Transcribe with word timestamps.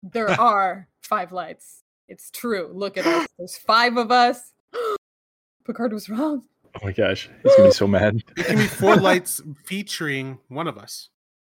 There 0.02 0.30
are 0.40 0.88
five 1.02 1.32
lights. 1.32 1.82
It's 2.08 2.30
true. 2.30 2.70
Look 2.72 2.96
at 2.98 3.06
us. 3.06 3.28
There's 3.38 3.56
five 3.56 3.96
of 3.96 4.10
us. 4.10 4.52
Picard 5.66 5.92
was 5.92 6.08
wrong. 6.08 6.42
Oh 6.74 6.86
my 6.86 6.92
gosh, 6.92 7.28
he's 7.42 7.54
gonna 7.56 7.68
be 7.68 7.72
so 7.74 7.86
mad. 7.86 8.22
It 8.36 8.46
can 8.46 8.56
be 8.56 8.66
four 8.66 8.96
lights 8.96 9.40
featuring 9.64 10.38
one 10.48 10.66
of 10.68 10.78
us. 10.78 11.08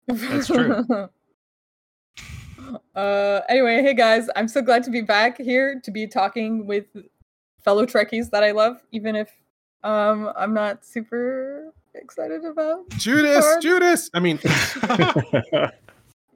That's 0.09 0.47
true. 0.48 0.84
uh 2.95 3.41
anyway, 3.48 3.83
hey 3.83 3.95
guys, 3.95 4.28
I'm 4.37 4.48
so 4.48 4.61
glad 4.62 4.83
to 4.84 4.91
be 4.91 5.01
back 5.03 5.39
here 5.39 5.80
to 5.84 5.91
be 5.91 6.06
talking 6.06 6.66
with 6.66 6.84
fellow 7.64 7.86
Trekkies 7.86 8.30
that 8.30 8.45
I 8.45 8.52
love, 8.52 8.82
even 8.92 9.16
if 9.16 9.30
um 9.82 10.30
I'm 10.36 10.55
not 10.55 10.84
super 10.84 11.72
excited 11.94 12.44
about. 12.44 12.89
Judas, 12.91 13.44
Picard. 13.44 13.62
Judas. 13.62 14.11
I 14.14 14.20
mean, 14.20 14.39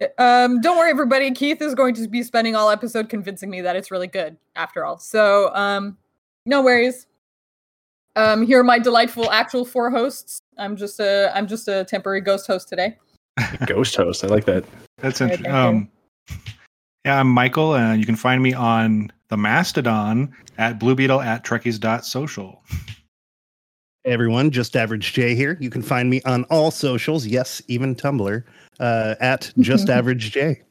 Um 0.18 0.60
don't 0.60 0.78
worry 0.78 0.90
everybody, 0.90 1.30
Keith 1.32 1.60
is 1.60 1.74
going 1.74 1.94
to 1.94 2.08
be 2.08 2.22
spending 2.22 2.54
all 2.54 2.70
episode 2.70 3.08
convincing 3.08 3.50
me 3.50 3.60
that 3.62 3.76
it's 3.76 3.90
really 3.90 4.06
good 4.06 4.36
after 4.56 4.84
all. 4.84 4.98
So 4.98 5.54
um 5.54 5.96
no 6.46 6.62
worries. 6.62 7.06
Um 8.16 8.46
here 8.46 8.60
are 8.60 8.64
my 8.64 8.78
delightful 8.78 9.30
actual 9.30 9.64
four 9.64 9.90
hosts. 9.90 10.40
I'm 10.56 10.76
just 10.76 11.00
a 11.00 11.32
I'm 11.34 11.46
just 11.46 11.68
a 11.68 11.84
temporary 11.84 12.20
ghost 12.20 12.46
host 12.46 12.68
today. 12.68 12.96
Ghost 13.66 13.94
host, 13.94 14.24
I 14.24 14.26
like 14.26 14.46
that. 14.46 14.64
That's 14.98 15.20
interesting. 15.20 15.44
thank. 15.44 15.54
Um, 15.54 15.88
yeah, 17.04 17.20
I'm 17.20 17.28
Michael, 17.28 17.76
and 17.76 18.00
you 18.00 18.06
can 18.06 18.16
find 18.16 18.42
me 18.42 18.52
on 18.52 19.12
the 19.28 19.36
Mastodon 19.36 20.34
at 20.56 20.78
bluebeetle 20.78 21.24
at 21.24 21.44
Trekkies.social. 21.44 22.62
Hey 24.04 24.12
everyone, 24.12 24.50
just 24.50 24.76
average 24.76 25.12
J 25.12 25.34
here. 25.34 25.58
You 25.60 25.70
can 25.70 25.82
find 25.82 26.08
me 26.08 26.22
on 26.22 26.44
all 26.44 26.70
socials, 26.70 27.26
yes, 27.26 27.60
even 27.68 27.94
Tumblr, 27.94 28.42
uh, 28.80 29.14
at 29.20 29.52
just 29.58 29.90
average 29.90 30.30
J. 30.30 30.62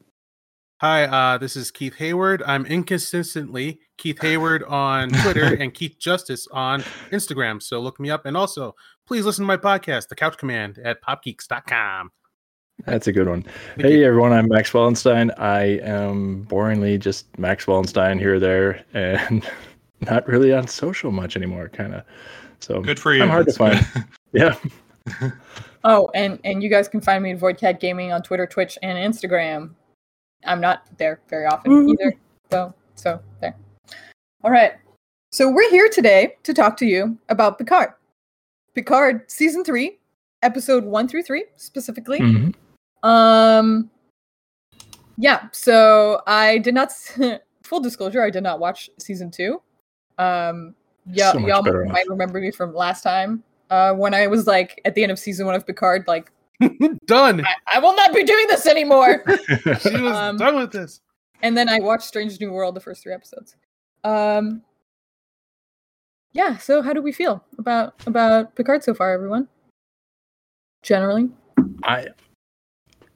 hi, 0.80 1.04
uh, 1.04 1.38
this 1.38 1.54
is 1.54 1.70
Keith 1.70 1.94
Hayward. 1.96 2.42
I'm 2.44 2.66
inconsistently 2.66 3.80
Keith 3.96 4.20
Hayward 4.22 4.64
on 4.64 5.10
Twitter 5.10 5.54
and 5.60 5.72
Keith 5.72 5.98
Justice 5.98 6.48
on 6.50 6.82
Instagram. 7.10 7.62
So 7.62 7.80
look 7.80 8.00
me 8.00 8.10
up. 8.10 8.26
And 8.26 8.36
also, 8.36 8.74
please 9.06 9.24
listen 9.24 9.44
to 9.44 9.46
my 9.46 9.56
podcast, 9.56 10.08
The 10.08 10.16
Couch 10.16 10.36
Command, 10.38 10.78
at 10.82 11.02
popgeeks.com. 11.02 12.10
That's 12.86 13.06
a 13.06 13.12
good 13.12 13.28
one. 13.28 13.44
Hey 13.76 14.04
everyone, 14.04 14.32
I'm 14.32 14.48
Max 14.48 14.72
Wallenstein. 14.72 15.30
I 15.32 15.78
am 15.80 16.46
boringly 16.46 16.98
just 16.98 17.26
Max 17.38 17.66
Wallenstein 17.66 18.18
here 18.18 18.36
or 18.36 18.40
there, 18.40 18.84
and 18.94 19.48
not 20.00 20.26
really 20.28 20.52
on 20.52 20.66
social 20.68 21.10
much 21.10 21.36
anymore. 21.36 21.68
Kind 21.68 21.94
of. 21.94 22.04
So 22.60 22.80
Good 22.80 22.98
for 22.98 23.14
you. 23.14 23.22
I'm 23.22 23.28
hard 23.28 23.46
to 23.46 23.52
find. 23.52 23.86
Yeah. 24.32 24.56
Oh, 25.84 26.10
and 26.14 26.38
and 26.44 26.62
you 26.62 26.68
guys 26.68 26.86
can 26.86 27.00
find 27.00 27.24
me 27.24 27.30
at 27.32 27.38
Voidcat 27.38 27.80
Gaming 27.80 28.12
on 28.12 28.22
Twitter, 28.22 28.46
Twitch, 28.46 28.76
and 28.82 28.98
Instagram. 28.98 29.70
I'm 30.44 30.60
not 30.60 30.82
there 30.98 31.20
very 31.30 31.46
often 31.46 31.72
Woo. 31.72 31.92
either. 31.92 32.12
So 32.50 32.74
so 32.94 33.20
there. 33.40 33.56
All 34.44 34.50
right. 34.50 34.74
So 35.32 35.50
we're 35.50 35.70
here 35.70 35.88
today 35.88 36.36
to 36.42 36.52
talk 36.52 36.76
to 36.78 36.86
you 36.86 37.16
about 37.30 37.56
Picard. 37.56 37.94
Picard 38.74 39.30
season 39.30 39.64
three, 39.64 39.98
episode 40.42 40.84
one 40.84 41.08
through 41.08 41.22
three 41.22 41.46
specifically. 41.56 42.18
Mhm. 42.20 42.54
Um 43.02 43.90
yeah, 45.16 45.48
so 45.52 46.20
I 46.26 46.58
did 46.58 46.74
not 46.74 46.92
full 47.62 47.80
disclosure, 47.80 48.22
I 48.22 48.30
did 48.30 48.42
not 48.42 48.60
watch 48.60 48.88
season 48.98 49.30
2. 49.30 49.60
Um 50.18 50.74
yeah, 51.10 51.32
So 51.32 51.38
y'all 51.38 51.62
better 51.62 51.86
off. 51.86 51.92
might 51.92 52.08
remember 52.08 52.40
me 52.40 52.50
from 52.50 52.74
last 52.74 53.02
time 53.02 53.42
uh 53.70 53.92
when 53.92 54.14
I 54.14 54.26
was 54.26 54.46
like 54.46 54.80
at 54.84 54.94
the 54.94 55.02
end 55.02 55.12
of 55.12 55.18
season 55.18 55.46
1 55.46 55.54
of 55.54 55.66
Picard 55.66 56.04
like 56.06 56.30
Done. 57.06 57.44
I, 57.44 57.54
I 57.76 57.78
will 57.78 57.94
not 57.94 58.12
be 58.12 58.24
doing 58.24 58.46
this 58.48 58.66
anymore. 58.66 59.24
She 59.80 60.00
was 60.00 60.16
Um, 60.16 60.36
done 60.36 60.56
with 60.56 60.72
this. 60.72 61.00
and 61.42 61.56
then 61.56 61.68
I 61.68 61.78
watched 61.80 62.04
Strange 62.06 62.40
New 62.40 62.50
World 62.52 62.74
the 62.74 62.80
first 62.80 63.02
3 63.04 63.12
episodes. 63.14 63.56
Um 64.04 64.62
Yeah, 66.32 66.56
so 66.58 66.82
how 66.82 66.92
do 66.92 67.00
we 67.02 67.12
feel 67.12 67.42
about 67.58 67.94
about 68.06 68.54
Picard 68.54 68.82
so 68.84 68.92
far 68.94 69.12
everyone? 69.12 69.48
Generally? 70.82 71.30
I. 71.82 72.08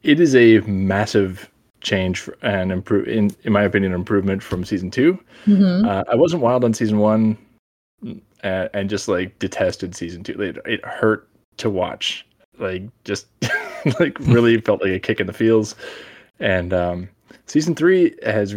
It 0.03 0.21
is 0.21 0.35
a 0.35 0.61
massive 0.61 1.51
change 1.81 2.29
and 2.43 2.71
improve 2.71 3.09
in 3.09 3.35
in 3.43 3.53
my 3.53 3.63
opinion 3.63 3.93
improvement 3.93 4.43
from 4.43 4.65
season 4.65 4.91
two. 4.91 5.19
Mhm. 5.47 5.87
Uh, 5.87 6.05
I 6.11 6.15
wasn't 6.15 6.43
wild 6.43 6.65
on 6.65 6.75
season 6.75 6.99
one, 6.99 7.37
and, 8.43 8.71
and 8.73 8.91
just 8.91 9.09
like 9.09 9.39
detested 9.39 9.95
season 9.95 10.23
two. 10.23 10.41
It, 10.41 10.59
it 10.65 10.85
hurt 10.85 11.29
to 11.59 11.71
watch. 11.71 12.27
Like 12.59 12.83
just 13.05 13.27
like 14.01 14.19
really 14.21 14.61
felt 14.61 14.83
like 14.83 14.93
a 14.93 15.01
kick 15.01 15.21
in 15.21 15.27
the 15.27 15.33
feels. 15.33 15.75
And 16.41 16.73
um, 16.73 17.09
season 17.47 17.75
three 17.75 18.15
has, 18.25 18.57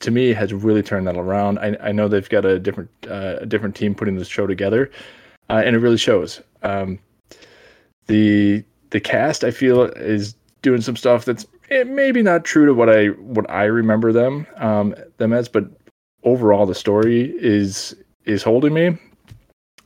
to 0.00 0.10
me, 0.10 0.32
has 0.32 0.52
really 0.52 0.82
turned 0.82 1.06
that 1.06 1.16
around. 1.16 1.58
I, 1.58 1.76
I 1.80 1.92
know 1.92 2.08
they've 2.08 2.28
got 2.28 2.44
a 2.44 2.58
different 2.58 2.90
uh, 3.08 3.36
a 3.40 3.46
different 3.46 3.76
team 3.76 3.94
putting 3.94 4.16
this 4.16 4.28
show 4.28 4.46
together, 4.46 4.90
uh, 5.48 5.62
and 5.64 5.76
it 5.76 5.78
really 5.78 5.96
shows. 5.96 6.40
Um, 6.62 6.98
the 8.06 8.64
the 8.90 9.00
cast 9.00 9.44
I 9.44 9.50
feel 9.50 9.84
is 9.84 10.34
doing 10.66 10.80
some 10.80 10.96
stuff 10.96 11.24
that's 11.24 11.46
eh, 11.70 11.84
maybe 11.84 12.22
not 12.22 12.44
true 12.44 12.66
to 12.66 12.74
what 12.74 12.90
I 12.90 13.06
what 13.06 13.48
I 13.48 13.66
remember 13.66 14.12
them 14.12 14.48
um, 14.56 14.96
them 15.18 15.32
as, 15.32 15.48
but 15.48 15.64
overall 16.24 16.66
the 16.66 16.74
story 16.74 17.32
is 17.38 17.94
is 18.24 18.42
holding 18.42 18.74
me. 18.74 18.98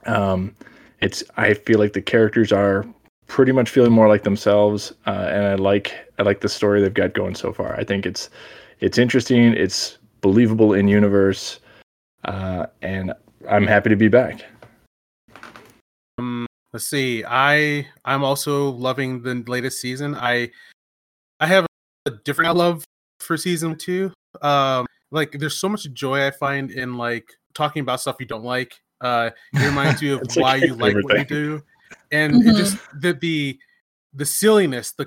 Um, 0.06 0.56
it's 1.02 1.22
I 1.36 1.52
feel 1.52 1.78
like 1.78 1.92
the 1.92 2.00
characters 2.00 2.50
are 2.50 2.86
pretty 3.26 3.52
much 3.52 3.68
feeling 3.68 3.92
more 3.92 4.08
like 4.08 4.22
themselves, 4.22 4.94
uh, 5.06 5.28
and 5.30 5.44
I 5.44 5.54
like 5.56 5.92
I 6.18 6.22
like 6.22 6.40
the 6.40 6.48
story 6.48 6.80
they've 6.80 6.94
got 6.94 7.12
going 7.12 7.34
so 7.34 7.52
far. 7.52 7.78
I 7.78 7.84
think 7.84 8.06
it's 8.06 8.30
it's 8.80 8.96
interesting, 8.96 9.52
it's 9.52 9.98
believable 10.22 10.72
in 10.72 10.88
universe, 10.88 11.60
uh, 12.24 12.66
and 12.80 13.12
I'm 13.50 13.66
happy 13.66 13.90
to 13.90 13.96
be 13.96 14.08
back. 14.08 14.46
Um, 16.18 16.46
let's 16.72 16.88
see. 16.88 17.22
I 17.28 17.86
I'm 18.06 18.24
also 18.24 18.70
loving 18.70 19.20
the 19.20 19.44
latest 19.46 19.78
season. 19.78 20.14
I 20.14 20.50
I 21.40 21.46
have 21.46 21.66
a 22.06 22.10
different 22.10 22.54
love 22.56 22.84
for 23.20 23.36
season 23.36 23.76
two. 23.76 24.12
Um, 24.42 24.86
like 25.10 25.32
there's 25.32 25.56
so 25.56 25.68
much 25.68 25.90
joy 25.92 26.26
I 26.26 26.30
find 26.30 26.70
in 26.70 26.96
like 26.96 27.32
talking 27.54 27.80
about 27.80 28.00
stuff 28.00 28.16
you 28.20 28.26
don't 28.26 28.44
like. 28.44 28.74
Uh, 29.00 29.30
it 29.54 29.64
reminds 29.64 30.02
you 30.02 30.16
of 30.20 30.36
why 30.36 30.56
you 30.56 30.74
like 30.74 30.94
favorite 30.94 31.04
what 31.04 31.18
you 31.18 31.24
do, 31.24 31.62
and 32.12 32.34
Mhm. 32.34 32.46
it 32.46 32.56
just 32.56 32.76
the 33.00 33.14
the 33.14 33.58
the 34.12 34.26
silliness, 34.26 34.92
the 34.92 35.06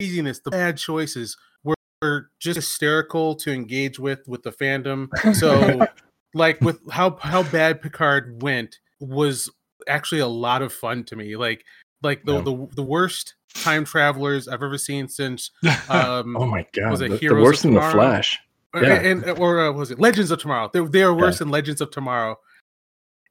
craziness, 0.00 0.40
the 0.40 0.50
bad 0.50 0.76
choices 0.78 1.36
were, 1.64 1.74
were 2.00 2.30
just 2.40 2.56
hysterical 2.56 3.34
to 3.36 3.52
engage 3.52 3.98
with 3.98 4.26
with 4.26 4.42
the 4.42 4.52
fandom. 4.52 5.08
So 5.34 5.86
like 6.34 6.60
with 6.62 6.80
how 6.90 7.16
how 7.16 7.42
bad 7.42 7.82
Picard 7.82 8.42
went 8.42 8.78
was 9.00 9.50
actually 9.86 10.20
a 10.20 10.26
lot 10.26 10.62
of 10.62 10.72
fun 10.72 11.04
to 11.04 11.16
me. 11.16 11.36
Like 11.36 11.64
like 12.02 12.24
the 12.24 12.34
Yeah. 12.34 12.42
the, 12.42 12.68
the 12.76 12.82
worst 12.82 13.34
time 13.54 13.84
travelers 13.84 14.48
I've 14.48 14.62
ever 14.62 14.78
seen 14.78 15.08
since 15.08 15.50
um 15.88 16.36
Oh 16.38 16.46
my 16.46 16.66
god, 16.72 16.90
Was 16.90 17.00
it 17.00 17.08
the, 17.10 17.14
the 17.14 17.20
Heroes 17.20 17.38
of 17.38 17.44
worse 17.44 17.62
than 17.62 17.74
the 17.74 17.80
Flash. 17.80 18.38
yeah. 18.74 18.94
and, 19.00 19.24
or 19.38 19.60
uh, 19.60 19.72
was 19.72 19.90
it 19.90 19.98
Legends 19.98 20.30
of 20.30 20.40
Tomorrow? 20.40 20.70
They 20.72 20.80
they 20.80 21.02
are 21.02 21.14
worse 21.14 21.38
than 21.38 21.48
Legends 21.50 21.80
of 21.80 21.90
Tomorrow, 21.90 22.38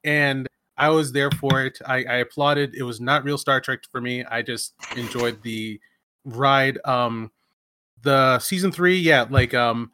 and 0.03 0.47
I 0.77 0.89
was 0.89 1.11
there 1.11 1.31
for 1.31 1.65
it. 1.65 1.79
I, 1.85 2.03
I 2.03 2.15
applauded. 2.17 2.75
It 2.75 2.83
was 2.83 3.01
not 3.01 3.23
real 3.23 3.37
Star 3.37 3.59
Trek 3.59 3.79
for 3.91 3.99
me. 3.99 4.23
I 4.25 4.41
just 4.41 4.73
enjoyed 4.95 5.41
the 5.41 5.79
ride. 6.23 6.77
Um, 6.85 7.31
the 8.03 8.37
season 8.39 8.71
three, 8.71 8.97
yeah, 8.97 9.25
like 9.29 9.53
um, 9.53 9.91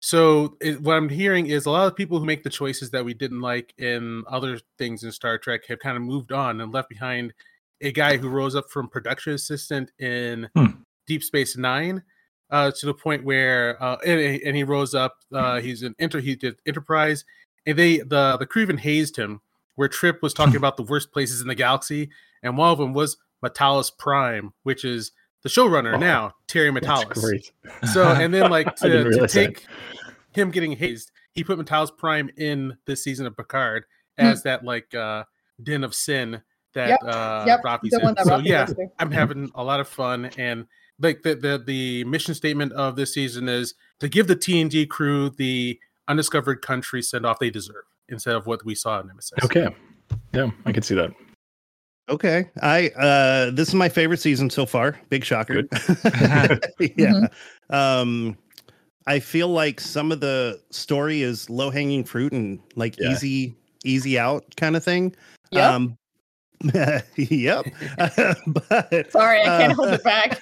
so 0.00 0.56
it, 0.60 0.80
what 0.80 0.96
I'm 0.96 1.08
hearing 1.08 1.46
is 1.46 1.66
a 1.66 1.70
lot 1.70 1.86
of 1.86 1.96
people 1.96 2.18
who 2.18 2.24
make 2.24 2.42
the 2.42 2.50
choices 2.50 2.90
that 2.90 3.04
we 3.04 3.12
didn't 3.12 3.40
like 3.40 3.74
in 3.78 4.24
other 4.28 4.58
things 4.78 5.02
in 5.04 5.12
Star 5.12 5.36
Trek 5.36 5.66
have 5.66 5.78
kind 5.80 5.96
of 5.96 6.02
moved 6.02 6.32
on 6.32 6.60
and 6.60 6.72
left 6.72 6.88
behind 6.88 7.34
a 7.80 7.92
guy 7.92 8.16
who 8.16 8.28
rose 8.28 8.54
up 8.54 8.70
from 8.70 8.88
production 8.88 9.32
assistant 9.32 9.90
in 9.98 10.48
Hmm. 10.54 10.66
Deep 11.06 11.22
Space 11.24 11.56
Nine 11.56 12.02
uh, 12.50 12.70
to 12.70 12.86
the 12.86 12.94
point 12.94 13.24
where 13.24 13.82
uh, 13.82 13.96
and, 14.06 14.20
and 14.42 14.56
he 14.56 14.62
rose 14.64 14.94
up. 14.94 15.16
Uh, 15.32 15.60
he's 15.60 15.82
an 15.82 15.94
enter. 15.98 16.20
He 16.20 16.36
did 16.36 16.56
Enterprise, 16.66 17.24
and 17.66 17.78
they 17.78 17.98
the 17.98 18.36
the 18.38 18.46
crew 18.46 18.62
even 18.62 18.78
hazed 18.78 19.16
him. 19.16 19.40
Where 19.76 19.88
Trip 19.88 20.20
was 20.22 20.34
talking 20.34 20.56
about 20.56 20.76
the 20.76 20.82
worst 20.82 21.10
places 21.10 21.40
in 21.40 21.48
the 21.48 21.54
galaxy, 21.54 22.10
and 22.42 22.58
one 22.58 22.70
of 22.70 22.78
them 22.78 22.92
was 22.92 23.16
M'Talas 23.42 23.96
Prime, 23.96 24.52
which 24.64 24.84
is 24.84 25.12
the 25.42 25.48
showrunner 25.48 25.94
Oh, 25.94 25.98
now, 25.98 26.34
Terry 26.48 26.70
Matalas. 26.70 27.50
So 27.92 28.06
and 28.08 28.34
then 28.34 28.50
like 28.50 28.74
to, 28.76 28.88
to 28.88 29.08
realize 29.08 29.32
that. 29.32 29.46
take 29.46 29.66
him 30.32 30.50
getting 30.50 30.72
hazed, 30.72 31.12
he 31.32 31.42
put 31.42 31.58
M'Talas 31.58 31.96
Prime 31.96 32.30
in 32.36 32.76
this 32.84 33.02
season 33.02 33.26
of 33.26 33.36
Picard 33.36 33.84
Hmm. 34.18 34.26
as 34.26 34.42
that 34.42 34.64
like 34.64 34.94
uh 34.94 35.24
den 35.62 35.82
of 35.82 35.94
sin 35.94 36.42
that 36.74 36.88
Yep, 36.88 36.98
uh 37.04 37.44
yep, 37.46 37.62
Raffi's 37.62 37.90
the 37.90 37.98
in. 37.98 38.04
one 38.04 38.14
that 38.14 38.26
so 38.26 38.32
Raffi 38.38 38.44
yeah, 38.46 38.66
goes 38.66 38.76
to. 38.76 38.86
I'm 38.98 39.10
having 39.10 39.50
a 39.54 39.64
lot 39.64 39.80
of 39.80 39.88
fun 39.88 40.26
and 40.38 40.66
like 41.00 41.22
the, 41.22 41.34
the 41.34 41.62
the 41.66 42.04
mission 42.04 42.34
statement 42.34 42.72
of 42.72 42.94
this 42.96 43.14
season 43.14 43.48
is 43.48 43.74
to 44.00 44.08
give 44.08 44.26
the 44.26 44.36
TNG 44.36 44.88
crew 44.88 45.30
the 45.30 45.78
undiscovered 46.08 46.60
country 46.62 47.02
send 47.02 47.24
off 47.26 47.38
they 47.38 47.50
deserve. 47.50 47.84
instead 48.08 48.34
of 48.34 48.46
what 48.46 48.64
we 48.64 48.74
saw 48.74 49.00
in 49.00 49.06
Nemesis. 49.06 49.38
Okay. 49.44 49.68
Yeah, 50.34 50.50
I 50.66 50.72
can 50.72 50.82
see 50.82 50.94
that. 50.96 51.10
Okay. 52.08 52.50
I 52.60 52.88
uh 52.90 53.50
this 53.52 53.68
is 53.68 53.74
my 53.74 53.88
favorite 53.88 54.18
season 54.20 54.50
so 54.50 54.66
far. 54.66 54.98
Big 55.08 55.24
shocker. 55.24 55.62
yeah. 56.96 57.26
Um 57.70 58.36
I 59.06 59.18
feel 59.18 59.48
like 59.48 59.80
some 59.80 60.12
of 60.12 60.20
the 60.20 60.60
story 60.70 61.22
is 61.22 61.48
low 61.48 61.70
hanging 61.70 62.04
fruit 62.04 62.32
and 62.32 62.60
like 62.76 62.98
Yeah. 62.98 63.10
easy 63.12 63.56
easy 63.84 64.18
out 64.18 64.44
kind 64.56 64.76
of 64.76 64.84
thing. 64.84 65.14
Yep. 65.52 65.64
Um 65.72 65.96
yep. 67.16 67.64
but 68.46 69.10
Sorry, 69.10 69.40
I 69.40 69.44
can't 69.44 69.72
uh, 69.72 69.74
hold 69.74 69.88
it 69.94 70.04
back. 70.04 70.40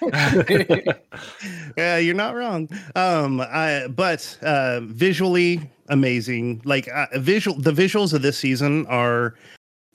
yeah, 1.77 1.99
you're 1.99 2.15
not 2.15 2.35
wrong. 2.35 2.69
Um, 2.97 3.41
I 3.41 3.87
but 3.89 4.37
uh, 4.43 4.81
visually 4.83 5.71
amazing. 5.89 6.61
Like 6.65 6.89
uh, 6.89 7.07
visual, 7.15 7.57
the 7.61 7.73
visuals 7.73 8.13
of 8.13 8.23
this 8.23 8.37
season 8.37 8.85
are 8.87 9.35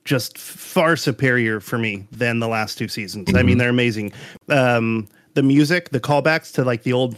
just 0.06 0.38
far 0.38 0.96
superior 0.96 1.60
for 1.60 1.78
me 1.78 2.08
than 2.12 2.40
the 2.40 2.48
last 2.48 2.78
two 2.78 2.88
seasons. 2.88 3.34
I 3.36 3.44
mean, 3.44 3.56
Mhm. 3.56 3.60
they're 3.60 3.70
amazing. 3.70 4.14
Um, 4.50 5.08
the 5.34 5.44
music, 5.44 5.90
the 5.90 6.00
callbacks 6.00 6.52
to 6.54 6.64
like 6.64 6.84
the 6.84 6.94
old, 6.94 7.16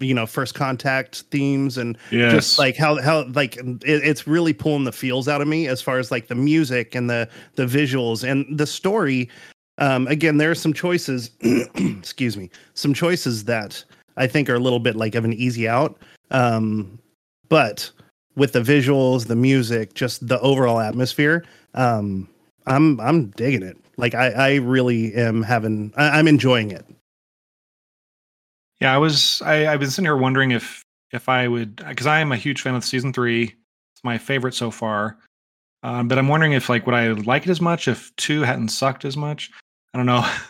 you 0.00 0.14
know, 0.14 0.26
first 0.26 0.54
contact 0.54 1.22
themes 1.30 1.76
and 1.78 1.98
Yes. 2.10 2.32
just 2.32 2.58
like 2.58 2.76
how 2.76 3.00
how 3.00 3.24
like 3.28 3.56
it, 3.56 3.82
it's 3.84 4.26
really 4.26 4.52
pulling 4.52 4.84
the 4.84 4.92
feels 4.92 5.28
out 5.28 5.40
of 5.40 5.48
me 5.48 5.66
as 5.68 5.82
far 5.82 5.98
as 5.98 6.10
like 6.10 6.28
the 6.28 6.34
music 6.34 6.94
and 6.94 7.08
the 7.10 7.28
the 7.56 7.64
visuals 7.66 8.28
and 8.28 8.58
the 8.58 8.66
story. 8.66 9.28
Um 9.78 10.06
again 10.08 10.38
there 10.38 10.50
are 10.50 10.54
some 10.56 10.72
choices 10.72 11.30
excuse 11.74 12.36
me 12.36 12.50
some 12.74 12.92
choices 12.94 13.44
that 13.44 13.84
i 14.16 14.26
think 14.26 14.48
are 14.50 14.54
a 14.56 14.60
little 14.60 14.80
bit 14.80 14.96
like 14.96 15.14
of 15.14 15.24
an 15.24 15.32
easy 15.34 15.68
out. 15.68 15.98
Um 16.30 16.98
but 17.48 17.90
with 18.36 18.52
the 18.52 18.60
visuals 18.60 19.26
the 19.26 19.36
music 19.36 19.94
just 19.94 20.26
the 20.26 20.40
overall 20.40 20.80
atmosphere 20.80 21.44
um 21.74 22.28
i'm 22.66 22.98
i'm 23.00 23.26
digging 23.30 23.62
it. 23.62 23.76
Like 23.98 24.14
i 24.14 24.30
i 24.30 24.54
really 24.56 25.14
am 25.14 25.42
having 25.42 25.92
I, 25.96 26.18
i'm 26.18 26.26
enjoying 26.28 26.70
it 26.70 26.84
Yeah, 28.80 28.94
I 28.94 28.98
was. 28.98 29.42
I, 29.42 29.66
I've 29.66 29.80
been 29.80 29.90
sitting 29.90 30.04
here 30.04 30.16
wondering 30.16 30.52
if 30.52 30.82
if 31.12 31.28
I 31.28 31.48
would, 31.48 31.76
because 31.76 32.06
I 32.06 32.20
am 32.20 32.32
a 32.32 32.36
huge 32.36 32.60
fan 32.62 32.74
of 32.74 32.84
season 32.84 33.12
three. 33.12 33.44
It's 33.44 34.04
my 34.04 34.18
favorite 34.18 34.54
so 34.54 34.70
far. 34.70 35.18
Um, 35.82 36.08
but 36.08 36.18
I'm 36.18 36.28
wondering 36.28 36.52
if 36.52 36.68
like 36.68 36.86
would 36.86 36.94
I 36.94 37.08
like 37.12 37.46
it 37.46 37.50
as 37.50 37.60
much 37.60 37.88
if 37.88 38.14
two 38.16 38.42
hadn't 38.42 38.68
sucked 38.68 39.04
as 39.04 39.16
much. 39.16 39.50
I 39.94 39.98
don't 39.98 40.06
know. 40.06 40.28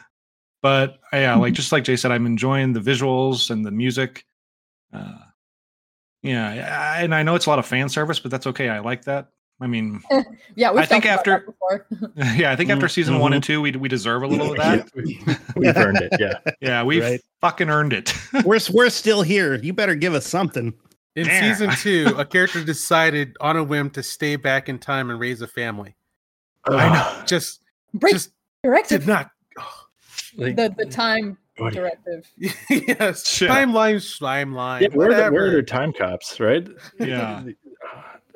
But 0.60 0.98
uh, 1.12 1.18
yeah, 1.18 1.36
like 1.36 1.54
just 1.54 1.70
like 1.70 1.84
Jay 1.84 1.94
said, 1.94 2.10
I'm 2.10 2.26
enjoying 2.26 2.72
the 2.72 2.80
visuals 2.80 3.48
and 3.48 3.64
the 3.64 3.70
music. 3.70 4.24
Uh, 4.92 5.18
yeah, 6.24 6.94
I- 6.96 7.02
and 7.02 7.14
I 7.14 7.22
know 7.22 7.36
it's 7.36 7.46
a 7.46 7.50
lot 7.50 7.60
of 7.60 7.66
fan 7.66 7.88
service, 7.88 8.18
but 8.18 8.32
that's 8.32 8.48
okay. 8.48 8.68
I 8.68 8.80
like 8.80 9.04
that. 9.04 9.28
I 9.60 9.66
mean, 9.66 10.00
yeah, 10.54 10.70
we've 10.70 10.82
I 10.82 10.86
think 10.86 11.04
after- 11.04 11.44
yeah, 12.36 12.52
I 12.52 12.56
think 12.56 12.70
after 12.70 12.88
season 12.88 13.18
one 13.18 13.32
Mhm. 13.32 13.34
and 13.36 13.44
two, 13.44 13.60
we 13.60 13.72
we 13.72 13.88
deserve 13.88 14.22
a 14.22 14.26
little 14.26 14.52
of 14.52 14.56
that. 14.58 14.88
We've 15.56 15.76
earned 15.76 15.98
it. 16.00 16.12
Yeah. 16.20 16.34
Yeah, 16.60 16.82
we've 16.84 17.02
Right. 17.02 17.20
fucking 17.40 17.68
earned 17.68 17.92
it. 17.92 18.12
we're 18.44 18.60
we're 18.72 18.90
still 18.90 19.22
here 19.22 19.56
you 19.56 19.72
better 19.72 19.94
give 19.96 20.14
us 20.14 20.26
something 20.26 20.72
In 21.16 21.26
Yeah. 21.26 21.40
season 21.52 21.70
two, 21.70 22.14
a 22.16 22.24
character 22.24 22.62
decided 22.62 23.36
on 23.40 23.56
a 23.56 23.64
whim 23.64 23.90
to 23.90 24.02
stay 24.02 24.36
back 24.36 24.68
in 24.68 24.78
time 24.78 25.10
and 25.10 25.18
raise 25.18 25.42
a 25.42 25.48
family. 25.48 25.96
I 26.66 26.88
know. 26.92 27.24
Just, 27.26 27.60
Break 27.94 28.14
just 28.14 28.30
directive. 28.62 29.00
did 29.00 29.08
not. 29.08 29.30
Like, 30.36 30.54
The 30.54 30.72
the 30.78 30.86
time 30.86 31.36
what- 31.56 31.72
directive. 31.72 32.30
yes, 32.36 33.26
Shit. 33.26 33.50
timeline, 33.50 33.96
timeline. 34.20 34.82
yeah, 34.82 34.88
where 34.92 35.10
are, 35.10 35.14
the, 35.24 35.30
where 35.32 35.46
are 35.46 35.50
their 35.50 35.62
time 35.62 35.92
cops, 35.92 36.38
right? 36.38 36.68
Yeah. 37.00 37.42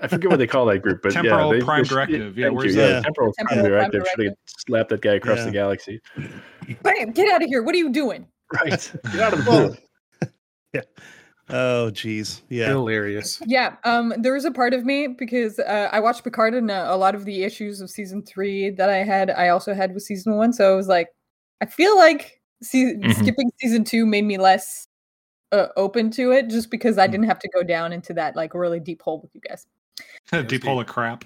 I 0.03 0.09
forget 0.09 0.31
what 0.31 0.39
they 0.39 0.47
call 0.47 0.67
that 0.67 0.81
group, 0.81 1.01
but 1.03 1.13
Temporal 1.13 1.53
yeah, 1.53 1.59
they, 1.61 1.65
prime 1.65 1.83
they- 1.85 1.89
directive. 1.89 2.37
Yeah, 2.37 2.47
thank 2.49 2.59
where's 2.59 2.75
you. 2.75 2.81
that? 2.83 3.05
Temporal, 3.05 3.33
Temporal 3.39 3.61
prime 3.61 3.71
prime 3.71 3.71
directive. 3.71 4.01
Should 4.01 4.09
have 4.09 4.17
directive. 4.19 4.39
slapped 4.67 4.89
that 4.91 5.01
guy 5.01 5.15
across 5.15 5.39
Yeah. 5.39 5.45
the 5.45 5.51
galaxy. 5.53 6.01
Bam! 6.83 7.13
Get 7.13 7.33
out 7.33 7.43
of 7.43 7.49
here! 7.49 7.63
What 7.63 7.75
are 7.75 7.79
you 7.79 7.91
doing? 7.91 8.27
Right. 8.53 8.93
Get 9.13 9.21
out 9.21 9.33
of 9.33 9.45
the 9.45 9.51
Well, 9.51 9.77
pool. 10.75 10.83
oh 11.51 11.91
geez 11.91 12.43
yeah 12.49 12.69
Hilarious. 12.69 13.41
Yeah, 13.47 13.77
um, 13.85 14.13
there 14.19 14.33
was 14.33 14.45
a 14.45 14.51
part 14.51 14.75
of 14.75 14.85
me 14.85 15.07
because 15.09 15.59
uh, 15.59 15.89
I 15.93 16.01
watched 16.01 16.25
Picard 16.25 16.55
and 16.55 16.71
uh, 16.71 16.87
a 16.89 16.97
lot 16.97 17.15
of 17.15 17.25
the 17.25 17.45
issues 17.45 17.81
of 17.81 17.91
season 17.91 18.23
three 18.23 18.71
that 18.71 18.89
I 18.89 18.99
had, 18.99 19.31
I 19.31 19.49
also 19.49 19.75
had 19.75 19.93
with 19.95 20.03
season 20.03 20.37
one. 20.37 20.53
So 20.53 20.73
I 20.73 20.77
was 20.77 20.89
like, 20.89 21.09
I 21.61 21.67
feel 21.67 21.97
like 21.97 22.41
se- 22.63 22.97
Mhm. 22.97 23.15
skipping 23.15 23.51
season 23.61 23.85
two 23.85 24.07
made 24.07 24.25
me 24.25 24.39
less 24.39 24.87
uh, 25.53 25.69
open 25.77 26.11
to 26.13 26.33
it, 26.33 26.49
just 26.49 26.71
because 26.71 26.97
I 26.97 27.07
didn't 27.07 27.27
have 27.27 27.39
to 27.41 27.49
go 27.51 27.63
down 27.63 27.93
into 27.93 28.15
that 28.15 28.35
like 28.37 28.55
really 28.55 28.81
deep 28.81 29.03
hole 29.03 29.21
with 29.21 29.31
you 29.35 29.41
guys. 29.47 29.67
deep 30.47 30.65
hole 30.65 30.81
of 30.81 30.87
crap. 30.87 31.25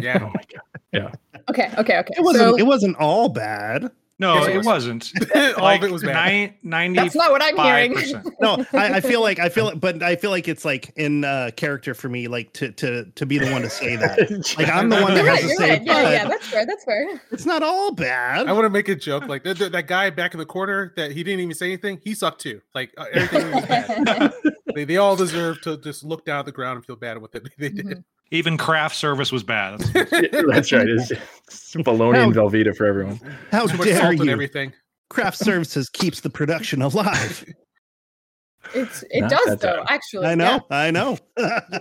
Yeah. 0.00 0.18
oh 0.22 0.24
Yeah. 0.24 0.30
my 0.34 0.42
god. 0.52 0.62
Yeah. 0.92 1.10
Okay, 1.50 1.70
okay, 1.78 1.98
okay. 1.98 2.14
it 2.16 2.22
wasn't 2.22 2.50
so 2.50 2.56
it 2.56 2.66
wasn't 2.66 2.96
all 2.98 3.28
bad 3.28 3.90
No, 4.18 4.34
Yes, 4.34 4.46
it 4.46 4.50
it 4.52 4.56
was. 4.58 4.66
wasn't. 4.66 5.12
All 5.56 5.64
like 5.64 5.82
of 5.82 5.88
it 5.88 5.92
was 5.92 6.02
bad. 6.04 6.12
nine- 6.14 6.54
90 6.62 6.96
that's 7.00 7.14
not 7.16 7.30
what 7.32 7.42
I'm 7.42 7.56
hearing. 7.56 7.96
no 8.40 8.64
I, 8.74 8.94
I 8.98 9.00
feel 9.00 9.20
like 9.22 9.38
i 9.40 9.48
feel 9.48 9.74
but 9.74 10.02
i 10.02 10.14
feel 10.14 10.30
like 10.30 10.46
it's 10.46 10.64
like 10.64 10.92
in 10.96 11.24
uh 11.24 11.50
character 11.56 11.94
for 11.94 12.08
me 12.08 12.28
like 12.28 12.52
to 12.54 12.70
to 12.72 13.06
to 13.06 13.26
be 13.26 13.38
the 13.38 13.50
one 13.50 13.62
to 13.62 13.70
say 13.70 13.96
that 13.96 14.18
like 14.58 14.68
i'm 14.68 14.88
the 14.90 15.00
one 15.02 15.14
that 15.14 15.24
you're 15.24 15.34
has 15.34 15.42
right. 15.44 15.50
to 15.50 15.56
say 15.56 15.70
right. 15.70 15.82
Yeah, 15.84 16.10
yeah. 16.10 16.28
That's 16.28 16.46
fair. 16.46 16.66
That's 16.66 16.84
fair. 16.84 17.20
it's 17.32 17.46
not 17.46 17.62
all 17.64 17.92
bad 17.92 18.46
I 18.46 18.52
want 18.52 18.64
to 18.66 18.70
make 18.70 18.88
a 18.88 18.94
joke 18.94 19.26
like 19.26 19.42
that, 19.44 19.58
that 19.72 19.86
guy 19.88 20.10
back 20.10 20.34
in 20.34 20.38
the 20.38 20.46
corner 20.46 20.92
that 20.96 21.10
he 21.10 21.24
didn't 21.24 21.40
even 21.40 21.54
say 21.54 21.66
anything. 21.66 21.98
He 22.04 22.14
sucked 22.14 22.40
too. 22.42 22.60
Like 22.74 22.92
uh, 22.98 23.06
everything 23.12 23.50
was 23.52 23.66
bad. 23.66 24.32
They, 24.74 24.84
they 24.84 24.96
all 24.96 25.16
deserve 25.16 25.60
to 25.62 25.76
just 25.78 26.04
look 26.04 26.24
down 26.24 26.40
at 26.40 26.46
the 26.46 26.52
ground 26.52 26.76
and 26.76 26.84
feel 26.86 26.96
bad 26.96 27.18
with 27.18 27.34
it. 27.34 27.48
they 27.58 27.68
did. 27.68 27.86
Mhm. 27.86 28.04
Even 28.30 28.56
craft 28.56 28.96
service 28.96 29.30
was 29.30 29.42
bad. 29.42 29.80
That's- 29.80 30.28
That's 30.48 30.72
right. 30.72 30.88
It's, 30.88 31.10
it's 31.10 31.74
bologna 31.84 32.18
and 32.20 32.34
Velveeta 32.34 32.74
for 32.74 32.86
everyone. 32.86 33.20
how 33.50 33.66
Too 33.66 33.76
much 33.76 33.88
dare 33.88 33.98
salt 34.00 34.12
and 34.14 34.24
you 34.24 34.30
everything. 34.32 34.72
craft 35.10 35.36
services 35.36 35.88
keeps 35.90 36.20
the 36.20 36.30
production 36.30 36.80
alive 36.82 37.44
It's 38.74 39.04
it 39.10 39.22
Not 39.22 39.30
does 39.30 39.58
though. 39.58 39.76
time. 39.76 39.86
Actually, 39.88 40.26
i 40.28 40.34
know 40.36 40.60
i 40.70 40.90
know 40.90 41.18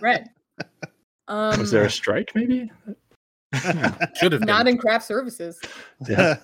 right. 0.01 0.23
Um, 1.27 1.59
Was 1.59 1.71
there 1.71 1.85
a 1.85 1.89
strike? 1.91 2.31
Maybe. 2.35 2.69
Should 4.15 4.31
have 4.33 4.41
not 4.45 4.65
been. 4.65 4.75
in 4.75 4.77
craft 4.77 5.05
services. 5.05 5.59
Yeah. 6.09 6.37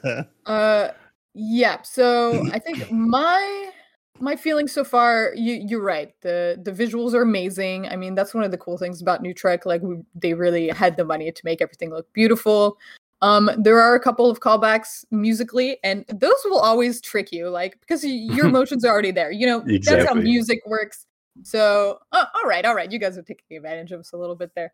Uh, 0.45 0.89
yeah. 1.33 1.81
So 1.81 2.45
I 2.53 2.59
think 2.59 2.89
my 2.91 3.71
my 4.19 4.35
feelings 4.35 4.71
so 4.71 4.83
far, 4.83 5.31
you 5.35 5.53
you're 5.67 5.81
right. 5.81 6.13
The 6.21 6.59
the 6.61 6.71
visuals 6.71 7.13
are 7.13 7.21
amazing. 7.21 7.87
I 7.87 7.95
mean, 7.95 8.15
that's 8.15 8.33
one 8.33 8.43
of 8.43 8.51
the 8.51 8.57
cool 8.57 8.77
things 8.77 9.01
about 9.01 9.21
New 9.21 9.33
Trek. 9.33 9.65
Like 9.65 9.81
we, 9.81 9.97
they 10.15 10.33
really 10.33 10.69
had 10.69 10.97
the 10.97 11.05
money 11.05 11.31
to 11.31 11.41
make 11.43 11.61
everything 11.61 11.89
look 11.89 12.11
beautiful. 12.13 12.77
Um, 13.21 13.49
there 13.57 13.81
are 13.81 13.95
a 13.95 13.99
couple 13.99 14.29
of 14.29 14.39
callbacks 14.39 15.03
musically, 15.09 15.77
and 15.83 16.05
those 16.07 16.35
will 16.45 16.59
always 16.59 17.01
trick 17.01 17.31
you, 17.31 17.49
like 17.49 17.79
because 17.79 18.03
your 18.03 18.45
emotions 18.53 18.85
are 18.85 18.91
already 18.91 19.11
there. 19.11 19.31
You 19.31 19.47
know, 19.47 19.63
that's 19.81 20.05
how 20.07 20.13
music 20.13 20.59
works. 20.65 21.05
So, 21.43 21.99
uh, 22.11 22.25
all 22.35 22.49
right, 22.49 22.65
all 22.65 22.75
right, 22.75 22.91
you 22.91 22.99
guys 22.99 23.17
are 23.17 23.23
taking 23.23 23.57
advantage 23.57 23.91
of 23.91 23.99
us 23.99 24.11
a 24.11 24.17
little 24.17 24.35
bit 24.35 24.51
there. 24.55 24.73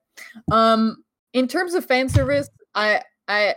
Um, 0.51 1.03
in 1.33 1.47
terms 1.47 1.73
of 1.73 1.85
fan 1.85 2.07
service, 2.07 2.49
I, 2.75 3.01
I, 3.27 3.55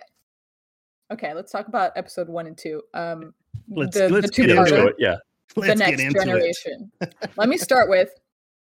okay, 1.12 1.32
let's 1.34 1.52
talk 1.52 1.68
about 1.68 1.92
episode 1.94 2.28
one 2.28 2.46
and 2.46 2.56
two. 2.58 2.82
Um, 2.94 3.32
Let's- 3.68 3.96
the, 3.96 4.08
let's 4.08 4.30
the 4.30 4.42
get 4.46 4.50
into 4.50 4.62
parter 4.62 4.68
so, 4.68 4.92
yeah. 5.56 5.62
the 5.62 5.68
Let's 5.68 5.78
next 5.78 5.90
get 5.96 6.06
into 6.06 6.20
it. 6.20 6.24
generation. 6.24 6.92
Let 7.36 7.48
me 7.48 7.56
start 7.56 7.88
with 7.88 8.10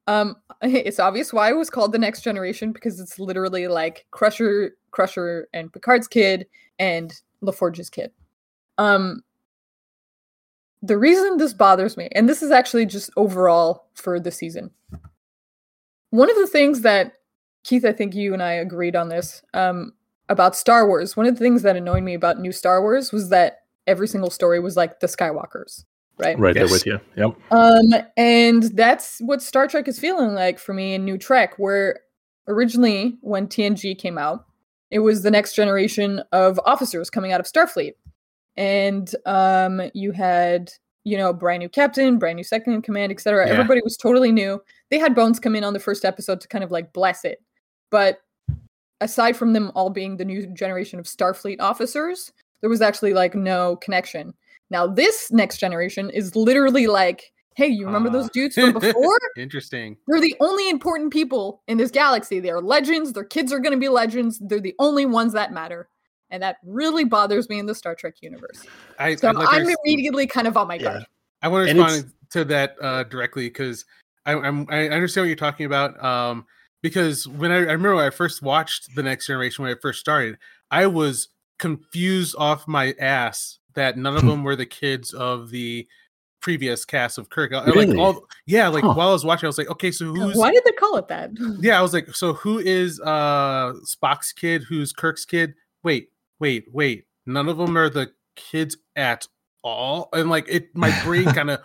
um 0.07 0.35
it's 0.61 0.99
obvious 0.99 1.31
why 1.31 1.49
it 1.49 1.55
was 1.57 1.69
called 1.69 1.91
the 1.91 1.99
next 1.99 2.21
generation 2.21 2.71
because 2.71 2.99
it's 2.99 3.19
literally 3.19 3.67
like 3.67 4.05
Crusher 4.11 4.71
Crusher 4.91 5.47
and 5.53 5.71
Picard's 5.71 6.07
kid 6.07 6.47
and 6.79 7.13
LaForge's 7.41 7.89
kid. 7.89 8.11
Um 8.77 9.23
the 10.83 10.97
reason 10.97 11.37
this 11.37 11.53
bothers 11.53 11.95
me, 11.95 12.09
and 12.13 12.27
this 12.27 12.41
is 12.41 12.49
actually 12.49 12.87
just 12.87 13.11
overall 13.15 13.85
for 13.93 14.19
the 14.19 14.31
season. 14.31 14.71
One 16.09 16.29
of 16.29 16.35
the 16.37 16.47
things 16.47 16.81
that 16.81 17.13
Keith, 17.63 17.85
I 17.85 17.93
think 17.93 18.15
you 18.15 18.33
and 18.33 18.41
I 18.41 18.53
agreed 18.53 18.95
on 18.95 19.09
this 19.09 19.43
um 19.53 19.93
about 20.29 20.55
Star 20.55 20.87
Wars. 20.87 21.15
One 21.15 21.27
of 21.27 21.35
the 21.35 21.43
things 21.43 21.61
that 21.61 21.75
annoyed 21.75 22.03
me 22.03 22.13
about 22.15 22.39
new 22.39 22.51
Star 22.51 22.81
Wars 22.81 23.11
was 23.11 23.29
that 23.29 23.59
every 23.85 24.07
single 24.07 24.29
story 24.31 24.59
was 24.59 24.75
like 24.77 24.99
the 24.99 25.07
Skywalkers, 25.07 25.83
right? 26.17 26.37
Right 26.37 26.53
there 26.53 26.67
with 26.67 26.85
you. 26.85 26.99
Yep. 27.15 27.35
Um, 27.51 28.01
and 28.17 28.63
that's 28.63 29.19
what 29.19 29.41
Star 29.41 29.67
Trek 29.67 29.87
is 29.87 29.99
feeling 29.99 30.33
like 30.33 30.59
for 30.59 30.73
me 30.73 30.93
in 30.93 31.05
New 31.05 31.17
Trek, 31.17 31.57
where 31.57 32.01
originally 32.47 33.17
when 33.21 33.47
TNG 33.47 33.97
came 33.97 34.17
out, 34.17 34.45
it 34.89 34.99
was 34.99 35.23
the 35.23 35.31
next 35.31 35.55
generation 35.55 36.21
of 36.31 36.59
officers 36.65 37.09
coming 37.09 37.31
out 37.31 37.39
of 37.39 37.45
Starfleet. 37.45 37.93
And 38.57 39.13
um, 39.25 39.81
you 39.93 40.11
had, 40.11 40.71
you 41.05 41.17
know, 41.17 41.31
brand 41.33 41.61
new 41.61 41.69
captain, 41.69 42.19
brand 42.19 42.35
new 42.35 42.43
second 42.43 42.73
in 42.73 42.81
command, 42.81 43.11
etc. 43.11 43.47
Yeah. 43.47 43.53
Everybody 43.53 43.81
was 43.83 43.95
totally 43.95 44.31
new. 44.31 44.61
They 44.89 44.99
had 44.99 45.15
Bones 45.15 45.39
come 45.39 45.55
in 45.55 45.63
on 45.63 45.73
the 45.73 45.79
first 45.79 46.03
episode 46.03 46.41
to 46.41 46.47
kind 46.47 46.63
of 46.63 46.71
like 46.71 46.91
bless 46.93 47.23
it. 47.23 47.41
But 47.89 48.21
aside 48.99 49.37
from 49.37 49.53
them 49.53 49.71
all 49.73 49.89
being 49.89 50.17
the 50.17 50.25
new 50.25 50.45
generation 50.47 50.99
of 50.99 51.05
Starfleet 51.05 51.59
officers, 51.59 52.31
there 52.59 52.69
was 52.69 52.81
actually 52.81 53.13
like 53.13 53.33
no 53.33 53.77
connection. 53.77 54.33
Now, 54.71 54.87
this 54.87 55.31
next 55.31 55.57
generation 55.59 56.09
is 56.09 56.35
literally 56.35 56.87
like 56.87 57.31
Hey, 57.57 57.67
you 57.67 57.85
remember 57.85 58.07
Ah. 58.07 58.13
those 58.13 58.29
dudes 58.29 58.55
from 58.55 58.71
before? 58.79 59.17
Interesting. 59.35 59.97
They're 60.07 60.21
the 60.21 60.35
only 60.39 60.69
important 60.69 61.11
people 61.11 61.61
in 61.67 61.77
this 61.77 61.91
galaxy. 61.91 62.39
They're 62.39 62.61
legends. 62.61 63.11
Their 63.11 63.25
kids 63.25 63.51
are 63.51 63.59
going 63.59 63.73
to 63.73 63.79
be 63.79 63.89
legends. 63.89 64.39
They're 64.39 64.61
the 64.61 64.73
only 64.79 65.05
ones 65.05 65.33
that 65.33 65.51
matter. 65.51 65.89
And 66.29 66.41
that 66.41 66.57
really 66.65 67.03
bothers 67.03 67.49
me 67.49 67.59
in 67.59 67.65
the 67.65 67.75
Star 67.75 67.93
Trek 67.93 68.15
universe. 68.21 68.65
I, 68.97 69.15
So 69.15 69.27
I'd 69.27 69.35
like 69.35 69.49
to 69.49 69.55
I'm 69.55 69.75
immediately 69.83 70.27
kind 70.27 70.47
of 70.47 70.55
on 70.55 70.69
my 70.69 70.75
Yeah. 70.75 70.83
guard. 70.83 71.05
I 71.41 71.49
want 71.49 71.67
to 71.69 71.75
respond 71.75 72.13
to 72.29 72.45
that 72.45 72.77
uh, 72.81 73.03
directly 73.03 73.47
because 73.47 73.83
I, 74.25 74.35
I'm 74.35 74.65
I 74.69 74.87
understand 74.87 75.23
what 75.23 75.27
you're 75.27 75.35
talking 75.35 75.65
about. 75.65 76.01
Um, 76.01 76.45
because 76.81 77.27
when 77.27 77.51
I, 77.51 77.55
I 77.57 77.59
remember 77.59 77.95
when 77.97 78.05
I 78.05 78.11
first 78.11 78.41
watched 78.41 78.95
the 78.95 79.03
Next 79.03 79.27
Generation 79.27 79.63
when 79.63 79.75
I 79.75 79.79
first 79.81 79.99
started, 79.99 80.37
I 80.71 80.87
was 80.87 81.27
confused 81.59 82.35
off 82.37 82.65
my 82.65 82.95
ass 82.97 83.59
that 83.75 83.97
none 83.97 84.15
of 84.15 84.25
them 84.25 84.43
were 84.43 84.55
the 84.55 84.65
kids 84.65 85.13
of 85.13 85.49
the 85.49 85.87
previous 86.41 86.85
cast 86.85 87.17
of 87.17 87.29
Kirk. 87.29 87.53
I- 87.53 87.59
I, 87.59 87.65
Really? 87.67 87.85
Like 87.87 87.97
all, 87.97 88.25
yeah, 88.47 88.67
like 88.67 88.83
Huh. 88.83 88.93
while 88.93 89.09
I 89.09 89.13
was 89.13 89.23
watching, 89.23 89.45
I 89.45 89.49
was 89.49 89.57
like, 89.57 89.69
okay, 89.69 89.91
so 89.91 90.05
who's 90.13 90.35
Why 90.35 90.51
did 90.51 90.63
they 90.65 90.71
call 90.71 90.97
it 90.97 91.07
that? 91.09 91.31
yeah, 91.61 91.77
I 91.77 91.81
was 91.81 91.93
like, 91.93 92.15
so 92.15 92.33
who 92.33 92.57
is 92.59 92.99
uh 93.01 93.73
Spock's 93.85 94.33
kid? 94.33 94.63
Who's 94.67 94.91
Kirk's 94.93 95.23
kid? 95.25 95.53
Wait, 95.83 96.09
wait, 96.39 96.65
wait. 96.71 97.05
None 97.27 97.47
of 97.47 97.57
them 97.57 97.77
are 97.77 97.89
the 97.89 98.11
kids 98.35 98.75
at 98.95 99.27
all. 99.63 100.09
And 100.13 100.29
like 100.29 100.47
it 100.49 100.75
my 100.75 100.91
brain 101.03 101.25
kind 101.33 101.51
of 101.51 101.59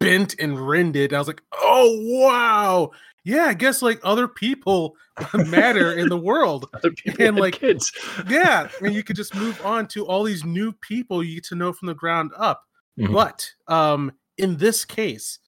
bent 0.00 0.34
and 0.38 0.58
rended. 0.66 1.12
I 1.12 1.18
was 1.18 1.28
like, 1.28 1.42
oh 1.60 1.98
wow. 2.02 2.90
Yeah, 3.24 3.44
I 3.44 3.54
guess 3.54 3.82
like 3.82 4.00
other 4.02 4.26
people 4.26 4.96
matter 5.34 5.92
in 5.96 6.08
the 6.08 6.16
world. 6.16 6.68
Other 6.74 6.90
people 6.90 7.24
And, 7.24 7.36
like, 7.38 7.54
kids. 7.54 7.90
Yeah. 8.28 8.68
And 8.80 8.94
you 8.94 9.02
could 9.02 9.16
just 9.16 9.34
move 9.34 9.60
on 9.64 9.86
to 9.88 10.06
all 10.06 10.24
these 10.24 10.44
new 10.44 10.72
people 10.72 11.22
you 11.22 11.36
get 11.36 11.44
to 11.44 11.54
know 11.54 11.72
from 11.72 11.86
the 11.86 11.94
ground 11.94 12.32
up. 12.36 12.64
Mhm. 12.98 13.12
But 13.12 13.48
um 13.68 14.12
in 14.38 14.56
this 14.56 14.84
case, 14.84 15.38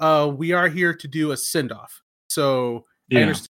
uh 0.00 0.30
we 0.36 0.52
are 0.52 0.68
here 0.68 0.92
to 0.94 1.08
do 1.08 1.32
a 1.32 1.36
send-off. 1.36 2.02
So 2.28 2.84
I 3.12 3.22
understand, 3.22 3.48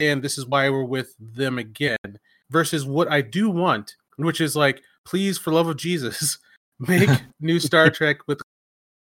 and 0.00 0.22
this 0.22 0.38
is 0.38 0.46
why 0.46 0.68
we're 0.70 0.84
with 0.84 1.14
them 1.20 1.58
again. 1.58 2.18
Versus 2.50 2.84
what 2.86 3.10
I 3.10 3.20
do 3.20 3.50
want, 3.50 3.96
which 4.16 4.40
is 4.40 4.54
like, 4.56 4.82
please, 5.04 5.38
for 5.38 5.52
love 5.52 5.66
of 5.68 5.76
Jesus, 5.76 6.38
make 6.78 7.10
new 7.40 7.58
Star 7.60 7.90
Trek 7.90 8.26
with 8.26 8.40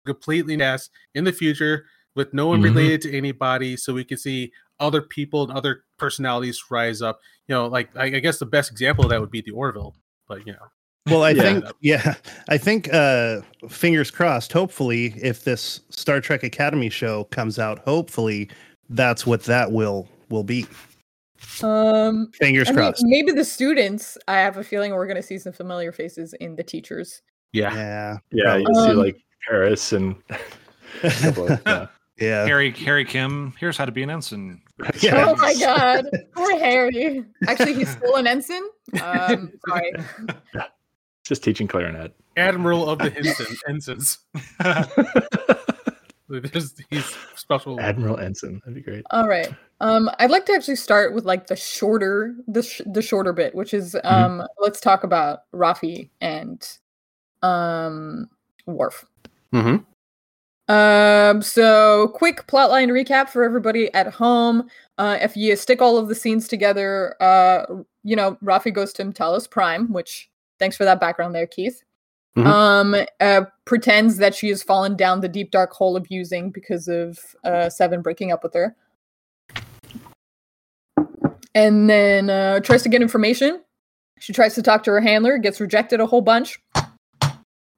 completely 0.05 0.61
ass 0.61 0.89
in 1.15 1.23
the 1.23 1.31
future 1.31 1.85
with 2.15 2.33
no 2.33 2.47
one 2.47 2.59
Mhm. 2.61 2.65
related 2.65 3.01
to 3.01 3.17
anybody, 3.17 3.75
so 3.77 3.93
we 3.93 4.03
can 4.03 4.17
see 4.17 4.51
other 4.79 5.01
people 5.01 5.43
and 5.43 5.51
other 5.57 5.83
personalities 5.97 6.61
rise 6.69 7.01
up. 7.01 7.19
You 7.47 7.55
know, 7.55 7.67
like 7.67 7.89
I, 7.95 8.05
I 8.05 8.19
guess 8.19 8.39
the 8.39 8.45
best 8.45 8.71
example 8.71 9.03
of 9.05 9.09
that 9.11 9.19
would 9.21 9.31
be 9.31 9.41
the 9.41 9.51
Orville, 9.51 9.95
but 10.27 10.45
you 10.45 10.53
know, 10.53 10.65
Well, 11.09 11.23
I 11.23 11.31
Yeah. 11.31 11.41
think 11.41 11.65
yeah, 11.81 12.13
I 12.49 12.57
think 12.57 12.93
uh 12.93 13.41
fingers 13.69 14.09
crossed, 14.11 14.53
hopefully 14.53 15.13
if 15.21 15.43
this 15.43 15.81
Star 15.89 16.21
Trek 16.21 16.43
Academy 16.43 16.89
show 16.89 17.25
comes 17.25 17.59
out, 17.59 17.79
hopefully 17.79 18.49
that's 18.89 19.25
what 19.25 19.43
that 19.43 19.71
will 19.71 20.07
will 20.29 20.43
be. 20.43 20.65
Um, 21.61 22.31
Fingers 22.39 22.69
I 22.69 22.71
mean, 22.71 22.77
crossed. 22.77 23.03
maybe 23.05 23.31
the 23.33 23.43
students. 23.43 24.17
I 24.29 24.35
have 24.37 24.57
a 24.57 24.63
feeling 24.63 24.93
we're 24.93 25.05
going 25.07 25.17
to 25.17 25.21
see 25.23 25.37
some 25.37 25.51
familiar 25.53 25.91
faces 25.91 26.33
in 26.39 26.55
the 26.55 26.63
teachers. 26.63 27.21
yeah, 27.51 27.73
yeah. 27.75 28.17
Yeah, 28.31 28.55
you 28.57 28.65
Um, 28.67 28.73
see 28.87 28.93
like 28.93 29.17
Paris 29.47 29.91
and 29.93 30.15
a 31.03 31.09
couple 31.11 31.49
of- 31.51 31.61
yeah. 31.67 31.87
Yeah. 32.23 32.45
Harry 32.45 32.71
Harry 32.71 33.05
Kim. 33.05 33.53
Here's 33.59 33.77
how 33.77 33.85
to 33.85 33.91
be 33.91 34.03
an 34.03 34.09
ensign. 34.09 34.61
Yeah. 35.01 35.25
Oh 35.27 35.35
my 35.35 35.53
god, 35.59 36.05
poor 36.35 36.57
Harry. 36.57 37.23
Actually, 37.47 37.73
he's 37.73 37.89
still 37.89 38.15
an 38.15 38.27
ensign. 38.27 38.63
Um, 39.01 39.51
sorry. 39.67 39.91
just 41.23 41.43
teaching 41.43 41.67
clarinet. 41.67 42.15
Admiral 42.37 42.89
of 42.89 42.97
the 42.99 43.13
Ensign, 43.15 43.55
ensigns. 43.69 44.17
There's, 46.29 46.73
he's 46.89 47.05
special. 47.35 47.79
Admiral 47.79 48.17
Ensign. 48.17 48.59
That'd 48.65 48.73
be 48.73 48.81
great. 48.81 49.03
All 49.11 49.27
right. 49.27 49.53
Um, 49.81 50.09
I'd 50.17 50.31
like 50.31 50.45
to 50.47 50.53
actually 50.53 50.77
start 50.77 51.13
with 51.13 51.25
like 51.25 51.45
the 51.47 51.55
shorter, 51.55 52.33
the 52.47 52.63
sh- 52.63 52.81
the 52.87 53.01
shorter 53.03 53.33
bit, 53.33 53.53
which 53.53 53.73
is 53.73 53.95
um, 54.03 54.41
let's 54.57 54.79
talk 54.79 55.03
about 55.03 55.41
Raffi 55.53 56.09
and 56.21 56.65
um, 57.43 58.29
Worf. 58.65 59.05
Mhm. 59.53 59.85
Um, 60.69 61.41
so 61.41 62.09
quick 62.15 62.47
plotline 62.47 62.89
recap 62.89 63.29
for 63.29 63.43
everybody 63.43 63.93
at 63.93 64.07
home. 64.07 64.69
Uh, 64.97 65.17
if 65.21 65.35
you 65.35 65.55
stick 65.55 65.81
all 65.81 65.97
of 65.97 66.07
the 66.07 66.15
scenes 66.15 66.47
together, 66.47 67.21
uh, 67.21 67.65
you 68.03 68.15
know, 68.15 68.37
Raffi 68.43 68.73
goes 68.73 68.93
to 68.93 69.03
Talos 69.05 69.49
Prime, 69.49 69.91
which 69.91 70.29
thanks 70.59 70.77
for 70.77 70.85
that 70.85 71.01
background 71.01 71.35
there, 71.35 71.47
Keith. 71.47 71.83
Mhm. 72.37 72.45
Um, 72.47 72.95
uh, 73.19 73.45
pretends 73.65 74.17
that 74.17 74.33
she 74.33 74.49
has 74.49 74.63
fallen 74.63 74.95
down 74.95 75.21
the 75.21 75.27
deep 75.27 75.51
dark 75.51 75.71
hole 75.71 75.95
of 75.95 76.07
using 76.09 76.49
because 76.49 76.87
of 76.87 77.19
uh, 77.43 77.69
Seven 77.69 78.01
breaking 78.01 78.31
up 78.31 78.41
with 78.41 78.53
her. 78.53 78.75
And 81.53 81.87
then 81.87 82.29
uh, 82.31 82.59
tries 82.61 82.81
to 82.83 82.89
get 82.89 83.03
information. 83.03 83.61
She 84.19 84.33
tries 84.33 84.55
to 84.55 84.63
talk 84.63 84.83
to 84.83 84.91
her 84.91 85.01
handler, 85.01 85.37
gets 85.37 85.61
rejected 85.61 85.99
a 85.99 86.07
whole 86.07 86.21
bunch. 86.21 86.59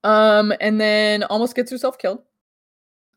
Um, 0.04 0.54
and 0.62 0.80
then 0.80 1.24
almost 1.24 1.56
gets 1.56 1.72
herself 1.72 1.98
killed. 1.98 2.22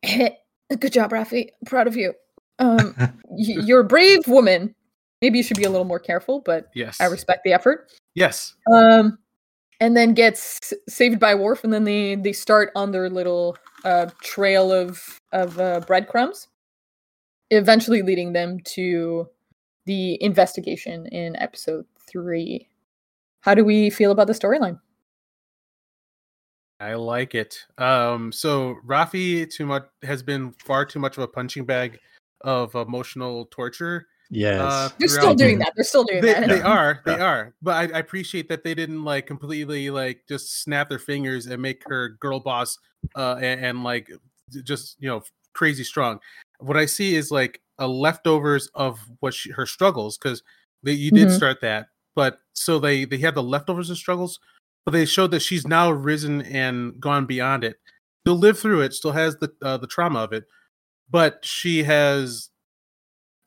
Good 0.79 0.93
job, 0.93 1.11
Raffi. 1.11 1.49
Proud 1.67 1.87
of 1.87 1.97
you. 1.97 2.15
Um, 2.59 2.95
y- 3.29 3.63
you're 3.65 3.81
a 3.81 3.85
brave 3.85 4.27
woman. 4.27 4.75
Maybe 5.23 5.39
you 5.39 5.45
should 5.45 5.57
be 5.57 5.65
a 5.65 5.71
little 5.71 5.87
more 5.87 5.99
careful, 5.99 6.41
but 6.41 6.69
Yes. 6.75 7.01
I 7.01 7.07
respect 7.07 7.43
the 7.45 7.53
effort. 7.53 7.91
yes. 8.15 8.55
Um, 8.73 9.19
and 9.81 9.97
then 9.97 10.13
gets 10.15 10.73
saved 10.89 11.21
by 11.21 11.35
Worf, 11.37 11.63
and 11.65 11.73
then 11.73 11.85
they 11.85 12.17
they 12.17 12.33
start 12.33 12.71
on 12.75 12.91
their 12.91 13.09
little 13.09 13.57
uh, 13.85 14.11
trail 14.23 14.73
of 14.73 15.21
of 15.33 15.59
uh, 15.61 15.81
breadcrumbs, 15.87 16.49
eventually 17.51 18.03
leading 18.03 18.33
them 18.33 18.59
to 18.65 19.29
the 19.87 20.21
investigation 20.23 21.07
in 21.07 21.37
episode 21.37 21.87
three. 22.11 22.69
How 23.43 23.55
do 23.55 23.65
we 23.65 23.89
feel 23.91 24.11
about 24.11 24.27
the 24.27 24.33
storyline? 24.33 24.81
I 26.81 26.95
like 26.95 27.35
it. 27.35 27.59
Um, 27.77 28.31
so 28.31 28.77
Raffi 28.87 29.51
too 29.51 29.67
much 29.67 29.87
has 30.03 30.23
been 30.23 30.53
far 30.65 30.85
too 30.85 30.99
much 31.01 31.17
of 31.17 31.25
a 31.25 31.29
punching 31.29 31.65
bag 31.65 31.99
of 32.43 32.75
emotional 32.75 33.47
torture. 33.47 34.07
Yes. 34.31 34.61
Uh, 34.61 34.89
They're 34.99 35.09
still 35.09 35.35
doing 35.35 35.59
that. 35.59 35.73
They're 35.75 35.85
still 35.85 36.05
doing 36.05 36.21
They, 36.21 36.35
that. 36.35 36.47
they 36.49 36.61
are, 36.61 37.01
they 37.05 37.17
Yeah. 37.17 37.25
are. 37.25 37.55
But 37.63 37.93
I, 37.93 37.97
I 37.97 37.99
appreciate 37.99 38.49
that 38.51 38.63
they 38.63 38.75
didn't 38.75 39.05
like 39.05 39.27
completely 39.27 39.91
like 39.91 40.23
just 40.29 40.63
snap 40.63 40.89
their 40.89 40.99
fingers 40.99 41.47
and 41.47 41.61
make 41.61 41.83
her 41.89 42.11
girl 42.21 42.39
boss, 42.39 42.79
uh, 43.17 43.37
and, 43.41 43.65
and 43.65 43.85
like 43.85 44.11
just 44.63 44.97
you 45.01 45.09
know 45.09 45.23
crazy 45.55 45.83
strong. 45.85 46.21
What 46.61 46.77
I 46.77 46.87
see 46.87 47.17
is 47.17 47.31
like 47.31 47.61
a 47.79 47.89
leftovers 47.89 48.69
of 48.75 49.01
what 49.21 49.35
she, 49.35 49.51
her 49.51 49.67
struggles 49.67 50.19
because 50.19 50.43
you 50.85 51.11
did 51.11 51.29
Mhm. 51.29 51.33
start 51.33 51.61
that, 51.63 51.89
but 52.15 52.41
so 52.53 52.79
they 52.79 53.05
they 53.05 53.19
have 53.19 53.35
the 53.35 53.43
leftovers 53.43 53.91
of 53.91 53.97
struggles, 53.97 54.39
but 54.89 54.93
they 54.93 55.05
showed 55.05 55.31
that 55.33 55.43
she's 55.43 55.67
now 55.67 55.91
risen 55.91 56.41
and 56.41 56.99
gone 56.99 57.27
beyond 57.27 57.63
it. 57.63 57.79
Still 58.25 58.39
live 58.39 58.59
through 58.59 58.81
it, 58.81 58.95
still 58.95 59.13
has 59.13 59.37
the 59.37 59.53
uh, 59.61 59.77
the 59.77 59.87
trauma 59.87 60.21
of 60.21 60.33
it, 60.33 60.45
but 61.11 61.45
she 61.45 61.83
has 61.83 62.49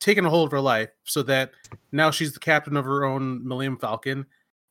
taken 0.00 0.24
a 0.24 0.30
hold 0.30 0.46
of 0.46 0.52
her 0.52 0.60
life 0.60 0.90
so 1.02 1.20
that 1.24 1.50
now 1.90 2.12
she's 2.12 2.32
the 2.32 2.38
captain 2.38 2.76
of 2.76 2.84
her 2.84 3.04
own 3.04 3.44
Millennium 3.44 3.76
Falcon 3.76 4.24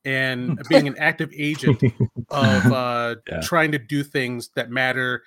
and 0.06 0.58
being 0.70 0.86
an 0.86 0.96
active 0.96 1.30
agent 1.36 1.78
of 2.30 2.72
uh, 2.72 3.16
Yeah. 3.28 3.40
trying 3.42 3.70
to 3.72 3.78
do 3.78 4.02
things 4.02 4.48
that 4.56 4.70
matter 4.70 5.24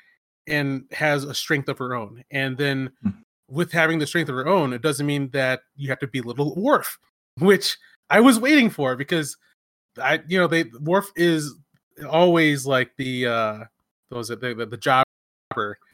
and 0.47 0.85
has 0.93 1.25
a 1.25 1.33
strength 1.35 1.69
of 1.69 1.77
her 1.77 1.93
own. 1.93 2.23
And 2.31 2.57
then 2.57 2.89
Hmm. 3.03 3.09
with 3.49 3.71
having 3.71 3.99
the 3.99 4.07
strength 4.07 4.29
of 4.29 4.35
her 4.35 4.47
own, 4.47 4.73
it 4.73 4.81
doesn't 4.81 5.05
mean 5.05 5.29
that 5.29 5.61
you 5.75 5.89
have 5.89 5.99
to 5.99 6.07
be 6.07 6.21
little 6.21 6.55
Worf, 6.55 6.97
which 7.37 7.77
I 8.09 8.19
was 8.19 8.39
waiting 8.39 8.71
for 8.71 8.95
because 8.95 9.37
I, 10.01 10.21
you 10.27 10.39
know, 10.39 10.47
they 10.47 10.65
Worf 10.81 11.11
is 11.15 11.55
always 12.09 12.65
like 12.65 12.91
the 12.97 13.27
uh, 13.27 13.57
what 14.09 14.17
was 14.17 14.29
it 14.29 14.41
the 14.41 14.53
the, 14.53 14.65
the 14.65 14.77
jobber 14.77 15.05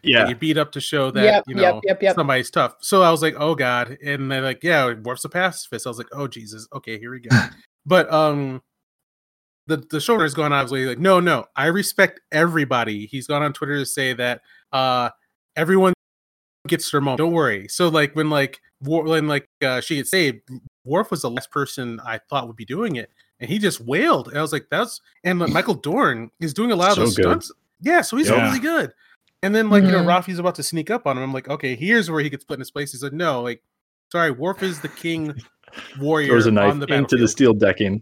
yeah. 0.04 0.28
you 0.28 0.36
beat 0.36 0.58
up 0.58 0.72
to 0.72 0.82
show 0.82 1.12
that 1.12 1.24
Yep, 1.24 1.44
you 1.48 1.56
know 1.56 1.82
yep, 1.84 2.02
yep. 2.02 2.16
somebody's 2.16 2.50
tough. 2.50 2.76
So 2.80 3.02
I 3.02 3.12
was 3.12 3.22
like, 3.22 3.36
oh 3.38 3.56
god, 3.56 3.98
and 4.04 4.32
they're 4.32 4.42
like, 4.42 4.64
yeah, 4.64 4.94
Worf's 4.94 5.26
a 5.26 5.30
pacifist. 5.30 5.86
I 5.86 5.90
was 5.90 5.98
like, 5.98 6.10
oh 6.14 6.28
Jesus, 6.28 6.68
okay, 6.74 6.98
here 6.98 7.12
we 7.12 7.20
go. 7.20 7.36
but 7.86 8.12
um, 8.12 8.62
the 9.68 9.78
the 9.78 9.98
showrunner 9.98 10.24
has 10.24 10.34
gone 10.34 10.54
obviously 10.54 10.86
like, 10.86 11.00
no, 11.00 11.20
no, 11.20 11.46
I 11.56 11.68
respect 11.68 12.22
everybody. 12.32 13.06
He's 13.06 13.28
gone 13.28 13.44
on 13.44 13.54
Twitter 13.54 13.78
to 13.78 13.86
say 13.86 14.14
that 14.14 14.42
uh 14.72 15.10
everyone 15.56 15.94
gets 16.68 16.90
their 16.92 17.02
moment. 17.02 17.18
Don't 17.20 17.34
worry. 17.34 17.68
So 17.68 17.90
like 17.90 18.16
when 18.16 18.30
like 18.30 18.60
when 18.82 19.28
like 19.28 19.48
uh, 19.64 19.82
she 19.82 19.98
gets 19.98 20.12
saved, 20.12 20.42
Worf 20.86 21.12
was 21.12 21.22
the 21.22 21.30
last 21.30 21.52
person 21.52 22.00
I 22.06 22.20
thought 22.30 22.48
would 22.48 22.56
be 22.56 22.66
doing 22.66 22.96
it, 22.96 23.12
and 23.42 23.50
he 23.50 23.60
just 23.60 23.82
wailed. 23.82 24.30
And 24.30 24.38
I 24.38 24.42
was 24.42 24.54
like, 24.54 24.68
that's 24.72 25.02
and 25.26 25.40
Michael 25.40 25.74
Dorn 25.74 26.32
is 26.40 26.54
doing 26.54 26.72
a 26.72 26.76
lot 26.76 26.92
of 26.92 26.98
those 26.98 27.16
good. 27.18 27.24
stunts. 27.26 27.52
Yeah, 27.82 28.02
so 28.02 28.16
he's 28.16 28.30
Yeah. 28.30 28.46
really 28.46 28.60
good. 28.60 28.94
And 29.44 29.54
then 29.56 29.70
like 29.70 29.84
you 29.84 29.92
know 29.92 30.04
Mhm. 30.04 30.08
Raffi's 30.08 30.40
about 30.40 30.56
to 30.56 30.64
sneak 30.64 30.90
up 30.90 31.06
on 31.08 31.18
him. 31.18 31.24
I'm 31.24 31.34
like, 31.34 31.50
okay, 31.50 31.76
here's 31.76 32.10
where 32.10 32.22
he 32.22 32.30
gets 32.30 32.44
put 32.46 32.54
in 32.54 32.60
his 32.62 32.72
place. 32.72 32.92
He 32.92 32.98
said, 33.00 33.12
no, 33.14 33.42
like, 33.42 33.62
sorry, 34.12 34.32
Worf 34.32 34.62
is 34.64 34.80
the 34.82 34.88
king 34.88 35.34
warrior 36.00 36.28
Throws 36.30 36.46
a 36.46 36.52
knife 36.52 36.72
on 36.72 36.80
the 36.80 36.88
into 36.94 37.18
the 37.18 37.28
steel 37.28 37.54
decking. 37.54 38.00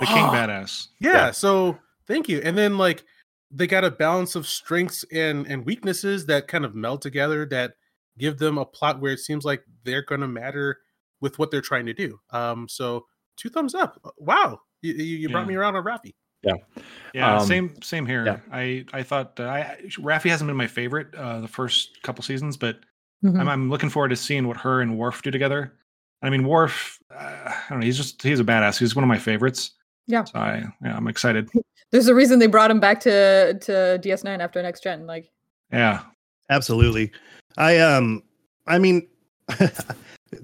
The 0.00 0.06
king 0.06 0.24
Oh, 0.24 0.30
badass. 0.32 0.88
Yeah, 1.00 1.12
Yeah. 1.12 1.30
so 1.32 1.78
thank 2.06 2.28
you. 2.28 2.40
And 2.42 2.56
then 2.56 2.78
like 2.78 3.04
they 3.50 3.66
got 3.66 3.84
a 3.84 3.90
balance 3.90 4.34
of 4.34 4.46
strengths 4.46 5.04
and 5.12 5.46
and 5.46 5.64
weaknesses 5.66 6.26
that 6.26 6.48
kind 6.48 6.64
of 6.64 6.74
meld 6.74 7.02
together 7.02 7.44
that 7.46 7.74
give 8.18 8.38
them 8.38 8.58
a 8.58 8.64
plot 8.64 9.00
where 9.00 9.12
it 9.12 9.20
seems 9.20 9.44
like 9.44 9.62
they're 9.84 10.02
going 10.02 10.20
to 10.20 10.28
matter 10.28 10.80
with 11.20 11.38
what 11.38 11.50
they're 11.50 11.60
trying 11.60 11.86
to 11.86 11.94
do. 11.94 12.18
Um, 12.30 12.66
so 12.68 13.06
two 13.36 13.48
thumbs 13.48 13.74
up. 13.74 14.00
Wow, 14.18 14.60
you, 14.82 14.92
you 14.94 15.04
you 15.18 15.28
brought 15.28 15.42
Yeah. 15.42 15.46
me 15.48 15.54
around 15.56 15.76
on 15.76 15.84
Raffi. 15.84 16.14
Yeah, 17.14 17.36
Um, 17.36 17.46
same 17.46 17.82
same 17.82 18.06
here. 18.06 18.24
yeah. 18.24 18.38
I 18.52 18.84
I 18.92 19.02
thought 19.02 19.38
uh, 19.40 19.44
I 19.48 19.76
Raffi 19.98 20.30
hasn't 20.30 20.48
been 20.48 20.56
my 20.56 20.66
favorite 20.68 21.14
uh, 21.14 21.40
the 21.40 21.48
first 21.48 22.02
couple 22.02 22.22
seasons, 22.22 22.56
but 22.56 22.78
Mhm. 23.24 23.40
I'm 23.40 23.48
I'm 23.48 23.70
looking 23.70 23.90
forward 23.90 24.10
to 24.10 24.16
seeing 24.16 24.46
what 24.46 24.56
her 24.58 24.80
and 24.80 24.96
Worf 24.96 25.22
do 25.22 25.30
together. 25.30 25.72
I 26.22 26.30
mean, 26.30 26.46
Worf, 26.46 26.98
uh, 27.12 27.16
I 27.16 27.64
don't 27.70 27.80
know, 27.80 27.84
he's 27.86 27.96
just 27.96 28.22
he's 28.22 28.38
a 28.40 28.44
badass. 28.44 28.78
He's 28.78 28.94
one 28.94 29.02
of 29.04 29.08
my 29.08 29.18
favorites. 29.18 29.72
Yeah. 30.06 30.24
So 30.24 30.38
I 30.38 30.64
yeah, 30.84 30.96
I'm 30.96 31.08
excited. 31.08 31.48
There's 31.90 32.06
a 32.08 32.14
reason 32.14 32.38
they 32.38 32.46
brought 32.46 32.70
him 32.70 32.78
back 32.80 33.00
to 33.00 33.58
to 33.60 33.98
DS9 34.02 34.38
after 34.40 34.62
next 34.62 34.82
gen. 34.82 35.06
Like, 35.06 35.28
Yeah. 35.72 36.02
Absolutely. 36.50 37.10
I 37.56 37.78
um 37.78 38.22
I 38.68 38.78
mean 38.78 39.08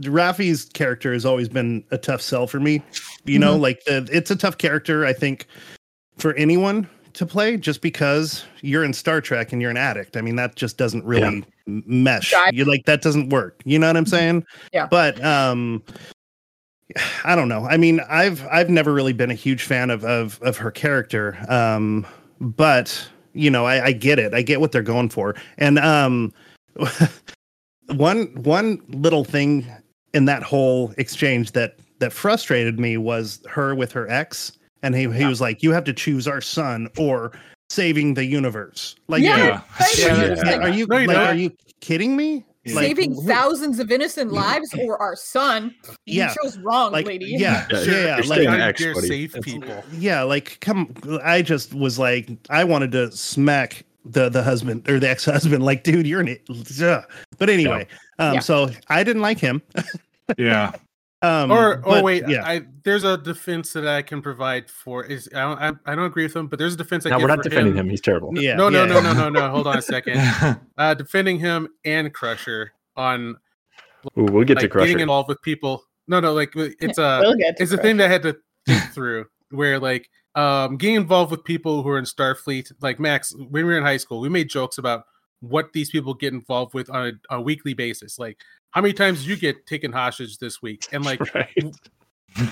Raffi's 0.03 0.65
character 0.67 1.13
has 1.13 1.25
always 1.25 1.49
been 1.49 1.85
a 1.91 1.99
tough 1.99 2.21
sell 2.23 2.47
for 2.47 2.59
me. 2.59 2.83
You 3.25 3.39
know, 3.39 3.57
like 3.57 3.85
the, 3.85 4.09
it's 4.13 4.31
a 4.31 4.37
tough 4.37 4.59
character 4.59 5.07
I 5.07 5.13
think 5.13 5.47
for 6.17 6.35
anyone 6.35 6.89
to 7.15 7.25
play 7.25 7.57
just 7.57 7.81
because 7.81 8.45
you're 8.61 8.85
in 8.85 8.93
Star 8.93 9.21
Trek 9.21 9.53
and 9.53 9.63
you're 9.63 9.71
an 9.71 9.77
addict. 9.77 10.17
I 10.17 10.21
mean 10.21 10.37
that 10.37 10.57
just 10.57 10.77
doesn't 10.77 11.05
really 11.05 11.45
m 11.67 11.83
mesh. 11.87 12.33
Jive. 12.33 12.53
You 12.53 12.65
like 12.65 12.85
that 12.87 13.03
doesn't 13.03 13.31
work. 13.31 13.63
You 13.65 13.79
know 13.79 13.87
what 13.87 13.97
I'm 13.97 14.07
saying? 14.07 14.45
Yeah. 14.73 14.87
But 14.87 15.25
um 15.25 15.83
I 17.25 17.35
don't 17.35 17.49
know. 17.49 17.65
I 17.67 17.77
mean, 17.77 18.01
I've 18.09 18.47
I've 18.49 18.69
never 18.69 18.93
really 18.93 19.13
been 19.13 19.31
a 19.31 19.35
huge 19.35 19.65
fan 19.65 19.91
of 19.91 20.05
of 20.05 20.41
of 20.43 20.57
her 20.59 20.71
character. 20.71 21.39
Um 21.49 22.07
but 22.41 23.09
you 23.33 23.51
know, 23.51 23.65
I, 23.65 23.87
I 23.87 23.93
get 23.93 24.19
it. 24.19 24.35
I 24.35 24.43
get 24.43 24.61
what 24.61 24.73
they're 24.73 24.83
going 24.83 25.09
for. 25.09 25.35
And 25.57 25.79
um 25.79 26.33
one 27.95 28.27
one 28.43 28.83
little 28.89 29.25
thing 29.25 29.67
in 30.13 30.25
that 30.27 30.43
whole 30.43 30.93
exchange 30.99 31.53
that 31.53 31.79
that 32.05 32.13
frustrated 32.13 32.79
me 32.79 32.99
was 32.99 33.41
her 33.49 33.75
with 33.75 33.91
her 33.93 34.07
ex 34.11 34.53
and 34.83 34.95
he, 34.95 35.11
he 35.11 35.25
was 35.25 35.41
like 35.41 35.63
you 35.63 35.73
have 35.73 35.85
to 35.85 35.93
choose 35.95 36.29
our 36.29 36.43
son 36.43 36.87
or 36.99 37.33
saving 37.71 38.13
the 38.13 38.25
universe 38.27 38.95
like 39.09 39.23
Yeah, 39.23 39.39
Yeah. 39.39 39.61
thank 39.79 39.99
Yeah, 39.99 40.43
Like, 40.53 40.61
are 40.61 40.69
you 40.69 40.87
No, 40.87 40.97
like, 40.99 41.17
are 41.17 41.35
you 41.35 41.51
kidding 41.81 42.15
me 42.15 42.45
Like, 42.67 42.85
saving 42.89 43.15
who- 43.15 43.27
thousands 43.27 43.79
of 43.79 43.91
innocent 43.91 44.33
lives 44.33 44.69
or 44.79 45.01
our 45.01 45.17
son? 45.17 45.75
You 46.05 46.21
Yeah, 46.21 46.35
chose 46.43 46.59
wrong, 46.59 46.93
like 46.93 47.07
lady. 47.07 47.25
yeah 47.27 47.67
Yeah, 47.71 47.81
yeah, 47.81 47.81
yeah, 47.91 48.03
you're 48.03 48.17
like 48.17 48.25
staying 48.25 48.49
I 48.51 48.69
X, 48.69 48.81
dare 48.83 48.95
buddy. 48.95 49.09
save 49.09 49.33
people. 49.43 49.83
yeah 49.99 50.23
like 50.23 50.59
come 50.61 50.95
i 51.25 51.41
just 51.41 51.73
was 51.75 51.99
like 51.99 52.29
i 52.51 52.63
wanted 52.65 52.93
to 52.93 53.11
smack 53.13 53.83
the 54.05 54.29
the 54.29 54.43
husband 54.43 54.87
or 54.91 55.01
the 55.01 55.09
ex-husband 55.09 55.65
like 55.65 55.83
dude 55.85 56.07
you're 56.07 56.21
an 56.21 56.29
it 56.29 56.43
ugh. 56.83 57.03
but 57.39 57.49
anyway 57.49 57.87
um 58.19 58.35
Yeah. 58.35 58.41
so 58.41 58.69
i 58.89 59.03
didn't 59.03 59.23
like 59.23 59.39
him 59.39 59.63
Yeah. 60.39 60.73
Um 61.25 61.51
or 61.51 61.77
or 61.77 61.83
but, 61.83 62.05
wait, 62.05 62.25
yeah 62.29 62.45
I 62.45 62.63
there's 62.83 63.05
a 63.05 63.17
defense 63.17 63.73
that 63.73 63.87
I 63.87 64.03
can 64.03 64.21
provide 64.23 64.69
for 64.71 65.05
is 65.05 65.29
I 65.35 65.41
don't 65.41 65.59
I, 65.87 65.93
I 65.93 65.95
don't 65.95 66.07
agree 66.07 66.25
with 66.25 66.37
him, 66.37 66.49
but 66.49 66.59
there's 66.59 66.75
a 66.75 66.77
defense 66.77 67.07
I 67.07 67.11
No, 67.11 67.17
give 67.17 67.23
we're 67.23 67.29
not 67.29 67.43
for 67.43 67.49
defending 67.49 67.75
him. 67.75 67.89
He's 67.89 68.01
terrible. 68.01 68.31
yeah 68.35 68.57
no, 68.57 68.69
no, 68.69 68.85
yeah. 68.85 68.93
no, 68.93 69.01
no, 69.01 69.13
no, 69.13 69.29
no. 69.31 69.51
Hold 69.51 69.67
on 69.67 69.79
a 69.79 69.83
second. 69.83 70.21
Uh, 70.77 70.93
defending 70.93 71.39
him 71.39 71.69
and 71.85 72.13
Crusher 72.13 72.73
on 72.97 73.37
Ooh, 74.19 74.25
we'll 74.25 74.45
get 74.45 74.59
to 74.59 74.69
Crusher. 74.69 74.87
getting 74.87 75.01
involved 75.01 75.29
with 75.29 75.41
people. 75.43 75.85
No, 76.09 76.21
no, 76.21 76.33
like 76.35 76.53
it's 76.57 76.99
a 76.99 77.21
We'll 77.23 77.37
get 77.37 77.57
to 77.57 77.63
it's 77.63 77.73
a 77.73 77.79
thing 77.79 77.97
that 77.99 78.07
I 78.07 78.13
had 78.13 78.23
to 78.23 78.37
think 78.67 78.83
through 78.93 79.27
where 79.51 79.79
like 79.79 80.11
um 80.35 80.77
getting 80.77 80.97
involved 80.97 81.31
with 81.31 81.45
people 81.45 81.83
who 81.83 81.89
are 81.91 81.99
in 81.99 82.05
Starfleet, 82.05 82.73
like 82.81 82.99
Max, 82.99 83.35
when 83.35 83.51
we 83.51 83.65
were 83.65 83.79
in 83.79 83.85
high 83.85 83.97
school, 83.99 84.21
we 84.21 84.29
made 84.29 84.49
jokes 84.49 84.79
about 84.79 85.05
what 85.41 85.73
these 85.73 85.91
people 85.91 86.15
get 86.15 86.33
involved 86.33 86.75
with 86.75 86.91
on 86.91 87.21
a, 87.31 87.37
a 87.37 87.41
weekly 87.41 87.75
basis. 87.75 88.19
Like 88.19 88.41
how 88.75 88.81
many 88.81 88.93
times 88.93 89.21
did 89.21 89.29
you 89.29 89.37
get 89.37 89.67
taken 89.67 89.93
hostage 89.93 90.39
this 90.39 90.61
week? 90.61 90.87
And 90.93 91.05
like 91.05 91.21
right. 91.35 91.75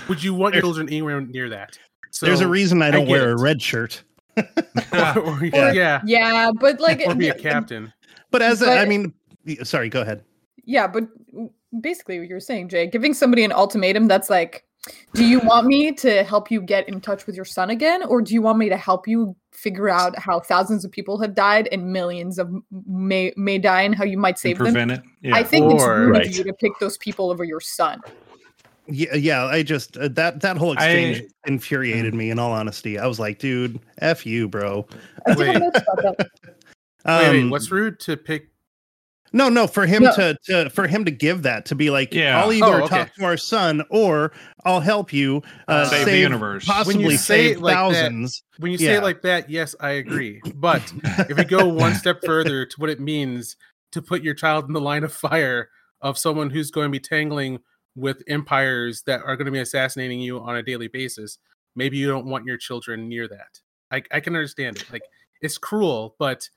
would 0.07 0.23
you 0.23 0.33
want 0.33 0.55
your 0.55 0.61
children 0.61 0.87
anywhere 0.87 1.19
near 1.19 1.49
that? 1.49 1.77
So 2.11 2.25
there's 2.25 2.39
a 2.41 2.47
reason 2.47 2.81
i 2.81 2.87
I 2.87 2.91
don't 2.91 3.05
get 3.05 3.11
wear 3.11 3.31
a 3.31 3.37
red 3.37 3.61
shirt 3.61 4.01
or, 4.37 4.43
or- 4.93 5.43
Yeah. 5.45 5.71
yeah. 5.73 6.01
Yeah, 6.05 6.51
but 6.57 6.79
like, 6.79 7.03
Or 7.05 7.13
be 7.13 7.27
a 7.29 7.37
captain. 7.37 7.91
but 8.31 8.41
as 8.41 8.61
a, 8.61 8.71
i 8.79 8.85
mean 8.85 9.13
sorry 9.63 9.89
go 9.89 10.01
ahead 10.01 10.23
Yeah, 10.63 10.87
but 10.87 11.03
basically 11.81 12.19
what 12.19 12.29
you 12.29 12.35
were 12.35 12.39
saying, 12.39 12.69
Jay, 12.69 12.87
giving 12.87 13.13
somebody 13.13 13.43
an 13.43 13.51
ultimatum 13.51 14.07
that's 14.07 14.29
like, 14.29 14.63
do 15.13 15.25
you 15.25 15.39
want 15.39 15.67
me 15.67 15.91
to 15.93 16.23
help 16.23 16.49
you 16.51 16.61
get 16.61 16.87
in 16.87 17.01
touch 17.01 17.25
with 17.25 17.35
your 17.35 17.45
son 17.45 17.69
again, 17.69 18.03
or 18.03 18.21
do 18.21 18.33
you 18.33 18.41
want 18.41 18.57
me 18.59 18.69
to 18.69 18.77
help 18.77 19.07
you 19.07 19.35
figure 19.63 19.89
out 19.89 20.17
how 20.19 20.39
thousands 20.39 20.83
of 20.85 20.91
people 20.91 21.17
have 21.21 21.33
died 21.33 21.67
and 21.71 21.91
millions 21.91 22.37
of 22.37 22.51
may 22.85 23.33
may 23.37 23.57
die 23.57 23.81
and 23.81 23.95
how 23.95 24.03
you 24.03 24.17
might 24.17 24.35
And 24.35 24.39
save 24.39 24.57
them? 24.57 24.65
prevent 24.65 24.91
it. 24.91 25.01
Yeah. 25.21 25.35
I 25.35 25.43
think 25.43 25.71
it's 25.73 25.83
rude 25.83 26.11
Right. 26.11 26.25
of 26.27 26.35
you 26.35 26.43
to 26.43 26.53
pick 26.53 26.73
those 26.79 26.97
people 26.97 27.31
over 27.31 27.43
your 27.43 27.61
son. 27.61 28.01
yeah 28.87 29.15
yeah 29.15 29.45
i 29.45 29.63
just 29.63 29.95
uh, 29.97 30.09
that 30.09 30.41
that 30.41 30.57
whole 30.57 30.73
exchange 30.73 31.21
I- 31.21 31.47
infuriated 31.49 32.13
me 32.13 32.29
in 32.31 32.37
all 32.37 32.51
honesty 32.51 32.99
i 32.99 33.07
was 33.07 33.17
like 33.17 33.39
dude 33.39 33.79
f 33.99 34.25
you 34.25 34.49
bro 34.49 34.85
Wait. 35.25 35.57
know 35.57 35.69
about 35.69 36.17
that. 36.17 36.17
Wait, 37.05 37.31
wait, 37.31 37.39
Um, 37.43 37.49
what's 37.49 37.71
rude 37.71 37.97
to 38.01 38.15
pick? 38.17 38.49
No, 39.35 39.49
no, 39.49 39.65
for 39.65 39.85
him 39.87 40.03
No. 40.03 40.13
to, 40.15 40.37
to 40.45 40.69
for 40.69 40.87
him 40.87 41.05
to 41.05 41.11
give 41.11 41.41
that 41.41 41.65
to 41.65 41.75
be 41.75 41.89
like, 41.89 42.13
Yeah. 42.13 42.39
I'll 42.41 42.53
either 42.53 42.65
Oh, 42.65 42.83
okay. 42.83 42.87
talk 42.97 43.15
to 43.15 43.25
our 43.25 43.35
son 43.37 43.83
or 43.89 44.31
I'll 44.63 44.79
help 44.79 45.11
you 45.11 45.41
uh, 45.67 45.85
Save 45.85 46.05
save, 46.05 46.13
the 46.13 46.19
universe. 46.19 46.65
possibly 46.65 47.17
say 47.17 47.47
save 47.47 47.57
it 47.57 47.61
like 47.61 47.73
that- 47.73 47.77
thousands. 47.79 48.43
When 48.59 48.71
you 48.71 48.77
say 48.77 48.85
Yeah. 48.85 48.97
it 48.97 49.03
like 49.03 49.21
that, 49.23 49.49
yes, 49.49 49.75
I 49.79 49.91
agree. 49.91 50.39
But 50.55 50.81
if 51.29 51.35
we 51.37 51.43
go 51.45 51.67
one 51.67 51.95
step 51.95 52.19
further 52.23 52.65
to 52.65 52.75
what 52.79 52.89
it 52.89 52.99
means 52.99 53.55
to 53.91 54.01
put 54.01 54.21
your 54.23 54.33
child 54.35 54.65
in 54.67 54.73
the 54.73 54.81
line 54.81 55.03
of 55.03 55.11
fire 55.13 55.69
of 56.01 56.17
someone 56.17 56.49
who's 56.49 56.69
going 56.71 56.85
to 56.87 56.91
be 56.91 56.99
tangling 56.99 57.59
with 57.95 58.21
empires 58.27 59.03
that 59.05 59.21
are 59.23 59.35
going 59.35 59.45
to 59.45 59.51
be 59.51 59.59
assassinating 59.59 60.19
you 60.19 60.39
on 60.39 60.55
a 60.55 60.63
daily 60.63 60.87
basis, 60.87 61.37
maybe 61.75 61.97
you 61.97 62.07
don't 62.07 62.25
want 62.25 62.45
your 62.45 62.57
children 62.57 63.07
near 63.09 63.27
that. 63.27 63.59
I, 63.91 64.03
I 64.11 64.19
can 64.19 64.35
understand 64.35 64.77
it. 64.77 64.91
Like 64.91 65.03
it's 65.41 65.57
cruel, 65.57 66.15
but 66.19 66.47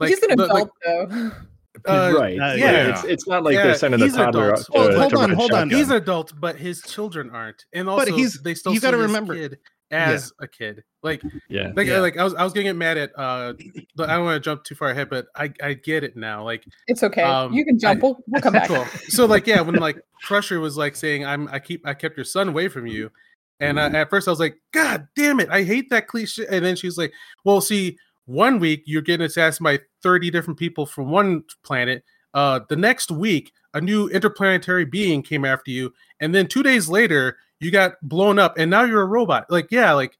like 0.00 0.10
He's 0.10 0.22
an 0.22 0.36
but, 0.36 0.48
like, 0.48 0.64
adult 0.84 1.10
though. 1.10 1.32
uh, 1.86 2.14
right. 2.18 2.38
uh, 2.38 2.54
yeah. 2.54 2.90
It's, 2.90 3.04
it's 3.04 3.26
not 3.28 3.42
like 3.44 3.54
Yeah, 3.54 3.64
they're 3.64 3.74
sending 3.74 4.00
he's 4.00 4.12
the 4.12 4.18
toddler 4.24 4.50
adult. 4.52 4.60
out 4.60 4.66
to, 4.66 4.78
Hold- 4.78 4.90
to 4.92 4.98
hold 4.98 5.14
on, 5.14 5.30
a 5.30 5.34
hold 5.36 5.52
on. 5.52 5.70
He's 5.70 5.90
an 5.90 5.96
adult, 5.96 6.32
but 6.40 6.56
his 6.56 6.82
children 6.82 7.30
aren't, 7.30 7.64
and 7.72 7.88
also 7.88 8.14
he's- 8.14 8.38
they 8.42 8.54
still 8.54 8.72
you 8.72 8.80
see 8.80 8.82
gotta 8.86 8.96
this 8.96 9.06
remember- 9.06 9.34
kid 9.34 9.58
as 9.92 10.32
a 10.40 10.48
kid. 10.48 10.82
Like 11.04 11.22
yeah. 11.48 11.70
like 11.76 11.86
Yeah. 11.86 12.00
like 12.00 12.16
I 12.16 12.24
was 12.24 12.34
I 12.34 12.42
was 12.42 12.52
gonna 12.52 12.64
get 12.64 12.74
mad 12.74 12.98
at 12.98 13.12
uh 13.16 13.52
but 13.94 14.10
I 14.10 14.16
don't 14.16 14.24
want 14.24 14.42
to 14.42 14.44
jump 14.44 14.64
too 14.64 14.74
far 14.74 14.90
ahead, 14.90 15.08
but 15.08 15.26
I 15.36 15.52
I 15.62 15.74
get 15.74 16.02
it 16.02 16.16
now. 16.16 16.42
Like 16.44 16.64
It's 16.88 17.04
okay. 17.04 17.22
Um, 17.22 17.52
you 17.52 17.64
can 17.64 17.78
jump. 17.78 18.00
I- 18.00 18.02
we'll, 18.04 18.18
we'll 18.26 18.42
come 18.42 18.54
back. 18.54 18.66
cool. 18.68 18.84
So 19.08 19.26
like 19.26 19.46
yeah, 19.46 19.60
when 19.60 19.76
like 19.76 20.00
Crusher 20.24 20.58
was 20.58 20.76
like 20.76 20.96
saying 20.96 21.24
I'm 21.24 21.46
I 21.52 21.60
keep 21.60 21.86
I 21.86 21.94
kept 21.94 22.16
your 22.16 22.24
son 22.24 22.48
away 22.48 22.66
from 22.66 22.88
you, 22.88 23.12
and 23.60 23.78
I, 23.78 23.86
at 23.90 24.10
first 24.10 24.26
I 24.26 24.32
was 24.32 24.40
like 24.40 24.56
God 24.72 25.06
damn 25.14 25.38
it, 25.38 25.48
I 25.50 25.62
hate 25.62 25.90
that 25.90 26.08
cliche. 26.08 26.44
And 26.50 26.64
then 26.64 26.74
she's 26.74 26.98
like, 26.98 27.12
well, 27.44 27.60
see, 27.60 27.96
one 28.26 28.58
week 28.58 28.82
you're 28.86 29.02
getting 29.02 29.24
assassinated 29.24 29.80
by 29.80 29.86
thirty 30.02 30.30
different 30.30 30.58
people 30.58 30.86
from 30.86 31.10
one 31.10 31.44
planet. 31.64 32.04
Uh, 32.34 32.60
the 32.68 32.76
next 32.76 33.10
week 33.10 33.52
a 33.74 33.80
new 33.80 34.08
interplanetary 34.08 34.84
being 34.84 35.22
came 35.22 35.44
after 35.44 35.70
you, 35.70 35.92
and 36.20 36.34
then 36.34 36.46
two 36.46 36.62
days 36.62 36.88
later 36.88 37.36
you 37.60 37.70
got 37.70 37.94
blown 38.02 38.38
up, 38.38 38.58
and 38.58 38.70
now 38.70 38.84
you're 38.84 39.02
a 39.02 39.06
robot. 39.06 39.46
Like 39.48 39.70
yeah, 39.70 39.92
like 39.92 40.16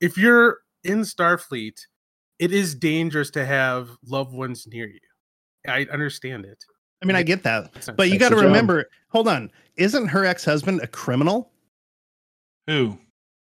if 0.00 0.16
you're 0.16 0.58
in 0.84 1.00
Starfleet, 1.00 1.78
it 2.38 2.52
is 2.52 2.74
dangerous 2.74 3.30
to 3.32 3.44
have 3.44 3.90
loved 4.06 4.32
ones 4.32 4.66
near 4.66 4.88
you. 4.88 5.00
I 5.68 5.86
understand 5.92 6.46
it. 6.46 6.64
I 7.02 7.06
mean, 7.06 7.16
I 7.16 7.22
get 7.22 7.42
that, 7.44 7.94
but 7.96 8.10
you 8.10 8.18
got 8.18 8.30
to 8.30 8.34
the 8.34 8.42
job. 8.42 8.48
remember. 8.48 8.86
Hold 9.08 9.28
on, 9.28 9.50
isn't 9.76 10.08
her 10.08 10.24
ex 10.24 10.44
husband 10.44 10.80
a 10.82 10.86
criminal? 10.86 11.52
Who? 12.66 12.98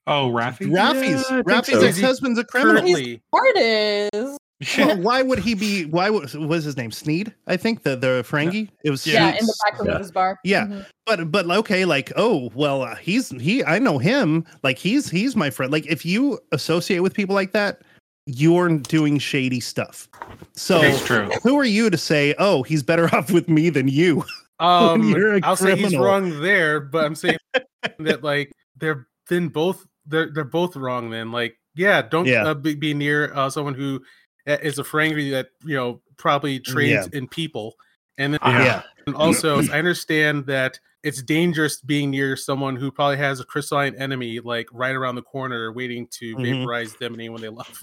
Oh, 0.08 0.30
Raffi? 0.32 0.68
Raffi's 0.70 1.24
I 1.26 1.36
think 1.36 1.48
Raffi's 1.48 1.80
so. 1.80 1.82
ex 1.82 2.02
husband's 2.02 2.38
a 2.40 2.44
criminal. 2.44 2.82
Currently, 2.82 3.22
Artist. 3.32 4.40
Well, 4.78 4.98
why 5.02 5.22
would 5.22 5.40
he 5.40 5.56
be? 5.56 5.86
Why 5.86 6.10
was 6.10 6.36
was 6.36 6.64
his 6.64 6.78
name 6.78 6.92
Sneed? 6.92 7.34
I 7.48 7.58
think 7.58 7.84
the 7.84 7.96
the 7.96 8.24
Ferengi. 8.28 8.70
It 8.84 8.92
was 8.92 9.06
Yeah, 9.06 9.32
Sneed. 9.32 9.42
in 9.42 9.46
the 9.48 9.56
back 9.66 9.80
room 9.80 9.88
Yeah. 9.90 9.94
of 9.96 10.02
his 10.02 10.12
bar. 10.12 10.40
Yeah. 10.44 10.66
Mhm. 10.68 10.86
but 11.06 11.32
but 11.32 11.50
okay 11.52 11.84
like 11.86 12.12
oh 12.16 12.50
well 12.56 12.82
uh, 12.84 12.96
he's 12.96 13.30
he 13.42 13.62
i 13.66 13.78
know 13.78 13.98
him 13.98 14.46
like 14.64 14.78
he's 14.78 15.10
he's 15.10 15.36
my 15.36 15.50
friend 15.50 15.70
like 15.72 15.86
if 15.88 16.06
you 16.06 16.40
associate 16.54 17.00
with 17.00 17.14
people 17.14 17.36
like 17.36 17.52
that 17.52 17.82
you're 18.26 18.70
doing 18.78 19.20
shady 19.20 19.60
stuff 19.60 20.08
so 20.56 20.82
It's 20.82 21.06
true. 21.06 21.30
who 21.44 21.58
are 21.60 21.66
you 21.66 21.90
to 21.90 21.98
say 21.98 22.34
oh 22.40 22.64
he's 22.64 22.84
better 22.84 23.06
off 23.16 23.32
with 23.32 23.50
me 23.50 23.70
than 23.70 23.90
you 23.90 24.24
um, 24.60 25.10
you're 25.10 25.36
a 25.36 25.40
I'll 25.44 25.58
say 25.58 25.76
he's 25.76 25.98
wrong 25.98 26.40
there, 26.42 26.80
but 26.80 27.04
I'm 27.04 27.16
saying 27.16 27.38
that 28.00 28.24
like 28.24 28.54
they're 28.78 29.08
then 29.28 29.50
both 29.50 29.86
they're 30.06 30.32
they're 30.34 30.44
both 30.44 30.76
wrong. 30.76 31.10
Then 31.10 31.32
like 31.32 31.58
yeah, 31.76 32.02
don't 32.02 32.26
Yeah. 32.28 32.46
Uh, 32.46 32.54
be, 32.54 32.76
be 32.76 32.94
near 32.94 33.34
uh, 33.34 33.50
someone 33.50 33.74
who 33.74 34.02
uh, 34.48 34.58
a 34.62 34.84
Ferengi 34.84 35.32
that 35.32 35.48
you 35.64 35.76
know 35.76 36.02
probably 36.18 36.60
trades 36.60 37.08
in 37.14 37.28
people, 37.28 37.76
and 38.18 38.34
then 38.34 38.40
Yeah. 38.44 38.64
yeah 38.66 38.82
And 39.08 39.16
also, 39.16 39.60
I 39.72 39.78
understand 39.80 40.46
that 40.48 40.80
it's 41.04 41.22
dangerous 41.22 41.82
being 41.82 42.12
near 42.12 42.36
someone 42.38 42.76
who 42.78 42.90
probably 42.92 43.18
has 43.18 43.40
a 43.42 43.44
crystalline 43.44 43.96
enemy 43.96 44.40
like 44.40 44.68
right 44.72 44.96
around 44.96 45.16
the 45.16 45.22
corner, 45.22 45.72
waiting 45.74 46.08
to 46.20 46.36
Mhm. 46.36 46.60
vaporize 46.60 46.94
them 46.96 47.14
and 47.14 47.22
anyone 47.22 47.42
they 47.42 47.50
love. 47.50 47.82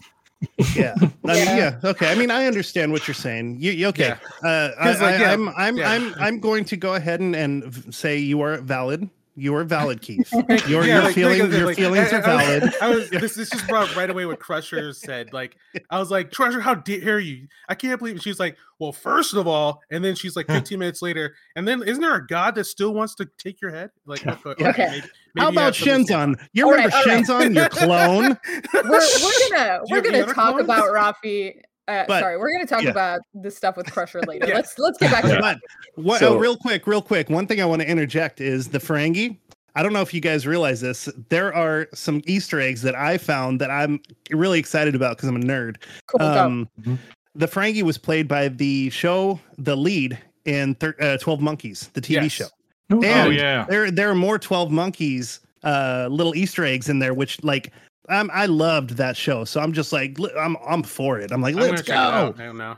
yeah. 0.75 0.95
I 1.25 1.35
mean, 1.35 1.47
Yeah. 1.47 1.57
yeah. 1.57 1.91
Okay. 1.91 2.11
I 2.11 2.15
mean, 2.15 2.31
I 2.31 2.47
understand 2.47 2.93
what 2.93 3.07
you're 3.07 3.15
saying. 3.15 3.59
You, 3.61 3.73
you- 3.73 3.89
okay? 3.89 4.15
Uh, 4.43 4.71
I, 4.79 4.85
'Cause, 4.85 5.01
like, 5.03 5.15
I, 5.17 5.19
yeah, 5.21 5.33
I'm 5.33 5.49
I'm 5.51 5.77
yeah. 5.77 5.91
I'm 5.91 6.15
I'm 6.19 6.41
going 6.41 6.65
to 6.67 6.77
go 6.79 6.95
ahead 6.95 7.21
and, 7.21 7.37
and 7.37 7.95
say 7.95 8.17
you 8.19 8.41
are 8.41 8.59
valid. 8.63 9.11
You 9.37 9.55
are 9.55 9.65
valid, 9.65 10.01
Keith. 10.03 10.31
Your 10.69 10.85
Yeah, 10.85 10.95
your 10.97 11.03
like, 11.05 11.15
feelings 11.15 11.55
your 11.57 11.67
like, 11.67 11.77
feelings 11.77 12.13
I- 12.13 12.17
are 12.19 12.27
I 12.27 12.35
was- 12.35 12.47
valid. 12.61 12.75
I 12.83 12.91
was, 12.91 13.11
this, 13.11 13.35
this 13.37 13.51
just 13.51 13.67
brought 13.69 13.95
right 13.97 14.11
away 14.11 14.27
what 14.27 14.39
Crusher 14.41 14.93
said. 14.93 15.33
Like, 15.33 15.57
I 15.89 15.99
was 15.99 16.11
like, 16.11 16.31
Crusher, 16.33 16.61
how 16.61 16.75
dare 16.75 17.19
you? 17.21 17.47
I 17.69 17.75
can't 17.75 17.99
believe 17.99 18.17
it. 18.17 18.23
She's 18.23 18.41
like, 18.41 18.57
well, 18.79 18.93
first 18.93 19.35
of 19.35 19.47
all, 19.47 19.83
and 19.91 20.05
then 20.05 20.15
she's 20.15 20.37
like 20.37 20.47
15 20.47 20.79
minutes 20.79 21.01
later, 21.03 21.35
and 21.55 21.67
then 21.69 21.83
isn't 21.83 22.01
there 22.03 22.15
a 22.15 22.27
god 22.27 22.55
that 22.57 22.65
still 22.65 22.93
wants 22.95 23.15
to 23.17 23.29
take 23.39 23.61
your 23.61 23.71
head? 23.71 23.91
Like, 24.07 24.27
okay, 24.27 24.51
Okay. 24.69 24.87
maybe- 24.89 25.01
How 25.01 25.07
maybe 25.35 25.45
you 25.45 25.49
about 25.49 25.65
have 25.65 25.77
something 25.77 26.07
to 26.07 26.07
say 26.07 26.15
Shinzon? 26.15 26.49
You 26.53 26.71
remember 26.71 26.97
right, 26.97 27.07
all 27.07 27.15
right. 27.15 27.25
Shinzon, 27.25 27.55
your 27.55 27.69
clone? 27.69 28.39
we're, 28.75 29.01
we're 29.23 29.49
gonna 29.57 29.81
we're 29.91 30.01
gonna 30.03 30.25
talk 30.27 30.35
clones? 30.35 30.65
about 30.65 30.85
Raffi. 30.89 31.61
Uh, 31.91 32.05
But- 32.07 32.21
sorry, 32.21 32.37
we're 32.39 32.53
gonna 32.53 32.67
talk 32.67 32.83
yeah. 32.83 32.91
about 32.91 33.21
this 33.35 33.57
stuff 33.57 33.77
with 33.77 33.91
Crusher 33.91 34.21
later. 34.23 34.47
Yeah. 34.49 34.55
Let's 34.55 34.79
let's 34.79 34.99
get 34.99 35.11
back 35.11 35.23
to 35.25 35.31
Yeah. 35.31 35.41
that. 35.41 35.59
What, 35.97 36.21
So- 36.21 36.35
oh, 36.37 36.39
real 36.39 36.57
quick, 36.57 36.87
real 36.87 37.03
quick. 37.03 37.29
One 37.31 37.47
thing 37.47 37.61
I 37.61 37.65
want 37.65 37.83
to 37.83 37.89
interject 37.89 38.41
is 38.41 38.69
the 38.69 38.79
Ferengi. 38.79 39.37
I 39.77 39.83
don't 39.83 39.93
know 39.93 40.01
if 40.03 40.13
you 40.13 40.21
guys 40.21 40.47
realize 40.47 40.81
this. 40.81 41.09
There 41.29 41.55
are 41.55 41.87
some 41.95 42.23
Easter 42.27 42.61
eggs 42.61 42.83
that 42.83 42.95
I 42.97 43.19
found 43.19 43.61
that 43.61 43.71
I'm 43.71 44.01
really 44.31 44.59
excited 44.59 44.95
about 44.97 45.17
because 45.17 45.29
I'm 45.29 45.37
a 45.37 45.41
nerd. 45.41 45.77
Cool. 46.07 46.19
go. 46.19 46.27
Um, 46.27 46.69
Mhm. 46.83 46.99
the 47.37 47.47
Ferengi 47.47 47.83
was 47.83 47.97
played 47.97 48.27
by 48.27 48.49
the 48.49 48.91
show, 48.91 49.39
the 49.59 49.77
lead 49.77 50.19
in 50.45 50.75
thir- 50.77 50.97
uh, 51.01 51.17
Twelve 51.19 51.41
Monkeys, 51.41 51.89
the 51.93 52.01
TV 52.01 52.23
Yes. 52.25 52.33
show. 52.33 52.47
Oh 52.93 53.31
yeah. 53.31 53.67
There, 53.69 53.91
there 53.93 54.11
are 54.11 54.15
more 54.17 54.39
Twelve 54.39 54.71
Monkeys 54.73 55.41
uh, 55.63 56.09
little 56.11 56.35
Easter 56.35 56.65
eggs 56.65 56.89
in 56.89 56.99
there, 56.99 57.15
which 57.15 57.43
like. 57.45 57.73
Um, 58.11 58.31
I 58.35 58.47
loved 58.47 58.91
that 58.97 59.17
show, 59.17 59.45
so 59.45 59.61
I'm 59.61 59.73
just 59.73 59.93
like, 59.93 60.19
I'm, 60.39 60.57
I'm 60.67 60.83
for 60.83 61.19
it. 61.21 61.31
I'm 61.33 61.41
like, 61.41 61.55
I'm 61.55 61.61
gonna 61.61 61.71
let's 61.73 61.83
check 61.83 61.95
it 61.97 61.99
out. 61.99 62.37
go. 62.37 62.43
I 62.43 62.47
don't 62.47 62.59
know. 62.59 62.77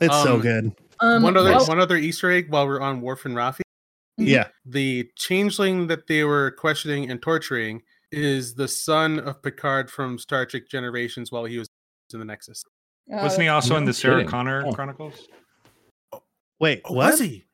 It's 0.00 0.22
so 0.22 0.34
Um, 0.34 0.40
good. 0.40 0.72
Um, 1.00 1.22
one 1.22 1.36
other 1.36 1.50
well- 1.52 1.66
one 1.66 1.80
other 1.80 1.96
Easter 1.96 2.30
egg 2.30 2.50
while 2.50 2.66
we're 2.66 2.80
on 2.80 3.00
Worf 3.00 3.24
and 3.24 3.34
Raffi. 3.34 3.62
Yeah, 4.16 4.46
The 4.64 5.10
changeling 5.16 5.88
that 5.88 6.06
they 6.06 6.22
were 6.22 6.52
questioning 6.52 7.10
and 7.10 7.20
torturing 7.20 7.82
is 8.12 8.54
the 8.54 8.68
son 8.68 9.18
of 9.18 9.42
Picard 9.42 9.90
from 9.90 10.18
Star 10.18 10.46
Trek 10.46 10.68
Generations 10.70 11.32
while 11.32 11.44
he 11.46 11.58
was 11.58 11.66
in 12.12 12.20
the 12.20 12.24
Nexus. 12.24 12.62
uh, 13.12 13.16
Wasn't 13.22 13.42
he 13.42 13.48
also 13.48 13.74
in 13.76 13.84
the 13.86 13.92
Sarah 13.92 14.16
kidding. 14.18 14.28
Connor 14.28 14.64
Oh. 14.66 14.72
Chronicles? 14.72 15.26
wait, 16.60 16.82
Oh, 16.84 16.92
what? 16.94 17.10
was 17.12 17.20
he? 17.20 17.44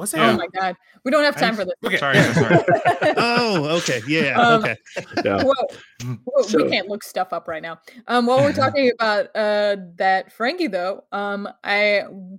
Was 0.00 0.12
he? 0.12 0.18
Oh 0.18 0.34
my 0.36 0.46
god, 0.54 0.76
we 1.04 1.10
don't 1.10 1.22
have 1.24 1.36
time 1.36 1.54
for 1.54 1.64
this. 1.64 1.74
Okay. 1.84 1.98
Sorry, 1.98 2.16
sorry, 2.32 2.34
sorry. 2.34 2.64
Oh, 3.18 3.64
okay, 3.78 4.00
yeah, 4.08 4.40
Um, 4.40 4.60
okay. 4.64 4.76
Yeah. 5.24 5.44
Well, 5.44 5.66
well, 6.24 6.44
So- 6.44 6.64
we 6.64 6.70
can't 6.70 6.88
look 6.88 7.04
stuff 7.04 7.32
up 7.32 7.46
right 7.48 7.62
now. 7.62 7.78
Um, 8.06 8.24
while 8.26 8.38
we're 8.42 8.52
talking 8.54 8.90
about 8.98 9.26
uh 9.36 9.76
that 9.96 10.32
Ferengi 10.36 10.70
though, 10.70 11.04
um, 11.12 11.46
I, 11.62 12.04
y- 12.08 12.30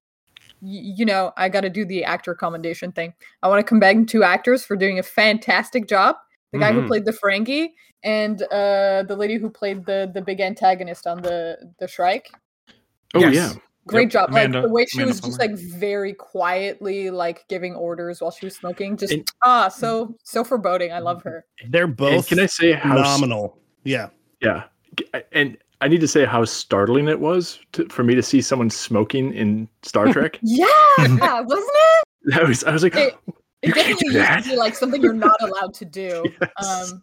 you 0.61 1.05
know, 1.05 1.33
I 1.37 1.49
got 1.49 1.61
to 1.61 1.69
do 1.69 1.85
the 1.85 2.03
actor 2.03 2.33
commendation 2.35 2.91
thing. 2.91 3.13
I 3.43 3.47
want 3.47 3.59
to 3.59 3.63
commend 3.63 4.09
two 4.09 4.23
actors 4.23 4.63
for 4.65 4.75
doing 4.75 4.97
a 4.99 5.03
fantastic 5.03 5.87
job. 5.87 6.15
The 6.51 6.59
guy 6.59 6.73
who 6.73 6.81
Mhm. 6.81 6.87
played 6.87 7.05
the 7.05 7.13
Ferengi 7.13 7.69
and 8.03 8.41
uh 8.43 9.03
the 9.07 9.15
lady 9.15 9.35
who 9.37 9.49
played 9.51 9.85
the 9.85 10.09
the 10.13 10.21
big 10.21 10.41
antagonist 10.41 11.05
on 11.05 11.21
the 11.21 11.57
the 11.79 11.87
Shrike. 11.87 12.29
Oh 13.13 13.19
Yes. 13.19 13.35
yeah. 13.35 13.53
Great 13.87 14.03
Yep, 14.03 14.11
job! 14.11 14.29
Amanda- 14.29 14.59
like 14.59 14.67
the 14.67 14.73
way 14.73 14.85
she 14.85 14.97
Amanda 14.99 15.09
was 15.11 15.21
just 15.21 15.39
like 15.39 15.51
very 15.55 16.13
quietly 16.13 17.09
like 17.09 17.45
giving 17.49 17.73
orders 17.75 18.21
while 18.21 18.29
she 18.31 18.45
was 18.45 18.55
smoking. 18.55 18.95
Just 18.95 19.13
And- 19.13 19.27
ah, 19.43 19.69
so 19.69 20.15
so 20.23 20.43
foreboding. 20.43 20.91
I 20.93 20.99
love 20.99 21.23
her. 21.23 21.45
They're 21.69 21.85
And 21.85 21.95
both 21.95 22.27
can 22.27 22.39
I 22.39 22.45
say 22.45 22.73
how? 22.73 22.91
s- 22.97 22.97
phenomenal. 23.15 23.57
Yeah, 23.83 24.09
Yeah. 24.41 24.63
And 25.31 25.57
I 25.79 25.87
need 25.87 26.01
to 26.01 26.07
say 26.07 26.25
how 26.25 26.45
startling 26.45 27.07
it 27.07 27.19
was 27.19 27.57
to, 27.71 27.87
for 27.89 28.03
me 28.03 28.13
to 28.13 28.21
see 28.21 28.39
someone 28.41 28.69
smoking 28.69 29.33
in 29.33 29.67
Star 29.81 30.05
Trek. 30.13 30.37
Yeah, 30.43 30.67
wasn't 30.99 31.49
it? 31.49 32.05
that 32.35 32.47
was 32.47 32.63
I 32.63 32.71
was 32.73 32.83
like, 32.83 32.95
It- 32.95 33.15
It 33.63 33.67
You 33.67 33.73
can't 33.73 33.87
definitely 33.89 34.09
do 34.09 34.17
used 34.17 34.27
that. 34.29 34.43
to 34.43 34.49
be 34.49 34.55
like 34.57 34.75
something 34.75 35.01
you're 35.01 35.13
not 35.13 35.37
allowed 35.41 35.73
to 35.75 35.85
do. 35.85 36.23
Yes. 36.59 36.91
Um, 36.91 37.01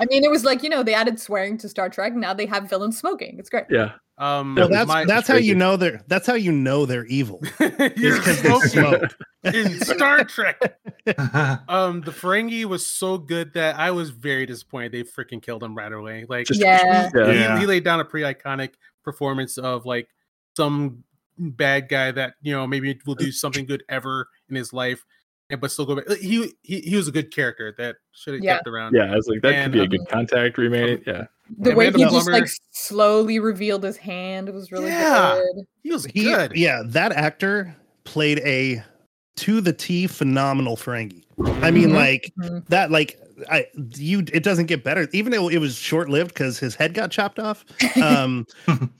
I 0.00 0.04
mean, 0.10 0.22
it 0.24 0.30
was 0.30 0.44
like 0.44 0.62
you 0.62 0.68
know 0.68 0.82
they 0.84 0.94
added 0.94 1.18
swearing 1.20 1.58
to 1.58 1.68
Star 1.68 1.88
Trek. 1.88 2.14
Now 2.14 2.32
they 2.34 2.46
have 2.46 2.68
villains 2.70 2.96
smoking. 2.98 3.36
It's 3.38 3.50
great. 3.50 3.64
yeah. 3.70 3.92
Um, 4.18 4.54
well, 4.54 4.68
that's 4.68 4.88
my- 4.88 5.04
that's 5.04 5.28
how 5.28 5.36
you 5.36 5.54
know 5.54 5.76
they're 5.76 6.02
that's 6.08 6.26
how 6.26 6.34
you 6.34 6.50
know 6.50 6.86
they're 6.86 7.04
evil. 7.06 7.42
You're 7.60 8.16
because 8.16 8.40
they 8.42 8.48
smoking 8.68 9.08
in 9.44 9.80
Star 9.80 10.24
Trek. 10.24 10.78
Um, 11.68 12.00
the 12.00 12.10
Ferengi 12.10 12.64
was 12.64 12.84
so 12.86 13.16
good 13.18 13.52
that 13.54 13.76
I 13.78 13.90
was 13.92 14.10
very 14.10 14.44
disappointed 14.46 14.92
they 14.92 15.02
freaking 15.04 15.40
killed 15.42 15.62
him 15.62 15.76
right 15.76 15.92
away. 15.92 16.24
Like, 16.28 16.46
Just- 16.46 16.60
Yeah. 16.60 17.10
he, 17.12 17.18
Yeah. 17.18 17.58
he 17.58 17.66
laid 17.66 17.84
down 17.84 18.00
a 18.00 18.04
pretty 18.04 18.24
iconic 18.34 18.70
performance 19.04 19.56
of 19.58 19.86
like 19.86 20.08
some 20.56 21.04
bad 21.38 21.88
guy 21.88 22.10
that 22.10 22.34
you 22.42 22.52
know 22.52 22.66
maybe 22.66 22.98
will 23.06 23.14
do 23.14 23.30
something 23.30 23.66
good 23.66 23.84
ever 23.88 24.26
in 24.48 24.56
his 24.56 24.72
life, 24.72 25.04
and 25.50 25.60
but 25.60 25.70
still 25.70 25.84
go 25.86 25.96
back. 25.96 26.08
He 26.18 26.52
he, 26.62 26.80
he 26.80 26.96
was 26.96 27.06
a 27.06 27.12
good 27.12 27.32
character 27.32 27.74
that 27.78 27.96
should 28.12 28.34
have 28.34 28.42
Yeah. 28.42 28.56
kept 28.56 28.66
around. 28.68 28.94
Yeah. 28.94 29.12
I 29.12 29.16
was 29.16 29.28
like, 29.28 29.42
that 29.42 29.52
And, 29.54 29.64
could 29.64 29.72
be 29.72 29.78
a 29.80 29.82
um, 29.82 29.88
good 29.90 30.08
contact 30.10 30.56
remade 30.58 30.88
it. 30.88 31.02
Yeah. 31.06 31.24
The 31.58 31.70
Yeah, 31.70 31.76
way 31.76 31.86
Amanda 31.88 32.08
he 32.10 32.14
just 32.16 32.30
like 32.30 32.48
slowly 32.72 33.38
revealed 33.38 33.82
his 33.84 33.96
hand 33.96 34.48
was 34.50 34.72
really 34.72 34.90
Yeah. 34.90 35.34
good. 35.54 35.64
he 35.82 35.92
was 35.92 36.04
He, 36.06 36.24
good. 36.24 36.52
yeah, 36.56 36.82
that 36.86 37.12
actor 37.12 37.74
played 38.04 38.40
a 38.40 38.82
to 39.36 39.60
the 39.60 39.72
T 39.72 40.06
phenomenal 40.06 40.76
Ferengi. 40.76 41.22
I 41.62 41.70
mean, 41.70 41.90
Mhm. 41.90 41.94
like 41.94 42.32
Mhm. 42.38 42.66
that, 42.68 42.90
like 42.90 43.18
I 43.50 43.66
you. 43.96 44.20
It 44.32 44.42
doesn't 44.42 44.64
get 44.66 44.82
better, 44.82 45.08
even 45.12 45.30
though 45.30 45.48
it 45.48 45.58
was 45.58 45.76
short 45.76 46.08
lived 46.08 46.32
because 46.32 46.58
his 46.58 46.74
head 46.74 46.94
got 46.94 47.10
chopped 47.10 47.38
off. 47.38 47.64
Um, 48.02 48.46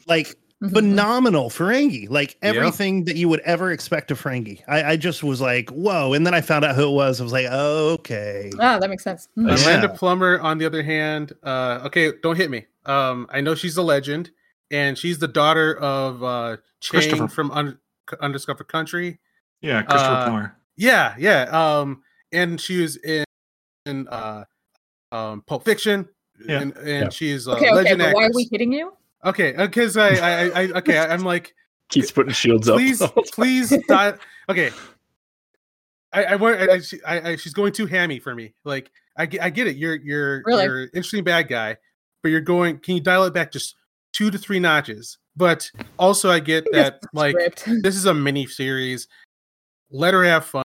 like 0.06 0.36
Mhm. 0.64 0.72
phenomenal 0.72 1.50
Ferengi, 1.50 2.08
like 2.08 2.36
Yeah. 2.42 2.48
everything 2.50 3.04
that 3.04 3.16
you 3.16 3.28
would 3.28 3.40
ever 3.40 3.70
expect 3.72 4.10
of 4.10 4.20
Ferengi. 4.22 4.62
I, 4.66 4.92
I 4.92 4.96
just 4.96 5.22
was 5.22 5.40
like, 5.40 5.68
whoa! 5.70 6.14
And 6.14 6.26
then 6.26 6.32
I 6.32 6.40
found 6.40 6.64
out 6.64 6.74
who 6.74 6.88
it 6.88 6.94
was. 6.94 7.20
I 7.20 7.24
was 7.24 7.32
like, 7.32 7.46
okay. 7.46 8.50
Ah, 8.58 8.78
that 8.78 8.88
makes 8.88 9.04
sense. 9.04 9.28
Mhm. 9.36 9.48
Yeah. 9.48 9.62
Amanda 9.64 9.88
Plummer, 9.90 10.40
on 10.40 10.56
the 10.58 10.64
other 10.64 10.82
hand, 10.82 11.34
uh, 11.42 11.80
okay, 11.84 12.12
don't 12.22 12.36
hit 12.36 12.50
me. 12.50 12.64
Um, 12.86 13.26
I 13.30 13.40
know 13.42 13.54
she's 13.54 13.76
a 13.76 13.82
legend, 13.82 14.30
and 14.70 14.96
she's 14.96 15.18
the 15.18 15.28
daughter 15.28 15.76
of 15.78 16.22
uh, 16.22 16.56
Chang 16.80 17.00
Christopher. 17.02 17.28
from 17.28 17.50
Un- 17.50 17.78
Undiscovered 18.20 18.68
Country. 18.68 19.18
yeah, 19.60 19.82
Christopher 19.82 20.12
Uh, 20.14 20.24
Plummer. 20.24 20.56
Yeah, 20.76 21.14
yeah. 21.18 21.42
Um, 21.50 22.02
and 22.32 22.58
she 22.60 22.80
was 22.80 22.96
in, 22.96 23.24
in 23.84 24.08
uh, 24.08 24.44
um, 25.12 25.42
Pulp 25.46 25.64
Fiction, 25.64 26.08
Yeah. 26.46 26.60
and, 26.60 26.76
and 26.76 26.86
Yeah. 27.04 27.08
she's 27.10 27.46
a 27.46 27.52
Okay, 27.52 27.66
okay, 27.66 27.74
legend 27.74 27.98
but 28.00 28.14
why 28.14 28.24
are 28.24 28.30
we 28.34 28.48
hitting 28.50 28.72
you? 28.72 28.92
Okay, 29.24 29.54
uh, 29.54 29.66
because 29.66 29.96
I, 29.96 30.08
I, 30.08 30.30
I, 30.30 30.44
I, 30.44 30.62
okay, 30.78 30.98
I'm 30.98 31.22
like, 31.22 31.54
Keeps 31.88 32.10
putting 32.10 32.32
shields 32.32 32.68
up. 32.68 32.76
please, 32.76 33.02
please, 33.32 33.70
die. 33.88 34.14
okay. 34.48 34.70
I, 36.12 36.24
I 36.24 36.36
want, 36.36 36.58
I, 36.60 36.74
I, 36.74 36.80
I, 37.06 37.30
I, 37.30 37.36
she's 37.36 37.52
going 37.52 37.72
too 37.72 37.86
hammy 37.86 38.18
for 38.18 38.34
me. 38.34 38.54
Like, 38.64 38.90
I, 39.16 39.26
get- 39.26 39.42
I 39.42 39.50
get 39.50 39.66
it. 39.66 39.76
You're, 39.76 39.96
you're, 39.96 40.42
Really? 40.46 40.64
you're 40.64 40.82
an 40.84 40.88
interesting 40.94 41.24
bad 41.24 41.48
guy, 41.48 41.76
but 42.22 42.30
you're 42.30 42.40
going. 42.40 42.78
Can 42.78 42.94
you 42.96 43.00
dial 43.00 43.24
it 43.24 43.34
back 43.34 43.52
just 43.52 43.76
two 44.12 44.30
to 44.30 44.38
three 44.38 44.58
notches? 44.58 45.18
But 45.36 45.70
also, 45.98 46.30
I 46.30 46.40
get 46.40 46.66
that 46.72 47.00
like 47.12 47.32
Script. 47.56 47.82
this 47.82 47.94
is 47.96 48.06
a 48.06 48.14
mini 48.14 48.46
series. 48.46 49.06
Let 49.90 50.14
her 50.14 50.24
have 50.24 50.44
fun. 50.46 50.62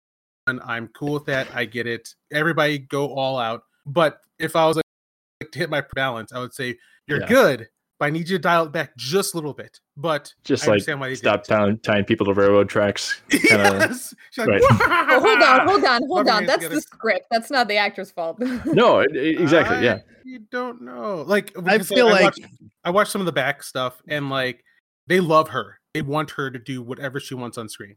I'm 0.48 0.88
cool 0.90 1.14
with 1.14 1.26
that. 1.26 1.48
I 1.54 1.66
get 1.66 1.86
it. 1.88 2.14
Everybody 2.32 2.80
go 2.80 3.08
all 3.14 3.38
out. 3.38 3.64
But 3.86 4.20
if 4.40 4.56
I 4.56 4.66
was 4.68 4.78
like 4.78 5.52
to 5.52 5.60
hit 5.60 5.70
my 5.70 5.84
balance, 5.96 6.32
I 6.34 6.40
would 6.40 6.54
say 6.54 6.78
you're 7.08 7.22
Yeah. 7.22 7.28
good, 7.28 7.68
but 8.00 8.06
I 8.06 8.10
need 8.10 8.30
you 8.30 8.38
to 8.38 8.42
dial 8.42 8.66
it 8.66 8.72
back 8.72 8.96
just 8.98 9.34
a 9.34 9.38
little 9.38 9.54
bit. 9.54 9.80
But 9.98 10.34
Just 10.46 10.68
I 10.68 10.72
like 10.78 10.88
why 10.88 11.14
stop 11.14 11.44
tying, 11.44 11.78
tying 11.80 12.06
people 12.06 12.26
to 12.28 12.34
railroad 12.34 12.70
tracks. 12.70 13.22
Kinda, 13.30 13.88
yes. 13.90 14.14
She's 14.32 14.48
like, 14.48 14.62
right. 14.62 15.10
Oh, 15.12 15.20
hold 15.20 15.44
on, 15.44 15.68
hold 15.68 15.84
on, 15.84 16.02
hold 16.08 16.28
Rubbing 16.28 16.34
on. 16.34 16.46
That's 16.46 16.58
together. 16.60 16.76
the 16.76 16.82
script. 16.82 17.26
That's 17.30 17.52
not 17.52 17.68
the 17.68 17.76
actor's 17.76 18.10
fault. 18.12 18.40
No, 18.66 19.00
it- 19.00 19.16
it- 19.16 19.42
exactly. 19.42 19.78
I- 19.78 19.82
Yeah. 19.82 20.00
You 20.24 20.40
don't 20.52 20.82
know. 20.82 21.24
Like 21.28 21.52
I 21.66 21.80
feel 21.80 22.06
like 22.08 22.22
watched, 22.22 22.42
I 22.84 22.92
watched 22.92 23.12
some 23.12 23.22
of 23.22 23.26
the 23.26 23.32
back 23.32 23.64
stuff 23.64 24.02
and 24.08 24.30
like 24.30 24.64
they 25.08 25.20
love 25.20 25.50
her. 25.50 25.80
They 25.94 26.04
want 26.04 26.32
her 26.32 26.52
to 26.52 26.60
do 26.60 26.82
whatever 26.84 27.20
she 27.20 27.34
wants 27.34 27.58
on 27.58 27.68
screen. 27.68 27.96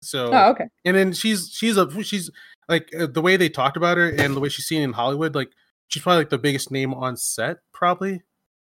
So 0.00 0.30
oh, 0.32 0.50
okay. 0.52 0.64
and 0.86 0.96
then 0.96 1.12
she's 1.12 1.50
she's 1.52 1.76
a 1.76 2.02
she's 2.02 2.30
like 2.68 2.88
uh, 2.98 3.06
the 3.06 3.20
way 3.20 3.36
they 3.36 3.48
talked 3.50 3.76
about 3.76 3.98
her 3.98 4.08
and 4.08 4.34
the 4.34 4.40
way 4.40 4.48
she's 4.48 4.64
seen 4.66 4.80
in 4.82 4.92
Hollywood, 4.94 5.34
like 5.34 5.50
she's 5.88 6.02
probably 6.02 6.18
like 6.18 6.30
the 6.30 6.38
biggest 6.38 6.70
name 6.70 6.94
on 6.94 7.16
set, 7.16 7.58
probably. 7.72 8.22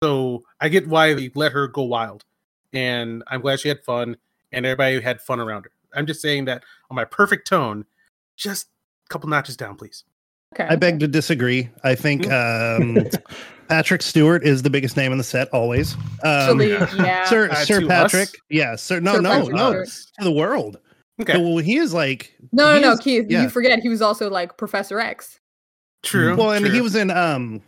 So 0.02 0.42
I 0.60 0.68
get 0.68 0.86
why 0.86 1.14
they 1.14 1.30
let 1.34 1.52
her 1.52 1.68
go 1.68 1.82
wild, 1.82 2.24
and 2.72 3.22
I'm 3.28 3.40
glad 3.40 3.60
she 3.60 3.68
had 3.68 3.82
fun 3.84 4.16
and 4.52 4.66
everybody 4.66 5.00
had 5.00 5.20
fun 5.20 5.40
around 5.40 5.64
her. 5.64 5.70
I'm 5.94 6.06
just 6.06 6.20
saying 6.20 6.44
that 6.46 6.62
on 6.90 6.94
my 6.96 7.04
perfect 7.04 7.46
tone, 7.48 7.84
just 8.36 8.66
a 9.06 9.08
couple 9.08 9.28
notches 9.28 9.56
down, 9.56 9.76
please. 9.76 10.04
Okay. 10.54 10.64
I 10.68 10.76
beg 10.76 11.00
to 11.00 11.08
disagree. 11.08 11.68
I 11.82 11.94
think 11.94 12.30
um, 12.30 12.98
Patrick 13.68 14.02
Stewart 14.02 14.44
is 14.44 14.62
the 14.62 14.70
biggest 14.70 14.96
name 14.96 15.12
in 15.12 15.18
the 15.18 15.24
set 15.24 15.48
always. 15.52 15.94
Um, 15.94 16.60
Actually, 16.60 16.70
yeah. 16.72 17.24
Sir 17.24 17.48
Uh, 17.50 17.54
Sir 17.64 17.86
Patrick, 17.86 18.28
us? 18.28 18.34
yeah, 18.50 18.76
Sir. 18.76 19.00
No, 19.00 19.14
Sir 19.14 19.20
no, 19.22 19.30
Patrick 19.30 19.56
no, 19.56 19.70
Stewart. 19.70 19.88
to 20.18 20.24
the 20.24 20.32
world. 20.32 20.76
Okay, 21.22 21.38
Well, 21.38 21.56
he 21.58 21.76
is 21.78 21.94
like 21.94 22.36
No, 22.52 22.70
no, 22.70 22.74
he 22.76 22.80
no, 22.82 22.92
is- 22.92 23.00
Keith. 23.00 23.26
yeah. 23.28 23.42
You 23.42 23.48
forget 23.48 23.78
he 23.80 23.88
was 23.88 24.02
also 24.02 24.28
like 24.30 24.56
Professor 24.58 25.00
X. 25.00 25.40
true. 26.02 26.36
Well, 26.36 26.52
and 26.52 26.66
he 26.66 26.80
was 26.82 26.94
in 26.94 27.10
um 27.10 27.62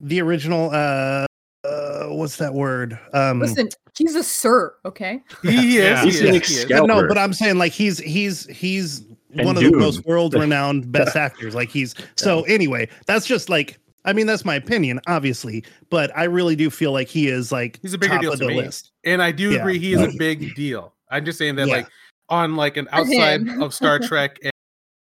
the 0.00 0.20
original 0.20 0.70
uh 0.72 1.24
uh 1.70 2.08
what's 2.08 2.36
that 2.36 2.52
word? 2.54 2.98
Um 3.12 3.40
Listen, 3.40 3.68
he's 3.96 4.14
a 4.14 4.22
sir, 4.24 4.74
okay? 4.84 5.22
He 5.42 5.78
is. 5.78 5.84
Yeah. 5.84 6.04
He's 6.04 6.20
an 6.20 6.32
he 6.34 6.38
is. 6.38 6.66
but 6.66 6.86
no, 6.86 7.06
but 7.06 7.16
I'm 7.18 7.32
saying 7.32 7.58
like 7.58 7.72
he's 7.72 7.98
he's 7.98 8.46
he's 8.46 9.00
And 9.36 9.46
one 9.46 9.56
of 9.56 9.62
the 9.62 9.70
Dune. 9.70 9.78
most 9.80 10.04
world 10.06 10.34
renowned 10.38 10.90
best 10.92 11.16
actors. 11.16 11.54
Like 11.54 11.68
he's 11.70 11.94
so 12.16 12.42
anyway, 12.42 12.88
that's 13.06 13.26
just 13.26 13.48
like 13.48 13.78
I 14.04 14.12
mean 14.12 14.26
that's 14.26 14.44
my 14.44 14.54
opinion, 14.54 15.00
obviously, 15.06 15.62
but 15.90 16.10
I 16.16 16.24
really 16.24 16.56
do 16.56 16.70
feel 16.70 16.92
like 16.92 17.08
he 17.08 17.28
is 17.28 17.52
like 17.52 17.78
He's 17.82 17.94
a 17.94 17.98
bigger 17.98 18.14
top 18.14 18.22
deal 18.22 18.32
of 18.32 18.38
to 18.40 18.44
the 18.46 18.50
me. 18.50 18.56
list. 18.56 18.92
And 19.04 19.22
I 19.22 19.30
do 19.32 19.52
Yeah. 19.52 19.58
agree 19.60 19.78
he 19.78 19.92
is 19.92 20.00
a 20.02 20.08
big 20.18 20.54
deal. 20.54 20.94
I'm 21.10 21.24
just 21.24 21.38
saying 21.38 21.56
that 21.56 21.68
Yeah. 21.68 21.76
like 21.76 21.88
on 22.28 22.56
like 22.56 22.76
an 22.76 22.86
For 22.86 22.94
outside 22.94 23.42
him. 23.42 23.62
of 23.62 23.74
Star 23.74 23.98
Trek 24.08 24.38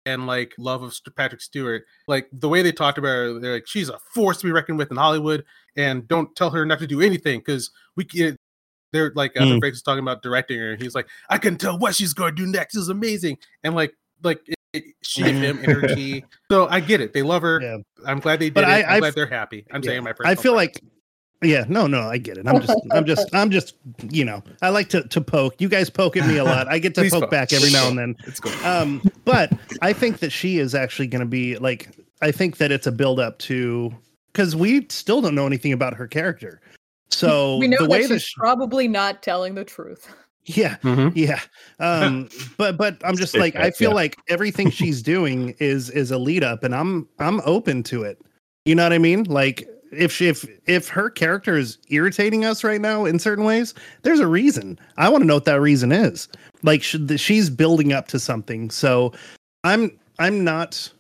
and, 0.09 0.27
like 0.27 0.55
love 0.59 0.83
of 0.83 0.97
Patrick 1.17 1.41
Stewart, 1.41 1.85
like 2.07 2.29
the 2.33 2.49
way 2.49 2.63
they 2.63 2.73
talked 2.73 2.99
about 2.99 3.09
her, 3.09 3.39
they're 3.41 3.55
like 3.55 3.67
she's 3.67 3.89
a 3.89 3.99
force 4.15 4.39
to 4.39 4.47
be 4.47 4.53
reckoned 4.53 4.79
with 4.79 4.91
in 4.91 4.97
Hollywood, 4.97 5.45
and 5.77 6.07
don't 6.09 6.35
tell 6.37 6.51
her 6.51 6.65
not 6.67 6.79
to 6.81 6.87
do 6.87 7.01
anything 7.01 7.41
because 7.41 7.71
we 7.97 8.05
can. 8.05 8.37
They're 8.93 9.13
like 9.15 9.37
uh, 9.37 9.43
Mm. 9.45 9.61
Was 9.61 9.83
talking 9.83 10.03
about 10.03 10.23
directing 10.23 10.59
her, 10.59 10.73
and 10.73 10.81
he's 10.83 10.95
like, 10.95 11.07
I 11.29 11.37
can 11.39 11.57
tell 11.57 11.79
what 11.79 11.95
she's 11.95 12.15
going 12.15 12.35
to 12.35 12.45
do 12.45 12.51
next. 12.51 12.75
is 12.75 12.89
amazing, 12.89 13.37
and 13.63 13.75
like 13.75 13.95
like 14.23 14.41
it, 14.49 14.55
it, 14.73 14.85
she 15.03 15.23
and 15.25 15.39
him 15.39 15.59
energy. 15.63 16.25
So 16.51 16.67
I 16.69 16.81
get 16.81 17.01
it. 17.03 17.13
They 17.13 17.23
love 17.23 17.43
her. 17.43 17.61
Yeah. 17.61 17.77
I'm 18.07 18.19
glad 18.21 18.39
they 18.41 18.47
did 18.47 18.55
But 18.55 18.65
it. 18.65 18.69
I- 18.69 18.81
I'm 18.83 18.89
I've- 18.93 19.01
glad 19.01 19.15
they're 19.15 19.27
happy. 19.27 19.67
I'm 19.71 19.83
Yeah. 19.83 19.91
saying 19.91 20.05
my 20.05 20.13
personal 20.13 20.33
I 20.33 20.35
feel 20.37 20.55
preference. 20.55 20.77
like 20.83 20.93
yeah, 21.43 21.65
no, 21.69 21.87
no, 21.87 22.03
I 22.03 22.19
get 22.19 22.37
it. 22.39 22.47
I'm 22.49 22.61
just 22.61 22.79
I'm 22.91 23.05
just 23.05 23.29
I'm 23.35 23.51
just 23.51 23.75
you 24.11 24.25
know, 24.25 24.43
I 24.63 24.71
like 24.71 24.89
to 24.91 25.03
to 25.03 25.21
poke. 25.21 25.61
You 25.61 25.69
guys 25.69 25.91
poke 25.91 26.17
at 26.17 26.27
me 26.27 26.37
a 26.37 26.45
lot. 26.45 26.69
I 26.69 26.79
get 26.79 26.95
to 26.97 27.03
poke 27.11 27.23
poke. 27.23 27.31
back 27.31 27.53
every 27.53 27.71
now 27.71 27.89
and 27.89 27.99
then. 27.99 28.17
it's 28.27 28.41
good. 28.41 28.55
Um, 28.65 29.03
but 29.25 29.53
I 29.83 29.93
think 29.93 30.19
that 30.19 30.31
she 30.33 30.59
is 30.59 30.75
actually 30.75 31.07
going 31.09 31.21
to 31.21 31.27
be 31.27 31.57
like, 31.59 31.91
I 32.23 32.33
think 32.33 32.57
that 32.59 32.73
it's 32.73 32.87
a 32.87 32.93
build 32.93 33.21
up 33.21 33.39
to 33.41 33.95
because 34.33 34.57
we 34.57 34.87
still 34.89 35.21
don't 35.21 35.35
know 35.35 35.47
anything 35.47 35.73
about 35.73 35.95
her 35.95 36.07
character. 36.07 36.61
So 37.11 37.57
we 37.57 37.69
know 37.69 37.79
the 37.79 37.89
way 37.89 38.03
that 38.03 38.09
that, 38.09 38.15
she's 38.15 38.23
she, 38.25 38.35
probably 38.37 38.89
not 38.89 39.23
telling 39.23 39.55
the 39.55 39.65
truth. 39.65 40.13
yeah, 40.45 40.77
Mhm. 40.83 41.13
yeah. 41.15 41.41
Um, 41.81 42.29
but 42.57 42.77
but 42.77 43.01
I'm 43.05 43.17
just 43.17 43.37
like, 43.37 43.55
I 43.57 43.71
feel 43.71 43.91
yeah. 43.91 43.95
like 43.97 44.17
everything 44.29 44.71
she's 44.71 45.03
doing 45.03 45.55
is 45.59 45.89
is 45.91 46.11
a 46.11 46.19
lead 46.19 46.43
up, 46.45 46.65
and 46.65 46.75
I'm 46.75 47.09
I'm 47.19 47.41
open 47.45 47.83
to 47.85 48.03
it. 48.03 48.19
You 48.65 48.75
know 48.75 48.83
what 48.83 48.93
I 48.93 48.99
mean? 48.99 49.25
Like 49.25 49.69
if 49.93 50.13
she, 50.13 50.29
if 50.29 50.47
if 50.67 50.89
her 50.89 51.11
character 51.11 51.57
is 51.57 51.79
irritating 51.89 52.45
us 52.45 52.63
right 52.65 52.81
now 52.81 53.05
in 53.05 53.19
certain 53.19 53.45
ways, 53.45 53.75
there's 54.03 54.21
a 54.21 54.27
reason. 54.27 54.79
I 54.97 55.09
want 55.09 55.23
to 55.23 55.27
know 55.27 55.35
what 55.35 55.45
that 55.47 55.61
reason 55.61 55.93
is. 55.93 56.29
Like 56.63 56.83
should, 56.83 57.19
she's 57.21 57.51
building 57.51 57.93
up 57.93 58.09
to 58.09 58.19
something. 58.19 58.71
So 58.71 59.13
I'm 59.65 59.99
I'm 60.19 60.45
not. 60.45 60.91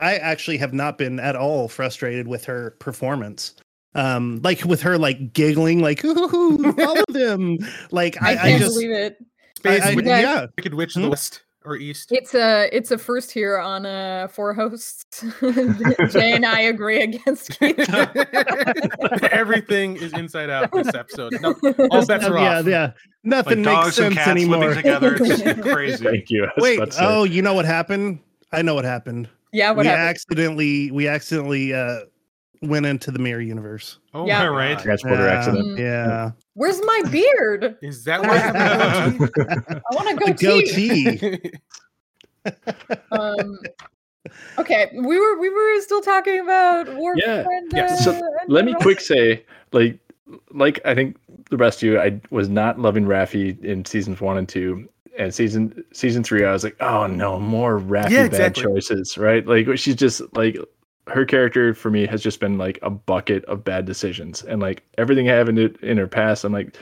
I 0.00 0.16
actually 0.16 0.56
have 0.56 0.72
not 0.74 0.98
been 0.98 1.20
at 1.20 1.36
all 1.36 1.68
frustrated 1.68 2.26
with 2.26 2.44
her 2.44 2.72
performance. 2.80 3.54
Um, 3.94 4.40
like 4.42 4.64
with 4.64 4.80
her 4.82 4.96
like 4.98 5.32
giggling, 5.34 5.80
like 5.80 6.04
ooh, 6.04 6.72
follow 6.72 7.04
them. 7.08 7.58
Like 7.90 8.20
I, 8.22 8.30
I, 8.30 8.32
I, 8.32 8.36
can't 8.36 8.62
just 8.62 8.74
believe 8.74 8.90
it. 8.90 9.18
Space 9.56 9.82
I, 9.82 9.88
I, 9.88 9.92
Yeah. 9.92 10.20
yeah. 10.20 10.46
Wicked 10.56 10.74
Witch 10.74 10.96
of 10.96 11.00
Hmm? 11.00 11.04
the 11.04 11.10
West 11.10 11.42
or 11.64 11.76
East. 11.76 12.10
It's 12.12 12.34
a 12.34 12.68
it's 12.74 12.90
a 12.90 12.98
first 12.98 13.30
here 13.30 13.58
on 13.58 13.86
uh 13.86 14.28
four 14.28 14.54
hosts. 14.54 15.24
Jay 16.10 16.32
and 16.32 16.44
I 16.46 16.60
agree 16.62 17.00
against 17.02 17.56
Everything 19.30 19.96
is 19.96 20.12
inside 20.12 20.50
out 20.50 20.70
this 20.72 20.94
episode. 20.94 21.34
No, 21.40 21.54
all 21.90 22.06
bets 22.06 22.24
are 22.24 22.38
yeah, 22.38 22.58
off. 22.60 22.66
yeah. 22.66 22.92
Nothing 23.24 23.62
Like 23.62 23.74
makes 23.86 23.96
dogs 23.96 23.98
and 23.98 24.14
sense 24.14 24.14
cats 24.16 24.28
anymore. 24.30 24.58
living 24.58 24.76
together. 24.76 25.16
It's 25.20 25.60
crazy. 25.62 26.04
Thank 26.04 26.30
you. 26.30 26.48
Wait, 26.58 26.76
about 26.78 26.90
to 26.92 26.98
oh, 27.08 27.24
you 27.24 27.42
know 27.42 27.54
what 27.54 27.64
happened? 27.64 28.18
I 28.52 28.62
know 28.62 28.74
what 28.74 28.84
happened. 28.84 29.28
yeah, 29.52 29.70
what 29.70 29.80
we 29.80 29.86
happened? 29.86 30.08
accidentally 30.08 30.90
we 30.90 31.08
accidentally 31.08 31.72
uh 31.74 32.00
went 32.62 32.86
into 32.86 33.10
the 33.10 33.18
mirror 33.18 33.40
universe. 33.40 33.98
Oh 34.14 34.26
Yeah. 34.26 34.40
my 34.40 34.48
Right. 34.48 34.76
God. 34.76 34.82
transporter 34.84 35.24
Yeah. 35.26 35.32
accident. 35.38 35.66
Mm. 35.68 35.78
Yeah. 35.78 36.30
Where's 36.54 36.80
my 36.84 37.02
beard? 37.10 37.78
Is 37.82 38.04
that 38.04 38.22
why 38.22 38.34
you 38.34 38.40
have 38.40 38.56
a 38.56 39.80
I 39.90 39.94
want 39.94 40.08
to 40.08 40.16
The 40.16 40.34
go 40.34 40.60
goatee. 40.60 41.16
goatee? 41.18 41.52
Um, 43.10 43.58
okay, 44.58 44.90
we 44.94 45.18
were 45.18 45.38
we 45.38 45.48
were 45.48 45.80
still 45.80 46.00
talking 46.00 46.40
about 46.40 46.86
Worf. 46.96 47.18
Yeah, 47.24 47.44
and, 47.48 47.72
yeah, 47.74 47.84
uh, 47.84 47.96
so 47.96 48.10
and 48.12 48.22
Let 48.48 48.64
me 48.64 48.74
quick 48.74 49.00
say, 49.00 49.44
like, 49.72 49.98
like 50.50 50.80
I 50.84 50.94
think 50.94 51.16
the 51.50 51.56
rest 51.56 51.82
of 51.82 51.88
you, 51.88 52.00
I 52.00 52.20
was 52.30 52.48
not 52.48 52.78
loving 52.78 53.04
Raffi 53.04 53.62
in 53.64 53.84
seasons 53.84 54.20
one 54.20 54.38
and 54.38 54.48
two. 54.48 54.88
And 55.18 55.34
season 55.34 55.84
season 55.92 56.24
three, 56.24 56.44
I 56.44 56.52
was 56.52 56.64
like, 56.64 56.76
oh 56.80 57.06
no, 57.06 57.38
more 57.38 57.78
Raffi 57.78 58.10
Yeah, 58.10 58.28
bad 58.28 58.54
choices, 58.54 59.18
right? 59.18 59.46
Like 59.46 59.76
she's 59.76 59.96
just 59.96 60.22
like 60.34 60.56
her 61.08 61.24
character 61.24 61.74
for 61.74 61.90
me 61.90 62.06
has 62.06 62.22
just 62.22 62.38
been 62.40 62.58
like 62.58 62.78
a 62.82 62.90
bucket 62.90 63.44
of 63.46 63.64
bad 63.64 63.84
decisions, 63.86 64.42
and 64.42 64.60
like 64.60 64.82
everything 64.98 65.26
happened 65.26 65.58
in- 65.58 65.76
in 65.82 65.96
her 65.98 66.06
past, 66.06 66.44
I'm 66.44 66.52
like 66.52 66.76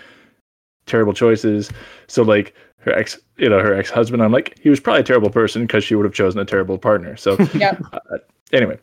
terrible 0.87 1.13
choices. 1.15 1.71
So 2.07 2.23
like 2.23 2.55
her 2.79 2.93
ex, 2.93 3.19
you 3.37 3.49
know, 3.49 3.61
her 3.61 3.75
ex 3.75 3.91
husband, 3.91 4.23
I'm 4.23 4.33
like 4.33 4.59
he 4.59 4.71
was 4.71 4.81
probably 4.81 5.01
a 5.01 5.05
terrible 5.05 5.31
person 5.31 5.63
because 5.63 5.85
she 5.85 5.95
would 5.95 6.05
have 6.05 6.15
chosen 6.15 6.41
a 6.41 6.45
terrible 6.45 6.79
partner. 6.79 7.17
So 7.17 7.37
Yeah. 7.55 7.79
uh, 7.93 8.19
anyway, 8.53 8.79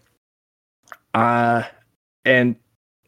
uh, 1.13 1.63
and 2.25 2.55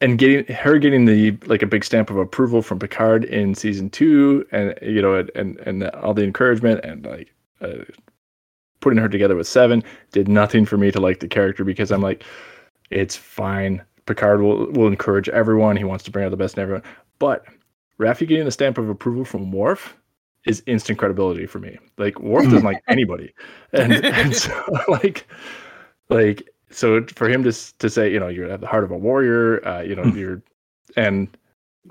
and 0.01 0.17
getting 0.17 0.45
her 0.55 0.77
getting 0.79 1.05
the 1.05 1.31
like 1.47 1.61
a 1.61 1.67
big 1.67 1.83
stamp 1.83 2.09
of 2.09 2.17
approval 2.17 2.61
from 2.61 2.79
Picard 2.79 3.25
in 3.25 3.53
season 3.55 3.89
two, 3.89 4.45
and 4.51 4.73
you 4.81 5.01
know, 5.01 5.15
and 5.15 5.29
and, 5.35 5.57
and 5.59 5.83
all 5.91 6.13
the 6.13 6.23
encouragement 6.23 6.83
and 6.85 7.05
like 7.05 7.33
uh, 7.61 7.83
putting 8.79 8.99
her 8.99 9.09
together 9.09 9.35
with 9.35 9.47
Seven 9.47 9.83
did 10.11 10.27
nothing 10.27 10.65
for 10.65 10.77
me 10.77 10.91
to 10.91 10.99
like 10.99 11.19
the 11.19 11.27
character 11.27 11.63
because 11.63 11.91
I'm 11.91 12.01
like, 12.01 12.23
it's 12.89 13.15
fine. 13.15 13.83
Picard 14.05 14.41
will 14.41 14.71
will 14.71 14.87
encourage 14.87 15.29
everyone. 15.29 15.77
He 15.77 15.83
wants 15.83 16.03
to 16.05 16.11
bring 16.11 16.25
out 16.25 16.31
the 16.31 16.37
best 16.37 16.57
in 16.57 16.63
everyone, 16.63 16.83
but 17.19 17.45
Raffi 17.99 18.27
getting 18.27 18.45
the 18.45 18.51
stamp 18.51 18.77
of 18.77 18.89
approval 18.89 19.25
from 19.25 19.51
Worf 19.51 19.95
is 20.45 20.63
instant 20.65 20.97
credibility 20.97 21.45
for 21.45 21.59
me. 21.59 21.77
Like 21.97 22.19
Worf 22.19 22.45
doesn't 22.45 22.63
like 22.63 22.81
anybody, 22.87 23.33
and, 23.73 23.93
and 23.93 24.35
so 24.35 24.51
like 24.87 25.27
like 26.09 26.49
so 26.71 27.05
for 27.05 27.29
him 27.29 27.43
to 27.43 27.51
to 27.77 27.89
say 27.89 28.11
you 28.11 28.19
know 28.19 28.29
you 28.29 28.43
have 28.43 28.61
the 28.61 28.67
heart 28.67 28.83
of 28.83 28.91
a 28.91 28.97
warrior, 28.97 29.65
uh, 29.67 29.81
you 29.81 29.95
know 29.95 30.05
you're 30.05 30.41
and 30.95 31.27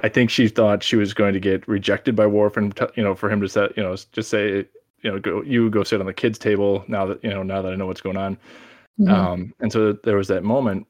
I 0.00 0.08
think 0.08 0.30
she 0.30 0.48
thought 0.48 0.82
she 0.82 0.96
was 0.96 1.14
going 1.14 1.34
to 1.34 1.40
get 1.40 1.66
rejected 1.68 2.16
by 2.16 2.26
Worf, 2.26 2.56
and 2.56 2.76
you 2.96 3.02
know 3.02 3.14
for 3.14 3.30
him 3.30 3.40
to 3.40 3.48
say 3.48 3.68
you 3.76 3.82
know 3.82 3.94
just 4.12 4.30
say 4.30 4.66
you 5.02 5.10
know 5.10 5.18
go 5.18 5.42
you 5.42 5.70
go 5.70 5.82
sit 5.84 6.00
on 6.00 6.06
the 6.06 6.14
kids 6.14 6.38
table 6.38 6.84
now 6.88 7.06
that 7.06 7.22
you 7.22 7.30
know 7.30 7.42
now 7.42 7.62
that 7.62 7.72
I 7.72 7.76
know 7.76 7.86
what's 7.86 8.00
going 8.00 8.16
on. 8.16 8.36
Mhm. 9.00 9.08
Um, 9.10 9.54
and 9.60 9.72
so 9.72 9.92
there 10.04 10.16
was 10.16 10.28
that 10.28 10.42
moment 10.42 10.86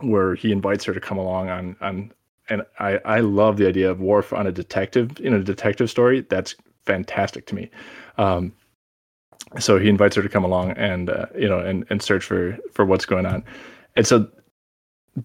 where 0.00 0.34
he 0.34 0.50
invites 0.52 0.84
her 0.84 0.94
to 0.94 1.00
come 1.00 1.18
along 1.18 1.48
on 1.50 1.76
on 1.80 2.12
and 2.48 2.62
I 2.78 2.98
I 3.04 3.20
love 3.20 3.56
the 3.56 3.66
idea 3.66 3.90
of 3.90 4.00
Worf 4.00 4.32
on 4.32 4.46
a 4.46 4.52
detective 4.52 5.18
in 5.20 5.34
a 5.34 5.42
detective 5.42 5.90
story. 5.90 6.26
That's 6.28 6.54
fantastic 6.86 7.46
to 7.46 7.54
me. 7.54 7.70
Um, 8.18 8.52
so 9.58 9.78
he 9.78 9.88
invites 9.88 10.16
her 10.16 10.22
to 10.22 10.28
come 10.28 10.44
along 10.44 10.72
and 10.72 11.10
uh, 11.10 11.26
you 11.38 11.48
know 11.48 11.58
and 11.60 11.84
and 11.90 12.02
search 12.02 12.24
for 12.24 12.58
for 12.72 12.84
what's 12.84 13.06
going 13.06 13.26
on. 13.26 13.44
And 13.96 14.06
so 14.06 14.28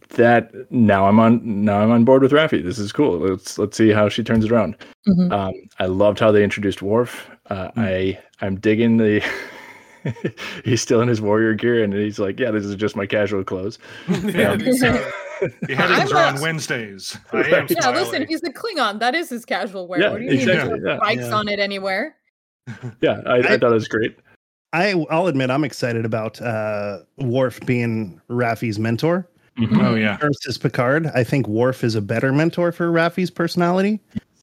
that 0.09 0.51
now 0.71 1.07
I'm 1.07 1.19
on 1.19 1.63
now 1.65 1.79
I'm 1.79 1.91
on 1.91 2.05
board 2.05 2.21
with 2.21 2.31
Raffi. 2.31 2.63
This 2.63 2.77
is 2.77 2.91
cool. 2.91 3.17
Let's 3.17 3.57
let's 3.57 3.75
see 3.75 3.89
how 3.89 4.07
she 4.07 4.23
turns 4.23 4.45
it 4.45 4.51
around. 4.51 4.75
Mhm. 5.07 5.31
Um, 5.31 5.53
I 5.79 5.85
loved 5.87 6.19
how 6.19 6.31
they 6.31 6.43
introduced 6.43 6.81
Worf. 6.81 7.29
Uh, 7.49 7.71
I 7.75 8.19
I'm 8.41 8.59
digging 8.59 8.97
the. 8.97 9.23
he's 10.63 10.81
still 10.81 11.01
in 11.01 11.07
his 11.07 11.19
warrior 11.21 11.53
gear, 11.53 11.83
and 11.83 11.93
he's 11.93 12.19
like, 12.19 12.39
"Yeah, 12.39 12.51
this 12.51 12.63
is 12.65 12.75
just 12.75 12.95
my 12.95 13.05
casual 13.05 13.43
clothes." 13.43 13.79
Yeah, 14.07 14.55
these 14.55 14.83
are- 14.83 15.11
Beheadings 15.65 16.11
I'm 16.11 16.17
are 16.17 16.25
on 16.35 16.41
Wednesdays. 16.41 17.17
I 17.31 17.37
am 17.37 17.45
Yeah, 17.69 17.91
listen, 17.91 18.07
smiling. 18.09 18.27
he's 18.27 18.43
a 18.43 18.51
Klingon. 18.51 18.99
That 18.99 19.15
is 19.15 19.29
his 19.29 19.45
casual 19.45 19.87
wear. 19.87 20.01
Yeah, 20.01 20.09
what 20.09 20.17
do 20.17 20.23
you 20.25 20.31
mean 20.31 20.39
exactly, 20.41 20.79
there's 20.81 20.83
yeah. 20.85 20.97
bikes 20.99 21.21
Yeah. 21.21 21.33
on 21.33 21.47
it 21.47 21.59
anywhere? 21.59 22.15
Yeah, 23.01 23.21
I, 23.25 23.35
I, 23.35 23.37
I- 23.37 23.57
thought 23.57 23.71
it 23.71 23.73
was 23.73 23.87
great. 23.87 24.17
I 24.73 24.93
I'll 25.09 25.27
admit 25.27 25.49
I'm 25.49 25.63
excited 25.63 26.05
about 26.05 26.41
uh 26.41 26.99
Worf 27.17 27.59
being 27.65 28.19
Raffi's 28.29 28.77
mentor 28.79 29.27
Mhm. 29.57 29.83
Oh 29.83 29.95
yeah. 29.95 30.17
versus 30.17 30.57
Picard. 30.57 31.07
I 31.15 31.23
think 31.23 31.47
Worf 31.47 31.83
is 31.83 31.95
a 31.95 32.01
better 32.01 32.31
mentor 32.33 32.71
for 32.71 32.91
Raffi's 32.91 33.31
personality. 33.31 33.99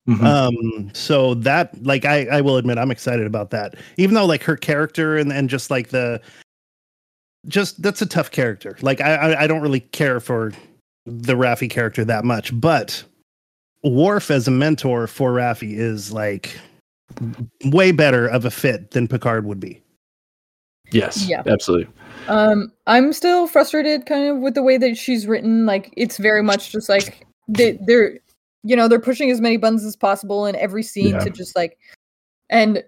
Mhm. 0.06 0.22
Um, 0.24 0.90
so 0.94 1.34
that 1.34 1.82
like 1.84 2.04
I 2.04 2.26
I 2.26 2.40
will 2.40 2.56
admit 2.56 2.78
I'm 2.78 2.90
excited 2.92 3.26
about 3.26 3.50
that. 3.50 3.74
Even 3.96 4.14
though 4.14 4.24
like 4.26 4.42
her 4.44 4.56
character 4.56 5.16
and 5.16 5.32
and 5.32 5.50
just 5.50 5.70
like 5.70 5.88
the 5.88 6.20
just 7.48 7.82
that's 7.82 8.02
a 8.02 8.06
tough 8.06 8.30
character. 8.30 8.76
Like 8.82 9.00
I 9.00 9.14
I, 9.14 9.42
I 9.42 9.46
don't 9.46 9.62
really 9.62 9.80
care 9.80 10.20
for 10.20 10.52
the 11.06 11.34
Raffi 11.34 11.68
character 11.68 12.04
that 12.04 12.24
much, 12.24 12.58
but 12.60 13.02
Worf 13.82 14.30
as 14.30 14.46
a 14.48 14.50
mentor 14.52 15.06
for 15.06 15.32
Raffi 15.32 15.76
is 15.76 16.12
like 16.12 16.56
way 17.66 17.90
better 17.92 18.26
of 18.28 18.44
a 18.44 18.50
fit 18.50 18.92
than 18.92 19.08
Picard 19.08 19.44
would 19.44 19.60
be. 19.60 19.82
Yes, 20.92 21.28
Yeah. 21.28 21.42
absolutely. 21.46 21.92
Um, 22.28 22.72
I'm 22.86 23.12
still 23.12 23.48
frustrated 23.48 24.06
kind 24.06 24.28
of 24.28 24.38
with 24.38 24.54
the 24.54 24.62
way 24.62 24.78
that 24.78 24.96
she's 24.96 25.26
written. 25.26 25.66
Like 25.66 25.92
it's 25.96 26.16
very 26.16 26.42
much 26.44 26.70
just 26.70 26.88
like 26.88 27.26
they 27.48 27.72
they're 27.86 28.18
you 28.64 28.76
know, 28.76 28.88
they're 28.88 28.98
pushing 29.00 29.30
as 29.30 29.40
many 29.40 29.56
buttons 29.56 29.84
as 29.84 29.96
possible 29.96 30.46
in 30.46 30.56
every 30.56 30.82
scene 30.82 31.14
Yeah. 31.14 31.18
to 31.20 31.30
just 31.30 31.54
like 31.56 31.78
and 32.50 32.82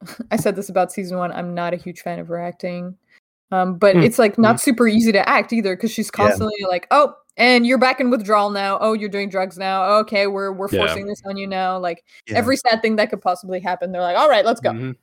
I 0.30 0.36
said 0.36 0.56
this 0.56 0.68
about 0.68 0.92
season 0.92 1.18
one. 1.18 1.32
I'm 1.32 1.54
not 1.54 1.72
a 1.74 1.76
huge 1.76 2.00
fan 2.02 2.18
of 2.18 2.28
her 2.28 2.38
acting. 2.38 2.96
Um, 3.52 3.78
but 3.78 3.94
Mm. 3.94 4.04
it's 4.04 4.18
like 4.18 4.38
not 4.38 4.60
super 4.60 4.88
easy 4.88 5.12
to 5.12 5.28
act 5.28 5.52
either 5.52 5.76
because 5.76 5.92
she's 5.92 6.06
Yeah. 6.08 6.24
constantly 6.26 6.54
like, 6.68 6.86
oh, 6.90 7.14
and 7.36 7.64
you're 7.66 7.78
back 7.78 8.00
in 8.00 8.10
withdrawal 8.10 8.50
now. 8.50 8.76
Oh, 8.80 8.92
you're 8.92 9.08
doing 9.08 9.28
drugs 9.28 9.56
now. 9.56 9.84
Okay, 10.00 10.26
we're 10.26 10.50
we're 10.52 10.68
Yeah. 10.70 10.80
forcing 10.86 11.06
this 11.06 11.22
on 11.26 11.36
you 11.36 11.46
now. 11.46 11.78
Like 11.78 12.02
Yeah. 12.26 12.38
every 12.38 12.56
sad 12.56 12.82
thing 12.82 12.96
that 12.96 13.08
could 13.10 13.20
possibly 13.22 13.60
happen, 13.60 13.92
they're 13.92 14.02
like, 14.02 14.16
all 14.16 14.28
right, 14.28 14.44
let's 14.44 14.60
go. 14.60 14.70
Mhm. 14.70 14.96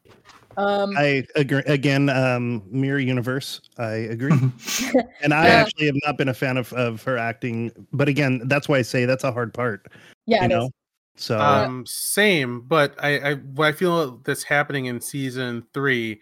Um, 0.58 0.96
I 0.98 1.26
agree 1.36 1.64
again. 1.66 2.10
Um, 2.10 2.64
Mirror 2.70 3.00
Universe. 3.00 3.62
I 3.78 3.94
agree, 3.94 4.40
and 5.22 5.34
I 5.34 5.48
Yeah. 5.48 5.62
actually 5.62 5.88
have 5.88 5.96
not 6.06 6.18
been 6.18 6.30
a 6.30 6.34
fan 6.34 6.58
of, 6.58 6.72
of 6.74 7.02
her 7.04 7.18
acting. 7.18 7.72
But 7.92 8.08
again, 8.08 8.42
that's 8.46 8.70
why 8.70 8.78
I 8.78 8.82
say 8.84 9.06
that's 9.06 9.24
a 9.24 9.32
hard 9.32 9.54
part. 9.54 9.92
yeah, 10.28 10.44
you 10.44 10.50
it 10.50 10.52
is. 10.52 10.58
know. 10.64 10.70
So 11.16 11.40
Um, 11.40 11.86
same, 11.86 12.62
but 12.62 12.96
I, 13.04 13.18
I 13.20 13.34
what 13.36 13.68
I 13.68 13.72
feel 13.72 14.18
that's 14.18 14.44
happening 14.44 14.86
in 14.86 15.00
season 15.02 15.66
three 15.74 16.20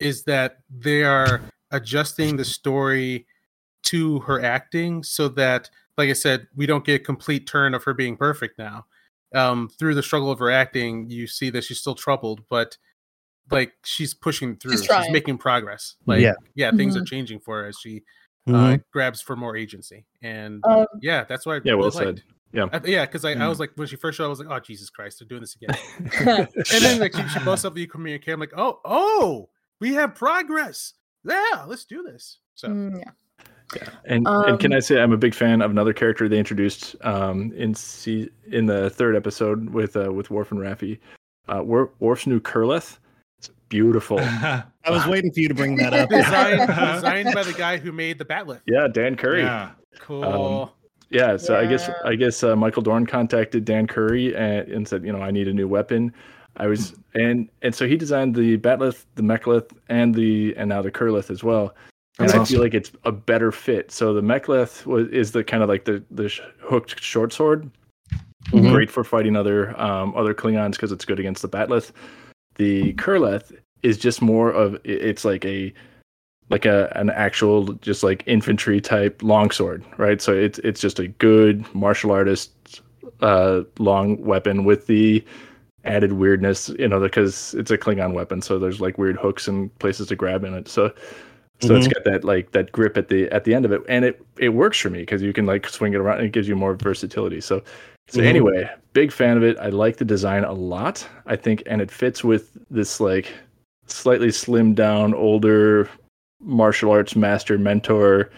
is 0.00 0.24
that 0.24 0.58
they 0.70 1.02
are 1.04 1.42
adjusting 1.70 2.36
the 2.36 2.44
story 2.44 3.26
to 3.84 4.20
her 4.20 4.42
acting 4.42 5.02
so 5.02 5.28
that, 5.28 5.70
like 5.98 6.08
I 6.08 6.14
said, 6.14 6.46
we 6.54 6.66
don't 6.66 6.84
get 6.84 7.00
a 7.00 7.04
complete 7.04 7.46
turn 7.46 7.74
of 7.74 7.84
her 7.84 7.94
being 7.94 8.16
perfect 8.16 8.58
now. 8.58 8.86
Um, 9.34 9.68
through 9.68 9.94
the 9.94 10.02
struggle 10.02 10.30
of 10.30 10.38
her 10.38 10.50
acting, 10.50 11.10
you 11.10 11.26
see 11.26 11.50
that 11.50 11.64
she's 11.64 11.78
still 11.80 11.94
troubled, 11.94 12.42
but 12.48 12.76
like 13.50 13.72
she's 13.84 14.14
pushing 14.14 14.56
through. 14.56 14.72
She's, 14.72 14.86
trying. 14.86 15.12
making 15.12 15.38
progress. 15.38 15.96
Like 16.06 16.20
Yeah. 16.20 16.34
yeah, 16.54 16.70
things 16.72 16.96
are 16.96 17.04
changing 17.04 17.40
for 17.40 17.62
her 17.62 17.68
as 17.68 17.76
she 17.80 18.02
uh, 18.46 18.52
mhm. 18.52 18.82
grabs 18.92 19.22
for 19.22 19.36
more 19.36 19.56
agency. 19.56 20.04
And 20.22 20.62
Um, 20.66 20.86
yeah, 21.00 21.24
that's 21.24 21.46
why. 21.46 21.56
I 21.56 21.60
Yeah, 21.64 21.74
well 21.74 21.90
liked. 21.90 21.96
said. 21.96 22.22
Yeah. 22.52 22.66
I, 22.72 22.80
yeah, 22.84 23.04
because 23.06 23.24
I, 23.24 23.30
I 23.32 23.34
Mm. 23.36 23.48
was 23.48 23.58
like 23.58 23.72
when 23.76 23.88
she 23.88 23.96
first 23.96 24.16
showed, 24.18 24.26
I 24.26 24.28
was 24.28 24.38
like, 24.38 24.48
"Oh 24.50 24.60
Jesus 24.60 24.88
Christ, 24.90 25.18
they're 25.18 25.26
doing 25.28 25.40
this 25.40 25.56
again." 25.56 25.76
and 26.56 26.82
then 26.82 27.00
like 27.00 27.14
she, 27.16 27.26
she 27.28 27.38
boasts 27.40 27.64
up 27.64 27.74
the 27.74 27.86
community. 27.86 28.30
I'm 28.30 28.38
like, 28.40 28.52
"Oh, 28.56 28.80
oh, 28.84 29.48
we 29.80 29.94
have 29.94 30.14
progress. 30.14 30.92
Yeah, 31.24 31.64
let's 31.66 31.84
do 31.84 32.02
this." 32.02 32.38
So 32.54 32.68
mm, 32.68 32.98
yeah. 32.98 33.10
Yeah, 33.74 33.88
and 34.04 34.26
and 34.28 34.60
can 34.60 34.72
Um, 34.72 34.76
I 34.76 34.80
say 34.80 35.00
I'm 35.00 35.12
a 35.12 35.16
big 35.16 35.34
fan 35.34 35.62
of 35.62 35.70
another 35.70 35.92
character 35.94 36.28
they 36.28 36.38
introduced 36.38 36.94
um, 37.02 37.50
in 37.56 37.74
se- 37.74 38.28
in 38.52 38.66
the 38.66 38.90
third 38.90 39.16
episode 39.16 39.70
with 39.70 39.96
uh, 39.96 40.12
with 40.12 40.30
Worf 40.30 40.52
and 40.52 40.60
Raffi. 40.60 40.98
Uh, 41.48 41.62
Worf, 41.64 41.90
Worf's 41.98 42.26
new 42.26 42.40
Kurleth. 42.40 42.98
It's 43.74 43.82
beautiful. 43.82 44.18
I 44.20 44.64
was 44.90 45.06
waiting 45.06 45.32
for 45.32 45.40
you 45.40 45.48
to 45.48 45.54
bring 45.54 45.76
that 45.76 45.92
up. 45.94 46.08
designed 46.10 46.68
designed 46.94 47.34
by 47.34 47.42
the 47.42 47.52
guy 47.52 47.76
who 47.78 47.92
made 47.92 48.18
the 48.18 48.24
Batleth. 48.24 48.60
yeah, 48.66 48.86
Dan 48.88 49.16
Curry. 49.16 49.42
yeah. 49.42 49.70
Cool. 50.00 50.72
Yeah, 51.10 51.36
so 51.36 51.56
I 51.56 51.66
guess 51.66 51.88
I 52.04 52.14
guess 52.16 52.42
uh, 52.42 52.56
Michael 52.56 52.82
Dorn 52.82 53.06
contacted 53.06 53.64
Dan 53.64 53.86
Curry 53.86 54.34
and, 54.34 54.68
and 54.68 54.88
said, 54.88 55.04
you 55.04 55.12
know, 55.12 55.20
I 55.20 55.30
need 55.30 55.48
a 55.48 55.52
new 55.52 55.68
weapon. 55.68 56.12
I 56.56 56.66
was 56.66 56.94
and 57.14 57.48
and 57.62 57.74
so 57.74 57.86
he 57.86 57.96
designed 57.96 58.34
the 58.34 58.56
Batleth, 58.58 59.04
the 59.16 59.22
Mek'leth, 59.22 59.70
and 59.88 60.14
the 60.14 60.54
and 60.56 60.68
now 60.68 60.82
the 60.82 60.90
Kurleth 60.90 61.30
as 61.30 61.42
well. 61.44 61.74
And 62.18 62.28
That's 62.28 62.38
I 62.38 62.44
feel 62.44 62.60
like 62.60 62.74
it's 62.74 62.92
a 63.04 63.12
better 63.12 63.50
fit. 63.52 63.90
So 63.90 64.14
the 64.14 64.22
Mek'leth 64.22 64.86
was 64.86 65.08
is 65.08 65.32
the 65.32 65.42
kind 65.44 65.62
of 65.62 65.68
like 65.68 65.84
the 65.84 66.02
the 66.10 66.28
sh- 66.28 66.40
hooked 66.60 67.00
short 67.00 67.32
sword, 67.32 67.70
Mhm. 68.50 68.72
great 68.72 68.90
for 68.90 69.02
fighting 69.04 69.36
other 69.36 69.78
um 69.80 70.14
other 70.16 70.32
Klingons 70.34 70.72
because 70.72 70.92
it's 70.92 71.04
good 71.04 71.18
against 71.20 71.42
the 71.42 71.48
Batleth. 71.48 71.90
The 72.56 72.94
Kurleth 72.94 73.52
is 73.84 73.96
just 73.98 74.20
more 74.22 74.50
of 74.50 74.76
it's 74.84 75.24
like 75.24 75.44
a 75.44 75.72
like 76.50 76.64
a 76.66 76.92
an 76.96 77.10
actual 77.10 77.72
just 77.74 78.02
like 78.02 78.22
infantry 78.26 78.80
type 78.80 79.22
longsword, 79.22 79.84
right? 79.98 80.20
So 80.20 80.32
it's 80.34 80.58
it's 80.60 80.80
just 80.80 80.98
a 80.98 81.08
good 81.08 81.64
martial 81.74 82.10
artist 82.10 82.80
uh 83.20 83.62
long 83.78 84.20
weapon 84.24 84.64
with 84.64 84.86
the 84.86 85.24
added 85.84 86.14
weirdness, 86.14 86.70
you 86.78 86.88
know, 86.88 86.98
because 86.98 87.54
it's 87.54 87.70
a 87.70 87.78
Klingon 87.78 88.14
weapon, 88.14 88.40
so 88.42 88.58
there's 88.58 88.80
like 88.80 88.98
weird 88.98 89.16
hooks 89.16 89.46
and 89.48 89.76
places 89.78 90.08
to 90.08 90.16
grab 90.16 90.44
in 90.44 90.54
it. 90.54 90.66
So 90.68 90.92
so 91.60 91.76
it's 91.76 91.86
got 91.88 92.04
that 92.04 92.24
like 92.24 92.50
that 92.52 92.72
grip 92.72 92.96
at 92.98 93.08
the 93.08 93.30
at 93.30 93.44
the 93.44 93.54
end 93.54 93.64
of 93.64 93.72
it, 93.72 93.80
and 93.88 94.04
it 94.04 94.20
it 94.38 94.50
works 94.50 94.78
for 94.78 94.90
me 94.90 95.00
because 95.00 95.22
you 95.22 95.32
can 95.32 95.46
like 95.46 95.68
swing 95.68 95.94
it 95.94 95.98
around 96.00 96.18
and 96.18 96.26
it 96.26 96.32
gives 96.32 96.48
you 96.48 96.56
more 96.56 96.74
versatility. 96.74 97.40
So 97.40 97.62
so 98.08 98.20
Mhm. 98.20 98.26
anyway, 98.26 98.70
big 98.92 99.12
fan 99.12 99.36
of 99.38 99.42
it. 99.42 99.56
I 99.58 99.68
like 99.70 99.96
the 99.96 100.04
design 100.04 100.44
a 100.44 100.52
lot. 100.52 101.08
I 101.26 101.36
think, 101.36 101.62
and 101.66 101.80
it 101.80 101.90
fits 101.90 102.22
with 102.22 102.50
this 102.70 103.00
like 103.00 103.32
slightly 103.86 104.28
slimmed 104.28 104.74
down, 104.76 105.14
older 105.14 105.88
martial 106.40 106.90
arts 106.90 107.16
master 107.16 107.58
mentor, 107.58 108.30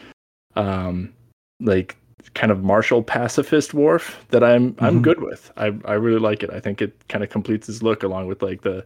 um, 0.55 1.13
like 1.61 1.97
kind 2.35 2.51
of 2.53 2.63
martial 2.63 3.03
pacifist 3.03 3.73
Worf 3.75 4.25
that 4.31 4.43
I'm 4.45 4.75
I'm 4.81 4.99
Mhm. 4.99 5.03
good 5.03 5.23
with. 5.23 5.51
I 5.57 5.73
I 5.85 5.95
really 5.95 6.19
like 6.19 6.43
it. 6.43 6.51
I 6.51 6.61
think 6.61 6.83
it 6.83 6.95
kind 7.09 7.23
of 7.25 7.31
completes 7.31 7.67
his 7.67 7.83
look 7.83 8.03
along 8.03 8.27
with 8.27 8.43
like 8.43 8.63
the 8.63 8.85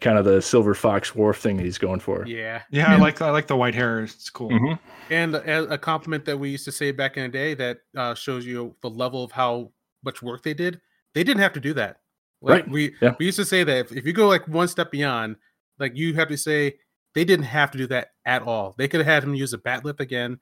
kind 0.00 0.16
of 0.18 0.24
the 0.24 0.40
silver 0.40 0.74
fox 0.74 1.14
Worf 1.14 1.36
thing 1.38 1.58
that 1.58 1.64
he's 1.64 1.76
going 1.78 2.00
for. 2.00 2.24
Yeah, 2.26 2.62
Yeah, 2.70 2.90
I 2.90 2.96
like 2.96 3.20
I 3.20 3.30
like 3.30 3.46
the 3.48 3.56
white 3.56 3.74
hair. 3.74 4.00
It's 4.02 4.30
cool. 4.30 4.50
Mhm. 4.50 4.78
and 5.10 5.34
a, 5.34 5.72
a 5.74 5.78
compliment 5.78 6.24
that 6.24 6.38
we 6.38 6.50
used 6.50 6.64
to 6.64 6.72
say 6.72 6.90
back 6.92 7.16
in 7.16 7.24
the 7.24 7.28
day 7.28 7.52
that 7.54 7.78
uh, 7.96 8.14
shows 8.14 8.46
you 8.46 8.74
the 8.80 8.88
level 8.90 9.24
of 9.24 9.32
how 9.32 9.72
much 10.04 10.22
work 10.22 10.42
they 10.42 10.54
did. 10.54 10.80
They 11.14 11.24
didn't 11.24 11.42
have 11.42 11.52
to 11.54 11.60
do 11.60 11.74
that. 11.74 11.98
Like 12.40 12.62
Right. 12.64 12.70
we 12.70 12.94
Yeah. 13.02 13.14
we 13.18 13.26
used 13.26 13.36
to 13.38 13.44
say 13.44 13.62
that 13.64 13.76
if, 13.76 13.92
if 13.92 14.06
you 14.06 14.12
go 14.12 14.26
like 14.28 14.46
one 14.48 14.68
step 14.68 14.90
beyond, 14.90 15.36
like 15.80 15.96
you 15.96 16.14
have 16.14 16.28
to 16.28 16.36
say 16.36 16.74
they 17.14 17.24
didn't 17.24 17.46
have 17.46 17.70
to 17.72 17.78
do 17.78 17.86
that 17.88 18.12
at 18.24 18.42
all. 18.42 18.74
They 18.78 18.86
could 18.86 19.00
have 19.00 19.06
had 19.06 19.24
him 19.24 19.34
use 19.34 19.52
a 19.52 19.58
Batleth 19.58 19.98
again, 20.00 20.38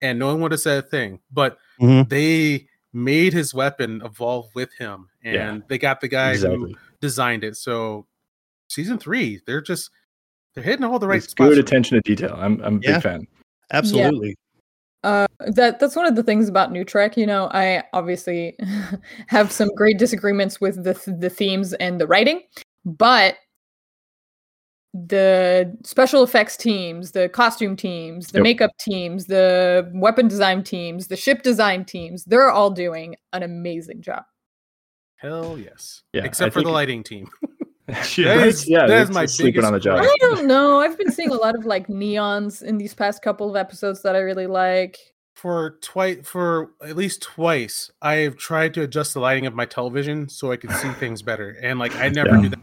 and 0.00 0.18
no 0.18 0.28
one 0.28 0.40
would 0.42 0.52
have 0.52 0.60
said 0.60 0.84
a 0.84 0.86
thing. 0.86 1.18
But 1.32 1.58
Mhm. 1.80 2.08
they 2.08 2.68
made 2.92 3.32
his 3.32 3.54
weapon 3.54 4.02
evolve 4.04 4.54
with 4.54 4.72
him, 4.74 5.08
and 5.24 5.34
Yeah. 5.34 5.58
they 5.68 5.78
got 5.78 6.00
the 6.00 6.08
guy 6.08 6.36
who 6.36 6.74
designed 7.00 7.42
it. 7.42 7.56
So 7.56 8.06
season 8.68 8.98
three, 8.98 9.40
they're 9.46 9.60
just 9.62 9.90
they're 10.54 10.62
hitting 10.62 10.84
all 10.84 10.98
the 10.98 11.08
right 11.08 11.16
It's 11.16 11.30
spots. 11.30 11.48
good 11.48 11.58
attention 11.58 11.96
to 11.96 12.02
detail. 12.02 12.34
I'm 12.38 12.60
I'm 12.62 12.76
a 12.76 12.80
Yeah. 12.82 12.92
big 12.94 13.02
fan. 13.02 13.26
Absolutely. 13.72 14.36
Uh, 15.02 15.26
that 15.40 15.80
that's 15.80 15.96
one 15.96 16.04
of 16.06 16.14
the 16.14 16.22
things 16.22 16.48
about 16.48 16.70
New 16.70 16.84
Trek. 16.84 17.16
You 17.16 17.26
know, 17.26 17.48
I 17.52 17.82
obviously 17.94 18.54
have 19.28 19.50
some 19.50 19.68
great 19.74 19.98
disagreements 19.98 20.60
with 20.60 20.84
the 20.84 20.94
th- 20.94 21.16
the 21.18 21.30
themes 21.30 21.72
and 21.74 21.98
the 22.00 22.06
writing, 22.06 22.42
but 22.84 23.36
the 24.94 25.76
special 25.84 26.22
effects 26.22 26.56
teams, 26.56 27.12
the 27.12 27.28
costume 27.28 27.76
teams, 27.76 28.28
the 28.28 28.38
Yep. 28.38 28.42
makeup 28.42 28.70
teams, 28.78 29.26
the 29.26 29.90
weapon 29.94 30.28
design 30.28 30.62
teams, 30.62 31.08
the 31.08 31.16
ship 31.16 31.42
design 31.42 31.84
teams, 31.84 32.24
they're 32.24 32.50
all 32.50 32.70
doing 32.70 33.16
an 33.32 33.42
amazing 33.42 34.02
job. 34.02 34.24
Hell 35.16 35.56
yes. 35.58 36.02
Yeah, 36.12 36.22
I 36.22 36.26
Except 36.26 36.52
for 36.52 36.60
the 36.60 36.64
think- 36.64 36.74
lighting 36.74 37.02
team. 37.04 37.28
That 37.86 38.06
is, 38.46 38.68
Yeah, 38.68 38.86
that 38.86 39.02
is 39.02 39.10
my 39.10 39.26
sleeping 39.26 39.52
biggest 39.54 39.66
on 39.66 39.72
the 39.72 39.80
job. 39.80 40.00
I 40.02 40.16
don't 40.20 40.46
know. 40.46 40.80
I've 40.80 40.98
been 40.98 41.10
seeing 41.10 41.30
a 41.30 41.34
lot 41.36 41.54
of 41.56 41.64
like 41.64 41.88
neons 41.88 42.62
in 42.62 42.76
these 42.78 42.94
past 42.94 43.22
couple 43.22 43.48
of 43.48 43.56
episodes 43.56 44.02
that 44.02 44.14
I 44.14 44.18
really 44.20 44.46
like. 44.46 44.98
For 45.34 45.78
twice, 45.80 46.18
for 46.24 46.72
at 46.82 46.94
least 46.96 47.22
twice, 47.22 47.90
I 48.02 48.16
have 48.16 48.36
tried 48.36 48.74
to 48.74 48.82
adjust 48.82 49.14
the 49.14 49.20
lighting 49.20 49.46
of 49.46 49.54
my 49.54 49.64
television 49.64 50.28
so 50.28 50.52
I 50.52 50.56
could 50.56 50.70
see 50.72 50.90
things 50.90 51.22
better, 51.22 51.56
and 51.62 51.78
like 51.78 51.96
I 51.96 52.10
never 52.10 52.30
Yeah. 52.36 52.42
do 52.42 52.48
that 52.50 52.58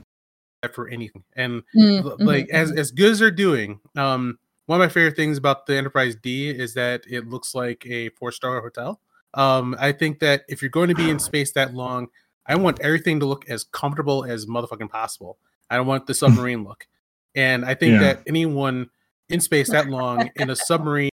for 0.74 0.90
anything. 0.90 1.24
And 1.36 1.64
mm-hmm. 1.76 2.24
like 2.24 2.50
as 2.50 2.72
mhm. 2.72 2.78
as 2.78 2.92
good 2.92 3.12
as 3.12 3.20
they're 3.20 3.32
doing, 3.32 3.80
um, 3.96 4.38
one 4.66 4.82
of 4.82 4.86
my 4.86 4.92
favorite 4.92 5.16
things 5.16 5.38
about 5.38 5.66
the 5.66 5.78
Enterprise 5.78 6.16
D 6.16 6.50
is 6.50 6.74
that 6.74 7.04
it 7.10 7.28
looks 7.28 7.56
like 7.56 7.86
a 7.86 8.10
four 8.10 8.32
star 8.32 8.62
hotel. 8.62 9.00
Um, 9.34 9.76
I 9.80 9.92
think 9.92 10.20
that 10.20 10.44
if 10.50 10.62
you're 10.62 10.70
going 10.70 10.90
to 10.90 10.96
be 10.96 11.10
in 11.10 11.20
space 11.20 11.52
that 11.54 11.74
long, 11.74 12.08
I 12.46 12.56
want 12.56 12.82
everything 12.82 13.20
to 13.20 13.26
look 13.26 13.48
as 13.50 13.64
comfortable 13.64 14.26
as 14.26 14.48
motherfucking 14.48 14.90
possible. 14.90 15.38
I 15.70 15.78
don't 15.78 15.88
want 15.88 16.08
the 16.08 16.14
submarine 16.16 16.64
look, 16.64 16.88
and 17.36 17.64
I 17.64 17.74
think 17.76 17.94
Yeah. 17.94 18.00
that 18.00 18.24
anyone 18.28 18.90
in 19.30 19.40
space 19.40 19.70
that 19.70 19.88
long 19.88 20.30
in 20.36 20.50
a 20.50 20.56
submarine 20.56 21.10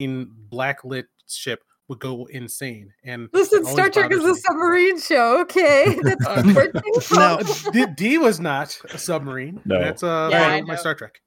blacklit 0.00 1.04
ship 1.28 1.62
would 1.88 1.98
go 2.00 2.26
insane. 2.26 2.92
And 3.04 3.28
Listen, 3.32 3.64
Star 3.64 3.88
Trek 3.88 4.10
is 4.12 4.20
bothers 4.20 4.38
a 4.38 4.40
submarine 4.40 5.00
show. 5.00 5.40
Okay, 5.42 5.98
that's 6.02 6.26
Uh. 6.26 7.12
Now- 7.14 7.70
D, 7.70 7.86
D 7.96 8.18
was 8.18 8.40
not 8.40 8.76
a 8.92 8.98
submarine. 8.98 9.60
No. 9.64 9.78
that's 9.78 10.02
uh 10.02 10.28
Yeah, 10.32 10.48
my, 10.48 10.60
my. 10.62 10.76
Star 10.76 10.94
Trek. 10.94 11.20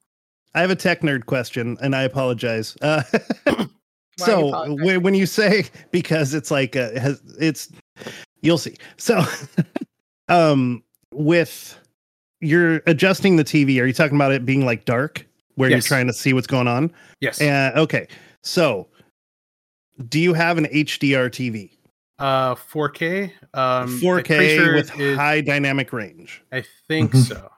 I 0.54 0.60
have 0.60 0.70
a 0.70 0.76
tech 0.76 1.02
nerd 1.02 1.26
question, 1.26 1.78
and 1.80 1.94
I 1.94 2.02
apologize. 2.02 2.76
Uh, 2.82 3.02
Why 3.44 3.56
you 3.58 3.68
so 4.16 4.48
apologizing? 4.48 4.84
when, 4.84 5.02
when 5.02 5.14
you 5.14 5.26
say 5.26 5.64
because 5.92 6.34
it's 6.34 6.50
like 6.50 6.76
uh, 6.76 6.90
has 7.00 7.22
it's 7.38 7.70
you'll 8.42 8.58
see. 8.58 8.76
So 8.96 9.22
um 10.28 10.82
with 11.12 11.78
you're 12.40 12.82
adjusting 12.86 13.36
the 13.36 13.44
TV, 13.44 13.80
are 13.80 13.86
you 13.86 13.92
talking 13.92 14.16
about 14.16 14.32
it 14.32 14.44
being 14.44 14.64
like 14.64 14.84
dark 14.84 15.26
where 15.56 15.68
Yes. 15.70 15.76
you're 15.84 15.88
trying 15.96 16.06
to 16.06 16.12
see 16.12 16.32
what's 16.32 16.46
going 16.46 16.68
on? 16.68 16.90
Yes. 17.20 17.40
Uh, 17.40 17.72
okay. 17.76 18.08
So 18.42 18.88
do 20.08 20.18
you 20.20 20.32
have 20.34 20.58
an 20.58 20.66
HDR 20.66 21.28
TV? 21.30 21.70
Uh, 22.18 22.54
4K. 22.54 23.32
Um, 23.54 23.98
4K 24.00 24.56
sure 24.56 24.74
with 24.74 24.98
it- 25.00 25.16
high 25.16 25.40
dynamic 25.40 25.92
range. 25.92 26.42
I 26.52 26.64
think 26.88 27.12
Mhm. 27.12 27.28
so. 27.28 27.50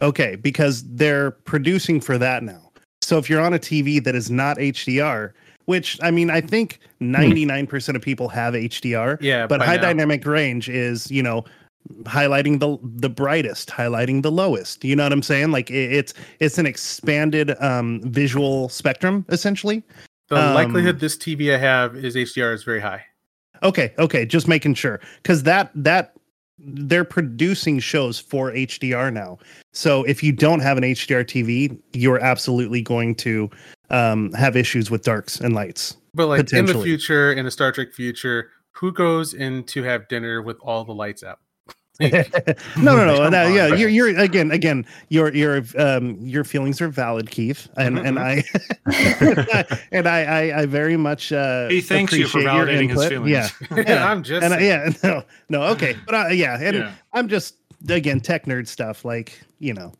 Okay, 0.00 0.36
because 0.36 0.82
they're 0.84 1.30
producing 1.30 2.00
for 2.00 2.18
that 2.18 2.42
now. 2.42 2.70
So 3.02 3.18
if 3.18 3.30
you're 3.30 3.40
on 3.40 3.54
a 3.54 3.58
TV 3.58 3.98
that 4.00 4.14
is 4.14 4.30
not 4.30 4.58
HDR, 4.58 5.32
which 5.66 5.98
I 6.02 6.10
mean, 6.10 6.28
I 6.30 6.40
think 6.40 6.78
99% 7.00 7.96
of 7.96 8.02
people 8.02 8.28
have 8.28 8.54
HDR, 8.54 9.16
Yeah, 9.20 9.46
but 9.46 9.60
high 9.62 9.76
now. 9.76 9.82
dynamic 9.82 10.26
range 10.26 10.68
is, 10.68 11.10
you 11.10 11.22
know, 11.22 11.44
highlighting 12.04 12.60
the 12.60 12.78
the 12.98 13.08
brightest, 13.08 13.68
highlighting 13.70 14.22
the 14.22 14.30
lowest. 14.30 14.84
You 14.84 14.94
know 14.96 15.02
what 15.04 15.12
I'm 15.12 15.22
saying? 15.22 15.50
Like 15.52 15.70
it, 15.70 15.92
it's 15.92 16.14
it's 16.40 16.58
an 16.58 16.66
expanded 16.66 17.54
um 17.60 18.00
visual 18.04 18.68
spectrum 18.68 19.24
essentially. 19.30 19.82
The 20.32 20.38
Um, 20.38 20.54
likelihood 20.54 20.98
this 20.98 21.14
TV 21.14 21.54
I 21.54 21.58
have 21.58 21.94
is 21.94 22.16
HDR 22.16 22.54
is 22.54 22.64
very 22.64 22.80
high. 22.80 23.04
Okay, 23.62 23.92
okay, 23.98 24.24
just 24.24 24.48
making 24.48 24.72
sure 24.72 24.98
because 25.22 25.42
that 25.42 25.70
that 25.74 26.14
they're 26.58 27.04
producing 27.04 27.78
shows 27.80 28.18
for 28.18 28.50
HDR 28.50 29.12
now. 29.12 29.36
So 29.72 30.04
if 30.04 30.22
you 30.22 30.32
don't 30.32 30.60
have 30.60 30.78
an 30.78 30.84
HDR 30.84 31.22
TV, 31.22 31.78
you're 31.92 32.18
absolutely 32.18 32.80
going 32.80 33.14
to 33.16 33.50
um, 33.90 34.32
have 34.32 34.56
issues 34.56 34.90
with 34.90 35.02
darks 35.02 35.38
and 35.38 35.54
lights. 35.54 35.98
But 36.14 36.28
like 36.28 36.50
in 36.54 36.64
the 36.64 36.80
future, 36.82 37.34
in 37.34 37.44
a 37.44 37.50
Star 37.50 37.70
Trek 37.70 37.92
future, 37.92 38.52
who 38.70 38.90
goes 38.90 39.34
in 39.34 39.64
to 39.64 39.82
have 39.82 40.08
dinner 40.08 40.40
with 40.40 40.56
all 40.62 40.82
the 40.84 40.94
lights 40.94 41.22
out? 41.22 41.40
no, 42.00 42.96
no, 42.96 43.04
no, 43.04 43.28
no. 43.28 43.46
Yeah, 43.46 43.68
you're, 43.68 43.88
you're 43.88 44.18
again, 44.18 44.50
again. 44.50 44.86
Your, 45.08 45.32
your, 45.34 45.62
um, 45.78 46.16
your 46.20 46.42
feelings 46.44 46.80
are 46.80 46.88
valid, 46.88 47.30
Keith, 47.30 47.68
and 47.76 47.98
and 47.98 48.18
I, 48.18 48.42
and 49.92 50.08
I, 50.08 50.22
I, 50.24 50.60
I 50.62 50.66
very 50.66 50.96
much. 50.96 51.32
Uh, 51.32 51.68
He 51.68 51.80
thanks 51.80 52.12
you 52.14 52.26
for 52.26 52.40
validating 52.40 52.90
his 52.90 53.06
feelings. 53.06 53.52
Yeah, 53.70 53.84
Yeah, 53.86 54.10
I'm 54.10 54.22
just 54.22 54.44
and 54.44 54.54
I, 54.54 54.60
yeah, 54.60 54.90
no, 55.04 55.22
no, 55.48 55.62
okay, 55.64 55.96
but 56.06 56.14
uh, 56.14 56.28
yeah, 56.28 56.58
and 56.60 56.76
Yeah. 56.76 56.92
I'm 57.12 57.28
just 57.28 57.56
again 57.88 58.20
tech 58.20 58.46
nerd 58.46 58.66
stuff, 58.66 59.04
like 59.04 59.40
you 59.58 59.74
know. 59.74 59.92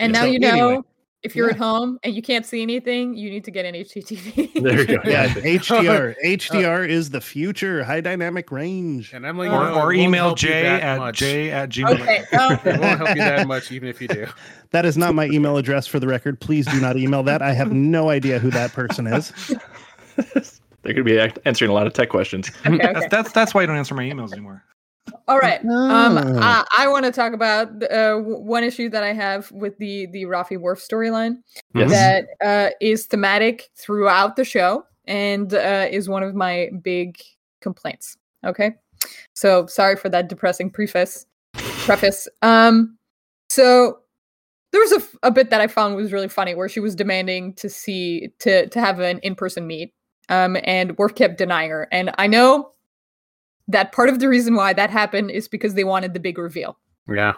And 0.00 0.12
Yeah. 0.12 0.20
now 0.20 0.26
So 0.26 0.30
you 0.32 0.38
know 0.40 0.48
anyway, 0.48 0.82
if 1.22 1.34
you're 1.34 1.48
yeah. 1.48 1.54
at 1.54 1.58
home 1.58 1.98
and 2.04 2.14
you 2.14 2.22
can't 2.22 2.46
see 2.46 2.62
anything, 2.62 3.16
you 3.16 3.28
need 3.28 3.44
to 3.44 3.50
get 3.50 3.64
an 3.64 3.74
HDTV. 3.74 4.62
There 4.62 4.80
you 4.80 4.86
go. 4.86 5.00
Yeah, 5.04 5.26
Yeah. 5.26 5.58
HDR, 5.58 6.14
HDR 6.24 6.88
is 6.88 7.10
the 7.10 7.20
future, 7.20 7.82
high 7.82 8.00
dynamic 8.00 8.52
range. 8.52 9.12
And 9.12 9.26
I'm 9.26 9.36
like, 9.36 9.50
Or- 9.50 9.66
Or, 9.66 9.70
no, 9.70 9.80
or 9.82 9.92
email 9.92 10.26
help 10.26 10.38
Jay 10.38 10.66
at 10.66 10.98
much. 10.98 11.18
J 11.18 11.50
at 11.50 11.70
gmail. 11.70 12.00
okay. 12.00 12.24
um, 12.36 12.52
It 12.64 12.80
won't 12.80 12.98
help 12.98 13.08
you 13.10 13.22
that 13.22 13.48
much, 13.48 13.72
even 13.72 13.88
if 13.88 14.00
you 14.00 14.08
do. 14.08 14.26
That 14.70 14.84
is 14.84 14.98
not 14.98 15.14
my 15.14 15.24
email 15.28 15.56
address 15.56 15.86
for 15.86 15.98
the 15.98 16.06
record. 16.06 16.40
Please 16.40 16.66
do 16.66 16.78
not 16.78 16.98
email 16.98 17.22
that. 17.22 17.40
I 17.40 17.54
have 17.54 17.72
no 17.72 18.10
idea 18.10 18.38
who 18.38 18.50
that 18.50 18.74
person 18.74 19.06
is. 19.06 19.32
They're 20.16 20.92
going 20.92 20.96
to 20.96 21.04
be 21.04 21.40
answering 21.46 21.70
a 21.70 21.74
lot 21.74 21.86
of 21.86 21.94
tech 21.94 22.10
questions. 22.10 22.50
okay, 22.66 22.74
okay. 22.74 22.92
That's, 22.92 23.06
that's 23.08 23.32
that's 23.32 23.54
why 23.54 23.62
I 23.62 23.66
don't 23.66 23.76
answer 23.76 23.94
my 23.94 24.04
emails 24.04 24.32
anymore. 24.32 24.62
All 25.26 25.38
right. 25.38 25.60
Um, 25.64 26.18
Oh. 26.18 26.38
I, 26.40 26.64
I 26.78 26.88
want 26.88 27.04
to 27.04 27.12
talk 27.12 27.32
about 27.32 27.68
uh, 27.90 28.16
one 28.16 28.64
issue 28.64 28.88
that 28.90 29.02
I 29.02 29.12
have 29.12 29.50
with 29.52 29.76
the 29.78 30.06
the 30.06 30.24
Raffi 30.24 30.58
Worf 30.58 30.80
storyline 30.80 31.38
Yes. 31.74 31.90
that 31.90 32.26
uh, 32.44 32.70
is 32.80 33.06
thematic 33.06 33.68
throughout 33.76 34.36
the 34.36 34.44
show 34.44 34.84
and 35.06 35.52
uh, 35.54 35.86
is 35.90 36.08
one 36.08 36.22
of 36.22 36.34
my 36.34 36.70
big 36.82 37.18
complaints. 37.60 38.16
Okay, 38.44 38.72
so 39.34 39.66
sorry 39.66 39.96
for 39.96 40.08
that 40.08 40.28
depressing 40.28 40.70
preface. 40.70 41.26
Preface. 41.54 42.28
Um, 42.42 42.96
so 43.48 43.98
there 44.72 44.80
was 44.80 44.92
a, 44.92 45.26
a 45.28 45.30
bit 45.30 45.50
that 45.50 45.60
I 45.60 45.66
found 45.66 45.96
was 45.96 46.12
really 46.12 46.28
funny 46.28 46.54
where 46.54 46.68
she 46.68 46.80
was 46.80 46.94
demanding 46.94 47.54
to 47.54 47.68
see 47.68 48.28
to 48.40 48.66
to 48.68 48.80
have 48.80 49.00
an 49.00 49.18
in 49.20 49.34
person 49.34 49.66
meet, 49.66 49.92
um, 50.28 50.56
and 50.64 50.96
Worf 50.98 51.14
kept 51.14 51.38
denying 51.38 51.70
her. 51.70 51.88
And 51.90 52.14
I 52.18 52.26
know 52.26 52.72
that 53.68 53.92
part 53.92 54.08
of 54.08 54.18
the 54.18 54.28
reason 54.28 54.54
why 54.54 54.72
that 54.72 54.90
happened 54.90 55.30
is 55.30 55.46
because 55.48 55.74
they 55.74 55.84
wanted 55.84 56.14
the 56.14 56.20
big 56.20 56.38
reveal. 56.38 56.78
Yeah. 57.08 57.34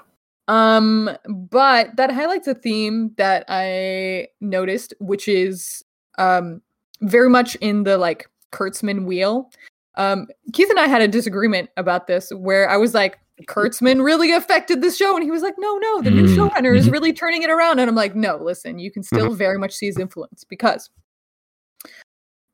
Um, 0.48 1.10
but 1.28 1.94
that 1.96 2.10
highlights 2.12 2.48
a 2.48 2.54
theme 2.54 3.12
that 3.16 3.44
I 3.48 4.28
noticed, 4.40 4.94
which 5.00 5.28
is 5.28 5.84
um 6.18 6.60
very 7.02 7.28
much 7.30 7.54
in 7.56 7.84
the 7.84 7.98
like 7.98 8.28
Kurtzman 8.52 9.04
wheel. 9.06 9.50
Um, 9.96 10.26
Keith 10.52 10.70
and 10.70 10.78
I 10.78 10.86
had 10.86 11.02
a 11.02 11.08
disagreement 11.08 11.70
about 11.76 12.06
this 12.06 12.30
where 12.32 12.68
I 12.68 12.76
was 12.76 12.94
like, 12.94 13.18
Kurtzman 13.46 14.04
really 14.04 14.32
affected 14.32 14.82
this 14.82 14.96
show, 14.96 15.14
and 15.14 15.24
he 15.24 15.30
was 15.30 15.42
like, 15.42 15.54
No, 15.58 15.78
no, 15.78 16.02
the 16.02 16.10
new 16.10 16.24
Mm, 16.24 16.36
showrunner 16.36 16.76
is 16.76 16.88
mhm. 16.88 16.92
really 16.92 17.12
turning 17.12 17.42
it 17.42 17.50
around. 17.50 17.78
And 17.78 17.88
I'm 17.88 17.96
like, 17.96 18.14
No, 18.14 18.36
listen, 18.36 18.78
you 18.78 18.90
can 18.90 19.02
still 19.02 19.34
very 19.34 19.58
much 19.58 19.72
see 19.74 19.86
his 19.86 19.98
influence 19.98 20.44
because 20.44 20.90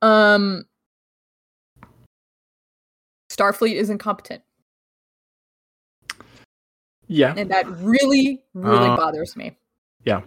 um 0.02 0.64
Starfleet 3.36 3.74
is 3.74 3.90
incompetent 3.90 4.42
Yeah. 7.08 7.34
and 7.36 7.50
that 7.50 7.66
really 7.80 8.42
really 8.54 8.88
Uh, 8.88 8.96
bothers 8.96 9.36
me 9.36 9.56
yeah. 10.04 10.22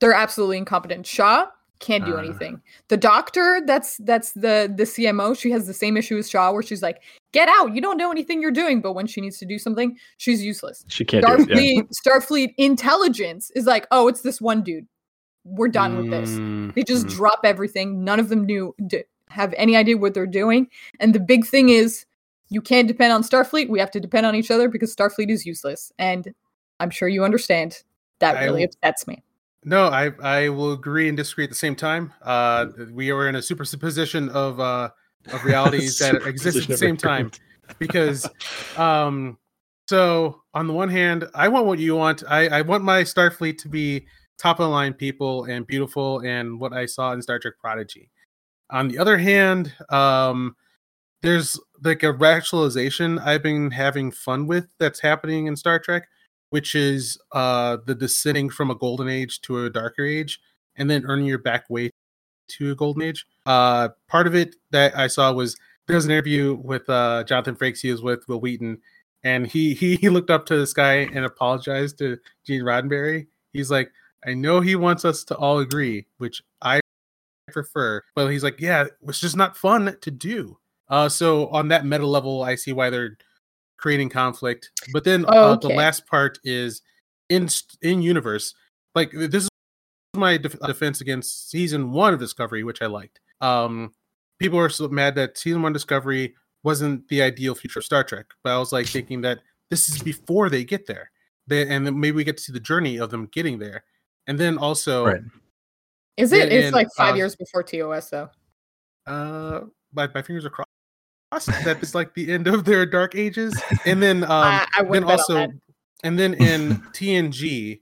they're 0.00 0.12
absolutely 0.12 0.58
incompetent 0.58 1.06
shaw 1.06 1.46
can't 1.78 2.04
do 2.04 2.14
Uh. 2.14 2.18
anything 2.18 2.60
the 2.88 2.96
doctor 2.96 3.60
that's 3.66 3.96
that's 3.98 4.32
the 4.32 4.72
the 4.76 4.84
cmo 4.84 5.36
she 5.38 5.50
has 5.50 5.66
the 5.66 5.72
same 5.74 5.96
issue 5.96 6.16
as 6.18 6.28
shaw 6.30 6.52
where 6.52 6.62
she's 6.62 6.82
like 6.82 7.02
get 7.32 7.48
out 7.48 7.74
you 7.74 7.80
don't 7.80 7.96
know 7.96 8.10
anything 8.12 8.40
you're 8.42 8.50
doing 8.52 8.80
but 8.80 8.92
when 8.92 9.06
she 9.06 9.20
needs 9.20 9.38
to 9.38 9.46
do 9.46 9.58
something 9.58 9.96
she's 10.18 10.42
useless 10.44 10.84
She 10.88 11.04
can't 11.04 11.24
do 11.26 11.32
it. 11.32 11.48
Yeah. 11.48 11.56
starfleet 11.56 11.88
starfleet 12.06 12.54
intelligence 12.58 13.50
is 13.56 13.66
like 13.66 13.86
oh 13.90 14.06
it's 14.08 14.20
this 14.22 14.40
one 14.40 14.62
dude 14.62 14.86
we're 15.44 15.68
done 15.68 15.96
with 15.96 16.10
this 16.10 16.30
Mm, 16.30 16.72
they 16.74 16.84
just 16.84 17.06
mm. 17.06 17.10
drop 17.16 17.40
everything 17.42 18.04
none 18.04 18.20
of 18.20 18.28
them 18.28 18.44
knew 18.44 18.74
d- 18.86 19.02
have 19.30 19.52
any 19.56 19.74
idea 19.76 19.96
what 19.96 20.14
they're 20.14 20.26
doing 20.26 20.68
and 21.00 21.14
the 21.14 21.20
big 21.20 21.44
thing 21.46 21.68
is 21.70 22.04
you 22.52 22.60
can't 22.60 22.86
depend 22.86 23.12
on 23.12 23.22
starfleet. 23.22 23.70
We 23.70 23.80
have 23.80 23.90
to 23.92 24.00
depend 24.00 24.26
on 24.26 24.34
each 24.34 24.50
other 24.50 24.68
because 24.68 24.94
starfleet 24.94 25.30
is 25.30 25.46
useless. 25.46 25.90
And 25.98 26.34
i'm 26.80 26.90
sure 26.90 27.08
you 27.08 27.24
understand. 27.24 27.82
That 28.18 28.36
I 28.36 28.44
really 28.44 28.60
will- 28.60 28.66
upsets 28.66 29.06
me. 29.06 29.24
No, 29.64 29.86
I 29.86 30.10
I 30.22 30.48
will 30.48 30.72
agree 30.72 31.08
and 31.08 31.16
disagree 31.16 31.44
at 31.44 31.50
the 31.50 31.56
same 31.56 31.76
time. 31.76 32.12
Uh, 32.20 32.66
we 32.92 33.10
are 33.10 33.28
in 33.28 33.36
a 33.36 33.42
superposition 33.42 34.28
of 34.28 34.60
uh 34.60 34.90
of 35.32 35.44
realities 35.50 35.98
that 35.98 36.26
exist 36.26 36.58
at 36.58 36.68
the 36.68 36.76
same 36.76 36.96
time. 36.96 37.30
Because 37.78 38.28
um 38.76 39.38
so 39.88 40.42
on 40.54 40.66
the 40.66 40.72
one 40.72 40.88
hand 40.88 41.28
i 41.34 41.48
want 41.48 41.66
what 41.66 41.78
you 41.78 41.96
want. 41.96 42.22
I 42.28 42.48
i 42.48 42.62
want 42.62 42.84
my 42.84 43.02
starfleet 43.02 43.58
to 43.58 43.68
be 43.68 44.06
top 44.38 44.58
of 44.58 44.64
the 44.64 44.70
line 44.70 44.94
people 44.94 45.44
and 45.44 45.66
beautiful 45.66 46.20
and 46.20 46.58
what 46.60 46.72
i 46.72 46.86
saw 46.86 47.12
in 47.12 47.22
star 47.22 47.38
trek 47.38 47.54
prodigy. 47.60 48.10
On 48.70 48.88
the 48.88 48.98
other 48.98 49.16
hand 49.16 49.72
um 49.88 50.56
there's 51.22 51.58
like 51.82 52.02
a 52.02 52.12
rationalization 52.12 53.18
i've 53.20 53.42
been 53.42 53.70
having 53.70 54.10
fun 54.10 54.46
with 54.46 54.68
that's 54.78 55.00
happening 55.00 55.46
in 55.46 55.56
star 55.56 55.78
trek 55.78 56.08
which 56.50 56.74
is 56.74 57.18
uh 57.32 57.76
the 57.86 57.94
descending 57.94 58.48
from 58.50 58.70
a 58.70 58.74
golden 58.74 59.08
age 59.08 59.40
to 59.40 59.64
a 59.64 59.70
darker 59.70 60.04
age 60.04 60.40
and 60.76 60.90
then 60.90 61.04
earning 61.06 61.26
your 61.26 61.38
back 61.38 61.68
way 61.68 61.90
to 62.48 62.72
a 62.72 62.74
golden 62.74 63.02
age 63.02 63.26
uh 63.46 63.88
part 64.08 64.26
of 64.26 64.34
it 64.34 64.56
that 64.70 64.96
i 64.96 65.06
saw 65.06 65.32
was 65.32 65.56
there 65.86 65.96
was 65.96 66.04
an 66.04 66.10
interview 66.10 66.54
with 66.62 66.88
uh 66.88 67.24
Jonathan 67.24 67.56
Frakes 67.56 67.80
he 67.80 67.90
was 67.90 68.02
with 68.02 68.26
Wil 68.28 68.40
Wheaton 68.40 68.78
and 69.24 69.46
he 69.46 69.74
he 69.74 69.96
he 69.96 70.08
looked 70.08 70.30
up 70.30 70.46
to 70.46 70.56
this 70.56 70.72
guy 70.72 71.08
and 71.12 71.24
apologized 71.24 71.98
to 71.98 72.18
Gene 72.46 72.62
Roddenberry. 72.62 73.26
He's 73.52 73.70
like, 73.70 73.90
I 74.26 74.34
know 74.34 74.60
he 74.60 74.76
wants 74.76 75.04
us 75.04 75.24
to 75.24 75.36
all 75.36 75.58
agree, 75.58 76.06
which 76.18 76.42
I 76.60 76.80
prefer, 77.50 78.02
but 78.14 78.28
he's 78.28 78.44
like, 78.44 78.60
yeah, 78.60 78.86
it's 79.06 79.20
just 79.20 79.36
not 79.36 79.56
fun 79.56 79.96
to 80.00 80.10
do. 80.10 80.58
Uh 80.92 81.08
so 81.08 81.48
on 81.48 81.68
that 81.68 81.86
meta 81.86 82.06
level, 82.06 82.42
I 82.42 82.54
see 82.54 82.72
why 82.72 82.90
they're 82.90 83.16
creating 83.78 84.10
conflict. 84.10 84.70
But 84.92 85.04
then 85.04 85.24
uh, 85.26 85.56
the 85.56 85.70
last 85.70 86.06
part 86.06 86.38
is 86.44 86.82
in 87.30 87.48
in 87.80 88.02
universe. 88.02 88.54
Like 88.94 89.10
this 89.10 89.44
is 89.44 89.48
my 90.14 90.36
def- 90.36 90.60
defense 90.60 91.00
against 91.00 91.50
season 91.50 91.92
one 91.92 92.12
of 92.12 92.20
Discovery, 92.20 92.62
which 92.62 92.82
I 92.82 92.86
liked. 92.86 93.20
Um, 93.40 93.94
people 94.38 94.58
are 94.58 94.68
so 94.68 94.86
mad 94.88 95.14
that 95.14 95.38
season 95.38 95.62
one 95.62 95.72
Discovery 95.72 96.34
wasn't 96.62 97.08
the 97.08 97.22
ideal 97.22 97.54
future 97.54 97.78
of 97.78 97.86
Star 97.86 98.04
Trek, 98.04 98.26
but 98.44 98.52
I 98.52 98.58
was 98.58 98.70
like 98.70 98.86
thinking 98.86 99.22
that 99.22 99.40
this 99.70 99.88
is 99.88 100.02
before 100.02 100.50
they 100.50 100.62
get 100.62 100.86
there, 100.86 101.10
they, 101.46 101.66
and 101.66 101.86
then 101.86 101.98
maybe 101.98 102.16
we 102.16 102.24
get 102.24 102.36
to 102.36 102.42
see 102.42 102.52
the 102.52 102.60
journey 102.60 102.98
of 102.98 103.10
them 103.10 103.26
getting 103.32 103.58
there, 103.58 103.82
and 104.26 104.38
then 104.38 104.58
also, 104.58 105.06
Right. 105.06 105.22
is 106.18 106.32
it 106.34 106.52
Yeah, 106.52 106.58
it's 106.58 106.66
and, 106.66 106.74
like 106.74 106.88
five 106.96 107.14
uh, 107.14 107.16
years 107.16 107.34
before 107.34 107.62
tos 107.62 108.10
though 108.10 108.28
uh, 109.06 109.62
my, 109.92 110.08
my 110.14 110.22
fingers 110.22 110.44
are 110.44 110.50
crossed 110.50 110.68
that 111.64 111.78
it's 111.82 111.94
like 111.94 112.14
the 112.14 112.30
end 112.30 112.46
of 112.46 112.64
their 112.64 112.86
dark 112.86 113.14
ages, 113.14 113.60
and 113.86 114.02
then 114.02 114.22
um, 114.24 114.30
I- 114.30 114.66
I 114.74 114.82
then 114.82 114.88
wouldn't 114.88 115.06
bet 115.08 115.20
on 115.30 115.36
also, 115.36 115.52
and 116.04 116.18
then 116.18 116.34
in 116.34 116.76
TNG, 116.92 117.80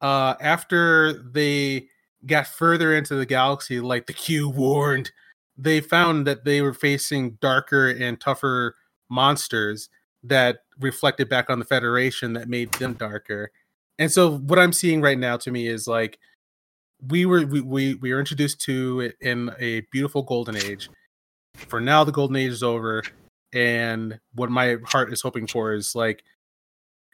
uh, 0.00 0.34
after 0.40 1.12
they 1.12 1.86
got 2.26 2.46
further 2.46 2.94
into 2.94 3.14
the 3.14 3.26
galaxy, 3.26 3.80
like 3.80 4.06
the 4.06 4.12
Q 4.12 4.48
warned, 4.48 5.10
they 5.56 5.80
found 5.80 6.26
that 6.26 6.44
they 6.44 6.62
were 6.62 6.74
facing 6.74 7.32
darker 7.40 7.88
and 7.88 8.20
tougher 8.20 8.74
monsters 9.08 9.88
that 10.24 10.58
reflected 10.80 11.28
back 11.28 11.48
on 11.50 11.58
the 11.58 11.64
Federation 11.64 12.32
that 12.34 12.48
made 12.48 12.72
them 12.74 12.94
darker. 12.94 13.50
And 13.98 14.10
so, 14.10 14.38
what 14.38 14.58
I'm 14.58 14.72
seeing 14.72 15.00
right 15.00 15.18
now 15.18 15.36
to 15.38 15.50
me 15.50 15.66
is 15.68 15.86
like 15.88 16.18
we 17.08 17.26
were 17.26 17.44
we 17.46 17.60
we, 17.60 17.94
we 17.94 18.12
were 18.12 18.18
introduced 18.18 18.60
to 18.62 19.00
it 19.00 19.16
in 19.20 19.50
a 19.58 19.80
beautiful 19.92 20.22
golden 20.22 20.56
age. 20.56 20.88
For 21.66 21.80
now, 21.80 22.04
the 22.04 22.12
golden 22.12 22.36
age 22.36 22.52
is 22.52 22.62
over, 22.62 23.02
and 23.52 24.18
what 24.34 24.50
my 24.50 24.76
heart 24.84 25.12
is 25.12 25.20
hoping 25.22 25.46
for 25.46 25.72
is 25.74 25.94
like 25.94 26.22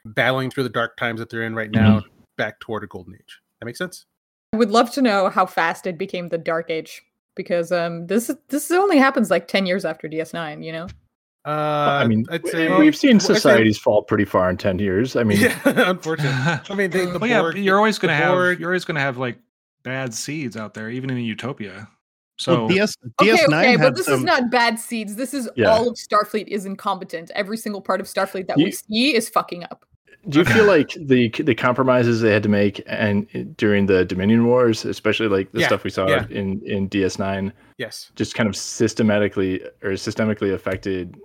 battling 0.05 0.51
through 0.51 0.63
the 0.63 0.69
dark 0.69 0.97
times 0.97 1.19
that 1.19 1.29
they're 1.29 1.43
in 1.43 1.55
right 1.55 1.71
now, 1.71 2.03
back 2.37 2.59
toward 2.59 2.83
a 2.83 2.87
golden 2.87 3.15
age. 3.15 3.41
That 3.59 3.65
makes 3.65 3.79
sense. 3.79 4.05
i 4.53 4.57
would 4.57 4.71
love 4.71 4.91
to 4.91 5.01
know 5.01 5.29
how 5.29 5.45
fast 5.45 5.87
it 5.87 5.97
became 5.97 6.29
the 6.29 6.37
dark 6.37 6.69
age 6.69 7.01
because 7.35 7.71
um 7.71 8.07
this 8.07 8.31
this 8.49 8.69
only 8.71 8.97
happens 8.97 9.29
like 9.31 9.47
10 9.47 9.65
years 9.65 9.83
after 9.83 10.07
ds9 10.07 10.63
you 10.63 10.71
know 10.71 10.87
Uh, 11.45 11.99
I 12.01 12.07
mean, 12.07 12.25
I'd 12.31 12.47
say 12.47 12.75
we've 12.79 12.95
seen 12.95 13.17
well, 13.17 13.31
I'd 13.31 13.35
societies 13.35 13.77
fall 13.77 14.01
pretty 14.01 14.25
far 14.25 14.49
in 14.49 14.57
10 14.57 14.79
years. 14.79 15.15
I 15.15 15.23
mean, 15.23 15.39
yeah, 15.41 15.59
unfortunately. 15.65 16.33
I 16.73 16.73
mean, 16.73 16.89
they, 16.89 17.05
the 17.05 17.19
well, 17.19 17.29
yeah, 17.29 17.51
you're 17.51 17.77
always 17.77 17.99
going 17.99 18.09
to 18.09 18.15
have 18.15 18.59
you're 18.59 18.69
always 18.69 18.83
going 18.83 18.95
to 18.95 19.01
have 19.01 19.17
like 19.19 19.37
bad 19.83 20.13
seeds 20.13 20.57
out 20.57 20.73
there, 20.73 20.89
even 20.89 21.11
in 21.11 21.17
Utopia. 21.19 21.87
So 22.37 22.59
well, 22.65 22.67
DS 22.67 22.95
Okay, 23.21 23.31
DS9 23.31 23.47
okay, 23.47 23.71
had 23.71 23.79
but 23.81 23.95
this 23.95 24.05
some. 24.07 24.15
is 24.15 24.23
not 24.23 24.49
bad 24.51 24.77
seeds. 24.79 25.15
This 25.15 25.33
is 25.33 25.49
Yeah. 25.55 25.67
all 25.69 25.87
of 25.89 25.95
Starfleet 25.95 26.47
is 26.47 26.65
incompetent. 26.65 27.31
Every 27.33 27.57
single 27.57 27.81
part 27.81 28.01
of 28.01 28.07
Starfleet 28.07 28.47
that 28.47 28.57
we 28.57 28.71
see 28.71 29.15
is 29.15 29.29
fucking 29.29 29.63
up. 29.65 29.85
Do 30.27 30.39
you 30.39 30.45
feel 30.45 30.65
like 30.65 30.89
the 30.99 31.29
the 31.29 31.53
compromises 31.55 32.19
they 32.21 32.31
had 32.33 32.41
to 32.43 32.49
make 32.49 32.81
and 32.87 33.55
during 33.57 33.85
the 33.85 34.03
Dominion 34.05 34.45
Wars, 34.47 34.83
especially 34.83 35.27
like 35.27 35.51
the 35.51 35.59
Yeah, 35.61 35.67
stuff 35.67 35.83
we 35.83 35.91
saw 35.91 36.07
yeah. 36.07 36.25
in 36.29 36.61
in 36.65 36.89
DS9, 36.89 37.53
Yes. 37.77 38.11
just 38.15 38.33
kind 38.33 38.49
of 38.49 38.55
systematically 38.55 39.61
or 39.83 39.91
systemically 39.91 40.51
affected 40.53 41.15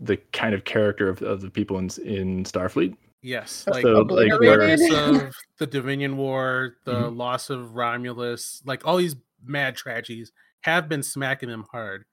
the 0.00 0.16
kind 0.32 0.54
of 0.54 0.64
character 0.64 1.08
of, 1.08 1.22
of 1.22 1.42
the 1.42 1.50
people 1.50 1.78
in 1.78 1.88
in 2.04 2.42
Starfleet? 2.44 2.96
Yes. 3.22 3.66
Like 3.70 3.82
So, 3.82 4.00
like, 4.00 4.30
the 4.30 4.38
where- 4.38 4.54
Obliterated. 4.60 4.90
darkness 4.90 5.26
of 5.28 5.34
the 5.58 5.66
Dominion 5.66 6.16
War, 6.16 6.74
the 6.84 6.94
Mhm. 7.04 7.16
loss 7.16 7.50
of 7.50 7.76
Romulus, 7.76 8.62
like 8.66 8.84
all 8.86 8.96
these 8.96 9.14
mad 9.44 9.76
tragedies 9.76 10.32
have 10.62 10.88
been 10.88 11.02
smacking 11.02 11.48
them 11.48 11.66
hard. 11.70 12.04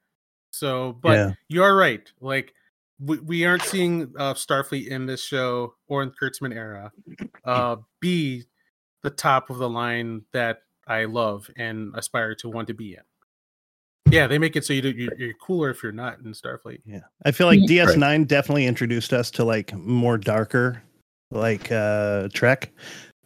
So, 0.52 0.94
but 0.94 1.18
Yeah. 1.18 1.34
you're 1.50 1.76
right. 1.76 2.10
Like 2.20 2.54
we, 3.00 3.20
we 3.20 3.46
aren't 3.46 3.64
seeing 3.64 4.14
uh, 4.18 4.34
Starfleet 4.34 4.88
in 4.88 5.06
this 5.06 5.24
show 5.24 5.76
or 5.88 6.04
in 6.04 6.12
Kurtzman 6.12 6.56
era 6.56 6.92
uh, 7.46 7.78
be 8.00 8.46
the 9.04 9.10
top 9.10 9.50
of 9.50 9.58
the 9.58 9.70
line 9.70 10.24
that 10.34 10.64
I 10.88 11.06
love 11.06 11.50
and 11.58 11.94
aspire 11.96 12.34
to 12.36 12.50
want 12.50 12.68
to 12.70 12.74
be 12.74 12.94
in. 12.94 13.02
Yeah, 14.10 14.26
they 14.28 14.38
make 14.38 14.56
it 14.56 14.66
so 14.66 14.72
you 14.74 14.82
do, 14.82 14.90
you're, 14.90 15.14
you're 15.18 15.34
cooler 15.34 15.70
if 15.70 15.84
you're 15.84 15.92
not 15.92 16.20
in 16.20 16.32
Starfleet. 16.32 16.80
Yeah, 16.86 17.02
I 17.26 17.32
feel 17.32 17.48
like 17.48 17.60
DS9 17.60 18.26
definitely 18.26 18.66
introduced 18.66 19.12
us 19.12 19.30
to 19.32 19.44
like 19.44 19.74
more 19.76 20.18
darker, 20.18 20.82
like 21.30 21.72
uh 21.72 22.30
Trek, 22.34 22.72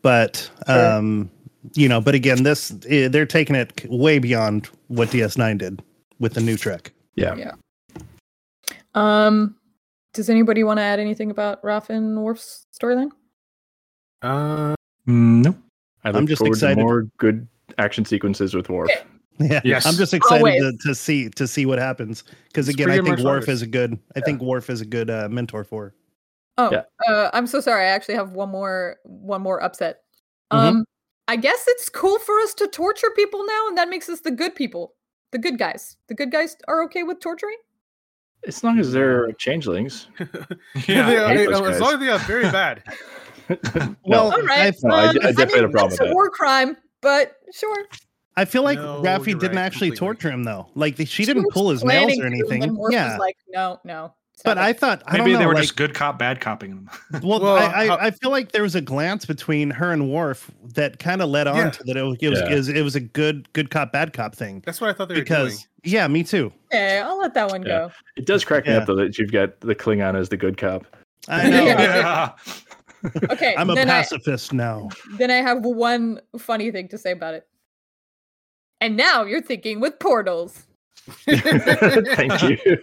but 0.01 0.49
Sure. 0.67 0.91
um, 0.93 1.30
you 1.76 1.88
know, 1.88 2.01
but 2.01 2.15
again, 2.15 2.41
this 2.41 2.74
eh, 2.89 3.07
they're 3.07 3.28
taking 3.28 3.55
it 3.55 3.86
way 3.89 4.17
beyond 4.17 4.69
what 4.91 5.09
DS9 5.09 5.57
did 5.57 5.81
with 6.19 6.33
the 6.33 6.41
new 6.41 6.57
Trek. 6.57 6.91
Yeah. 7.15 7.53
Um, 8.93 9.55
does 10.13 10.29
anybody 10.29 10.63
want 10.63 10.77
to 10.79 10.83
add 10.83 10.99
anything 10.99 11.31
about 11.31 11.61
Raph 11.63 11.89
and 11.89 12.21
Worf's 12.21 12.65
storyline? 12.77 13.11
Uh, 14.21 14.75
mm, 15.07 15.43
no. 15.45 15.55
I 16.03 16.09
I'm 16.09 16.27
just 16.27 16.41
excited. 16.45 16.75
to 16.75 16.81
more 16.81 17.03
good 17.17 17.47
action 17.77 18.05
sequences 18.05 18.53
with 18.53 18.69
Worf. 18.69 18.89
Okay. 18.91 19.01
Yeah, 19.39 19.61
Yes. 19.63 19.85
I'm 19.87 19.95
just 19.95 20.13
excited 20.13 20.59
to, 20.59 20.73
to 20.89 20.93
see 20.93 21.29
to 21.29 21.47
see 21.47 21.65
what 21.65 21.79
happens 21.79 22.23
because 22.47 22.67
again, 22.67 22.91
I 22.91 23.01
think 23.01 23.19
Worf 23.19 23.49
is 23.49 23.61
a 23.63 23.67
good. 23.67 23.93
I 24.15 24.19
Yeah. 24.19 24.25
think 24.25 24.41
Worf 24.41 24.69
is 24.69 24.81
a 24.81 24.85
good 24.85 25.09
uh, 25.09 25.29
mentor 25.29 25.63
for. 25.63 25.85
her. 25.85 25.95
Oh, 26.57 26.69
Yeah. 26.71 26.83
uh, 27.07 27.29
I'm 27.33 27.47
so 27.47 27.59
sorry. 27.61 27.85
I 27.85 27.87
actually 27.89 28.15
have 28.15 28.33
one 28.33 28.49
more 28.49 28.97
one 29.03 29.41
more 29.41 29.63
upset. 29.63 30.01
Mhm. 30.51 30.57
Um, 30.57 30.85
I 31.28 31.36
guess 31.36 31.63
it's 31.67 31.89
cool 31.89 32.19
for 32.19 32.39
us 32.39 32.53
to 32.55 32.67
torture 32.67 33.09
people 33.15 33.45
now, 33.45 33.67
and 33.67 33.78
that 33.78 33.89
makes 33.89 34.09
us 34.09 34.22
the 34.22 34.32
good 34.32 34.55
people, 34.55 34.95
the 35.32 35.38
good 35.38 35.57
guys. 35.57 35.97
The 36.07 36.15
good 36.15 36.32
guys 36.32 36.57
are 36.67 36.84
okay 36.84 37.03
with 37.03 37.19
torturing. 37.19 37.57
As 38.47 38.63
long 38.63 38.80
as 38.80 38.91
they're 38.91 39.32
changelings. 39.34 40.07
Yeah. 40.88 41.05
they 41.07 41.17
are- 41.17 41.28
hate 41.36 41.49
those 41.49 41.76
as 41.76 41.80
long 41.82 41.93
as 41.93 41.99
they 41.99 42.09
are 42.09 42.19
very 42.19 42.43
bad. 42.51 42.84
Well, 44.05 44.32
All 44.32 44.41
right. 44.43 44.74
No, 44.82 44.95
I- 44.95 45.03
I 45.03 45.07
um, 45.09 45.13
definitely 45.15 45.55
had 45.55 45.63
a 45.63 45.67
mean, 45.67 45.72
problem 45.72 45.89
that's 45.89 45.99
with 46.01 46.09
a 46.11 46.13
war 46.13 46.30
crime, 46.30 46.78
but 47.01 47.36
sure. 47.53 47.86
I 48.38 48.45
feel 48.45 48.63
like 48.63 48.80
No, 48.80 49.01
Raffi 49.03 49.38
didn't 49.38 49.57
right, 49.57 49.65
actually 49.65 49.89
completely. 49.89 49.97
torture 49.97 50.32
him 50.32 50.43
though. 50.45 50.69
Like 50.74 50.95
the, 50.95 51.05
she 51.05 51.26
didn't 51.26 51.51
pull 51.51 51.69
his 51.69 51.84
nails 51.84 52.17
or 52.17 52.26
anything. 52.26 52.61
Yeah, 52.89 53.11
was 53.11 53.19
like, 53.19 53.36
no, 53.49 53.80
no. 53.84 54.13
But 54.43 54.57
I 54.57 54.73
thought 54.73 55.01
I 55.05 55.17
Maybe 55.17 55.31
don't 55.31 55.39
they 55.39 55.45
were 55.45 55.53
like, 55.53 55.63
just 55.63 55.75
good 55.75 55.93
cop, 55.93 56.17
bad 56.19 56.39
copping 56.41 56.71
them. 56.71 56.89
Well, 57.23 57.39
Well, 57.39 57.55
I, 57.55 57.87
how- 57.87 57.95
I, 57.95 58.05
I 58.07 58.11
feel 58.11 58.31
like 58.31 58.51
there 58.51 58.63
was 58.63 58.75
a 58.75 58.81
glance 58.81 59.25
between 59.25 59.69
her 59.71 59.91
and 59.91 60.09
Worf 60.11 60.49
that 60.75 60.99
kind 60.99 61.21
of 61.21 61.29
led 61.29 61.47
on 61.47 61.55
Yeah. 61.57 61.69
to 61.71 61.83
that 61.85 61.97
it 61.97 62.01
was, 62.03 62.17
it 62.21 62.29
was, 62.29 62.39
Yeah. 62.39 62.51
it 62.51 62.55
was 62.55 62.69
it 62.69 62.81
was 62.81 62.95
a 62.95 62.99
good 63.01 63.51
good 63.53 63.69
cop 63.69 63.91
bad 63.91 64.13
cop 64.13 64.35
thing 64.35 64.61
That's 64.65 64.79
what 64.81 64.89
I 64.89 64.93
thought 64.93 65.07
they 65.09 65.15
were 65.15 65.21
because 65.21 65.57
doing. 65.57 65.67
yeah, 65.95 66.07
me 66.07 66.23
too. 66.23 66.51
Okay, 66.73 66.99
I'll 66.99 67.17
let 67.19 67.33
that 67.33 67.49
one 67.49 67.61
Yeah. 67.63 67.67
go. 67.87 67.91
It 68.17 68.25
does 68.25 68.43
crack 68.45 68.65
me 68.65 68.71
Yeah. 68.73 68.79
up 68.79 68.87
though 68.87 68.95
that 68.95 69.17
you've 69.17 69.31
got 69.31 69.59
the 69.61 69.75
Klingon 69.75 70.17
as 70.19 70.29
the 70.29 70.37
good 70.37 70.57
cop. 70.57 70.85
I 71.27 71.49
know. 71.49 71.63
Yeah. 71.65 71.81
yeah. 71.81 72.31
Okay, 73.31 73.55
I'm 73.57 73.67
a 73.67 73.73
then 73.73 73.89
I 73.89 73.93
pacifist 74.03 74.53
now. 74.53 74.87
then 75.17 75.31
I 75.31 75.37
have 75.37 75.65
one 75.65 76.21
funny 76.37 76.69
thing 76.69 76.87
to 76.89 76.99
say 76.99 77.11
about 77.11 77.33
it. 77.33 77.47
And 78.79 78.95
now 78.95 79.23
you're 79.23 79.41
thinking 79.41 79.79
with 79.79 79.97
portals. 79.97 80.67
Thank 81.25 82.43
you. 82.43 82.77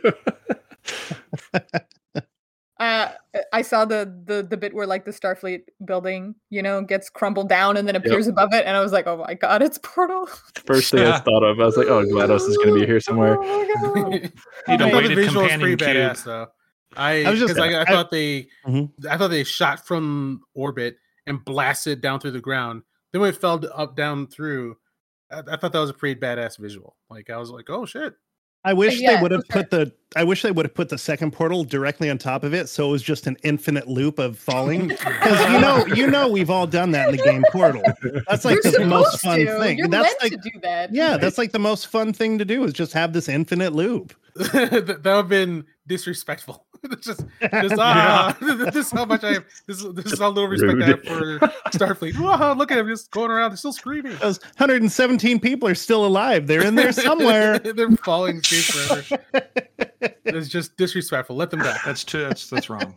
Uh, 2.81 3.11
I 3.53 3.63
saw 3.63 3.85
the 3.85 4.05
the 4.27 4.41
the 4.49 4.57
bit 4.57 4.73
where 4.73 4.87
like 4.87 5.05
the 5.05 5.11
Starfleet 5.11 5.63
building, 5.85 6.37
you 6.49 6.63
know, 6.63 6.81
gets 6.81 7.11
crumbled 7.11 7.49
down 7.49 7.77
and 7.77 7.89
then 7.89 7.97
appears 7.97 8.29
above 8.29 8.55
it, 8.55 8.65
and 8.67 8.77
I 8.77 8.81
was 8.81 8.93
like, 8.93 9.05
oh 9.09 9.17
my 9.27 9.35
god, 9.35 9.63
it's 9.63 9.79
portal. 9.83 10.29
First 10.65 10.93
thing 10.93 11.01
I 11.05 11.19
thought 11.19 11.43
of, 11.43 11.59
I 11.59 11.65
was 11.65 11.77
like, 11.77 11.89
oh, 11.89 12.05
GLaDOS 12.05 12.49
is 12.49 12.57
going 12.59 12.69
to 12.75 12.81
be 12.81 12.87
here 12.87 13.01
somewhere. 13.01 13.37
Oh 13.43 13.95
my 13.95 14.11
God. 14.11 14.11
Need 14.23 14.33
I 14.69 14.75
a 14.75 14.79
thought 14.79 14.91
the 14.91 14.97
weighted 14.97 15.17
visual 15.17 15.43
was 15.43 15.51
companion 15.51 15.61
pretty 15.61 15.77
cube. 15.77 15.97
badass 15.97 16.23
though. 16.25 16.47
I 16.97 17.25
I 17.25 17.31
was 17.31 17.41
just- 17.41 17.55
because 17.55 17.69
I, 17.75 17.79
I, 17.79 17.83
I- 17.83 17.85
thought 17.85 18.11
they 18.13 18.47
Mhm. 18.65 18.91
I 19.11 19.17
thought 19.19 19.29
they 19.29 19.43
shot 19.45 19.85
from 19.85 20.43
orbit 20.55 20.99
and 21.27 21.45
blasted 21.45 22.01
down 22.01 22.21
through 22.21 22.31
the 22.31 22.41
ground. 22.41 22.83
Then 23.11 23.23
when 23.23 23.31
it 23.31 23.37
fell 23.41 23.61
up 23.75 23.97
down 23.97 24.29
through, 24.29 24.77
I, 25.33 25.41
I 25.51 25.57
thought 25.57 25.73
that 25.73 25.81
was 25.81 25.91
a 25.91 25.95
pretty 25.95 26.21
badass 26.21 26.59
visual. 26.59 26.95
Like 27.11 27.29
I 27.29 27.39
was 27.39 27.51
like, 27.51 27.69
oh 27.71 27.87
shit. 27.87 28.15
I 28.65 28.73
wish 28.73 29.01
yeah, 29.01 29.17
they 29.17 29.23
would 29.23 29.31
have 29.31 29.45
sure. 29.51 29.63
put 29.63 29.71
the 29.71 29.93
I 30.17 30.25
wish 30.25 30.43
they 30.43 30.51
would 30.51 30.65
have 30.65 30.75
put 30.75 30.89
the 30.89 30.99
second 30.99 31.33
portal 31.33 31.65
directly 31.65 32.09
on 32.11 32.17
top 32.19 32.43
of 32.43 32.55
it, 32.55 32.69
so 32.69 32.89
it 32.89 32.91
was 32.91 33.03
just 33.03 33.27
an 33.27 33.37
infinite 33.43 33.89
loop 33.89 34.19
of 34.19 34.39
falling. 34.39 34.89
Because 34.99 35.53
you 35.53 35.61
know, 35.61 35.87
you 35.95 36.07
know, 36.11 36.29
we've 36.29 36.51
all 36.51 36.67
done 36.67 36.93
that 36.93 37.11
in 37.11 37.17
the 37.17 37.23
game 37.23 37.45
Portal. 37.53 37.83
That's 38.29 38.45
like 38.45 38.59
You're 38.65 38.73
the 38.73 38.87
most 38.87 39.21
fun 39.21 39.41
to. 39.41 39.59
thing. 39.59 39.79
You're 39.79 39.89
That's 39.89 40.09
meant 40.09 40.33
like 40.33 40.43
to 40.43 40.51
do 40.51 40.61
that. 40.63 40.95
yeah, 40.95 41.17
that's 41.17 41.39
like 41.39 41.53
the 41.53 41.59
most 41.59 41.89
fun 41.89 42.13
thing 42.13 42.39
to 42.39 42.45
do 42.45 42.65
is 42.65 42.73
just 42.73 42.93
have 42.93 43.13
this 43.13 43.29
infinite 43.29 43.73
loop. 43.75 44.15
that 44.35 44.71
that 44.87 45.05
would 45.05 45.05
have 45.05 45.29
been 45.29 45.65
disrespectful. 45.87 46.67
It's 46.85 47.07
just, 47.07 47.25
just 47.43 47.75
ah, 47.79 48.37
this 48.41 48.77
is 48.77 48.91
how 48.91 49.05
much 49.05 49.25
I 49.25 49.35
have. 49.35 49.45
This, 49.67 49.83
is- 49.83 49.95
this 49.95 50.13
is 50.13 50.19
how 50.19 50.29
little 50.31 50.49
respect 50.49 50.81
I 50.83 50.87
have 50.87 51.03
for 51.03 51.39
Starfleet. 51.71 52.19
Wow, 52.19 52.55
look 52.55 52.71
at 52.71 52.79
him 52.79 52.87
just 52.89 53.11
going 53.11 53.31
around. 53.31 53.51
They're 53.51 53.57
still 53.57 53.73
screaming. 53.73 54.17
Those 54.19 54.41
117 54.59 55.41
people 55.41 55.69
are 55.69 55.75
still 55.75 56.05
alive. 56.07 56.47
They're 56.47 56.65
in 56.65 56.75
there 56.75 56.93
somewhere. 56.93 57.59
They're 57.59 57.91
falling 57.99 58.37
in 58.37 58.43
space 58.43 58.71
forever. 58.71 59.25
It's 60.25 60.49
just 60.49 60.77
disrespectful. 60.77 61.37
Let 61.37 61.51
them 61.51 61.61
die. 61.61 61.79
That's 61.85 62.05
too, 62.05 62.21
that's 62.29 62.49
that's 62.49 62.71
wrong. 62.71 62.97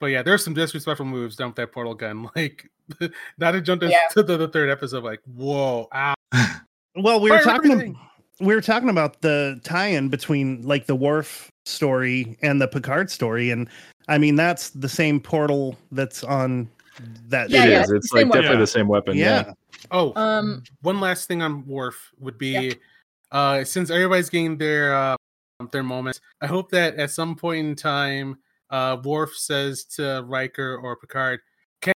But 0.00 0.06
yeah, 0.06 0.22
there's 0.22 0.44
some 0.44 0.54
disrespectful 0.54 1.06
moves 1.06 1.34
done 1.36 1.48
with 1.48 1.56
that 1.56 1.72
portal 1.72 1.94
gun. 1.94 2.28
Like, 2.36 2.70
not 3.38 3.50
to 3.52 3.60
jump 3.60 3.80
to, 3.82 3.88
Yeah. 3.90 3.98
to 4.12 4.22
the, 4.22 4.36
the 4.36 4.48
third 4.48 4.70
episode. 4.70 5.02
Like, 5.04 5.20
whoa, 5.26 5.88
ow. 5.94 6.14
Well, 6.94 7.20
we 7.20 7.30
were 7.30 7.40
talking. 7.40 7.72
everything. 7.72 7.98
We 8.40 8.54
were 8.54 8.60
talking 8.60 8.88
about 8.88 9.20
the 9.20 9.60
tie-in 9.64 10.08
between 10.08 10.62
like 10.62 10.86
the 10.86 10.94
Worf 10.94 11.50
story 11.66 12.38
and 12.42 12.60
the 12.60 12.68
Picard 12.68 13.10
story, 13.10 13.50
and 13.50 13.68
I 14.08 14.18
mean 14.18 14.36
that's 14.36 14.70
the 14.70 14.88
same 14.88 15.18
portal 15.20 15.76
that's 15.92 16.22
on 16.24 16.68
that. 17.28 17.50
Yeah, 17.50 17.64
it 17.64 17.70
yeah, 17.70 17.82
is. 17.82 17.90
it's 17.90 18.06
It's 18.06 18.12
like 18.12 18.20
same 18.22 18.28
weapon. 18.28 18.42
definitely 18.42 18.62
the 18.62 18.66
same 18.68 18.88
weapon. 18.88 19.16
yeah. 19.16 19.44
Yeah. 19.46 19.52
Oh, 19.90 20.12
Um, 20.16 20.62
one 20.82 21.00
last 21.00 21.28
thing 21.28 21.40
on 21.42 21.64
Worf 21.66 22.10
would 22.18 22.36
be, 22.38 22.50
Yeah. 22.52 22.72
uh, 23.32 23.64
since 23.64 23.90
everybody's 23.90 24.28
getting 24.30 24.56
their 24.58 24.94
uh, 24.94 25.16
their 25.72 25.82
moments, 25.82 26.20
I 26.40 26.46
hope 26.46 26.70
that 26.70 26.94
at 26.96 27.10
some 27.10 27.34
point 27.36 27.66
in 27.66 27.74
time, 27.76 28.38
uh, 28.70 28.98
Worf 29.04 29.36
says 29.36 29.84
to 29.96 30.24
Riker 30.26 30.76
or 30.76 30.96
Picard, 30.96 31.40
"Can, 31.82 31.92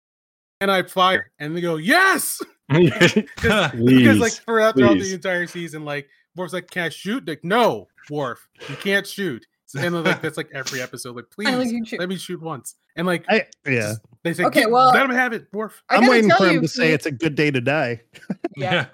can 0.59 0.69
I 0.71 0.81
fire?" 0.83 1.31
And 1.39 1.55
they 1.55 1.61
go, 1.61 1.75
"Yes." 1.77 2.41
Because 2.71 3.71
because, 3.73 4.17
like 4.19 4.31
throughout, 4.33 4.75
throughout 4.77 4.97
the 4.97 5.13
entire 5.13 5.45
season, 5.45 5.83
like 5.83 6.07
Worf's 6.35 6.53
like, 6.53 6.69
"Can 6.69 6.83
I 6.83 6.89
shoot?" 6.89 7.27
Like, 7.27 7.43
no, 7.43 7.87
Worf, 8.09 8.47
you 8.69 8.75
can't 8.75 9.05
shoot. 9.07 9.45
And 9.73 10.03
like 10.03 10.21
that's 10.21 10.35
like 10.35 10.49
every 10.53 10.81
episode, 10.81 11.15
like 11.15 11.29
please 11.33 11.47
like 11.47 11.87
shoot. 11.87 11.97
let 11.97 12.09
me 12.09 12.17
shoot 12.17 12.41
once. 12.41 12.75
And 12.97 13.07
like 13.07 13.23
I, 13.29 13.45
yeah. 13.65 13.93
they 14.21 14.33
say, 14.33 14.43
Okay, 14.43 14.63
okay, 14.63 14.69
well- 14.69 14.91
let 14.91 15.05
him 15.05 15.11
have 15.11 15.31
it, 15.31 15.47
Worf. 15.53 15.81
I 15.87 15.95
I'm 15.95 16.07
waiting 16.07 16.29
for 16.29 16.45
him 16.45 16.55
you, 16.55 16.59
to 16.63 16.67
say 16.67 16.87
Keith- 16.87 16.93
it's 16.95 17.05
a 17.05 17.11
good 17.11 17.35
day 17.35 17.51
to 17.51 17.61
die. 17.61 18.01
yeah, 18.57 18.73
Yeah. 18.73 18.85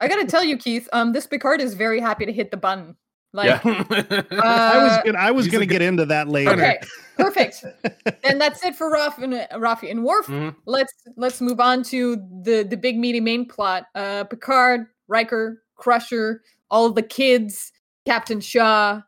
I 0.00 0.06
gotta 0.06 0.26
tell 0.26 0.44
you, 0.44 0.56
Keith. 0.56 0.88
Um, 0.92 1.12
this 1.12 1.26
Picard 1.26 1.60
is 1.60 1.74
very 1.74 1.98
happy 1.98 2.26
to 2.26 2.32
hit 2.32 2.52
the 2.52 2.56
button. 2.56 2.94
Like, 3.32 3.46
Yeah. 3.48 3.60
I 3.64 4.78
was 4.84 4.92
uh, 4.92 5.02
gonna, 5.04 5.18
I 5.18 5.30
was 5.32 5.48
gonna 5.48 5.66
good- 5.66 5.72
get 5.72 5.82
into 5.82 6.06
that 6.06 6.28
later. 6.28 6.52
okay, 6.52 6.78
perfect. 7.16 7.64
and 8.22 8.40
that's 8.40 8.64
it 8.64 8.76
for 8.76 8.88
Ruff 8.88 9.18
and 9.18 9.34
uh, 9.34 9.46
Raffi 9.54 9.90
and 9.90 10.04
Worf. 10.04 10.26
Mhm. 10.28 10.54
let's 10.64 10.92
let's 11.16 11.40
move 11.40 11.58
on 11.58 11.82
to 11.84 12.14
the 12.44 12.62
the 12.62 12.76
big 12.76 12.98
meaty 12.98 13.18
main 13.20 13.46
plot. 13.48 13.86
Uh 13.96 14.22
Picard, 14.22 14.86
Riker, 15.08 15.64
Crusher, 15.74 16.42
all 16.70 16.90
the 16.90 17.02
kids, 17.02 17.72
Captain 18.06 18.40
Shaw, 18.40 19.00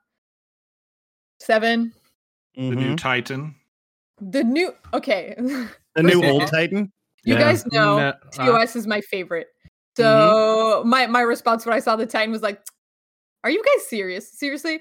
Seven, 1.41 1.93
The 2.55 2.63
new 2.63 2.95
Mhm. 2.95 2.99
Titan. 2.99 3.55
the 4.21 4.45
new 4.45 4.73
okay. 4.95 5.35
The 5.95 6.03
new 6.03 6.23
old 6.25 6.47
Titan. 6.49 6.93
you 7.25 7.35
Yeah. 7.35 7.41
guys 7.41 7.67
know 7.67 7.97
No, 7.99 8.09
uh, 8.09 8.13
TOS 8.33 8.77
is 8.77 8.87
my 8.87 9.01
favorite. 9.01 9.49
So 9.97 10.83
my 10.87 11.07
my 11.07 11.21
response 11.23 11.67
when 11.67 11.75
I 11.75 11.81
saw 11.81 11.97
the 11.97 12.07
Titan 12.07 12.31
was 12.33 12.43
like, 12.43 12.61
"Are 13.45 13.51
you 13.51 13.63
guys 13.63 13.89
serious? 13.89 14.31
Seriously? 14.39 14.81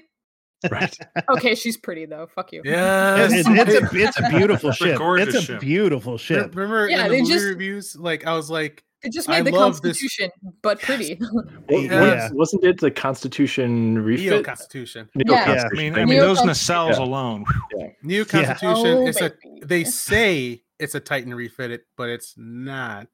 right. 0.70 0.96
Okay, 1.28 1.56
she's 1.56 1.76
pretty 1.76 2.06
though. 2.06 2.28
Fuck 2.28 2.52
you." 2.52 2.62
Yes. 2.64 3.32
It's, 3.32 3.48
it's 3.50 3.74
a 3.74 3.96
it's 4.06 4.20
a 4.20 4.28
beautiful 4.30 4.70
It's 4.70 4.80
a 4.80 4.84
ship. 4.84 4.98
gorgeous 4.98 5.28
It's 5.34 5.36
a 5.38 5.42
ship. 5.54 5.60
beautiful 5.60 6.16
ship. 6.18 6.54
Remember 6.54 6.88
Yeah, 6.88 7.06
in 7.06 7.12
the 7.12 7.18
movie 7.18 7.32
just- 7.32 7.44
reviews, 7.46 7.96
like 7.96 8.24
I 8.26 8.34
was 8.34 8.48
like, 8.50 8.84
They 9.02 9.10
just 9.10 9.28
I 9.28 9.40
made 9.42 9.52
the 9.52 9.58
love 9.58 9.80
this- 9.82 10.00
Constitution, 10.00 10.30
but 10.62 10.80
pretty. 10.80 11.18
Wa- 11.32 11.42
Yeah. 11.68 12.24
was- 12.28 12.32
Wasn't 12.34 12.64
it 12.64 12.78
the 12.80 12.90
Constitution 12.90 13.94
Neo 13.94 14.02
refit? 14.04 14.44
Constitution. 14.44 15.08
Neo 15.14 15.34
Yeah. 15.34 15.42
I 15.42 15.44
Constitution, 15.46 15.78
mean, 15.94 16.02
I 16.02 16.04
mean, 16.04 16.18
those 16.20 16.40
nacelles 16.40 16.92
Yeah. 16.98 17.04
alone. 17.04 17.44
whew. 17.72 17.90
New 18.02 18.24
Constitution. 18.24 18.86
Oh, 18.86 19.06
it's 19.06 19.20
a. 19.20 19.32
They 19.64 19.84
say 19.84 20.62
it's 20.78 20.94
a 20.94 21.00
Titan 21.00 21.34
refit, 21.34 21.82
but 21.96 22.08
it's 22.10 22.34
not. 22.36 23.08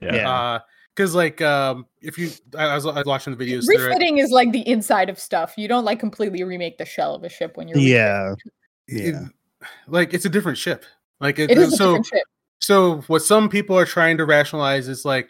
Yeah. 0.00 0.14
Yeah. 0.14 0.30
Uh, 0.30 0.58
because 0.94 1.12
like 1.14 1.40
um, 1.42 1.86
if 2.02 2.18
you, 2.18 2.30
I, 2.56 2.66
I 2.66 2.74
was, 2.76 2.86
I 2.86 2.92
was 2.92 3.04
watching 3.06 3.34
the 3.34 3.44
videos. 3.44 3.64
they're- 3.66 3.86
Refitting 3.88 4.18
is 4.18 4.30
like 4.30 4.52
the 4.52 4.60
inside 4.68 5.08
of 5.10 5.18
stuff. 5.18 5.54
You 5.56 5.66
don't 5.68 5.84
like 5.84 5.98
completely 5.98 6.44
remake 6.44 6.78
the 6.78 6.84
shell 6.84 7.14
of 7.16 7.24
a 7.24 7.28
ship 7.28 7.56
when 7.56 7.66
you're. 7.66 7.74
refitting. 7.76 7.92
Yeah. 7.96 8.34
it- 8.86 9.14
Yeah. 9.14 9.68
like 9.88 10.14
it's 10.14 10.24
a 10.24 10.28
different 10.28 10.56
ship. 10.58 10.84
Like 11.20 11.38
it, 11.38 11.50
It 11.50 11.58
is 11.58 11.72
a 11.72 11.76
so. 11.76 12.02
Different 12.60 13.00
ship. 13.02 13.06
So 13.06 13.12
what 13.12 13.22
some 13.22 13.48
people 13.48 13.76
are 13.78 13.86
trying 13.86 14.16
to 14.18 14.24
rationalize 14.24 14.88
is 14.88 15.04
like 15.04 15.28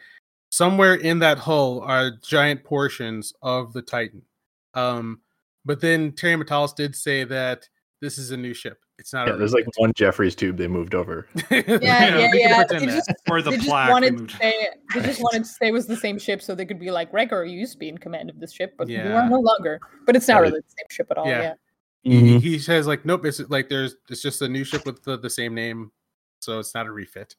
somewhere 0.51 0.95
in 0.95 1.19
that 1.21 1.39
hull 1.39 1.81
are 1.81 2.13
giant 2.23 2.65
portions 2.65 3.33
of 3.43 3.73
the 3.73 3.83
Titan. 3.83 4.23
Um, 4.75 5.21
but 5.65 5.81
then 5.81 6.13
Terry 6.13 6.37
Matalas 6.43 6.75
did 6.75 6.95
say 6.95 7.25
that 7.25 7.69
this 8.01 8.19
is 8.19 8.31
a 8.33 8.37
new 8.37 8.53
ship. 8.55 8.79
It's 8.99 9.13
not. 9.13 9.27
Yeah, 9.27 9.35
a 9.35 9.37
there's 9.39 9.53
like 9.55 9.67
one 9.77 9.93
Jefferies 9.97 10.37
tube 10.37 10.57
they 10.57 10.69
moved 10.69 10.95
over. 10.95 11.27
Yeah, 11.51 11.63
we 11.67 11.87
yeah, 11.87 12.29
yeah. 12.33 12.57
pretend 12.65 12.89
They 12.91 12.95
just, 12.95 13.13
Or 13.29 13.43
the 13.43 13.51
they 13.51 13.57
just 13.57 13.69
plaque. 13.69 14.01
they 14.03 14.11
to 14.11 14.17
moved. 14.17 14.31
say 14.41 14.69
they 14.95 15.01
just 15.01 15.21
wanted 15.21 15.39
to 15.45 15.49
say 15.49 15.67
it 15.69 15.73
was 15.73 15.87
the 15.89 15.97
same 15.97 16.17
ship, 16.19 16.41
so 16.43 16.55
they 16.55 16.65
could 16.67 16.79
be 16.79 16.91
like, 16.93 17.11
Gregor, 17.11 17.45
you 17.45 17.59
used 17.59 17.73
to 17.73 17.79
be 17.79 17.89
in 17.89 17.99
command 17.99 18.31
of 18.31 18.39
this 18.39 18.53
ship, 18.53 18.75
but 18.79 18.89
you 18.89 19.01
are 19.01 19.29
no 19.29 19.41
longer. 19.41 19.81
But 20.07 20.15
it's 20.15 20.29
not 20.29 20.43
really 20.43 20.61
the 20.61 20.75
same 20.79 20.87
ship 20.91 21.09
at 21.11 21.19
all. 21.19 21.27
Yeah. 21.27 21.41
Yeah. 21.43 21.55
he, 22.03 22.21
Mhm. 22.35 22.41
he 22.43 22.59
says 22.61 22.87
like 22.87 23.05
nope 23.07 23.25
it's 23.25 23.41
like 23.49 23.69
there's 23.71 23.97
it's 24.11 24.21
just 24.23 24.43
a 24.43 24.49
new 24.49 24.63
ship 24.63 24.85
with 24.87 25.03
the, 25.03 25.17
the 25.19 25.31
same 25.31 25.55
name 25.55 25.91
so 26.45 26.59
it's 26.59 26.75
not 26.75 26.87
a 26.87 26.93
refit 26.93 27.35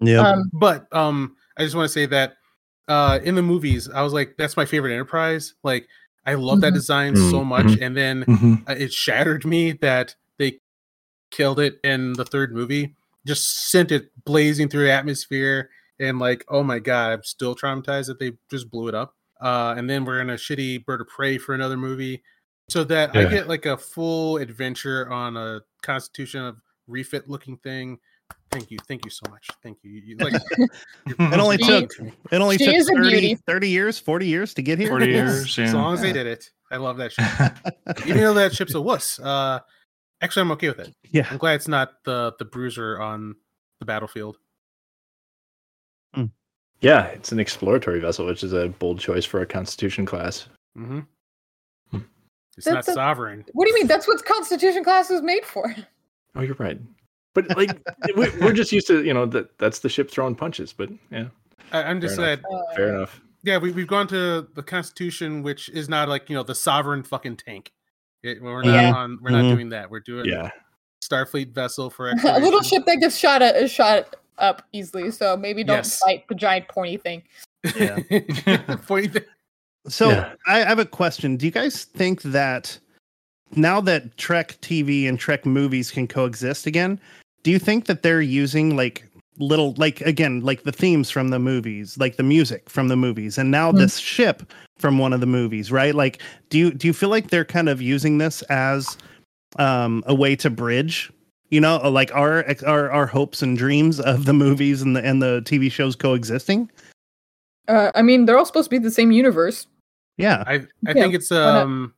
Yeah. 0.00 0.20
Um, 0.20 0.50
but 0.52 0.86
um 0.94 1.36
i 1.56 1.62
just 1.62 1.74
want 1.74 1.86
to 1.86 1.92
say 1.92 2.06
that 2.06 2.34
uh 2.88 3.18
in 3.24 3.34
the 3.34 3.42
movies 3.42 3.88
i 3.90 4.02
was 4.02 4.12
like 4.12 4.34
that's 4.36 4.56
my 4.56 4.64
favorite 4.64 4.92
enterprise 4.92 5.54
like 5.62 5.88
i 6.26 6.34
love 6.34 6.60
that 6.60 6.72
Mhm. 6.72 6.74
design 6.74 7.16
so 7.16 7.40
Mhm, 7.40 7.46
much 7.46 7.66
mhm. 7.66 7.82
and 7.86 7.96
then 7.96 8.24
Mhm. 8.24 8.68
uh, 8.68 8.74
it 8.78 8.92
shattered 8.92 9.44
me 9.44 9.72
that 9.72 10.14
they 10.38 10.60
killed 11.30 11.60
it 11.60 11.80
in 11.82 12.12
the 12.14 12.24
third 12.24 12.52
movie 12.52 12.94
just 13.26 13.70
sent 13.70 13.90
it 13.90 14.10
blazing 14.24 14.68
through 14.68 14.88
atmosphere 14.90 15.70
and 15.98 16.18
like 16.18 16.44
oh 16.48 16.62
my 16.62 16.78
god 16.78 17.12
i'm 17.12 17.22
still 17.24 17.56
traumatized 17.56 18.06
that 18.06 18.18
they 18.20 18.32
just 18.50 18.70
blew 18.70 18.86
it 18.88 18.94
up 18.94 19.14
uh 19.40 19.74
and 19.76 19.90
then 19.90 20.04
we're 20.04 20.20
in 20.20 20.30
a 20.30 20.34
shitty 20.34 20.84
bird 20.84 21.00
of 21.00 21.08
prey 21.08 21.36
for 21.38 21.54
another 21.54 21.76
movie 21.76 22.22
so 22.68 22.84
that 22.84 23.14
i 23.16 23.24
get 23.24 23.48
like 23.48 23.66
a 23.66 23.76
full 23.76 24.36
adventure 24.36 25.10
on 25.10 25.36
a 25.36 25.60
constitution 25.82 26.44
of 26.44 26.56
refit 26.86 27.28
looking 27.28 27.56
thing 27.58 27.98
thank 28.50 28.70
you 28.70 28.78
thank 28.88 29.04
you 29.04 29.10
so 29.10 29.24
much 29.30 29.48
thank 29.62 29.78
you, 29.82 29.90
you 30.04 30.16
like 30.18 30.34
It 31.06 31.38
only 31.40 31.58
She- 31.58 31.64
took 31.66 31.92
it 32.32 32.40
only 32.40 32.58
she 32.58 32.64
took 32.66 32.74
is 32.74 32.88
30, 32.88 33.34
30 33.46 33.68
years, 33.68 33.98
40 33.98 34.26
years 34.26 34.54
to 34.54 34.62
get 34.62 34.78
here. 34.78 34.88
40 34.88 35.06
years. 35.06 35.58
as 35.58 35.74
long 35.74 35.94
as 35.94 36.00
they 36.00 36.12
did 36.12 36.26
it 36.26 36.50
i 36.70 36.76
love 36.76 36.96
that 36.96 37.12
ship 37.12 38.02
even 38.06 38.18
though 38.22 38.34
that 38.34 38.54
ship's 38.54 38.74
a 38.74 38.80
wuss 38.80 39.18
uh 39.20 39.58
actually 40.22 40.42
i'm 40.42 40.50
okay 40.52 40.68
with 40.68 40.80
it 40.80 40.94
yeah. 41.10 41.26
I'm 41.30 41.38
glad 41.38 41.54
it's 41.54 41.68
not 41.68 42.02
the 42.04 42.32
the 42.38 42.44
bruiser 42.44 43.00
on 43.00 43.34
the 43.80 43.84
battlefield. 43.86 44.36
Yeah, 46.80 47.06
it's 47.06 47.32
an 47.32 47.40
exploratory 47.40 48.00
vessel, 48.00 48.26
which 48.26 48.44
is 48.44 48.52
a 48.52 48.68
bold 48.68 48.98
choice 49.00 49.24
for 49.24 49.40
a 49.40 49.46
Constitution 49.46 50.04
class. 50.04 50.46
Mm-hmm. 50.76 51.00
Hmm. 51.90 51.98
It's 52.58 52.66
not 52.66 52.86
a- 52.86 52.92
sovereign. 52.92 53.46
what 53.54 53.64
do 53.64 53.70
you 53.70 53.74
mean? 53.76 53.86
That's 53.86 54.06
what 54.06 54.22
Constitution 54.26 54.84
class 54.84 55.08
was 55.08 55.22
made 55.22 55.44
for. 55.46 55.74
Oh, 56.34 56.42
you're 56.42 56.54
right. 56.58 56.78
But 57.36 57.54
like, 57.56 57.78
we- 58.16 58.30
we're 58.40 58.52
just 58.54 58.72
used 58.72 58.86
to, 58.88 59.04
you 59.04 59.12
know, 59.14 59.26
that 59.26 59.56
that's 59.58 59.78
the 59.80 59.88
ship 59.90 60.10
throwing 60.10 60.34
punches. 60.34 60.72
But 60.72 60.88
yeah, 61.12 61.26
I, 61.70 61.82
I'm 61.84 62.00
just 62.00 62.16
Fair 62.16 62.36
saying. 62.36 62.44
Uh, 62.52 62.74
fair 62.74 62.88
enough. 62.96 63.20
Yeah, 63.44 63.58
we 63.58 63.70
we've 63.72 63.86
gone 63.86 64.08
to 64.08 64.48
the 64.54 64.62
Constitution, 64.62 65.42
which 65.42 65.68
is 65.68 65.88
not 65.88 66.08
like 66.08 66.28
you 66.30 66.34
know 66.34 66.42
the 66.42 66.54
sovereign 66.54 67.02
fucking 67.02 67.36
tank. 67.36 67.70
It, 68.22 68.42
we're 68.42 68.62
not 68.62 68.72
Yeah. 68.74 68.92
on. 68.94 69.18
We're 69.22 69.30
Mhm. 69.30 69.42
not 69.42 69.54
doing 69.54 69.68
that. 69.68 69.90
We're 69.90 70.00
doing 70.00 70.24
Yeah, 70.26 70.50
Starfleet 71.04 71.52
vessel 71.52 71.90
for 71.90 72.08
a 72.24 72.40
little 72.40 72.62
ship 72.62 72.84
that 72.86 72.96
gets 72.96 73.16
shot 73.18 73.42
at 73.42 73.54
is 73.56 73.70
shot 73.70 74.16
up 74.38 74.62
easily, 74.72 75.10
so 75.10 75.36
maybe 75.36 75.62
don't 75.62 75.76
Yes. 75.76 76.00
fight 76.00 76.26
the 76.28 76.34
giant 76.34 76.68
pointy 76.68 76.96
thing. 76.96 77.22
Yeah. 77.76 77.98
Point 78.86 79.12
th- 79.12 79.26
So 79.88 80.08
Yeah. 80.10 80.32
I, 80.46 80.62
I 80.62 80.64
have 80.64 80.78
a 80.78 80.84
question. 80.86 81.36
Do 81.36 81.44
you 81.46 81.52
guys 81.52 81.84
think 81.84 82.22
that 82.22 82.78
now 83.54 83.80
that 83.82 84.16
Trek 84.16 84.58
TV 84.60 85.08
and 85.08 85.18
Trek 85.18 85.46
movies 85.46 85.90
can 85.92 86.08
coexist 86.08 86.66
again, 86.66 86.98
do 87.46 87.52
you 87.52 87.60
think 87.60 87.84
that 87.84 88.02
they're 88.02 88.20
using 88.20 88.76
like 88.76 89.04
little 89.38 89.72
like 89.76 90.00
again 90.00 90.40
like 90.40 90.64
the 90.64 90.72
themes 90.72 91.10
from 91.10 91.28
the 91.28 91.38
movies, 91.38 91.96
like 91.96 92.16
the 92.16 92.24
music 92.24 92.68
from 92.68 92.88
the 92.88 92.96
movies, 92.96 93.38
and 93.38 93.52
now 93.52 93.70
Mhm. 93.70 93.78
this 93.78 93.98
ship 93.98 94.52
from 94.80 94.98
one 94.98 95.12
of 95.12 95.20
the 95.20 95.26
movies, 95.28 95.70
right? 95.70 95.94
Like, 95.94 96.20
do 96.50 96.58
you 96.58 96.72
do 96.72 96.88
you 96.88 96.92
feel 96.92 97.08
like 97.08 97.30
they're 97.30 97.44
kind 97.44 97.68
of 97.68 97.80
using 97.80 98.18
this 98.18 98.42
as 98.50 98.98
um, 99.60 100.02
a 100.08 100.14
way 100.14 100.34
to 100.34 100.50
bridge? 100.50 101.12
You 101.50 101.60
know, 101.60 101.76
like 101.88 102.12
our 102.12 102.44
our 102.66 102.90
our 102.90 103.06
hopes 103.06 103.42
and 103.42 103.56
dreams 103.56 104.00
of 104.00 104.24
the 104.24 104.32
movies 104.32 104.82
and 104.82 104.96
the 104.96 105.04
and 105.06 105.22
the 105.22 105.40
TV 105.42 105.70
shows 105.70 105.94
coexisting. 105.94 106.68
Uh, 107.68 107.92
I 107.94 108.02
mean, 108.02 108.24
they're 108.24 108.36
all 108.36 108.44
supposed 108.44 108.70
to 108.70 108.74
be 108.74 108.78
the 108.82 108.90
same 108.90 109.12
universe. 109.12 109.68
Yeah, 110.16 110.42
I 110.48 110.54
I 110.54 110.62
Yeah, 110.86 110.92
think 110.94 111.14
it's 111.14 111.30
um. 111.30 111.94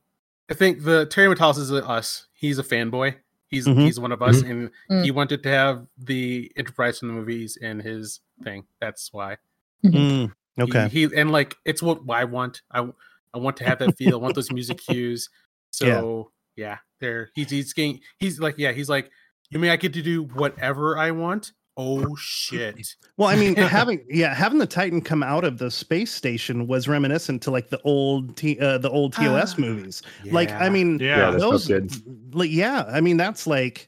I 0.51 0.53
think 0.53 0.83
the 0.83 1.07
Terry 1.07 1.35
Matalas 1.35 1.57
is 1.57 1.71
us. 1.71 2.27
He's 2.33 2.59
a 2.59 2.63
fanboy. 2.63 3.15
He's 3.49 3.65
Mhm. 3.67 3.81
he's 3.85 3.99
one 3.99 4.11
of 4.11 4.21
us, 4.21 4.41
and 4.41 4.69
Mm. 4.89 5.03
he 5.03 5.11
wanted 5.11 5.43
to 5.43 5.49
have 5.49 5.87
the 5.97 6.51
Enterprise 6.55 6.99
from 6.99 7.07
the 7.09 7.13
movies 7.15 7.57
in 7.57 7.79
his 7.79 8.21
thing. 8.43 8.65
That's 8.79 9.11
why. 9.11 9.37
Mm, 9.83 10.31
He- 10.55 10.61
okay. 10.63 10.87
He, 10.89 11.03
and 11.15 11.31
like 11.31 11.55
it's 11.65 11.81
what 11.81 12.01
I 12.09 12.25
want. 12.25 12.61
I 12.71 12.87
I 13.33 13.37
want 13.37 13.57
to 13.57 13.63
have 13.65 13.79
that 13.79 13.97
feel. 13.97 14.13
I 14.13 14.17
want 14.17 14.35
those 14.35 14.51
music 14.51 14.77
cues. 14.87 15.29
So 15.71 16.31
yeah, 16.55 16.77
there 16.99 17.31
he's 17.35 17.49
he's 17.49 17.73
getting 17.73 18.01
he's 18.19 18.39
like 18.39 18.55
yeah 18.57 18.71
he's 18.71 18.89
like 18.89 19.09
you 19.49 19.57
mean 19.59 19.71
I 19.71 19.77
get 19.77 19.93
to 19.93 20.01
do 20.03 20.23
whatever 20.23 20.97
I 20.97 21.11
want? 21.11 21.53
Oh 21.81 22.13
shit! 22.17 22.93
Well, 23.15 23.29
I 23.29 23.37
mean, 23.37 23.55
having 23.55 24.03
yeah, 24.09 24.33
having 24.35 24.59
the 24.59 24.65
Titan 24.67 24.99
come 24.99 25.23
out 25.23 25.45
of 25.45 25.59
the 25.59 25.71
space 25.71 26.11
station 26.11 26.67
was 26.67 26.89
reminiscent 26.89 27.41
to 27.43 27.51
like 27.51 27.69
the 27.69 27.79
old 27.83 28.35
T, 28.35 28.59
uh, 28.59 28.79
the 28.79 28.89
old 28.89 29.13
TOS 29.13 29.53
Ah, 29.57 29.61
movies. 29.61 30.01
Like, 30.25 30.51
I 30.51 30.67
mean, 30.67 30.99
Yeah. 30.99 31.31
Yeah, 31.31 31.31
those, 31.31 31.67
sounds 31.67 32.01
like, 32.33 32.51
yeah, 32.51 32.83
I 32.89 32.99
mean, 32.99 33.15
that's 33.15 33.47
like, 33.47 33.87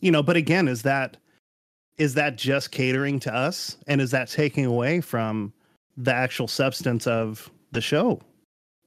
you 0.00 0.12
know, 0.12 0.22
but 0.22 0.36
again, 0.36 0.68
is 0.68 0.82
that 0.82 1.16
is 1.98 2.14
that 2.14 2.36
just 2.38 2.70
catering 2.70 3.18
to 3.20 3.34
us, 3.34 3.76
and 3.88 4.00
is 4.00 4.12
that 4.12 4.28
taking 4.30 4.64
away 4.64 5.00
from 5.00 5.52
the 5.96 6.14
actual 6.14 6.46
substance 6.46 7.08
of 7.08 7.50
the 7.72 7.80
show? 7.80 8.20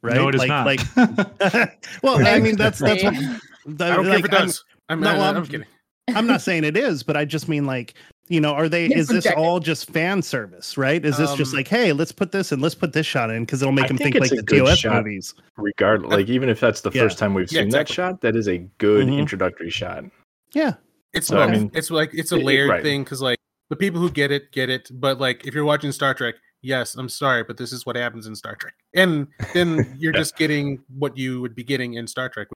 Right? 0.02 0.16
No, 0.16 0.30
it 0.30 0.36
is 0.36 0.40
like, 0.48 0.48
not. 0.48 0.66
like, 0.66 1.80
well, 2.04 2.26
I 2.26 2.40
mean, 2.40 2.56
that's 2.56 2.80
that's 2.80 3.04
what. 3.04 3.16
I 3.16 3.96
don't 3.96 4.06
care 4.06 4.20
if 4.20 4.26
it 4.26 4.34
I'm- 4.34 4.46
does. 4.46 4.64
I'm, 4.88 5.02
no, 5.02 5.10
I'm, 5.10 5.20
I'm, 5.20 5.36
I'm- 5.36 5.46
kidding. 5.46 5.68
I'm 6.16 6.28
not 6.28 6.42
saying 6.42 6.64
it 6.64 6.78
is, 6.78 7.02
but 7.04 7.18
I 7.18 7.26
just 7.26 7.50
mean 7.50 7.66
like, 7.66 7.96
you 8.28 8.42
know, 8.42 8.54
are 8.54 8.68
they? 8.68 8.88
Yeah, 8.88 8.98
Is 8.98 9.08
this 9.08 9.28
all 9.38 9.60
just 9.60 9.90
fan 9.92 10.22
service, 10.22 10.78
right? 10.78 11.04
Is 11.06 11.18
this 11.18 11.34
just 11.36 11.54
Um, 11.54 11.58
like, 11.58 11.68
hey, 11.68 11.94
let's 11.94 12.12
put 12.12 12.32
this 12.32 12.52
and 12.52 12.62
let's 12.62 12.74
put 12.76 12.92
this 12.94 13.06
shot 13.06 13.30
in 13.30 13.44
because 13.46 13.62
it'll 13.62 13.72
make 13.72 13.86
I 13.86 13.88
them 13.90 13.98
think 13.98 14.14
think, 14.16 14.22
like 14.22 14.32
the 14.32 14.42
good 14.44 14.66
TOS 14.66 14.80
shot. 14.80 15.04
movies? 15.04 15.34
regardless, 15.58 16.12
like 16.12 16.30
even 16.30 16.50
if 16.50 16.60
that's 16.60 16.82
the 16.82 16.92
Yeah. 16.92 17.04
first 17.04 17.18
time 17.20 17.34
we've 17.34 17.52
Yeah, 17.52 17.62
seen 17.62 17.70
that 17.70 17.88
shot, 17.88 18.22
that 18.22 18.36
is 18.36 18.48
a 18.48 18.58
good 18.80 19.08
Mhm. 19.08 19.20
introductory 19.20 19.70
shot. 19.70 20.06
Yeah, 20.54 20.74
It's 21.14 21.28
So, 21.28 21.40
I 21.40 21.50
mean- 21.50 21.72
it's 21.74 21.90
like 21.92 22.10
it's 22.14 22.32
a 22.34 22.36
It- 22.36 22.40
it- 22.40 22.46
layered 22.46 22.70
right. 22.70 22.84
thing 22.84 23.04
because 23.06 23.22
like 23.22 23.38
the 23.70 23.76
people 23.78 24.02
who 24.02 24.10
get 24.12 24.32
it 24.32 24.52
get 24.52 24.70
it, 24.70 24.90
but 24.92 25.18
like 25.20 25.46
if 25.48 25.54
you're 25.54 25.64
watching 25.64 25.92
Star 25.94 26.14
Trek, 26.14 26.36
yes, 26.62 26.96
I'm 26.96 27.08
sorry, 27.08 27.44
but 27.44 27.56
this 27.58 27.72
is 27.72 27.86
what 27.86 27.96
happens 27.96 28.28
in 28.28 28.36
Star 28.36 28.56
Trek, 28.56 28.74
and 28.94 29.28
then 29.54 29.78
you're 30.00 30.14
Yeah. 30.14 30.20
just 30.20 30.36
getting 30.38 30.84
what 30.90 31.18
you 31.18 31.40
would 31.42 31.56
be 31.56 31.64
getting 31.64 31.94
in 31.94 32.06
Star 32.08 32.28
Trek, 32.28 32.48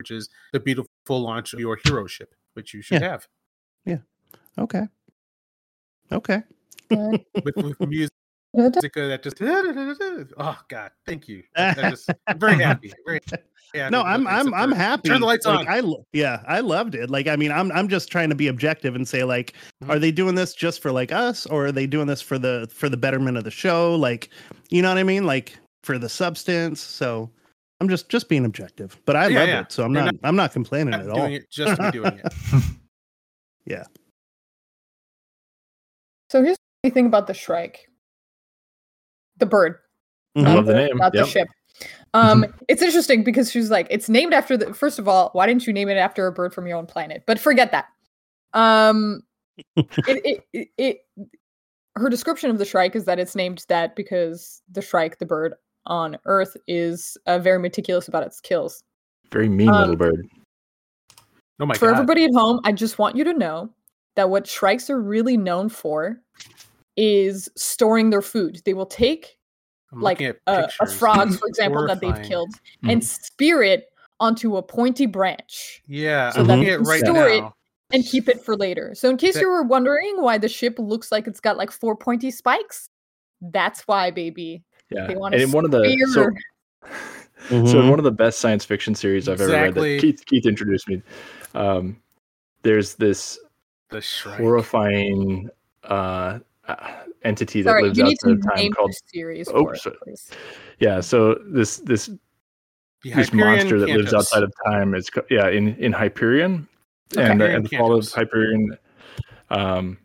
which 0.00 0.10
is 0.10 0.28
the 0.52 0.58
beautiful 0.58 0.88
launch 1.22 1.52
of 1.52 1.60
your 1.60 1.78
hero 1.84 2.06
ship, 2.08 2.34
which 2.54 2.74
you 2.74 2.82
should 2.82 3.02
have 3.02 3.28
yeah 3.86 3.98
okay, 4.58 4.88
okay. 6.12 6.42
With, 6.90 7.56
with 7.56 7.80
music 7.88 8.10
that 8.54 9.22
just 9.22 9.36
oh 10.38 10.58
god, 10.68 10.90
thank 11.06 11.28
you. 11.28 11.42
I, 11.56 11.70
I 11.70 11.90
just, 11.90 12.10
I'm 12.26 12.38
very 12.38 12.56
happy. 12.62 12.92
Very 13.06 13.20
happy. 13.28 13.44
No, 13.90 14.02
I'm 14.02 14.26
I'm 14.26 14.48
Except 14.48 14.56
I'm 14.60 14.72
happy. 14.72 15.08
Turn 15.08 15.20
the 15.20 15.26
lights 15.28 15.46
Like, 15.46 15.68
on. 15.68 15.72
I 15.72 15.78
lo- 15.80 16.04
yeah, 16.12 16.42
I 16.48 16.58
loved 16.58 16.96
it. 16.96 17.08
Like, 17.08 17.28
I 17.28 17.36
mean, 17.36 17.52
I'm 17.52 17.70
I'm 17.70 17.86
just 17.86 18.10
trying 18.10 18.28
to 18.30 18.34
be 18.34 18.48
objective 18.48 18.96
and 18.96 19.06
say 19.06 19.22
like, 19.22 19.54
Mhm. 19.84 19.90
are 19.90 19.98
they 20.00 20.10
doing 20.10 20.34
this 20.34 20.54
just 20.54 20.82
for 20.82 20.90
like 20.90 21.12
us, 21.12 21.46
or 21.46 21.66
are 21.66 21.72
they 21.72 21.86
doing 21.86 22.08
this 22.08 22.20
for 22.20 22.36
the 22.38 22.68
for 22.72 22.88
the 22.88 22.96
betterment 22.96 23.36
of 23.36 23.44
the 23.44 23.50
show? 23.52 23.94
Like, 23.94 24.30
you 24.70 24.82
know 24.82 24.88
what 24.88 24.98
I 24.98 25.04
mean? 25.04 25.24
Like 25.24 25.56
for 25.84 25.98
the 25.98 26.08
substance. 26.08 26.80
So. 26.80 27.30
I'm 27.82 27.88
just 27.88 28.10
just 28.10 28.28
being 28.28 28.44
objective, 28.44 29.00
but 29.06 29.16
I 29.16 29.28
Yeah, 29.28 29.38
love 29.38 29.48
yeah. 29.48 29.60
it, 29.60 29.72
so 29.72 29.84
I'm 29.84 29.94
You're 29.94 30.04
not, 30.04 30.14
I'm 30.22 30.36
not 30.36 30.52
complaining 30.52 30.90
Not 30.90 31.00
at 31.00 31.06
doing 31.06 31.18
all. 31.18 31.26
it 31.28 31.50
just 31.50 31.76
to 31.76 31.84
be 31.84 31.90
doing 31.92 32.20
it. 33.66 33.86
So 36.30 36.42
here's 36.42 36.56
the 36.82 36.90
thing 36.90 37.06
about 37.06 37.26
the 37.26 37.34
Shrike, 37.34 37.88
the 39.38 39.46
bird. 39.46 39.76
I 40.36 40.54
love 40.54 40.66
the 40.66 40.74
name. 40.74 40.96
not 40.96 41.12
Yep. 41.14 41.24
the 41.24 41.30
ship. 41.30 41.48
Um, 42.14 42.44
it's 42.68 42.82
interesting 42.82 43.22
because 43.24 43.50
she's 43.50 43.70
like, 43.70 43.86
it's 43.90 44.08
named 44.08 44.32
after 44.32 44.56
the. 44.56 44.72
First 44.74 44.98
of 44.98 45.08
all, 45.08 45.30
why 45.32 45.46
didn't 45.46 45.66
you 45.66 45.72
name 45.72 45.88
it 45.88 45.96
after 45.96 46.26
a 46.26 46.32
bird 46.32 46.54
from 46.54 46.66
your 46.66 46.76
own 46.78 46.86
planet? 46.86 47.24
But 47.26 47.38
forget 47.38 47.72
that. 47.72 47.86
Um, 48.52 49.22
it, 49.76 49.86
it, 50.06 50.44
it, 50.52 50.68
it, 50.78 50.96
her 51.96 52.08
description 52.08 52.50
of 52.50 52.58
the 52.58 52.64
Shrike 52.64 52.94
is 52.96 53.04
that 53.06 53.18
it's 53.18 53.34
named 53.36 53.64
that 53.68 53.96
because 53.96 54.62
the 54.70 54.82
Shrike, 54.82 55.18
the 55.18 55.26
bird 55.26 55.54
on 55.86 56.16
Earth, 56.26 56.56
is 56.66 57.16
uh, 57.26 57.38
very 57.38 57.58
meticulous 57.58 58.08
about 58.08 58.22
its 58.24 58.40
kills. 58.40 58.82
Very 59.32 59.48
mean 59.48 59.68
Um, 59.68 59.80
little 59.80 59.96
bird. 59.96 60.26
Oh 61.60 61.66
my 61.66 61.74
For 61.74 61.86
god. 61.86 61.94
everybody 61.94 62.24
at 62.24 62.30
home, 62.34 62.60
I 62.64 62.72
just 62.72 62.98
want 62.98 63.16
you 63.16 63.24
to 63.24 63.32
know 63.32 63.70
that 64.16 64.30
what 64.30 64.46
Shrikes 64.46 64.90
are 64.90 65.00
really 65.00 65.36
known 65.36 65.68
for 65.68 66.20
is 66.96 67.48
storing 67.56 68.10
their 68.10 68.22
food. 68.22 68.60
They 68.64 68.74
will 68.74 68.86
take 68.86 69.36
I'm 69.92 70.00
like 70.00 70.20
looking 70.20 70.36
a, 70.46 70.68
a 70.80 70.86
frog, 70.86 71.32
for 71.34 71.46
example, 71.48 71.86
that 71.86 72.00
they've 72.00 72.22
killed, 72.22 72.50
Mm-hmm. 72.50 72.90
and 72.90 73.04
spear 73.04 73.62
it 73.62 73.86
onto 74.20 74.56
a 74.56 74.62
pointy 74.62 75.06
branch 75.06 75.82
Yeah, 75.86 76.30
So 76.30 76.40
I'm 76.40 76.46
that 76.46 76.56
looking 76.56 76.68
you 76.68 76.74
at 76.74 76.78
can 76.80 76.86
right 76.88 77.00
store 77.00 77.28
it 77.28 77.44
and 77.92 78.04
keep 78.04 78.28
it 78.28 78.44
for 78.44 78.56
later. 78.56 78.94
So, 78.94 79.08
in 79.10 79.16
case 79.16 79.34
That- 79.34 79.40
you 79.40 79.48
were 79.48 79.62
wondering 79.62 80.20
why 80.20 80.38
the 80.38 80.48
ship 80.48 80.78
looks 80.78 81.10
like 81.10 81.26
it's 81.26 81.40
got 81.40 81.56
like 81.56 81.70
four 81.70 81.96
pointy 81.96 82.30
spikes, 82.30 82.88
that's 83.40 83.80
why, 83.88 84.10
baby. 84.10 84.62
Yeah. 84.90 85.06
They 85.06 85.16
want 85.16 85.34
to 85.34 85.42
in 85.42 85.52
one 85.52 85.64
of 85.64 85.70
the 85.70 85.84
so, 86.12 86.28
spear. 87.48 87.66
so 87.66 87.80
one 87.90 87.98
of 87.98 88.04
the 88.04 88.10
best 88.12 88.40
science 88.40 88.64
fiction 88.64 88.94
series 88.94 89.28
I've 89.28 89.40
ever 89.40 89.52
read 89.52 89.74
that 89.74 89.98
Keith 90.00 90.24
Keith 90.26 90.46
introduced 90.46 90.88
me. 90.88 91.02
Um, 91.54 91.96
there's 92.62 92.96
this 92.96 93.38
The 93.90 94.00
shrike. 94.00 94.38
horrifying 94.38 95.48
uh, 95.84 96.38
uh, 96.68 96.90
entity 97.24 97.62
that 97.62 97.70
Sorry, 97.70 97.82
lives 97.84 97.98
you 97.98 98.04
need 98.04 98.16
to 98.24 98.30
outside 98.32 98.38
of 98.50 98.54
time 98.56 98.72
called 98.72 98.94
series 99.06 99.48
Oh, 99.48 99.64
for 99.64 99.74
it, 99.74 100.20
yeah. 100.78 101.00
So 101.00 101.34
this 101.46 101.78
this 101.78 102.06
The 102.06 102.18
this 103.12 103.28
Hyperion 103.30 103.36
monster 103.56 103.78
that 103.80 103.88
lives 103.88 104.14
outside 104.14 104.42
of 104.42 104.52
time 104.66 104.94
is 104.94 105.10
co- 105.10 105.24
yeah 105.30 105.48
in 105.48 105.74
in 105.76 105.92
Hyperion 105.92 106.66
Okay. 107.16 107.28
and, 107.28 107.40
the, 107.40 107.44
Hyperion 107.46 107.56
and 107.56 107.64
the 107.68 107.76
fall 107.76 107.96
of 107.96 108.08
Hyperion. 108.12 108.78
Um, 109.50 109.98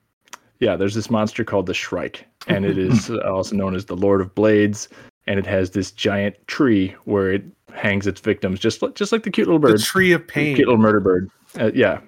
yeah, 0.60 0.76
there's 0.76 0.96
this 0.96 1.10
monster 1.12 1.44
called 1.44 1.68
the 1.68 1.74
Shrike, 1.74 2.26
and 2.48 2.66
it 2.66 2.78
is 2.78 3.10
also 3.26 3.56
known 3.56 3.76
as 3.76 3.86
the 3.86 3.96
Lord 3.96 4.22
of 4.22 4.34
Blades, 4.34 4.90
and 5.28 5.38
it 5.38 5.46
has 5.46 5.70
this 5.72 5.92
giant 5.92 6.36
tree 6.48 6.96
where 7.04 7.32
it 7.34 7.44
hangs 7.74 8.08
its 8.08 8.22
victims, 8.22 8.60
just 8.60 8.82
like 8.82 8.96
just 8.96 9.12
like 9.12 9.22
the 9.24 9.30
cute 9.30 9.48
little 9.48 9.60
bird, 9.60 9.74
The 9.78 9.84
tree 9.84 10.14
of 10.14 10.22
the 10.22 10.28
pain. 10.28 10.56
cute 10.56 10.68
little 10.68 10.82
murder 10.82 11.00
bird. 11.00 11.30
Uh, 11.60 11.72
yeah. 11.76 12.00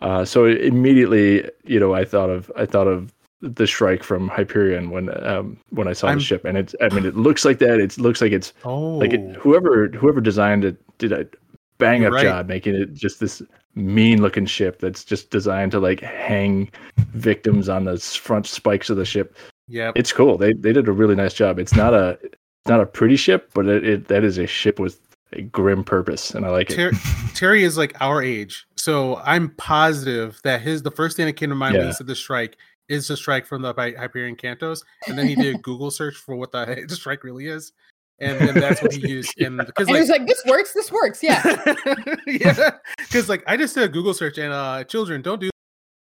Uh, 0.00 0.24
so 0.24 0.44
immediately, 0.46 1.48
you 1.64 1.80
know, 1.80 1.94
I 1.94 2.04
thought 2.04 2.30
of 2.30 2.50
I 2.56 2.66
thought 2.66 2.86
of 2.86 3.12
the 3.42 3.66
Shrike 3.66 4.02
from 4.02 4.28
Hyperion 4.28 4.90
when 4.90 5.10
um, 5.26 5.58
when 5.70 5.88
I 5.88 5.92
saw 5.92 6.08
I'm- 6.08 6.18
the 6.18 6.24
ship, 6.24 6.44
and 6.44 6.56
it's 6.58 6.74
I 6.80 6.88
mean, 6.94 7.04
it 7.06 7.16
looks 7.16 7.44
like 7.44 7.58
that. 7.58 7.80
It 7.80 7.96
looks 7.98 8.20
like 8.20 8.32
it's 8.32 8.52
Oh, 8.64 8.96
like 8.98 9.12
it, 9.12 9.36
whoever 9.36 9.88
whoever 9.88 10.20
designed 10.20 10.64
it 10.64 10.76
did 10.98 11.12
a 11.12 11.26
bang 11.78 12.04
up 12.06 12.12
right. 12.12 12.22
job 12.22 12.48
making 12.48 12.74
it 12.74 12.94
just 12.94 13.20
this 13.20 13.42
mean 13.74 14.22
looking 14.22 14.46
ship 14.46 14.78
that's 14.80 15.04
just 15.04 15.28
designed 15.30 15.70
to 15.72 15.78
like 15.78 16.00
hang 16.00 16.70
victims 17.12 17.68
on 17.68 17.84
the 17.84 17.98
front 17.98 18.46
spikes 18.46 18.88
of 18.88 18.96
the 18.96 19.04
ship. 19.04 19.36
yeah. 19.68 19.92
It's 19.94 20.12
cool. 20.12 20.38
They 20.38 20.52
they 20.54 20.72
did 20.72 20.88
a 20.88 20.92
really 20.92 21.14
nice 21.14 21.34
job. 21.34 21.58
It's 21.58 21.74
not 21.74 21.92
a 21.94 22.18
it's 22.22 22.68
not 22.68 22.80
a 22.80 22.86
pretty 22.86 23.16
ship, 23.16 23.50
but 23.54 23.66
it, 23.66 23.84
it 23.86 24.08
that 24.08 24.24
is 24.24 24.38
a 24.38 24.46
ship 24.46 24.78
with 24.78 24.98
a 25.32 25.42
grim 25.42 25.84
purpose, 25.84 26.30
and 26.32 26.44
I 26.44 26.50
like 26.50 26.70
it. 26.70 26.94
Terry 27.34 27.64
is 27.64 27.76
like 27.76 27.94
our 28.00 28.22
age, 28.22 28.66
so 28.76 29.16
I'm 29.16 29.50
positive 29.56 30.40
that 30.44 30.60
his 30.60 30.82
the 30.82 30.90
first 30.90 31.16
thing 31.16 31.26
that 31.26 31.34
came 31.34 31.50
to 31.50 31.56
mind 31.56 31.76
when 31.76 31.86
he 31.86 31.92
said 31.92 32.06
the 32.06 32.14
Shrike 32.14 32.56
is 32.88 33.08
the 33.08 33.16
Shrike 33.16 33.46
from 33.46 33.62
the 33.62 33.72
Hy- 33.74 33.94
Hyperion 33.98 34.36
Cantos, 34.36 34.82
and 35.08 35.18
then 35.18 35.26
he 35.26 35.34
did 35.34 35.56
a 35.56 35.58
Google 35.62 35.90
search 35.90 36.14
for 36.14 36.36
what 36.36 36.52
the, 36.52 36.84
the 36.88 36.96
Shrike 36.96 37.24
really 37.24 37.46
is, 37.46 37.72
and 38.20 38.38
then 38.38 38.54
that's 38.54 38.82
what 38.82 38.92
he 38.92 39.00
used. 39.08 39.40
And 39.40 39.58
because 39.58 39.88
And 39.88 39.88
he 39.88 39.94
like 39.94 40.00
was 40.02 40.10
like, 40.10 40.26
"This 40.26 40.42
works. 40.46 40.72
This 40.72 40.92
works." 40.92 41.22
Yeah. 41.22 41.74
yeah, 42.26 42.70
because 42.98 43.28
like 43.28 43.42
I 43.46 43.56
just 43.56 43.74
did 43.74 43.84
a 43.84 43.88
Google 43.88 44.14
search, 44.14 44.38
and 44.38 44.52
uh, 44.52 44.84
children 44.84 45.22
don't 45.22 45.40
do 45.40 45.50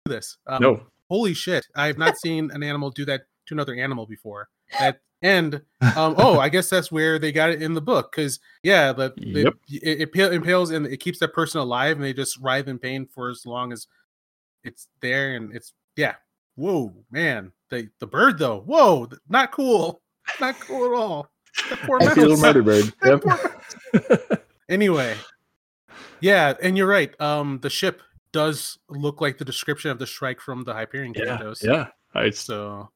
this. 0.07 0.37
Um, 0.47 0.63
no, 0.63 0.87
holy 1.13 1.35
shit 1.35 1.67
i 1.77 1.87
have 1.87 1.99
not 1.99 2.17
seen 2.17 2.51
an 2.53 2.63
animal 2.63 2.89
do 2.89 3.05
that 3.05 3.25
to 3.47 3.55
another 3.55 3.75
animal 3.75 4.07
before. 4.07 4.49
That 4.79 5.01
and 5.23 5.55
um 5.97 6.15
oh 6.19 6.39
i 6.41 6.49
guess 6.49 6.69
that's 6.69 6.91
where 6.91 7.19
they 7.19 7.31
got 7.33 7.49
it 7.49 7.63
in 7.63 7.75
the 7.75 7.81
book 7.81 8.11
because 8.11 8.41
yeah 8.65 8.93
the, 8.93 9.13
Yep. 9.17 9.55
it, 9.71 10.01
it 10.03 10.13
pa- 10.13 10.31
impales 10.35 10.73
and 10.73 10.85
it 10.87 10.97
keeps 10.99 11.21
that 11.21 11.33
person 11.33 11.61
alive 11.61 11.97
and 11.97 12.05
they 12.05 12.13
just 12.13 12.39
writhe 12.41 12.69
in 12.69 12.79
pain 12.79 13.07
for 13.07 13.31
as 13.31 13.47
long 13.47 13.73
as 13.73 13.87
it's 14.65 14.89
there 15.01 15.37
and 15.37 15.55
it's 15.55 15.73
yeah. 15.97 16.15
Whoa 16.57 16.93
man. 17.11 17.53
The 17.71 17.89
the 18.01 18.07
bird 18.07 18.39
though. 18.39 18.61
Whoa 18.61 19.09
not 19.29 19.53
cool. 19.53 20.03
Not 20.41 20.59
cool 20.61 20.87
at 20.87 20.93
all. 21.01 21.29
That 21.71 21.79
poor 21.81 22.01
Happy 22.01 22.21
little 22.21 22.37
murder 22.39 22.63
bird. 22.63 22.93
Yep. 23.05 24.45
anyway 24.69 25.17
yeah 26.21 26.55
and 26.63 26.77
you're 26.77 26.87
right. 26.89 27.19
Um 27.21 27.61
the 27.63 27.71
ship 27.71 28.03
does 28.33 28.79
look 28.89 29.21
like 29.21 29.39
the 29.39 29.45
description 29.45 29.91
of 29.91 29.99
the 29.99 30.07
Shrike 30.07 30.41
from 30.41 30.65
the 30.65 30.73
hyperion 30.73 31.13
yeah, 31.17 31.53
yeah. 31.63 31.87
I, 32.15 32.31
so 32.31 32.91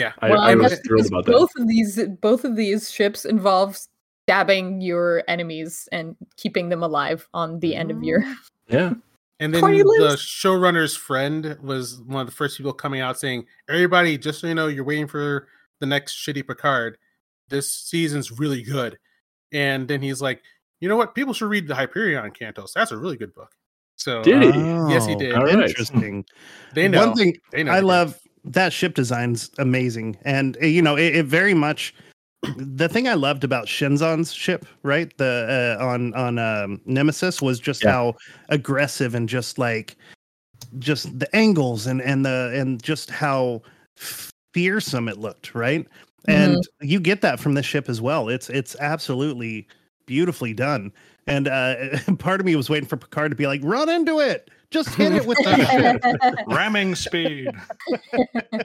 yeah 0.00 0.12
I, 0.20 0.30
well, 0.30 0.40
I 0.40 0.52
I 0.52 0.54
was 0.54 0.72
thrilled 0.80 1.04
because 1.04 1.08
about 1.08 1.24
that. 1.26 1.32
both 1.32 1.50
of 1.58 1.68
these 1.68 2.00
both 2.20 2.44
of 2.44 2.56
these 2.56 2.90
ships 2.90 3.24
involve 3.24 3.78
stabbing 4.26 4.80
your 4.80 5.22
enemies 5.28 5.88
and 5.92 6.16
keeping 6.36 6.68
them 6.68 6.82
alive 6.82 7.28
on 7.34 7.58
the 7.60 7.74
end 7.74 7.90
of 7.90 8.02
your. 8.02 8.20
Mm. 8.22 8.34
Yeah, 8.68 8.92
And 9.40 9.52
then 9.52 9.60
Corny 9.62 9.82
the 9.82 9.88
lips. 9.88 10.22
showrunner's 10.22 10.94
friend 10.94 11.58
was 11.62 12.00
one 12.06 12.20
of 12.20 12.26
the 12.28 12.32
first 12.40 12.56
people 12.56 12.72
coming 12.72 13.00
out 13.00 13.18
saying, 13.18 13.46
"Everybody, 13.68 14.16
just 14.16 14.38
so 14.40 14.46
you 14.46 14.54
know, 14.54 14.68
you're 14.68 14.84
waiting 14.84 15.08
for 15.08 15.48
the 15.80 15.86
next 15.86 16.14
shitty 16.24 16.46
Picard. 16.46 16.96
This 17.48 17.74
season's 17.74 18.30
really 18.38 18.62
good." 18.62 18.96
And 19.52 19.88
then 19.88 20.00
he's 20.02 20.22
like, 20.22 20.40
"You 20.80 20.88
know 20.88 20.96
what? 20.96 21.16
People 21.16 21.34
should 21.34 21.50
read 21.50 21.66
the 21.66 21.74
Hyperion 21.74 22.30
Cantos. 22.30 22.72
That's 22.72 22.92
a 22.92 22.96
really 22.96 23.16
good 23.16 23.34
book." 23.34 23.50
So 23.96 24.22
Did 24.22 24.54
he? 24.54 24.60
Yes, 24.92 25.04
he 25.06 25.16
did. 25.16 25.34
All 25.34 25.44
right. 25.44 25.58
Interesting. 25.58 26.24
they 26.74 26.86
know. 26.86 27.08
One 27.08 27.16
thing 27.16 27.36
they 27.50 27.64
know. 27.64 27.72
I 27.72 27.76
they 27.76 27.80
do. 27.80 27.86
love 27.88 28.18
that 28.44 28.72
ship 28.72 28.94
design's 28.94 29.50
amazing, 29.58 30.16
and 30.22 30.56
uh, 30.62 30.66
you 30.66 30.82
know 30.82 30.96
it, 30.96 31.16
it 31.16 31.26
very 31.26 31.54
much. 31.54 31.94
The 32.56 32.88
thing 32.88 33.06
I 33.06 33.14
loved 33.14 33.44
about 33.44 33.66
Shinzon's 33.66 34.32
ship, 34.32 34.64
right, 34.82 35.14
the 35.18 35.76
uh, 35.78 35.84
on 35.84 36.14
on 36.14 36.38
um, 36.38 36.80
Nemesis, 36.86 37.42
was 37.42 37.60
just 37.60 37.84
Yeah. 37.84 37.92
how 37.92 38.16
aggressive 38.48 39.14
and 39.14 39.28
just 39.28 39.58
like, 39.58 39.96
just 40.78 41.18
the 41.18 41.34
angles 41.36 41.86
and 41.86 42.00
and 42.00 42.24
the 42.24 42.52
and 42.54 42.82
just 42.82 43.10
how 43.10 43.60
fearsome 44.54 45.08
it 45.08 45.18
looked, 45.18 45.54
right? 45.54 45.86
And 46.28 46.62
you 46.80 47.00
get 47.00 47.22
that 47.22 47.40
from 47.40 47.54
the 47.54 47.62
ship 47.62 47.88
as 47.88 48.00
well. 48.00 48.28
It's 48.28 48.48
it's 48.50 48.76
absolutely 48.80 49.66
beautifully 50.06 50.54
done. 50.54 50.92
And 51.26 51.48
uh, 51.48 51.98
part 52.18 52.40
of 52.40 52.46
me 52.46 52.56
was 52.56 52.70
waiting 52.70 52.88
for 52.88 52.96
Picard 52.96 53.30
to 53.30 53.36
be 53.36 53.46
like, 53.46 53.60
"Run 53.62 53.88
into 53.88 54.18
it, 54.18 54.50
just 54.70 54.94
hit 54.94 55.12
it 55.12 55.26
with 55.26 55.38
the 55.38 55.64
ship." 56.22 56.46
Ramming 56.46 56.94
speed. 56.94 57.50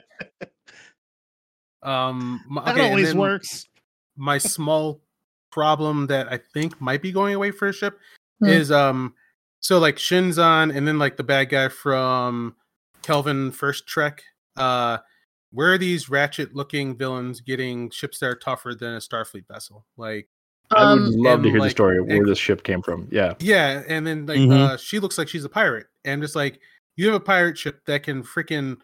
Um, 1.82 2.40
m- 2.50 2.62
That 2.64 2.80
always 2.80 3.14
works. 3.14 3.66
My 4.16 4.38
small 4.38 5.02
problem 5.52 6.06
that 6.08 6.32
I 6.32 6.40
think 6.52 6.80
might 6.80 7.00
be 7.02 7.12
going 7.12 7.34
away 7.34 7.50
for 7.50 7.68
a 7.68 7.72
ship 7.72 7.98
Hmm. 8.40 8.48
is 8.48 8.70
um 8.72 9.14
so 9.60 9.78
like 9.78 9.96
Shinzon 9.96 10.74
and 10.76 10.86
then 10.86 10.98
like 10.98 11.16
the 11.16 11.22
bad 11.24 11.48
guy 11.48 11.68
from 11.68 12.56
Kelvin 13.02 13.52
First 13.52 13.86
Trek. 13.86 14.22
Uh 14.56 14.98
where 15.52 15.72
are 15.72 15.78
these 15.78 16.10
ratchet 16.10 16.54
looking 16.54 16.96
villains 16.98 17.40
getting 17.40 17.88
ships 17.90 18.18
that 18.18 18.26
are 18.26 18.34
tougher 18.34 18.74
than 18.74 18.94
a 18.94 18.98
Starfleet 18.98 19.46
vessel? 19.46 19.86
Like 19.96 20.28
I 20.70 20.92
would 20.92 21.02
Um, 21.02 21.10
love 21.12 21.42
to 21.42 21.48
and, 21.48 21.56
hear 21.56 21.60
the 21.62 21.70
story 21.70 21.98
of 21.98 22.06
where 22.06 22.16
ex- 22.18 22.26
this 22.26 22.38
ship 22.38 22.62
came 22.64 22.82
from. 22.82 23.08
Yeah, 23.10 23.34
yeah, 23.38 23.82
and 23.86 24.06
then 24.06 24.26
like 24.26 24.38
Mhm. 24.40 24.52
uh 24.52 24.76
she 24.76 24.98
looks 24.98 25.16
like 25.18 25.28
she's 25.28 25.44
a 25.44 25.48
pirate. 25.48 25.86
And 26.04 26.20
just 26.22 26.34
like 26.36 26.60
you 26.96 27.06
have 27.06 27.14
a 27.14 27.20
pirate 27.20 27.56
ship 27.58 27.84
that 27.86 28.02
can 28.02 28.22
freaking 28.22 28.78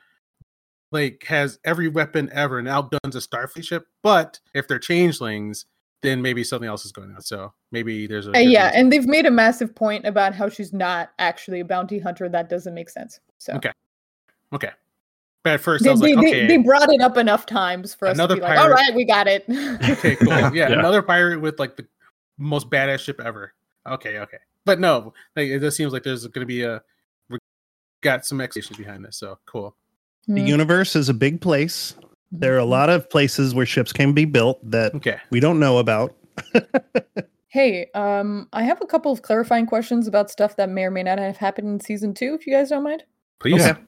like 0.93 1.25
has 1.29 1.59
every 1.65 1.89
weapon 1.89 2.29
ever 2.33 2.59
and 2.59 2.69
outguns 2.69 3.17
a 3.17 3.21
Starfleet 3.21 3.65
ship, 3.65 3.87
but 4.03 4.39
if 4.55 4.69
they're 4.69 4.79
changelings, 4.79 5.65
then 6.03 6.21
maybe 6.21 6.45
something 6.45 6.69
else 6.69 6.85
is 6.85 6.93
going 6.93 7.11
on. 7.15 7.23
So 7.23 7.53
maybe 7.71 8.07
there's 8.07 8.27
a 8.27 8.31
Uh, 8.31 8.39
yeah, 8.39 8.65
difference. 8.67 8.77
and 8.77 8.93
they've 8.93 9.07
made 9.07 9.25
a 9.25 9.31
massive 9.31 9.75
point 9.75 10.05
about 10.07 10.35
how 10.35 10.49
she's 10.49 10.73
not 10.73 11.11
actually 11.19 11.61
a 11.61 11.65
bounty 11.65 11.99
hunter. 11.99 12.29
That 12.29 12.49
doesn't 12.51 12.75
make 12.75 12.91
sense. 12.91 13.21
So 13.39 13.55
Okay. 13.55 13.73
Okay. 14.53 14.71
But 15.45 15.55
at 15.55 15.61
first 15.61 15.83
they, 15.85 15.91
I 15.91 15.93
was 15.93 16.01
they, 16.01 16.15
like, 16.15 16.27
okay, 16.27 16.47
they 16.47 16.57
brought 16.59 16.89
it 16.89 17.01
up 17.01 17.17
enough 17.17 17.47
times 17.47 17.95
for 17.95 18.07
us 18.09 18.17
to 18.17 18.29
be 18.29 18.41
like, 18.41 18.59
all 18.59 18.71
right, 18.71 18.95
we 18.95 19.05
got 19.05 19.27
it. 19.27 19.45
okay, 19.91 20.15
cool. 20.17 20.29
Yeah, 20.55 20.69
Yeah. 20.71 20.79
another 20.79 21.03
pirate 21.03 21.41
with 21.41 21.59
like 21.59 21.77
the 21.77 21.87
most 22.39 22.71
badass 22.71 23.01
ship 23.01 23.21
ever. 23.21 23.53
Okay, 23.87 24.19
okay. 24.19 24.39
But 24.65 24.79
no, 24.79 25.13
like, 25.35 25.49
it 25.49 25.59
just 25.59 25.77
seems 25.77 25.93
like 25.93 26.05
there's 26.05 26.25
going 26.29 26.43
to 26.43 26.47
be 26.47 26.63
a 26.63 26.81
we 27.29 27.39
got 28.03 28.25
some 28.25 28.41
expectations 28.41 28.79
behind 28.79 29.05
this. 29.05 29.17
So 29.17 29.39
cool. 29.47 29.75
The 30.29 30.41
Mm. 30.41 30.47
universe 30.47 30.95
is 30.95 31.09
a 31.09 31.15
big 31.15 31.41
place. 31.41 31.97
There 32.31 32.55
are 32.55 32.59
a 32.59 32.65
lot 32.65 32.89
of 32.89 33.11
places 33.11 33.55
where 33.55 33.67
ships 33.67 33.93
can 33.93 34.13
be 34.13 34.25
built 34.25 34.61
that 34.71 34.95
Okay. 34.95 35.19
we 35.31 35.41
don't 35.41 35.59
know 35.59 35.79
about. 35.79 36.15
Hey, 37.49 37.91
um, 37.93 38.49
I 38.55 38.63
have 38.63 38.81
a 38.81 38.87
couple 38.87 39.13
of 39.13 39.21
clarifying 39.21 39.67
questions 39.67 40.09
about 40.09 40.31
stuff 40.31 40.57
that 40.57 40.71
may 40.71 40.85
or 40.85 40.91
may 40.91 41.03
not 41.03 41.19
have 41.19 41.37
happened 41.37 41.69
in 41.69 41.81
season 41.81 42.15
two, 42.15 42.33
if 42.33 42.47
you 42.47 42.55
guys 42.55 42.71
don't 42.71 42.83
mind. 42.83 43.05
Please. 43.41 43.61
Okay. 43.61 43.79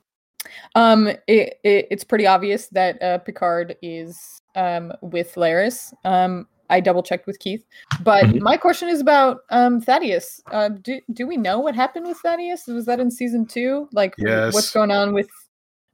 Um, 0.75 1.09
it, 1.09 1.59
it 1.65 1.87
it's 1.91 2.05
pretty 2.05 2.27
obvious 2.27 2.69
that 2.69 3.03
uh, 3.03 3.19
Picard 3.19 3.77
is 3.83 4.41
um 4.55 4.93
with 5.03 5.35
Laris. 5.35 5.93
Um, 6.05 6.47
I 6.71 6.81
double 6.81 7.03
checked 7.03 7.27
with 7.27 7.39
Keith, 7.41 7.65
but 8.03 8.25
Mhm. 8.25 8.41
my 8.41 8.57
question 8.57 8.89
is 8.89 9.01
about 9.01 9.41
um 9.51 9.81
Thaddeus. 9.81 10.41
Uh, 10.51 10.71
do 10.71 11.01
do 11.13 11.27
we 11.27 11.37
know 11.37 11.59
what 11.61 11.75
happened 11.75 12.07
with 12.07 12.17
Thaddeus? 12.19 12.67
Was 12.67 12.87
that 12.87 13.01
in 13.01 13.11
season 13.11 13.47
two? 13.47 13.89
Like, 13.93 14.17
w- 14.17 14.37
what's 14.55 14.71
going 14.73 14.91
on 14.91 15.13
with 15.13 15.29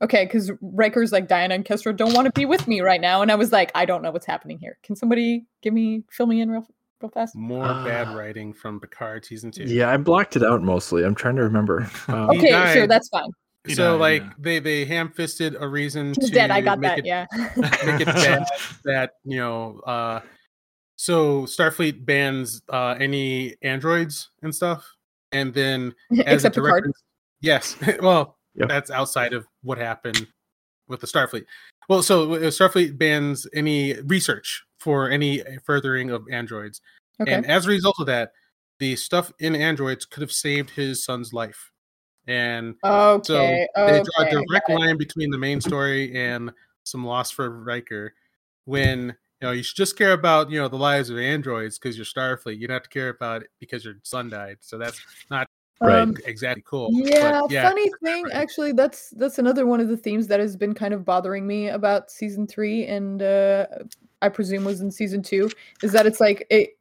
okay, 0.03 0.25
because 0.25 0.51
Riker's 0.63 1.13
like 1.13 1.29
Deanna 1.29 1.55
and 1.55 1.65
Kestra 1.65 1.95
don't 1.95 2.15
want 2.15 2.27
to 2.27 2.33
be 2.33 2.47
with 2.47 2.67
me 2.69 2.81
right 2.81 3.01
now, 3.01 3.21
and 3.21 3.31
I 3.31 3.35
was 3.35 3.53
like, 3.53 3.71
I 3.75 3.85
don't 3.85 4.01
know 4.03 4.11
what's 4.11 4.25
happening 4.27 4.59
here. 4.59 4.79
Can 4.83 4.97
somebody 4.97 5.45
give 5.61 5.75
me 5.75 6.05
fill 6.11 6.27
me 6.27 6.41
in 6.41 6.51
real 6.51 6.67
real 7.03 7.11
fast? 7.11 7.35
More 7.35 7.67
Ah. 7.67 7.85
bad 7.85 8.09
writing 8.15 8.53
from 8.55 8.79
Picard 8.81 9.25
season 9.25 9.51
two. 9.51 9.65
Yeah, 9.65 9.91
I 9.91 9.97
blocked 9.97 10.37
it 10.37 10.45
out 10.45 10.63
mostly. 10.63 11.05
I'm 11.05 11.15
trying 11.15 11.37
to 11.37 11.43
remember. 11.43 11.91
Um, 12.09 12.31
He 12.31 12.39
Okay, 12.39 12.73
sure, 12.75 12.87
that's 12.87 13.09
fine. 13.09 13.29
He 13.67 13.75
so 13.75 13.93
died, 13.93 14.01
like 14.01 14.23
yeah. 14.23 14.31
they 14.39 14.59
they 14.59 14.85
ham 14.87 15.11
fisted 15.11 15.55
a 15.61 15.69
reason 15.69 16.09
He's 16.15 16.29
to 16.31 16.35
dead. 16.35 16.51
I 16.51 16.61
got 16.61 16.79
make 16.81 16.91
that. 16.91 16.99
it, 17.01 17.05
yeah. 17.07 17.27
make 17.85 18.01
it 18.01 18.07
bad 18.07 18.47
that 18.85 19.11
you 19.25 19.37
know 19.39 19.81
uh 19.87 20.21
so 20.97 21.43
starfleet 21.43 22.05
bans 22.05 22.63
uh 22.71 22.97
any 22.99 23.57
androids 23.63 24.31
and 24.43 24.55
stuff 24.55 24.87
and 25.33 25.53
then 25.55 25.95
as 26.13 26.19
a 26.19 26.35
Except 26.49 26.55
direct 26.55 26.77
Picard. 26.77 26.93
yes 27.41 27.77
well 28.03 28.37
Yep. 28.57 28.69
that's 28.69 28.91
outside 28.91 29.33
of 29.33 29.47
what 29.63 29.79
happened 29.79 30.27
with 30.89 31.01
the 31.01 31.07
starfleet 31.07 31.45
well 31.89 32.03
so 32.03 32.35
uh, 32.35 32.39
starfleet 32.51 32.99
bans 32.99 33.47
any 33.55 33.95
research 34.03 34.65
for 34.79 35.09
any 35.11 35.43
furthering 35.65 36.11
of 36.11 36.25
androids 36.33 36.81
Okay. 37.21 37.33
and 37.35 37.47
as 37.47 37.67
a 37.67 37.69
result 37.69 37.97
of 38.01 38.07
that 38.07 38.33
the 38.81 38.97
stuff 38.97 39.33
in 39.39 39.55
androids 39.55 40.05
could 40.07 40.23
have 40.23 40.33
saved 40.33 40.71
his 40.71 41.05
son's 41.05 41.33
life 41.33 41.70
and 42.31 42.77
okay. 42.85 43.27
so 43.27 43.35
they 43.35 43.69
okay. 43.77 44.03
draw 44.17 44.27
a 44.27 44.45
direct 44.47 44.71
line 44.71 44.97
between 44.97 45.31
the 45.31 45.39
main 45.39 45.61
story 45.61 46.17
and 46.17 46.53
some 46.85 47.05
loss 47.05 47.31
for 47.33 47.51
Riker. 47.51 48.15
When 48.67 49.17
you 49.41 49.49
know 49.49 49.51
you 49.51 49.65
should 49.65 49.77
just 49.77 49.99
care 49.99 50.13
about 50.13 50.49
you 50.49 50.61
know 50.61 50.69
the 50.69 50.77
lives 50.77 51.11
of 51.11 51.19
androids 51.19 51.77
because 51.79 51.97
you're 51.97 52.07
Starfleet. 52.07 52.59
You 52.59 52.69
don't 52.69 52.77
have 52.77 52.85
to 52.85 52.89
care 52.89 53.09
about 53.09 53.43
it 53.43 53.51
because 53.59 53.85
your 53.85 53.95
son 54.05 54.29
died. 54.31 54.59
So 54.61 54.79
that's 54.79 55.01
not 55.31 55.49
Right. 55.83 56.01
Um, 56.01 56.15
exactly 56.27 56.63
cool. 56.67 56.91
Yeah, 56.93 57.41
but 57.41 57.63
funny 57.63 57.91
thing, 58.05 58.25
right. 58.25 58.35
actually, 58.35 58.73
that's 58.73 59.09
that's 59.17 59.39
another 59.39 59.65
one 59.65 59.81
of 59.81 59.89
the 59.89 59.97
themes 59.97 60.27
that 60.27 60.39
has 60.39 60.55
been 60.55 60.75
kind 60.75 60.93
of 60.93 61.07
bothering 61.07 61.47
me 61.47 61.71
about 61.71 62.11
season 62.11 62.47
three, 62.47 62.85
and 62.85 63.23
uh, 63.23 63.65
I 64.21 64.29
presume 64.29 64.67
was 64.67 64.83
in 64.83 64.91
season 64.91 65.23
two, 65.23 65.49
is 65.83 65.93
that 65.93 66.05
it's 66.05 66.21
like 66.21 66.47
it, 66.51 66.75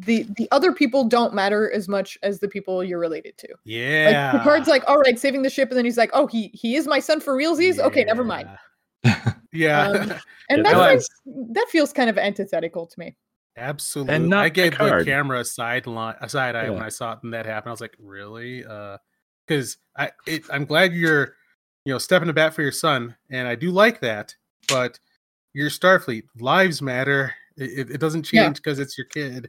the 0.00 0.26
the 0.36 0.48
other 0.50 0.72
people 0.72 1.04
don't 1.04 1.32
matter 1.34 1.70
as 1.72 1.88
much 1.88 2.18
as 2.22 2.40
the 2.40 2.48
people 2.48 2.84
you're 2.84 2.98
related 2.98 3.38
to. 3.38 3.48
Yeah. 3.64 4.30
Like 4.32 4.42
Picard's 4.42 4.68
like, 4.68 4.84
all 4.88 4.98
right, 4.98 5.18
saving 5.18 5.42
the 5.42 5.50
ship, 5.50 5.68
and 5.70 5.78
then 5.78 5.84
he's 5.84 5.96
like, 5.96 6.10
oh, 6.12 6.26
he 6.26 6.48
he 6.54 6.76
is 6.76 6.86
my 6.86 7.00
son 7.00 7.20
for 7.20 7.34
realsies. 7.36 7.78
Okay, 7.78 8.04
never 8.04 8.24
mind. 8.24 8.48
Yeah. 9.04 9.32
Yeah, 9.50 9.88
Um, 9.88 9.94
And 10.50 10.58
Yeah, 10.58 10.62
that's 10.62 10.62
that 10.70 10.76
like, 10.78 10.96
was- 10.96 11.10
that 11.54 11.66
feels 11.70 11.92
kind 11.92 12.10
of 12.10 12.18
antithetical 12.18 12.86
to 12.86 12.98
me. 13.00 13.16
absolutely. 13.56 14.18
not 14.18 14.44
I 14.44 14.48
gave 14.50 14.72
Picard. 14.72 15.00
the 15.00 15.04
camera 15.10 15.40
a 15.40 15.44
side 15.44 15.86
line, 15.86 16.16
a 16.20 16.28
side 16.28 16.54
eye 16.54 16.68
when 16.68 16.82
I 16.82 16.90
saw 16.90 17.12
it 17.14 17.20
and 17.22 17.32
that 17.32 17.46
happen. 17.46 17.68
I 17.68 17.72
was 17.72 17.80
like, 17.80 17.96
really? 17.98 18.62
Because 19.46 19.78
I 19.96 20.10
it, 20.26 20.42
I'm 20.52 20.66
glad 20.66 20.92
you're 20.92 21.34
you 21.86 21.92
know 21.94 21.98
stepping 21.98 22.26
to 22.28 22.34
bat 22.34 22.52
for 22.52 22.60
your 22.62 22.72
son, 22.72 23.16
and 23.30 23.48
I 23.48 23.54
do 23.54 23.70
like 23.70 24.00
that. 24.00 24.34
But 24.68 25.00
you're 25.54 25.70
Starfleet. 25.70 26.24
Lives 26.38 26.82
matter. 26.82 27.34
It, 27.56 27.70
it- 27.78 27.90
it 27.92 28.00
doesn't 28.00 28.24
change 28.24 28.56
because 28.56 28.78
it's 28.78 28.98
your 28.98 29.06
kid. 29.06 29.48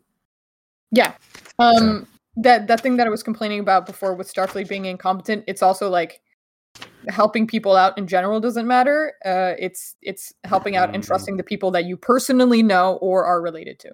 Yeah. 0.92 1.14
Um 1.60 2.08
that 2.38 2.68
that 2.68 2.82
thing 2.82 2.98
that 2.98 3.08
I 3.08 3.10
was 3.10 3.24
complaining 3.24 3.60
about 3.60 3.86
before 3.86 4.16
with 4.16 4.32
Starfleet 4.34 4.68
being 4.70 4.86
incompetent, 4.86 5.44
it's 5.48 5.62
also 5.62 5.90
like 5.90 6.22
helping 7.08 7.48
people 7.48 7.76
out 7.76 7.98
in 7.98 8.08
general 8.08 8.40
doesn't 8.40 8.68
matter. 8.68 9.14
Uh 9.26 9.54
it's 9.60 9.96
it's 10.02 10.34
helping 10.44 10.76
out 10.76 10.94
and 10.94 11.04
Mhm. 11.04 11.08
trusting 11.08 11.38
the 11.38 11.44
people 11.44 11.72
that 11.72 11.86
you 11.86 11.98
personally 11.98 12.64
know 12.64 12.98
or 13.02 13.26
are 13.26 13.42
related 13.42 13.80
to. 13.80 13.92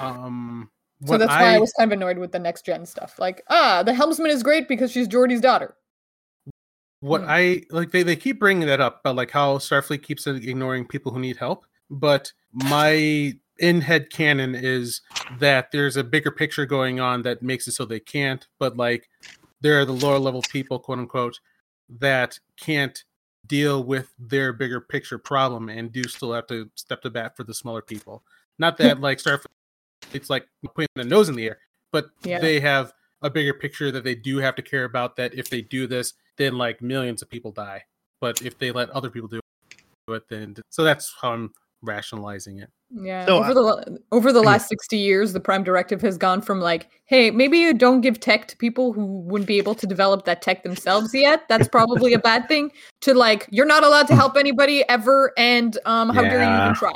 Um, 0.00 0.70
So 1.06 1.16
that's 1.18 1.30
why 1.30 1.54
I 1.54 1.58
was 1.58 1.72
kind 1.78 1.92
of 1.92 1.96
annoyed 1.96 2.18
with 2.18 2.32
the 2.32 2.38
next 2.38 2.64
gen 2.66 2.84
stuff. 2.86 3.18
Like, 3.18 3.42
ah, 3.48 3.82
the 3.82 3.94
helmsman 3.94 4.30
is 4.30 4.42
great 4.42 4.66
because 4.68 4.90
she's 4.90 5.08
Geordi's 5.08 5.40
daughter. 5.40 5.74
what 7.00 7.20
Hmm. 7.22 7.28
I 7.30 7.62
like 7.70 7.92
they, 7.92 8.02
they 8.02 8.16
keep 8.16 8.40
bringing 8.40 8.66
that 8.66 8.80
up 8.80 9.00
about 9.00 9.14
like 9.14 9.30
how 9.30 9.58
Starfleet 9.58 10.02
keeps 10.02 10.26
ignoring 10.26 10.84
people 10.86 11.12
who 11.12 11.20
need 11.20 11.36
help. 11.36 11.64
But 11.90 12.32
my 12.52 13.34
in 13.58 13.80
head 13.80 14.10
canon 14.10 14.54
is 14.54 15.00
that 15.38 15.70
there's 15.72 15.96
a 15.96 16.04
bigger 16.04 16.30
picture 16.30 16.66
going 16.66 17.00
on 17.00 17.22
that 17.22 17.42
makes 17.42 17.66
it 17.68 17.72
so 17.72 17.84
they 17.84 18.00
can't. 18.00 18.46
But 18.58 18.76
like 18.76 19.08
there 19.60 19.80
are 19.80 19.84
the 19.84 19.92
lower 19.92 20.18
level 20.18 20.42
people, 20.42 20.78
quote 20.78 20.98
unquote, 20.98 21.40
that 21.98 22.38
can't 22.56 23.02
deal 23.46 23.82
with 23.82 24.12
their 24.18 24.52
bigger 24.52 24.80
picture 24.80 25.18
problem 25.18 25.68
and 25.68 25.90
do 25.90 26.04
still 26.04 26.32
have 26.32 26.46
to 26.48 26.70
step 26.74 27.02
to 27.02 27.10
bat 27.10 27.36
for 27.36 27.44
the 27.44 27.54
smaller 27.54 27.82
people. 27.82 28.22
Not 28.58 28.76
that 28.78 29.00
like 29.00 29.18
Starfleet 29.18 29.46
it's 30.12 30.30
like 30.30 30.46
putting 30.74 30.88
their 30.94 31.04
nose 31.04 31.28
in 31.28 31.34
the 31.34 31.46
air, 31.46 31.58
but 31.92 32.10
Yeah. 32.22 32.38
they 32.38 32.60
have 32.60 32.92
a 33.22 33.30
bigger 33.30 33.54
picture 33.54 33.90
that 33.90 34.04
they 34.04 34.14
do 34.14 34.38
have 34.38 34.54
to 34.56 34.62
care 34.62 34.84
about 34.84 35.16
that 35.16 35.34
if 35.34 35.50
they 35.50 35.60
do 35.60 35.86
this, 35.86 36.14
then 36.36 36.56
like 36.56 36.80
millions 36.80 37.20
of 37.20 37.28
people 37.28 37.52
die. 37.52 37.84
But 38.20 38.42
if 38.42 38.58
they 38.58 38.70
let 38.70 38.90
other 38.90 39.10
people 39.10 39.28
do 39.28 39.40
it, 40.10 40.28
then 40.28 40.56
so 40.70 40.84
that's 40.84 41.14
how 41.20 41.32
I'm 41.32 41.52
rationalizing 41.82 42.58
it. 42.60 42.70
Yeah. 42.90 43.26
So, 43.26 43.38
over 43.38 43.50
uh, 43.50 43.54
the 43.54 43.98
over 44.12 44.32
the 44.32 44.40
yeah. 44.40 44.46
last 44.46 44.68
60 44.68 44.96
years, 44.96 45.32
the 45.32 45.40
prime 45.40 45.62
directive 45.62 46.00
has 46.02 46.16
gone 46.16 46.40
from 46.40 46.60
like, 46.60 46.88
hey, 47.04 47.30
maybe 47.30 47.58
you 47.58 47.74
don't 47.74 48.00
give 48.00 48.18
tech 48.18 48.48
to 48.48 48.56
people 48.56 48.92
who 48.92 49.04
wouldn't 49.04 49.46
be 49.46 49.58
able 49.58 49.74
to 49.74 49.86
develop 49.86 50.24
that 50.24 50.40
tech 50.40 50.62
themselves 50.62 51.12
yet. 51.12 51.46
That's 51.48 51.68
probably 51.68 52.14
a 52.14 52.18
bad 52.18 52.48
thing. 52.48 52.72
To 53.02 53.14
like, 53.14 53.46
you're 53.50 53.66
not 53.66 53.84
allowed 53.84 54.06
to 54.08 54.14
help 54.16 54.36
anybody 54.36 54.88
ever, 54.88 55.32
and 55.36 55.76
um, 55.84 56.08
how 56.08 56.22
dare 56.22 56.38
you 56.38 56.46
Yeah. 56.46 56.64
even 56.64 56.74
try? 56.74 56.94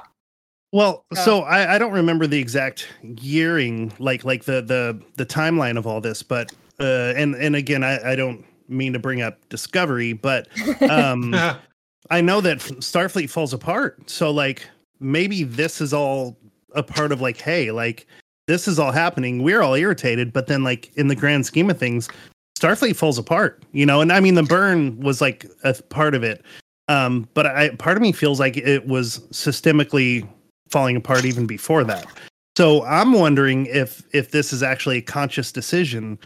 Well, 0.72 1.04
Yeah. 1.12 1.24
so 1.24 1.40
I, 1.40 1.74
I 1.74 1.78
don't 1.78 1.92
remember 1.92 2.26
the 2.26 2.38
exact 2.38 2.88
gearing, 3.14 3.92
like 3.98 4.24
like 4.24 4.44
the 4.44 4.62
the 4.62 4.98
the 5.16 5.26
timeline 5.26 5.76
of 5.76 5.86
all 5.86 6.00
this, 6.00 6.22
but 6.22 6.52
uh, 6.80 7.12
and 7.16 7.34
and 7.34 7.54
again, 7.54 7.84
I, 7.84 8.12
I 8.12 8.16
don't 8.16 8.44
mean 8.68 8.94
to 8.94 8.98
bring 8.98 9.20
up 9.20 9.46
Discovery, 9.50 10.14
but 10.14 10.48
um, 10.88 11.34
I 12.10 12.20
know 12.22 12.40
that 12.40 12.58
Starfleet 12.58 13.28
falls 13.28 13.52
apart. 13.52 14.08
So 14.08 14.30
like 14.30 14.66
maybe 15.02 15.44
this 15.44 15.80
is 15.80 15.92
all 15.92 16.38
a 16.74 16.82
part 16.82 17.12
of 17.12 17.20
like, 17.20 17.40
hey, 17.40 17.70
like 17.70 18.06
this 18.46 18.66
is 18.66 18.78
all 18.78 18.92
happening. 18.92 19.42
We're 19.42 19.62
all 19.62 19.74
irritated, 19.74 20.32
but 20.32 20.46
then 20.46 20.64
like 20.64 20.92
in 20.96 21.08
the 21.08 21.16
grand 21.16 21.46
scheme 21.46 21.70
of 21.70 21.78
things, 21.78 22.08
Starfleet 22.58 22.96
falls 22.96 23.18
apart, 23.18 23.62
you 23.72 23.84
know. 23.84 24.00
And 24.00 24.12
I 24.12 24.20
mean, 24.20 24.34
the 24.34 24.42
burn 24.42 24.98
was 25.00 25.20
like 25.20 25.46
a 25.64 25.74
part 25.74 26.14
of 26.14 26.22
it, 26.22 26.44
um, 26.88 27.28
but 27.34 27.46
I 27.46 27.70
part 27.76 27.96
of 27.96 28.02
me 28.02 28.12
feels 28.12 28.38
like 28.38 28.56
it 28.56 28.86
was 28.86 29.20
systemically 29.30 30.28
falling 30.68 30.96
apart 30.96 31.24
even 31.24 31.46
before 31.46 31.84
that. 31.84 32.06
So 32.56 32.84
I'm 32.84 33.12
wondering 33.12 33.66
if 33.66 34.02
if 34.12 34.30
this 34.30 34.52
is 34.52 34.62
actually 34.62 34.98
a 34.98 35.02
conscious 35.02 35.50
decision 35.52 36.18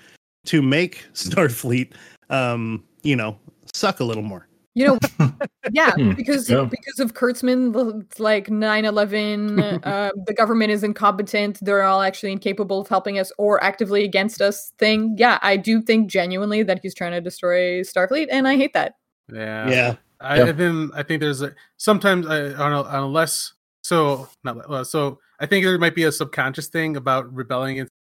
to 0.47 0.62
make 0.62 1.05
Starfleet, 1.14 1.93
um, 2.31 2.85
you 3.03 3.16
know, 3.16 3.39
suck 3.72 4.01
a 4.01 4.05
little 4.05 4.22
more. 4.22 4.47
You 4.77 4.87
know, 4.89 4.99
yeah, 5.72 5.93
Hmm, 5.93 6.12
because 6.12 6.51
yeah. 6.51 6.64
because 6.70 7.01
of 7.01 7.14
Kurtzman, 7.14 8.05
like 8.18 8.49
9/11, 8.49 9.81
uh, 9.87 10.11
the 10.27 10.35
government 10.35 10.70
is 10.70 10.85
incompetent. 10.85 11.59
They're 11.62 11.83
all 11.83 12.03
actually 12.03 12.33
incapable 12.33 12.83
of 12.83 12.89
helping 12.89 13.18
us 13.18 13.33
or 13.39 13.62
actively 13.64 14.05
against 14.05 14.43
us. 14.43 14.74
Thing, 14.77 15.14
yeah, 15.16 15.39
I 15.41 15.57
do 15.57 15.81
think 15.81 16.11
genuinely 16.11 16.62
that 16.62 16.81
he's 16.83 16.95
trying 16.95 17.12
to 17.12 17.22
destroy 17.22 17.81
Starfleet, 17.81 18.29
and 18.31 18.47
I 18.47 18.57
hate 18.57 18.74
that. 18.74 18.97
Yeah. 19.33 19.68
Yeah. 19.70 19.95
I, 20.20 20.37
Yeah. 20.37 20.47
and 20.49 20.59
then 20.59 20.91
I 20.95 21.03
think 21.03 21.20
there's 21.22 21.41
a 21.41 21.55
sometimes 21.79 22.27
I, 22.27 22.53
on 22.53 22.72
a, 22.72 22.83
on 22.83 23.03
a 23.03 23.07
less 23.07 23.55
so 23.83 24.29
not 24.45 24.68
well, 24.68 24.85
so 24.85 25.18
I 25.41 25.47
think 25.47 25.64
there 25.64 25.79
might 25.79 25.95
be 25.95 26.05
a 26.05 26.12
subconscious 26.12 26.68
thing 26.68 26.97
about 26.97 27.33
rebelling 27.33 27.72
against 27.79 27.93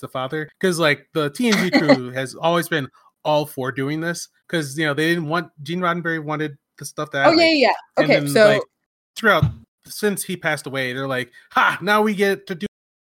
the 0.00 0.08
father 0.08 0.48
because 0.58 0.78
like 0.78 1.06
the 1.12 1.30
TNG 1.32 1.70
crew 1.78 2.10
has 2.12 2.34
always 2.34 2.66
been 2.68 2.88
all 3.28 3.46
for 3.46 3.70
doing 3.70 4.00
this 4.00 4.28
because 4.46 4.78
you 4.78 4.86
know 4.86 4.94
they 4.94 5.08
didn't 5.08 5.28
want 5.28 5.50
Gene 5.62 5.80
Roddenberry 5.80 6.22
wanted 6.22 6.56
the 6.78 6.84
stuff 6.84 7.10
that 7.10 7.26
Oh 7.26 7.32
yeah, 7.32 7.50
yeah, 7.50 7.72
yeah. 7.98 8.04
Okay, 8.04 8.26
so 8.26 8.60
throughout 9.16 9.44
since 9.84 10.22
he 10.22 10.36
passed 10.36 10.66
away 10.66 10.92
they're 10.92 11.08
like 11.08 11.30
ha 11.50 11.78
now 11.80 12.02
we 12.02 12.14
get 12.14 12.46
to 12.46 12.54
do 12.54 12.66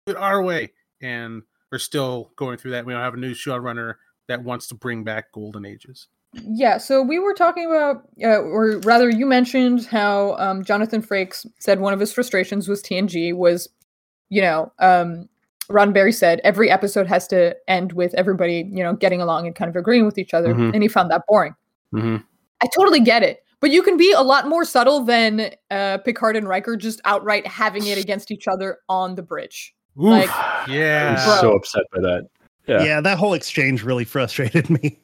it 0.07 0.16
our 0.16 0.41
way. 0.41 0.72
And 1.01 1.43
we're 1.72 1.80
still 1.80 2.32
going 2.36 2.57
through 2.57 2.72
that. 2.72 2.86
We 2.86 2.93
don't 2.93 3.01
have 3.01 3.14
a 3.14 3.18
new 3.18 3.34
showrunner 3.34 3.95
that 4.28 4.43
wants 4.43 4.68
to 4.68 4.76
bring 4.76 5.03
back 5.03 5.32
golden 5.32 5.66
ages. 5.66 6.07
Yeah, 6.34 6.78
so 6.78 7.01
we 7.01 7.20
were 7.20 7.34
talking 7.34 7.66
about, 7.66 8.07
uh, 8.24 8.39
or 8.39 8.80
rather, 8.86 9.09
you 9.09 9.26
mentioned 9.26 9.86
how 9.86 10.36
um, 10.38 10.64
Jonathan 10.64 11.01
Frakes 11.01 11.45
said 11.59 11.80
one 11.82 11.93
of 11.93 11.99
his 11.99 12.14
frustrations 12.14 12.70
was 12.70 12.82
TNG 12.82 13.36
was, 13.36 13.68
you 14.30 14.41
know, 14.41 14.72
um, 14.80 15.28
Roddenberry 15.72 16.13
said 16.13 16.41
every 16.43 16.69
episode 16.69 17.07
has 17.07 17.28
to 17.30 17.55
end 17.67 17.93
with 17.93 18.13
everybody, 18.15 18.69
you 18.72 18.84
know, 18.84 18.93
getting 18.93 19.22
along 19.22 19.45
and 19.47 19.55
kind 19.55 19.69
of 19.69 19.76
agreeing 19.76 20.05
with 20.05 20.17
each 20.17 20.34
other, 20.34 20.53
Mhm. 20.53 20.74
and 20.74 20.84
he 20.84 20.88
found 20.89 21.09
that 21.11 21.24
boring. 21.28 21.55
mm-hmm. 21.93 22.17
I 22.63 22.67
totally 22.76 22.99
get 22.99 23.24
it, 23.24 23.43
but 23.59 23.72
you 23.72 23.82
can 23.82 23.97
be 23.97 24.11
a 24.13 24.22
lot 24.22 24.47
more 24.47 24.63
subtle 24.65 25.03
than 25.03 25.49
uh, 25.72 25.97
Picard 25.99 26.36
and 26.36 26.47
Riker 26.47 26.78
just 26.78 27.01
outright 27.05 27.45
having 27.47 27.86
it 27.88 27.97
against 27.97 28.30
each 28.32 28.47
other 28.47 28.78
on 28.88 29.15
the 29.15 29.24
bridge. 29.24 29.74
Like- 29.95 30.30
yeah 30.69 31.15
I'm 31.17 31.41
so 31.41 31.55
upset 31.55 31.84
by 31.93 32.01
that. 32.01 32.28
Yeah. 32.67 32.84
Yeah. 32.84 33.01
that 33.01 33.17
whole 33.17 33.34
exchange 33.34 33.84
really 33.84 34.05
frustrated 34.05 34.69
me. 34.69 34.99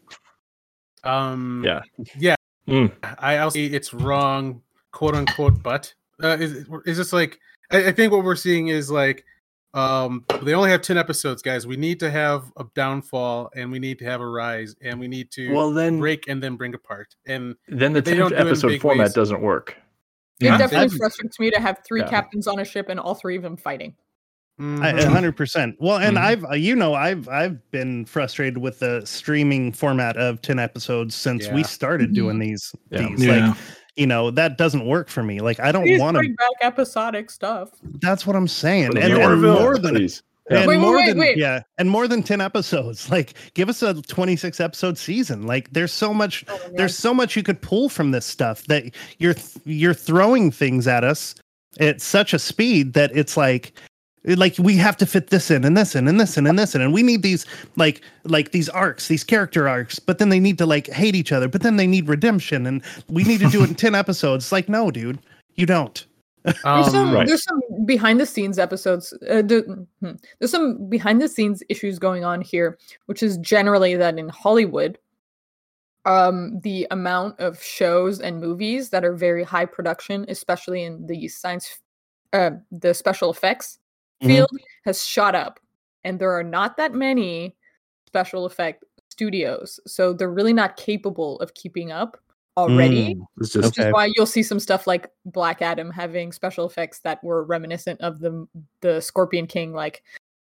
Um. 1.04 1.64
Yeah. 1.66 1.82
Yeah. 2.18 2.36
Mm. 2.68 2.92
I 3.20 3.38
also 3.38 3.60
it's 3.60 3.94
wrong, 3.94 4.62
quote 4.92 5.16
unquote. 5.16 5.62
But 5.64 5.94
uh, 6.22 6.38
is 6.40 6.66
is 6.86 6.98
this 6.98 7.14
like? 7.14 7.40
I, 7.72 7.88
I 7.88 7.92
think 7.92 8.12
what 8.12 8.24
we're 8.24 8.36
seeing 8.36 8.68
is 8.68 8.90
like 8.92 9.24
Um, 9.74 10.26
they 10.44 10.54
only 10.54 10.70
have 10.72 10.82
ten 10.82 10.98
episodes, 10.98 11.42
guys. 11.42 11.68
We 11.68 11.76
need 11.78 12.00
to 12.00 12.10
have 12.10 12.52
a 12.58 12.66
downfall, 12.74 13.52
and 13.56 13.72
we 13.72 13.80
need 13.80 14.00
to 14.00 14.06
have 14.06 14.22
a 14.22 14.28
rise, 14.28 14.76
and 14.82 15.00
we 15.00 15.08
need 15.08 15.30
to 15.32 15.54
Well, 15.54 15.72
then 15.72 16.00
break 16.00 16.28
and 16.28 16.42
then 16.42 16.56
bring 16.56 16.74
apart. 16.74 17.16
And 17.26 17.56
then 17.68 17.94
the 17.94 18.02
they 18.02 18.16
don't 18.16 18.32
10 18.32 18.42
do 18.44 18.48
episode 18.48 18.68
big 18.70 18.82
format 18.82 19.06
ways. 19.06 19.14
doesn't 19.14 19.42
work. 19.42 19.76
It 20.40 20.46
Yeah. 20.46 20.58
definitely 20.58 20.86
I've- 20.86 20.98
frustrates 20.98 21.40
me 21.40 21.52
to 21.52 21.60
have 21.60 21.80
three 21.88 22.02
Yeah. 22.02 22.10
captains 22.10 22.48
on 22.48 22.60
a 22.60 22.66
ship 22.66 22.88
and 22.90 23.00
all 23.00 23.14
three 23.16 23.36
of 23.36 23.44
them 23.44 23.58
fighting. 23.58 23.96
I- 24.60 24.64
Mhm. 24.64 25.00
A 25.04 25.10
hundred 25.12 25.38
percent. 25.38 25.76
Well, 25.80 25.98
and 25.98 26.18
Mhm. 26.18 26.22
I've 26.22 26.46
uh, 26.46 26.54
you 26.56 26.76
know 26.76 26.96
I've 26.96 27.30
I've 27.30 27.70
been 27.70 28.06
frustrated 28.06 28.58
with 28.58 28.80
the 28.80 29.04
streaming 29.06 29.72
format 29.72 30.18
of 30.18 30.42
ten 30.42 30.58
episodes 30.58 31.14
since 31.14 31.48
we 31.50 31.62
started 31.64 32.14
doing 32.14 32.40
these. 32.40 32.74
Yeah. 32.90 33.08
These 33.10 33.26
Yeah. 33.26 33.48
like 33.50 33.58
you 33.98 34.08
know 34.08 34.32
that 34.32 34.58
doesn't 34.58 34.86
work 34.86 35.10
for 35.10 35.24
me. 35.24 35.40
Like 35.42 35.60
I 35.60 35.72
don't 35.72 36.00
want 36.00 36.16
to. 36.16 36.20
bring 36.20 36.36
back 36.36 36.50
episodic 36.62 37.30
stuff. 37.32 37.70
That's 38.02 38.26
what 38.26 38.36
I'm 38.36 38.48
saying. 38.48 38.98
And, 38.98 39.14
and 39.14 39.42
more 39.42 39.78
than 39.78 39.96
please. 39.96 40.24
and 40.50 40.60
Wait, 40.60 40.68
wait, 40.68 40.80
more 40.80 40.96
wait, 40.96 41.08
than 41.08 41.18
wait. 41.18 41.38
yeah, 41.38 41.62
and 41.78 41.90
more 41.90 42.08
than 42.08 42.24
ten 42.24 42.40
episodes. 42.42 43.10
Like 43.18 43.34
give 43.54 43.68
us 43.70 43.82
a 43.82 44.02
26 44.02 44.60
episode 44.60 44.98
season. 44.98 45.46
Like 45.48 45.72
there's 45.74 45.92
so 45.92 46.14
much 46.14 46.46
Oh, 46.48 46.58
man. 46.58 46.76
there's 46.76 46.96
so 46.98 47.14
much 47.14 47.36
you 47.36 47.44
could 47.44 47.62
pull 47.62 47.90
from 47.90 48.12
this 48.12 48.26
stuff 48.26 48.64
that 48.66 48.86
you're 49.20 49.36
you're 49.66 49.94
throwing 49.94 50.52
things 50.52 50.88
at 50.88 51.04
us 51.04 51.36
at 51.80 52.02
such 52.02 52.34
a 52.34 52.40
speed 52.40 52.94
that 52.94 53.12
it's 53.16 53.36
like 53.38 53.74
like 54.36 54.56
we 54.60 54.76
have 54.76 54.98
to 54.98 55.06
fit 55.06 55.30
this 55.30 55.50
in 55.50 55.64
and 55.64 55.78
this 55.78 55.96
in 55.96 56.08
and 56.08 56.20
this 56.20 56.38
in 56.38 56.46
and 56.46 56.60
this 56.60 56.76
in 56.76 56.82
and 56.82 56.94
we 56.94 57.02
need 57.02 57.22
these 57.22 57.46
like 57.76 58.02
like 58.26 58.52
these 58.52 58.68
arcs 58.70 59.08
these 59.08 59.24
character 59.24 59.68
arcs 59.70 60.00
but 60.00 60.18
then 60.20 60.30
they 60.30 60.40
need 60.40 60.58
to 60.58 60.66
like 60.66 60.88
hate 60.88 61.16
each 61.16 61.32
other 61.32 61.48
but 61.48 61.62
then 61.62 61.78
they 61.78 61.88
need 61.88 62.08
redemption 62.08 62.66
and 62.68 62.84
we 63.08 63.24
need 63.24 63.40
to 63.40 63.50
do 63.50 63.64
it 63.64 63.70
in 63.70 63.76
10 63.88 63.96
episodes 63.96 64.52
like 64.52 64.68
no 64.68 64.92
dude 64.92 65.20
you 65.56 65.66
don't 65.66 66.06
There's 66.44 66.58
Um, 66.66 66.84
some 66.92 67.14
right. 67.14 67.28
there's 67.28 67.44
some 67.44 67.62
behind 67.86 68.20
the 68.20 68.26
scenes 68.26 68.60
episodes. 68.60 69.14
Uh, 69.30 69.42
the, 69.42 69.86
hmm. 70.02 70.12
there's 70.40 70.52
some 70.52 70.90
behind 70.90 71.22
the 71.22 71.28
scenes 71.28 71.62
issues 71.68 72.00
going 72.00 72.24
on 72.24 72.42
here, 72.42 72.78
which 73.08 73.22
is 73.22 73.38
generally 73.40 73.96
that 73.96 74.18
in 74.18 74.30
Hollywood, 74.30 74.98
um, 76.06 76.60
the 76.62 76.88
amount 76.90 77.38
of 77.40 77.62
shows 77.62 78.22
and 78.22 78.40
movies 78.40 78.92
that 78.92 79.04
are 79.04 79.14
very 79.14 79.44
high 79.44 79.66
production, 79.66 80.26
especially 80.30 80.84
in 80.84 81.06
the 81.06 81.28
science, 81.28 81.80
uh, 82.32 82.52
the 82.72 82.94
special 82.94 83.30
effects 83.30 83.80
Mhm. 84.22 84.28
field, 84.28 84.50
has 84.86 85.06
shot 85.06 85.36
up, 85.36 85.60
and 86.04 86.20
there 86.20 86.32
are 86.32 86.44
not 86.44 86.78
that 86.78 86.94
many 86.94 87.56
special 88.08 88.46
effect 88.46 88.84
studios, 89.10 89.80
so 89.88 90.14
they're 90.14 90.32
really 90.32 90.54
not 90.54 90.78
capable 90.78 91.40
of 91.40 91.54
keeping 91.54 91.92
up 91.92 92.18
already 92.56 93.14
Mm, 93.16 93.26
It's 93.40 93.52
just 93.54 93.68
which 93.78 93.86
is 93.86 93.94
why 93.94 94.10
you'll 94.16 94.26
see 94.26 94.42
some 94.42 94.60
stuff 94.60 94.88
like 94.88 95.12
Black 95.26 95.62
Adam 95.62 95.92
having 95.92 96.32
special 96.32 96.66
effects 96.66 97.00
that 97.00 97.24
were 97.24 97.44
reminiscent 97.44 98.02
of 98.02 98.20
the 98.20 98.48
the 98.82 99.00
Scorpion 99.02 99.46
King 99.46 99.74
like 99.74 100.02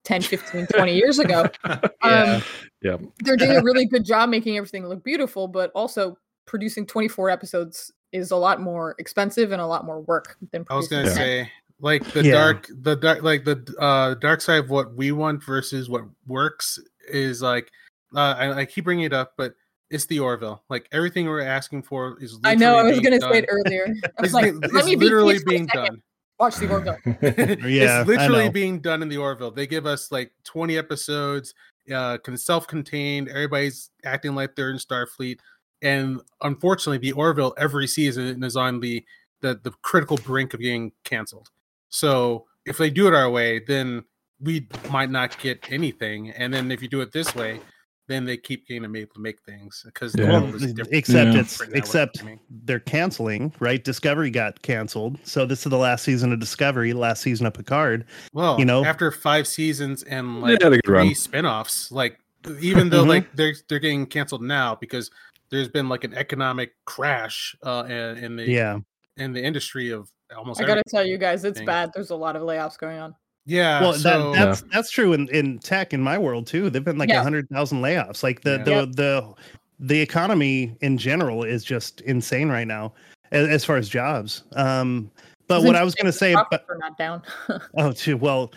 10, 0.05 0.23
15, 0.23 0.67
20 0.69 0.95
years 0.95 1.19
ago. 1.21 1.47
Um, 2.03 2.43
Yeah. 2.83 2.97
They're 3.21 3.37
doing 3.37 3.57
a 3.59 3.63
really 3.63 3.85
good 3.95 4.05
job 4.05 4.29
making 4.31 4.57
everything 4.57 4.87
look 4.89 5.05
beautiful, 5.05 5.47
but 5.47 5.71
also 5.75 6.17
producing 6.47 6.87
24 6.87 7.31
episodes 7.31 7.93
is 8.11 8.31
a 8.33 8.37
lot 8.37 8.61
more 8.61 8.97
expensive 8.99 9.53
and 9.53 9.61
a 9.63 9.67
lot 9.67 9.85
more 9.85 10.01
work 10.01 10.37
than 10.51 10.65
I 10.71 10.75
was 10.75 10.89
gonna 10.89 11.05
10. 11.05 11.15
say 11.15 11.53
like 11.81 12.05
the 12.13 12.25
Yeah. 12.25 12.33
dark 12.33 12.69
the 12.83 12.97
dark 12.97 13.23
like 13.23 13.45
the 13.45 13.75
uh 13.79 14.15
dark 14.15 14.41
side 14.41 14.65
of 14.65 14.71
what 14.71 14.95
we 14.95 15.13
want 15.13 15.43
versus 15.45 15.89
what 15.89 16.05
works 16.27 16.79
is 17.09 17.43
like 17.43 17.71
uh 18.15 18.35
I, 18.39 18.61
I 18.61 18.65
keep 18.65 18.85
bringing 18.85 19.05
it 19.05 19.13
up 19.13 19.33
but 19.37 19.55
it's 19.91 20.07
the 20.07 20.21
orville 20.21 20.63
like 20.69 20.89
everything 20.93 21.27
we're 21.27 21.41
asking 21.41 21.83
for 21.83 22.17
is 22.21 22.39
I 22.45 22.55
know, 22.55 22.77
I 22.77 22.85
was 22.85 23.01
gonna 23.01 23.21
say 23.21 23.39
it 23.39 23.47
earlier. 23.49 23.87
I 24.19 24.23
was 24.23 24.29
it's, 24.29 24.35
like, 24.35 24.53
li- 24.53 24.61
let 24.61 24.75
it's 24.75 24.87
me 24.87 24.97
be 24.97 25.05
literally 25.07 25.35
peaceful 25.35 25.51
being 25.51 25.67
done 25.67 26.03
Watch 26.41 26.57
the 26.57 26.71
Orville. 26.71 26.97
Yeah, 27.69 28.01
it's 28.01 28.09
literally 28.09 28.49
being 28.49 28.81
done 28.81 29.03
in 29.03 29.11
the 29.11 29.19
Orville. 29.19 29.51
They 29.51 29.67
give 29.67 29.85
us 29.85 30.11
like 30.11 30.33
20 30.45 30.79
episodes, 30.79 31.53
uh, 31.95 32.17
can 32.17 32.39
self-contained. 32.39 33.29
Everybody's 33.29 33.91
acting 34.07 34.35
like 34.35 34.57
they're 34.57 34.71
in 34.71 34.79
Starfleet, 34.79 35.39
and 35.83 36.19
unfortunately, 36.41 36.97
the 36.97 37.13
Orville 37.13 37.53
every 37.59 37.87
season 37.87 38.43
is 38.43 38.57
on 38.57 38.81
the 38.81 39.05
the, 39.43 39.61
the 39.63 39.71
critical 39.83 40.17
brink 40.17 40.55
of 40.55 40.61
being 40.61 40.93
canceled. 41.05 41.51
So 41.91 42.47
if 42.67 42.79
they 42.79 42.91
do 42.91 43.07
it 43.09 43.15
our 43.15 43.31
way, 43.31 43.59
then 43.61 44.05
we 44.41 44.67
might 44.91 45.11
not 45.11 45.39
get 45.39 45.71
anything. 45.71 46.31
And 46.31 46.53
then 46.55 46.71
if 46.73 46.81
you 46.81 46.89
do 46.89 47.01
it 47.03 47.13
this 47.13 47.35
way, 47.35 47.61
then 48.09 48.25
they 48.25 48.37
keep 48.37 48.67
getting 48.67 48.85
able 48.97 49.13
to 49.15 49.21
make 49.21 49.41
things 49.43 49.83
because 49.85 50.13
the 50.13 50.23
Yeah. 50.23 50.33
world 50.41 50.55
is 50.57 50.73
different. 50.73 50.93
except 50.93 51.35
Yeah. 51.35 51.41
it's 51.41 51.53
Different 51.53 51.73
now, 51.73 51.79
what 51.79 51.85
except 51.87 52.23
I 52.23 52.27
mean. 52.27 52.41
they're 52.65 52.81
canceling 52.81 53.53
right 53.61 53.85
discovery 53.85 54.31
got 54.31 54.61
canceled 54.63 55.17
so 55.23 55.47
this 55.47 55.65
is 55.65 55.71
the 55.71 55.79
last 55.79 56.03
season 56.05 56.33
of 56.33 56.41
discovery 56.41 56.93
last 56.93 57.23
season 57.23 57.47
of 57.47 57.55
picard 57.55 58.05
Well, 58.33 58.59
you 58.59 58.65
know? 58.65 58.85
after 58.85 59.13
five 59.13 59.47
seasons 59.47 60.03
and 60.03 60.41
like 60.41 60.61
Yeah, 60.61 60.71
three 60.71 60.81
run. 60.89 61.15
spin-offs, 61.15 61.93
like 61.93 62.19
even 62.61 62.89
though 62.91 63.05
Mhm. 63.05 63.09
like 63.09 63.37
they're 63.37 63.55
they're 63.69 63.79
getting 63.79 64.07
canceled 64.07 64.43
now 64.43 64.75
because 64.75 65.09
there's 65.51 65.69
been 65.69 65.89
like 65.89 66.03
an 66.03 66.15
economic 66.15 66.73
crash 66.87 67.55
uh 67.63 67.85
in, 67.87 68.25
in 68.25 68.37
the 68.37 68.51
yeah 68.51 68.79
in 69.19 69.33
the 69.33 69.43
industry 69.43 69.91
of 69.91 70.11
almost 70.37 70.61
I 70.61 70.65
gotta 70.65 70.83
tell 70.89 71.05
you 71.07 71.19
guys, 71.19 71.45
it's 71.45 71.59
thing. 71.59 71.67
bad. 71.67 71.91
There's 71.95 72.11
a 72.11 72.17
lot 72.17 72.37
of 72.37 72.43
layoffs 72.43 72.79
going 72.79 72.99
on. 72.99 73.15
Yeah, 73.47 73.81
well 73.81 73.95
so 73.95 74.33
that, 74.33 74.39
that's 74.39 74.63
that's 74.73 74.91
true 74.91 75.13
in, 75.15 75.27
in 75.31 75.59
tech 75.59 75.93
in 75.95 76.01
my 76.01 76.19
world 76.19 76.47
too 76.47 76.69
they've 76.69 76.85
been 76.85 76.99
like 76.99 77.09
a 77.09 77.15
Yeah. 77.15 77.23
hundred 77.23 77.49
thousand 77.49 77.81
layoffs 77.81 78.23
like 78.23 78.43
the 78.43 78.59
Yeah. 78.59 78.65
the, 78.65 78.71
Yep. 78.71 78.89
the 78.97 79.35
the 79.81 80.01
economy 80.01 80.77
in 80.83 80.99
general 80.99 81.43
is 81.43 81.65
just 81.65 82.03
insane 82.03 82.51
right 82.51 82.67
now 82.67 82.93
as, 83.33 83.49
as 83.49 83.65
far 83.65 83.77
as 83.79 83.89
jobs 83.89 84.45
um 84.57 85.11
but 85.49 85.57
It's 85.61 85.67
what 85.67 85.75
i 85.75 85.83
was 85.83 85.95
going 85.95 86.07
to 86.07 86.13
say 86.13 86.33
the 86.33 86.41
about, 86.41 86.51
profits 86.51 86.71
are 86.71 86.77
not 86.79 86.99
down. 86.99 87.23
oh 87.79 87.93
too 87.93 88.19
well 88.19 88.53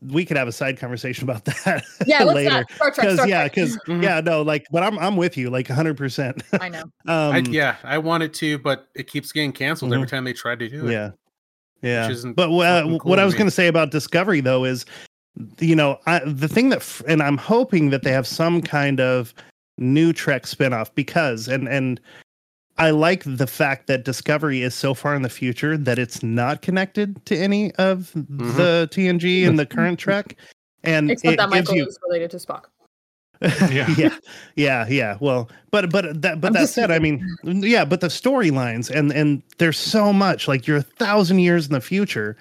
we 0.00 0.24
could 0.24 0.36
have 0.36 0.48
a 0.48 0.52
side 0.52 0.78
conversation 0.78 1.24
about 1.24 1.44
that 1.64 1.84
yeah, 2.06 2.22
let's 2.22 2.34
later 2.34 2.50
not. 2.50 2.70
Star 2.72 2.90
Trek, 2.90 3.08
because 3.08 3.28
yeah 3.28 3.40
Trek. 3.48 3.52
because 3.54 3.78
Mhm. 3.88 4.02
yeah 4.02 4.20
no 4.20 4.42
like 4.42 4.66
but 4.70 4.82
i'm 4.82 4.98
i'm 4.98 5.16
with 5.16 5.36
you 5.36 5.48
like 5.50 5.68
100% 5.68 6.42
I 6.60 6.68
know. 6.68 6.82
um 7.06 7.34
I, 7.34 7.38
yeah, 7.48 7.76
I 7.82 7.98
wanted 7.98 8.34
to, 8.34 8.58
but 8.58 8.88
it 8.94 9.06
keeps 9.08 9.32
getting 9.32 9.52
canceled 9.52 9.92
every 9.94 10.06
time 10.06 10.24
they 10.24 10.32
try 10.32 10.54
to 10.54 10.68
do 10.68 10.86
it. 10.88 10.92
yeah 10.92 11.10
yeah 11.82 12.08
isn't 12.10 12.34
but 12.34 12.50
uh, 12.50 12.82
cool 12.84 12.98
what 13.04 13.18
i 13.18 13.24
was 13.24 13.34
going 13.34 13.46
to 13.46 13.50
say 13.50 13.66
about 13.68 13.90
discovery 13.90 14.40
though 14.40 14.64
is 14.64 14.86
you 15.60 15.76
know 15.76 15.98
I, 16.06 16.20
the 16.20 16.48
thing 16.48 16.70
that 16.70 17.02
and 17.06 17.22
i'm 17.22 17.36
hoping 17.36 17.90
that 17.90 18.02
they 18.02 18.12
have 18.12 18.26
some 18.26 18.62
kind 18.62 18.98
of 19.00 19.34
new 19.78 20.12
trek 20.14 20.44
spinoff 20.44 20.90
because 20.94 21.48
and 21.48 21.68
and 21.68 22.00
i 22.78 22.90
like 22.90 23.22
the 23.24 23.46
fact 23.46 23.86
that 23.86 24.04
discovery 24.04 24.62
is 24.62 24.74
so 24.74 24.94
far 24.94 25.14
in 25.14 25.22
the 25.22 25.28
future 25.28 25.76
that 25.76 25.98
it's 25.98 26.22
not 26.22 26.62
connected 26.62 27.24
to 27.26 27.36
any 27.36 27.72
of 27.76 28.12
Mm-hmm. 28.14 28.56
the 28.56 28.88
tng 28.92 29.46
and 29.48 29.58
the 29.58 29.66
current 29.66 29.98
trek 29.98 30.36
and 30.84 31.10
Except 31.10 31.34
it 31.34 31.36
that 31.38 31.50
gives 31.50 31.68
Michael 31.68 31.76
you 31.76 31.86
is 31.86 31.98
related 32.06 32.30
to 32.32 32.36
Spock. 32.38 32.64
Yeah. 33.70 33.86
yeah 33.98 34.16
yeah 34.54 34.86
yeah 34.88 35.16
well 35.20 35.50
but 35.70 35.90
but 35.90 36.22
that 36.22 36.40
but 36.40 36.48
I'm 36.48 36.52
that 36.54 36.60
just 36.60 36.74
said 36.74 36.90
i 36.90 36.98
mean 36.98 37.22
yeah 37.44 37.84
but 37.84 38.00
the 38.00 38.06
storylines 38.08 38.88
and 38.90 39.12
and 39.12 39.42
there's 39.58 39.76
so 39.78 40.10
much 40.10 40.48
like 40.48 40.66
you're 40.66 40.78
a 40.78 40.82
thousand 40.82 41.40
years 41.40 41.66
in 41.66 41.74
the 41.74 41.80
future 41.82 42.36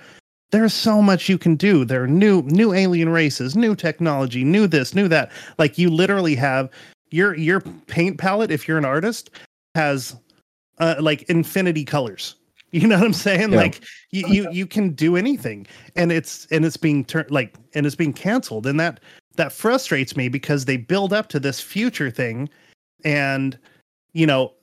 there's 0.52 0.74
so 0.74 1.02
much 1.02 1.28
you 1.28 1.38
can 1.38 1.56
do 1.58 1.84
there 1.84 2.04
are 2.04 2.08
new 2.08 2.44
new 2.44 2.72
alien 2.72 3.10
races 3.10 3.58
new 3.58 3.76
technology 3.76 4.46
new 4.46 4.68
this 4.68 4.96
new 4.96 5.10
that 5.10 5.32
like 5.58 5.78
you 5.78 5.90
literally 5.90 6.34
have 6.36 6.70
your 7.10 7.36
your 7.36 7.60
paint 7.88 8.18
palette 8.18 8.50
if 8.52 8.66
you're 8.66 8.78
an 8.78 8.86
artist 8.86 9.30
has 9.76 10.16
uh 10.80 10.95
like 10.99 11.23
infinity 11.23 11.86
colors 11.86 12.36
you 12.71 12.88
know 12.88 12.97
what 12.97 13.05
i'm 13.05 13.13
saying 13.13 13.51
Yeah. 13.51 13.57
like 13.57 13.84
you, 14.11 14.28
you 14.28 14.51
you 14.51 14.65
can 14.67 14.89
do 14.91 15.15
anything 15.15 15.65
and 15.95 16.11
it's 16.11 16.47
and 16.51 16.65
it's 16.65 16.78
being 16.78 17.05
turned 17.05 17.32
like 17.32 17.55
and 17.73 17.86
it's 17.86 17.95
being 17.95 18.13
canceled 18.13 18.65
and 18.67 18.80
that 18.80 18.99
that 19.36 19.51
frustrates 19.51 20.15
me 20.15 20.30
because 20.30 20.65
they 20.65 20.78
build 20.78 21.13
up 21.13 21.28
to 21.30 21.39
this 21.39 21.59
future 21.59 22.09
thing 22.09 22.49
and 23.03 23.57
you 24.13 24.26
know 24.26 24.53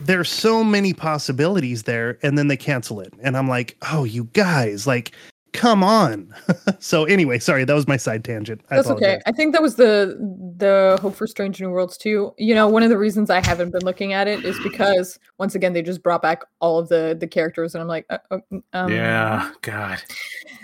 there's 0.00 0.30
so 0.30 0.64
many 0.64 0.94
possibilities 0.94 1.82
there 1.82 2.18
and 2.22 2.38
then 2.38 2.48
they 2.48 2.56
cancel 2.56 3.00
it 3.00 3.12
and 3.20 3.36
i'm 3.36 3.48
like 3.48 3.76
oh 3.92 4.04
you 4.04 4.24
guys 4.32 4.86
like 4.86 5.12
come 5.52 5.82
on 5.82 6.32
so 6.78 7.04
anyway 7.04 7.38
sorry 7.38 7.64
that 7.64 7.74
was 7.74 7.88
my 7.88 7.96
side 7.96 8.24
tangent 8.24 8.60
I 8.70 8.76
That's 8.76 8.90
okay. 8.90 9.20
I 9.26 9.32
think 9.32 9.52
that 9.52 9.62
was 9.62 9.76
the 9.76 10.16
the 10.56 10.98
Hope 11.00 11.14
for 11.14 11.26
Strange 11.26 11.60
New 11.60 11.70
Worlds 11.70 11.96
too. 11.96 12.34
You 12.38 12.54
know, 12.54 12.68
one 12.68 12.82
of 12.82 12.90
the 12.90 12.98
reasons 12.98 13.30
I 13.30 13.44
haven't 13.44 13.70
been 13.70 13.84
looking 13.84 14.12
at 14.12 14.28
it 14.28 14.44
is 14.44 14.58
because 14.60 15.18
once 15.38 15.54
again 15.54 15.72
they 15.72 15.82
just 15.82 16.02
brought 16.02 16.22
back 16.22 16.42
all 16.60 16.78
of 16.78 16.88
the 16.88 17.16
the 17.18 17.26
characters, 17.26 17.74
and 17.74 17.82
I'm 17.82 17.88
like, 17.88 18.06
uh, 18.10 18.18
uh, 18.30 18.38
um, 18.72 18.92
yeah, 18.92 19.50
God. 19.62 20.02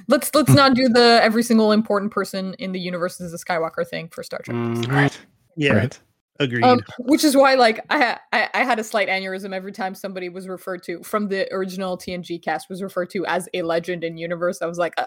Let's 0.08 0.34
let's 0.34 0.50
not 0.54 0.74
do 0.74 0.88
the 0.88 1.20
every 1.22 1.42
single 1.42 1.72
important 1.72 2.12
person 2.12 2.54
in 2.58 2.72
the 2.72 2.80
universe 2.80 3.20
is 3.20 3.34
a 3.34 3.38
Skywalker 3.38 3.86
thing 3.86 4.08
for 4.08 4.22
Star 4.22 4.40
Trek. 4.44 4.56
Mhm. 4.56 4.88
Right. 4.92 5.18
yeah 5.56 5.72
Right. 5.74 6.00
Agreed 6.40 6.64
Um, 6.64 6.80
which 7.00 7.24
is 7.24 7.36
why, 7.36 7.54
like, 7.54 7.84
I, 7.90 8.18
I 8.32 8.48
I 8.54 8.64
had 8.64 8.78
a 8.78 8.84
slight 8.84 9.08
aneurysm 9.08 9.52
every 9.54 9.72
time 9.72 9.94
somebody 9.94 10.28
was 10.28 10.48
referred 10.48 10.82
to 10.84 11.02
from 11.02 11.28
the 11.28 11.52
original 11.52 11.96
TNG 11.98 12.42
cast 12.42 12.68
was 12.68 12.82
referred 12.82 13.10
to 13.10 13.24
as 13.26 13.48
a 13.54 13.62
legend 13.62 14.04
in 14.04 14.16
universe. 14.18 14.62
I 14.62 14.66
was 14.66 14.78
like, 14.78 14.94
uh, 14.98 15.06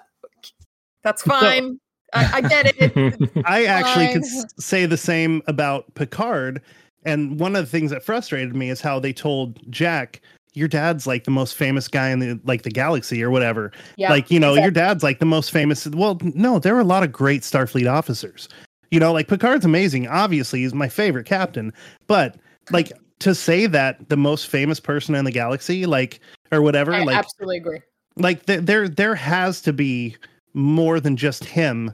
that's 1.04 1.22
fine. 1.22 1.80
I, 2.14 2.30
I 2.38 2.42
get 2.42 2.74
it. 2.78 3.32
I 3.46 3.66
actually 3.66 4.08
could 4.08 4.26
Fine. 4.26 4.44
s- 4.44 4.54
say 4.60 4.86
the 4.86 4.98
same 4.98 5.42
about 5.48 5.94
Picard. 5.96 6.62
And 7.06 7.40
one 7.40 7.56
of 7.56 7.64
the 7.64 7.70
things 7.72 7.92
that 7.92 8.04
frustrated 8.04 8.56
me 8.56 8.70
is 8.70 8.82
how 8.82 9.00
they 9.00 9.14
told 9.14 9.60
Jack, 9.72 10.22
your 10.54 10.68
dad's 10.68 11.08
like 11.08 11.24
the 11.24 11.32
most 11.32 11.56
famous 11.56 11.88
guy 11.88 12.10
in 12.10 12.20
the 12.20 12.40
like 12.44 12.64
the 12.64 12.72
galaxy 12.72 13.24
or 13.24 13.30
whatever. 13.30 13.72
Yeah. 13.96 14.10
like 14.10 14.30
you 14.32 14.40
know 14.40 14.56
your 14.56 14.72
dad's 14.72 15.04
like 15.04 15.20
the 15.20 15.26
most 15.26 15.52
famous 15.52 15.88
well 15.88 16.18
no 16.22 16.58
there 16.60 16.74
were 16.74 16.82
a 16.82 16.86
lot 16.86 17.04
of 17.04 17.12
great 17.12 17.44
starfleet 17.44 17.90
officers 17.90 18.50
you 18.92 19.00
know 19.00 19.12
like 19.14 19.28
picard's 19.28 19.66
amazing 19.66 20.08
obviously 20.08 20.62
he's 20.62 20.74
my 20.74 20.90
favorite 20.90 21.26
captain 21.26 21.72
but 22.08 22.36
like 22.72 22.92
to 23.20 23.36
say 23.36 23.66
that 23.66 24.10
the 24.10 24.18
most 24.18 24.48
famous 24.48 24.80
person 24.80 25.16
in 25.16 25.26
the 25.26 25.32
galaxy 25.32 25.86
like 25.86 26.20
or 26.52 26.62
whatever 26.62 26.94
I 26.94 27.04
like 27.04 27.18
absolutely 27.18 27.58
agree. 27.58 27.80
like 28.16 28.46
th- 28.46 28.62
there 28.62 28.88
there 28.88 29.16
has 29.16 29.62
to 29.62 29.74
be 29.74 30.16
more 30.54 31.00
than 31.00 31.16
just 31.16 31.44
him 31.46 31.94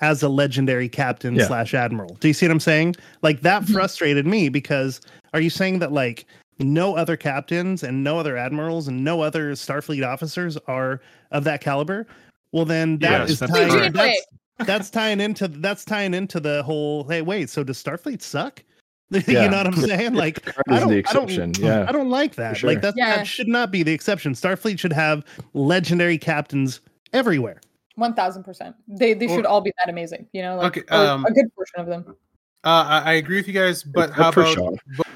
as 0.00 0.22
a 0.22 0.28
legendary 0.28 0.88
captain 0.88 1.34
Yeah. 1.34 1.46
slash 1.46 1.74
admiral 1.74 2.16
do 2.20 2.28
you 2.28 2.34
see 2.34 2.46
what 2.46 2.52
i'm 2.52 2.60
saying 2.60 2.94
like 3.22 3.40
that 3.40 3.62
Mhm. 3.62 3.72
frustrated 3.72 4.26
me 4.26 4.48
because 4.48 5.00
are 5.34 5.40
you 5.40 5.50
saying 5.50 5.80
that 5.80 5.92
like 5.92 6.26
no 6.60 6.96
other 6.96 7.16
captains 7.16 7.82
and 7.82 8.02
no 8.04 8.18
other 8.18 8.36
admirals 8.36 8.88
and 8.88 9.02
no 9.04 9.20
other 9.20 9.52
starfleet 9.52 10.06
officers 10.06 10.56
are 10.68 11.00
of 11.32 11.44
that 11.44 11.60
caliber 11.60 12.06
well 12.52 12.64
then 12.64 12.98
that 12.98 13.20
Yes, 13.22 13.30
is 13.30 13.38
that's 13.40 13.52
tying, 13.52 13.92
that's, 13.92 14.26
that's 14.66 14.90
tying 14.90 15.20
into 15.20 15.48
that's 15.48 15.84
tying 15.84 16.14
into 16.14 16.40
the 16.40 16.62
whole 16.62 17.04
hey 17.08 17.22
wait 17.22 17.48
so 17.50 17.62
does 17.62 17.82
starfleet 17.82 18.20
suck 18.22 18.62
you 19.10 19.22
know 19.34 19.48
what 19.56 19.66
i'm 19.66 19.72
saying 19.76 20.14
like 20.14 20.46
I 20.68 20.80
don't, 20.80 20.88
the 20.90 21.04
I 21.08 21.12
don't- 21.12 21.58
Yeah. 21.58 21.86
I 21.88 21.92
don't 21.92 22.10
like 22.10 22.34
that. 22.34 22.58
sure. 22.58 22.68
Like 22.68 22.82
that, 22.82 22.94
Yeah. 22.96 23.16
that 23.16 23.26
should 23.26 23.48
not 23.48 23.70
be 23.70 23.82
the 23.82 23.92
exception. 23.92 24.34
Starfleet 24.34 24.78
should 24.78 24.92
have 24.92 25.24
legendary 25.54 26.18
captains 26.18 26.80
everywhere. 27.14 27.60
One 27.94 28.12
thousand 28.12 28.42
percent. 28.44 28.76
They 28.86 29.14
they 29.14 29.24
Or- 29.26 29.36
should 29.36 29.46
all 29.46 29.62
be 29.62 29.72
that 29.78 29.88
amazing. 29.90 30.26
You 30.32 30.42
know, 30.42 30.56
like 30.56 30.76
Okay, 30.78 30.86
um, 30.94 31.24
a 31.24 31.32
good 31.32 31.46
portion 31.54 31.80
of 31.80 31.86
them. 31.86 32.16
Uh, 32.64 32.68
I, 32.86 33.00
I 33.00 33.12
agree 33.14 33.36
with 33.36 33.46
you 33.48 33.54
guys, 33.54 33.82
but 33.82 34.10
how 34.10 34.28
about 34.28 34.54
Shaw. 34.54 34.70
but 34.98 35.06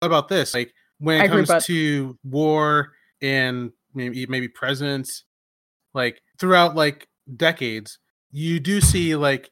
what 0.00 0.06
about 0.06 0.28
this? 0.28 0.54
Like 0.54 0.72
when 0.98 1.20
I 1.20 1.24
it 1.24 1.26
agree, 1.26 1.36
comes 1.40 1.48
bud. 1.48 1.62
to 1.64 2.18
war 2.24 2.92
and 3.20 3.72
maybe 3.94 4.24
maybe 4.26 4.48
presidents, 4.48 5.24
like 5.92 6.22
throughout 6.38 6.74
like 6.76 7.08
decades, 7.36 7.98
you 8.36 8.58
do 8.60 8.80
see 8.80 9.14
like 9.14 9.48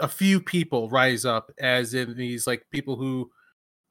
a 0.00 0.08
few 0.08 0.40
people 0.40 0.90
rise 0.90 1.24
up 1.24 1.50
as 1.60 1.94
in 1.94 2.16
these 2.16 2.44
like 2.46 2.62
people 2.72 2.96
who 2.96 3.30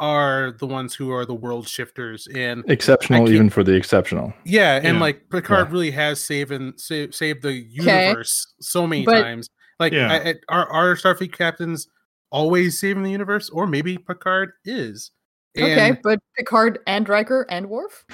are 0.01 0.51
the 0.59 0.67
ones 0.67 0.93
who 0.93 1.09
are 1.11 1.25
the 1.25 1.33
world 1.33 1.67
shifters 1.67 2.27
and 2.35 2.63
Exceptional, 2.69 3.29
even 3.29 3.49
for 3.49 3.63
the 3.63 3.73
exceptional. 3.73 4.33
yeah, 4.45 4.75
and 4.75 4.95
Yeah. 4.97 5.01
like 5.01 5.29
Picard 5.29 5.67
Yeah. 5.67 5.71
really 5.71 5.91
has 5.91 6.21
saved 6.21 6.51
and 6.51 6.79
saved, 6.79 7.15
saved 7.15 7.41
the 7.43 7.49
Okay. 7.79 8.07
universe 8.07 8.53
so 8.61 8.85
many 8.85 9.05
But- 9.05 9.21
times. 9.21 9.49
Like, 9.79 9.93
Yeah. 9.93 10.11
I- 10.11 10.29
I- 10.31 10.35
are 10.49 10.67
are 10.69 10.95
Starfleet 10.95 11.31
captains 11.31 11.87
always 12.31 12.77
saving 12.79 13.03
the 13.03 13.11
universe, 13.11 13.49
or 13.49 13.65
maybe 13.65 13.97
Picard 13.97 14.51
is? 14.65 15.11
okay, 15.57 15.97
but 16.03 16.19
Picard 16.37 16.79
and 16.85 17.07
Riker 17.09 17.45
and 17.49 17.69
Worf. 17.69 18.05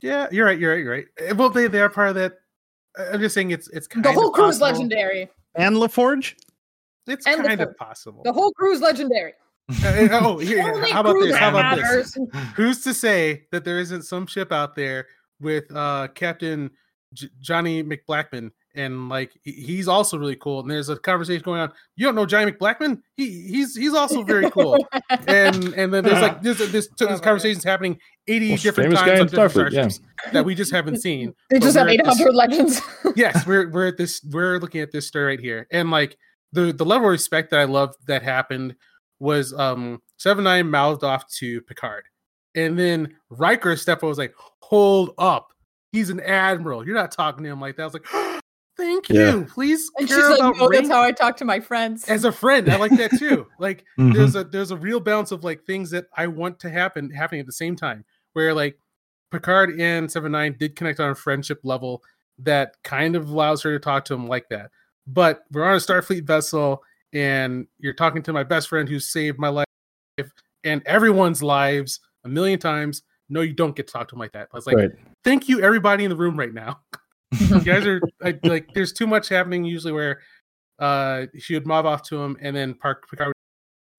yeah, 0.00 0.26
you're 0.32 0.46
right. 0.46 0.58
You're 0.58 0.72
right. 0.72 0.80
You're 0.82 0.92
right. 0.92 1.06
Uh, 1.30 1.34
Well, 1.36 1.50
they 1.50 1.68
they 1.68 1.80
are 1.80 1.88
part 1.90 2.08
of 2.08 2.14
that. 2.16 2.32
I- 2.98 3.10
I'm 3.12 3.20
just 3.20 3.34
saying 3.34 3.50
it's 3.50 3.68
it's 3.68 3.86
kind 3.86 4.04
of 4.04 4.12
The 4.14 4.18
whole 4.20 4.28
of 4.28 4.34
crew 4.34 4.48
is 4.48 4.60
legendary. 4.60 5.28
And 5.56 5.76
LaForge? 5.76 6.34
It's 7.06 7.26
and 7.26 7.44
kind 7.44 7.60
LaForge. 7.60 7.70
of 7.70 7.76
possible. 7.76 8.22
The 8.24 8.32
whole 8.32 8.52
crew 8.52 8.72
is 8.72 8.80
legendary. 8.80 9.34
Uh, 9.82 9.86
uh, 9.88 10.08
oh, 10.22 10.38
here, 10.38 10.62
Only 10.62 10.90
how 10.90 11.00
about 11.00 11.14
this? 11.20 11.36
How 11.36 11.48
about 11.50 11.76
this? 11.78 12.16
Who's 12.56 12.82
to 12.82 12.92
say 12.92 13.44
that 13.50 13.64
there 13.64 13.78
isn't 13.78 14.02
some 14.02 14.26
ship 14.26 14.52
out 14.52 14.74
there 14.74 15.06
with 15.40 15.64
uh 15.74 16.08
Captain 16.14 16.70
J- 17.14 17.28
Johnny 17.40 17.82
McBlackman 17.82 18.50
and 18.74 19.08
like 19.08 19.32
he's 19.42 19.88
also 19.88 20.18
really 20.18 20.36
cool. 20.36 20.60
And 20.60 20.70
there's 20.70 20.88
a 20.88 20.96
conversation 20.96 21.42
going 21.42 21.60
on. 21.60 21.72
You 21.96 22.06
don't 22.06 22.14
know 22.14 22.26
Johnny 22.26 22.50
McBlackman? 22.50 23.00
He 23.16 23.42
he's 23.48 23.76
he's 23.76 23.94
also 23.94 24.22
very 24.22 24.50
cool. 24.50 24.76
and 25.28 25.72
and 25.74 25.92
then 25.92 26.04
there's 26.04 26.20
like 26.20 26.42
this 26.42 26.58
this, 26.70 26.88
this 26.98 27.20
conversations 27.20 27.64
happening 27.64 27.98
80 28.26 28.50
Most 28.50 28.62
different 28.62 28.86
famous 28.88 29.00
times 29.00 29.20
on 29.20 29.26
different 29.26 29.74
Starfleet, 29.74 30.00
yeah. 30.24 30.32
that 30.32 30.44
we 30.44 30.54
just 30.54 30.72
haven't 30.72 30.96
seen. 31.02 31.34
they 31.50 31.58
just 31.58 31.76
have 31.76 31.86
we're 31.86 31.92
at 31.98 32.04
this- 32.04 32.20
800 32.20 32.34
legends. 32.34 32.80
yes, 33.16 33.46
we're 33.46 33.70
we're 33.70 33.88
at 33.88 33.96
this 33.96 34.22
we're 34.30 34.58
looking 34.58 34.80
at 34.80 34.92
this 34.92 35.06
story 35.06 35.26
right 35.36 35.40
here. 35.40 35.66
And 35.70 35.90
like 35.90 36.16
the 36.52 36.72
the 36.72 36.84
level 36.84 37.06
of 37.06 37.12
respect 37.12 37.50
that 37.50 37.60
I 37.60 37.64
loved 37.64 37.94
that 38.06 38.22
happened 38.22 38.76
was 39.20 39.52
um 39.52 40.02
Seven 40.18 40.44
Nine 40.44 40.70
mouthed 40.70 41.04
off 41.04 41.28
to 41.38 41.60
Picard. 41.62 42.04
And 42.56 42.78
then 42.78 43.16
Riker 43.30 43.76
stepped 43.76 44.02
was 44.02 44.18
like, 44.18 44.34
hold 44.60 45.10
up. 45.18 45.48
He's 45.92 46.10
an 46.10 46.20
admiral. 46.20 46.86
You're 46.86 46.94
not 46.94 47.10
talking 47.12 47.44
to 47.44 47.50
him 47.50 47.60
like 47.60 47.76
that. 47.76 47.82
I 47.82 47.86
was 47.86 47.94
like, 47.94 48.06
thank 48.76 49.08
Yeah. 49.08 49.34
you. 49.34 49.44
Please 49.46 49.90
and 49.98 50.08
she's 50.08 50.16
care 50.16 50.30
like, 50.30 50.38
about 50.40 50.56
no, 50.56 50.68
that's 50.70 50.88
how 50.88 51.02
I 51.02 51.12
talk 51.12 51.36
to 51.38 51.44
my 51.44 51.60
friends. 51.60 52.08
as 52.08 52.24
a 52.24 52.32
friend. 52.32 52.70
I 52.70 52.76
like 52.76 52.92
that 52.96 53.10
too. 53.18 53.46
Like 53.58 53.84
Mhm. 53.98 54.14
there's 54.14 54.36
a 54.36 54.44
there's 54.44 54.70
a 54.70 54.76
real 54.76 55.00
balance 55.00 55.32
of 55.32 55.44
like 55.44 55.64
things 55.64 55.90
that 55.90 56.06
I 56.16 56.26
want 56.26 56.58
to 56.60 56.70
happen 56.70 57.10
happening 57.10 57.40
at 57.40 57.46
the 57.46 57.52
same 57.52 57.76
time. 57.76 58.04
Where 58.32 58.52
like 58.54 58.78
Picard 59.30 59.80
and 59.80 60.10
Seven 60.10 60.32
Nine 60.32 60.56
did 60.58 60.76
connect 60.76 61.00
on 61.00 61.10
a 61.10 61.14
friendship 61.14 61.60
level 61.64 62.02
that 62.38 62.74
kind 62.82 63.16
of 63.16 63.30
allows 63.30 63.62
her 63.62 63.72
to 63.72 63.78
talk 63.78 64.04
to 64.06 64.14
him 64.14 64.26
like 64.26 64.48
that. 64.50 64.70
But 65.06 65.44
we're 65.52 65.64
on 65.64 65.74
a 65.74 65.78
Starfleet 65.78 66.24
vessel, 66.26 66.82
and 67.12 67.66
you're 67.78 67.94
talking 67.94 68.22
to 68.22 68.32
my 68.32 68.42
best 68.42 68.68
friend 68.68 68.88
who 68.88 68.98
saved 68.98 69.38
my 69.38 69.48
life 69.48 69.66
and 70.64 70.82
everyone's 70.86 71.42
lives 71.42 72.00
a 72.24 72.28
million 72.28 72.58
times. 72.58 73.02
No, 73.28 73.40
you 73.40 73.52
don't 73.52 73.74
get 73.76 73.86
to 73.86 73.92
talk 73.92 74.08
to 74.08 74.14
him 74.14 74.18
like 74.18 74.32
that. 74.32 74.48
I 74.52 74.56
was 74.56 74.66
like, 74.66 74.76
right. 74.76 74.90
thank 75.24 75.48
you, 75.48 75.62
everybody 75.62 76.04
in 76.04 76.10
the 76.10 76.16
room 76.16 76.38
right 76.38 76.52
now. 76.52 76.80
you 77.50 77.60
guys 77.60 77.86
are 77.86 78.00
I, 78.22 78.38
like, 78.42 78.72
there's 78.74 78.92
too 78.92 79.06
much 79.06 79.28
happening 79.28 79.64
usually 79.64 79.92
where 79.92 80.20
uh 80.78 81.26
she 81.38 81.54
would 81.54 81.66
mob 81.66 81.86
off 81.86 82.02
to 82.08 82.20
him, 82.22 82.36
and 82.40 82.54
then 82.54 82.74
Park 82.74 83.08
Picard 83.08 83.28
would 83.28 83.34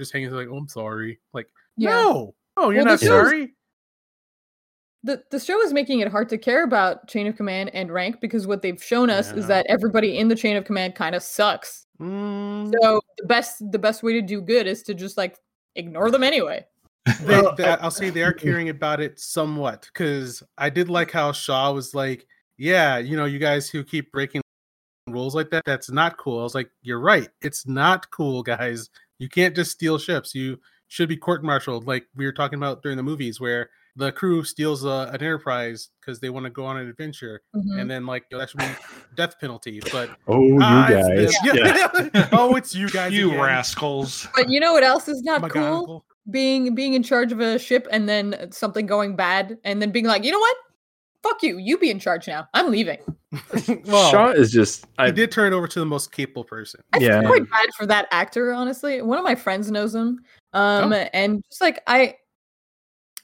just 0.03 0.11
hanging 0.13 0.31
like, 0.31 0.47
oh, 0.49 0.57
I'm 0.57 0.67
sorry. 0.67 1.19
Like, 1.33 1.47
Yeah. 1.77 1.89
no, 1.91 2.35
oh, 2.57 2.69
you're 2.69 2.83
Well, 2.83 2.93
not 2.93 2.99
sorry. 2.99 3.53
the 5.03 5.23
the 5.31 5.39
show 5.39 5.61
is 5.61 5.71
making 5.71 5.99
it 5.99 6.09
hard 6.09 6.29
to 6.29 6.37
care 6.37 6.63
about 6.63 7.07
chain 7.07 7.27
of 7.27 7.35
command 7.37 7.69
and 7.73 7.91
rank 7.91 8.19
because 8.21 8.47
what 8.47 8.61
they've 8.61 8.81
shown 8.83 9.09
us 9.09 9.31
is 9.31 9.47
that 9.47 9.65
everybody 9.69 10.17
in 10.17 10.27
the 10.27 10.35
chain 10.35 10.57
of 10.57 10.65
command 10.65 10.95
kind 10.95 11.15
of 11.15 11.23
sucks. 11.23 11.85
Mm, 12.01 12.73
So 12.81 12.99
the 13.17 13.25
best 13.25 13.63
the 13.71 13.79
best 13.79 14.03
way 14.03 14.13
to 14.13 14.21
do 14.21 14.41
good 14.41 14.67
is 14.67 14.83
to 14.83 14.93
just 14.93 15.15
like 15.17 15.37
ignore 15.75 16.11
them 16.11 16.23
anyway. 16.23 16.65
they, 17.21 17.41
they- 17.57 17.63
I'll 17.65 17.91
say 17.91 18.09
they 18.09 18.23
are 18.23 18.33
caring 18.45 18.69
about 18.69 18.99
it 18.99 19.19
somewhat 19.19 19.87
because 19.93 20.41
I 20.57 20.69
did 20.69 20.89
like 20.89 21.11
how 21.11 21.31
Shaw 21.31 21.71
was 21.71 21.93
like, 21.93 22.25
yeah, 22.57 22.97
you 22.97 23.15
know, 23.17 23.25
you 23.25 23.39
guys 23.39 23.69
who 23.69 23.83
keep 23.83 24.11
breaking 24.11 24.41
rules 25.07 25.35
like 25.35 25.49
that, 25.51 25.63
that's 25.65 25.91
not 25.91 26.17
cool. 26.17 26.39
I 26.39 26.43
was 26.43 26.55
like, 26.55 26.69
you're 26.81 26.99
right. 26.99 27.29
It's 27.41 27.67
not 27.67 28.09
cool, 28.11 28.43
guys. 28.43 28.89
You 29.19 29.29
can't 29.29 29.55
just 29.55 29.71
steal 29.71 29.97
ships. 29.97 30.33
You 30.35 30.59
should 30.87 31.09
be 31.09 31.17
court 31.17 31.43
martialed, 31.43 31.87
like 31.87 32.05
we 32.15 32.25
were 32.25 32.31
talking 32.33 32.57
about 32.57 32.81
during 32.83 32.97
the 32.97 33.03
movies, 33.03 33.39
where 33.39 33.69
the 33.97 34.11
crew 34.11 34.43
steals 34.43 34.83
a, 34.83 35.09
an 35.13 35.15
enterprise 35.21 35.89
because 36.01 36.19
they 36.19 36.29
want 36.29 36.43
to 36.45 36.49
go 36.49 36.65
on 36.65 36.77
an 36.77 36.87
adventure, 36.89 37.41
Mhm. 37.55 37.79
and 37.79 37.89
then 37.89 38.05
like 38.05 38.29
that 38.29 38.49
should 38.49 38.59
be 38.59 38.65
death 39.15 39.39
penalty. 39.39 39.81
But 39.91 40.09
Oh, 40.27 40.41
you 40.41 40.59
ah, 40.61 40.87
guys. 40.89 41.33
it's 41.33 41.41
them. 41.41 42.09
Yeah. 42.13 42.29
oh, 42.33 42.55
it's 42.55 42.75
you 42.75 42.89
guys. 42.89 43.13
you 43.13 43.29
again. 43.29 43.41
rascals. 43.41 44.27
But 44.35 44.49
you 44.49 44.59
know 44.59 44.73
what 44.73 44.83
else 44.83 45.07
is 45.07 45.21
not 45.23 45.49
cool? 45.49 46.05
Being 46.29 46.75
being 46.75 46.93
in 46.93 47.03
charge 47.03 47.31
of 47.31 47.39
a 47.39 47.57
ship 47.57 47.87
and 47.91 48.09
then 48.09 48.51
something 48.51 48.85
going 48.85 49.15
bad 49.15 49.57
and 49.63 49.81
then 49.81 49.91
being 49.91 50.05
like, 50.05 50.23
you 50.23 50.31
know 50.31 50.39
what? 50.39 50.57
Fuck 51.27 51.41
you. 51.43 51.57
You 51.57 51.77
be 51.77 51.89
in 51.89 51.99
charge 51.99 52.27
now. 52.27 52.47
I'm 52.53 52.69
leaving. 52.69 52.99
well, 53.85 54.11
Shaw 54.11 54.29
is 54.29 54.51
just. 54.51 54.85
I 54.99 55.07
I 55.07 55.11
did 55.11 55.31
turn 55.31 55.51
it 55.51 55.55
over 55.55 55.67
to 55.67 55.79
the 55.79 55.85
most 55.85 56.11
capable 56.11 56.43
person. 56.43 56.81
I 56.93 56.99
Yeah. 56.99 57.21
feel 57.21 57.29
quite 57.29 57.49
bad 57.49 57.67
for 57.75 57.85
that 57.87 58.07
actor, 58.11 58.53
honestly. 58.53 59.01
One 59.01 59.17
of 59.17 59.23
my 59.23 59.35
friends 59.35 59.71
knows 59.71 59.95
him. 59.95 60.19
Um 60.53 60.93
Oh. 60.93 61.07
and 61.13 61.43
just 61.49 61.61
like 61.61 61.81
I 61.87 62.15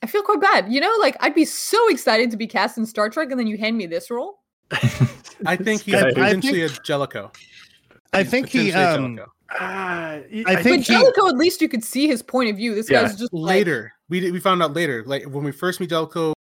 I 0.01 0.07
feel 0.07 0.23
quite 0.23 0.41
bad. 0.41 0.71
You 0.73 0.81
know, 0.81 0.93
like 0.99 1.15
I'd 1.19 1.35
be 1.35 1.45
so 1.45 1.77
excited 1.89 2.31
to 2.31 2.37
be 2.37 2.47
cast 2.47 2.77
in 2.79 2.85
Star 2.87 3.09
Trek 3.09 3.29
and 3.29 3.39
then 3.39 3.45
you 3.47 3.57
hand 3.57 3.77
me 3.77 3.85
this 3.85 4.09
role. 4.09 4.39
I 5.45 5.55
think 5.55 5.83
he's 5.83 5.93
guy- 5.93 6.09
I 6.09 6.13
potentially 6.13 6.63
a 6.63 6.69
Jellicoe. 6.69 7.31
I 8.13 8.23
think 8.23 8.49
he 8.49 8.71
um 8.73 9.17
Jellicoe. 9.17 9.31
I 9.51 10.23
I 10.47 10.55
But 10.55 10.63
think 10.63 10.85
he 10.87 10.93
Jellicoe, 10.93 11.27
at 11.27 11.35
least 11.37 11.61
you 11.61 11.69
could 11.69 11.83
see 11.83 12.07
his 12.07 12.21
point 12.23 12.49
of 12.49 12.55
view. 12.57 12.73
This 12.73 12.89
Yeah. 12.89 13.03
guy's 13.03 13.15
just 13.17 13.31
like- 13.33 13.55
later 13.57 13.93
we 14.09 14.19
did, 14.21 14.33
we 14.33 14.39
found 14.39 14.61
out 14.63 14.73
later. 14.73 15.03
Like 15.05 15.23
when 15.25 15.43
we 15.43 15.51
first 15.51 15.79
meet 15.79 15.89
Jellicoe, 15.89 16.33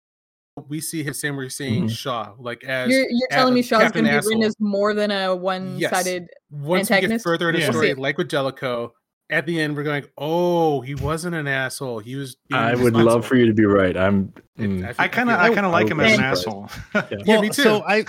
we 0.69 0.79
see 0.81 1.03
him 1.03 1.13
saying 1.13 1.35
we're 1.35 1.49
seeing 1.49 1.85
Mhm. 1.85 1.91
Shaw 1.91 2.33
like 2.39 2.63
as 2.63 2.89
you're 2.89 3.05
you're 3.09 3.27
telling 3.29 3.53
me 3.53 3.59
a- 3.59 3.63
Shaw's 3.63 3.91
gonna 3.91 4.09
be 4.09 4.15
written 4.27 4.43
as 4.43 4.55
more 4.59 4.93
than 4.93 5.11
a 5.11 5.35
one-sided. 5.35 6.23
Yes. 6.23 6.29
once 6.49 6.89
we 6.89 7.01
get 7.01 7.21
further 7.21 7.49
in 7.49 7.55
the 7.55 7.61
Yeah. 7.61 7.71
story, 7.71 7.93
like 7.93 8.17
with 8.17 8.29
Jellicoe, 8.29 8.93
at 9.29 9.45
the 9.45 9.61
end 9.61 9.75
we're 9.77 9.83
going, 9.83 10.03
oh, 10.17 10.81
he 10.81 10.93
wasn't 10.95 11.35
an 11.35 11.47
asshole. 11.47 11.99
He 11.99 12.15
was. 12.15 12.35
being 12.49 12.59
I 12.61 12.75
would 12.75 12.93
love 12.95 13.25
for 13.25 13.35
you 13.35 13.45
to 13.45 13.53
be 13.53 13.65
right. 13.65 13.95
I'm. 13.95 14.33
Mm, 14.59 14.93
I 14.99 15.07
kind 15.07 15.29
of, 15.29 15.39
feel 15.39 15.51
I 15.51 15.53
kind 15.55 15.65
of 15.65 15.71
like 15.71 15.87
him 15.89 15.97
would 15.97 16.05
as 16.07 16.19
an 16.19 16.35
surprised. 16.35 16.47
asshole. 16.47 16.69
Yeah, 17.11 17.17
well, 17.27 17.41
me 17.41 17.49
too. 17.49 17.61
So 17.63 17.83
I 17.87 18.05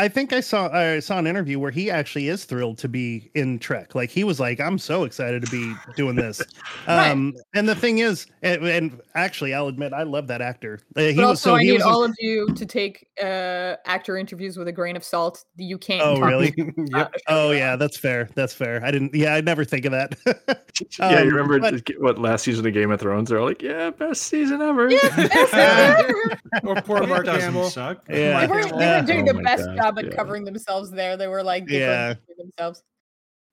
I 0.00 0.08
think 0.08 0.32
I 0.32 0.40
saw 0.40 0.68
I 0.68 0.98
saw 1.00 1.18
an 1.18 1.26
interview 1.26 1.58
where 1.58 1.70
he 1.70 1.90
actually 1.90 2.28
is 2.28 2.46
thrilled 2.46 2.78
to 2.78 2.88
be 2.88 3.30
in 3.34 3.58
Trek. 3.58 3.94
Like 3.94 4.08
he 4.08 4.24
was 4.24 4.40
like, 4.40 4.58
"I'm 4.58 4.78
so 4.78 5.04
excited 5.04 5.44
to 5.44 5.50
be 5.50 5.74
doing 5.96 6.16
this." 6.16 6.40
Right. 6.88 7.10
Um, 7.10 7.34
and 7.54 7.68
the 7.68 7.74
thing 7.74 7.98
is, 7.98 8.26
and, 8.42 8.64
and 8.64 9.00
actually, 9.14 9.52
I'll 9.54 9.68
admit, 9.68 9.92
I 9.92 10.02
love 10.04 10.26
that 10.28 10.40
actor. 10.40 10.80
Uh, 10.96 11.02
he 11.02 11.14
But 11.14 11.20
was 11.22 11.28
also, 11.28 11.50
so 11.50 11.54
I 11.56 11.60
he 11.60 11.66
need 11.72 11.74
was. 11.74 11.82
all 11.84 12.02
of 12.04 12.14
you 12.18 12.48
to 12.54 12.64
take 12.66 13.06
uh, 13.22 13.76
actor 13.86 14.16
interviews 14.16 14.56
with 14.56 14.66
a 14.68 14.72
grain 14.72 14.96
of 14.96 15.04
salt. 15.04 15.44
You 15.56 15.76
can't. 15.76 16.02
Oh, 16.02 16.20
really? 16.20 16.54
about 16.58 17.12
yep. 17.12 17.14
oh 17.28 17.50
yeah, 17.52 17.76
that's 17.76 17.96
fair. 17.98 18.28
That's 18.34 18.54
fair. 18.54 18.82
I 18.84 18.90
didn't. 18.90 19.14
Yeah, 19.14 19.34
I 19.34 19.40
never 19.42 19.64
think 19.64 19.84
of 19.84 19.92
that. 19.92 20.16
yeah, 20.98 21.06
Um, 21.06 21.24
you 21.26 21.30
remember 21.30 21.60
but- 21.60 21.82
what 21.98 22.18
last 22.18 22.44
season 22.44 22.66
of 22.66 22.72
Game 22.72 22.90
of 22.90 22.98
Thrones? 23.00 23.28
They're 23.28 23.38
all 23.38 23.46
like, 23.46 23.62
"Yeah, 23.62 23.90
best 23.90 24.22
season 24.22 24.62
ever." 24.62 24.88
Yeah, 24.90 24.98
best 25.16 25.32
season 25.32 25.58
ever. 25.58 26.38
or 26.64 26.74
poor 26.82 27.02
It 27.02 27.08
Mark 27.08 27.26
doesn't 27.26 27.42
Hamill. 27.52 27.68
suck. 27.70 28.02
Yeah. 28.08 28.46
They 28.46 28.52
were, 28.52 28.62
they 28.64 29.00
were 29.00 29.02
doing 29.06 29.28
Oh 29.28 29.32
the 29.34 29.42
best 29.42 29.66
God, 29.66 29.76
job 29.76 29.89
at 29.98 30.06
yeah. 30.06 30.14
covering 30.14 30.44
themselves 30.44 30.90
there. 30.90 31.16
They 31.16 31.26
were 31.28 31.42
like 31.42 31.68
Yeah. 31.68 32.14
differentiating 32.14 32.50
themselves. 32.56 32.82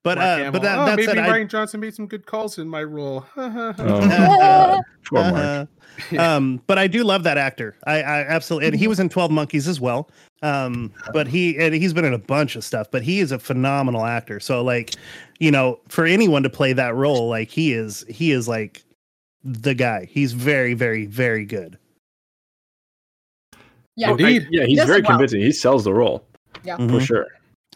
but 0.04 0.18
uh, 0.18 0.50
but 0.50 0.62
that, 0.62 0.78
oh, 0.78 0.86
that 0.86 0.96
maybe 0.96 1.06
said, 1.06 1.18
I, 1.18 1.44
Johnson 1.44 1.80
made 1.80 1.94
some 1.94 2.06
good 2.06 2.24
calls 2.26 2.58
in 2.58 2.68
my 2.68 2.82
role. 2.82 3.26
Oh, 3.36 3.72
God. 3.76 4.82
Poor 5.04 5.20
Mark. 5.20 5.68
Uh, 6.12 6.18
um, 6.18 6.62
but 6.66 6.78
I 6.78 6.86
do 6.86 7.02
love 7.02 7.22
that 7.24 7.38
actor. 7.38 7.76
I, 7.86 8.02
I 8.02 8.20
absolutely, 8.20 8.68
and 8.68 8.76
he 8.76 8.86
was 8.88 9.00
in 9.00 9.08
Twelve 9.08 9.30
Monkeys 9.30 9.66
as 9.66 9.80
well. 9.80 10.10
Um, 10.42 10.92
but 11.12 11.26
he 11.26 11.58
and 11.58 11.74
he's 11.74 11.92
been 11.92 12.04
in 12.04 12.14
a 12.14 12.18
bunch 12.18 12.54
of 12.56 12.62
stuff. 12.64 12.90
But 12.90 13.02
he 13.02 13.20
is 13.20 13.32
a 13.32 13.38
phenomenal 13.38 14.04
actor. 14.04 14.38
So 14.38 14.62
like, 14.62 14.94
you 15.40 15.50
know, 15.50 15.80
for 15.88 16.04
anyone 16.06 16.42
to 16.44 16.50
play 16.50 16.72
that 16.74 16.94
role, 16.94 17.28
like 17.28 17.50
he 17.50 17.72
is, 17.72 18.04
he 18.08 18.30
is 18.30 18.46
like 18.46 18.84
the 19.42 19.74
guy. 19.74 20.04
He's 20.04 20.32
very, 20.32 20.74
very, 20.74 21.06
very 21.06 21.44
good. 21.44 21.78
Yeah. 23.96 24.12
Indeed. 24.12 24.42
I- 24.42 24.48
yeah, 24.50 24.64
he's 24.66 24.78
does 24.78 24.86
very 24.86 25.00
it 25.00 25.04
well. 25.04 25.12
convincing. 25.18 25.40
He 25.40 25.50
sells 25.52 25.84
the 25.84 25.92
role 25.92 26.24
Yeah. 26.64 26.76
for 26.76 26.82
Mhm. 26.82 27.06
sure. 27.06 27.26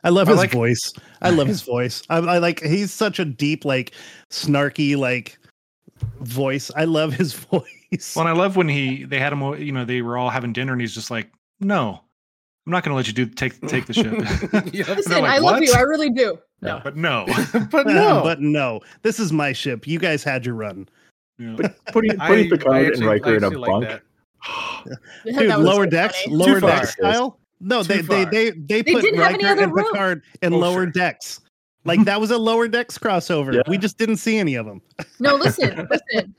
I 0.04 0.08
love 0.08 0.28
I 0.28 0.32
his 0.32 0.38
like- 0.38 0.52
voice. 0.52 0.92
I 1.20 1.30
love 1.30 1.46
his 1.48 1.62
voice. 1.74 2.02
I, 2.10 2.16
I 2.18 2.38
like. 2.38 2.60
He's 2.62 2.92
such 2.92 3.18
a 3.18 3.24
deep, 3.24 3.64
like 3.64 3.92
snarky, 4.30 4.96
like 4.96 5.38
voice. 6.20 6.70
I 6.76 6.84
love 6.84 7.12
his 7.12 7.32
voice. 7.50 8.16
Well, 8.16 8.26
and 8.26 8.28
I 8.28 8.38
love 8.38 8.56
when 8.56 8.68
he 8.68 9.04
they 9.04 9.18
had 9.18 9.32
him. 9.32 9.42
You 9.60 9.72
know, 9.72 9.84
they 9.84 10.02
were 10.02 10.16
all 10.16 10.30
having 10.30 10.52
dinner, 10.52 10.72
and 10.72 10.80
he's 10.80 10.94
just 10.94 11.10
like, 11.10 11.30
"No, 11.60 12.00
I'm 12.66 12.70
not 12.72 12.82
going 12.84 12.90
to 12.92 12.96
let 12.96 13.06
you 13.06 13.12
do 13.12 13.26
take 13.26 13.60
take 13.68 13.86
the 13.86 13.92
ship." 13.94 14.12
Listen, 14.52 15.12
like, 15.12 15.24
I 15.24 15.38
love 15.38 15.60
"What?" 15.60 15.62
you. 15.62 15.72
I 15.74 15.80
really 15.82 16.10
do. 16.10 16.38
Yeah. 16.62 16.74
No. 16.76 16.80
but 16.84 16.96
no. 16.96 17.26
but 17.70 17.86
no. 17.86 18.20
but 18.22 18.40
no, 18.40 18.80
this 19.02 19.20
is 19.20 19.32
my 19.32 19.52
ship. 19.52 19.86
You 19.86 19.98
guys 19.98 20.24
had 20.24 20.44
your 20.46 20.54
run. 20.54 20.88
Yeah. 21.38 21.54
But 21.56 21.84
putting 21.92 22.18
I- 22.20 22.26
putting 22.28 22.46
I 22.46 22.56
Picard 22.56 22.76
and 22.76 22.86
actually- 22.88 23.06
I 23.06 23.10
Riker 23.10 23.36
in 23.36 23.44
a 23.44 23.46
actually 23.46 23.60
like 23.60 23.70
bunk. 23.70 23.84
that. 23.88 24.02
That 25.24 25.38
Dude, 25.38 25.56
lower 25.58 25.86
decks, 25.86 26.20
funny. 26.24 26.34
lower 26.36 26.60
decks 26.60 26.92
style. 26.94 27.38
No, 27.62 27.82
they, 27.82 28.00
they 28.02 28.24
they 28.24 28.50
they 28.50 28.82
They 28.82 28.92
put 28.92 29.02
didn't 29.02 29.20
have 29.20 29.34
any 29.34 29.44
Riker 29.44 29.52
other 29.52 29.62
and 29.64 29.72
room. 29.74 29.84
Picard 29.92 30.22
in 30.42 30.52
Oh, 30.52 30.58
lower 30.58 30.82
sure. 30.84 30.86
decks. 30.92 31.40
Like 31.84 32.04
that 32.04 32.20
was 32.20 32.30
a 32.30 32.38
lower 32.38 32.68
decks 32.68 32.98
crossover. 32.98 33.54
Yeah. 33.54 33.62
We 33.66 33.78
just 33.78 33.98
didn't 33.98 34.16
see 34.18 34.38
any 34.38 34.54
of 34.54 34.66
them. 34.66 34.80
No, 35.18 35.34
listen, 35.36 35.88
listen. 36.12 36.34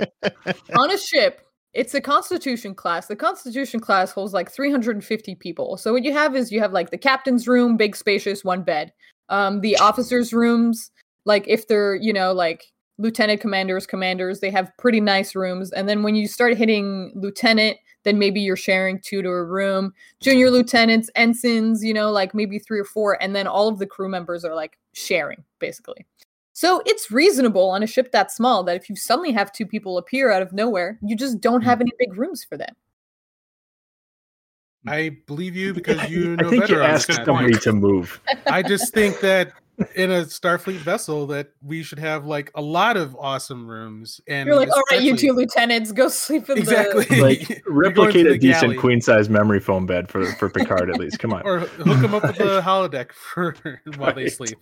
On 0.77 0.89
a 0.91 0.97
ship, 0.97 1.41
it's 1.73 1.93
a 1.93 2.01
Constitution 2.01 2.73
class. 2.75 3.07
The 3.07 3.15
Constitution 3.15 3.79
class 3.79 4.11
holds 4.11 4.33
like 4.33 4.51
350 4.51 5.35
people. 5.35 5.77
So 5.77 5.91
what 5.91 6.03
you 6.03 6.13
have 6.13 6.35
is 6.35 6.51
you 6.51 6.59
have 6.61 6.71
like 6.71 6.91
the 6.91 6.97
captain's 6.97 7.47
room, 7.47 7.75
big, 7.77 7.95
spacious, 7.95 8.43
one 8.43 8.63
bed. 8.63 8.93
Um, 9.29 9.61
the 9.61 9.77
officers' 9.77 10.33
rooms, 10.33 10.91
like 11.25 11.45
if 11.47 11.67
they're 11.67 11.95
you 11.95 12.13
know 12.13 12.31
like 12.33 12.65
lieutenant 12.97 13.41
commanders, 13.41 13.85
commanders, 13.87 14.39
they 14.39 14.51
have 14.51 14.71
pretty 14.77 15.01
nice 15.01 15.35
rooms. 15.35 15.71
And 15.71 15.89
then 15.89 16.03
when 16.03 16.15
you 16.15 16.27
start 16.27 16.55
hitting 16.57 17.11
lieutenant, 17.15 17.77
then 18.03 18.19
maybe 18.19 18.41
you're 18.41 18.55
sharing 18.55 18.99
two 18.99 19.21
to 19.21 19.29
a 19.29 19.43
room. 19.43 19.93
Junior 20.21 20.49
lieutenants, 20.49 21.09
ensigns, 21.15 21.83
you 21.83 21.93
know, 21.93 22.11
like 22.11 22.33
maybe 22.33 22.59
three 22.59 22.79
or 22.79 22.85
four, 22.85 23.21
and 23.21 23.35
then 23.35 23.47
all 23.47 23.67
of 23.67 23.79
the 23.79 23.87
crew 23.87 24.09
members 24.09 24.45
are 24.45 24.55
like 24.55 24.77
sharing 24.93 25.43
basically. 25.59 26.05
So 26.53 26.83
it's 26.85 27.09
reasonable 27.09 27.69
on 27.69 27.81
a 27.81 27.87
ship 27.87 28.11
that 28.11 28.31
small 28.31 28.63
that 28.65 28.75
if 28.75 28.89
you 28.89 28.95
suddenly 28.95 29.31
have 29.31 29.51
two 29.51 29.65
people 29.65 29.97
appear 29.97 30.31
out 30.31 30.43
of 30.43 30.53
nowhere, 30.53 30.99
you 31.01 31.15
just 31.15 31.41
don't 31.41 31.61
have 31.61 31.79
mm-hmm. 31.79 31.87
any 31.87 31.91
big 31.97 32.17
rooms 32.17 32.43
for 32.43 32.57
them. 32.57 32.75
I 34.85 35.17
believe 35.25 35.55
you 35.55 35.73
because 35.73 36.09
you 36.09 36.35
know 36.35 36.41
I 36.41 36.43
know 36.43 36.49
think 36.49 36.67
you 36.69 36.75
better 36.75 36.83
on 36.83 36.89
asked 36.91 37.07
this 37.07 37.17
kind 37.17 37.25
somebody 37.25 37.53
to 37.53 37.73
move. 37.73 38.21
I 38.47 38.61
just 38.61 38.93
think 38.93 39.19
that 39.21 39.53
in 39.95 40.11
a 40.11 40.21
Starfleet 40.21 40.77
vessel 40.77 41.25
that 41.27 41.51
we 41.61 41.81
should 41.81 41.97
have 41.99 42.25
like 42.25 42.51
a 42.55 42.61
lot 42.61 42.95
of 42.95 43.15
awesome 43.15 43.67
rooms 43.67 44.21
and 44.27 44.45
You're 44.47 44.55
like, 44.55 44.69
all 44.69 44.83
right, 44.91 45.01
you 45.01 45.17
two 45.17 45.33
lieutenants, 45.33 45.91
go 45.91 46.09
sleep 46.09 46.49
in 46.49 46.57
exactly 46.59 47.05
the. 47.09 47.21
Like 47.21 47.63
replicate 47.65 48.25
to 48.25 48.29
a 48.29 48.33
the 48.33 48.37
decent 48.37 48.77
queen 48.77 49.01
size 49.01 49.29
memory 49.29 49.59
foam 49.59 49.85
bed 49.85 50.09
for 50.09 50.25
for 50.33 50.49
Picard 50.49 50.89
at 50.89 50.99
least. 50.99 51.19
Come 51.19 51.33
on. 51.33 51.41
or 51.43 51.59
hook 51.59 52.01
them 52.01 52.13
up 52.13 52.23
with 52.23 52.37
the 52.37 52.61
holodeck 52.65 53.11
for 53.13 53.55
while 53.97 54.13
they 54.13 54.29
sleep. 54.29 54.59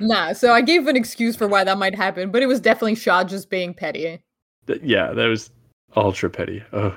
Nah, 0.00 0.32
so 0.32 0.52
I 0.52 0.60
gave 0.60 0.86
an 0.86 0.96
excuse 0.96 1.34
for 1.34 1.48
why 1.48 1.64
that 1.64 1.78
might 1.78 1.94
happen, 1.94 2.30
but 2.30 2.42
it 2.42 2.46
was 2.46 2.60
definitely 2.60 2.94
Shaw 2.94 3.24
just 3.24 3.50
being 3.50 3.74
petty. 3.74 4.22
Th- 4.66 4.80
yeah, 4.82 5.12
that 5.12 5.26
was 5.26 5.50
ultra 5.96 6.30
petty. 6.30 6.62
Oh, 6.72 6.96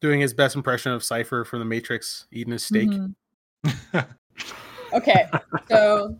Doing 0.00 0.20
his 0.20 0.32
best 0.32 0.54
impression 0.54 0.92
of 0.92 1.02
Cypher 1.02 1.44
from 1.44 1.58
the 1.58 1.64
Matrix, 1.64 2.26
eating 2.30 2.52
his 2.52 2.62
steak. 2.64 2.88
Mhm. 2.88 4.06
Okay, 4.92 5.26
so 5.68 6.16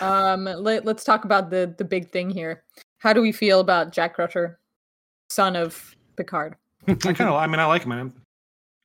um, 0.00 0.44
let, 0.44 0.84
let's 0.84 1.04
talk 1.04 1.24
about 1.24 1.50
the 1.50 1.74
the 1.78 1.84
big 1.84 2.10
thing 2.10 2.30
here. 2.30 2.64
How 2.98 3.12
do 3.12 3.20
we 3.22 3.32
feel 3.32 3.60
about 3.60 3.92
Jack 3.92 4.14
Crusher, 4.14 4.58
son 5.30 5.56
of 5.56 5.96
Picard? 6.16 6.56
I 6.88 6.94
kind 6.94 7.20
of. 7.20 7.34
I 7.34 7.46
mean, 7.46 7.60
I 7.60 7.64
like 7.64 7.82
him. 7.84 7.92
I 7.92 7.96
don't 7.96 8.14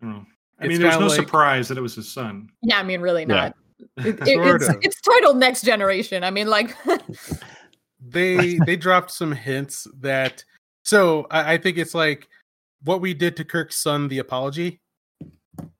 know. 0.01 0.25
I 0.59 0.67
mean, 0.67 0.79
there's 0.81 0.99
no 0.99 1.07
like- 1.07 1.15
surprise 1.15 1.67
that 1.67 1.77
it 1.77 1.81
was 1.81 1.95
his 1.95 2.11
son. 2.11 2.49
Yeah, 2.61 2.79
I 2.79 2.83
mean, 2.83 3.01
really 3.01 3.23
Yeah. 3.23 3.27
not. 3.27 3.55
It- 3.97 4.19
it- 4.21 4.39
it's, 4.39 4.69
of. 4.69 4.77
it's 4.81 5.01
titled 5.01 5.37
Next 5.37 5.63
Generation. 5.63 6.23
I 6.23 6.31
mean, 6.31 6.47
like, 6.47 6.75
they 7.99 8.57
they 8.65 8.75
dropped 8.75 9.11
some 9.11 9.31
hints 9.31 9.87
that 9.99 10.43
so 10.83 11.27
I, 11.31 11.53
I 11.53 11.57
think 11.57 11.77
it's 11.77 11.93
like 11.93 12.27
what 12.83 13.01
we 13.01 13.13
did 13.13 13.35
to 13.37 13.43
Kirk's 13.45 13.77
son, 13.77 14.07
the 14.07 14.19
apology. 14.19 14.79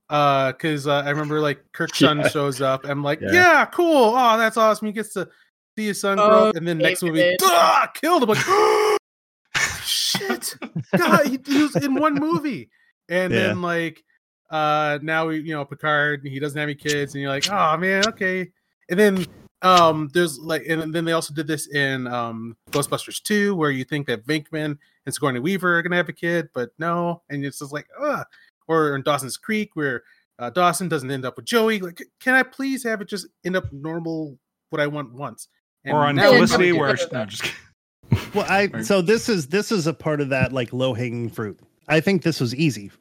Uh, 0.10 0.52
because 0.52 0.88
uh, 0.88 1.02
I 1.06 1.10
remember 1.10 1.40
like 1.40 1.64
Kirk's 1.72 1.98
son 2.00 2.20
Yeah. 2.20 2.28
shows 2.30 2.62
up. 2.62 2.86
I'm 2.86 3.04
like, 3.04 3.22
Yeah. 3.22 3.32
yeah. 3.32 3.66
cool. 3.66 4.14
Oh, 4.16 4.38
that's 4.38 4.58
awesome. 4.58 4.88
He 4.88 4.92
gets 4.94 5.14
to 5.14 5.28
see 5.78 5.88
his 5.88 6.00
son 6.00 6.18
grow 6.18 6.44
Oh, 6.44 6.50
up, 6.50 6.56
and 6.56 6.68
then 6.68 6.78
next 6.78 7.02
movie, 7.04 7.20
David. 7.22 7.38
ah, 7.44 7.90
killed 7.94 8.24
him. 8.24 8.30
Like, 8.30 8.38
shit, 9.84 10.56
God, 10.98 11.26
he, 11.28 11.40
he 11.46 11.62
was 11.62 11.76
in 11.76 11.96
one 11.96 12.16
movie, 12.16 12.70
and 13.10 13.34
Yeah. 13.34 13.40
then 13.40 13.62
like, 13.62 14.04
uh, 14.50 15.00
now 15.02 15.28
we, 15.28 15.40
you 15.40 15.54
know, 15.54 15.66
Picard, 15.66 16.22
he 16.24 16.40
doesn't 16.40 16.58
have 16.58 16.68
any 16.68 16.76
kids, 16.76 17.14
and 17.16 17.22
you're 17.22 17.32
like, 17.32 17.50
oh 17.50 17.78
man, 17.78 18.08
okay, 18.10 18.50
and 18.90 19.00
then 19.00 19.26
um 19.62 20.10
there's 20.14 20.38
like 20.38 20.64
and 20.68 20.94
then 20.94 21.06
they 21.06 21.14
also 21.14 21.34
did 21.34 21.48
this 21.48 21.68
in 21.68 22.06
um 22.08 22.58
ghostbusters 22.72 23.24
2 23.24 23.56
where 23.56 23.72
you 23.72 23.86
think 23.86 24.06
that 24.06 24.24
Venkman 24.28 24.78
and 25.06 25.16
sigourney 25.16 25.40
weaver 25.40 25.78
are 25.78 25.82
gonna 25.82 25.96
have 25.96 26.10
a 26.10 26.14
kid 26.14 26.50
but 26.54 26.72
no 26.78 27.22
and 27.30 27.44
it's 27.44 27.60
just 27.60 27.72
like 27.72 27.88
Ugh. 28.00 28.26
Or 28.68 28.96
in 28.96 29.02
dawson's 29.04 29.38
creek 29.38 29.70
where 29.76 30.04
uh, 30.40 30.50
dawson 30.50 30.88
doesn't 30.90 31.12
end 31.12 31.26
up 31.26 31.36
with 31.36 31.46
joey 31.46 31.80
like 31.80 32.02
can 32.20 32.34
i 32.36 32.44
please 32.44 32.84
have 32.84 33.02
it 33.02 33.08
just 33.08 33.28
end 33.46 33.56
up 33.56 33.66
normal 33.72 34.38
what 34.70 34.82
i 34.82 34.88
want 34.88 35.12
once 35.14 35.48
And 35.84 35.96
or 35.96 36.06
on 36.06 36.16
now 36.16 36.32
we 36.32 36.38
Felicity, 36.38 36.70
don't 36.72 36.80
where 36.80 36.96
get 36.96 37.06
it. 37.08 37.14
no, 37.14 37.26
just 37.26 37.44
kidding. 37.44 38.30
Well, 38.34 38.46
I 38.50 38.82
so 38.82 39.02
this 39.02 39.30
is 39.30 39.48
this 39.48 39.72
is 39.72 39.88
a 39.88 39.94
part 39.94 40.20
of 40.22 40.30
that 40.30 40.52
like 40.52 40.72
low 40.74 40.94
hanging 40.94 41.30
fruit. 41.30 41.60
I 41.88 42.00
think 42.00 42.24
this 42.24 42.40
was 42.40 42.54
easy. 42.56 42.92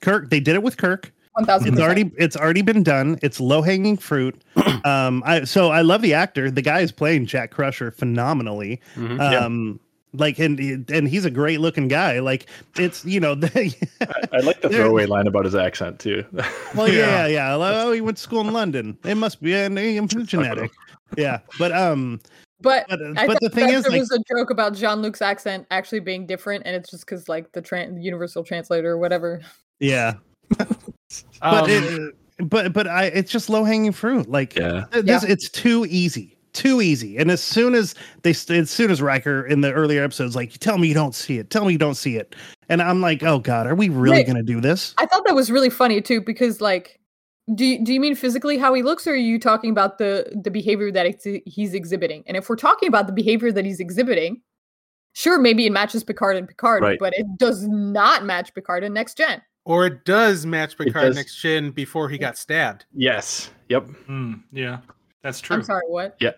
Kirk, 0.00 0.30
they 0.30 0.40
did 0.40 0.54
it 0.54 0.62
with 0.62 0.76
Kirk. 0.76 1.12
one 1.32 1.44
thousand. 1.46 1.72
It's 1.74 1.80
already 1.82 2.10
it's 2.16 2.36
already 2.36 2.62
been 2.62 2.82
done. 2.82 3.18
It's 3.22 3.40
low 3.40 3.62
hanging 3.62 3.96
fruit. 3.96 4.42
Um, 4.84 5.22
I 5.26 5.42
so 5.44 5.70
I 5.70 5.80
love 5.82 6.02
the 6.02 6.14
actor. 6.14 6.50
The 6.50 6.62
guy 6.62 6.80
is 6.80 6.92
playing 6.92 7.26
Jack 7.26 7.50
Crusher 7.50 7.90
phenomenally. 7.90 8.80
Mhm. 8.96 9.18
Yeah. 9.18 9.44
Like 10.14 10.38
and 10.38 10.58
and 10.90 11.06
he's 11.06 11.24
a 11.26 11.30
great 11.30 11.60
looking 11.60 11.86
guy. 11.86 12.20
Like 12.20 12.46
it's 12.76 13.04
you 13.04 13.20
know 13.20 13.34
the, 13.36 13.74
I, 14.00 14.36
I 14.38 14.40
like 14.40 14.62
the 14.62 14.70
throwaway 14.70 15.04
line 15.06 15.26
about 15.26 15.44
his 15.44 15.54
accent 15.54 15.98
too. 16.00 16.24
well 16.74 16.88
yeah 16.88 17.26
Yeah. 17.26 17.26
yeah. 17.26 17.54
Like, 17.54 17.74
Oh, 17.74 17.92
he 17.92 18.00
went 18.00 18.16
to 18.16 18.22
school 18.22 18.40
in 18.40 18.52
London. 18.52 18.96
It 19.04 19.16
must 19.16 19.42
be 19.42 19.54
uh, 19.54 19.68
genetic. 19.68 20.70
Yeah, 21.16 21.40
but 21.58 21.72
um, 21.72 22.20
But 22.60 22.86
but 22.88 23.00
I 23.18 23.26
but 23.26 23.38
the 23.40 23.50
thing 23.50 23.68
is, 23.68 23.82
there 23.82 23.92
like 23.92 24.00
was 24.00 24.10
a 24.10 24.18
joke 24.34 24.50
about 24.50 24.74
Jean 24.74 25.02
Luc's 25.02 25.20
accent 25.22 25.66
actually 25.70 26.00
being 26.00 26.26
different, 26.26 26.64
and 26.66 26.74
it's 26.74 26.90
just 26.90 27.04
because 27.04 27.28
like 27.28 27.52
the 27.52 27.60
tran- 27.62 28.02
universal 28.02 28.42
translator 28.44 28.92
or 28.92 28.98
whatever. 28.98 29.40
yeah, 29.78 30.14
but 30.58 30.70
Um, 31.42 31.64
it, 31.68 32.14
but 32.48 32.72
but 32.72 32.86
I 32.86 33.04
it's 33.06 33.30
just 33.30 33.50
low 33.50 33.64
hanging 33.64 33.92
fruit. 33.92 34.28
Like 34.30 34.56
yeah. 34.56 34.84
Uh, 34.92 35.02
This 35.02 35.22
it's 35.24 35.50
too 35.50 35.86
easy, 35.90 36.37
too 36.58 36.80
easy. 36.82 37.16
And 37.16 37.30
as 37.30 37.42
soon 37.42 37.74
as 37.74 37.94
they, 38.22 38.30
as 38.30 38.70
soon 38.70 38.90
as 38.90 39.00
Riker 39.00 39.46
in 39.46 39.60
the 39.62 39.72
earlier 39.72 40.02
episodes, 40.02 40.34
like, 40.36 40.52
tell 40.58 40.76
me 40.78 40.88
you 40.88 40.94
don't 40.94 41.14
see 41.14 41.38
it, 41.38 41.50
tell 41.50 41.64
me 41.64 41.72
you 41.72 41.78
don't 41.78 41.94
see 41.94 42.16
it, 42.16 42.34
and 42.68 42.82
I'm 42.82 43.00
like, 43.00 43.22
oh 43.22 43.38
god, 43.38 43.66
are 43.66 43.74
we 43.74 43.88
really 43.88 44.18
Rick, 44.18 44.26
gonna 44.26 44.42
do 44.42 44.60
this? 44.60 44.94
I 44.98 45.06
thought 45.06 45.24
that 45.26 45.34
was 45.34 45.50
really 45.50 45.70
funny 45.70 46.00
too, 46.00 46.20
because 46.20 46.60
like, 46.60 46.98
do 47.54 47.64
you, 47.64 47.82
do 47.84 47.94
you 47.94 48.00
mean 48.00 48.14
physically 48.14 48.58
how 48.58 48.74
he 48.74 48.82
looks, 48.82 49.06
or 49.06 49.12
are 49.12 49.16
you 49.16 49.38
talking 49.38 49.70
about 49.70 49.98
the 49.98 50.30
the 50.42 50.50
behavior 50.50 50.90
that 50.92 51.06
he's 51.46 51.72
exhibiting? 51.74 52.24
And 52.26 52.36
if 52.36 52.48
we're 52.48 52.56
talking 52.56 52.88
about 52.88 53.06
the 53.06 53.12
behavior 53.14 53.50
that 53.52 53.64
he's 53.64 53.80
exhibiting, 53.80 54.42
sure, 55.14 55.38
maybe 55.38 55.64
it 55.66 55.72
matches 55.72 56.04
Picard 56.04 56.36
and 56.36 56.46
Picard, 56.48 56.82
Right. 56.82 56.98
but 56.98 57.14
it 57.16 57.26
does 57.38 57.66
not 57.66 58.24
match 58.24 58.52
Picard 58.54 58.84
and 58.84 58.92
Next 58.94 59.16
Gen. 59.16 59.40
Or 59.64 59.84
it 59.86 60.04
does 60.06 60.46
match 60.46 60.78
Picard 60.78 61.08
does. 61.08 61.16
next 61.16 61.36
gen 61.42 61.72
before 61.72 62.08
he 62.08 62.16
got 62.16 62.38
stabbed. 62.38 62.86
Yes. 62.94 63.50
Yep. 63.68 63.86
Hmm, 64.06 64.34
yeah, 64.50 64.78
that's 65.22 65.40
true. 65.40 65.56
I'm 65.56 65.62
sorry, 65.62 65.82
what? 65.86 66.16
Yeah. 66.20 66.32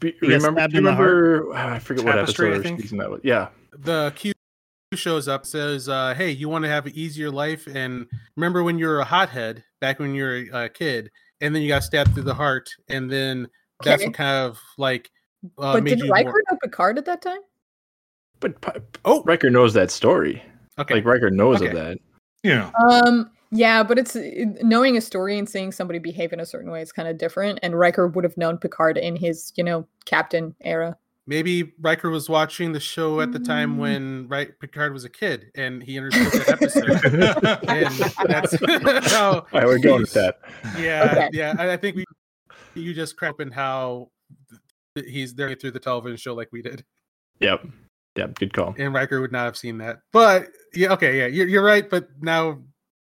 Be, 0.00 0.14
remember? 0.20 0.66
Do 0.68 0.72
you 0.80 0.88
in 0.88 0.94
heart. 0.94 1.10
remember? 1.10 1.52
ah, 1.54 1.74
I 1.74 1.78
forget 1.78 2.04
what 2.04 2.12
Tapestry, 2.16 2.48
I 2.48 2.50
episode 2.50 2.60
or 2.60 2.62
think. 2.68 2.80
season 2.82 2.98
that 2.98 3.10
was. 3.10 3.20
Yeah. 3.24 3.48
The 3.78 4.12
Q 4.16 4.32
shows 4.94 5.28
up, 5.28 5.46
says, 5.46 5.88
uh, 5.88 6.14
"Hey, 6.14 6.30
you 6.30 6.48
want 6.48 6.64
to 6.64 6.68
have 6.68 6.86
an 6.86 6.92
easier 6.94 7.30
life? 7.30 7.66
And 7.68 8.06
remember 8.36 8.62
when 8.64 8.78
you 8.78 8.86
were 8.88 9.00
a 9.00 9.04
hothead 9.04 9.62
back 9.80 9.98
when 10.00 10.14
you 10.14 10.24
were 10.24 10.62
a 10.64 10.68
kid, 10.68 11.10
and 11.40 11.54
then 11.54 11.62
you 11.62 11.68
got 11.68 11.84
stabbed 11.84 12.12
through 12.14 12.24
the 12.24 12.34
heart, 12.34 12.68
and 12.88 13.10
then 13.10 13.46
that's 13.84 14.00
Okay. 14.02 14.08
what 14.08 14.14
kind 14.16 14.46
of 14.50 14.58
like 14.78 15.10
uh, 15.58 15.72
but 15.74 15.84
did 15.84 16.00
you 16.00 16.10
Riker 16.10 16.28
more- 16.30 16.42
know 16.50 16.58
Picard 16.62 16.98
at 16.98 17.04
that 17.06 17.22
time? 17.22 17.38
But 18.40 18.54
Oh, 19.04 19.22
Riker 19.24 19.48
knows 19.50 19.72
that 19.74 19.90
story. 19.90 20.42
okay. 20.78 20.94
Like 20.94 21.04
Riker 21.04 21.30
knows 21.30 21.56
Okay. 21.62 21.68
of 21.68 21.74
that. 21.76 21.98
Yeah, 22.42 22.70
Um, 22.88 23.30
yeah, 23.50 23.82
but 23.82 23.98
it's 23.98 24.16
knowing 24.62 24.96
a 24.96 25.00
story 25.00 25.38
and 25.38 25.48
seeing 25.48 25.72
somebody 25.72 25.98
behave 25.98 26.32
in 26.32 26.40
a 26.40 26.46
certain 26.46 26.70
way 26.70 26.82
is 26.82 26.92
kind 26.92 27.08
of 27.08 27.18
different. 27.18 27.58
And 27.62 27.78
Riker 27.78 28.06
would 28.08 28.24
have 28.24 28.36
known 28.36 28.58
Picard 28.58 28.96
in 28.98 29.16
his, 29.16 29.52
you 29.56 29.64
know, 29.64 29.86
captain 30.04 30.54
era. 30.60 30.96
Maybe 31.26 31.72
Riker 31.80 32.10
was 32.10 32.28
watching 32.28 32.72
the 32.72 32.80
show 32.80 33.20
at 33.20 33.30
the 33.30 33.38
time 33.38 33.74
Mm. 33.76 33.78
when 33.78 34.28
right 34.28 34.58
Picard 34.58 34.92
was 34.92 35.04
a 35.04 35.08
kid, 35.08 35.50
and 35.54 35.82
he 35.82 35.96
understood 35.98 36.32
that 36.32 36.48
episode. 36.48 36.90
and 37.68 38.30
that's 38.30 39.10
how 39.12 39.32
All 39.34 39.46
right, 39.52 39.66
we're 39.66 39.78
going 39.78 40.00
with 40.00 40.12
that. 40.14 40.40
Yeah, 40.78 41.08
Okay. 41.12 41.28
yeah. 41.32 41.54
I, 41.58 41.72
I 41.72 41.76
think 41.76 41.96
we 41.96 42.04
you 42.74 42.94
just 42.94 43.16
crap 43.16 43.40
in 43.40 43.50
how 43.50 44.10
he's 44.94 45.34
there 45.34 45.54
through 45.54 45.70
the 45.72 45.78
television 45.80 46.16
show 46.16 46.34
like 46.34 46.48
we 46.52 46.62
did, 46.62 46.84
Yep. 47.40 47.66
Yep. 48.16 48.34
Good 48.38 48.52
call. 48.52 48.74
and 48.78 48.92
Riker 48.92 49.20
would 49.20 49.30
not 49.32 49.44
have 49.44 49.56
seen 49.56 49.78
that. 49.78 50.00
But 50.12 50.48
yeah, 50.74 50.92
okay, 50.94 51.18
yeah, 51.18 51.26
you're, 51.26 51.46
you're 51.46 51.64
right. 51.64 51.88
But 51.88 52.08
now 52.20 52.58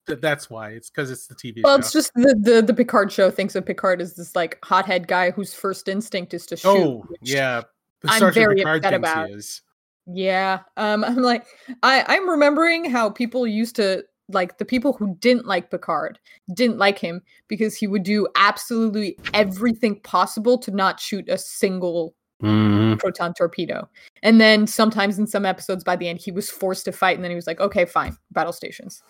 th- 0.07 0.21
that's 0.21 0.49
why 0.51 0.71
it's 0.71 0.91
because 0.91 1.11
it's 1.11 1.27
the 1.27 1.35
TV 1.35 1.63
Well, 1.63 1.77
show. 1.77 1.81
it's 1.81 1.93
just 1.93 2.13
the, 2.15 2.35
the 2.41 2.63
the 2.63 2.75
Picard 2.75 3.11
show 3.13 3.31
thinks 3.31 3.55
of 3.55 3.65
Picard 3.67 4.01
as 4.01 4.17
this 4.17 4.35
like 4.37 4.59
hothead 4.65 5.07
guy 5.09 5.31
whose 5.31 5.55
first 5.55 5.89
instinct 5.89 6.35
is 6.35 6.47
to 6.47 6.57
shoot. 6.57 6.69
oh 6.69 7.05
yeah, 7.23 7.63
the 8.03 8.11
I'm 8.11 8.19
Sergeant 8.21 8.45
very 8.45 8.57
Picard 8.57 8.79
upset 8.85 8.95
about. 8.95 9.29
he 9.29 9.35
is. 9.35 9.63
Yeah. 10.07 10.61
Um 10.77 11.05
I'm 11.09 11.17
like 11.17 11.47
I 11.83 12.05
I'm 12.09 12.29
remembering 12.29 12.91
how 12.91 13.11
people 13.11 13.47
used 13.47 13.77
to 13.77 14.05
like 14.29 14.59
the 14.59 14.65
people 14.65 14.93
who 14.93 15.17
didn't 15.21 15.47
like 15.47 15.71
Picard 15.73 16.19
didn't 16.55 16.79
like 16.79 16.99
him 16.99 17.21
because 17.49 17.75
he 17.77 17.87
would 17.89 18.05
do 18.05 18.29
absolutely 18.37 19.17
everything 19.35 19.99
possible 20.03 20.57
to 20.59 20.71
not 20.71 21.01
shoot 21.01 21.29
a 21.29 21.37
single 21.39 22.15
Mhm. 22.43 22.99
proton 22.99 23.35
torpedo. 23.35 23.87
And 24.23 24.41
then 24.41 24.67
sometimes 24.67 25.19
in 25.19 25.27
some 25.27 25.45
episodes 25.45 25.85
by 25.85 25.95
the 25.97 26.09
end 26.09 26.21
he 26.21 26.33
was 26.33 26.49
forced 26.49 26.87
to 26.87 26.93
fight 26.93 27.17
and 27.17 27.23
then 27.23 27.31
he 27.31 27.35
was 27.35 27.47
like, 27.47 27.61
"Okay, 27.61 27.85
fine, 27.85 28.17
battle 28.31 28.55
stations." 28.55 29.03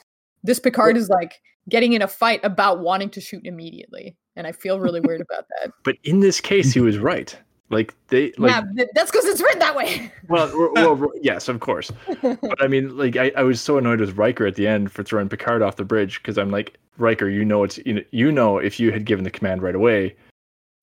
This 0.43 0.59
Picard 0.59 0.97
is 0.97 1.09
like 1.09 1.41
getting 1.69 1.93
in 1.93 2.03
a 2.03 2.09
fight 2.09 2.41
about 2.45 2.81
wanting 2.81 3.11
to 3.11 3.21
shoot 3.21 3.47
immediately, 3.47 4.17
and 4.37 4.47
I 4.47 4.53
feel 4.53 4.81
really 4.81 5.01
weird 5.01 5.21
about 5.21 5.47
that. 5.61 5.73
But 5.85 5.97
in 6.05 6.21
this 6.21 6.41
case, 6.41 6.73
he 6.73 6.81
was 6.81 6.99
right. 6.99 7.37
Like 7.71 7.95
they 8.09 8.33
like 8.37 8.51
yeah, 8.51 8.85
that's 8.95 9.13
because 9.13 9.27
it's 9.27 9.41
written 9.41 9.61
that 9.61 9.77
way. 9.77 10.13
well, 10.29 10.51
well, 10.59 10.73
well, 10.75 10.97
well, 10.97 11.13
yes, 11.23 11.49
of 11.49 11.61
course. 11.61 11.93
But 12.21 12.61
I 12.61 12.67
mean, 12.67 12.97
like 12.97 13.17
I, 13.17 13.31
I 13.37 13.45
was 13.45 13.61
so 13.61 13.79
annoyed 13.79 14.01
with 14.01 14.17
Riker 14.17 14.45
at 14.47 14.57
the 14.57 14.67
end 14.67 14.91
for 14.91 15.05
throwing 15.05 15.29
Picard 15.29 15.63
off 15.63 15.77
the 15.77 15.85
bridge 15.85 16.21
because 16.21 16.37
I'm 16.37 16.51
like, 16.51 16.77
Riker, 16.99 17.29
you 17.29 17.45
know 17.45 17.63
it's 17.63 17.79
you 17.87 17.95
know, 17.95 18.03
you 18.11 18.33
know 18.33 18.59
if 18.59 18.81
you 18.81 18.91
had 18.91 19.05
given 19.05 19.23
the 19.23 19.31
command 19.31 19.63
right 19.63 19.77
away, 19.77 20.17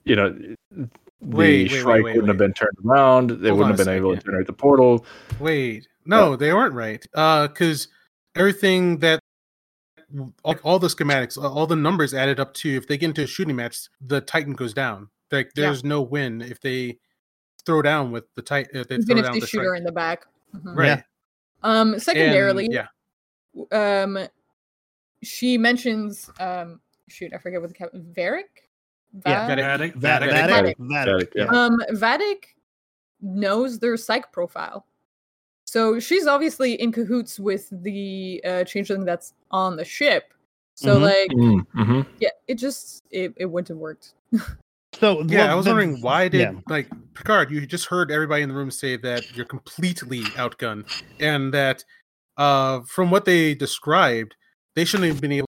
you 0.06 0.16
know, 0.16 0.30
the 0.72 0.90
Wait, 1.22 1.72
wait, 1.72 1.72
Shrike 1.72 2.04
wait, 2.04 2.16
wouldn't 2.16 2.28
have 2.28 2.38
been 2.38 2.54
turned 2.54 2.78
around. 2.86 3.32
They 3.32 3.50
Hold 3.50 3.60
wouldn't 3.60 3.80
have 3.80 3.88
a 3.88 3.90
been 3.90 3.98
able 3.98 4.12
to 4.12 4.18
second. 4.18 4.26
generate 4.26 4.48
the 4.48 4.54
portal. 4.54 5.06
Wait, 5.40 5.88
no, 6.06 6.36
they 6.36 6.54
weren't 6.54 6.76
right. 6.76 7.06
Uh, 7.16 7.48
because 7.48 7.88
everything 8.36 9.00
that 9.00 9.20
like 10.44 10.66
all 10.66 10.80
the 10.80 10.88
schematics, 10.88 11.38
all 11.42 11.68
the 11.68 11.76
numbers 11.76 12.14
added 12.14 12.40
up 12.40 12.54
to 12.56 12.70
if 12.76 12.88
they 12.88 12.98
get 12.98 13.08
into 13.10 13.24
a 13.24 13.28
shooting 13.28 13.56
match, 13.56 13.90
the 14.02 14.22
Titan 14.22 14.54
goes 14.54 14.74
down. 14.74 15.10
Like 15.32 15.52
Yeah. 15.56 15.66
there's 15.66 15.84
no 15.84 16.02
win 16.02 16.42
if 16.42 16.62
they 16.62 17.00
throw 17.66 17.82
down 17.82 18.12
with 18.12 18.24
the 18.36 18.42
Titan. 18.42 18.78
If 18.80 18.88
they 18.88 18.96
Even 18.96 19.06
throw 19.08 19.18
if 19.18 19.24
down 19.26 19.34
they 19.34 19.40
the 19.42 19.48
shoot 19.48 19.64
her 19.64 19.76
in 19.76 19.84
the 19.84 19.92
back. 19.92 20.26
Mhm. 20.56 20.76
right. 20.78 20.86
Yeah. 20.88 21.02
Um, 21.64 21.94
And, 21.94 22.02
secondarily, 22.02 22.70
yeah. 22.72 22.88
um, 23.72 24.18
she 25.24 25.58
mentions 25.58 26.30
um, 26.40 26.80
shoot, 27.10 27.34
I 27.34 27.38
forget 27.40 27.60
what 27.60 27.70
the 27.70 27.74
cap- 27.76 27.92
Varric. 27.94 28.44
Yeah, 29.26 29.48
Va- 29.48 29.56
Vadic. 29.62 29.94
Vadic, 29.94 30.02
That, 30.02 30.22
Vadic. 30.22 30.76
that, 30.78 31.08
Vadic. 31.08 31.32
yeah. 31.36 31.46
Um, 31.46 31.80
Vadic 31.92 32.44
knows 33.22 33.80
their 33.80 33.98
psych 33.98 34.32
profile, 34.32 34.86
so 35.68 36.00
she's 36.00 36.26
obviously 36.28 36.74
in 36.82 36.92
cahoots 36.92 37.40
with 37.40 37.70
the 37.84 38.42
uh, 38.46 38.64
changeling 38.64 39.06
that's 39.06 39.34
on 39.52 39.76
the 39.76 39.86
ship. 39.86 40.34
So 40.76 40.98
Mhm. 40.98 41.02
like, 41.02 41.32
Mm-hmm. 41.32 42.02
yeah, 42.20 42.30
it 42.48 42.56
just 42.56 43.04
it, 43.12 43.34
it 43.38 43.46
wouldn't 43.46 43.68
have 43.70 43.78
worked. 43.78 44.14
So 44.96 45.22
Yeah, 45.28 45.40
well, 45.46 45.52
I 45.52 45.56
was 45.56 45.66
the- 45.66 45.72
wondering 45.72 46.02
why 46.02 46.28
did 46.28 46.40
yeah. 46.42 46.54
like 46.68 46.88
Picard? 47.14 47.52
You 47.52 47.68
just 47.68 47.86
heard 47.86 48.10
everybody 48.10 48.42
in 48.42 48.50
the 48.50 48.56
room 48.56 48.72
say 48.72 48.98
that 48.98 49.26
you're 49.36 49.46
completely 49.46 50.22
outgunned, 50.38 50.88
and 51.20 51.54
that 51.54 51.84
uh, 52.38 52.82
from 52.88 53.12
what 53.12 53.26
they 53.26 53.54
described, 53.54 54.36
they 54.76 54.86
shouldn't 54.86 55.10
have 55.12 55.22
been 55.22 55.34
able 55.34 55.48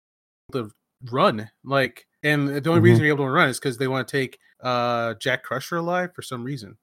to 0.54 0.72
run. 1.12 1.50
Like, 1.64 2.08
and 2.24 2.48
the 2.48 2.70
only 2.70 2.82
Mhm. 2.82 2.84
reason 2.86 3.00
they're 3.04 3.10
able 3.14 3.26
to 3.26 3.32
run 3.32 3.50
is 3.50 3.60
because 3.60 3.78
they 3.78 3.88
want 3.88 4.08
to 4.08 4.12
take 4.12 4.40
uh, 4.64 5.14
Jack 5.16 5.44
Crusher 5.44 5.76
alive 5.78 6.10
for 6.16 6.24
some 6.24 6.44
reason. 6.44 6.78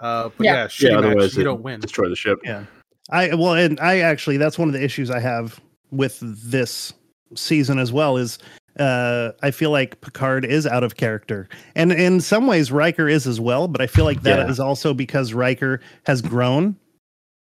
Uh, 0.00 0.30
but 0.36 0.44
Yeah. 0.44 0.52
yeah, 0.54 0.68
shooting 0.68 0.94
Yeah, 0.96 1.00
match, 1.00 1.10
otherwise 1.10 1.36
you 1.36 1.44
don't 1.44 1.62
win. 1.62 1.80
Destroy 1.80 2.08
the 2.08 2.16
ship. 2.16 2.38
Yeah. 2.44 2.64
I 3.10 3.34
well, 3.34 3.54
and 3.54 3.78
I 3.80 3.98
actually 4.00 4.36
that's 4.36 4.58
one 4.58 4.68
of 4.68 4.74
the 4.74 4.82
issues 4.82 5.10
I 5.10 5.18
have 5.20 5.58
with 5.90 6.18
this 6.20 6.92
season 7.34 7.78
as 7.78 7.92
well 7.92 8.16
is 8.16 8.38
uh 8.78 9.32
I 9.42 9.50
feel 9.50 9.70
like 9.70 10.00
Picard 10.02 10.44
is 10.44 10.66
out 10.66 10.84
of 10.84 10.96
character. 10.96 11.48
And 11.74 11.90
in 11.92 12.20
some 12.20 12.46
ways 12.46 12.70
Riker 12.70 13.08
is 13.08 13.26
as 13.26 13.40
well, 13.40 13.66
but 13.66 13.80
I 13.80 13.86
feel 13.86 14.04
like 14.04 14.22
that 14.22 14.48
is 14.50 14.58
Yeah. 14.58 14.64
also 14.64 14.94
because 14.94 15.32
Riker 15.34 15.80
has 16.06 16.22
grown. 16.22 16.76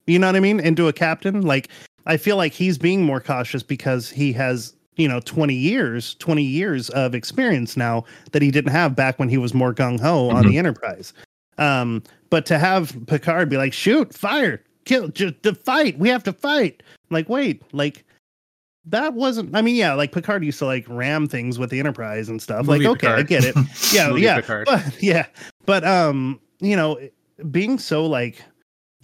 You 0.07 0.19
know 0.21 0.29
what 0.29 0.37
I 0.37 0.41
mean? 0.41 0.61
Into 0.61 0.87
a 0.89 0.93
captain. 0.93 1.41
Like 1.43 1.69
I 2.07 2.17
feel 2.17 2.37
like 2.37 2.53
he's 2.53 2.79
being 2.79 3.03
more 3.03 3.21
cautious 3.21 3.65
because 3.65 4.09
he 4.09 4.33
has, 4.35 4.75
you 4.97 5.09
know, 5.09 5.19
20 5.21 5.53
years, 5.55 6.15
20 6.17 6.43
years 6.45 6.91
of 6.91 7.15
experience 7.15 7.77
now 7.77 8.05
that 8.31 8.43
he 8.43 8.53
didn't 8.53 8.71
have 8.71 8.95
back 8.95 9.19
when 9.19 9.29
he 9.29 9.39
was 9.39 9.53
more 9.53 9.75
gung 9.75 9.99
ho 9.99 10.29
on 10.31 10.47
the 10.47 10.59
Enterprise. 10.59 11.13
Um, 11.59 12.03
but 12.31 12.47
to 12.47 12.59
have 12.59 12.97
Picard 13.07 13.49
be 13.49 13.57
like, 13.57 13.73
shoot, 13.73 14.13
fire, 14.15 14.63
kill, 14.85 15.09
just 15.09 15.43
to 15.43 15.55
fight, 15.55 15.99
we 15.99 16.09
have 16.09 16.23
to 16.25 16.33
fight. 16.33 16.83
Like, 17.11 17.29
wait, 17.29 17.63
like 17.73 18.05
that 18.87 19.15
wasn't. 19.15 19.55
I 19.55 19.63
mean, 19.63 19.77
yeah, 19.77 19.95
like 19.95 20.13
Picard 20.13 20.45
used 20.45 20.59
to 20.61 20.67
like 20.67 20.85
ram 20.89 21.27
things 21.27 21.59
with 21.59 21.71
the 21.71 21.79
Enterprise 21.79 22.29
and 22.29 22.41
stuff. 22.41 22.67
Movie 22.67 22.87
like, 22.87 22.97
okay, 22.97 23.13
I 23.13 23.23
get 23.23 23.45
it. 23.45 23.55
Yeah, 23.93 24.15
yeah, 24.15 24.37
Picard. 24.37 24.67
but 24.67 25.03
yeah, 25.03 25.27
but 25.67 25.85
um, 25.85 26.41
you 26.61 26.77
know, 26.77 26.99
being 27.51 27.79
so 27.79 28.07
like 28.07 28.43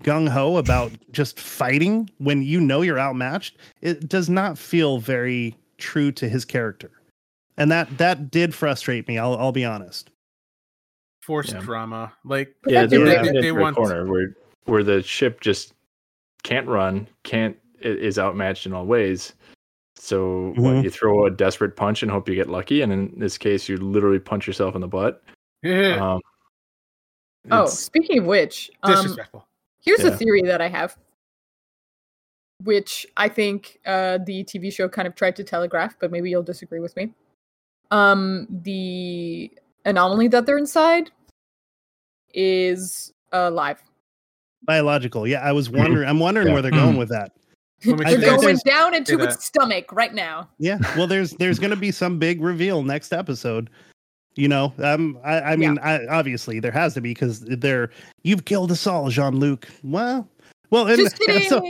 gung 0.03 0.29
ho 0.29 0.57
about 0.57 0.93
just 1.13 1.39
fighting 1.39 2.11
when 2.19 2.43
you 2.43 2.61
know 2.61 2.83
you're 2.83 2.99
outmatched, 2.99 3.57
it 3.81 4.09
does 4.09 4.29
not 4.29 4.59
feel 4.59 4.99
very 4.99 5.55
true 5.79 6.13
to 6.13 6.29
his 6.29 6.45
character, 6.45 6.91
and 7.57 7.71
that 7.71 7.99
that 7.99 8.31
did 8.31 8.55
frustrate 8.55 9.09
me. 9.09 9.19
I'll 9.19 9.37
I'll 9.37 9.53
be 9.53 9.65
honest. 9.65 10.11
Forced 11.23 11.53
Yeah. 11.53 11.61
drama, 11.61 12.13
like 12.25 12.49
Yeah, 12.67 12.83
Protective 12.87 12.91
they 12.91 12.99
were 12.99 13.07
Yeah. 13.07 13.17
rating. 13.19 13.35
they, 13.35 13.41
They 13.43 13.53
want- 13.53 13.77
corner 13.77 14.07
where 14.07 14.35
where 14.65 14.83
the 14.85 15.03
ship 15.03 15.41
just 15.41 15.75
can't 16.45 16.67
run, 16.69 17.09
can't 17.25 17.57
is 17.81 18.19
outmatched 18.19 18.65
in 18.67 18.73
all 18.73 18.87
ways. 18.87 19.35
So 19.97 20.49
what, 20.57 20.75
Mhm. 20.77 20.85
you 20.85 20.91
throw 20.91 21.27
a 21.27 21.31
desperate 21.31 21.75
punch 21.77 22.03
and 22.03 22.11
hope 22.11 22.29
you 22.29 22.35
get 22.37 22.49
lucky, 22.49 22.81
and 22.83 22.93
in 22.93 23.13
this 23.19 23.37
case, 23.39 23.69
you 23.69 23.77
literally 23.77 24.19
punch 24.21 24.47
yourself 24.47 24.75
in 24.77 24.81
the 24.81 24.89
butt. 24.89 25.23
yeah, 25.63 26.15
Um, 26.15 26.21
Oh, 27.51 27.67
speaking 27.67 28.21
of 28.21 28.27
which, 28.27 28.71
um, 28.85 28.93
disrespectful. 28.93 29.47
Here's 29.81 30.05
a 30.05 30.17
theory 30.17 30.43
that 30.43 30.61
I 30.61 30.69
have, 30.69 30.97
which 32.63 33.05
I 33.17 33.29
think 33.29 33.81
uh, 33.85 34.19
the 34.19 34.45
TV 34.45 34.71
show 34.73 34.89
kind 34.89 35.09
of 35.09 35.15
tried 35.17 35.35
to 35.37 35.45
telegraph, 35.45 35.97
but 35.99 36.11
maybe 36.13 36.31
you'll 36.31 36.45
disagree 36.45 36.79
with 36.81 36.95
me. 36.97 37.13
Um, 37.91 38.47
the 38.49 39.51
anomaly 39.85 40.29
that 40.29 40.47
they're 40.47 40.59
inside 40.59 41.11
is 42.35 43.13
uh, 43.33 43.51
live. 43.51 43.83
Biological, 44.65 45.27
yeah. 45.27 45.41
I 45.41 45.53
was 45.53 45.71
wondering. 45.71 46.09
I'm 46.09 46.21
wondering 46.21 46.49
Yeah. 46.49 46.53
where 46.55 46.63
they're 46.63 46.71
going 46.71 46.95
Mm. 46.95 46.99
with 46.99 47.09
that. 47.09 47.33
Let 47.85 47.99
me 47.99 48.05
I 48.07 48.11
They're 48.15 48.31
going 48.37 48.41
there's- 48.43 48.63
down 48.63 48.95
into 48.95 49.19
its 49.19 49.35
that. 49.37 49.43
stomach 49.43 49.91
right 49.93 50.15
now. 50.15 50.49
Yeah. 50.59 50.79
Well, 50.97 51.09
there's 51.09 51.33
there's 51.33 51.59
going 51.59 51.71
to 51.71 51.77
be 51.77 51.91
some 51.91 52.19
big 52.19 52.41
reveal 52.41 52.83
next 52.85 53.13
episode. 53.13 53.71
You 54.37 54.49
know, 54.49 54.73
um, 54.79 55.19
I, 55.25 55.41
I 55.41 55.57
mean, 55.57 55.79
I, 55.81 56.07
obviously 56.07 56.59
there 56.61 56.71
has 56.71 56.95
to 56.95 57.01
be 57.01 57.11
because 57.11 57.41
they're 57.41 57.91
you've 58.23 58.45
killed 58.45 58.71
us 58.71 58.87
all, 58.87 59.11
Jean 59.11 59.37
Luc. 59.37 59.69
Well, 59.83 60.27
well, 60.71 60.87
and, 60.87 60.97
Just 60.97 61.21
and 61.29 61.43
so 61.49 61.61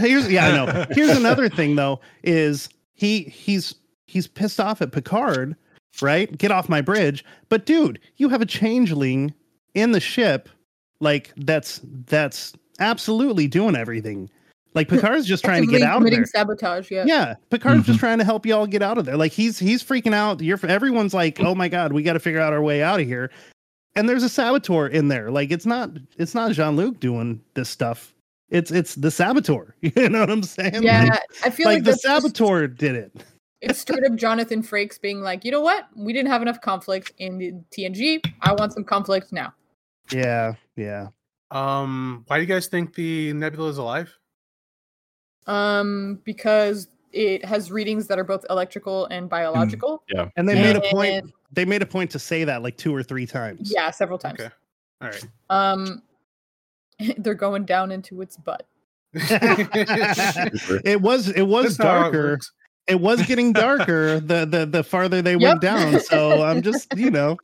here's 0.00 0.28
yeah, 0.30 0.48
I 0.48 0.52
know. 0.52 0.86
Here's 0.90 1.16
another 1.16 1.48
thing 1.50 1.76
though 1.76 2.00
is 2.24 2.70
he 2.94 3.24
he's 3.24 3.74
he's 4.06 4.26
pissed 4.26 4.58
off 4.58 4.80
at 4.80 4.90
Picard, 4.90 5.54
right? 6.00 6.36
Get 6.38 6.50
off 6.50 6.68
my 6.68 6.80
bridge. 6.80 7.24
But 7.48 7.66
dude, 7.66 7.98
you 8.16 8.28
have 8.28 8.40
a 8.42 8.46
changeling 8.46 9.34
in 9.74 9.92
the 9.92 10.00
ship, 10.00 10.48
like 11.00 11.32
that's 11.36 11.80
that's 12.06 12.52
absolutely 12.78 13.46
doing 13.48 13.76
everything. 13.76 14.30
Like 14.74 14.88
Picard's 14.88 15.26
just 15.26 15.44
trying 15.44 15.66
to 15.66 15.70
get 15.70 15.82
out 15.82 15.96
of 15.96 15.98
committing 15.98 16.20
there. 16.20 16.26
sabotage. 16.26 16.90
Yeah. 16.90 17.04
Yeah, 17.06 17.34
Picard's 17.50 17.84
just 17.84 17.98
Mhm. 17.98 18.00
trying 18.00 18.18
to 18.18 18.24
help 18.24 18.46
y'all 18.46 18.66
get 18.66 18.80
out 18.82 18.96
of 18.96 19.04
there. 19.04 19.16
Like 19.18 19.32
he's 19.32 19.58
he's 19.58 19.82
freaking 19.82 20.14
out. 20.14 20.40
You're 20.40 20.58
everyone's 20.66 21.12
like, 21.12 21.40
"Oh 21.40 21.54
my 21.54 21.68
god, 21.68 21.92
we 21.92 22.02
got 22.02 22.14
to 22.14 22.20
figure 22.20 22.40
out 22.40 22.52
our 22.54 22.62
way 22.62 22.82
out 22.82 22.98
of 23.00 23.06
here." 23.06 23.30
And 23.94 24.08
there's 24.08 24.22
a 24.22 24.28
saboteur 24.30 24.86
in 24.86 25.08
there. 25.08 25.30
Like 25.30 25.50
it's 25.50 25.66
not 25.66 25.90
it's 26.16 26.34
not 26.34 26.52
Jean-Luc 26.52 27.00
doing 27.00 27.42
this 27.52 27.68
stuff. 27.68 28.14
It's 28.48 28.70
it's 28.70 28.94
the 28.94 29.10
saboteur. 29.10 29.74
You 29.82 30.08
know 30.08 30.20
what 30.20 30.30
I'm 30.30 30.42
saying? 30.42 30.82
Yeah, 30.82 31.04
Like, 31.04 31.20
I 31.44 31.50
feel 31.50 31.66
like 31.66 31.74
like, 31.76 31.84
the 31.84 31.90
that's 31.90 32.02
just- 32.02 32.22
saboteur 32.22 32.66
did 32.68 32.94
it. 32.94 33.12
It's 33.62 33.78
straight 33.78 34.04
up 34.04 34.16
Jonathan 34.16 34.60
Frakes 34.62 35.00
being 35.00 35.20
like, 35.20 35.44
you 35.44 35.52
know 35.52 35.60
what? 35.60 35.88
We 35.96 36.12
didn't 36.12 36.30
have 36.30 36.42
enough 36.42 36.60
conflict 36.60 37.12
in 37.18 37.38
the 37.38 37.52
TNG. 37.70 38.20
I 38.40 38.52
want 38.54 38.72
some 38.72 38.82
conflict 38.82 39.32
now. 39.32 39.54
Yeah, 40.10 40.54
yeah. 40.76 41.08
Um, 41.52 42.24
why 42.26 42.38
do 42.38 42.42
you 42.42 42.48
guys 42.48 42.66
think 42.66 42.94
the 42.94 43.32
nebula 43.34 43.68
is 43.68 43.78
alive? 43.78 44.12
Um, 45.46 46.20
because 46.24 46.88
it 47.12 47.44
has 47.44 47.70
readings 47.70 48.08
that 48.08 48.18
are 48.18 48.24
both 48.24 48.44
electrical 48.50 49.06
and 49.06 49.28
biological. 49.28 50.02
Yeah, 50.08 50.28
And 50.36 50.48
they 50.48 50.54
made 50.54 50.76
a 50.76 50.80
point. 50.80 51.30
They 51.52 51.64
made 51.64 51.82
a 51.82 51.86
point 51.86 52.10
to 52.12 52.18
say 52.18 52.44
that 52.44 52.62
like 52.62 52.76
two 52.76 52.94
or 52.94 53.02
three 53.02 53.26
times. 53.26 53.72
Yeah, 53.72 53.90
several 53.90 54.18
times. 54.18 54.40
Okay. 54.40 54.50
All 55.02 55.08
right. 55.08 55.24
Um, 55.50 56.02
they're 57.18 57.34
going 57.34 57.64
down 57.64 57.92
into 57.92 58.22
its 58.22 58.36
butt. 58.36 58.66
it 59.14 61.00
was 61.00 61.28
it 61.28 61.42
was 61.42 61.76
That's 61.76 61.78
not 61.78 61.84
it 61.84 62.00
darker. 62.00 62.22
works. 62.30 62.52
It 62.88 63.00
was 63.00 63.22
getting 63.26 63.52
darker 63.52 64.18
the 64.20 64.44
the 64.44 64.66
the 64.66 64.82
farther 64.82 65.22
they 65.22 65.32
Yep. 65.32 65.40
went 65.40 65.60
down. 65.60 66.00
So 66.00 66.42
I'm 66.44 66.62
just 66.62 66.96
you 66.96 67.10
know 67.10 67.36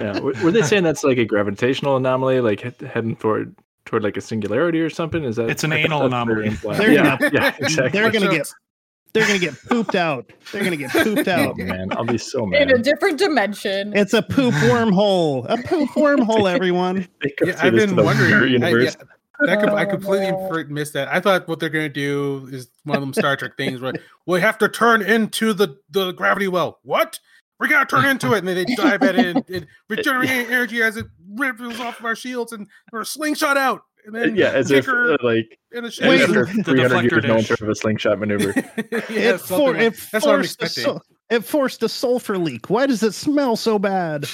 Yeah. 0.00 0.18
Were, 0.20 0.32
were 0.42 0.50
they 0.50 0.62
saying 0.62 0.84
that's 0.84 1.04
like 1.04 1.18
a 1.18 1.24
gravitational 1.24 1.96
anomaly, 1.96 2.40
like 2.40 2.60
heading 2.80 3.16
toward 3.16 3.54
toward 3.86 4.02
like 4.02 4.16
a 4.16 4.20
singularity 4.20 4.80
or 4.80 4.90
something? 4.90 5.24
Is 5.24 5.36
that 5.36 5.50
It's 5.50 5.64
an 5.64 5.72
anal 5.72 6.06
anomaly. 6.06 6.48
They're 6.50 6.92
yeah, 6.92 7.16
gonna- 7.18 7.30
yeah, 7.34 7.54
exactly. 7.58 7.88
they're 8.00 8.10
gonna 8.10 8.30
get 8.30 8.48
they're 9.12 9.26
gonna 9.26 9.38
get 9.38 9.54
pooped 9.68 9.94
out. 9.94 10.30
They're 10.52 10.64
gonna 10.64 10.76
get 10.76 10.90
pooped 10.90 11.28
Oh 11.28 11.32
out. 11.32 11.56
man, 11.58 11.88
I'll 11.92 12.04
be 12.04 12.18
so 12.18 12.44
In 12.52 12.70
a 12.70 12.78
different 12.78 13.18
dimension. 13.18 13.92
It's 13.96 14.12
a 14.14 14.22
poop 14.22 14.54
wormhole. 14.54 15.46
A 15.48 15.56
poop 15.62 15.90
wormhole, 15.90 16.52
everyone. 16.52 17.06
Yeah, 17.44 17.56
I've 17.60 17.74
been 17.74 17.94
wondering. 17.94 18.58
mirror 18.60 18.80
I, 18.80 18.82
yeah, 18.84 18.90
that 19.40 19.60
com- 19.60 19.74
I 19.74 19.84
Oh, 19.84 19.90
completely 19.90 20.30
no. 20.30 20.64
missed 20.68 20.92
that. 20.94 21.08
I 21.08 21.20
thought 21.20 21.48
what 21.48 21.60
they're 21.60 21.68
going 21.68 21.86
to 21.86 21.88
do 21.92 22.48
is 22.52 22.68
one 22.84 22.96
of 22.96 23.02
them 23.02 23.12
Star 23.14 23.36
Trek 23.36 23.56
things 23.56 23.80
where 23.80 23.92
we 24.26 24.40
have 24.40 24.58
to 24.58 24.68
turn 24.68 25.02
into 25.02 25.52
the, 25.52 25.76
the 25.90 26.12
gravity 26.12 26.48
well. 26.48 26.78
What? 26.82 27.18
We're 27.60 27.68
gonna 27.68 27.86
turn 27.86 28.04
into 28.04 28.32
it, 28.34 28.38
and 28.38 28.48
then 28.48 28.56
they 28.56 28.64
dive 28.74 29.02
at 29.04 29.16
it 29.16 29.26
and, 29.36 29.44
and 29.48 29.66
regenerating 29.88 30.46
energy 30.52 30.82
as 30.82 30.96
it 30.96 31.06
ripples 31.36 31.78
off 31.78 32.00
of 32.00 32.04
our 32.04 32.16
shields, 32.16 32.52
and 32.52 32.66
we're 32.92 33.04
slingshot 33.04 33.56
out, 33.56 33.82
and 34.04 34.12
then 34.14 34.34
yeah, 34.34 34.50
as 34.50 34.72
if 34.72 34.88
uh, 34.88 35.16
like 35.22 35.56
in 35.70 35.84
a 35.84 35.86
as 35.86 36.00
Wait, 36.00 36.18
ship. 36.18 36.28
after 36.30 36.46
300 36.46 36.90
deflector 36.90 37.10
years, 37.12 37.24
no 37.24 37.28
one 37.34 37.38
dish. 37.38 37.48
heard 37.50 37.62
of 37.62 37.68
a 37.68 37.74
slingshot 37.76 38.18
maneuver. 38.18 38.52
yeah, 38.76 39.34
it, 39.34 39.40
for, 39.40 39.72
like- 39.72 39.80
it 39.82 40.08
that's 40.10 40.26
what 40.26 40.34
I'm 40.34 40.40
forced 40.40 40.60
a 40.62 40.64
expecting. 40.64 40.84
sul- 40.84 41.02
it 41.30 41.44
forced 41.44 41.82
a 41.84 41.88
sulfur 41.88 42.38
leak. 42.38 42.70
Why 42.70 42.86
does 42.86 43.04
it 43.04 43.14
smell 43.14 43.54
so 43.54 43.78
bad? 43.78 44.28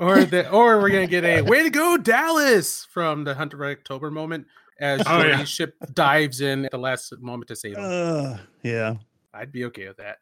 Or 0.00 0.24
the, 0.24 0.48
or 0.50 0.78
we're 0.80 0.90
gonna 0.90 1.06
get 1.08 1.24
a 1.24 1.42
way 1.42 1.62
to 1.64 1.70
go 1.70 1.96
Dallas 1.96 2.86
from 2.90 3.24
the 3.24 3.34
Hunter 3.34 3.64
October 3.66 4.10
moment 4.10 4.46
as 4.80 5.02
Oh, 5.06 5.22
the 5.22 5.28
yeah. 5.28 5.44
ship 5.44 5.74
dives 5.94 6.40
in 6.40 6.64
at 6.64 6.70
the 6.70 6.78
last 6.78 7.12
moment 7.20 7.48
to 7.48 7.56
save 7.56 7.76
him. 7.76 7.84
Uh, 7.84 8.38
yeah. 8.62 8.94
I'd 9.34 9.50
be 9.50 9.64
okay 9.66 9.88
with 9.88 9.96
that. 9.96 10.18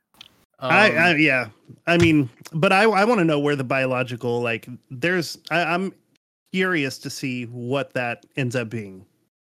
I, 0.58 0.90
Um, 0.90 0.98
I 0.98 1.14
yeah. 1.16 1.48
I 1.86 1.98
mean, 1.98 2.30
but 2.54 2.72
I 2.72 2.84
I 2.84 3.04
want 3.04 3.18
to 3.18 3.24
know 3.24 3.38
where 3.38 3.54
the 3.56 3.64
biological 3.64 4.40
like 4.40 4.66
there's 4.90 5.36
I, 5.50 5.62
I'm 5.62 5.92
curious 6.52 6.96
to 7.00 7.10
see 7.10 7.44
what 7.44 7.92
that 7.92 8.24
ends 8.36 8.56
up 8.56 8.70
being. 8.70 9.04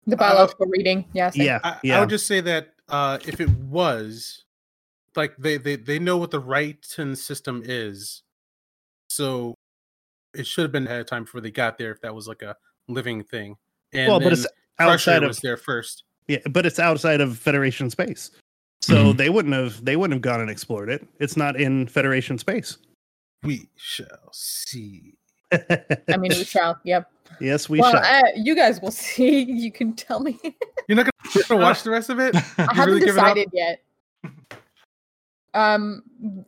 the 0.06 0.16
biological 0.16 0.66
reading. 0.66 1.04
yes. 1.12 1.36
Yeah. 1.36 1.60
same. 1.62 1.74
Yeah. 1.82 1.94
I, 1.94 1.98
I 1.98 2.00
would 2.00 2.08
just 2.08 2.26
say 2.26 2.40
that 2.40 2.70
uh, 2.88 3.18
if 3.26 3.40
it 3.42 3.50
was 3.50 4.44
like 5.16 5.36
they, 5.36 5.58
they 5.58 5.76
they 5.76 5.98
know 5.98 6.16
what 6.16 6.30
the 6.30 6.40
Ryton 6.40 7.14
system 7.16 7.62
is, 7.64 8.22
so 9.08 9.53
it 10.34 10.46
should 10.46 10.62
have 10.62 10.72
been 10.72 10.86
ahead 10.86 11.00
of 11.00 11.06
time 11.06 11.24
before 11.24 11.40
they 11.40 11.50
got 11.50 11.78
there. 11.78 11.90
If 11.92 12.00
that 12.02 12.14
was 12.14 12.26
like 12.28 12.42
a 12.42 12.56
living 12.88 13.22
thing, 13.24 13.56
and 13.92 14.08
well, 14.08 14.20
but 14.20 14.32
it's 14.32 14.42
then 14.42 14.88
Crusher 14.88 14.92
outside 15.12 15.22
of 15.22 15.28
was 15.28 15.40
there 15.40 15.56
first. 15.56 16.04
yeah, 16.28 16.38
but 16.50 16.66
it's 16.66 16.78
outside 16.78 17.20
of 17.20 17.38
Federation 17.38 17.90
space. 17.90 18.30
So 18.82 18.96
Mhm. 19.12 19.16
they 19.16 19.30
wouldn't 19.30 19.54
have 19.54 19.84
they 19.84 19.96
wouldn't 19.96 20.14
have 20.14 20.22
gone 20.22 20.40
and 20.40 20.50
explored 20.50 20.90
it. 20.90 21.06
It's 21.18 21.36
not 21.36 21.56
in 21.58 21.86
Federation 21.86 22.38
space. 22.38 22.76
We 23.42 23.68
shall 23.76 24.30
see. 24.32 25.14
I 25.52 26.16
mean, 26.18 26.32
we 26.36 26.44
shall. 26.44 26.78
Yep. 26.84 27.10
yes, 27.40 27.68
we 27.68 27.78
well, 27.80 27.92
shall. 27.92 28.02
uh, 28.02 28.28
you 28.36 28.54
guys 28.56 28.80
will 28.82 28.90
see. 29.06 29.42
You 29.44 29.70
can 29.72 29.94
tell 29.94 30.20
me. 30.20 30.38
You're 30.88 30.96
not 30.96 31.08
gonna 31.48 31.62
watch 31.62 31.82
the 31.82 31.90
rest 31.90 32.10
of 32.10 32.18
it. 32.18 32.34
I 32.34 32.38
You 32.40 32.66
haven't 32.68 32.86
really 32.86 33.00
give 33.06 33.16
it 33.16 33.20
up? 33.20 33.34
decided 33.36 33.48
yet. 33.52 33.80
Um, 35.54 36.02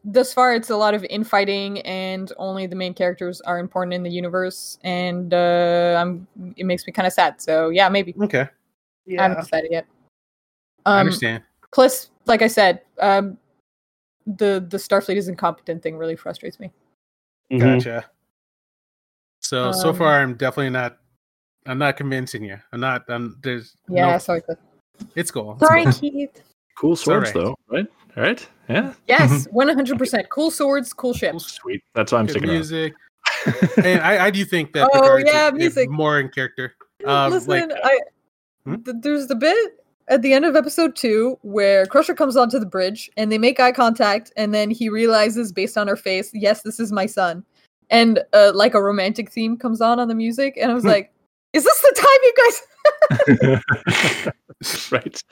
thus 0.04 0.34
far, 0.34 0.54
it's 0.54 0.70
a 0.70 0.76
lot 0.76 0.92
of 0.92 1.04
infighting, 1.04 1.80
and 1.82 2.32
only 2.38 2.66
the 2.66 2.74
main 2.74 2.92
characters 2.92 3.40
are 3.42 3.58
important 3.60 3.94
in 3.94 4.02
the 4.02 4.10
universe, 4.10 4.78
and 4.82 5.32
uh, 5.32 5.96
I'm. 5.98 6.26
It 6.56 6.64
makes 6.64 6.86
me 6.86 6.92
kind 6.92 7.06
of 7.06 7.12
sad. 7.12 7.40
So 7.40 7.68
yeah, 7.68 7.88
maybe 7.88 8.14
Okay, 8.20 8.48
yeah 9.06 9.20
I 9.20 9.28
haven't 9.28 9.44
decided 9.44 9.70
yet. 9.70 9.86
Um, 10.84 10.96
I 10.96 11.00
understand. 11.00 11.44
Plus, 11.72 12.10
like 12.26 12.42
I 12.42 12.48
said, 12.48 12.82
um, 13.00 13.38
the 14.26 14.66
the 14.68 14.76
Starfleet 14.76 15.16
is 15.16 15.28
incompetent 15.28 15.82
thing 15.82 15.96
really 15.96 16.16
frustrates 16.16 16.58
me. 16.58 16.72
Mhm. 17.52 17.60
Gotcha. 17.60 18.10
So 19.40 19.70
so 19.70 19.90
Um, 19.90 19.96
far, 19.96 20.20
I'm 20.20 20.34
definitely 20.34 20.70
not. 20.70 20.98
I'm 21.66 21.78
not 21.78 21.96
convincing 21.96 22.44
you. 22.44 22.58
I'm 22.72 22.80
not. 22.80 23.04
I'm 23.08 23.38
there's. 23.42 23.76
Yeah, 23.88 24.12
no, 24.12 24.18
sorry. 24.18 24.40
Cliff. 24.40 24.58
it's 25.14 25.30
cool. 25.30 25.52
It's 25.52 25.66
Sorry, 25.66 25.84
cool. 25.84 25.92
Keith. 25.92 26.42
Cool 26.76 26.96
swords 26.96 27.30
alright. 27.30 27.34
though, 27.34 27.56
right? 27.74 27.86
All 28.16 28.22
right. 28.22 28.48
Yeah. 28.68 28.94
Yes, 29.06 29.46
one 29.50 29.68
hundred 29.68 29.98
percent. 29.98 30.28
Cool 30.30 30.50
swords, 30.50 30.92
cool 30.92 31.12
ships. 31.14 31.52
Sweet. 31.52 31.82
That's 31.94 32.12
what 32.12 32.18
I'm 32.18 32.26
Good 32.26 32.32
sticking 32.32 32.50
music. 32.50 32.94
and 33.84 34.00
I, 34.00 34.26
I 34.26 34.30
do 34.30 34.44
think 34.44 34.72
that 34.72 34.88
Oh, 34.92 35.00
Picard's 35.00 35.24
yeah, 35.26 35.46
a- 35.46 35.48
a 35.50 35.52
music. 35.52 35.90
more 35.90 36.18
in 36.20 36.28
character. 36.30 36.74
Uh, 37.06 37.28
Listen, 37.28 37.68
like, 37.68 37.78
I 37.84 38.00
Hmm? 38.64 38.74
th- 38.82 38.96
there's 39.00 39.26
the 39.28 39.36
bit 39.36 39.84
at 40.08 40.22
the 40.22 40.32
end 40.32 40.44
of 40.44 40.56
episode 40.56 40.96
two 40.96 41.38
where 41.42 41.86
Crusher 41.86 42.14
comes 42.14 42.36
onto 42.36 42.58
the 42.58 42.66
bridge 42.66 43.08
and 43.16 43.30
they 43.30 43.38
make 43.38 43.60
eye 43.60 43.70
contact, 43.72 44.32
and 44.36 44.52
then 44.54 44.70
he 44.70 44.88
realizes 44.88 45.52
based 45.52 45.76
on 45.78 45.86
her 45.86 45.96
face, 45.96 46.30
yes, 46.34 46.62
this 46.62 46.80
is 46.80 46.90
my 46.90 47.06
son, 47.06 47.44
and 47.90 48.20
uh, 48.32 48.50
like 48.54 48.74
a 48.74 48.82
romantic 48.82 49.30
theme 49.30 49.56
comes 49.56 49.80
on 49.80 50.00
on 50.00 50.08
the 50.08 50.14
music, 50.16 50.56
and 50.60 50.70
I 50.70 50.74
was 50.74 50.82
Hmm. 50.84 50.88
like, 50.90 51.12
is 51.52 51.62
this 51.64 51.80
the 51.80 51.92
time 51.96 52.20
you 52.24 52.34
guys? 53.40 54.90
right. 54.92 55.22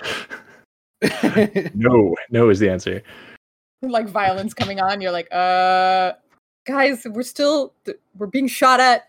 No, 1.74 2.14
no 2.30 2.48
is 2.50 2.58
the 2.58 2.70
answer. 2.70 3.02
like 3.82 4.08
violence 4.08 4.54
coming 4.54 4.80
on, 4.80 5.00
you're 5.00 5.10
like, 5.12 5.28
uh, 5.32 6.12
guys, 6.66 7.06
we're 7.10 7.22
still 7.22 7.72
th- 7.84 7.98
we're 8.16 8.26
being 8.26 8.46
shot 8.48 8.80
at. 8.80 9.08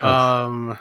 um, 0.00 0.78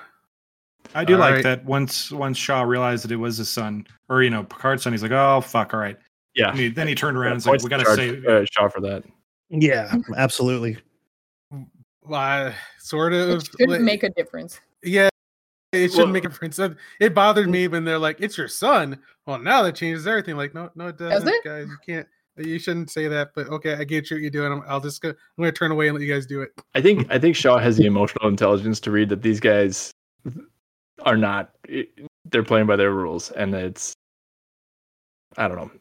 I 0.95 1.03
do 1.03 1.17
like 1.17 1.27
Alright. 1.29 1.43
that 1.43 1.65
once 1.65 2.11
once 2.11 2.37
Shaw 2.37 2.61
realized 2.63 3.03
that 3.03 3.11
it 3.11 3.17
was 3.17 3.37
his 3.37 3.49
son, 3.49 3.85
or 4.09 4.23
you 4.23 4.29
know, 4.29 4.43
Picard's 4.43 4.83
son, 4.83 4.93
he's 4.93 5.03
like, 5.03 5.11
oh 5.11 5.41
fuck, 5.41 5.73
all 5.73 5.79
right. 5.79 5.97
Yeah. 6.35 6.49
And 6.51 6.59
he, 6.59 6.69
then 6.69 6.87
he 6.87 6.95
turned 6.95 7.17
around 7.17 7.33
and 7.33 7.35
was 7.37 7.45
Points 7.45 7.63
like, 7.63 7.71
we 7.71 7.83
gotta 7.83 7.83
charge, 7.83 7.97
save 7.97 8.25
uh, 8.25 8.45
Shaw 8.51 8.69
for 8.69 8.81
that. 8.81 9.03
Yeah, 9.49 9.93
absolutely. 10.17 10.77
uh, 12.11 12.51
sort 12.79 13.13
It 13.13 13.29
of. 13.29 13.43
shouldn't 13.43 13.69
like- 13.71 13.81
make 13.81 14.03
a 14.03 14.09
difference. 14.09 14.59
Yeah, 14.83 15.08
it 15.71 15.89
shouldn't 15.89 15.97
Well- 15.97 16.07
make 16.13 16.25
a 16.25 16.29
difference. 16.29 16.57
It- 16.59 16.77
It 16.99 17.13
bothered 17.13 17.47
mm. 17.47 17.51
me 17.51 17.67
when 17.67 17.83
they're 17.85 17.99
like, 17.99 18.17
"It's 18.19 18.37
your 18.37 18.47
son." 18.47 18.99
Well, 19.25 19.39
now 19.39 19.61
that 19.63 19.75
changes 19.75 20.07
everything. 20.07 20.35
Like, 20.37 20.53
no, 20.55 20.69
no, 20.75 20.87
it 20.87 20.97
doesn't, 20.97 21.27
it? 21.27 21.43
guys. 21.43 21.67
You 21.67 21.77
can't. 21.85 22.07
You 22.37 22.57
shouldn't 22.57 22.89
say 22.89 23.07
that. 23.09 23.31
But 23.35 23.47
okay, 23.49 23.73
I 23.73 23.83
get 23.83 24.09
what 24.09 24.19
you're 24.21 24.29
doing. 24.29 24.51
I'm, 24.51 24.63
I'll 24.67 24.79
just 24.79 25.01
go. 25.01 25.09
I'm 25.09 25.15
gonna 25.37 25.51
turn 25.51 25.71
away 25.71 25.87
and 25.89 25.97
let 25.97 26.05
you 26.05 26.11
guys 26.13 26.25
do 26.25 26.41
it. 26.41 26.51
I 26.73 26.81
think 26.81 27.05
I 27.11 27.19
think 27.19 27.35
Shaw 27.35 27.57
has 27.57 27.77
the 27.77 27.85
emotional 27.85 28.27
intelligence 28.29 28.79
to 28.81 28.91
read 28.91 29.09
that 29.09 29.21
these 29.21 29.39
guys 29.39 29.91
are 31.03 31.17
not 31.17 31.51
eh, 31.69 31.83
they're 32.25 32.43
playing 32.43 32.65
by 32.67 32.75
their 32.75 32.91
rules 32.91 33.31
and 33.31 33.53
it's 33.53 33.93
I 35.37 35.47
don't 35.47 35.57
know. 35.57 35.71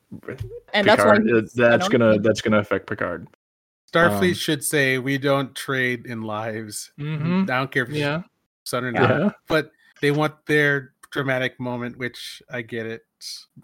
And 0.75 0.87
that's 0.87 1.03
why 1.05 1.13
Picard, 1.19 1.27
he's- 1.27 1.59
eh, 1.59 1.65
I 1.67 1.69
that's 1.71 1.89
gonna 1.89 2.13
think- 2.13 2.23
that's 2.25 2.41
gonna 2.41 2.59
affect 2.59 2.87
Picard. 2.89 3.27
Starfleet 3.93 4.29
Um, 4.29 4.35
should 4.35 4.63
say 4.65 4.99
we 4.99 5.17
don't 5.17 5.55
trade 5.55 6.07
in 6.07 6.23
lives. 6.23 6.93
Mm-hmm. 7.01 7.43
I 7.43 7.57
don't 7.59 7.71
care 7.73 7.85
if 7.85 7.91
Yeah. 7.91 8.23
son 8.65 8.85
or 8.85 8.93
not. 8.93 9.09
Yeah. 9.11 9.31
But 9.47 9.71
they 10.01 10.11
want 10.11 10.35
their 10.47 10.95
dramatic 11.11 11.59
moment, 11.59 11.97
which 11.97 12.43
I 12.51 12.63
get 12.63 12.87
it. 12.87 13.03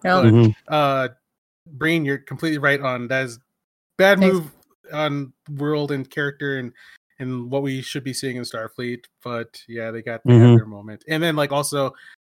No. 0.02 0.22
But, 0.22 0.34
Mhm. 0.34 0.54
uh, 0.68 1.08
Brain, 1.66 2.04
you're 2.04 2.18
completely 2.18 2.58
right 2.58 2.80
on 2.80 3.08
that 3.08 3.24
is 3.24 3.38
bad 3.96 4.18
Thanks. 4.18 4.34
move 4.34 4.50
on 4.92 5.32
world 5.50 5.92
and 5.92 6.08
character 6.08 6.58
and 6.58 6.72
and 7.20 7.48
what 7.50 7.62
we 7.62 7.80
should 7.80 8.02
be 8.04 8.12
seeing 8.12 8.36
in 8.36 8.42
Starfleet. 8.42 9.04
But 9.22 9.62
yeah, 9.68 9.90
they 9.90 10.02
got 10.02 10.20
they 10.24 10.34
Mhm. 10.34 10.56
their 10.56 10.66
moment, 10.66 11.04
and 11.08 11.22
then 11.22 11.36
like 11.36 11.52
also 11.52 11.94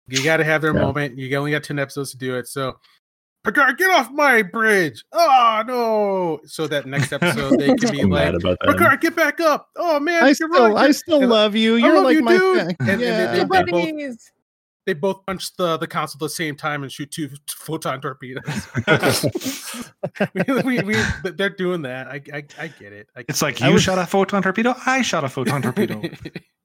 you 0.09 0.23
got 0.23 0.39
to 0.39 0.45
have 0.45 0.61
their 0.61 0.75
Yeah. 0.75 0.81
moment. 0.83 1.17
You 1.17 1.35
only 1.39 1.53
got 1.53 1.63
ten 1.63 1.79
episodes 1.79 2.11
to 2.11 2.19
do 2.19 2.37
it, 2.37 2.49
so. 2.49 2.79
Picard, 3.45 3.77
get 3.79 3.91
off 3.91 4.11
my 4.11 4.43
bridge! 4.43 5.05
Oh 5.13 5.63
no! 5.67 6.41
So 6.47 6.67
that 6.67 6.87
next 6.87 7.13
episode 7.13 7.59
they 7.61 7.67
can 7.77 7.93
be 7.93 8.01
I'm 8.01 8.09
like, 8.11 8.25
mad 8.25 8.35
about 8.37 8.57
that. 8.63 8.73
Picard, 8.73 9.01
get 9.03 9.15
back 9.15 9.39
up! 9.41 9.69
Oh 9.77 10.01
man, 10.01 10.23
I 10.23 10.27
you're 10.29 10.35
still, 10.35 10.49
wrong. 10.49 10.77
I 10.79 10.91
still 10.93 11.21
And- 11.21 11.31
love 11.31 11.55
you. 11.55 11.77
I 11.77 11.79
You're 11.81 11.95
love 11.97 12.05
like 12.05 12.17
you, 12.17 12.23
my 12.23 12.33
dude. 12.39 12.57
fa- 12.59 12.77
And- 12.81 12.89
and 12.91 13.01
they- 13.01 13.07
yeah. 13.07 13.33
they- 13.45 13.45
both- 13.45 14.19
they 14.87 14.93
both 14.93 15.25
punch 15.27 15.57
the 15.57 15.77
the 15.79 15.87
console 15.87 16.19
at 16.19 16.21
the 16.21 16.29
same 16.35 16.57
time 16.57 16.83
and 16.83 16.93
shoot 16.93 17.11
two 17.11 17.31
photon 17.49 18.01
torpedoes. 18.01 18.43
we, 20.35 20.63
we, 20.63 20.81
we, 20.83 20.97
they're 21.37 21.49
doing 21.51 21.83
that. 21.83 22.07
I 22.09 22.21
I, 22.33 22.45
I 22.59 22.69
get 22.69 22.93
it. 22.93 23.09
I, 23.17 23.25
It's 23.29 23.43
like 23.43 23.61
I 23.63 23.69
you 23.69 23.75
was- 23.75 23.83
shot 23.83 23.99
a 23.99 24.07
photon 24.07 24.43
torpedo, 24.43 24.75
I 24.87 25.03
shot 25.03 25.25
a 25.25 25.29
photon 25.29 25.63
torpedo. 25.63 26.03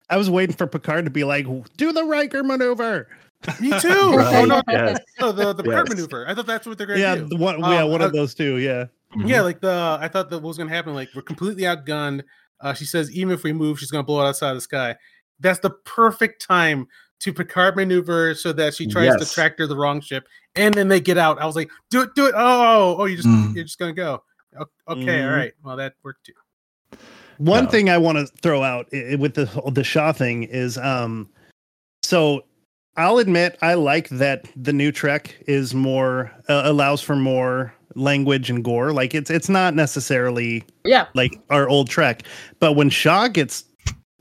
I 0.10 0.18
was 0.18 0.30
waiting 0.30 0.56
for 0.56 0.66
Picard 0.68 1.06
to 1.06 1.12
be 1.12 1.24
like, 1.24 1.46
"Do 1.78 1.92
the 1.92 2.04
Riker 2.04 2.44
maneuver." 2.44 3.08
Me 3.61 3.70
too. 3.80 4.14
Right, 4.18 4.36
Oh 4.36 4.45
no, 4.45 4.61
yes. 4.70 4.99
no, 5.20 5.32
the 5.32 5.53
the 5.53 5.64
Picard 5.64 5.88
Yes. 5.88 5.90
maneuver. 5.90 6.28
I 6.28 6.36
thought 6.36 6.45
that's 6.45 6.68
what 6.68 6.78
they're 6.78 6.88
gonna 6.88 6.99
Yeah, 6.99 7.16
do. 7.16 7.28
the 7.30 7.38
one, 7.38 7.64
Um, 7.64 7.72
yeah, 7.72 7.84
one 7.84 8.02
of 8.02 8.10
uh, 8.10 8.11
those 8.11 8.34
two. 8.34 8.57
Yeah. 8.57 8.86
Yeah, 9.26 9.41
like 9.41 9.61
the 9.61 9.98
I 9.99 10.07
thought 10.07 10.30
that 10.30 10.38
what 10.38 10.49
was 10.49 10.57
gonna 10.57 10.70
happen. 10.70 10.94
Like 10.94 11.10
we're 11.16 11.22
completely 11.22 11.64
outgunned. 11.64 12.24
Uh, 12.61 12.74
she 12.74 12.86
says 12.86 13.11
even 13.11 13.34
if 13.34 13.44
we 13.44 13.53
move, 13.53 13.80
she's 13.80 13.91
gonna 13.91 14.03
blow 14.03 14.24
it 14.26 14.28
outside 14.28 14.49
of 14.52 14.57
the 14.57 14.61
sky. 14.61 14.95
That's 15.40 15.60
the 15.60 15.70
perfect 15.70 16.45
time 16.45 16.88
to 17.22 17.34
Picard 17.34 17.76
maneuver 17.76 18.36
so 18.36 18.52
that 18.53 18.74
she 18.76 18.86
tries 18.88 19.14
to 19.14 19.20
Yes. 19.20 19.34
tractor 19.34 19.68
the 19.68 19.76
wrong 19.76 20.02
ship, 20.02 20.28
and 20.56 20.76
then 20.76 20.90
they 20.90 20.99
get 20.99 21.18
out. 21.18 21.41
I 21.41 21.45
was 21.45 21.56
like, 21.56 21.70
do 21.90 22.02
it, 22.02 22.14
do 22.16 22.28
it. 22.28 22.34
Oh, 22.36 22.98
oh, 22.99 23.06
you 23.06 23.16
just 23.16 23.28
Mm. 23.28 23.56
you're 23.56 23.64
just 23.64 23.80
gonna 23.80 23.94
go. 23.94 24.22
Okay, 24.90 25.24
all 25.24 25.30
Mhm. 25.30 25.36
right. 25.36 25.53
Well, 25.64 25.78
that 25.78 25.94
worked 26.03 26.26
too. 26.26 26.34
One 27.38 27.66
No. 27.66 27.70
thing 27.70 27.90
I 27.90 27.98
want 27.98 28.18
to 28.18 28.28
throw 28.41 28.64
out 28.64 28.88
with 28.91 29.34
the 29.34 29.45
the 29.74 29.84
Shaw 29.84 30.11
thing 30.11 30.44
is, 30.44 30.78
um, 30.78 31.30
so 32.03 32.44
I'll 33.00 33.18
admit 33.18 33.58
I 33.62 33.74
like 33.76 34.10
that 34.10 34.46
the 34.56 34.74
new 34.74 34.92
Trek 34.92 35.36
is 35.48 35.74
more 35.74 36.32
uh, 36.50 36.62
allows 36.66 37.02
for 37.02 37.16
more 37.16 37.74
language 37.96 38.50
and 38.50 38.64
gore. 38.64 38.92
Like 38.94 39.16
it's 39.16 39.30
it's 39.32 39.50
not 39.50 39.74
necessarily 39.74 40.64
Yeah. 40.84 41.06
like 41.16 41.32
our 41.50 41.68
old 41.70 41.90
Trek, 41.90 42.24
but 42.60 42.74
when 42.74 42.90
Shaw 42.90 43.28
gets 43.30 43.64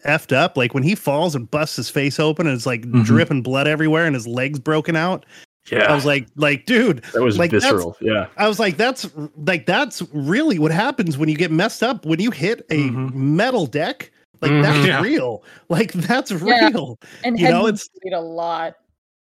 effed 0.07 0.33
up, 0.35 0.57
like 0.57 0.75
when 0.75 0.85
he 0.85 0.95
falls 0.95 1.35
and 1.35 1.51
busts 1.51 1.77
his 1.77 1.91
face 1.91 2.21
open 2.21 2.47
and 2.47 2.55
it's 2.55 2.67
like 2.67 2.83
Mhm. 2.83 3.05
dripping 3.05 3.43
blood 3.43 3.67
everywhere 3.67 4.07
and 4.07 4.15
his 4.15 4.27
legs 4.29 4.59
broken 4.61 4.95
out, 4.95 5.27
Yeah, 5.73 5.91
I 5.91 5.95
was 5.95 6.07
like, 6.07 6.29
like 6.37 6.65
dude, 6.65 7.03
that 7.13 7.23
was 7.23 7.37
like, 7.37 7.51
that's- 7.51 7.71
visceral. 7.71 7.97
Yeah, 8.01 8.27
I 8.37 8.47
was 8.49 8.59
like, 8.61 8.77
that's 8.77 9.11
like 9.37 9.67
that's 9.67 10.03
really 10.15 10.59
what 10.61 10.71
happens 10.71 11.19
when 11.19 11.29
you 11.29 11.37
get 11.37 11.51
messed 11.51 11.83
up 11.83 12.07
when 12.07 12.21
you 12.21 12.31
hit 12.31 12.65
a 12.71 12.89
Mhm. 12.91 13.13
metal 13.13 13.67
deck. 13.67 14.13
Like 14.40 14.51
Mhm. 14.52 14.62
that's 14.62 14.86
Yeah. 14.86 15.02
real. 15.02 15.43
Like 15.69 15.93
that's 15.93 16.31
Yeah. 16.31 16.69
real. 16.69 16.98
And 17.24 17.39
You 17.39 17.47
head 17.47 17.52
know, 17.52 17.62
moves 17.65 17.89
it's- 18.05 18.19
a 18.19 18.20
lot. 18.23 18.77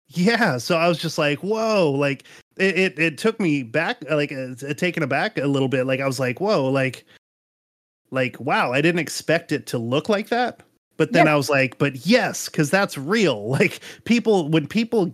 Yeah. 0.09 0.57
So 0.57 0.77
I 0.77 0.87
was 0.87 0.97
just 0.99 1.17
like, 1.17 1.39
whoa. 1.39 1.91
Like 1.91 2.23
it 2.57 2.77
it, 2.77 2.99
it 2.99 3.17
took 3.17 3.39
me 3.39 3.63
back, 3.63 3.97
like 4.09 4.31
uh, 4.31 4.55
taken 4.75 5.03
aback 5.03 5.37
a 5.37 5.47
little 5.47 5.67
bit. 5.69 5.85
Like 5.85 5.99
I 5.99 6.05
was 6.07 6.19
like, 6.19 6.39
whoa. 6.39 6.65
Like 6.69 7.05
like 8.11 8.39
wow. 8.39 8.71
I 8.71 8.81
didn't 8.81 8.99
expect 8.99 9.51
it 9.51 9.65
to 9.67 9.77
look 9.77 10.09
like 10.09 10.29
that. 10.29 10.61
But 10.97 11.11
then 11.11 11.25
Yeah. 11.25 11.33
I 11.33 11.35
was 11.35 11.49
like, 11.49 11.77
but 11.77 12.05
yes, 12.05 12.47
because 12.49 12.69
that's 12.69 12.97
real. 12.97 13.47
Like 13.49 13.79
people 14.05 14.49
when 14.49 14.67
people 14.67 15.13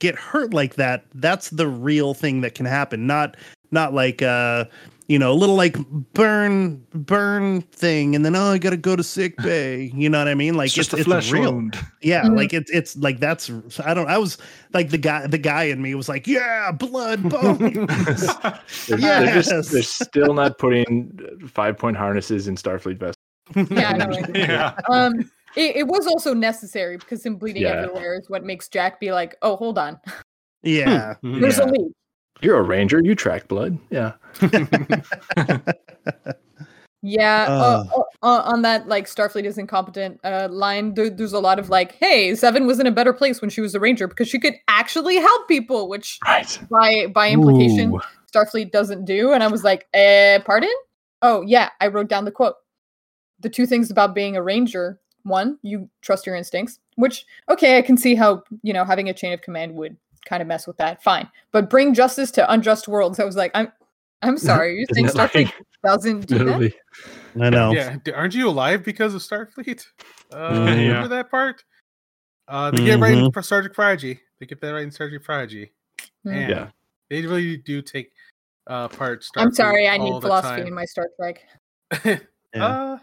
get 0.00 0.16
hurt 0.16 0.52
like 0.52 0.74
that, 0.74 1.04
that's 1.14 1.50
the 1.50 1.68
real 1.68 2.12
thing 2.14 2.40
that 2.40 2.54
can 2.54 2.66
happen. 2.66 3.06
Not 3.06 3.36
not 3.70 3.94
like 3.94 4.22
uh 4.22 4.64
you 5.12 5.18
know, 5.18 5.30
a 5.30 5.34
little 5.34 5.56
like 5.56 5.76
burn 6.14 6.82
burn 6.94 7.60
thing 7.60 8.16
and 8.16 8.24
then 8.24 8.34
oh 8.34 8.52
I 8.52 8.56
gotta 8.56 8.78
go 8.78 8.96
to 8.96 9.04
sick 9.04 9.36
bay. 9.42 9.92
You 9.94 10.08
know 10.08 10.16
what 10.18 10.28
I 10.28 10.34
mean? 10.34 10.54
Like 10.54 10.68
it's 10.68 10.74
just 10.74 10.92
it's, 10.94 11.02
a 11.02 11.04
flesh 11.04 11.30
real. 11.30 11.52
wound. 11.52 11.78
Yeah, 12.00 12.22
Mhm. 12.24 12.36
like 12.36 12.54
it's 12.54 12.70
it's 12.70 12.96
like 12.96 13.20
that's 13.20 13.50
I 13.84 13.92
don't 13.92 14.08
I 14.08 14.16
was 14.16 14.38
like 14.72 14.88
the 14.88 14.96
guy 14.96 15.26
the 15.26 15.36
guy 15.36 15.64
in 15.64 15.82
me 15.82 15.94
was 15.94 16.08
like, 16.08 16.26
yeah, 16.26 16.72
blood 16.72 17.22
bone. 17.28 17.58
they're, 17.86 18.96
they're 18.96 18.98
Yes. 18.98 19.50
just 19.50 19.70
they're 19.70 19.82
still 19.82 20.32
not 20.32 20.56
putting 20.56 21.12
five 21.46 21.76
point 21.76 21.98
harnesses 21.98 22.48
in 22.48 22.56
Starfleet 22.56 22.98
vests. 22.98 23.20
Yeah, 23.70 23.90
I 23.90 23.96
know. 23.98 24.06
right? 24.06 24.34
yeah. 24.36 24.74
Um, 24.88 25.30
it, 25.56 25.76
it 25.76 25.86
was 25.88 26.06
also 26.06 26.32
necessary 26.32 26.96
because 26.96 27.26
him 27.26 27.36
bleeding 27.36 27.62
Yeah. 27.64 27.82
everywhere 27.82 28.14
is 28.14 28.30
what 28.30 28.44
makes 28.44 28.66
Jack 28.68 28.98
be 28.98 29.12
like, 29.12 29.36
"Oh, 29.42 29.56
hold 29.56 29.76
on, 29.76 30.00
yeah. 30.62 31.16
There's 31.22 31.58
Yeah. 31.58 31.64
a 31.64 31.66
leak." 31.66 31.92
You're 32.42 32.58
a 32.58 32.62
ranger. 32.62 33.00
You 33.02 33.14
track 33.14 33.48
blood. 33.48 33.78
Yeah. 33.90 34.12
Yeah, 37.04 37.46
uh, 37.48 37.52
Uh. 37.52 37.84
uh, 37.96 38.02
uh, 38.22 38.42
on 38.44 38.62
that 38.62 38.86
like 38.86 39.06
Starfleet 39.06 39.42
is 39.44 39.58
incompetent 39.58 40.20
uh, 40.22 40.46
line, 40.48 40.94
there, 40.94 41.10
there's 41.10 41.32
a 41.32 41.40
lot 41.40 41.58
of 41.58 41.68
like, 41.68 41.96
"Hey, 41.96 42.32
Seven 42.36 42.64
was 42.64 42.78
in 42.78 42.86
a 42.86 42.92
better 42.92 43.12
place 43.12 43.40
when 43.40 43.50
she 43.50 43.60
was 43.60 43.74
a 43.74 43.80
ranger 43.80 44.06
because 44.06 44.28
she 44.28 44.38
could 44.38 44.54
actually 44.68 45.16
help 45.16 45.48
people," 45.48 45.88
which 45.88 46.20
Right. 46.24 46.60
by 46.70 47.08
by 47.08 47.28
implication 47.30 47.92
Ooh. 47.94 48.00
Starfleet 48.32 48.70
doesn't 48.70 49.04
do. 49.04 49.32
And 49.32 49.42
I 49.42 49.48
was 49.48 49.64
like, 49.64 49.88
eh, 49.94 50.38
pardon? 50.44 50.70
Oh, 51.22 51.42
yeah, 51.42 51.70
I 51.80 51.88
wrote 51.88 52.08
down 52.08 52.24
the 52.24 52.30
quote. 52.30 52.54
The 53.40 53.50
two 53.50 53.66
things 53.66 53.90
about 53.90 54.14
being 54.14 54.36
a 54.36 54.42
ranger 54.42 55.00
one, 55.24 55.58
you 55.62 55.88
trust 56.02 56.24
your 56.24 56.36
instincts, 56.36 56.78
which, 56.94 57.26
okay, 57.48 57.78
I 57.78 57.82
can 57.82 57.96
see 57.96 58.14
how, 58.14 58.44
you 58.62 58.72
know, 58.72 58.84
having 58.84 59.08
a 59.08 59.12
chain 59.14 59.32
of 59.32 59.42
command 59.42 59.74
would 59.74 59.96
kind 60.26 60.40
of 60.42 60.48
mess 60.48 60.66
with 60.66 60.76
that. 60.78 61.02
Fine. 61.02 61.28
But 61.52 61.68
bring 61.70 61.94
justice 61.94 62.30
to 62.32 62.52
unjust 62.52 62.88
worlds. 62.88 63.18
I 63.20 63.24
was 63.24 63.36
like, 63.36 63.50
I'm. 63.54 63.72
I'm 64.22 64.38
sorry. 64.50 64.78
You 64.78 64.86
think 64.94 65.08
Isn't 65.08 65.20
it 65.20 65.30
Starfleet 65.30 65.44
like- 65.46 65.54
doesn't 65.84 66.26
do 66.28 66.38
that? 66.44 66.72
I 67.40 67.50
know. 67.50 67.72
Yeah, 67.72 67.96
aren't 68.14 68.34
you 68.34 68.48
alive 68.48 68.84
because 68.84 69.14
of 69.14 69.20
Starfleet? 69.22 69.84
Uh. 70.32 70.36
Remember 70.52 70.80
Yeah. 70.82 71.06
that 71.08 71.30
part? 71.30 71.64
Uh, 72.48 72.70
they 72.70 72.84
get 72.84 73.00
right 73.00 73.14
in 73.14 73.24
Mhm. 73.24 73.32
for 73.34 73.42
Star 73.42 73.62
Trek 73.62 73.72
Prodigy. 73.74 74.20
They 74.38 74.46
get 74.46 74.60
that 74.60 74.70
right 74.70 74.82
in 74.82 74.90
Star 74.90 75.08
Trek 75.08 75.22
Prodigy. 75.22 75.72
Man, 76.24 76.50
Yeah. 76.50 76.70
they 77.10 77.22
really 77.26 77.56
do 77.56 77.82
take 77.82 78.12
uh, 78.68 78.86
part. 78.88 79.26
I'm 79.36 79.52
sorry. 79.52 79.88
I 79.88 79.96
need 79.96 80.20
philosophy 80.20 80.58
time. 80.58 80.66
in 80.68 80.74
my 80.74 80.84
Star 80.84 81.08
Trek. 81.18 81.40
Yeah. 82.54 82.66
Uh, 82.66 82.98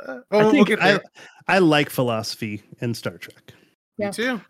uh, 0.00 0.12
I 0.12 0.20
oh, 0.32 0.38
we'll 0.38 0.50
think 0.50 0.82
I. 0.82 0.98
I 1.46 1.58
like 1.58 1.88
philosophy 1.88 2.62
in 2.80 2.92
Star 2.92 3.18
Trek. 3.18 3.52
Yeah. 3.98 4.06
Me 4.08 4.12
too. 4.12 4.40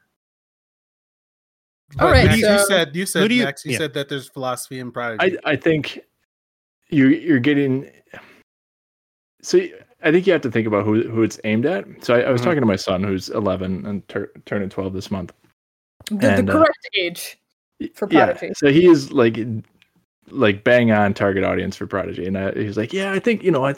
All 1.99 2.07
But 2.09 2.13
right, 2.13 2.25
Max, 2.27 2.39
you 2.41 2.59
said 2.67 2.97
you 2.97 3.07
said 3.07 3.29
do 3.29 3.35
you- 3.35 3.45
Max, 3.45 3.65
you 3.65 3.73
yeah. 3.73 3.79
said 3.79 3.95
that 3.95 4.09
there's 4.09 4.29
philosophy 4.29 4.79
in 4.79 4.91
Prodigy. 4.93 5.39
I 5.45 5.53
I 5.53 5.57
think 5.57 6.01
you 6.89 7.09
you're 7.09 7.39
getting. 7.41 7.91
So 9.43 9.59
I 10.03 10.11
think 10.11 10.27
you 10.27 10.33
have 10.33 10.43
to 10.43 10.51
think 10.51 10.67
about 10.67 10.85
who 10.85 11.09
who 11.09 11.23
it's 11.23 11.39
aimed 11.45 11.67
at. 11.67 11.85
So 12.05 12.15
I, 12.15 12.21
I 12.23 12.31
was 12.31 12.41
Mhm. 12.41 12.45
talking 12.45 12.61
to 12.61 12.67
my 12.67 12.77
son 12.77 13.03
who's 13.03 13.29
11 13.31 13.85
and 13.87 14.07
tur- 14.09 14.33
turning 14.47 14.69
12 14.69 14.93
this 14.93 15.11
month. 15.11 15.33
The, 16.07 16.17
the 16.17 16.29
And, 16.35 16.51
uh, 16.51 16.53
correct 16.55 16.89
age. 16.99 17.39
For 17.95 18.07
Prodigy. 18.07 18.47
Yeah, 18.47 18.53
so 18.55 18.69
he 18.71 18.87
is 18.87 19.13
like 19.13 19.39
like 20.31 20.65
bang 20.65 20.93
on 20.93 21.13
target 21.15 21.45
audience 21.45 21.77
for 21.77 21.87
Prodigy, 21.87 22.27
and 22.27 22.39
I, 22.39 22.53
he's 22.53 22.77
like, 22.77 22.93
yeah, 22.93 23.13
I 23.13 23.19
think 23.19 23.43
you 23.43 23.51
know, 23.51 23.67
I 23.67 23.75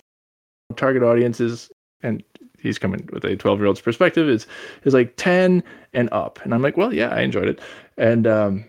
target 0.76 1.02
audiences 1.02 1.70
and 2.02 2.22
he's 2.64 2.78
coming 2.78 3.08
with 3.12 3.24
a 3.24 3.36
12 3.36 3.58
year 3.60 3.66
old's 3.68 3.80
perspective 3.80 4.28
is 4.28 4.48
is 4.84 4.94
like 4.94 5.14
10 5.16 5.62
and 5.92 6.08
up, 6.10 6.40
and 6.42 6.52
I'm 6.52 6.62
like, 6.62 6.76
well, 6.76 6.92
yeah, 6.92 7.10
I 7.10 7.20
enjoyed 7.20 7.46
it, 7.46 7.60
and 7.96 8.26
um, 8.26 8.64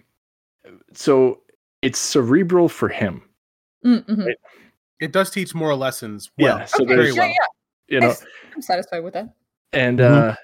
so 0.94 1.42
it's 1.82 1.98
cerebral 1.98 2.70
for 2.70 2.90
him. 2.90 3.24
Mm, 3.84 4.06
mhm. 4.06 4.26
Right. 4.28 4.38
it 5.00 5.12
does 5.12 5.30
teach 5.32 5.56
moral 5.56 5.78
lessons. 5.78 6.30
Well, 6.38 6.60
Yeah, 6.60 6.66
so 6.66 6.84
Okay, 6.84 6.94
very 6.96 7.04
there's 7.06 7.16
yeah, 7.16 7.22
well. 7.24 7.30
yeah. 7.32 7.96
you 7.96 8.00
know, 8.02 8.14
I'm 8.56 8.62
satisfied 8.62 9.00
with 9.04 9.14
that. 9.14 9.34
and 9.74 10.00
Mhm. 10.00 10.32
uh 10.32 10.36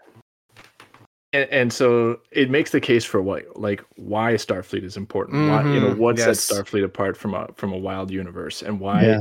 and, 1.33 1.49
and 1.49 1.73
so 1.73 2.19
it 2.31 2.49
makes 2.49 2.71
the 2.71 2.81
case 2.81 3.05
for 3.05 3.21
what 3.21 3.43
like 3.57 3.81
why 3.95 4.33
starfleet 4.33 4.83
is 4.83 4.97
important 4.97 5.47
why 5.47 5.63
you 5.73 5.79
know 5.79 5.87
Mhm, 5.93 5.97
what 5.97 6.17
yes. 6.17 6.41
sets 6.43 6.51
starfleet 6.51 6.83
apart 6.83 7.15
from 7.15 7.33
a 7.33 7.47
from 7.55 7.71
a 7.71 7.77
wild 7.77 8.11
universe 8.11 8.61
and 8.61 8.79
why 8.81 9.03
Yeah. 9.05 9.19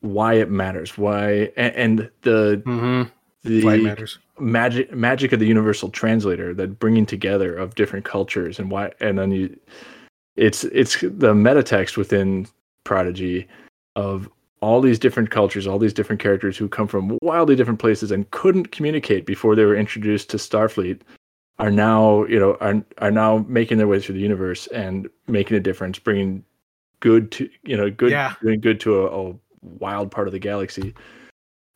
why 0.00 0.34
it 0.34 0.50
matters 0.50 0.98
why 0.98 1.52
and, 1.56 1.74
and 1.76 2.10
the 2.22 2.62
Mhm. 2.66 3.10
The 3.44 3.62
magic 4.38 4.92
magic 4.92 5.32
of 5.32 5.38
the 5.38 5.46
universal 5.46 5.88
translator 5.90 6.52
that 6.54 6.78
bringing 6.78 7.06
together 7.06 7.54
of 7.56 7.74
different 7.74 8.04
cultures 8.04 8.58
and 8.58 8.70
why 8.70 8.90
and 9.00 9.18
then 9.18 9.30
you 9.30 9.56
it's 10.36 10.64
it's 10.64 11.00
the 11.02 11.34
meta 11.34 11.62
text 11.62 11.96
within 11.96 12.46
prodigy 12.84 13.46
of 13.96 14.28
all 14.60 14.80
these 14.80 14.98
different 14.98 15.30
cultures 15.30 15.66
all 15.66 15.78
these 15.78 15.92
different 15.92 16.20
characters 16.20 16.56
who 16.56 16.68
come 16.68 16.88
from 16.88 17.16
wildly 17.22 17.54
different 17.54 17.78
places 17.78 18.10
and 18.10 18.28
couldn't 18.32 18.72
communicate 18.72 19.26
before 19.26 19.54
they 19.54 19.64
were 19.64 19.76
introduced 19.76 20.28
to 20.30 20.36
starfleet 20.36 21.00
are 21.58 21.70
now 21.70 22.24
you 22.24 22.40
know 22.40 22.56
are 22.60 22.82
are 22.98 23.12
now 23.12 23.44
making 23.46 23.78
their 23.78 23.86
way 23.86 24.00
through 24.00 24.14
the 24.14 24.20
universe 24.20 24.66
and 24.68 25.08
making 25.28 25.56
a 25.56 25.60
difference 25.60 25.98
bringing 25.98 26.42
good 27.00 27.30
to 27.30 27.48
you 27.62 27.76
know 27.76 27.90
good 27.90 28.10
Yeah. 28.10 28.34
doing 28.42 28.60
good 28.60 28.80
to 28.80 29.06
a, 29.06 29.30
a 29.30 29.34
wild 29.62 30.10
part 30.10 30.26
of 30.26 30.32
the 30.32 30.38
galaxy 30.40 30.94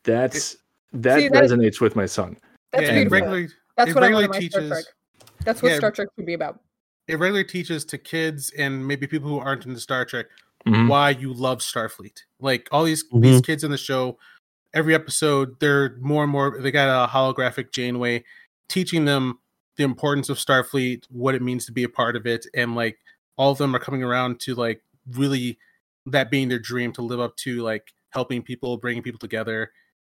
that's 0.05 0.57
that 0.93 1.19
See, 1.20 1.28
that- 1.28 1.44
resonates 1.44 1.81
with 1.81 1.97
my 1.97 2.06
son 2.06 2.36
That's 2.73 2.85
yeah, 2.85 2.90
it 2.90 2.94
beautiful. 2.94 3.19
regularly 3.19 3.48
That's 3.77 3.90
it 3.90 3.94
what 3.94 4.05
I 4.05 4.10
want 4.12 4.23
regularly 4.23 4.24
in 4.24 4.31
my 4.31 4.48
Star 4.48 4.60
Trek. 4.69 4.85
teaches- 4.85 5.44
That's 5.44 5.62
what 5.62 5.69
yeah, 5.73 5.77
Star 5.78 5.90
Trek 5.90 6.09
should 6.16 6.27
be 6.27 6.35
about. 6.35 6.60
it 7.06 7.19
regularly 7.19 7.44
teaches 7.44 7.85
to 7.86 7.98
kids 7.98 8.51
and 8.59 8.86
maybe 8.86 9.06
people 9.06 9.28
who 9.28 9.39
aren't 9.39 9.65
into 9.66 9.81
Star 9.81 10.05
Trek 10.05 10.27
Mhm. 10.66 10.89
why 10.89 11.10
you 11.10 11.32
love 11.32 11.60
Starfleet. 11.60 12.19
Like 12.40 12.69
all 12.73 12.85
these 12.85 13.05
these 13.12 13.40
Mhm. 13.40 13.47
kids 13.47 13.65
in 13.65 13.70
the 13.70 13.78
show, 13.78 14.19
every 14.74 14.94
episode 14.94 15.59
they're 15.60 15.97
more 16.01 16.24
and 16.24 16.32
more. 16.32 16.59
They 16.60 16.70
got 16.70 16.89
a 17.05 17.09
holographic 17.09 17.73
Janeway 17.73 18.24
teaching 18.69 19.05
them 19.06 19.39
the 19.77 19.85
importance 19.85 20.28
of 20.28 20.36
Starfleet, 20.39 21.05
what 21.09 21.35
it 21.35 21.40
means 21.43 21.65
to 21.66 21.73
be 21.73 21.85
a 21.85 21.89
part 21.89 22.16
of 22.16 22.27
it, 22.27 22.44
and 22.55 22.74
like 22.74 22.98
all 23.36 23.52
of 23.52 23.59
them 23.59 23.74
are 23.74 23.78
coming 23.78 24.02
around 24.02 24.40
to 24.40 24.55
like 24.55 24.82
really 25.12 25.59
that 26.06 26.31
being 26.31 26.48
their 26.48 26.59
dream 26.59 26.93
to 26.93 27.02
live 27.02 27.20
up 27.20 27.36
to 27.36 27.62
like 27.62 27.93
helping 28.10 28.43
people, 28.43 28.77
bringing 28.77 29.02
people 29.02 29.19
together, 29.20 29.73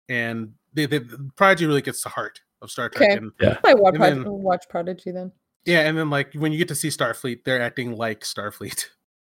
and 0.09 0.53
they, 0.75 0.87
they 0.87 1.01
Prodigy 1.37 1.67
really 1.67 1.83
gets 1.83 2.03
the 2.03 2.09
heart 2.09 2.41
of 2.63 2.71
Star 2.71 2.89
Trek. 2.89 3.11
Okay. 3.11 3.19
And 3.19 3.33
I 3.41 3.59
might 3.63 3.79
watch, 3.79 3.95
And 3.95 4.03
then- 4.03 4.25
watch 4.27 4.65
Prodigy 4.69 5.11
then. 5.11 5.33
Yeah, 5.65 5.81
and 5.89 5.97
then 5.97 6.11
like 6.11 6.35
when 6.35 6.53
you 6.53 6.59
get 6.59 6.69
to 6.69 6.75
see 6.75 6.89
Starfleet, 6.89 7.45
they're 7.45 7.63
acting 7.63 7.97
like 7.97 8.21
Starfleet. 8.21 8.87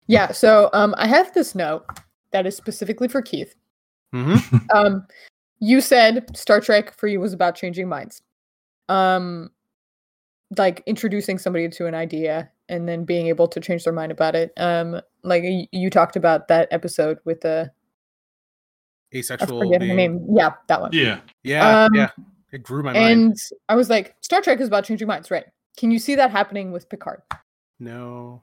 Yeah, 0.08 0.30
so 0.30 0.70
um, 0.72 0.94
I 0.98 1.08
have 1.08 1.34
this 1.34 1.56
note 1.56 1.84
that 2.30 2.46
is 2.46 2.54
specifically 2.56 3.08
for 3.08 3.22
Keith. 3.22 3.56
Mm-hmm. 4.14 4.56
Um, 4.72 5.04
you 5.58 5.80
said 5.80 6.36
Star 6.36 6.60
Trek 6.60 6.96
for 6.96 7.08
you 7.08 7.18
was 7.18 7.32
about 7.32 7.56
changing 7.56 7.88
minds. 7.88 8.22
Um, 8.88 9.50
like 10.56 10.84
introducing 10.86 11.38
somebody 11.38 11.68
to 11.70 11.86
an 11.86 11.94
idea 11.96 12.50
and 12.68 12.88
then 12.88 13.04
being 13.04 13.26
able 13.26 13.48
to 13.48 13.58
change 13.58 13.82
their 13.82 13.92
mind 13.92 14.12
about 14.12 14.36
it. 14.36 14.52
Um, 14.58 15.00
like 15.24 15.42
you 15.72 15.90
talked 15.90 16.14
about 16.14 16.46
that 16.46 16.68
episode 16.70 17.18
with 17.24 17.40
the 17.40 17.72
I 17.72 17.75
Asexual. 19.18 19.60
forget 19.62 19.80
being- 19.80 19.96
name. 19.96 20.26
Yeah, 20.34 20.50
that 20.68 20.80
one. 20.80 20.90
Yeah. 20.92 21.20
Yeah, 21.42 21.84
Um, 21.84 21.94
yeah. 21.94 22.10
It 22.52 22.62
grew 22.62 22.82
my 22.82 22.92
mind. 22.92 23.10
And 23.20 23.36
I 23.68 23.74
was 23.74 23.90
like, 23.90 24.14
Star 24.20 24.40
Trek 24.40 24.60
is 24.60 24.68
about 24.68 24.84
changing 24.84 25.08
minds, 25.08 25.30
right? 25.30 25.44
Can 25.76 25.90
you 25.90 25.98
see 25.98 26.14
that 26.14 26.30
happening 26.30 26.72
with 26.72 26.88
Picard? 26.88 27.22
No. 27.78 28.42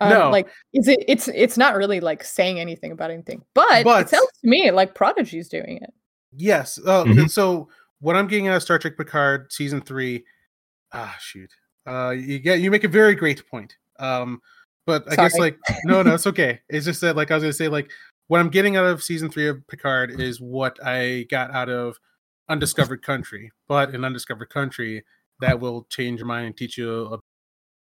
Um, 0.00 0.10
No. 0.10 0.30
Like, 0.30 0.48
is 0.72 0.88
it? 0.88 1.00
It's 1.08 1.28
it's 1.28 1.58
not 1.58 1.74
really 1.76 2.00
like 2.00 2.22
saying 2.24 2.60
anything 2.60 2.92
about 2.92 3.10
anything, 3.10 3.44
but, 3.54 3.84
But- 3.84 4.02
it 4.02 4.08
sounds 4.08 4.28
to 4.42 4.48
me 4.48 4.70
like 4.70 4.94
Prodigy's 4.94 5.48
doing 5.48 5.78
it. 5.82 5.92
Yes. 6.36 6.78
Uh, 6.86 7.04
Mhm. 7.04 7.28
So 7.30 7.68
what 8.00 8.14
I'm 8.16 8.28
getting 8.28 8.48
out 8.48 8.56
of 8.56 8.62
Star 8.62 8.78
Trek 8.78 8.96
Picard 8.96 9.52
season 9.52 9.80
three, 9.80 10.24
ah, 10.92 11.16
shoot. 11.20 11.50
Uh, 11.86 12.10
you 12.10 12.38
get 12.38 12.60
you 12.60 12.70
make 12.70 12.84
a 12.84 12.88
very 12.88 13.14
great 13.14 13.46
point. 13.50 13.76
Um, 13.98 14.40
but 14.86 15.10
I 15.10 15.16
guess 15.16 15.36
like 15.36 15.58
no, 15.84 16.02
no, 16.02 16.14
it's 16.14 16.26
okay. 16.28 16.60
It's 16.68 16.86
just 16.86 17.00
that 17.00 17.16
like 17.16 17.30
I 17.30 17.34
was 17.34 17.42
gonna 17.42 17.52
say 17.52 17.68
like 17.68 17.90
what 18.28 18.40
I'm 18.40 18.48
getting 18.50 18.76
out 18.76 18.86
of 18.86 19.02
season 19.02 19.30
three 19.30 19.48
of 19.48 19.66
Picard 19.68 20.20
is 20.20 20.40
what 20.40 20.78
I 20.84 21.24
got 21.30 21.50
out 21.50 21.68
of 21.68 21.98
Undiscovered 22.48 23.02
Country. 23.02 23.50
But 23.66 23.94
in 23.94 24.04
Undiscovered 24.04 24.50
Country, 24.50 25.04
that 25.40 25.60
will 25.60 25.84
change 25.90 26.20
your 26.20 26.26
mind 26.26 26.46
and 26.46 26.56
teach 26.56 26.78
you 26.78 27.12
a 27.14 27.18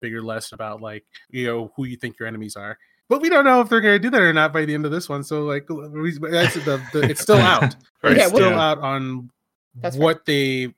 bigger 0.01 0.21
lesson 0.21 0.55
about 0.55 0.81
like 0.81 1.05
you 1.29 1.45
know 1.45 1.71
who 1.75 1.83
you 1.85 1.97
think 1.97 2.17
your 2.19 2.27
enemies 2.27 2.55
are. 2.55 2.77
But 3.09 3.21
we 3.21 3.29
don't 3.29 3.43
know 3.43 3.59
if 3.61 3.69
they're 3.69 3.81
going 3.81 3.95
to 3.95 3.99
do 3.99 4.11
that 4.11 4.21
or 4.21 4.31
not 4.33 4.53
by 4.53 4.65
the 4.65 4.73
end 4.75 4.85
of 4.85 4.91
this 4.91 5.09
one. 5.09 5.23
So 5.23 5.43
like, 5.43 5.67
that's 5.67 6.53
the, 6.53 6.81
the 6.93 7.01
it's 7.09 7.21
still 7.21 7.37
out. 7.39 7.75
Right. 8.03 8.15
Yeah, 8.15 8.23
it's 8.25 8.33
we'll- 8.33 8.43
still 8.43 8.51
Yeah. 8.51 8.69
out 8.69 8.79
on 8.79 9.29
That's 9.75 9.97
right. 9.97 10.03
what 10.03 10.25
they 10.25 10.73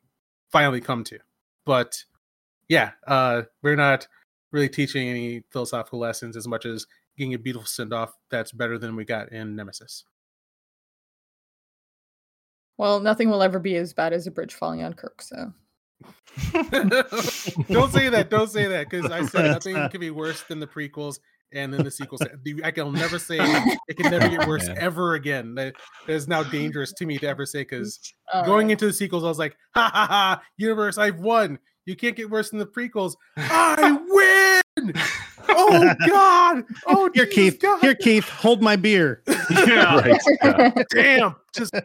finally 0.52 0.80
come 0.82 1.04
to. 1.06 1.20
But 1.66 2.04
yeah, 2.70 2.92
uh, 3.06 3.44
we're 3.62 3.76
not 3.76 4.08
really 4.52 4.70
teaching 4.70 5.08
any 5.10 5.44
philosophical 5.52 6.00
lessons 6.00 6.36
as 6.38 6.48
much 6.48 6.66
as 6.66 6.88
getting 7.22 7.36
a 7.36 7.40
beautiful 7.40 7.68
send 7.68 7.94
off 7.94 8.12
that's 8.32 8.52
better 8.52 8.80
than 8.80 8.96
we 8.96 9.06
got 9.06 9.32
in 9.32 9.56
Nemesis. 9.56 10.06
Well, 12.80 13.00
nothing 13.00 13.30
will 13.30 13.44
ever 13.44 13.60
be 13.60 13.76
as 13.76 13.94
bad 13.94 14.12
as 14.12 14.26
a 14.26 14.32
bridge 14.32 14.56
falling 14.56 14.82
on 14.82 14.96
Kirk. 14.96 15.22
So 15.22 15.54
don't 16.52 17.92
say 17.92 18.10
that. 18.10 18.30
Don't 18.32 18.50
say 18.50 18.66
that 18.66 18.90
because 18.90 19.12
I 19.12 19.24
said 19.26 19.52
nothing 19.52 19.76
can 19.90 20.02
be 20.02 20.10
worse 20.10 20.42
than 20.42 20.60
the 20.60 20.66
prequels 20.66 21.20
and 21.54 21.72
then 21.72 21.84
the 21.84 21.92
sequels. 21.92 22.24
I 22.64 22.72
can 22.72 22.92
never 22.94 23.20
say 23.20 23.38
it 23.88 23.98
can 23.98 24.10
never 24.10 24.28
get 24.36 24.48
worse 24.48 24.68
Yeah. 24.68 24.74
ever 24.80 25.14
again. 25.14 25.54
That, 25.54 25.76
that 26.08 26.14
is 26.14 26.28
now 26.28 26.42
dangerous 26.42 26.92
to 26.94 27.06
me 27.06 27.20
to 27.20 27.28
ever 27.28 27.46
say 27.46 27.60
because 27.60 28.00
uh, 28.34 28.42
going 28.48 28.72
into 28.72 28.88
the 28.88 28.94
sequels, 28.94 29.24
I 29.24 29.28
was 29.28 29.38
like, 29.38 29.56
ha 29.76 29.92
ha 29.94 30.08
ha, 30.08 30.42
universe, 30.58 30.98
I've 30.98 31.20
won. 31.20 31.60
You 31.86 31.96
can't 31.96 32.16
get 32.16 32.32
worse 32.32 32.50
than 32.50 32.58
the 32.58 32.66
prequels. 32.66 33.14
I 33.38 34.00
win. 34.10 34.94
Oh 35.70 35.96
God. 36.08 36.64
Oh 36.88 37.10
Here, 37.14 37.26
Jesus 37.26 37.54
Keith. 37.54 37.62
God. 37.62 37.82
Here, 37.82 37.96
Keith. 37.96 38.28
Hold 38.30 38.62
my 38.62 38.76
beer. 38.76 39.22
Yeah. 39.50 40.02
Right. 40.02 40.22
Yeah. 40.44 40.72
Damn. 40.92 41.36
Just 41.54 41.76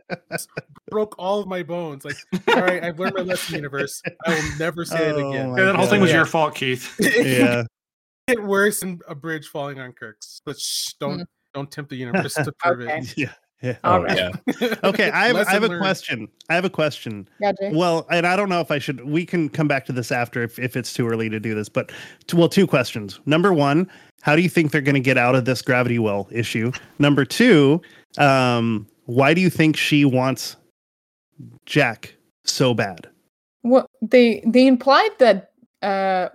broke 0.90 1.14
all 1.18 1.40
of 1.40 1.48
my 1.48 1.62
bones. 1.62 2.04
Like, 2.04 2.16
all 2.48 2.62
right, 2.62 2.82
I've 2.82 2.98
learned 2.98 3.14
my 3.16 3.22
lesson, 3.22 3.56
universe. 3.56 4.00
I 4.24 4.30
will 4.30 4.42
never 4.58 4.84
say 4.84 5.08
it 5.10 5.16
Oh 5.16 5.30
again. 5.30 5.50
my 5.50 5.58
Yeah, 5.58 5.64
that 5.66 5.76
whole 5.76 5.86
thing 5.86 6.00
was 6.00 6.10
Yeah. 6.10 6.16
your 6.16 6.26
fault, 6.26 6.54
Keith. 6.54 6.94
Yeah. 7.00 7.64
Get 8.28 8.42
worse 8.42 8.80
than 8.80 9.00
a 9.08 9.14
bridge 9.14 9.48
falling 9.48 9.78
on 9.80 9.92
Kirk's. 9.92 10.40
But 10.44 10.58
shh, 10.58 10.94
don't 11.00 11.20
Mm. 11.20 11.26
don't 11.54 11.70
tempt 11.70 11.90
the 11.90 11.96
universe 11.96 12.34
to 12.34 12.52
prove 12.58 12.80
Okay. 12.82 13.02
Yeah. 13.16 13.32
Yeah. 13.62 13.76
All 13.84 14.00
Oh, 14.00 14.02
right. 14.02 14.16
yeah. 14.16 14.74
Okay, 14.84 15.10
I 15.10 15.28
have, 15.28 15.36
I 15.36 15.50
have 15.50 15.64
a 15.64 15.68
learned. 15.68 15.80
question. 15.80 16.28
I 16.50 16.54
have 16.54 16.64
a 16.66 16.70
question. 16.70 17.26
yeah, 17.40 17.52
Well, 17.72 18.06
and 18.10 18.26
I 18.26 18.36
don't 18.36 18.48
know 18.50 18.60
if 18.60 18.70
I 18.70 18.78
should. 18.78 19.04
We 19.08 19.24
can 19.24 19.48
come 19.48 19.66
back 19.66 19.86
to 19.86 19.92
this 19.92 20.12
after 20.12 20.42
if, 20.42 20.58
if 20.58 20.76
it's 20.76 20.92
too 20.92 21.08
early 21.08 21.28
to 21.30 21.40
do 21.40 21.54
this. 21.54 21.68
But 21.68 21.90
t- 22.26 22.36
well, 22.36 22.48
two 22.50 22.66
questions. 22.66 23.18
Number 23.24 23.52
one, 23.54 23.90
how 24.20 24.36
do 24.36 24.42
you 24.42 24.48
think 24.50 24.72
they're 24.72 24.80
going 24.82 24.94
to 24.94 25.00
get 25.00 25.16
out 25.16 25.34
of 25.34 25.46
this 25.46 25.62
gravity 25.62 25.98
well 25.98 26.28
issue? 26.30 26.70
Number 26.98 27.24
two, 27.24 27.80
um, 28.18 28.86
why 29.06 29.32
do 29.34 29.40
you 29.40 29.48
think 29.50 29.76
she 29.76 30.04
wants 30.04 30.56
Jack 31.64 32.14
so 32.44 32.74
bad? 32.74 33.08
Well, 33.62 33.86
they 34.02 34.42
they 34.46 34.66
implied 34.66 35.10
that 35.18 35.50
uh 35.82 36.28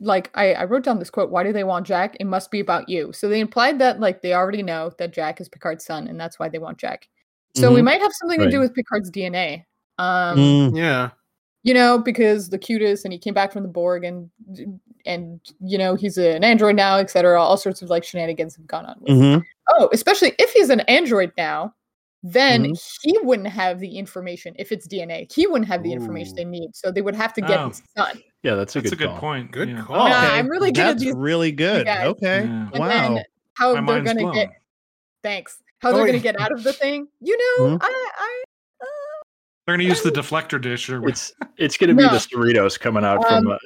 like 0.00 0.30
I, 0.34 0.54
I 0.54 0.64
wrote 0.64 0.84
down 0.84 0.98
this 0.98 1.10
quote, 1.10 1.30
why 1.30 1.42
do 1.42 1.52
they 1.52 1.64
want 1.64 1.86
Jack? 1.86 2.16
It 2.20 2.24
must 2.26 2.50
be 2.50 2.60
about 2.60 2.88
you. 2.88 3.12
So 3.12 3.28
they 3.28 3.40
implied 3.40 3.78
that 3.80 4.00
like 4.00 4.22
they 4.22 4.32
already 4.34 4.62
know 4.62 4.92
that 4.98 5.12
Jack 5.12 5.40
is 5.40 5.48
Picard's 5.48 5.84
son 5.84 6.06
and 6.08 6.20
that's 6.20 6.38
why 6.38 6.48
they 6.48 6.58
want 6.58 6.78
Jack. 6.78 7.08
So 7.54 7.72
we 7.72 7.80
Mhm. 7.80 7.84
might 7.84 8.00
have 8.00 8.12
something 8.12 8.38
to 8.40 8.50
do 8.50 8.60
with 8.60 8.74
Picard's 8.74 9.10
DNA. 9.10 9.64
Um 9.98 10.38
Mm, 10.38 10.76
Yeah. 10.76 11.10
you 11.64 11.74
know, 11.74 11.98
because 11.98 12.48
the 12.48 12.58
cutest 12.58 13.04
and 13.04 13.12
he 13.12 13.18
came 13.18 13.34
back 13.34 13.52
from 13.52 13.62
the 13.64 13.68
Borg 13.68 14.04
and 14.04 14.30
and 15.06 15.40
you 15.60 15.78
know, 15.78 15.94
he's 15.96 16.16
an 16.18 16.44
android 16.44 16.76
now, 16.76 16.98
etc. 16.98 17.40
All 17.42 17.56
sorts 17.56 17.82
of 17.82 17.90
like 17.90 18.04
shenanigans 18.04 18.54
have 18.56 18.66
gone 18.66 18.86
on 18.86 18.96
with 19.00 19.12
mhm. 19.12 19.44
Oh, 19.70 19.88
especially 19.92 20.34
if 20.38 20.52
he's 20.52 20.70
an 20.70 20.80
android 20.80 21.32
now, 21.36 21.74
then 22.32 22.64
Mhm. 22.72 22.98
he 23.02 23.18
wouldn't 23.22 23.48
have 23.48 23.80
the 23.80 23.96
information 23.98 24.54
if 24.58 24.72
it's 24.72 24.86
DNA. 24.86 25.26
He 25.32 25.46
wouldn't 25.46 25.68
have 25.68 25.82
the 25.82 25.92
information 25.92 26.34
they 26.34 26.44
need. 26.44 26.74
So 26.74 26.90
they 26.90 27.00
would 27.02 27.14
have 27.16 27.32
to 27.34 27.40
get 27.40 27.58
Oh. 27.60 27.68
his 27.68 27.82
son. 27.96 28.22
Yeah, 28.42 28.54
that's 28.54 28.74
a 28.76 28.80
That's 28.80 28.90
good 28.90 29.00
a 29.00 29.04
good 29.04 29.08
call. 29.10 29.18
point. 29.20 29.50
Good 29.50 29.68
yeah. 29.70 29.82
call. 29.82 30.08
Yeah, 30.08 30.24
Okay, 30.24 30.38
I'm 30.38 30.48
really 30.48 30.70
good 30.72 30.80
at 30.80 30.86
That's 30.92 31.04
these- 31.04 31.14
really 31.14 31.52
good. 31.52 31.86
guys. 31.86 32.06
Okay. 32.06 32.44
Yeah. 32.44 32.68
And 32.72 32.78
Wow. 32.78 32.88
then 32.88 33.24
how 33.54 33.80
My 33.80 33.94
they're 34.00 34.14
gonna 34.14 34.32
get 34.32 34.50
thanks. 35.22 35.62
How 35.80 35.90
Oh, 35.90 35.92
they're 35.94 36.04
wait. 36.04 36.10
gonna 36.10 36.22
get 36.22 36.40
out 36.40 36.52
of 36.52 36.62
the 36.64 36.72
thing. 36.72 37.08
You 37.20 37.36
know, 37.36 37.76
Mhm. 37.76 37.78
I 37.82 38.10
I 38.18 38.42
uh, 38.82 38.86
They're 39.66 39.76
gonna 39.76 39.88
use 39.88 40.02
the 40.02 40.10
deflector 40.12 40.60
dish 40.60 40.88
or 40.88 41.06
It's 41.08 41.32
it's 41.56 41.76
gonna 41.76 41.94
be 41.94 42.02
No. 42.04 42.10
the 42.10 42.18
Cerritos 42.18 42.78
coming 42.78 43.04
out 43.04 43.22
from 43.26 43.46
Um, 43.48 43.52
uh, 43.52 43.58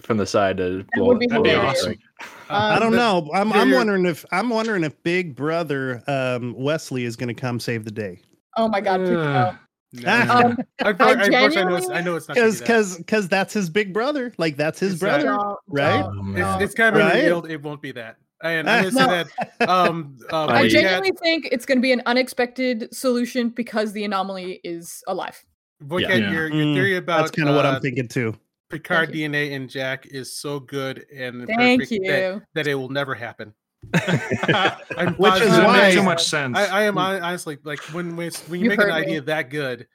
from 0.00 0.16
the 0.16 0.26
side 0.26 0.56
to 0.58 0.84
blow, 0.94 1.06
would 1.06 1.18
be 1.18 1.26
That'd 1.26 1.44
be 1.44 1.54
awesome. 1.54 1.92
thing. 1.92 2.02
I 2.50 2.74
um, 2.74 2.80
don't 2.80 2.92
know. 2.92 3.30
I'm 3.34 3.52
I'm 3.52 3.70
wondering 3.70 4.06
if 4.06 4.24
I'm 4.32 4.48
wondering 4.50 4.84
if 4.84 5.00
Big 5.02 5.34
Brother 5.36 6.02
um, 6.06 6.54
Wesley 6.56 7.04
is 7.04 7.16
going 7.16 7.28
to 7.28 7.34
come 7.40 7.60
save 7.60 7.84
the 7.84 7.90
day. 7.90 8.20
Oh 8.56 8.68
my 8.68 8.80
god, 8.80 8.98
please 9.00 9.10
no. 9.10 9.20
Uh, 9.22 9.54
No. 9.92 10.10
Um, 10.12 10.56
Unfor- 10.80 10.90
unfortunately, 10.90 11.36
I 11.36 11.40
know 11.40 11.46
it's, 11.46 11.54
genuinely- 11.54 11.94
I 11.96 12.00
know 12.02 12.16
it's 12.16 12.28
not 12.28 12.36
gonna 12.36 12.46
Because 12.50 12.58
that. 12.58 12.64
because 12.66 12.96
because 12.98 13.28
that's 13.28 13.54
his 13.54 13.70
big 13.70 13.92
brother. 13.94 14.34
Like 14.36 14.56
that's 14.56 14.78
his 14.80 14.92
It's 14.94 15.00
brother. 15.00 15.26
no, 15.26 15.56
right? 15.68 16.04
Oh, 16.04 16.56
It's, 16.60 16.64
it's 16.64 16.74
kind 16.74 16.94
of 16.96 17.02
Right? 17.02 17.14
revealed 17.16 17.50
it 17.50 17.62
won't 17.62 17.80
be 17.80 17.92
that. 17.92 18.16
And 18.42 18.68
I'm 18.68 18.84
gonna 18.92 18.92
say 18.94 19.06
No. 19.06 19.24
that 19.60 19.68
um 19.68 20.18
uh, 20.30 20.44
I 20.46 20.58
I- 20.58 20.62
Boykat- 20.64 20.70
genuinely 20.70 21.12
think 21.22 21.48
it's 21.50 21.64
gonna 21.64 21.80
be 21.80 21.92
an 21.92 22.02
unexpected 22.06 22.94
solution 22.94 23.48
because 23.48 23.92
the 23.92 24.04
anomaly 24.04 24.60
is 24.62 25.02
alive. 25.06 25.42
Boykat, 25.82 26.20
Yeah. 26.20 26.32
your, 26.32 26.48
your 26.52 26.66
Mm, 26.66 26.74
theory 26.74 26.96
about 26.96 27.18
That's 27.20 27.30
kind 27.30 27.48
of 27.48 27.54
what 27.56 27.64
uh, 27.64 27.70
I'm 27.70 27.80
thinking 27.80 28.08
too. 28.08 28.34
Picard 28.70 29.12
DNA 29.12 29.54
and 29.54 29.68
Jack 29.68 30.06
is 30.06 30.36
so 30.36 30.60
good 30.60 31.06
and 31.14 31.46
Thank 31.46 31.82
perfect 31.82 32.04
you. 32.04 32.42
that 32.54 32.66
it 32.66 32.74
will 32.74 32.90
never 32.90 33.14
happen. 33.14 33.54
I'm 33.94 35.14
Which 35.14 35.34
is 35.34 35.48
doesn't 35.48 35.64
why- 35.64 35.92
too 35.92 36.02
much 36.02 36.24
sense. 36.24 36.56
I, 36.58 36.66
I 36.66 36.82
am 36.82 36.94
hmm. 36.94 36.98
honestly 36.98 37.58
like 37.64 37.80
when 37.94 38.16
when, 38.16 38.30
when 38.48 38.60
you, 38.60 38.64
You 38.64 38.70
make 38.70 38.80
an 38.80 38.90
heard 38.90 39.00
me. 39.00 39.06
idea 39.06 39.20
that 39.22 39.50
good, 39.50 39.86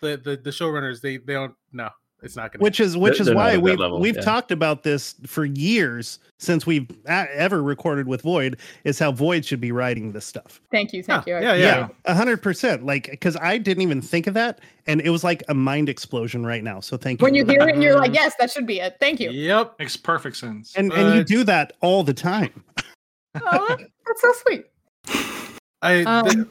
the, 0.00 0.16
the 0.18 0.36
the 0.36 0.50
showrunners 0.50 1.00
they 1.00 1.16
they 1.16 1.32
don't 1.32 1.54
no, 1.72 1.88
it's 2.22 2.36
not 2.36 2.52
gonna. 2.52 2.62
Which 2.62 2.80
is 2.80 2.96
which 2.96 3.20
is 3.20 3.32
why 3.32 3.52
at 3.52 3.62
we've 3.62 3.78
level, 3.78 4.00
we've 4.00 4.14
yeah. 4.16 4.22
talked 4.22 4.50
about 4.50 4.82
this 4.82 5.14
for 5.26 5.44
years 5.44 6.18
since 6.38 6.66
we've 6.66 6.88
a- 7.06 7.28
ever 7.36 7.62
recorded 7.62 8.06
with 8.06 8.22
Void. 8.22 8.58
Is 8.84 8.98
how 8.98 9.12
Void 9.12 9.44
should 9.44 9.60
be 9.60 9.72
writing 9.72 10.12
this 10.12 10.24
stuff. 10.24 10.60
Thank 10.70 10.92
you, 10.92 11.02
thank 11.02 11.26
yeah, 11.26 11.40
you. 11.40 11.46
yeah, 11.46 11.54
yeah. 11.54 11.64
Yeah, 11.64 11.88
a 12.04 12.14
hundred 12.14 12.42
percent. 12.42 12.86
Like 12.86 13.10
because 13.10 13.36
I 13.36 13.58
didn't 13.58 13.82
even 13.82 14.00
think 14.00 14.26
of 14.26 14.34
that, 14.34 14.60
and 14.86 15.00
it 15.00 15.10
was 15.10 15.24
like 15.24 15.42
a 15.48 15.54
mind 15.54 15.88
explosion 15.88 16.46
right 16.46 16.62
now. 16.62 16.80
So 16.80 16.96
thank 16.96 17.20
you. 17.20 17.24
When 17.24 17.34
you 17.34 17.44
hear 17.44 17.68
it 17.68 17.74
and 17.74 17.82
you're 17.82 17.98
like, 17.98 18.14
yes, 18.14 18.34
that 18.38 18.50
should 18.50 18.66
be 18.66 18.80
it. 18.80 18.96
Thank 19.00 19.20
you. 19.20 19.30
Yep. 19.30 19.78
Makes 19.78 19.96
perfect 19.96 20.36
sense. 20.36 20.74
and 20.76 20.92
and 20.92 21.16
you 21.16 21.24
do 21.24 21.44
that 21.44 21.72
all 21.80 22.02
the 22.04 22.14
time. 22.14 22.64
Oh, 23.34 23.76
that's 24.06 24.20
so 24.20 24.32
sweet. 24.44 24.64
I 25.80 26.02
Um, 26.02 26.28
th- 26.28 26.46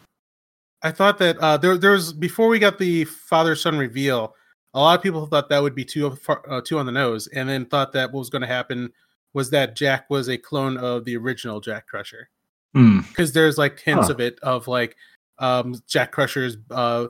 I 0.84 0.92
thought 0.92 1.20
that 1.20 1.38
uh, 1.38 1.58
there 1.58 1.78
there 1.78 1.92
was 1.92 2.12
before 2.12 2.48
we 2.48 2.58
got 2.58 2.80
the 2.80 3.06
father 3.06 3.56
son 3.56 3.78
reveal, 3.78 4.34
a 4.74 4.80
lot 4.80 4.98
of 4.98 5.04
people 5.04 5.26
thought 5.26 5.50
that 5.50 5.62
would 5.62 5.76
be 5.76 5.86
too 5.86 6.12
far, 6.16 6.42
uh, 6.50 6.62
too 6.62 6.80
on 6.80 6.86
the 6.86 6.92
nose, 6.92 7.28
and 7.28 7.48
then 7.50 7.66
thought 7.66 7.92
that 7.94 8.12
what 8.12 8.20
was 8.20 8.30
going 8.30 8.42
to 8.42 8.48
happen 8.48 8.92
was 9.34 9.50
that 9.52 9.76
Jack 9.76 10.10
was 10.10 10.28
a 10.30 10.38
clone 10.38 10.78
of 10.78 11.06
the 11.06 11.16
original 11.18 11.60
Jack 11.62 11.88
Crusher 11.88 12.30
Hmm. 12.74 13.00
because 13.02 13.34
there's 13.34 13.58
like 13.58 13.80
hints 13.82 14.08
Huh. 14.08 14.14
of 14.14 14.20
it 14.22 14.40
of 14.42 14.68
like 14.68 14.96
um, 15.40 15.76
Jack 15.88 16.12
Crusher's 16.12 16.58
uh, 16.70 17.08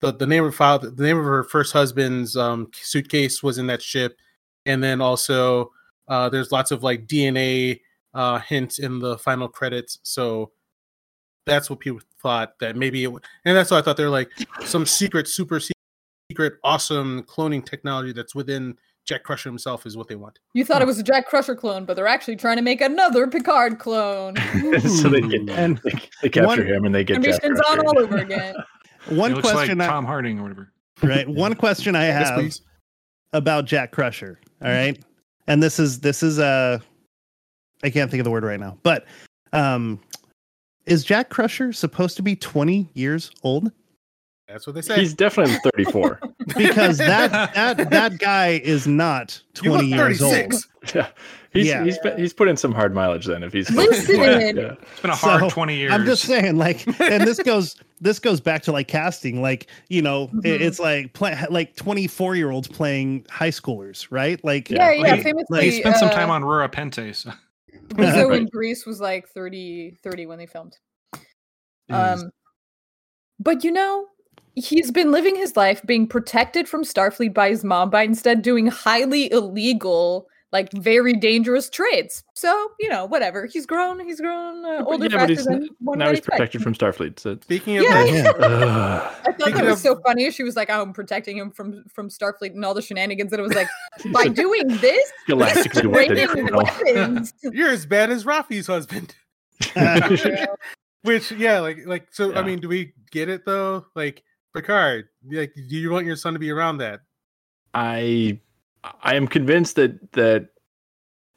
the 0.00 0.12
the 0.12 0.26
name 0.26 0.44
of 0.44 0.54
father 0.54 0.90
the 0.90 1.02
name 1.02 1.18
of 1.18 1.24
her 1.24 1.44
first 1.44 1.72
husband's 1.72 2.36
um, 2.36 2.70
suitcase 2.74 3.42
was 3.42 3.58
in 3.58 3.66
that 3.68 3.82
ship, 3.82 4.16
and 4.66 4.82
then 4.82 5.00
also 5.00 5.70
uh, 6.08 6.28
there's 6.28 6.52
lots 6.52 6.70
of 6.70 6.82
like 6.82 7.06
DNA 7.06 7.80
uh, 8.14 8.38
hints 8.40 8.78
in 8.78 8.98
the 8.98 9.16
final 9.18 9.48
credits. 9.48 9.98
So 10.02 10.50
that's 11.46 11.70
what 11.70 11.80
people 11.80 12.00
thought 12.22 12.58
that 12.60 12.76
maybe 12.76 13.02
it 13.04 13.08
would, 13.12 13.24
and 13.44 13.56
that's 13.56 13.70
why 13.70 13.78
I 13.78 13.82
thought 13.82 13.96
they're 13.96 14.10
like 14.10 14.30
some 14.64 14.84
secret, 14.86 15.26
super 15.28 15.58
secret, 16.40 16.58
awesome 16.64 17.22
cloning 17.24 17.64
technology 17.64 18.12
that's 18.12 18.34
within 18.34 18.76
Jack 19.04 19.24
Crusher 19.24 19.48
himself 19.48 19.86
is 19.86 19.96
what 19.96 20.08
they 20.08 20.14
want. 20.14 20.38
You 20.54 20.64
thought 20.64 20.80
it 20.80 20.86
was 20.86 20.98
a 20.98 21.02
Jack 21.02 21.26
Crusher 21.26 21.54
clone, 21.54 21.84
but 21.84 21.94
they're 21.96 22.06
actually 22.06 22.36
trying 22.36 22.56
to 22.56 22.62
make 22.62 22.80
another 22.80 23.26
Picard 23.26 23.78
clone. 23.78 24.36
so 24.80 25.08
they 25.08 25.20
get 25.20 25.48
And 25.50 25.78
they, 25.78 25.92
they 26.22 26.28
capture 26.28 26.46
one- 26.46 26.66
him 26.66 26.84
and 26.84 26.94
they 26.94 27.04
get 27.04 27.22
Jack 27.22 27.42
Missions 27.42 27.60
on 27.68 27.80
all 27.80 27.98
over 27.98 28.18
again. 28.18 28.54
one 29.08 29.32
it 29.32 29.36
looks 29.36 29.50
question, 29.50 29.78
like 29.78 29.88
I, 29.88 29.90
Tom 29.90 30.06
Harding 30.06 30.38
or 30.38 30.42
whatever. 30.44 30.72
right? 31.02 31.28
One 31.28 31.54
question 31.54 31.94
I 31.94 32.04
have 32.04 32.34
please. 32.34 32.62
about 33.32 33.66
Jack 33.66 33.92
Crusher. 33.92 34.40
All 34.62 34.70
right, 34.70 34.98
and 35.46 35.62
this 35.62 35.78
is 35.78 36.00
this 36.00 36.22
is 36.22 36.38
uh, 36.38 36.78
I 37.82 37.90
can't 37.90 38.10
think 38.10 38.20
of 38.20 38.24
the 38.24 38.30
word 38.30 38.44
right 38.44 38.60
now, 38.60 38.76
but 38.82 39.06
um, 39.54 39.98
is 40.84 41.02
Jack 41.02 41.30
Crusher 41.30 41.72
supposed 41.72 42.16
to 42.18 42.22
be 42.22 42.36
twenty 42.36 42.90
years 42.92 43.30
old? 43.42 43.72
That's 44.52 44.66
what 44.66 44.74
they 44.74 44.82
say. 44.82 44.98
He's 45.00 45.14
definitely 45.14 45.56
34. 45.76 46.20
Because 46.56 46.98
that 46.98 47.30
that 47.54 47.90
that 47.90 48.18
guy 48.18 48.60
is 48.64 48.86
not 48.86 49.40
you 49.62 49.70
look 49.70 49.80
twenty 49.82 49.94
years 49.94 50.20
old. 50.20 50.34
yeah. 50.94 51.08
He's 51.52 51.66
Yeah. 51.66 51.84
he's 51.84 51.98
been, 51.98 52.18
he's 52.18 52.32
put 52.32 52.48
in 52.48 52.56
some 52.56 52.72
hard 52.72 52.92
mileage 52.92 53.26
then 53.26 53.44
if 53.44 53.52
he's 53.52 53.70
Listen. 53.70 54.16
yeah. 54.16 54.74
It's 54.90 55.00
been 55.00 55.10
a 55.10 55.14
hard 55.14 55.42
So, 55.42 55.50
20 55.50 55.76
years. 55.76 55.92
I'm 55.92 56.04
just 56.04 56.24
saying, 56.24 56.56
like, 56.56 56.84
and 57.00 57.22
this 57.24 57.38
goes 57.40 57.76
this 58.00 58.18
goes 58.18 58.40
back 58.40 58.62
to 58.64 58.72
like 58.72 58.88
casting, 58.88 59.40
like 59.42 59.68
you 59.88 60.02
know, 60.02 60.24
it- 60.42 60.60
Mhm. 60.60 60.60
it's 60.60 60.80
like 60.80 61.12
play, 61.12 61.38
like 61.50 61.76
24 61.76 62.34
year 62.34 62.50
olds 62.50 62.66
playing 62.66 63.26
high 63.30 63.50
schoolers, 63.50 64.08
right? 64.10 64.42
Like, 64.44 64.70
Yeah, 64.70 64.90
yeah. 64.90 65.16
He- 65.16 65.22
famously, 65.22 65.70
he 65.70 65.80
spent 65.80 65.96
some 65.98 66.08
uh, 66.08 66.12
time 66.12 66.30
on 66.30 66.42
Rura 66.42 66.68
Penthe. 66.72 67.14
So. 67.14 67.30
Rizzo 67.94 68.30
in 68.32 68.42
Right. 68.44 68.50
Grease 68.50 68.86
was 68.86 69.00
like 69.00 69.28
30, 69.28 69.98
30 70.02 70.26
when 70.26 70.38
they 70.38 70.46
filmed. 70.46 70.76
Um, 71.90 72.30
but 73.38 73.62
you 73.64 73.70
know, 73.72 74.06
he's 74.54 74.90
been 74.90 75.12
living 75.12 75.36
his 75.36 75.56
life 75.56 75.82
being 75.86 76.06
protected 76.06 76.68
from 76.68 76.84
Starfleet 76.84 77.34
by 77.34 77.50
his 77.50 77.64
mom 77.64 77.90
by 77.90 78.02
instead 78.02 78.42
doing 78.42 78.66
highly 78.66 79.30
illegal, 79.32 80.26
like 80.52 80.72
very 80.72 81.12
dangerous 81.14 81.70
trades. 81.70 82.24
So 82.34 82.70
you 82.80 82.88
know, 82.88 83.04
whatever. 83.06 83.46
He's 83.46 83.66
grown. 83.66 84.00
He's 84.00 84.20
grown 84.20 84.64
uh, 84.64 84.84
older 84.84 85.04
yeah, 85.06 85.18
faster 85.18 85.32
he's 85.34 85.44
than 85.44 85.68
one 85.78 85.98
now 85.98 86.08
he's 86.10 86.18
expect. 86.18 86.36
protected 86.38 86.62
from 86.62 86.74
Starfleet. 86.74 87.18
So 87.18 87.38
Speaking 87.42 87.78
of 87.78 87.84
Yeah, 87.84 88.04
that, 88.04 88.12
yeah. 88.12 88.30
Ugh. 88.46 89.14
I 89.26 89.32
thought 89.32 89.52
that 89.54 89.64
was 89.64 89.72
of- 89.74 89.78
so 89.78 90.00
funny. 90.04 90.30
She 90.30 90.42
was 90.42 90.56
like, 90.56 90.68
oh, 90.70 90.82
"I'm 90.82 90.92
protecting 90.92 91.36
him 91.38 91.50
from 91.50 91.84
from 91.88 92.08
Starfleet 92.08 92.54
and 92.54 92.64
all 92.64 92.74
the 92.74 92.82
shenanigans," 92.82 93.32
and 93.32 93.40
it 93.40 93.42
was 93.42 93.54
like, 93.54 93.68
by 94.12 94.26
doing 94.28 94.66
this, 94.66 95.12
Galactically 95.28 95.86
weapon 95.86 96.14
bringing 96.34 96.54
weapons. 96.56 97.32
you're 97.42 97.70
as 97.70 97.86
bad 97.86 98.10
as 98.10 98.24
Raffi's 98.24 98.66
husband. 98.66 99.14
Which, 101.02 101.32
yeah, 101.32 101.60
like, 101.60 101.86
like, 101.86 102.08
so. 102.10 102.34
I 102.34 102.42
mean, 102.42 102.60
do 102.60 102.68
we 102.68 102.92
get 103.10 103.28
it 103.30 103.46
though? 103.46 103.86
Like, 103.94 104.22
Picard, 104.54 105.08
like, 105.30 105.54
do 105.54 105.76
you 105.76 105.90
want 105.90 106.06
your 106.06 106.16
son 106.16 106.32
to 106.32 106.38
be 106.38 106.50
around 106.50 106.78
that? 106.78 107.00
I 107.74 108.40
I 109.02 109.14
am 109.14 109.28
convinced 109.28 109.76
that 109.76 110.12
that 110.12 110.48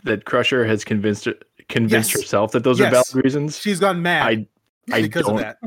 that 0.04 0.26
Crusher 0.26 0.66
has 0.66 0.84
convinced 0.84 1.28
convinced 1.70 2.12
Yes. 2.12 2.22
herself 2.22 2.52
that 2.54 2.64
those 2.64 2.82
are 2.82 2.90
valid 2.90 3.16
reasons. 3.24 3.58
She's 3.60 3.80
gone 3.80 4.02
mad 4.02 4.48
I 4.92 4.96
I 4.96 5.02
because 5.04 5.26
don't. 5.26 5.36
of 5.36 5.42
that. 5.42 5.58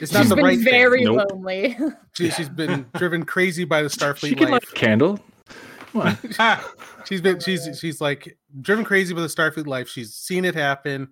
It's 0.00 0.12
not 0.12 0.20
She's 0.22 0.28
the 0.30 0.36
been 0.36 0.44
right 0.44 0.58
very 0.58 1.04
thing. 1.04 1.16
Nope. 1.16 1.28
lonely. 1.32 1.76
She, 2.14 2.30
she's 2.30 2.48
been 2.48 2.86
driven 2.96 3.24
crazy 3.24 3.64
by 3.64 3.82
the 3.82 3.88
She 3.90 3.98
Starfleet 3.98 4.36
can 4.38 4.44
light 4.50 4.52
life. 4.62 4.70
a 4.70 4.74
candle. 4.74 5.20
Ah, 6.38 6.68
She's 7.06 7.20
been 7.20 7.38
she's 7.40 7.68
she's 7.78 8.00
like 8.00 8.36
driven 8.60 8.84
crazy 8.84 9.14
by 9.14 9.20
the 9.20 9.28
Starfleet 9.28 9.66
life. 9.66 9.88
She's 9.88 10.12
seen 10.14 10.44
it 10.44 10.54
happen. 10.54 11.08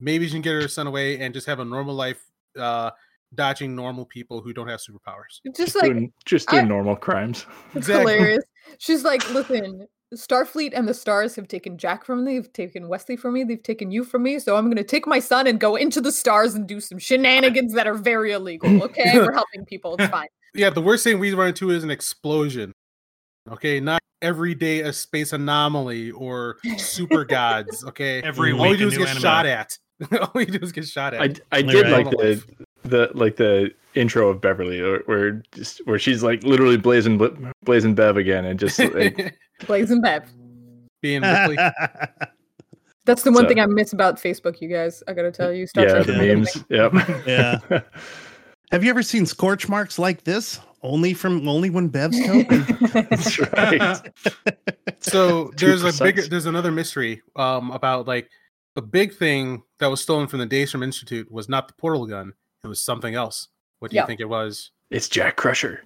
Maybe 0.00 0.26
she 0.26 0.32
can 0.32 0.42
get 0.42 0.52
her 0.54 0.66
son 0.68 0.86
away 0.86 1.18
and 1.20 1.32
just 1.34 1.46
have 1.46 1.60
a 1.60 1.64
normal 1.64 1.94
life, 1.94 2.20
uh, 2.58 2.90
dodging 3.34 3.74
normal 3.74 4.04
people 4.06 4.40
who 4.40 4.52
don't 4.52 4.68
have 4.68 4.80
superpowers. 4.80 5.40
Just 5.46 5.56
Just 5.56 5.74
like 5.76 5.84
doing 5.92 6.12
just 6.24 6.48
doing 6.48 6.64
I- 6.64 6.68
normal 6.68 6.96
crimes. 6.96 7.46
It's 7.74 7.88
Exactly. 7.88 8.14
hilarious. 8.14 8.44
She's 8.78 9.04
like, 9.04 9.28
listen, 9.30 9.86
Starfleet 10.14 10.72
and 10.74 10.86
the 10.88 10.94
stars 10.94 11.34
have 11.36 11.48
taken 11.48 11.76
Jack 11.76 12.04
from 12.04 12.24
me, 12.24 12.38
they've 12.38 12.52
taken 12.52 12.88
Wesley 12.88 13.16
from 13.16 13.34
me, 13.34 13.42
they've 13.44 13.62
taken 13.62 13.90
you 13.90 14.04
from 14.04 14.22
me. 14.22 14.38
So 14.38 14.56
I'm 14.56 14.66
going 14.66 14.76
to 14.76 14.84
take 14.84 15.06
my 15.06 15.18
son 15.18 15.46
and 15.46 15.58
go 15.58 15.74
into 15.76 16.00
the 16.00 16.12
stars 16.12 16.54
and 16.54 16.66
do 16.68 16.78
some 16.80 16.98
shenanigans 16.98 17.74
that 17.74 17.86
are 17.86 17.94
very 17.94 18.32
illegal. 18.32 18.82
Okay, 18.84 19.10
we're 19.18 19.32
helping 19.32 19.64
people. 19.66 19.96
It's 19.98 20.08
fine. 20.10 20.28
Yeah, 20.56 20.70
the 20.70 20.80
worst 20.80 21.02
thing 21.02 21.18
we 21.18 21.34
run 21.34 21.48
into 21.48 21.70
is 21.70 21.82
an 21.82 21.90
explosion. 21.90 22.72
Okay, 23.50 23.80
not 23.80 24.00
every 24.22 24.54
day 24.54 24.82
a 24.82 24.92
space 24.92 25.32
anomaly 25.32 26.12
or 26.12 26.58
super 26.78 27.24
gods. 27.24 27.84
Okay, 27.84 28.22
Every 28.22 28.52
all 28.52 28.68
we 28.70 28.76
do 28.76 28.84
a 28.84 28.86
is 28.92 28.96
get 28.96 29.08
anime. 29.08 29.20
shot 29.20 29.46
at. 29.46 29.76
all 30.12 30.30
we 30.32 30.44
do 30.46 30.60
is 30.62 30.70
get 30.70 30.86
shot 30.86 31.12
at. 31.12 31.20
I 31.20 31.24
I 31.24 31.28
Right. 31.62 31.66
did 31.66 31.88
like 31.88 32.04
Normal 32.04 32.12
the 32.12 32.28
life. 32.30 32.46
The 32.84 33.10
like 33.14 33.36
the 33.36 33.70
intro 33.94 34.28
of 34.28 34.40
Beverly 34.40 34.82
where, 34.82 35.00
where 35.06 35.42
just 35.52 35.78
where 35.86 35.98
she's 35.98 36.22
like 36.22 36.42
literally 36.44 36.76
blazing 36.76 37.20
blazing 37.64 37.94
Bev 37.94 38.16
again 38.16 38.44
and 38.44 38.58
just 38.58 38.78
like 38.78 39.36
Blaze 39.66 39.90
and 39.90 40.02
Bev. 40.02 40.24
Being 41.00 41.22
Ripley. 41.22 41.56
That's 43.04 43.22
the 43.22 43.30
one 43.32 43.44
So- 43.44 43.48
thing 43.48 43.60
I 43.60 43.66
miss 43.66 43.92
about 43.92 44.16
Facebook, 44.16 44.60
you 44.60 44.68
guys. 44.68 45.02
I 45.06 45.12
got 45.12 45.22
to 45.22 45.30
tell 45.32 45.52
you. 45.52 45.66
Star 45.66 45.84
yeah 45.84 46.02
Trek 46.02 46.06
the 46.06 46.12
memes. 46.14 46.64
Yep. 46.70 46.92
yeah. 47.26 47.80
Have 48.70 48.82
you 48.82 48.90
ever 48.90 49.02
seen 49.02 49.26
scorch 49.26 49.68
marks 49.68 49.98
like 49.98 50.24
this? 50.24 50.58
Only 50.82 51.14
from 51.14 51.46
only 51.48 51.70
when 51.70 51.88
Bev's 51.88 52.18
killed. 52.18 52.46
That's 52.92 53.38
right. 53.38 54.00
so 55.00 55.48
Too 55.50 55.66
there's 55.66 55.84
a 55.84 56.02
bigger 56.02 56.22
there's 56.26 56.46
another 56.46 56.70
mystery 56.72 57.22
um 57.36 57.70
about 57.70 58.06
like 58.06 58.28
the 58.74 58.82
big 58.82 59.14
thing 59.14 59.62
that 59.78 59.86
was 59.86 60.00
stolen 60.00 60.26
from 60.26 60.40
the 60.40 60.46
Daystrom 60.46 60.82
Institute 60.82 61.30
was 61.30 61.48
not 61.48 61.68
the 61.68 61.74
portal 61.74 62.06
gun, 62.06 62.32
it 62.64 62.68
was 62.68 62.82
something 62.82 63.14
else. 63.14 63.48
What 63.78 63.90
do 63.90 63.96
Yeah. 63.96 64.02
you 64.02 64.06
think 64.06 64.20
it 64.20 64.28
was? 64.28 64.70
It's 64.90 65.08
Jack 65.08 65.36
Crusher. 65.36 65.84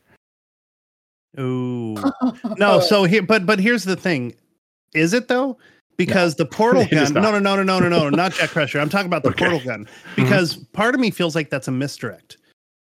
Ooh. 1.38 1.96
No, 2.56 2.80
so 2.80 3.04
here 3.04 3.22
but 3.22 3.46
but 3.46 3.58
here's 3.60 3.84
the 3.84 3.96
thing. 3.96 4.34
Is 4.94 5.12
it 5.12 5.28
though? 5.28 5.58
Because 5.96 6.36
the 6.36 6.46
portal 6.46 6.86
gun. 6.90 7.12
No, 7.12 7.20
no, 7.20 7.38
no, 7.38 7.56
no, 7.56 7.62
no, 7.62 7.78
no, 7.78 7.88
no, 7.88 8.08
not 8.10 8.32
Jack 8.32 8.50
Crusher. 8.50 8.80
I'm 8.80 8.88
talking 8.88 9.06
about 9.06 9.22
the 9.22 9.30
Okay. 9.30 9.44
portal 9.44 9.60
gun. 9.60 9.84
Mm-hmm. 9.84 10.22
Because 10.22 10.56
part 10.72 10.94
of 10.94 11.00
me 11.00 11.10
feels 11.10 11.34
like 11.34 11.50
that's 11.50 11.68
a 11.68 11.72
misdirect. 11.72 12.38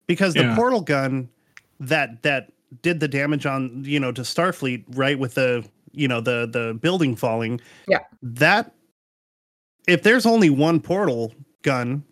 Because 0.07 0.33
the 0.33 0.41
Yeah. 0.41 0.55
portal 0.55 0.81
gun 0.81 1.29
that 1.79 2.23
that 2.23 2.51
did 2.81 2.99
the 2.99 3.07
damage 3.07 3.45
on, 3.45 3.83
you 3.85 3.99
know, 3.99 4.11
to 4.11 4.21
Starfleet, 4.21 4.83
right, 4.95 5.17
with 5.17 5.35
the 5.35 5.65
you 5.91 6.07
know, 6.07 6.21
the 6.21 6.47
the 6.51 6.77
building 6.81 7.15
falling. 7.15 7.59
Yeah. 7.87 7.99
That 8.21 8.71
if 9.87 10.03
there's 10.03 10.25
only 10.25 10.49
one 10.49 10.79
portal 10.79 11.33
gun, 11.63 12.03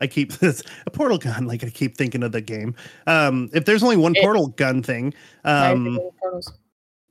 I 0.00 0.06
keep 0.06 0.32
this 0.40 0.62
a 0.86 0.90
portal 0.90 1.18
gun, 1.18 1.46
like 1.46 1.64
I 1.64 1.70
keep 1.70 1.96
thinking 1.96 2.22
of 2.22 2.32
the 2.32 2.40
game. 2.40 2.74
Um, 3.06 3.48
if 3.54 3.64
there's 3.64 3.82
only 3.82 3.96
one 3.96 4.14
It- 4.16 4.22
portal 4.22 4.48
gun 4.48 4.82
thing, 4.82 5.14
um, 5.44 5.84
think 5.84 5.98
of 5.98 6.04
the 6.04 6.10
portals. 6.20 6.52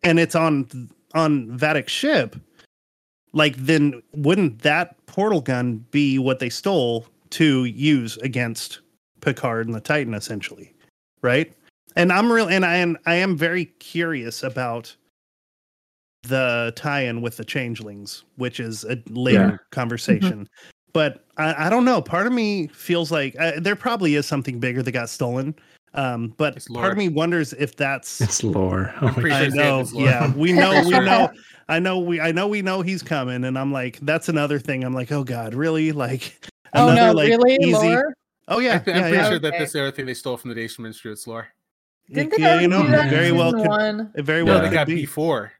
and 0.04 0.20
it's 0.20 0.36
on 0.36 0.90
on 1.14 1.48
Vadic's 1.58 1.92
ship, 1.92 2.36
like 3.34 3.56
then 3.58 4.02
wouldn't 4.14 4.60
that 4.64 4.96
portal 5.06 5.42
gun 5.42 5.86
be 5.92 6.20
what 6.20 6.40
they 6.40 6.50
stole 6.50 7.08
to 7.32 7.66
use 7.66 8.18
against 8.18 8.80
Picard 9.22 9.66
and 9.68 9.74
the 9.76 9.80
Titan, 9.82 10.14
essentially, 10.14 10.74
right? 11.22 11.52
And 11.96 12.12
I'm 12.12 12.30
real, 12.32 12.48
and 12.50 12.66
I 12.66 12.76
am 12.76 12.98
I 13.06 13.16
am 13.16 13.38
very 13.38 13.66
curious 13.66 14.44
about 14.44 14.94
the 16.24 16.74
tie-in 16.76 17.22
with 17.22 17.38
the 17.38 17.46
changelings, 17.46 18.24
which 18.38 18.60
is 18.60 18.84
a 18.84 19.02
later 19.10 19.40
Yeah. 19.52 19.58
conversation. 19.72 20.50
But 20.96 21.26
I, 21.36 21.68
I 21.68 21.70
don't 21.70 21.84
know. 21.84 22.02
Part 22.02 22.26
of 22.26 22.32
me 22.32 22.68
feels 22.68 23.12
like 23.12 23.36
uh, 23.38 23.60
there 23.60 23.76
probably 23.76 24.16
is 24.16 24.26
something 24.26 24.62
bigger 24.62 24.82
that 24.82 24.94
got 24.94 25.10
stolen. 25.10 25.54
Um, 25.94 26.34
but 26.38 26.66
part 26.74 26.94
of 26.94 26.98
me 26.98 27.10
wonders 27.10 27.52
if 27.52 27.76
that's 27.76 28.22
It's 28.22 28.46
lore. 28.46 28.94
Oh 29.02 29.08
my 29.08 29.12
pretty 29.12 29.30
God. 29.30 29.44
I 29.44 29.48
know. 29.50 29.86
Lore. 29.92 30.06
Yeah, 30.06 30.34
we 30.36 30.54
know. 30.54 30.84
We 30.86 30.92
know. 30.92 31.30
I 31.68 31.80
know. 31.80 32.00
We. 32.00 32.22
I 32.22 32.32
know. 32.32 32.48
We 32.48 32.62
know 32.62 32.82
he's 32.82 33.04
coming, 33.04 33.44
and 33.44 33.60
I'm 33.60 33.74
like, 33.74 34.00
that's 34.04 34.30
another 34.30 34.58
thing. 34.58 34.86
I'm 34.86 34.94
like, 34.94 35.12
oh 35.12 35.26
god, 35.26 35.54
really? 35.54 35.92
Like 35.92 36.50
Oh 36.74 36.88
another 36.88 37.08
no, 37.08 37.12
like 37.14 37.28
really, 37.30 37.58
easy. 37.62 37.74
Lore? 37.74 38.14
Oh 38.48 38.60
I 38.60 38.64
yeah, 38.64 38.80
th- 38.80 38.96
I'm 38.96 39.02
yeah, 39.04 39.10
pretty 39.10 39.18
yeah. 39.24 39.30
sure 39.32 39.40
that 39.40 39.48
Okay. 39.50 39.60
that's 39.60 39.74
the 39.74 39.82
other 39.82 39.92
thing 39.92 40.06
they 40.06 40.14
stole 40.14 40.38
from 40.38 40.50
the 40.54 40.56
Daystrom 40.56 40.86
Institute. 40.88 41.12
It's 41.12 41.28
lore. 41.28 41.50
Didn't 42.10 42.32
they 42.32 42.38
yeah, 42.42 42.62
you 42.62 42.70
know, 42.70 42.84
do 42.84 42.92
that 42.92 43.10
very 43.10 43.34
well 43.34 43.52
could. 43.52 43.68
one? 43.68 44.14
It 44.16 44.24
very 44.24 44.46
No, 44.46 44.54
well 44.54 44.62
they 44.62 44.70
could 44.70 44.76
got 44.76 44.88
be. 44.88 44.96
before. 44.96 45.52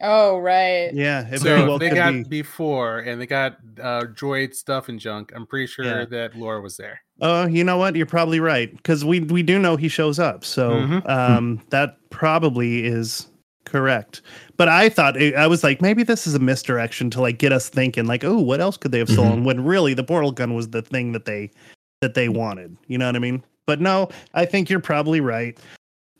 Oh 0.00 0.38
right. 0.38 0.90
Yeah, 0.92 1.26
it 1.30 1.40
So 1.40 1.66
well 1.66 1.78
they 1.78 1.90
got 1.90 2.10
be. 2.12 2.24
before, 2.24 2.98
and 3.00 3.20
they 3.20 3.26
got 3.26 3.58
uh, 3.80 4.02
droid 4.12 4.54
stuff 4.54 4.88
and 4.88 4.98
junk. 4.98 5.32
I'm 5.34 5.46
pretty 5.46 5.66
sure 5.66 5.84
Yeah. 5.84 6.04
that 6.06 6.34
Lore 6.36 6.60
was 6.60 6.76
there. 6.76 7.00
Oh, 7.20 7.46
you 7.46 7.62
know 7.62 7.78
what? 7.78 7.94
You're 7.94 8.04
probably 8.06 8.40
right 8.40 8.74
because 8.76 9.04
we 9.04 9.20
we 9.20 9.42
do 9.42 9.58
know 9.58 9.76
he 9.76 9.88
shows 9.88 10.18
up, 10.18 10.44
so 10.44 10.70
Mhm. 10.72 11.08
um, 11.08 11.60
that 11.70 11.96
probably 12.10 12.84
is 12.84 13.28
correct. 13.66 14.20
But 14.56 14.68
I 14.68 14.88
thought 14.88 15.16
I 15.20 15.46
was 15.46 15.62
like, 15.62 15.80
maybe 15.80 16.02
this 16.02 16.26
is 16.26 16.34
a 16.34 16.38
misdirection 16.40 17.08
to 17.10 17.20
like 17.20 17.38
get 17.38 17.52
us 17.52 17.68
thinking, 17.68 18.06
like, 18.06 18.24
oh, 18.24 18.38
what 18.38 18.60
else 18.60 18.76
could 18.76 18.90
they 18.90 18.98
have 18.98 19.08
Mhm. 19.08 19.12
stolen? 19.12 19.44
When 19.44 19.64
really 19.64 19.94
the 19.94 20.04
portal 20.04 20.32
gun 20.32 20.54
was 20.54 20.70
the 20.70 20.82
thing 20.82 21.12
that 21.12 21.24
they 21.24 21.50
that 22.00 22.14
they 22.14 22.28
wanted. 22.28 22.76
You 22.88 22.98
know 22.98 23.06
what 23.06 23.16
I 23.16 23.20
mean? 23.20 23.42
But 23.66 23.80
no, 23.80 24.08
I 24.34 24.44
think 24.44 24.68
you're 24.68 24.80
probably 24.80 25.20
right. 25.20 25.56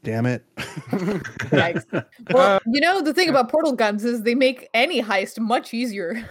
Damn 0.05 0.27
it. 0.27 0.45
Yikes. 0.57 2.05
Well, 2.31 2.61
you 2.67 2.81
know 2.81 3.01
the 3.03 3.13
thing 3.13 3.29
about 3.29 3.51
portal 3.51 3.73
guns 3.73 4.05
is 4.05 4.23
they 4.23 4.35
make 4.35 4.69
any 4.75 5.03
heist 5.03 5.39
much 5.41 5.75
easier. 5.75 6.29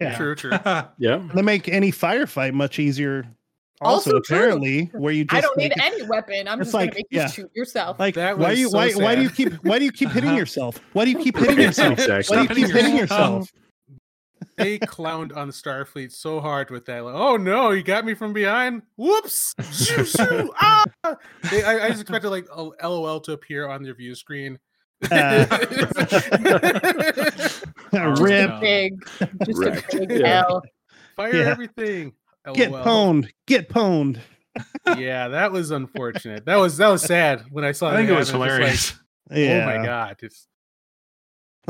Yeah. 0.00 0.16
True, 0.16 0.34
true. 0.34 0.52
Yeah. 0.98 1.22
They 1.34 1.42
make 1.42 1.68
any 1.68 1.92
firefight 1.92 2.52
much 2.54 2.78
easier 2.78 3.26
also, 3.82 3.94
Also 4.16 4.20
true. 4.20 4.36
apparently 4.36 4.84
where 4.92 5.12
you 5.12 5.24
just 5.24 5.36
I 5.36 5.40
don't 5.40 5.56
need 5.56 5.72
it- 5.72 5.80
any 5.82 6.02
weapon. 6.02 6.48
I'm 6.48 6.60
it's 6.60 6.68
just 6.68 6.72
gonna 6.72 6.86
like- 6.86 6.94
make 6.94 7.06
yeah. 7.10 7.26
you 7.26 7.28
shoot 7.32 7.50
yourself. 7.54 7.98
like 7.98 8.14
That 8.14 8.38
why 8.38 8.50
was 8.50 8.58
you 8.60 8.68
so 8.70 8.76
why 8.78 8.92
why 8.92 9.14
do 9.14 9.22
you 9.22 9.30
keep 9.30 9.52
why 9.64 9.78
do 9.78 9.84
you 9.84 9.92
keep 9.92 10.10
hitting 10.10 10.30
Uh-huh. 10.30 10.38
yourself? 10.38 10.80
Why 10.94 11.04
do 11.04 11.10
you 11.12 11.18
keep 11.18 11.36
hitting 11.38 11.60
yourself? 11.66 11.98
Why 11.98 12.22
do 12.36 12.42
you 12.42 12.48
keep 12.48 12.56
hitting 12.56 12.74
hitting 12.74 12.96
yourself? 12.96 13.50
They 14.62 14.78
clowned 14.78 15.36
on 15.36 15.50
Starfleet 15.50 16.12
so 16.12 16.40
hard 16.40 16.70
with 16.70 16.86
that. 16.86 17.04
Like, 17.04 17.14
oh 17.14 17.36
no, 17.36 17.70
you 17.70 17.82
got 17.82 18.04
me 18.04 18.14
from 18.14 18.32
behind. 18.32 18.82
Whoops! 18.96 19.54
Shoo, 19.72 20.04
shoo, 20.04 20.52
ah! 20.60 20.84
They, 21.50 21.62
I, 21.64 21.86
I 21.86 21.88
just 21.90 22.02
expected 22.02 22.30
like 22.30 22.46
a 22.54 22.62
LOL 22.88 23.20
to 23.20 23.32
appear 23.32 23.68
on 23.68 23.82
their 23.82 23.94
view 23.94 24.14
screen. 24.14 24.58
Uh. 25.10 25.46
Rip. 28.20 28.50
no. 28.50 28.58
big, 28.60 29.02
just 29.44 29.58
Wrecked. 29.58 29.94
a 29.94 30.06
big 30.06 30.20
Yeah. 30.20 30.44
L. 30.48 30.62
Fire 31.16 31.34
Yeah. 31.34 31.50
everything. 31.50 32.12
Get 32.54 32.70
LOL. 32.70 32.84
pwned. 32.84 33.30
Get 33.46 33.68
pwned. 33.68 34.18
Yeah, 34.98 35.28
that 35.28 35.52
was 35.52 35.70
unfortunate. 35.70 36.44
That 36.44 36.56
was 36.56 36.76
that 36.78 36.88
was 36.88 37.02
sad 37.02 37.44
when 37.50 37.64
I 37.64 37.72
saw. 37.72 37.90
I 37.90 37.96
think 37.96 38.10
it 38.10 38.16
was 38.16 38.30
hilarious. 38.30 38.92
like, 39.30 39.38
Yeah. 39.38 39.62
Oh 39.62 39.78
my 39.78 39.84
god! 39.84 40.16
It's 40.22 40.46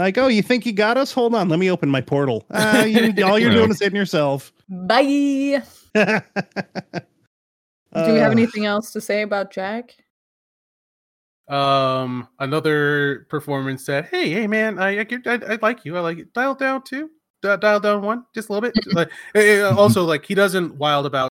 Like, 0.01 0.17
oh, 0.17 0.29
you 0.29 0.41
think 0.43 0.65
you 0.65 0.73
got 0.73 0.97
us? 0.97 1.13
Hold 1.13 1.35
on, 1.35 1.49
let 1.51 1.59
me 1.59 1.71
open 1.71 1.91
my 1.91 2.01
portal. 2.01 2.47
Uh, 2.51 2.85
you, 2.89 3.13
all 3.25 3.39
you're 3.39 3.53
doing 3.53 3.71
is 3.71 3.79
hitting 3.81 3.97
yourself. 3.97 4.51
Bye. 4.69 5.63
Do 5.95 6.03
Do 7.95 8.13
we 8.13 8.19
have 8.19 8.33
anything 8.33 8.65
else 8.65 8.93
to 8.93 9.01
say 9.01 9.23
about 9.23 9.53
Jack? 9.53 9.95
um 11.49 12.29
another 12.39 13.27
performance 13.29 13.85
said, 13.85 14.05
hey 14.05 14.31
hey 14.31 14.47
man 14.47 14.79
I 14.79 15.01
I, 15.01 15.07
I, 15.27 15.33
I 15.35 15.59
like 15.61 15.85
you 15.85 15.97
I 15.97 16.01
like 16.01 16.19
it. 16.19 16.33
Dial 16.33 16.55
down 16.55 16.83
two. 16.85 17.11
Di- 17.43 17.57
dial 17.57 17.81
down 17.81 18.03
one 18.03 18.25
just 18.35 18.49
a 18.49 18.53
little 18.53 18.71
bit. 18.71 18.85
Like, 18.95 19.11
also 19.77 20.05
like 20.05 20.25
he 20.25 20.35
doesn't 20.37 20.77
wild 20.77 21.07
about 21.07 21.29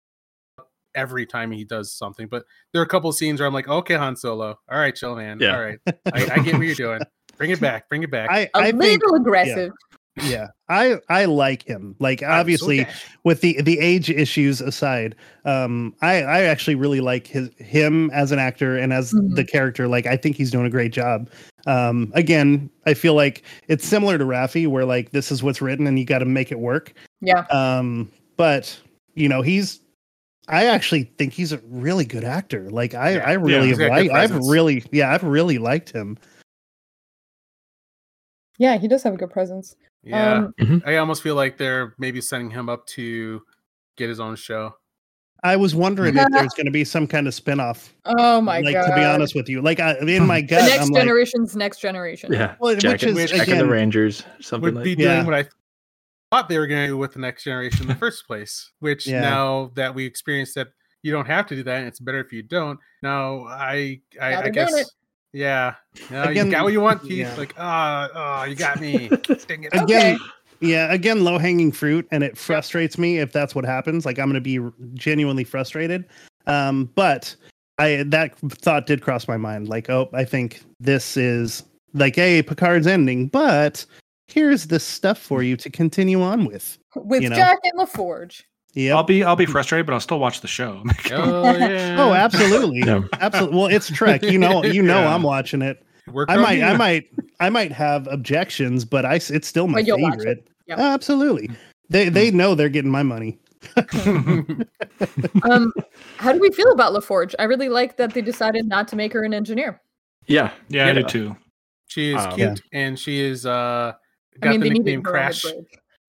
every 0.94 1.26
time 1.26 1.52
he 1.52 1.64
does 1.64 1.92
something, 1.92 2.26
but 2.28 2.44
there 2.72 2.80
are 2.80 2.84
a 2.84 2.88
couple 2.88 3.12
scenes 3.12 3.40
where 3.40 3.46
I'm 3.46 3.52
like, 3.52 3.68
okay, 3.68 3.94
Han 3.94 4.16
Solo, 4.16 4.58
all 4.70 4.78
right, 4.78 4.94
chill, 4.96 5.14
man, 5.14 5.38
Yeah. 5.38 5.54
all 5.54 5.62
right, 5.62 5.78
I, 5.86 6.30
I 6.32 6.38
get 6.38 6.54
what 6.56 6.64
you're 6.66 6.74
doing. 6.74 7.00
Bring 7.36 7.50
it 7.50 7.60
back, 7.60 7.88
bring 7.88 8.02
it 8.02 8.10
back. 8.10 8.28
I, 8.30 8.40
A 8.40 8.50
I 8.54 8.70
little 8.70 8.80
think, 8.80 9.02
aggressive. 9.14 9.72
yeah, 10.24 10.46
I, 10.70 10.96
I 11.10 11.26
like 11.26 11.62
him. 11.62 11.94
Like, 11.98 12.22
obviously, 12.22 12.84
dashed. 12.84 13.04
with 13.24 13.40
the 13.42 13.60
the 13.60 13.78
age 13.78 14.08
issues 14.08 14.60
aside, 14.62 15.14
um, 15.44 15.94
I 16.00 16.22
I 16.22 16.42
actually 16.42 16.74
really 16.76 17.00
like 17.00 17.26
his 17.26 17.50
him 17.58 18.10
as 18.12 18.32
an 18.32 18.38
actor 18.38 18.76
and 18.78 18.92
as 18.92 19.12
Mhm. 19.12 19.34
the 19.36 19.44
character. 19.44 19.86
Like, 19.88 20.06
I 20.06 20.16
think 20.16 20.36
he's 20.36 20.50
doing 20.50 20.64
a 20.66 20.70
great 20.70 20.92
job. 20.92 21.28
Um, 21.66 22.10
again, 22.14 22.70
I 22.86 22.94
feel 22.94 23.14
like 23.14 23.42
it's 23.68 23.86
similar 23.86 24.16
to 24.18 24.24
Raffi 24.24 24.66
where 24.66 24.84
like 24.86 25.10
this 25.10 25.30
is 25.30 25.42
what's 25.42 25.60
written 25.60 25.86
and 25.86 25.98
you 25.98 26.04
got 26.06 26.20
to 26.20 26.24
make 26.24 26.50
it 26.50 26.60
work. 26.60 26.94
Yeah. 27.20 27.40
Um, 27.50 28.10
but 28.36 28.78
you 29.14 29.28
know, 29.28 29.42
he's. 29.42 29.80
I 30.48 30.66
actually 30.66 31.10
think 31.18 31.32
he's 31.32 31.50
a 31.52 31.58
really 31.68 32.04
good 32.04 32.22
actor. 32.22 32.70
Like 32.70 32.94
I, 32.94 33.14
Yeah. 33.16 33.24
I 33.28 33.32
really 33.32 33.66
he's 33.66 33.78
have 33.80 33.88
got 33.88 34.00
good 34.00 34.12
liked. 34.12 34.32
I've 34.32 34.46
really, 34.46 34.84
yeah, 34.92 35.12
I've 35.12 35.24
really 35.24 35.58
liked 35.58 35.90
him. 35.90 36.16
Yeah, 38.58 38.76
he 38.78 38.88
does 38.88 39.02
have 39.02 39.14
a 39.14 39.16
good 39.16 39.30
presence. 39.30 39.76
yeah, 40.02 40.46
Um, 40.60 40.82
I 40.86 40.96
almost 40.96 41.22
feel 41.22 41.34
like 41.34 41.56
they're 41.58 41.94
maybe 41.98 42.20
setting 42.20 42.50
him 42.50 42.68
up 42.68 42.86
to 42.88 43.42
get 43.96 44.08
his 44.08 44.20
own 44.20 44.36
show. 44.36 44.74
I 45.44 45.54
was 45.56 45.74
wondering 45.74 46.16
if 46.16 46.26
there's 46.32 46.54
going 46.54 46.66
to 46.66 46.72
be 46.72 46.82
some 46.84 47.06
kind 47.06 47.28
of 47.28 47.34
spinoff. 47.34 47.90
oh 48.06 48.40
my 48.40 48.60
like 48.60 48.74
god. 48.74 48.88
to 48.88 48.94
be 48.96 49.04
honest 49.04 49.34
with 49.34 49.48
you, 49.48 49.60
like 49.60 49.78
I, 49.80 49.94
in 49.98 50.26
my 50.26 50.40
the 50.40 50.46
gut, 50.46 50.62
next 50.68 50.86
I'm 50.86 50.88
like, 50.88 51.02
generation's 51.02 51.54
next 51.54 51.78
generation. 51.80 52.32
Yeah. 52.32 52.56
well, 52.58 52.74
Jack, 52.76 52.92
which 52.94 53.02
and, 53.04 53.18
is 53.18 53.30
Jack 53.30 53.48
and 53.48 53.60
the 53.60 53.66
Rangers, 53.68 54.24
something 54.40 54.74
like 54.74 54.74
that. 54.74 54.78
Would 54.80 54.84
be 54.84 54.94
that. 54.94 55.02
doing 55.02 55.16
Yeah. 55.18 55.24
what 55.24 55.34
I 55.34 55.48
thought 56.32 56.48
they 56.48 56.58
were 56.58 56.66
going 56.66 56.82
to 56.82 56.86
do 56.88 56.96
with 56.96 57.12
the 57.12 57.20
next 57.20 57.44
generation 57.44 57.82
in 57.82 57.88
the 57.88 57.94
first 58.06 58.26
place. 58.26 58.72
Which 58.80 59.06
Yeah. 59.06 59.20
now 59.20 59.70
that 59.76 59.94
we 59.94 60.04
experienced 60.06 60.54
that 60.56 60.68
you 61.02 61.12
don't 61.12 61.26
have 61.26 61.46
to 61.48 61.54
do 61.54 61.62
that, 61.64 61.78
and 61.78 61.86
it's 61.86 62.00
better 62.00 62.18
if 62.20 62.32
you 62.32 62.42
don't. 62.42 62.80
Now 63.02 63.44
I 63.44 64.00
I, 64.20 64.44
I 64.44 64.48
guess 64.48 64.74
it. 64.74 64.90
Yeah. 65.36 65.74
Now 66.10 66.28
Again, 66.28 66.46
you 66.46 66.52
got 66.52 66.64
what 66.64 66.72
you 66.72 66.80
want, 66.80 67.02
Keith. 67.02 67.12
yeah. 67.12 67.34
Like 67.36 67.54
ah 67.58 68.42
oh, 68.42 68.44
you 68.44 68.54
got 68.54 68.80
me. 68.80 69.08
Dang 69.46 69.64
it. 69.64 69.74
again, 69.74 70.14
Okay. 70.14 70.16
yeah, 70.60 70.92
again, 70.92 71.24
low 71.24 71.36
hanging 71.38 71.72
fruit, 71.72 72.08
and 72.10 72.24
it 72.24 72.38
frustrates 72.38 72.96
me 72.96 73.18
if 73.18 73.32
that's 73.32 73.54
what 73.54 73.64
happens. 73.66 74.06
Like 74.06 74.18
I'm 74.18 74.30
going 74.30 74.34
to 74.34 74.40
be 74.40 74.58
genuinely 74.94 75.44
frustrated. 75.44 76.06
Um, 76.46 76.90
but 76.94 77.36
I 77.78 78.04
that 78.06 78.38
thought 78.38 78.86
did 78.86 79.02
cross 79.02 79.28
my 79.28 79.36
mind. 79.36 79.68
Like, 79.68 79.90
oh, 79.90 80.08
I 80.14 80.24
think 80.24 80.62
this 80.80 81.16
is 81.18 81.62
like, 81.92 82.16
hey, 82.16 82.42
Picard's 82.42 82.86
ending, 82.86 83.28
but 83.28 83.84
here's 84.28 84.66
this 84.66 84.84
stuff 84.84 85.18
for 85.18 85.42
you 85.42 85.56
to 85.58 85.68
continue 85.70 86.22
on 86.22 86.46
with. 86.46 86.78
With 86.94 87.22
you 87.22 87.28
know. 87.28 87.36
Jack 87.36 87.58
and 87.64 87.78
LaForge. 87.78 88.42
I'll 88.92 89.02
be 89.02 89.24
I'll 89.24 89.36
be 89.36 89.46
frustrated, 89.46 89.86
but 89.86 89.94
I'll 89.94 90.00
still 90.00 90.18
watch 90.18 90.40
the 90.42 90.48
show. 90.48 90.82
Oh 91.12 91.56
yeah. 91.56 91.96
Oh, 91.98 92.12
absolutely. 92.12 92.80
Yeah. 92.80 93.02
Absolutely. 93.20 93.56
Well, 93.56 93.66
it's 93.68 93.88
Trek. 93.90 94.22
You 94.22 94.38
know, 94.38 94.62
you 94.64 94.82
know, 94.82 95.00
Yeah. 95.00 95.14
I'm 95.14 95.22
watching 95.22 95.62
it. 95.62 95.82
Work 96.12 96.30
I 96.30 96.36
on 96.36 96.42
might, 96.42 96.62
I 96.62 96.76
might, 96.76 97.04
I 97.40 97.50
might 97.50 97.72
have 97.72 98.06
objections, 98.08 98.84
but 98.84 99.04
I, 99.04 99.16
s- 99.16 99.30
it's 99.30 99.48
still 99.48 99.66
my 99.66 99.80
But 99.80 99.86
you'll 99.86 100.00
watch 100.00 100.14
it. 100.14 100.18
favorite. 100.18 100.48
Yep. 100.68 100.78
Absolutely. 100.78 101.50
They, 101.88 102.08
they 102.08 102.30
know 102.30 102.54
they're 102.54 102.68
getting 102.68 102.90
my 102.92 103.02
money. 103.02 103.38
Um, 105.42 105.72
how 106.18 106.32
do 106.32 106.38
we 106.38 106.50
feel 106.50 106.70
about 106.72 106.92
LaForge? 106.92 107.34
I 107.38 107.44
really 107.44 107.68
like 107.68 107.96
that 107.96 108.14
they 108.14 108.22
decided 108.22 108.66
not 108.66 108.88
to 108.88 108.96
make 108.96 109.12
her 109.12 109.22
an 109.24 109.34
engineer. 109.34 109.80
Yeah. 110.26 110.50
yeah, 110.68 110.86
I 110.86 110.92
do 110.92 111.02
too. 111.04 111.36
she 111.88 112.14
is 112.14 112.24
Um, 112.24 112.32
cute 112.32 112.62
and 112.72 112.98
she 112.98 113.20
is 113.20 113.46
uh 113.46 113.92
got 114.40 114.48
I 114.48 114.52
mean, 114.52 114.60
the 114.60 114.64
they 114.68 114.70
needed 114.70 114.84
nickname 114.84 115.04
her 115.04 115.10
on 115.10 115.12
Crash. 115.14 115.44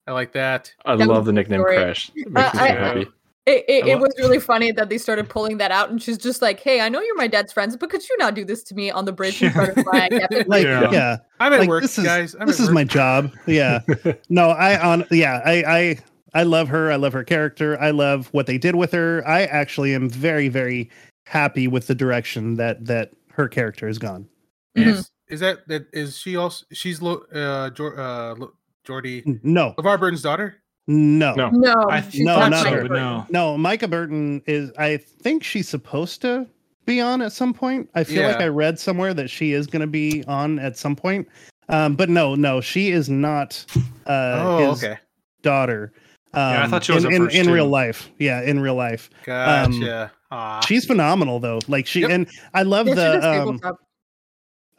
Bridge. 0.08 0.10
I 0.10 0.14
like 0.14 0.32
that. 0.32 0.72
I 0.84 0.96
That 0.96 1.08
love 1.08 1.24
the 1.24 1.32
nickname 1.32 1.62
great. 1.62 1.76
Crash. 1.78 2.10
It 2.14 2.26
Uh, 2.34 2.40
me 2.42 2.50
so 2.52 2.58
I- 2.64 2.68
happy. 2.68 3.06
It, 3.46 3.64
it, 3.66 3.86
it 3.86 3.98
was 3.98 4.12
really 4.18 4.40
funny 4.40 4.72
that 4.72 4.90
they 4.90 4.98
started 4.98 5.26
pulling 5.30 5.56
that 5.56 5.70
out, 5.70 5.88
and 5.88 6.02
she's 6.02 6.18
just 6.18 6.42
like, 6.42 6.60
"Hey, 6.60 6.82
I 6.82 6.90
know 6.90 7.00
you're 7.00 7.16
my 7.16 7.28
dad's 7.28 7.50
friends, 7.50 7.78
but 7.78 7.88
could 7.88 8.06
you 8.06 8.14
not 8.18 8.34
do 8.34 8.44
this 8.44 8.62
to 8.64 8.74
me 8.74 8.90
on 8.90 9.06
the 9.06 9.12
bridge 9.12 9.42
in 9.42 9.50
front 9.52 9.74
of 9.74 9.86
my 9.90 10.06
captain?" 10.10 10.44
Like, 10.46 10.64
Yeah. 10.64 10.90
yeah, 10.92 11.16
I'm 11.40 11.54
at 11.54 11.60
like 11.60 11.68
work, 11.70 11.80
this 11.80 11.96
is 11.96 12.04
guys. 12.04 12.36
I'm 12.38 12.46
this 12.46 12.60
is 12.60 12.66
work. 12.66 12.74
my 12.74 12.84
job. 12.84 13.32
Yeah. 13.46 13.80
no, 14.28 14.50
I 14.50 14.78
on 14.78 15.06
yeah, 15.10 15.40
I 15.46 15.64
I 15.66 15.98
I 16.34 16.42
love 16.42 16.68
her. 16.68 16.92
I 16.92 16.96
love 16.96 17.14
her 17.14 17.24
character. 17.24 17.80
I 17.80 17.90
love 17.90 18.28
what 18.32 18.44
they 18.46 18.58
did 18.58 18.74
with 18.74 18.92
her. 18.92 19.26
I 19.26 19.44
actually 19.44 19.94
am 19.94 20.10
very 20.10 20.48
very 20.48 20.90
happy 21.24 21.68
with 21.68 21.86
the 21.86 21.94
direction 21.94 22.56
that 22.56 22.84
that 22.84 23.12
her 23.30 23.48
character 23.48 23.86
has 23.86 23.96
gone. 23.96 24.28
Mhm. 24.76 24.88
Is, 24.88 25.10
is 25.28 25.40
that 25.40 25.66
that 25.68 25.86
is 25.94 26.18
she 26.18 26.36
also 26.36 26.66
she's 26.70 27.00
Lo, 27.00 27.22
uh 27.34 27.70
Jor, 27.70 27.98
uh 27.98 28.34
Lo- 28.34 28.52
Geordi 28.88 29.22
No, 29.44 29.74
LeVar 29.78 30.00
Burton's 30.00 30.22
daughter? 30.22 30.56
no, 30.86 31.34
No. 31.34 31.50
No, 31.50 31.74
I 31.90 32.00
she's 32.00 32.22
No, 32.22 32.34
thought 32.36 32.50
no. 32.50 32.64
Mica 32.64 32.76
Burton. 32.76 32.92
no. 32.96 33.26
no. 33.30 33.58
Mica 33.58 33.86
Burton 33.88 34.42
is. 34.46 34.72
I 34.78 34.96
think 34.96 35.44
she's 35.44 35.68
supposed 35.68 36.22
to 36.22 36.46
be 36.86 37.00
on 37.00 37.20
at 37.20 37.32
some 37.32 37.52
point. 37.52 37.90
I 37.94 38.04
feel 38.04 38.26
like 38.26 38.40
I 38.40 38.46
read 38.46 38.78
somewhere 38.78 39.12
that 39.12 39.28
she 39.28 39.52
is 39.52 39.66
going 39.66 39.80
to 39.82 39.86
be 39.86 40.24
on 40.26 40.58
at 40.58 40.78
some 40.78 40.96
point. 40.96 41.28
Um, 41.68 41.94
but 41.94 42.08
no, 42.08 42.34
no, 42.34 42.62
she 42.62 42.88
is 42.90 43.10
not. 43.10 43.62
Uh, 44.06 44.44
oh, 44.46 44.70
his 44.70 44.82
okay. 44.82 44.98
daughter. 45.42 45.92
Um, 46.32 46.40
Yeah, 46.54 46.64
I 46.64 46.66
thought 46.68 46.84
she 46.84 46.92
was 46.92 47.04
in, 47.04 47.12
in, 47.12 47.24
first, 47.24 47.36
in 47.36 47.50
real 47.50 47.68
life. 47.68 48.10
Yeah, 48.18 48.40
in 48.40 48.58
real 48.60 48.74
life. 48.74 49.10
Gotcha. 49.26 50.10
Aw. 50.30 50.60
She's 50.60 50.86
phenomenal 50.86 51.40
though. 51.40 51.58
Like 51.68 51.86
she 51.86 52.00
Yep. 52.00 52.10
and 52.10 52.26
I 52.54 52.62
love 52.62 52.88
Yeah, 52.88 52.94
the. 52.94 53.42
Um, 53.42 53.60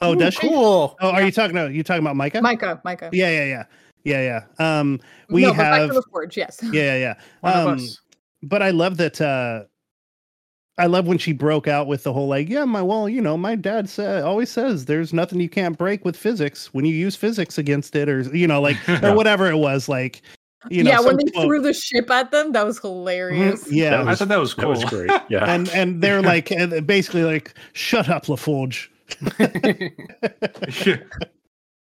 oh, 0.01 0.13
Ooh, 0.13 0.15
does 0.15 0.33
she? 0.33 0.47
Cool. 0.47 0.97
Oh, 0.99 1.11
are 1.11 1.19
Yeah. 1.19 1.25
you 1.27 1.31
talking? 1.31 1.55
No, 1.55 1.67
you 1.67 1.83
talking 1.83 2.03
about 2.03 2.15
Mica? 2.15 2.41
Mica, 2.41 2.81
Mica. 2.83 3.09
Yeah, 3.13 3.29
yeah, 3.29 3.45
yeah, 3.45 3.63
yeah, 4.03 4.43
yeah. 4.59 4.79
Um, 4.79 4.99
we 5.29 5.41
no, 5.41 5.49
but 5.51 5.57
back 5.57 5.81
have. 5.81 5.89
to 5.91 6.01
LaForge, 6.01 6.35
yes. 6.35 6.59
Yeah, 6.63 6.95
yeah, 6.95 7.15
yeah. 7.43 7.49
Um, 7.49 7.79
but 8.43 8.61
I 8.61 8.71
love 8.71 8.97
that. 8.97 9.19
uh 9.21 9.63
I 10.77 10.85
love 10.85 11.07
when 11.07 11.17
she 11.17 11.33
broke 11.33 11.67
out 11.67 11.87
with 11.87 12.03
the 12.03 12.13
whole 12.13 12.29
like, 12.29 12.47
yeah, 12.47 12.63
my 12.63 12.81
well, 12.81 13.09
you 13.09 13.19
know, 13.19 13.35
my 13.37 13.55
dad 13.55 13.89
said 13.89 14.23
always 14.23 14.49
says 14.49 14.85
there's 14.85 15.11
nothing 15.11 15.41
you 15.41 15.49
can't 15.49 15.77
break 15.77 16.05
with 16.05 16.15
physics 16.15 16.73
when 16.73 16.85
you 16.85 16.93
use 16.95 17.17
physics 17.17 17.57
against 17.57 17.97
it, 17.97 18.07
or 18.07 18.21
you 18.33 18.47
know, 18.47 18.61
like 18.61 18.77
or 19.03 19.13
whatever 19.13 19.49
it 19.49 19.57
was. 19.57 19.89
Like, 19.89 20.21
you 20.69 20.83
know, 20.83 20.91
yeah, 20.91 21.01
when 21.01 21.17
they 21.17 21.29
quote. 21.31 21.45
threw 21.47 21.61
the 21.61 21.73
ship 21.73 22.09
at 22.09 22.31
them, 22.31 22.53
that 22.53 22.65
was 22.65 22.79
hilarious. 22.79 23.69
yeah, 23.69 23.89
That 23.89 24.07
I 24.07 24.15
thought 24.15 24.29
that 24.29 24.39
was 24.39 24.53
cool. 24.53 24.73
That 24.73 24.89
cool. 24.89 24.99
was 24.99 25.07
great. 25.09 25.21
Yeah. 25.29 25.43
and 25.53 25.67
and 25.69 26.01
they're 26.01 26.21
like 26.21 26.49
and 26.49 26.87
basically 26.87 27.23
like, 27.23 27.53
shut 27.73 28.07
up, 28.07 28.27
LaForge. 28.27 28.87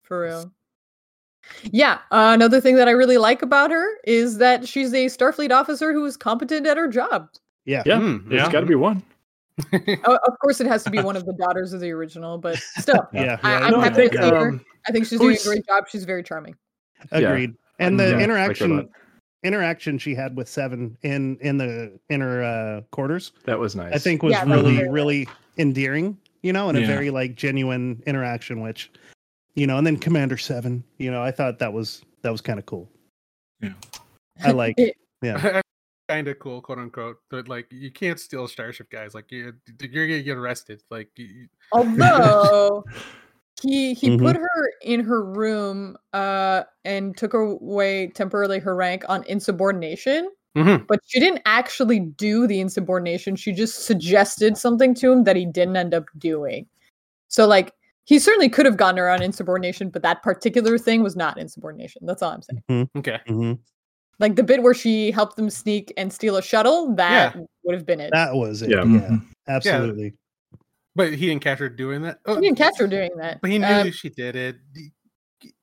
For 0.03 0.21
real. 0.21 0.51
Yeah, 1.71 1.99
uh, 2.11 2.31
another 2.33 2.59
thing 2.61 2.75
that 2.75 2.87
I 2.87 2.91
really 2.91 3.17
like 3.17 3.41
about 3.41 3.71
her 3.71 3.97
is 4.05 4.37
that 4.37 4.67
she's 4.67 4.93
a 4.93 5.05
Starfleet 5.05 5.51
officer 5.51 5.93
who 5.93 6.05
is 6.05 6.17
competent 6.17 6.65
at 6.67 6.77
her 6.77 6.87
job. 6.87 7.29
Yeah, 7.65 7.83
yeah. 7.85 7.99
Hmm, 7.99 8.29
There's 8.29 8.41
yeah. 8.43 8.51
got 8.51 8.61
to 8.61 8.65
be 8.65 8.75
one. 8.75 9.03
O- 9.73 10.19
of 10.27 10.39
course, 10.41 10.59
it 10.61 10.67
has 10.67 10.83
to 10.83 10.89
be 10.89 10.99
one 10.99 11.15
of 11.15 11.25
the 11.25 11.33
daughters 11.33 11.73
of 11.73 11.79
the 11.79 11.91
original, 11.91 12.37
but 12.37 12.57
still, 12.77 13.07
yeah, 13.13 13.37
I- 13.43 13.51
yeah, 13.59 13.65
I'm 13.65 13.71
no, 13.71 13.79
happy 13.81 13.95
think, 13.95 14.11
to 14.13 14.17
see 14.23 14.29
her. 14.29 14.49
um, 14.49 14.65
I 14.87 14.91
think 14.91 15.05
she's 15.05 15.19
doing 15.19 15.37
a 15.37 15.43
great 15.43 15.65
job. 15.67 15.85
She's 15.89 16.05
very 16.05 16.23
charming. 16.23 16.55
agreed. 17.11 17.53
And 17.79 17.99
the 17.99 18.03
Yeah, 18.03 18.09
I 18.09 18.11
like 18.11 18.17
her 18.19 18.21
a 18.21 18.23
interaction 18.23 18.77
lot. 18.77 18.85
interaction 19.43 19.97
she 19.97 20.15
had 20.15 20.35
with 20.35 20.47
Seven 20.49 20.97
in 21.03 21.37
in 21.41 21.57
the 21.57 21.97
inner 22.09 22.43
uh, 22.43 22.81
quarters, 22.91 23.31
That 23.45 23.59
was 23.59 23.75
nice. 23.75 23.93
I 23.93 23.97
think 23.97 24.23
was 24.23 24.31
Yeah, 24.31 24.45
that 24.45 24.63
was 24.63 24.73
really 24.73 24.89
really 24.89 25.27
endearing. 25.57 26.17
You 26.41 26.51
know, 26.51 26.67
and 26.69 26.77
a 26.77 26.85
very 26.85 27.09
like 27.09 27.35
genuine 27.35 28.01
interaction, 28.05 28.59
which 28.61 28.91
you 29.55 29.67
know, 29.67 29.77
and 29.77 29.85
then 29.85 29.97
Commander 29.97 30.37
Seven. 30.37 30.83
You 30.97 31.11
know, 31.11 31.21
I 31.23 31.31
thought 31.31 31.59
that 31.59 31.71
was 31.73 32.03
that 32.21 32.31
was 32.31 32.41
kind 32.41 32.59
of 32.59 32.65
cool. 32.65 32.89
Yeah. 33.61 33.73
I 34.43 34.51
like. 34.51 34.75
It- 34.77 34.95
Yeah. 35.23 35.61
kind 36.09 36.27
of 36.27 36.37
cool, 36.39 36.59
quote 36.61 36.79
unquote. 36.79 37.15
But 37.29 37.47
like, 37.47 37.67
you 37.71 37.89
can't 37.89 38.19
steal 38.19 38.45
Starship, 38.49 38.89
guys. 38.89 39.13
Like, 39.15 39.31
you 39.31 39.53
you're 39.79 40.05
gonna 40.07 40.21
get 40.21 40.35
arrested. 40.35 40.83
Like, 40.91 41.07
you, 41.15 41.47
Although 41.71 42.83
he 43.61 43.93
he 43.93 44.09
Mhm. 44.09 44.19
put 44.19 44.35
her 44.35 44.71
in 44.81 44.99
her 44.99 45.23
room 45.23 45.95
uh 46.11 46.63
and 46.83 47.15
took 47.15 47.33
away 47.33 48.07
temporarily 48.07 48.59
her 48.59 48.75
rank 48.75 49.05
on 49.07 49.23
insubordination, 49.23 50.29
Mhm. 50.57 50.85
but 50.87 50.99
she 51.05 51.21
didn't 51.21 51.41
actually 51.45 52.01
do 52.01 52.47
the 52.47 52.59
insubordination. 52.59 53.37
She 53.37 53.53
just 53.53 53.85
suggested 53.85 54.57
something 54.57 54.93
to 54.95 55.09
him 55.13 55.23
that 55.23 55.37
he 55.37 55.45
didn't 55.45 55.77
end 55.77 55.93
up 55.93 56.03
doing. 56.17 56.67
So 57.29 57.47
like 57.47 57.73
he 58.05 58.19
certainly 58.19 58.49
could 58.49 58.65
have 58.65 58.77
gotten 58.77 58.97
her 58.97 59.09
on 59.09 59.21
insubordination, 59.21 59.89
but 59.89 60.01
that 60.01 60.23
particular 60.23 60.77
thing 60.77 61.03
was 61.03 61.15
not 61.15 61.37
insubordination. 61.39 62.05
That's 62.05 62.21
all 62.21 62.31
I'm 62.31 62.41
saying. 62.41 62.89
okay. 62.97 63.19
Mhm. 63.27 63.59
Like 64.19 64.35
the 64.35 64.43
bit 64.43 64.61
where 64.61 64.73
she 64.73 65.11
helped 65.11 65.35
them 65.37 65.49
sneak 65.49 65.91
and 65.97 66.11
steal 66.13 66.37
a 66.37 66.41
shuttle, 66.41 66.93
that 66.95 67.35
would 67.63 67.75
have 67.75 67.85
been 67.85 67.99
it. 67.99 68.11
That 68.13 68.35
was 68.35 68.61
it. 68.61 68.69
Yeah. 68.69 68.77
Yeah, 68.77 68.83
Mhm. 68.83 69.25
absolutely. 69.47 70.13
But 70.95 71.13
he 71.13 71.25
didn't 71.27 71.41
catch 71.43 71.57
her 71.59 71.69
doing 71.69 72.03
that. 72.03 72.19
Oh, 72.25 72.37
I 72.37 72.41
didn't 72.41 72.57
catch 72.57 72.77
her 72.77 72.87
doing 72.87 73.09
that. 73.17 73.41
But 73.41 73.49
he 73.49 73.57
knew 73.57 73.65
Um, 73.65 73.91
she 73.91 74.09
did 74.09 74.35
it. 74.35 74.57
You- 74.75 74.91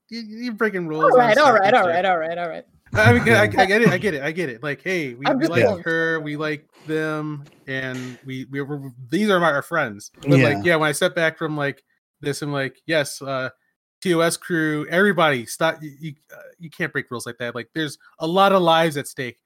you- 0.09 0.21
You're 0.45 0.55
breaking 0.55 0.89
rules. 0.89 1.05
all 1.05 1.13
on 1.13 1.19
right, 1.19 1.39
all 1.39 1.47
stuff 1.47 1.61
right, 1.61 1.67
and 1.69 1.77
all 1.77 1.85
shit. 1.85 1.95
right, 1.95 2.05
all 2.05 2.19
right, 2.19 2.39
all 2.39 2.49
right. 2.49 2.65
I 2.93 3.13
mean, 3.13 3.23
I, 3.33 3.43
I 3.43 3.47
get 3.47 3.83
it. 3.83 3.89
I 3.91 3.99
get 3.99 4.15
it. 4.15 4.23
I 4.23 4.33
get 4.33 4.49
it. 4.49 4.65
Like, 4.65 4.83
hey, 4.83 5.15
we, 5.15 5.25
we 5.37 5.47
like 5.47 5.63
going- 5.63 5.83
her. 5.85 6.19
We 6.19 6.37
like 6.37 6.67
them, 6.89 7.45
and 7.69 8.19
we 8.27 8.47
we 8.51 8.61
were. 8.61 8.91
These 9.11 9.31
are 9.31 9.39
my 9.39 9.53
our 9.53 9.63
friends. 9.63 10.11
But 10.27 10.41
Yeah. 10.41 10.49
like, 10.49 10.65
yeah, 10.65 10.75
when 10.75 10.89
I 10.89 10.93
step 10.93 11.15
back 11.15 11.39
from 11.39 11.57
like 11.57 11.85
this, 12.21 12.43
I'm 12.43 12.53
like, 12.53 12.81
yes, 12.87 13.21
uh, 13.23 13.51
TOS 14.03 14.37
crew, 14.37 14.87
everybody, 14.89 15.45
stop. 15.47 15.83
You 15.83 15.93
you, 16.01 16.15
uh, 16.35 16.41
you 16.59 16.71
can't 16.71 16.93
break 16.93 17.11
rules 17.11 17.27
like 17.27 17.39
that. 17.39 17.55
Like, 17.55 17.69
there's 17.75 17.99
a 18.19 18.27
lot 18.27 18.53
of 18.53 18.63
lives 18.63 18.97
at 18.97 19.07
stake 19.09 19.39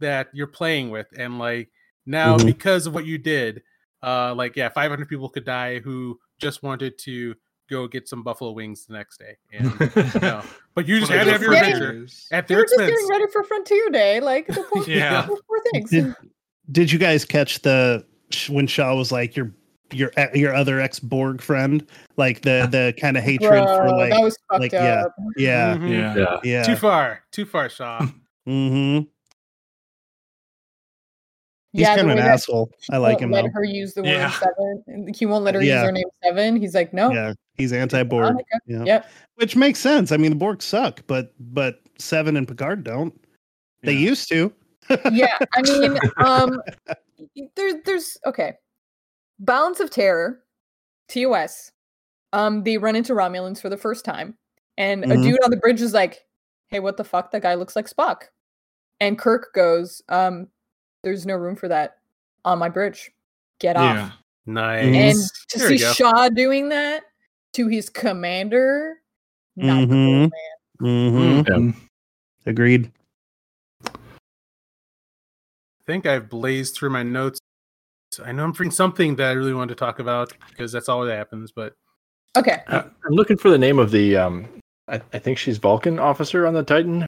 that 0.00 0.28
you're 0.32 0.46
playing 0.46 0.90
with, 0.90 1.06
and 1.16 1.38
like 1.38 1.70
now 2.06 2.36
Mhm. 2.36 2.46
because 2.46 2.86
of 2.86 2.94
what 2.94 3.06
you 3.06 3.16
did, 3.18 3.62
uh, 4.02 4.34
like 4.34 4.56
yeah, 4.56 4.68
500 4.68 5.08
people 5.08 5.28
could 5.28 5.44
die 5.44 5.78
who 5.78 6.18
just 6.38 6.62
wanted 6.62 6.98
to 6.98 7.34
go 7.70 7.86
get 7.86 8.06
some 8.06 8.22
buffalo 8.22 8.50
wings 8.50 8.84
the 8.84 8.92
next 8.92 9.18
day, 9.18 9.36
and 9.52 9.66
you 10.14 10.20
know, 10.20 10.42
but 10.74 10.86
you 10.86 10.98
just 11.00 11.10
had 11.10 11.24
to 11.24 11.32
have 11.32 11.40
your 11.40 11.54
Yeah. 11.54 11.66
adventure 11.68 12.06
at 12.32 12.48
their 12.48 12.58
were 12.58 12.64
just 12.64 12.76
getting 12.78 13.08
ready 13.08 13.24
for 13.32 13.44
Frontier 13.44 13.88
Day, 13.90 14.20
like 14.20 14.46
the 14.46 14.62
poor, 14.72 14.84
Yeah. 14.86 15.22
the 15.22 15.28
poor 15.48 15.60
things. 15.72 15.90
Did, 15.90 16.14
did 16.70 16.92
you 16.92 16.98
guys 16.98 17.24
catch 17.24 17.62
the 17.62 18.04
when 18.50 18.66
Shaw 18.66 18.94
was 18.94 19.10
like 19.12 19.36
your 19.36 19.52
your 19.92 20.10
e- 20.18 20.38
your 20.38 20.54
other 20.54 20.80
ex 20.80 20.98
Borg 20.98 21.40
friend, 21.42 21.86
like 22.16 22.42
the 22.42 22.68
the 22.70 22.94
kind 23.00 23.16
of 23.16 23.22
hatred 23.24 23.64
for 23.64 23.88
like 23.90 24.10
that 24.10 24.20
was 24.22 24.36
fucked 24.50 24.60
like, 24.60 24.72
yeah. 24.72 25.04
up. 25.04 25.14
yeah 25.36 25.76
Mhm. 25.76 25.90
Yeah. 25.90 26.16
Yeah. 26.16 26.40
yeah 26.44 26.62
Too 26.64 26.76
far. 26.76 27.22
Too 27.32 27.44
far, 27.44 27.68
Shaw. 27.68 28.00
mm-hmm. 28.48 29.04
He's 31.72 31.80
yeah, 31.82 31.96
kind 31.96 32.10
of 32.10 32.18
an 32.18 32.22
asshole. 32.22 32.70
I 32.90 32.98
like 32.98 33.20
him 33.20 33.30
let 33.30 33.44
though. 33.44 33.50
her 33.54 33.64
use 33.64 33.94
the 33.94 34.02
word 34.02 34.10
Yeah. 34.10 34.30
seven. 34.30 35.14
He 35.14 35.24
won't 35.24 35.42
let 35.42 35.54
her 35.54 35.62
Yeah. 35.62 35.76
use 35.80 35.86
her 35.86 35.92
name 35.92 36.04
seven. 36.22 36.56
He's 36.56 36.74
like, 36.74 36.92
no. 36.92 37.10
Yeah, 37.10 37.32
he's 37.56 37.72
anti-Borg. 37.72 38.36
Yeah. 38.66 38.84
Yep. 38.84 39.10
which 39.36 39.56
makes 39.56 39.78
sense. 39.80 40.12
I 40.12 40.18
mean, 40.18 40.30
the 40.32 40.36
Borg 40.36 40.60
suck, 40.62 41.00
but 41.06 41.32
but 41.40 41.80
Seven 41.98 42.36
and 42.36 42.46
Picard 42.46 42.84
don't. 42.84 43.14
They 43.82 43.92
Yeah. 43.94 43.98
used 44.10 44.28
to. 44.30 44.52
yeah 45.12 45.38
i 45.54 45.62
mean 45.62 45.96
um 46.16 46.60
y- 47.36 47.48
there's 47.54 47.74
there's 47.84 48.18
okay 48.26 48.54
balance 49.42 49.80
of 49.80 49.90
terror 49.90 50.40
tos 51.08 51.72
um 52.32 52.62
they 52.64 52.78
run 52.78 52.96
into 52.96 53.12
romulans 53.12 53.60
for 53.60 53.68
the 53.68 53.76
first 53.76 54.04
time 54.04 54.36
and 54.78 55.04
a 55.04 55.08
Mhm. 55.08 55.22
dude 55.22 55.44
on 55.44 55.50
the 55.50 55.56
bridge 55.58 55.82
is 55.82 55.92
like 55.92 56.24
hey 56.68 56.80
what 56.80 56.96
the 56.96 57.04
fuck 57.04 57.30
that 57.32 57.42
guy 57.42 57.54
looks 57.54 57.76
like 57.76 57.88
spock 57.90 58.28
and 59.00 59.18
kirk 59.18 59.52
goes 59.52 60.00
um 60.08 60.48
there's 61.02 61.26
no 61.26 61.34
room 61.34 61.56
for 61.56 61.68
that 61.68 61.98
on 62.44 62.58
my 62.58 62.68
bridge 62.68 63.10
get 63.58 63.76
off 63.76 63.96
Yeah. 63.96 64.10
Nice. 64.46 64.84
and 64.94 65.18
to 65.50 65.58
There 65.58 65.68
see 65.68 65.78
shaw 65.78 66.28
doing 66.28 66.68
that 66.70 67.02
to 67.54 67.68
his 67.68 67.90
commander 67.90 69.00
not 69.56 69.88
cool, 69.88 70.28
Mhm. 70.28 70.30
man. 70.30 71.44
Mm-hmm. 71.44 71.66
Yeah. 71.68 71.72
Agreed. 72.46 72.90
I 73.84 73.90
think 75.86 76.06
I've 76.06 76.28
blazed 76.30 76.74
through 76.74 76.90
my 76.90 77.02
notes. 77.02 77.38
I 78.24 78.32
know 78.32 78.44
I'm 78.44 78.52
forgetting 78.52 78.72
something 78.72 79.16
that 79.16 79.28
I 79.28 79.32
really 79.32 79.54
wanted 79.54 79.74
to 79.74 79.78
talk 79.78 79.98
about 79.98 80.32
because 80.50 80.72
that's 80.72 80.88
all 80.88 81.04
that 81.04 81.16
happens. 81.16 81.52
But 81.52 81.74
okay 82.36 82.62
I- 82.68 82.78
I'm 82.80 83.12
looking 83.12 83.36
for 83.36 83.50
the 83.50 83.58
name 83.58 83.78
of 83.78 83.90
the. 83.90 84.16
Um, 84.16 84.48
I, 84.88 85.00
I 85.12 85.18
think 85.18 85.38
she's 85.38 85.58
Vulcan 85.58 85.98
officer 85.98 86.46
on 86.46 86.54
the 86.54 86.62
Titan. 86.64 87.02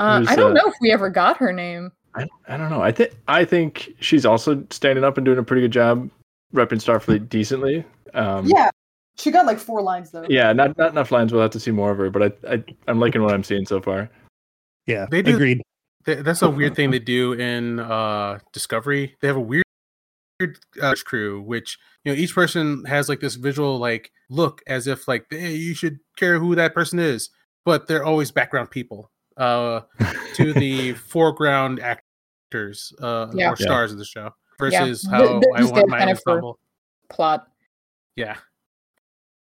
uh, 0.00 0.24
i 0.28 0.34
don't 0.34 0.50
uh, 0.50 0.54
know 0.62 0.68
if 0.68 0.74
we 0.80 0.90
ever 0.92 1.08
got 1.10 1.36
her 1.36 1.52
name 1.52 1.92
I, 2.14 2.26
I 2.48 2.56
don't 2.56 2.70
know. 2.70 2.82
I 2.82 2.90
think 2.90 3.12
I 3.28 3.44
think 3.44 3.94
she's 4.00 4.26
also 4.26 4.64
standing 4.70 5.04
up 5.04 5.16
and 5.18 5.24
doing 5.24 5.38
a 5.38 5.42
pretty 5.42 5.62
good 5.62 5.70
job 5.70 6.10
repping 6.54 6.80
Starfleet 6.82 7.28
decently. 7.28 7.84
Um, 8.14 8.46
yeah 8.46 8.70
she 9.18 9.30
got 9.30 9.46
like 9.46 9.58
four 9.58 9.82
lines 9.82 10.10
though 10.10 10.24
Yeah, 10.28 10.52
not 10.52 10.76
not 10.78 10.90
enough 10.92 11.10
lines. 11.12 11.32
We'll 11.32 11.42
have 11.42 11.50
to 11.52 11.60
see 11.60 11.70
more 11.70 11.90
of 11.90 11.98
her, 11.98 12.08
but 12.10 12.38
I, 12.46 12.54
I 12.54 12.64
I'm 12.86 12.98
liking 13.00 13.22
what 13.22 13.34
I'm 13.34 13.44
seeing 13.44 13.66
so 13.66 13.80
far. 13.80 14.08
Yeah, 14.86 15.06
They 15.10 15.22
do- 15.22 15.34
agreed. 15.34 15.60
th- 16.06 16.20
that's 16.20 16.40
a 16.42 16.48
weird 16.50 16.74
thing 16.74 16.90
they 16.90 16.98
do 16.98 17.34
in 17.34 17.78
uh, 17.80 18.38
Discovery. 18.52 19.14
They 19.20 19.28
have 19.28 19.36
a 19.36 19.40
weird 19.40 19.64
uh, 20.82 20.94
crew, 21.04 21.40
which 21.42 21.78
you 22.04 22.12
know 22.12 22.18
each 22.18 22.34
person 22.34 22.84
has 22.84 23.08
like 23.08 23.20
this 23.20 23.34
visual 23.34 23.78
like 23.78 24.12
look 24.30 24.62
as 24.66 24.86
if 24.86 25.08
like 25.08 25.26
hey, 25.30 25.54
you 25.54 25.74
should 25.74 25.98
care 26.16 26.38
who 26.38 26.54
that 26.54 26.74
person 26.74 26.98
is, 26.98 27.30
but 27.64 27.86
they're 27.86 28.04
always 28.04 28.30
background 28.30 28.70
people 28.70 29.10
uh, 29.36 29.80
to 30.34 30.52
the 30.52 30.92
foreground 31.08 31.80
actors 31.80 32.92
uh, 33.00 33.28
Yeah. 33.34 33.48
or 33.50 33.56
Yeah. 33.58 33.64
stars 33.66 33.92
of 33.92 33.98
the 33.98 34.04
show 34.04 34.30
versus 34.58 35.02
Th- 35.02 35.10
how 35.10 35.40
they're 35.40 35.54
I 35.54 35.58
just 35.60 35.72
want 35.72 35.74
there 35.74 35.86
my 35.88 35.98
kind 35.98 36.10
of 36.10 36.16
ensemble. 36.18 36.58
plot 37.10 37.48
Yeah. 38.16 38.36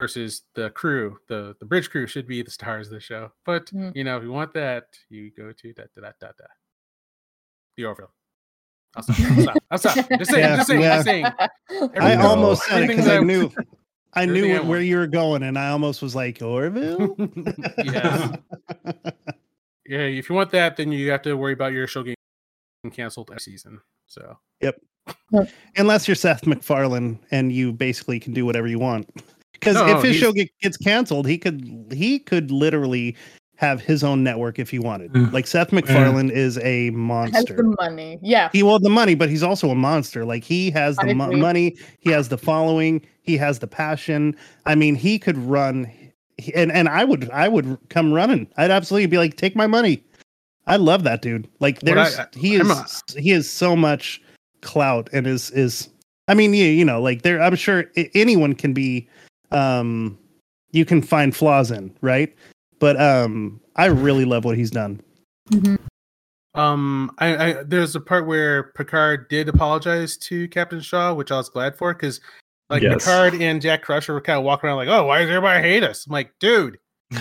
Versus 0.01 0.43
the 0.55 0.71
crew, 0.71 1.19
the 1.29 1.57
the 1.59 1.67
bridge 1.67 1.91
crew 1.91 2.07
should 2.07 2.27
be 2.29 2.41
the 2.43 2.51
stars 2.53 2.87
of 2.87 2.93
the 2.95 3.01
show. 3.01 3.33
But 3.45 3.67
Mm. 3.67 3.97
you 3.97 4.05
know, 4.05 4.17
if 4.17 4.23
you 4.23 4.31
want 4.33 4.55
that, 4.55 4.85
you 5.11 5.31
go 5.37 5.51
to 5.53 5.73
da 5.73 5.83
da 5.97 6.03
da 6.03 6.13
da 6.21 6.29
da. 6.39 6.45
The 7.77 7.85
Orville. 7.85 8.13
I'll 8.99 9.03
stop. 9.03 9.17
I'll 9.21 9.43
stop. 9.43 9.57
I'll 9.71 9.79
stop. 9.79 10.09
Just 10.19 10.31
saying. 10.31 10.45
Yeah, 10.45 10.57
just 10.57 10.67
saying. 10.69 10.81
yeah. 10.81 10.95
Just 10.97 11.05
saying. 11.07 11.25
I 11.27 11.49
Everything- 11.95 12.21
almost 12.21 12.63
said 12.65 12.83
it 12.83 12.89
because 12.89 13.09
I 13.09 13.21
knew 13.21 13.51
I 14.15 14.25
knew 14.27 14.45
everything 14.45 14.57
I 14.67 14.69
where 14.69 14.81
you 14.81 14.97
were 14.97 15.07
going, 15.07 15.43
and 15.43 15.59
I 15.59 15.69
almost 15.71 16.03
was 16.03 16.15
like 16.15 16.41
Orville. 16.43 17.17
yes. 17.85 18.37
Yeah. 19.87 20.01
If 20.01 20.29
you 20.29 20.35
want 20.35 20.51
that, 20.51 20.77
then 20.77 20.93
you 20.93 21.11
have 21.11 21.23
to 21.23 21.35
worry 21.35 21.55
about 21.55 21.73
your 21.73 21.87
show 21.87 22.03
getting 22.03 22.17
canceled 22.93 23.31
every 23.31 23.41
season. 23.41 23.81
So 24.07 24.37
Yep. 24.61 24.81
Unless 25.79 26.07
you're 26.07 26.15
Seth 26.15 26.47
MacFarlane 26.47 27.19
and 27.31 27.51
you 27.53 27.73
basically 27.73 28.21
can 28.21 28.35
do 28.35 28.45
whatever 28.45 28.67
you 28.67 28.79
want. 28.79 29.09
Because 29.55 29.77
No, 29.77 29.87
if 29.97 30.03
his 30.03 30.17
he's- 30.17 30.23
show 30.23 30.33
gets 30.61 30.77
canceled, 30.77 31.27
he 31.27 31.39
could 31.39 31.87
he 31.93 32.19
could 32.19 32.51
literally 32.51 33.17
have 33.59 33.81
his 33.81 34.05
own 34.05 34.23
network 34.23 34.61
if 34.61 34.71
he 34.71 34.79
wanted. 34.79 35.13
Mm. 35.13 35.33
Like 35.33 35.45
Seth 35.49 35.73
MacFarlane 35.73 36.31
is 36.31 36.59
a 36.59 36.91
monster. 36.91 37.39
has 37.39 37.45
the 37.47 37.75
money 37.81 38.17
yeah 38.23 38.49
he 38.53 38.63
will 38.63 38.79
the 38.79 38.89
money, 38.89 39.17
but 39.17 39.29
he's 39.29 39.43
also 39.43 39.71
a 39.71 39.75
monster. 39.75 40.25
Like 40.25 40.45
he 40.45 40.71
has 40.71 40.97
the 40.97 41.13
mo- 41.13 41.33
money, 41.33 41.77
he 41.99 42.11
has 42.13 42.29
the 42.29 42.39
following, 42.39 43.05
he 43.23 43.37
has 43.37 43.59
the 43.59 43.67
passion. 43.67 44.37
I 44.65 44.77
mean, 44.77 44.95
he 44.95 45.19
could 45.19 45.37
run, 45.37 45.91
and 46.55 46.71
and 46.71 46.89
I 46.89 47.03
would 47.03 47.29
I 47.31 47.49
would 47.49 47.77
come 47.89 48.13
running. 48.13 48.47
I'd 48.57 48.71
absolutely 48.71 49.07
be 49.07 49.19
like, 49.19 49.37
take 49.37 49.57
my 49.57 49.67
money. 49.67 50.05
I 50.69 50.77
love 50.77 51.03
that 51.03 51.21
dude. 51.21 51.49
Like 51.59 51.81
there's 51.81 52.17
I- 52.17 52.27
he 52.35 52.55
is 52.55 52.61
I'm 52.61 52.71
a- 52.71 53.21
he 53.21 53.33
is 53.33 53.51
so 53.51 53.75
much 53.75 54.23
clout 54.63 55.11
and 55.13 55.27
is 55.27 55.51
is. 55.51 55.89
I 56.29 56.35
mean, 56.35 56.55
you, 56.55 56.67
you 56.67 56.85
know, 56.85 57.03
like 57.03 57.23
there, 57.23 57.41
I'm 57.41 57.57
sure 57.57 57.87
anyone 58.15 58.55
can 58.55 58.73
be, 58.75 59.09
um, 59.51 60.17
you 60.73 60.85
can 60.85 61.01
find 61.01 61.35
flaws 61.35 61.71
in, 61.71 61.91
right? 62.03 62.33
But 62.79 63.01
um, 63.01 63.61
I 63.77 63.87
really 63.87 64.25
love 64.25 64.45
what 64.45 64.57
he's 64.57 64.71
done. 64.71 65.01
Um, 66.55 67.11
I, 67.19 67.37
I 67.37 67.63
there's 67.63 67.95
a 67.95 68.01
part 68.01 68.27
where 68.27 68.73
Picard 68.75 69.29
did 69.29 69.49
apologize 69.49 70.17
to 70.19 70.49
Captain 70.49 70.81
Shaw, 70.81 71.15
which 71.15 71.31
I 71.31 71.37
was 71.37 71.49
glad 71.49 71.77
for 71.77 71.93
because 71.95 72.21
like 72.71 72.83
Yes. 72.83 73.05
Picard 73.05 73.35
and 73.35 73.63
Jack 73.63 73.83
Crusher 73.83 74.13
were 74.13 74.21
kind 74.21 74.39
of 74.39 74.45
walking 74.45 74.69
around 74.69 74.77
like, 74.77 74.89
oh, 74.89 75.07
why 75.07 75.21
does 75.21 75.29
everybody 75.29 75.63
hate 75.63 75.85
us? 75.85 76.07
I'm 76.07 76.13
like, 76.13 76.33
dude, 76.41 76.79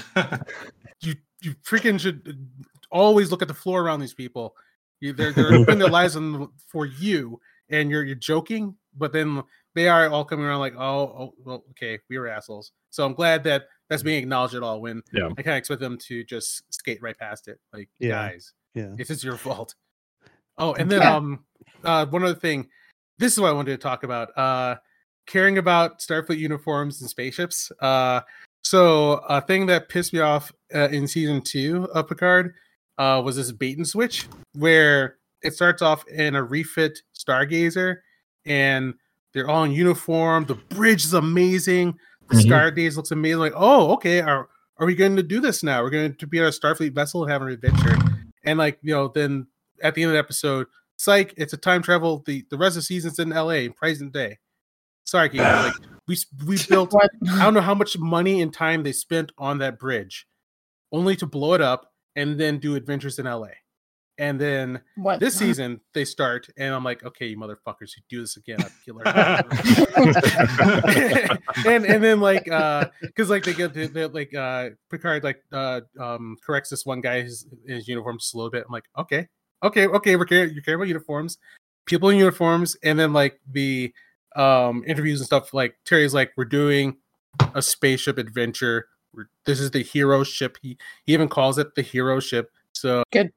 you 1.01 1.15
you 1.41 1.53
freaking 1.63 1.99
should 1.99 2.47
always 2.91 3.31
look 3.31 3.41
at 3.41 3.47
the 3.47 3.53
floor 3.53 3.81
around 3.81 3.99
these 3.99 4.13
people. 4.13 4.55
You, 4.99 5.13
they're 5.13 5.31
they're 5.31 5.63
putting 5.65 5.79
their 5.79 5.89
lives 5.91 6.15
on 6.15 6.31
the- 6.33 6.47
for 6.67 6.85
you, 6.85 7.39
and 7.69 7.91
you're 7.91 8.03
you're 8.03 8.15
joking, 8.15 8.75
but 8.97 9.13
then 9.13 9.43
they 9.75 9.87
are 9.87 10.09
all 10.09 10.25
coming 10.25 10.45
around 10.45 10.59
like, 10.59 10.75
oh, 10.75 10.99
oh 10.99 11.33
well, 11.45 11.63
okay, 11.71 11.99
we 12.09 12.17
were 12.17 12.27
assholes. 12.27 12.71
So 12.89 13.05
I'm 13.05 13.13
glad 13.13 13.43
that 13.43 13.63
that's 13.89 14.03
being 14.03 14.21
acknowledged 14.21 14.55
at 14.55 14.63
all. 14.63 14.81
When 14.81 15.01
Yeah. 15.13 15.25
I 15.37 15.41
kind 15.41 15.49
of 15.49 15.55
expect 15.57 15.81
them 15.81 15.97
to 16.07 16.23
just 16.23 16.63
skate 16.73 17.01
right 17.01 17.17
past 17.17 17.47
it, 17.47 17.59
like 17.73 17.89
Yeah. 17.99 18.29
guys 18.29 18.53
Yeah. 18.73 18.93
it 18.97 19.09
is 19.09 19.23
your 19.23 19.37
fault. 19.37 19.75
Oh, 20.57 20.73
and 20.73 20.89
then 20.91 21.01
Yeah. 21.01 21.15
um 21.15 21.45
uh 21.83 22.05
one 22.07 22.23
other 22.23 22.35
thing. 22.35 22.69
This 23.17 23.33
is 23.33 23.39
what 23.39 23.49
I 23.49 23.53
wanted 23.53 23.71
to 23.71 23.77
talk 23.77 24.03
about. 24.03 24.35
Uh 24.37 24.75
caring 25.25 25.57
about 25.57 25.99
Starfleet 25.99 26.37
uniforms 26.37 27.01
and 27.01 27.09
spaceships. 27.09 27.71
Uh 27.81 28.21
so 28.63 29.13
a 29.29 29.41
thing 29.41 29.65
that 29.67 29.87
pissed 29.89 30.13
me 30.13 30.19
off 30.19 30.51
uh, 30.75 30.89
in 30.89 31.07
season 31.07 31.41
2 31.41 31.85
of 31.93 32.07
Picard 32.09 32.53
uh 32.97 33.21
was 33.23 33.35
this 33.37 33.51
bait 33.51 33.77
and 33.77 33.87
switch 33.87 34.27
where 34.53 35.17
it 35.43 35.53
starts 35.53 35.81
off 35.81 36.05
in 36.07 36.35
a 36.35 36.43
refit 36.43 36.99
Stargazer, 37.15 37.97
and 38.45 38.95
they're 39.33 39.47
all 39.49 39.63
in 39.63 39.71
uniform. 39.71 40.45
The 40.45 40.55
bridge 40.55 41.05
is 41.05 41.13
amazing. 41.13 41.97
The 42.29 42.37
Mhm. 42.37 42.49
Stargaze 42.49 42.97
looks 42.97 43.11
amazing. 43.11 43.39
Like, 43.39 43.53
oh, 43.55 43.93
okay, 43.93 44.21
are 44.21 44.49
are 44.79 44.85
we 44.85 44.93
going 44.95 45.15
to 45.15 45.23
do 45.23 45.39
this 45.39 45.63
now? 45.63 45.81
We're 45.81 45.89
going 45.89 46.13
to 46.15 46.27
be 46.27 46.39
on 46.39 46.45
a 46.45 46.49
Starfleet 46.51 46.93
vessel 46.93 47.23
and 47.23 47.31
have 47.31 47.41
an 47.41 47.47
adventure. 47.47 47.97
And 48.43 48.59
like, 48.59 48.77
you 48.83 48.93
know, 48.93 49.07
then 49.07 49.47
at 49.81 49.95
the 49.95 50.03
end 50.03 50.11
of 50.11 50.13
the 50.13 50.19
episode, 50.19 50.67
psych, 50.97 51.33
it's 51.35 51.53
a 51.53 51.57
time 51.57 51.81
travel. 51.81 52.23
The 52.25 52.45
the 52.49 52.57
rest 52.57 52.77
of 52.77 52.83
the 52.83 52.85
season's 52.85 53.19
in 53.19 53.29
LA 53.29 53.69
present 53.75 54.13
day. 54.13 54.37
Sorry, 55.05 55.29
Keith, 55.29 55.41
like 55.41 55.73
we 56.07 56.17
we 56.45 56.57
built 56.69 56.93
I 56.95 57.07
don't 57.43 57.53
know 57.53 57.61
how 57.61 57.75
much 57.75 57.97
money 57.97 58.41
and 58.41 58.53
time 58.53 58.83
they 58.83 58.91
spent 58.91 59.31
on 59.37 59.57
that 59.59 59.79
bridge, 59.79 60.27
only 60.91 61.15
to 61.17 61.25
blow 61.25 61.53
it 61.53 61.61
up 61.61 61.91
and 62.15 62.39
then 62.39 62.59
do 62.59 62.75
adventures 62.75 63.19
in 63.19 63.25
LA. 63.25 63.49
And 64.19 64.41
then 64.41 64.81
What? 64.95 65.19
this 65.19 65.35
season 65.35 65.79
they 65.93 66.03
start, 66.03 66.49
and 66.57 66.73
I'm 66.73 66.83
like, 66.83 67.03
okay, 67.03 67.27
you 67.27 67.37
motherfuckers, 67.37 67.95
you 67.95 68.01
do 68.09 68.21
this 68.21 68.35
again, 68.35 68.57
I'll 68.59 68.71
kill. 68.83 68.97
and 71.67 71.85
and 71.85 72.03
then 72.03 72.19
like 72.19 72.49
uh 72.49 72.89
because 73.01 73.29
like 73.29 73.43
they 73.43 73.53
get 73.53 73.73
they, 73.73 74.05
like 74.05 74.33
uh 74.33 74.69
Picard 74.89 75.23
like 75.23 75.43
uh 75.51 75.81
um 75.99 76.37
corrects 76.45 76.69
this 76.69 76.85
one 76.85 77.01
guy 77.01 77.21
his, 77.21 77.47
his 77.65 77.87
uniform 77.87 78.17
just 78.19 78.33
a 78.33 78.37
little 78.37 78.51
bit. 78.51 78.63
I'm 78.65 78.71
like, 78.71 78.85
okay, 78.97 79.27
okay, 79.63 79.87
okay, 79.87 80.15
we're 80.15 80.25
care 80.25 80.45
you 80.45 80.61
care 80.61 80.75
about 80.75 80.87
uniforms, 80.87 81.37
people 81.85 82.09
in 82.09 82.17
uniforms, 82.17 82.75
and 82.83 82.97
then 82.97 83.13
like 83.13 83.39
the 83.51 83.93
um 84.35 84.83
interviews 84.87 85.19
and 85.19 85.25
stuff 85.25 85.53
like 85.53 85.75
Terry's 85.85 86.13
like, 86.13 86.31
we're 86.37 86.45
doing 86.45 86.97
a 87.53 87.61
spaceship 87.61 88.17
adventure. 88.17 88.87
We're, 89.13 89.29
this 89.45 89.59
is 89.59 89.71
the 89.71 89.83
hero 89.83 90.23
ship. 90.23 90.57
He 90.61 90.77
he 91.05 91.13
even 91.13 91.27
calls 91.27 91.57
it 91.57 91.75
the 91.75 91.81
hero 91.81 92.19
ship. 92.19 92.51
So 92.73 93.03
Good. 93.11 93.31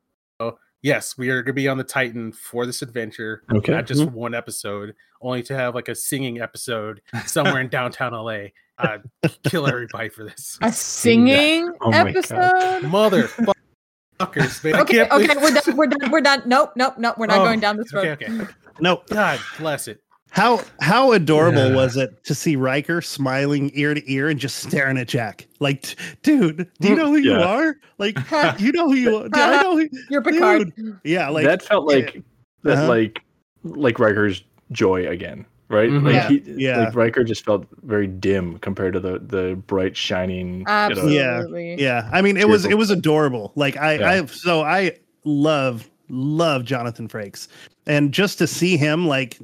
So, 0.83 0.89
yes, 0.89 1.19
we 1.19 1.29
are 1.31 1.43
gonna 1.43 1.53
be 1.55 1.69
on 1.69 1.77
the 1.79 1.85
Titan 1.85 2.33
for 2.33 2.65
this 2.67 2.81
adventure 2.83 3.43
Okay. 3.53 3.73
not 3.73 3.87
just 3.87 4.05
one 4.07 4.35
episode, 4.35 4.95
only 5.21 5.43
to 5.45 5.55
have 5.55 5.75
like 5.75 5.89
a 5.89 5.95
singing 5.95 6.41
episode 6.41 7.03
somewhere 7.27 7.61
in 7.61 7.69
downtown 7.71 8.13
LA. 8.13 8.49
Uh, 8.79 8.99
kill 9.45 9.67
everybody 9.69 10.09
for 10.09 10.25
this. 10.25 10.59
a 10.63 10.73
singing 10.73 11.71
Oh 11.83 11.91
my 11.91 11.99
God. 12.05 12.09
episode? 12.09 12.83
Motherfuckers, 12.91 14.65
man. 14.65 14.75
I 14.75 14.81
Okay, 14.81 15.03
okay, 15.09 15.37
we're 15.37 15.51
done. 15.51 15.77
We're 15.77 15.87
done. 15.87 16.11
We're 16.11 16.21
done. 16.23 16.43
Nope, 16.47 16.73
nope, 16.77 16.95
nope. 16.97 17.19
We're 17.19 17.27
not 17.27 17.41
Oh, 17.41 17.45
going 17.45 17.61
down 17.61 17.77
this 17.77 17.93
road. 17.93 18.07
Okay, 18.19 18.27
okay. 18.33 18.47
No, 18.81 19.03
God 19.11 19.39
bless 19.59 19.87
it. 19.87 20.03
How 20.31 20.63
how 20.81 21.13
adorable 21.13 21.69
Yeah. 21.71 21.75
was 21.75 21.97
it 21.97 22.23
to 22.25 22.35
see 22.35 22.57
Riker 22.57 23.01
smiling 23.03 23.71
ear 23.75 23.95
to 23.95 24.13
ear 24.13 24.29
and 24.29 24.39
just 24.39 24.57
staring 24.57 24.97
at 24.99 25.09
Jack? 25.09 25.47
Like, 25.59 25.95
dude, 26.23 26.69
do 26.81 26.89
you 26.89 26.95
know 26.97 27.09
who 27.09 27.17
you 27.17 27.35
are? 27.35 27.77
Like, 27.99 28.17
you 28.61 28.73
know 28.73 28.89
who 28.89 28.95
you 28.95 29.17
are? 29.17 29.29
I 29.33 29.63
know 29.63 29.77
who? 29.77 29.89
You're 30.09 30.23
Picard. 30.23 30.73
Yeah, 31.05 31.29
like 31.29 31.45
that 31.45 31.63
felt 31.63 31.87
like 31.87 32.23
that 32.63 32.79
Uh-huh. 32.79 32.89
like 32.89 33.21
like 33.65 33.99
Riker's 33.99 34.43
joy 34.73 35.07
again, 35.09 35.45
right? 35.69 35.91
Mhm. 35.91 36.05
Like 36.05 36.15
Yeah. 36.15 36.29
he 36.29 36.43
Yeah. 36.65 36.85
like 36.85 36.95
Riker 36.95 37.25
just 37.25 37.45
felt 37.45 37.67
very 37.83 38.07
dim 38.07 38.59
compared 38.59 38.93
to 38.95 39.01
the 39.01 39.19
the 39.19 39.57
bright 39.67 39.97
shining. 39.97 40.59
You 40.61 40.65
know, 40.65 40.71
Absolutely. 40.71 41.83
Yeah, 41.83 42.09
I 42.13 42.23
mean, 42.23 42.37
it 42.37 42.49
was 42.49 42.65
it 42.65 42.79
was 42.79 42.91
adorable. 42.91 43.53
Like 43.57 43.77
I, 43.77 43.95
Yeah. 43.99 44.11
I 44.11 44.27
so 44.27 44.63
I 44.63 44.93
love 45.25 45.91
love 46.09 46.65
Jonathan 46.65 47.07
Frakes, 47.09 47.47
and 47.87 48.13
just 48.13 48.39
to 48.39 48.47
see 48.47 48.77
him 48.77 49.07
like 49.07 49.39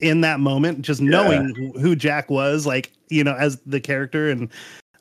in 0.00 0.20
that 0.22 0.40
moment, 0.40 0.82
just 0.82 1.00
knowing 1.00 1.54
who- 1.54 1.78
who 1.78 1.96
Jack 1.96 2.30
was, 2.30 2.66
like 2.66 2.90
you 3.08 3.24
know, 3.24 3.34
as 3.34 3.58
the 3.66 3.80
character, 3.80 4.30
and 4.30 4.48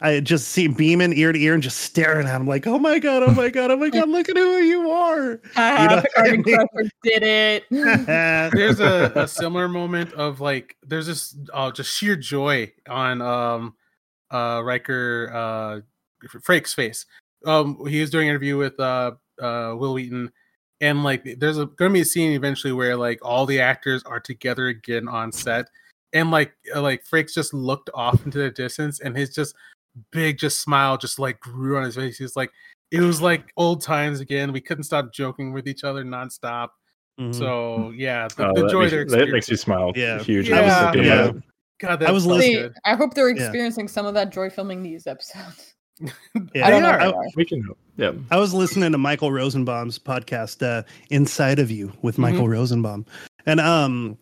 I 0.02 0.20
just 0.20 0.48
see 0.50 0.68
beaming 0.68 1.14
ear 1.18 1.32
to 1.32 1.40
ear 1.40 1.54
and 1.54 1.62
just 1.62 1.82
staring 1.82 2.26
at 2.28 2.36
him, 2.40 2.48
like, 2.48 2.66
oh 2.66 2.80
my 2.80 2.98
god, 3.00 3.22
oh 3.22 3.34
my 3.34 3.50
god, 3.52 3.70
oh 3.70 3.78
my 3.78 3.90
god, 3.90 4.10
look 4.10 4.30
at 4.30 4.36
who 4.38 4.58
you 4.58 4.90
are. 4.90 5.40
Haha, 5.54 5.82
You 5.84 5.90
know 5.90 6.04
I 6.18 6.32
mean? 6.32 6.90
Did 7.04 7.24
it. 7.24 7.66
There's 7.72 8.80
a, 8.80 9.12
a 9.16 9.28
similar 9.28 9.68
moment 9.68 10.14
of 10.14 10.40
like 10.42 10.76
there's 10.84 11.08
this 11.08 11.36
oh 11.54 11.72
just 11.72 11.96
sheer 11.96 12.16
joy 12.16 12.72
on 12.88 13.22
um 13.22 13.76
uh 14.32 14.62
Riker 14.64 15.32
uh 15.34 15.82
Frakes 16.40 16.74
face. 16.74 17.06
Um 17.46 17.86
he 17.88 18.02
was 18.02 18.10
doing 18.10 18.28
an 18.28 18.32
interview 18.32 18.58
with 18.58 18.80
uh 18.80 19.12
uh 19.42 19.74
Wil 19.78 19.94
Wheaton 19.94 20.32
and 20.82 21.04
like 21.04 21.24
there's 21.40 21.58
a 21.58 21.66
gonna 21.66 21.94
be 21.94 22.02
a 22.02 22.06
scene 22.06 22.32
eventually 22.32 22.74
where 22.74 22.96
like 22.96 23.20
all 23.22 23.46
the 23.46 23.60
actors 23.60 24.04
are 24.04 24.20
together 24.20 24.68
again 24.68 25.08
on 25.08 25.32
set 25.32 25.66
and 26.14 26.32
like 26.32 26.54
uh, 26.76 26.82
like 26.82 27.04
Frakes 27.06 27.34
just 27.34 27.54
looked 27.54 27.90
off 27.94 28.26
into 28.26 28.38
the 28.38 28.50
distance 28.50 29.00
and 29.02 29.16
his 29.16 29.34
just 29.34 29.56
big 30.12 30.38
just 30.38 30.62
smile 30.62 30.98
just 30.98 31.20
like 31.20 31.40
grew 31.40 31.78
on 31.78 31.84
his 31.84 31.96
face. 31.96 32.18
He's 32.18 32.36
like 32.36 32.52
it 32.92 33.02
was 33.02 33.22
like 33.22 33.52
old 33.58 33.84
times 33.84 34.20
again. 34.20 34.52
We 34.52 34.62
couldn't 34.62 34.86
stop 34.86 35.14
joking 35.14 35.54
with 35.54 35.68
each 35.68 35.84
other 35.84 36.04
nonstop. 36.04 36.70
Mhm. 37.20 37.36
So 37.36 37.92
yeah, 37.96 38.28
the, 38.36 38.48
oh, 38.50 38.54
the 38.54 38.68
joy 38.70 38.82
makes, 38.90 38.92
they're 38.92 39.06
that 39.06 39.30
makes 39.30 39.50
you 39.50 39.58
smile. 39.58 39.92
Yeah. 39.96 40.20
huge. 40.20 40.50
Yeah. 40.50 40.60
I 40.60 40.96
was 40.96 41.06
Yeah. 41.06 41.32
God, 41.82 42.00
that 42.00 42.10
I 42.10 42.12
was 42.12 42.26
felt 42.26 42.38
listening- 42.38 42.56
good. 42.64 42.74
I 42.86 42.96
hope 42.96 43.14
they're 43.14 43.30
Yeah. 43.30 43.44
experiencing 43.44 43.88
some 43.88 44.06
of 44.06 44.14
that 44.14 44.32
joy 44.32 44.50
filming 44.50 44.82
these 44.84 45.06
episodes. 45.08 45.76
Yeah. 46.54 46.68
I 46.68 46.70
don't 46.70 46.84
know. 46.84 46.98
They 46.98 47.06
if 47.08 47.12
they 47.14 47.18
I- 47.20 47.32
We 47.36 47.46
can 47.46 47.62
hope. 47.64 47.78
Yeah. 47.98 48.12
I 48.32 48.38
was 48.38 48.54
listening 48.54 48.92
to 48.94 48.98
Michael 48.98 49.32
Rosenbaum's 49.32 50.00
podcast, 50.00 50.66
uh, 50.66 50.84
Inside 51.10 51.60
of 51.60 51.70
You 51.70 51.92
with 52.02 52.18
Michael 52.18 52.48
Rosenbaum. 52.48 53.06
And 53.46 53.60
um 53.60 54.18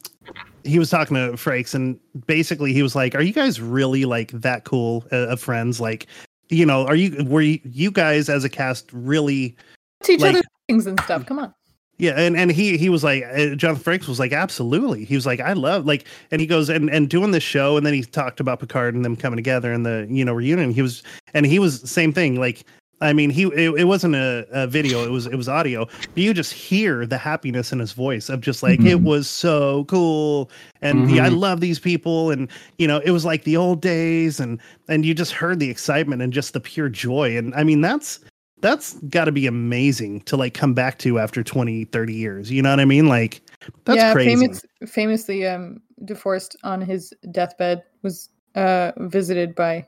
he 0.64 0.80
was 0.80 0.90
talking 0.90 1.16
to 1.16 1.34
Frakes 1.34 1.74
and 1.74 2.00
basically 2.26 2.74
he 2.74 2.82
was 2.84 2.96
like, 2.96 3.14
Are 3.16 3.22
you 3.22 3.34
guys 3.34 3.62
really 3.62 4.06
like 4.06 4.32
that 4.32 4.64
cool 4.64 5.06
uh, 5.12 5.28
of 5.28 5.40
friends? 5.40 5.80
Like, 5.80 6.08
you 6.50 6.66
know, 6.66 6.86
are 6.88 6.96
you 6.96 7.24
were 7.26 7.42
you, 7.42 7.60
you 7.64 7.92
guys 7.92 8.30
as 8.30 8.44
a 8.44 8.50
cast 8.50 8.92
really 8.92 9.56
Teach 10.04 10.22
Like- 10.22 10.36
other 10.38 10.44
things 10.68 10.88
and 10.88 11.00
stuff. 11.02 11.26
Come 11.26 11.40
on. 11.40 11.54
Yeah, 11.98 12.12
and 12.12 12.38
and 12.38 12.52
he 12.52 12.78
he 12.78 12.90
was 12.90 13.04
like 13.04 13.24
uh, 13.24 13.56
Jonathan 13.56 13.84
Frakes 13.84 14.08
was 14.08 14.20
like 14.20 14.32
absolutely. 14.34 15.04
He 15.06 15.16
was 15.16 15.26
like 15.26 15.40
I 15.40 15.54
love 15.54 15.86
like 15.86 16.06
and 16.32 16.40
he 16.42 16.48
goes 16.48 16.70
and 16.70 16.90
and 16.90 17.10
doing 17.10 17.32
this 17.32 17.44
show 17.44 17.78
and 17.78 17.86
then 17.86 17.94
he 17.94 18.04
talked 18.04 18.40
about 18.40 18.60
Picard 18.60 18.94
and 18.96 19.04
them 19.04 19.16
coming 19.16 19.38
together 19.38 19.72
and 19.74 19.86
the 19.86 20.08
you 20.10 20.24
know 20.24 20.34
reunion. 20.34 20.72
He 20.72 20.82
was 20.82 21.04
and 21.34 21.46
he 21.46 21.60
was 21.60 21.82
same 21.90 22.14
thing 22.14 22.40
like 22.40 22.64
I 23.02 23.14
mean 23.14 23.30
he 23.30 23.44
it, 23.44 23.74
it 23.80 23.84
wasn't 23.86 24.16
a, 24.16 24.46
a 24.52 24.66
video 24.68 25.04
it 25.06 25.10
was 25.12 25.26
it 25.28 25.36
was 25.36 25.48
audio. 25.50 25.86
But 25.86 26.18
you 26.24 26.34
just 26.34 26.54
hear 26.54 27.06
the 27.06 27.18
happiness 27.18 27.72
in 27.72 27.80
his 27.80 27.94
voice 27.94 28.30
of 28.30 28.42
just 28.42 28.62
like 28.64 28.80
it 28.82 28.98
Mhm. 29.00 29.04
was 29.04 29.28
so 29.30 29.86
cool 29.86 30.50
and 30.82 31.10
yeah, 31.10 31.26
I 31.26 31.30
love 31.30 31.62
these 31.62 31.80
people 31.80 32.30
and 32.32 32.48
you 32.78 32.88
know 32.88 33.00
it 33.06 33.12
was 33.12 33.26
like 33.26 33.44
the 33.44 33.58
old 33.58 33.82
days 33.82 34.40
and 34.40 34.60
and 34.88 35.04
you 35.06 35.14
just 35.16 35.32
heard 35.32 35.60
the 35.60 35.70
excitement 35.70 36.22
and 36.22 36.32
just 36.34 36.54
the 36.54 36.60
pure 36.60 36.90
joy 36.90 37.38
and 37.38 37.54
I 37.56 37.64
mean 37.64 37.82
that's 37.82 38.20
that's 38.62 38.94
got 39.10 39.26
to 39.26 39.32
be 39.32 39.48
amazing 39.48 40.22
to 40.22 40.36
like 40.36 40.54
come 40.54 40.74
back 40.74 40.98
to 41.00 41.20
after 41.20 41.44
20 41.44 41.86
30 41.86 42.14
years 42.14 42.52
you 42.52 42.62
know 42.62 42.70
what 42.70 42.80
i 42.80 42.86
mean 42.86 43.08
like 43.08 43.42
that's 43.86 43.98
yeah, 43.98 44.14
crazy 44.14 44.36
famous, 44.36 44.66
famously, 44.86 45.48
um, 45.48 45.82
DeForest 46.04 46.56
on 46.64 46.82
his 46.82 47.14
deathbed 47.32 47.84
was 48.04 48.30
uh 48.56 48.92
visited 48.98 49.56
by, 49.56 49.86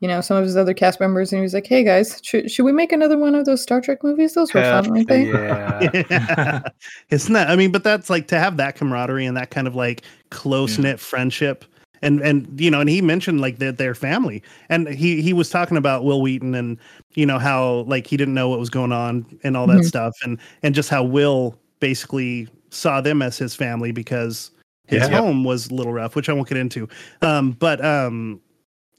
you 0.00 0.08
know, 0.08 0.20
some 0.20 0.36
of 0.36 0.44
his 0.44 0.56
other 0.56 0.74
cast 0.74 1.00
members, 1.00 1.32
and 1.32 1.38
he 1.40 1.42
was 1.42 1.54
like, 1.54 1.66
"Hey 1.66 1.82
guys, 1.82 2.20
should 2.22 2.50
should 2.50 2.64
we 2.64 2.72
make 2.72 2.92
another 2.92 3.18
one 3.18 3.34
of 3.34 3.46
those 3.46 3.62
Star 3.62 3.80
Trek 3.80 4.02
movies? 4.02 4.34
Those 4.34 4.52
were 4.52 4.62
fun, 4.62 4.90
weren't 4.90 5.08
they?" 5.08 5.26
Yeah. 5.26 6.62
it's 7.10 7.28
not 7.28 7.48
i 7.48 7.56
mean 7.56 7.72
but 7.72 7.84
that's 7.84 8.10
like 8.10 8.28
to 8.28 8.38
have 8.38 8.56
that 8.58 8.76
camaraderie 8.76 9.26
and 9.26 9.36
that 9.36 9.50
kind 9.50 9.66
of 9.66 9.74
like 9.74 10.02
close 10.30 10.78
knit 10.78 11.00
friendship 11.00 11.64
and 12.02 12.20
and 12.20 12.60
you 12.60 12.70
know 12.70 12.80
and 12.80 12.88
he 12.90 13.00
mentioned 13.02 13.40
like 13.40 13.58
that 13.58 13.78
their 13.78 13.94
family. 13.94 14.42
And 14.68 14.88
he 14.88 15.22
he 15.22 15.32
was 15.32 15.50
talking 15.50 15.76
about 15.76 16.04
Wil 16.04 16.20
Wheaton 16.22 16.54
and 16.54 16.78
you 17.14 17.26
know 17.26 17.38
how 17.38 17.84
like 17.88 18.06
he 18.06 18.16
didn't 18.16 18.34
know 18.34 18.48
what 18.48 18.58
was 18.58 18.70
going 18.70 18.92
on 18.92 19.24
and 19.44 19.56
all 19.56 19.66
that 19.68 19.82
Mhm. 19.82 19.86
stuff. 19.88 20.14
And 20.22 20.38
and 20.62 20.74
just 20.74 20.88
how 20.90 21.02
will 21.04 21.58
basically 21.80 22.48
saw 22.70 23.00
them 23.00 23.22
as 23.22 23.38
his 23.38 23.54
family 23.54 23.92
because 23.92 24.50
his 24.86 25.08
Yeah. 25.08 25.18
home 25.20 25.44
was 25.44 25.68
a 25.70 25.74
little 25.74 25.92
rough 25.92 26.14
which 26.16 26.28
i 26.28 26.32
won't 26.32 26.48
get 26.48 26.58
into. 26.58 26.88
Um 27.22 27.52
but 27.52 27.84
um 27.84 28.40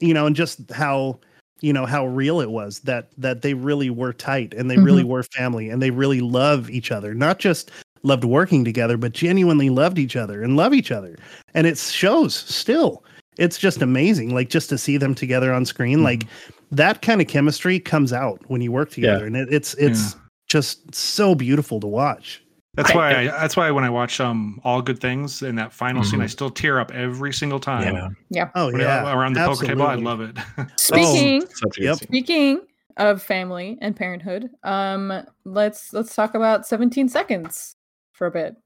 you 0.00 0.14
know 0.14 0.26
and 0.26 0.36
just 0.36 0.70
how 0.70 1.18
you 1.60 1.72
know 1.72 1.86
how 1.86 2.06
real 2.06 2.40
it 2.40 2.50
was 2.50 2.78
that 2.80 3.10
that 3.18 3.42
they 3.42 3.52
really 3.54 3.90
were 3.90 4.12
tight 4.12 4.54
and 4.54 4.70
they 4.70 4.78
really 4.78 5.02
were 5.02 5.22
family 5.24 5.68
and 5.70 5.82
they 5.82 5.90
really 5.90 6.20
love 6.20 6.70
each 6.70 6.92
other. 6.92 7.14
Not 7.14 7.38
just 7.40 7.70
loved 8.02 8.24
working 8.24 8.64
together 8.64 8.96
but 8.96 9.12
genuinely 9.12 9.70
loved 9.70 9.98
each 9.98 10.16
other 10.16 10.42
and 10.42 10.56
love 10.56 10.72
each 10.74 10.90
other 10.90 11.16
and 11.54 11.66
it 11.66 11.76
shows 11.78 12.34
still 12.34 13.04
it's 13.38 13.58
just 13.58 13.82
amazing 13.82 14.34
like 14.34 14.48
just 14.50 14.68
to 14.68 14.78
see 14.78 14.96
them 14.96 15.14
together 15.14 15.52
on 15.52 15.64
screen 15.64 16.02
like 16.02 16.24
that 16.70 17.02
kind 17.02 17.20
of 17.20 17.26
chemistry 17.28 17.78
comes 17.80 18.12
out 18.12 18.40
when 18.48 18.60
you 18.60 18.70
work 18.72 18.90
together 18.90 19.26
and 19.26 19.36
it, 19.36 19.48
it's 19.52 19.74
it's 19.74 20.16
just 20.48 20.94
so 20.94 21.34
beautiful 21.34 21.78
to 21.80 21.86
watch 21.86 22.42
That's 22.74 22.94
why. 22.94 23.10
I, 23.14 23.24
that's 23.26 23.56
why 23.56 23.70
when 23.72 23.82
I 23.84 23.90
watch 23.90 24.20
um 24.20 24.60
all 24.64 24.80
good 24.82 25.00
things 25.00 25.42
in 25.42 25.56
that 25.56 25.72
final 25.72 26.04
scene, 26.04 26.20
I 26.20 26.26
Mhm. 26.26 26.30
still 26.30 26.50
tear 26.50 26.78
up 26.78 26.92
every 26.92 27.32
single 27.32 27.58
time. 27.58 28.14
Yeah. 28.30 28.50
oh 28.54 28.68
yeah 28.76 29.04
I- 29.04 29.12
around 29.14 29.32
the 29.34 29.40
poker 29.44 29.66
table, 29.66 29.82
I 29.86 29.96
love 29.96 30.20
it. 30.20 30.36
Speaking 30.78 31.40
Such 31.46 31.78
a 31.78 31.80
good 31.80 31.84
Yep. 31.84 31.96
speaking 31.96 32.60
of 32.98 33.22
family 33.22 33.78
and 33.80 33.94
parenthood, 33.96 34.50
um, 34.62 35.12
let's 35.44 35.92
let's 35.92 36.14
talk 36.14 36.34
about 36.34 36.66
17 36.66 37.08
seconds 37.08 37.74
for 38.18 38.26
a 38.26 38.30
bit. 38.30 38.56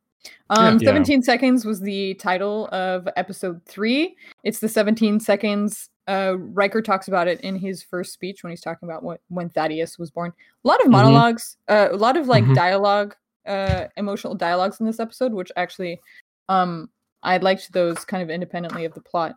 Um, 0.51 0.79
Yeah. 0.81 0.87
17 0.87 1.23
seconds 1.23 1.65
was 1.65 1.81
the 1.81 2.15
title 2.15 2.69
of 2.73 3.09
episode 3.17 3.61
three. 3.67 4.17
It's 4.45 4.59
the 4.61 4.69
17 4.69 5.21
seconds. 5.21 5.91
Uh, 6.09 6.35
Riker 6.39 6.83
talks 6.83 7.07
about 7.09 7.29
it 7.29 7.41
in 7.43 7.55
his 7.57 7.83
first 7.83 8.13
speech 8.13 8.43
when 8.43 8.51
he's 8.51 8.61
talking 8.61 8.89
about 8.89 9.03
what 9.05 9.21
when 9.29 9.49
Thaddeus 9.51 9.99
was 9.99 10.11
born. 10.11 10.33
A 10.65 10.69
lot 10.69 10.81
of 10.81 10.89
Mhm. 10.89 10.93
monologues, 10.93 11.57
uh, 11.69 11.89
a 11.93 11.97
lot 11.97 12.17
of 12.17 12.27
like 12.27 12.45
Mhm. 12.45 12.55
dialogue 12.55 13.15
uh 13.45 13.89
emotional 13.97 14.37
dialogues 14.37 14.79
in 14.79 14.87
this 14.87 15.01
episode, 15.01 15.33
which 15.33 15.51
actually 15.57 16.01
um 16.49 16.89
I 17.25 17.39
liked 17.39 17.73
those 17.73 18.05
kind 18.05 18.23
of 18.23 18.31
independently 18.31 18.85
of 18.85 18.95
the 18.95 19.01
plot. 19.01 19.37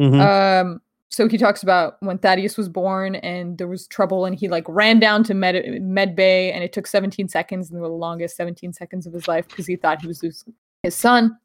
Mhm. 0.00 0.20
Um, 0.20 0.82
so 1.12 1.28
he 1.28 1.36
talks 1.36 1.62
about 1.62 1.96
when 2.00 2.16
Thaddeus 2.16 2.56
was 2.56 2.70
born 2.70 3.16
and 3.16 3.58
there 3.58 3.68
was 3.68 3.86
trouble, 3.86 4.24
and 4.24 4.34
he 4.34 4.48
like 4.48 4.64
ran 4.66 4.98
down 4.98 5.22
to 5.24 5.34
Med, 5.34 5.80
Med 5.82 6.16
Bay, 6.16 6.50
and 6.52 6.64
it 6.64 6.72
took 6.72 6.86
17 6.86 7.28
seconds, 7.28 7.68
and 7.68 7.76
they 7.76 7.80
were 7.82 7.88
the 7.88 7.94
longest 7.94 8.34
17 8.36 8.72
seconds 8.72 9.06
of 9.06 9.12
his 9.12 9.28
life 9.28 9.46
because 9.48 9.66
he 9.66 9.76
thought 9.76 10.00
he 10.00 10.06
was 10.06 10.22
losing 10.22 10.54
his 10.82 10.94
son. 10.94 11.36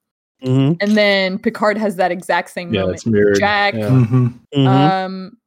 Mhm. 0.44 0.78
And 0.82 0.92
then 0.96 1.38
Picard 1.38 1.78
has 1.78 1.98
that 1.98 2.12
exact 2.12 2.52
same 2.52 2.74
Yeah, 2.74 2.82
moment. 2.82 2.98
it's 3.00 3.06
mirrored. 3.06 3.40
Jack. 3.40 3.74
Yeah. 3.74 3.90
Mhm. 3.90 4.40
Mhm. 4.56 4.68
Um, 5.06 5.38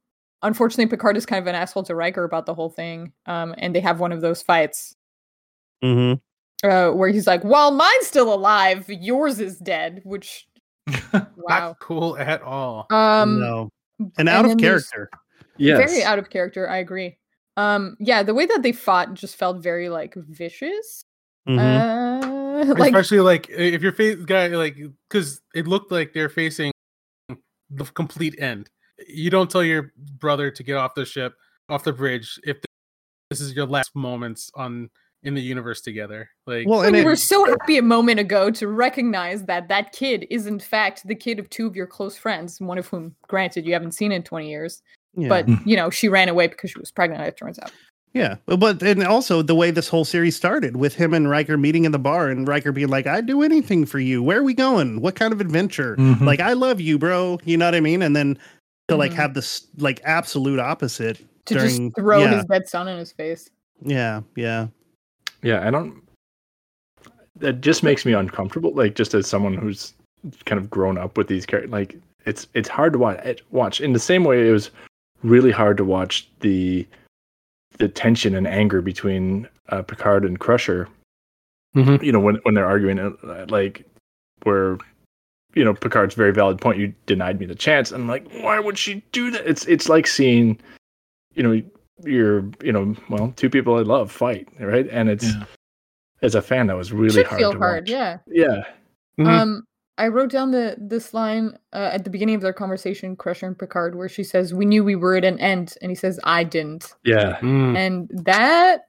unfortunately, 0.43 0.87
Picard 0.87 1.17
is 1.17 1.25
kind 1.25 1.41
of 1.41 1.47
an 1.47 1.55
asshole 1.55 1.83
to 1.83 1.95
Riker 1.95 2.23
about 2.23 2.45
the 2.45 2.53
whole 2.53 2.69
thing. 2.69 3.13
Um, 3.25 3.55
and 3.57 3.73
they 3.73 3.79
have 3.79 3.99
one 3.99 4.11
of 4.11 4.21
those 4.21 4.41
fights 4.43 4.95
Mhm. 5.83 6.19
uh, 6.63 6.91
where 6.91 7.09
he's 7.09 7.25
like, 7.25 7.41
"While 7.43 7.71
mine's 7.71 8.05
still 8.05 8.31
alive, 8.33 8.85
yours 8.87 9.39
is 9.39 9.57
dead," 9.57 10.01
which 10.03 10.47
wow. 11.13 11.27
Not 11.47 11.79
cool 11.79 12.17
at 12.17 12.41
all. 12.43 12.85
Um, 12.91 13.39
no. 13.39 13.69
And 14.17 14.29
out 14.29 14.45
of 14.45 14.57
character. 14.57 15.09
Yes. 15.57 15.91
very 15.91 16.03
out 16.03 16.19
of 16.19 16.29
character. 16.29 16.69
I 16.69 16.77
agree. 16.77 17.17
Um, 17.57 17.97
yeah, 17.99 18.23
the 18.23 18.33
way 18.33 18.45
that 18.45 18.63
they 18.63 18.71
fought 18.71 19.13
just 19.13 19.35
felt 19.35 19.61
very 19.61 19.89
like 19.89 20.15
vicious. 20.15 21.03
Mhm. 21.47 21.59
Uh, 21.59 22.65
like 22.77 22.93
Especially 22.93 23.19
like 23.19 23.49
if 23.49 23.81
your 23.81 23.91
face 23.91 24.17
guy 24.25 24.47
like 24.47 24.77
because 25.09 25.41
it 25.55 25.67
looked 25.67 25.91
like 25.91 26.13
they're 26.13 26.29
facing 26.29 26.71
the 27.69 27.85
complete 27.85 28.39
end. 28.39 28.69
You 29.07 29.29
don't 29.29 29.49
tell 29.49 29.63
your 29.63 29.91
brother 30.19 30.51
to 30.51 30.63
get 30.63 30.77
off 30.77 30.93
the 30.95 31.05
ship, 31.05 31.33
off 31.69 31.83
the 31.83 31.93
bridge, 31.93 32.39
if 32.43 32.57
this 33.29 33.41
is 33.41 33.53
your 33.53 33.65
last 33.65 33.95
moments 33.95 34.51
on 34.55 34.89
in 35.23 35.33
the 35.35 35.41
universe 35.41 35.81
together. 35.81 36.29
Like, 36.47 36.67
well, 36.67 36.89
we 36.91 36.99
it, 36.99 37.05
were 37.05 37.15
so 37.15 37.45
happy 37.45 37.77
a 37.77 37.81
moment 37.81 38.19
ago 38.19 38.49
to 38.51 38.67
recognize 38.67 39.43
that 39.45 39.67
that 39.67 39.91
kid 39.91 40.25
is 40.29 40.47
in 40.47 40.59
fact 40.59 41.07
the 41.07 41.15
kid 41.15 41.39
of 41.39 41.49
two 41.49 41.67
of 41.67 41.75
your 41.75 41.87
close 41.87 42.17
friends, 42.17 42.59
one 42.59 42.77
of 42.77 42.87
whom, 42.87 43.15
granted, 43.27 43.65
you 43.65 43.73
haven't 43.73 43.91
seen 43.93 44.11
in 44.11 44.23
20 44.23 44.49
years, 44.49 44.81
yeah. 45.15 45.29
but 45.29 45.47
you 45.65 45.75
know 45.75 45.89
she 45.89 46.09
ran 46.09 46.29
away 46.29 46.47
because 46.47 46.71
she 46.71 46.79
was 46.79 46.91
pregnant. 46.91 47.21
It 47.23 47.37
turns 47.37 47.59
out. 47.59 47.71
Yeah, 48.13 48.35
but- 48.45 48.59
but 48.59 48.81
and 48.83 49.03
also 49.03 49.41
the 49.41 49.55
way 49.55 49.71
this 49.71 49.87
whole 49.87 50.03
series 50.03 50.35
started 50.35 50.75
with 50.75 50.95
him 50.95 51.13
and 51.13 51.29
Riker 51.29 51.55
meeting 51.57 51.85
in 51.85 51.91
the 51.93 51.99
bar 51.99 52.27
and 52.29 52.45
Riker 52.47 52.71
being 52.73 52.89
like, 52.89 53.07
"I'd 53.07 53.25
do 53.25 53.41
anything 53.41 53.85
for 53.85 53.99
you. 53.99 54.21
Where 54.21 54.39
are 54.39 54.43
we 54.43 54.53
going? 54.53 54.99
What 55.01 55.15
kind 55.15 55.31
of 55.31 55.39
adventure? 55.39 55.95
Mhm. 55.97 56.19
Like, 56.21 56.41
I 56.41 56.53
love 56.53 56.81
you, 56.81 56.97
bro. 56.99 57.39
You 57.45 57.55
know 57.57 57.65
what 57.65 57.75
I 57.75 57.79
mean?" 57.79 58.01
And 58.01 58.13
then 58.15 58.37
to 58.89 58.97
like 58.97 59.11
Mhm. 59.11 59.15
have 59.15 59.33
this 59.33 59.65
like 59.77 60.01
absolute 60.03 60.59
opposite. 60.59 61.19
To 61.45 61.53
During- 61.53 61.89
just 61.89 61.95
throw 61.95 62.19
yeah. 62.19 62.35
his 62.35 62.45
dead 62.45 62.67
son 62.67 62.87
in 62.89 62.97
his 62.99 63.11
face. 63.13 63.49
Yeah, 63.83 64.21
yeah, 64.35 64.67
Yeah, 65.41 65.67
I 65.67 65.71
don't. 65.71 66.01
That 67.37 67.61
just 67.61 67.83
makes 67.83 68.05
me 68.05 68.13
uncomfortable. 68.13 68.73
Like 68.73 68.95
just 68.95 69.13
as 69.13 69.27
someone 69.27 69.55
who's 69.55 69.93
kind 70.45 70.59
of 70.59 70.69
grown 70.69 70.97
up 70.97 71.17
with 71.17 71.27
these 71.27 71.45
characters, 71.45 71.71
like 71.71 71.97
it's 72.25 72.47
it's 72.53 72.69
hard 72.69 72.93
to 72.93 72.99
watch. 72.99 73.41
Watch 73.51 73.81
in 73.81 73.93
the 73.93 73.99
same 73.99 74.23
way 74.23 74.47
it 74.47 74.51
was 74.51 74.69
really 75.23 75.51
hard 75.51 75.77
to 75.77 75.85
watch 75.85 76.27
the 76.41 76.85
the 77.77 77.87
tension 77.87 78.35
and 78.35 78.47
anger 78.47 78.81
between 78.81 79.47
uh, 79.69 79.81
Picard 79.81 80.25
and 80.25 80.39
Crusher. 80.39 80.87
Mhm. 81.75 82.03
You 82.03 82.11
know 82.11 82.19
when 82.19 82.35
when 82.43 82.53
they're 82.53 82.65
arguing, 82.67 82.99
uh, 82.99 83.45
like 83.49 83.85
where 84.43 84.77
you 85.55 85.63
know 85.63 85.73
Picard's 85.73 86.15
very 86.15 86.33
valid 86.33 86.59
point. 86.59 86.79
You 86.79 86.93
denied 87.05 87.39
me 87.39 87.45
the 87.45 87.55
chance. 87.55 87.91
And 87.91 88.03
I'm 88.03 88.07
like, 88.09 88.27
why 88.41 88.59
would 88.59 88.77
she 88.77 89.03
do 89.13 89.31
that? 89.31 89.47
It's 89.47 89.65
it's 89.65 89.89
like 89.89 90.05
seeing, 90.05 90.59
you 91.33 91.43
know, 91.43 91.61
your 92.05 92.49
you 92.63 92.71
know, 92.71 92.95
well, 93.09 93.33
two 93.35 93.49
people 93.49 93.75
I 93.75 93.81
love 93.81 94.11
fight, 94.11 94.47
right? 94.59 94.87
And 94.91 95.09
it's 95.09 95.25
Yeah. 95.25 95.43
as 96.21 96.35
a 96.35 96.41
fan 96.41 96.67
that 96.67 96.75
was 96.77 96.91
really 96.91 97.11
Should 97.13 97.27
hard 97.27 97.39
feel 97.39 97.51
to 97.53 97.57
hard, 97.59 97.83
watch. 97.83 97.89
yeah. 97.89 98.17
Yeah. 98.27 98.63
Mhm. 99.19 99.27
Um, 99.27 99.63
I 99.97 100.07
wrote 100.07 100.31
down 100.31 100.51
the 100.51 100.75
this 100.79 101.13
line 101.13 101.57
uh, 101.73 101.89
at 101.93 102.03
the 102.03 102.09
beginning 102.09 102.35
of 102.35 102.41
their 102.41 102.53
conversation, 102.53 103.15
Crusher 103.15 103.45
and 103.47 103.57
Picard, 103.57 103.95
where 103.95 104.09
she 104.09 104.23
says, 104.23 104.53
"We 104.53 104.65
knew 104.65 104.83
we 104.83 104.95
were 104.95 105.15
at 105.15 105.25
an 105.25 105.39
end," 105.39 105.75
and 105.81 105.91
he 105.91 105.95
says, 105.95 106.19
"I 106.23 106.43
didn't," 106.43 106.95
Yeah. 107.03 107.37
Mm. 107.41 107.77
and 107.77 108.09
that 108.25 108.87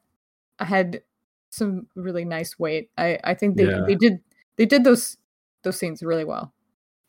had 0.58 1.02
some 1.50 1.86
really 1.96 2.24
nice 2.24 2.58
weight. 2.58 2.90
I 2.96 3.18
I 3.24 3.34
think 3.34 3.56
they 3.56 3.64
Yeah. 3.66 3.84
they 3.86 3.94
did 3.94 4.20
they 4.56 4.64
did 4.66 4.84
those 4.84 5.16
those 5.64 5.76
scenes 5.76 6.02
really 6.02 6.24
well. 6.24 6.52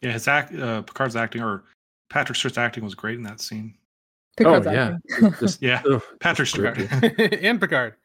Yeah, 0.01 0.11
his 0.11 0.27
act, 0.27 0.53
uh, 0.53 0.81
Picard's 0.81 1.15
acting 1.15 1.41
or 1.41 1.63
Patrick 2.09 2.35
Stewart's 2.35 2.57
acting 2.57 2.83
was 2.83 2.93
great 2.95 3.15
in 3.15 3.23
that 3.23 3.39
scene. 3.39 3.75
Picard's 4.37 4.67
oh 4.67 4.71
yeah. 4.71 4.97
Just, 5.39 5.61
Yeah, 5.61 5.81
ugh, 5.89 6.01
Patrick 6.19 6.47
Stewart. 6.47 6.77
and 7.19 7.59
Picard. 7.59 7.95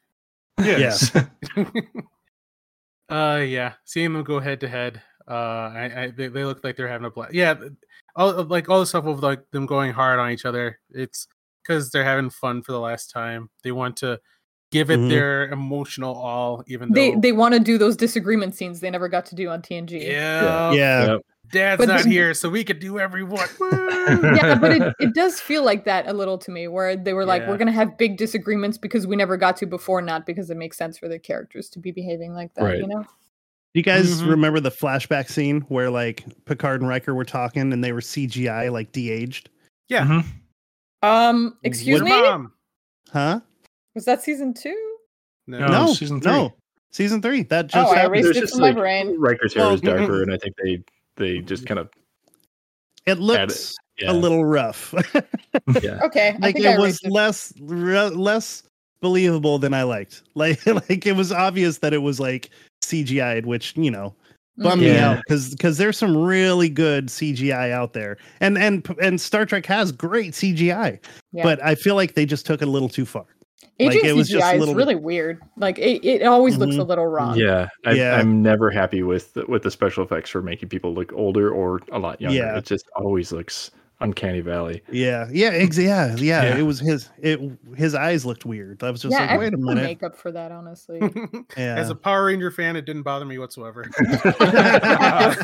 yes. 0.58 1.14
uh 3.10 3.42
yeah 3.46 3.72
seeing 3.84 4.12
them 4.12 4.22
go 4.22 4.38
head 4.38 4.60
to 4.60 4.68
head 4.68 5.00
uh 5.28 5.32
i, 5.32 5.92
I 6.04 6.10
they, 6.10 6.28
they 6.28 6.44
look 6.44 6.62
like 6.62 6.76
they're 6.76 6.88
having 6.88 7.06
a 7.06 7.10
blast 7.10 7.32
yeah 7.32 7.54
all 8.16 8.44
like 8.44 8.68
all 8.68 8.80
the 8.80 8.86
stuff 8.86 9.06
of 9.06 9.22
like 9.22 9.50
them 9.50 9.64
going 9.66 9.92
hard 9.92 10.18
on 10.18 10.30
each 10.30 10.44
other 10.44 10.78
it's 10.90 11.26
because 11.62 11.90
they're 11.90 12.04
having 12.04 12.28
fun 12.28 12.60
for 12.62 12.72
the 12.72 12.80
last 12.80 13.10
time 13.10 13.48
they 13.64 13.72
want 13.72 13.96
to 13.98 14.20
give 14.70 14.90
it 14.90 14.98
Mhm. 15.00 15.08
their 15.08 15.48
emotional 15.48 16.14
all 16.14 16.62
even 16.66 16.92
they 16.92 17.12
though 17.12 17.20
they 17.20 17.32
want 17.32 17.54
to 17.54 17.60
do 17.60 17.78
those 17.78 17.96
disagreement 17.96 18.54
scenes 18.54 18.80
they 18.80 18.90
never 18.90 19.08
got 19.08 19.24
to 19.26 19.34
do 19.34 19.48
on 19.48 19.62
TNG. 19.62 20.02
yeah, 20.06 20.72
yeah. 20.72 21.06
Yep. 21.12 21.20
Dad's 21.52 21.78
But 21.78 21.88
not 21.88 22.02
the- 22.04 22.10
here 22.10 22.34
so 22.34 22.48
we 22.48 22.64
could 22.64 22.78
do 22.80 22.98
everyone 22.98 23.46
yeah, 23.60 24.54
but 24.58 24.72
it, 24.72 24.94
it 25.00 25.14
does 25.14 25.40
feel 25.40 25.64
like 25.64 25.84
that 25.84 26.06
a 26.08 26.12
little 26.12 26.38
to 26.38 26.50
me, 26.50 26.68
where 26.68 26.96
they 26.96 27.12
were 27.12 27.24
like, 27.24 27.42
Yeah. 27.42 27.50
we're 27.50 27.58
gonna 27.58 27.72
have 27.72 27.96
big 27.98 28.16
disagreements 28.16 28.78
because 28.78 29.06
we 29.06 29.16
never 29.16 29.36
got 29.36 29.56
to 29.58 29.66
before, 29.66 30.00
not 30.02 30.26
because 30.26 30.50
it 30.50 30.56
makes 30.56 30.76
sense 30.76 30.98
for 30.98 31.08
the 31.08 31.18
characters 31.18 31.68
to 31.70 31.78
be 31.78 31.90
behaving 31.92 32.32
like 32.34 32.54
that, 32.54 32.64
Right. 32.64 32.78
you 32.78 32.86
know? 32.86 33.02
Do 33.02 33.80
you 33.80 33.82
guys 33.82 34.22
Mhm. 34.22 34.30
remember 34.30 34.60
the 34.60 34.70
flashback 34.70 35.28
scene 35.28 35.60
where 35.68 35.90
like 35.90 36.24
Picard 36.46 36.80
and 36.80 36.88
Riker 36.88 37.14
were 37.14 37.24
talking 37.24 37.72
and 37.72 37.84
they 37.84 37.92
were 37.92 38.00
CGI 38.00 38.70
like 38.72 38.92
de-aged? 38.92 39.50
yeah 39.88 40.04
Mhm. 40.06 40.24
Um, 41.02 41.56
excuse 41.62 41.98
Your 41.98 42.04
me, 42.04 42.10
mom. 42.10 42.52
Huh? 43.12 43.40
was 43.94 44.04
that 44.06 44.22
season 44.22 44.54
two? 44.54 44.76
no, 45.46 45.58
No. 45.60 45.66
no, 45.68 45.92
season 45.92 46.20
three. 46.20 46.32
no, 46.32 46.54
season 46.90 47.22
three. 47.22 47.42
That 47.44 47.68
just 47.68 47.76
Oh, 47.76 47.90
I 47.92 47.98
happened. 48.00 48.24
erased 48.24 48.38
it 48.42 48.50
from 48.50 48.60
my 48.60 48.66
like 48.68 48.76
brain. 48.76 49.16
Riker's 49.18 49.54
hair 49.54 49.64
Well, 49.64 49.74
is 49.74 49.80
darker, 49.80 50.22
and 50.22 50.32
I 50.32 50.38
think 50.38 50.54
they 50.62 50.82
they 51.18 51.40
just 51.40 51.66
kind 51.66 51.78
of 51.78 51.90
It 53.06 53.18
looks 53.18 53.76
yeah. 53.98 54.10
a 54.10 54.14
little 54.14 54.44
rough. 54.44 54.94
yeah. 55.82 56.00
Okay, 56.04 56.30
I 56.30 56.38
like 56.38 56.54
think 56.54 56.66
I 56.66 56.74
it 56.74 56.80
was 56.80 57.00
it. 57.02 57.10
less 57.10 57.52
re- 57.60 58.08
less 58.08 58.62
believable 59.00 59.58
than 59.58 59.74
I 59.74 59.82
liked. 59.82 60.22
Like 60.34 60.64
like 60.66 61.06
it 61.06 61.16
was 61.16 61.32
obvious 61.32 61.78
that 61.78 61.92
it 61.92 61.98
was 61.98 62.20
like 62.20 62.50
CGI'd, 62.84 63.44
which 63.46 63.76
you 63.76 63.90
know 63.90 64.14
bummed 64.56 64.82
me 64.82 64.88
mm-hmm. 64.88 65.04
out 65.04 65.16
because 65.18 65.50
because 65.50 65.78
there's 65.78 65.98
some 65.98 66.16
really 66.16 66.68
good 66.68 67.08
CGI 67.08 67.70
out 67.72 67.92
there, 67.92 68.16
and 68.40 68.56
and 68.58 68.88
and 69.02 69.20
Star 69.20 69.46
Trek 69.46 69.66
has 69.66 69.92
great 69.92 70.32
CGI, 70.32 70.98
Yeah. 71.32 71.42
but 71.42 71.62
I 71.62 71.74
feel 71.74 71.94
like 71.94 72.14
they 72.14 72.26
just 72.26 72.46
took 72.46 72.62
it 72.62 72.68
a 72.68 72.70
little 72.70 72.88
too 72.88 73.04
far. 73.06 73.26
Aging 73.80 74.00
like, 74.00 74.10
it 74.10 74.12
was 74.14 74.28
just 74.28 74.44
a 74.44 74.46
CGI 74.48 74.54
is 74.54 74.60
little 74.60 74.74
bit- 74.74 74.78
really 74.78 74.94
weird. 74.96 75.40
Like 75.56 75.78
it, 75.78 76.04
it 76.04 76.22
always 76.24 76.56
looks 76.56 76.72
mm-hmm. 76.72 76.80
a 76.80 76.84
little 76.84 77.06
wrong. 77.06 77.36
Yeah, 77.36 77.68
I, 77.86 77.92
Yeah. 77.92 78.16
I'm 78.16 78.42
never 78.42 78.70
happy 78.70 79.02
with 79.04 79.34
the, 79.34 79.46
with 79.46 79.62
the 79.62 79.70
special 79.70 80.04
effects 80.04 80.30
for 80.30 80.42
making 80.42 80.68
people 80.68 80.92
look 80.92 81.12
older 81.12 81.50
or 81.50 81.80
a 81.92 81.98
lot 81.98 82.20
younger. 82.20 82.36
Yeah. 82.36 82.58
It 82.58 82.64
just 82.64 82.86
always 82.96 83.30
looks 83.30 83.70
uncanny 84.00 84.40
valley. 84.40 84.82
Yeah, 84.92 85.26
yeah, 85.32 85.48
ex- 85.48 85.76
yeah, 85.78 86.14
yeah, 86.16 86.42
Yeah. 86.44 86.56
It 86.58 86.62
was 86.62 86.78
his 86.78 87.08
it 87.18 87.40
his 87.76 87.94
eyes 87.94 88.24
looked 88.24 88.44
weird. 88.44 88.82
I 88.82 88.90
was 88.90 89.02
just 89.02 89.12
yeah, 89.12 89.22
like, 89.22 89.30
I 89.30 89.38
wait 89.38 89.54
a 89.54 89.56
minute. 89.56 89.82
makeup 89.82 90.16
for 90.16 90.30
that, 90.32 90.52
honestly. 90.52 91.00
Yeah. 91.56 91.76
As 91.76 91.90
a 91.90 91.94
Power 91.94 92.26
Ranger 92.26 92.50
fan, 92.50 92.76
it 92.76 92.84
didn't 92.84 93.02
bother 93.02 93.24
me 93.24 93.38
whatsoever. 93.38 93.84
Fair. 93.98 95.34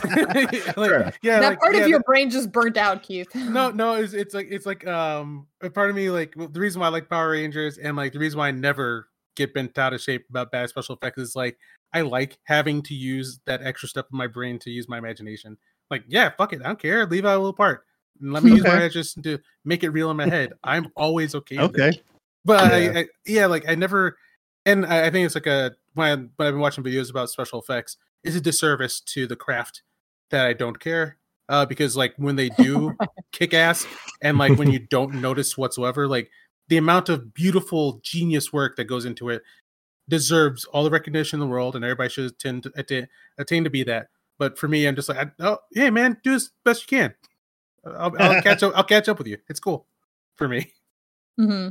like, 0.77 1.19
yeah, 1.23 1.41
that 1.41 1.49
like, 1.49 1.61
part 1.61 1.75
yeah, 1.75 1.83
of 1.83 1.89
your 1.89 1.99
that- 1.99 2.07
brain 2.07 2.31
just 2.31 2.53
burnt 2.53 2.77
out, 2.77 3.03
Keith. 3.03 3.35
no, 3.35 3.71
no, 3.71 3.95
it's, 3.95 4.13
it's 4.13 4.35
like 4.35 4.49
it's 4.51 4.67
like 4.67 4.87
um 4.87 5.47
a 5.63 5.71
part 5.71 5.91
of 5.91 5.97
me 5.97 6.11
like 6.11 6.35
the 6.37 6.61
reason 6.61 6.81
why 6.81 6.87
I 6.87 6.91
like 6.91 7.09
Power 7.09 7.31
Rangers 7.31 7.79
and 7.79 7.97
like 7.97 8.13
the 8.13 8.19
reason 8.19 8.39
why 8.39 8.49
I 8.49 8.53
never 8.53 9.09
get 9.37 9.53
bent 9.55 9.77
out 9.79 9.93
of 9.93 10.01
shape 10.01 10.27
about 10.31 10.53
bad 10.53 10.69
special 10.69 10.95
effects 10.95 11.19
is 11.19 11.35
like 11.35 11.59
I 11.93 12.03
like 12.03 12.39
having 12.45 12.83
to 12.83 12.95
use 12.95 13.41
that 13.47 13.63
extra 13.63 13.89
step 13.89 14.07
of 14.07 14.13
my 14.13 14.27
brain 14.27 14.59
to 14.61 14.71
use 14.71 14.89
my 14.89 14.99
imagination. 14.99 15.57
Like, 15.91 16.05
yeah, 16.09 16.31
fuck 16.37 16.53
it, 16.53 16.61
I 16.63 16.67
don't 16.69 16.79
care. 16.79 17.07
Leave 17.07 17.25
out 17.25 17.35
a 17.37 17.39
little 17.39 17.53
part. 17.53 17.85
And 18.21 18.33
let 18.33 18.43
me 18.43 18.53
use 18.53 18.63
my 18.63 18.71
Okay. 18.71 18.79
imagination 18.79 19.23
to 19.25 19.39
make 19.65 19.85
it 19.85 19.91
real 19.91 20.11
in 20.11 20.17
my 20.17 20.29
head. 20.29 20.53
I'm 20.63 20.89
always 20.97 21.35
okay. 21.35 21.57
it. 21.57 21.61
okay. 21.61 21.93
But 22.45 22.71
Yeah. 22.71 22.77
I, 22.77 22.99
I, 23.01 23.07
yeah, 23.27 23.47
like 23.47 23.69
I 23.69 23.75
never, 23.75 24.17
and 24.67 24.87
I, 24.87 25.07
I 25.07 25.11
think 25.11 25.27
it's 25.27 25.35
like 25.35 25.47
a 25.47 25.73
when, 25.95 26.09
I, 26.09 26.15
when 26.15 26.49
I've 26.49 26.55
been 26.55 26.61
watching 26.61 26.85
videos 26.85 27.11
about 27.11 27.31
special 27.31 27.61
effects, 27.61 27.97
it's 28.23 28.37
a 28.37 28.41
disservice 28.41 29.01
to 29.01 29.27
the 29.27 29.37
craft 29.37 29.83
that 30.31 30.47
I 30.47 30.53
don't 30.53 30.79
care. 30.79 31.19
Uh, 31.49 31.67
because 31.67 31.95
like 31.97 32.15
when 32.17 32.37
they 32.37 32.49
do 32.49 32.97
kick 33.33 33.53
ass, 33.53 33.87
and 34.23 34.39
like 34.39 34.59
when 34.59 34.71
you 34.71 34.79
don't 34.79 35.15
notice 35.17 35.59
whatsoever, 35.59 36.09
like 36.09 36.31
the 36.69 36.79
amount 36.79 37.11
of 37.11 37.35
beautiful 37.35 38.01
genius 38.03 38.51
work 38.53 38.77
that 38.77 38.85
goes 38.85 39.05
into 39.05 39.29
it 39.29 39.43
deserves 40.09 40.65
all 40.67 40.85
the 40.85 40.91
recognition 40.91 41.37
in 41.37 41.41
the 41.47 41.51
world, 41.53 41.77
and 41.77 41.85
everybody 41.85 42.09
should 42.09 42.27
attain 42.27 42.63
to, 42.63 42.73
attain, 42.77 43.09
attain 43.39 43.65
to 43.65 43.71
be 43.71 43.83
that. 43.85 44.09
But 44.39 44.59
for 44.59 44.69
me, 44.69 44.87
I'm 44.87 44.97
just 44.97 45.09
like, 45.09 45.19
I, 45.19 45.31
oh, 45.41 45.59
hey 45.75 45.91
man, 45.91 46.17
do 46.25 46.33
as 46.33 46.51
best 46.65 46.91
you 46.91 46.99
can. 46.99 47.15
I'll, 47.87 48.15
I'll 48.19 48.43
catch 48.43 48.63
up. 48.63 48.73
I'll 48.77 48.85
catch 48.85 49.09
up 49.09 49.19
with 49.19 49.27
you. 49.27 49.39
It's 49.49 49.61
cool 49.61 49.87
for 50.37 50.49
me. 50.49 50.73
hmm 51.37 51.71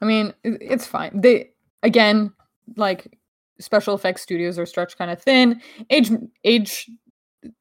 I 0.00 0.06
mean, 0.06 0.34
it's 0.44 0.86
fine. 0.86 1.18
They 1.18 1.50
again, 1.82 2.32
like 2.76 3.18
special 3.58 3.94
effects 3.94 4.22
studios 4.22 4.58
are 4.58 4.66
stretched 4.66 4.98
kind 4.98 5.10
of 5.10 5.22
thin. 5.22 5.62
Age 5.90 6.10
age 6.44 6.90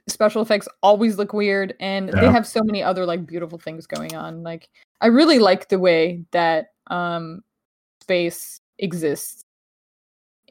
special 0.08 0.42
effects 0.42 0.68
always 0.82 1.18
look 1.18 1.34
weird 1.34 1.76
and 1.80 2.10
they 2.10 2.28
have 2.28 2.48
so 2.48 2.62
many 2.64 2.82
other 2.82 3.06
like 3.06 3.26
beautiful 3.26 3.58
things 3.58 3.86
going 3.88 4.16
on. 4.16 4.44
Like 4.44 4.70
I 5.02 5.08
really 5.08 5.40
like 5.40 5.70
the 5.70 5.80
way 5.80 6.24
that 6.32 6.72
um 6.88 7.44
space 8.02 8.60
exists 8.80 9.46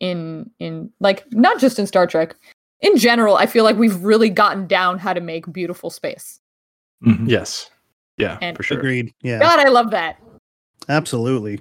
in 0.01 0.51
in 0.59 0.91
like 1.01 1.31
not 1.33 1.59
just 1.59 1.79
in 1.79 1.87
Star 1.87 2.07
Trek. 2.07 2.37
In 2.83 2.97
general, 2.99 3.37
I 3.37 3.47
feel 3.47 3.65
like 3.65 3.77
we've 3.77 3.97
really 4.03 4.29
gotten 4.29 4.67
down 4.67 4.99
how 4.99 5.13
to 5.15 5.21
make 5.21 5.51
beautiful 5.53 5.89
space. 5.91 6.41
Mhm. 7.05 7.29
Yes. 7.29 7.71
Yeah, 8.19 8.39
And- 8.43 8.57
for 8.57 8.63
sure. 8.63 8.79
Agreed. 8.79 9.13
Yeah, 9.23 9.39
God, 9.41 9.59
I 9.59 9.69
love 9.71 9.91
that. 9.93 10.17
absolutely. 10.89 11.61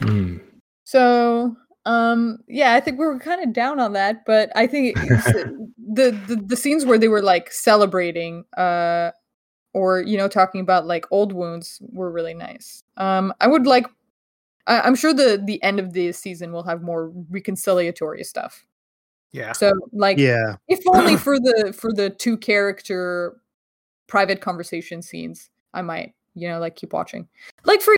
Mm. 0.00 0.40
So, 0.84 1.56
um, 1.86 2.38
yeah, 2.48 2.74
I 2.74 2.80
think 2.80 2.98
we 2.98 3.06
were 3.06 3.18
kind 3.18 3.42
of 3.42 3.52
down 3.52 3.78
on 3.80 3.92
that, 3.94 4.24
but 4.26 4.50
I 4.54 4.66
think 4.66 4.96
the, 4.96 6.10
the 6.26 6.42
the 6.46 6.56
scenes 6.56 6.84
where 6.84 6.98
they 6.98 7.08
were 7.08 7.22
like 7.22 7.52
celebrating, 7.52 8.44
uh, 8.56 9.10
or 9.74 10.00
you 10.02 10.16
know, 10.16 10.28
talking 10.28 10.60
about 10.60 10.86
like 10.86 11.06
old 11.10 11.32
wounds 11.32 11.80
were 11.92 12.10
really 12.10 12.34
nice. 12.34 12.82
Um, 12.96 13.32
I 13.40 13.46
would 13.46 13.66
like, 13.66 13.86
I, 14.66 14.80
I'm 14.80 14.94
sure 14.94 15.12
the 15.14 15.40
the 15.44 15.62
end 15.62 15.78
of 15.80 15.92
the 15.92 16.12
season 16.12 16.52
will 16.52 16.64
have 16.64 16.82
more 16.82 17.10
reconciliatory 17.30 18.24
stuff. 18.24 18.64
Yeah. 19.32 19.52
So, 19.52 19.72
like, 19.92 20.18
Yeah, 20.18 20.56
if 20.68 20.80
only 20.86 21.16
for 21.24 21.38
the 21.38 21.72
for 21.76 21.92
the 21.92 22.10
two 22.10 22.36
character 22.36 23.36
private 24.06 24.40
conversation 24.40 25.02
scenes, 25.02 25.50
I 25.72 25.82
might, 25.82 26.14
you 26.34 26.48
know, 26.48 26.58
like 26.58 26.76
keep 26.76 26.92
watching. 26.92 27.28
Like 27.64 27.80
for 27.80 27.94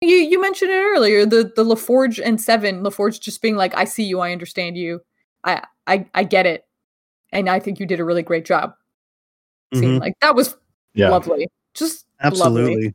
you, 0.00 0.14
you 0.14 0.40
mentioned 0.40 0.70
it 0.70 0.74
earlier, 0.80 1.26
the 1.26 1.52
the 1.56 1.64
LaForge 1.64 2.20
and 2.24 2.40
Seven, 2.40 2.82
LaForge 2.82 3.20
just 3.20 3.42
being 3.42 3.56
like, 3.56 3.74
"I 3.76 3.84
see 3.84 4.04
you, 4.04 4.20
I 4.20 4.30
understand 4.32 4.76
you, 4.76 5.00
I 5.44 5.62
I 5.88 6.06
I 6.14 6.22
get 6.24 6.46
it," 6.46 6.64
and 7.32 7.48
I 7.50 7.58
think 7.58 7.80
you 7.80 7.86
did 7.86 7.98
a 8.00 8.04
really 8.04 8.22
great 8.22 8.44
job. 8.44 8.74
Scene. 9.74 9.98
Mhm. 9.98 10.00
Like 10.00 10.14
that 10.20 10.36
was 10.36 10.56
Yeah. 10.94 11.08
lovely, 11.10 11.48
just 11.74 12.06
lovely. 12.22 12.40
absolutely. 12.62 12.94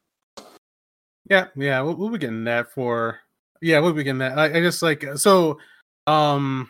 Yeah, 1.29 1.47
yeah, 1.55 1.81
we'll, 1.81 1.95
we'll 1.95 2.09
be 2.09 2.17
getting 2.17 2.43
that 2.45 2.71
for. 2.71 3.19
Yeah, 3.61 3.79
we'll 3.79 3.93
be 3.93 4.03
getting 4.03 4.19
that. 4.19 4.37
I, 4.37 4.45
I 4.57 4.61
just 4.61 4.81
like 4.81 5.05
so. 5.15 5.57
Um, 6.07 6.69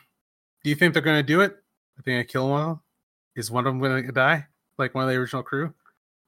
do 0.63 0.69
you 0.69 0.75
think 0.75 0.93
they're 0.93 1.01
gonna 1.03 1.23
do 1.23 1.41
it? 1.41 1.55
I 1.97 2.01
think 2.01 2.19
I 2.19 2.23
kill 2.31 2.49
one 2.49 2.61
of 2.61 2.67
them. 2.67 2.79
Is 3.35 3.51
one 3.51 3.65
of 3.67 3.73
them 3.73 3.81
gonna 3.81 4.11
die? 4.11 4.45
Like 4.77 4.95
one 4.95 5.03
of 5.03 5.09
the 5.09 5.15
original 5.15 5.43
crew? 5.43 5.73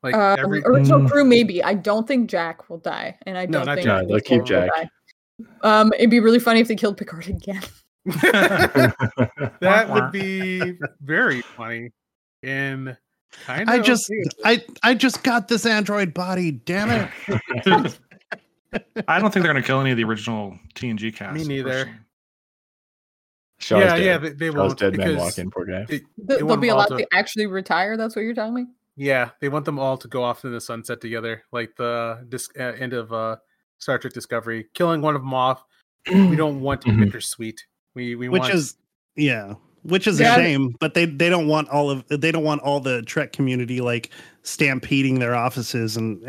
Like 0.03 0.13
Um, 0.15 0.37
every. 0.39 0.63
original 0.63 0.99
Mm. 1.01 1.09
crew, 1.09 1.25
maybe. 1.25 1.63
I 1.63 1.73
don't 1.73 2.07
think 2.07 2.29
Jack 2.29 2.69
will 2.69 2.77
die, 2.77 3.17
and 3.25 3.37
I 3.37 3.45
No, 3.45 3.59
don't 3.59 3.65
not 3.67 3.75
think 3.75 3.85
Jack. 3.85 4.07
They'll 4.07 4.19
keep 4.19 4.43
Jack. 4.45 4.69
Um, 5.61 5.91
it'd 5.97 6.09
be 6.09 6.19
really 6.19 6.39
funny 6.39 6.59
if 6.59 6.67
they 6.67 6.75
killed 6.75 6.97
Picard 6.97 7.27
again. 7.27 7.61
that 8.05 9.87
would 9.89 10.11
be 10.11 10.77
very 11.01 11.41
funny 11.41 11.91
and 12.43 12.95
kind 13.45 13.63
of. 13.67 13.69
I 13.69 13.79
just, 13.79 14.11
I, 14.43 14.63
I 14.83 14.93
just 14.93 15.23
got 15.23 15.47
this 15.47 15.65
android 15.65 16.13
body. 16.13 16.51
Damn 16.51 16.91
it! 16.91 17.09
I 19.07 19.19
don't 19.19 19.33
think 19.33 19.43
they're 19.43 19.51
going 19.53 19.55
to 19.55 19.63
kill 19.63 19.81
any 19.81 19.91
of 19.91 19.97
the 19.97 20.03
original 20.03 20.57
TNG 20.75 21.15
cast. 21.15 21.35
Me 21.35 21.43
neither. 21.45 21.89
Personally. 23.67 23.89
Shaw's 23.89 23.99
yeah, 23.99 24.17
dead. 24.17 24.23
yeah, 24.23 24.29
they, 24.29 24.35
they 24.35 24.47
Shaw's 24.47 24.55
won't 24.55 24.79
dead 24.79 24.97
man 24.97 25.07
because 25.09 25.23
walking, 25.23 25.51
poor 25.51 25.65
guy. 25.65 25.85
they 25.85 26.01
they'll 26.17 26.57
be 26.57 26.67
them 26.67 26.77
all 26.77 26.85
allowed 26.87 26.97
to- 26.97 27.05
to 27.05 27.07
actually 27.13 27.47
retire. 27.47 27.97
That's 27.97 28.15
what 28.15 28.23
you're 28.23 28.33
telling 28.35 28.53
me. 28.53 28.65
Yeah, 28.97 29.31
they 29.41 29.49
want 29.49 29.65
them 29.65 29.77
all 29.77 29.97
to 29.97 30.07
go 30.07 30.23
off 30.23 30.45
in 30.45 30.51
the 30.53 30.61
sunset 30.61 31.01
together, 31.01 31.43
like 31.51 31.75
the 31.75 32.25
dis- 32.29 32.49
uh, 32.57 32.63
end 32.79 32.93
of 32.93 33.11
uh, 33.11 33.35
Star 33.77 33.97
Trek 33.97 34.13
Discovery. 34.13 34.67
Killing 34.73 35.01
one 35.01 35.15
of 35.15 35.21
them 35.21 35.33
off. 35.33 35.63
We 36.07 36.35
don't 36.37 36.61
want 36.61 36.83
Mhm. 36.83 36.99
bittersweet. 37.05 37.65
We 37.93 38.15
we 38.15 38.29
Which 38.29 38.41
want 38.41 38.53
is, 38.53 38.75
yeah, 39.17 39.55
which 39.83 40.07
is 40.07 40.19
Yeah. 40.19 40.35
a 40.35 40.39
shame. 40.39 40.75
But 40.79 40.93
they 40.93 41.05
they 41.05 41.29
don't 41.29 41.47
want 41.47 41.67
all 41.69 41.89
of 41.89 42.05
they 42.09 42.31
don't 42.31 42.43
want 42.45 42.61
all 42.61 42.79
the 42.79 43.01
Trek 43.01 43.33
community 43.33 43.81
like 43.81 44.11
stampeding 44.43 45.19
their 45.19 45.35
offices 45.35 45.97
and 45.97 46.23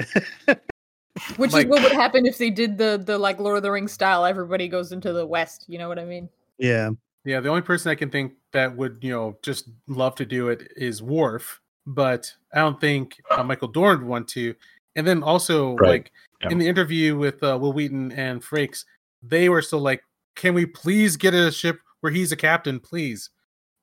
Which 1.37 1.53
Like- 1.53 1.67
is 1.67 1.71
what 1.71 1.83
would 1.83 1.93
happen 1.93 2.27
if 2.27 2.37
they 2.37 2.51
did 2.51 2.77
the 2.79 3.01
the 3.03 3.17
like 3.17 3.39
Lord 3.39 3.57
of 3.59 3.63
the 3.63 3.71
Rings 3.71 3.93
style. 3.93 4.25
Everybody 4.25 4.69
goes 4.69 4.93
into 4.93 5.13
the 5.13 5.27
West. 5.27 5.65
You 5.69 5.79
know 5.79 5.89
what 5.89 5.99
I 5.99 6.05
mean? 6.05 6.29
yeah. 6.59 6.91
Yeah. 7.27 7.41
The 7.41 7.49
only 7.51 7.61
person 7.63 7.91
I 7.91 7.95
can 7.97 8.09
think 8.09 8.33
that 8.53 8.75
would 8.75 8.99
you 9.03 9.11
know 9.11 9.37
just 9.43 9.69
love 9.89 10.15
to 10.15 10.25
do 10.25 10.49
it 10.49 10.73
is 10.77 11.03
Worf, 11.03 11.61
but 11.87 12.33
I 12.55 12.61
don't 12.61 12.81
think 12.81 13.21
uh, 13.31 13.43
Michael 13.43 13.69
Dorn 13.69 13.99
would 13.99 14.09
want 14.09 14.29
to. 14.29 14.55
And 14.95 15.07
then 15.07 15.23
also 15.23 15.75
Right. 15.77 15.89
like 15.91 16.13
Yeah. 16.43 16.51
in 16.51 16.59
the 16.59 16.69
interview 16.69 17.17
with 17.17 17.43
uh, 17.43 17.59
Wil 17.61 17.73
Wheaton 17.75 18.13
and 18.13 18.41
Frakes, 18.43 18.85
they 19.23 19.49
were 19.49 19.61
still 19.63 19.81
like, 19.81 20.03
"Can 20.37 20.55
we 20.55 20.65
please 20.67 21.17
get 21.17 21.35
a 21.35 21.51
ship 21.51 21.81
where 22.01 22.13
he's 22.13 22.33
a 22.33 22.37
captain, 22.37 22.79
please?" 22.81 23.31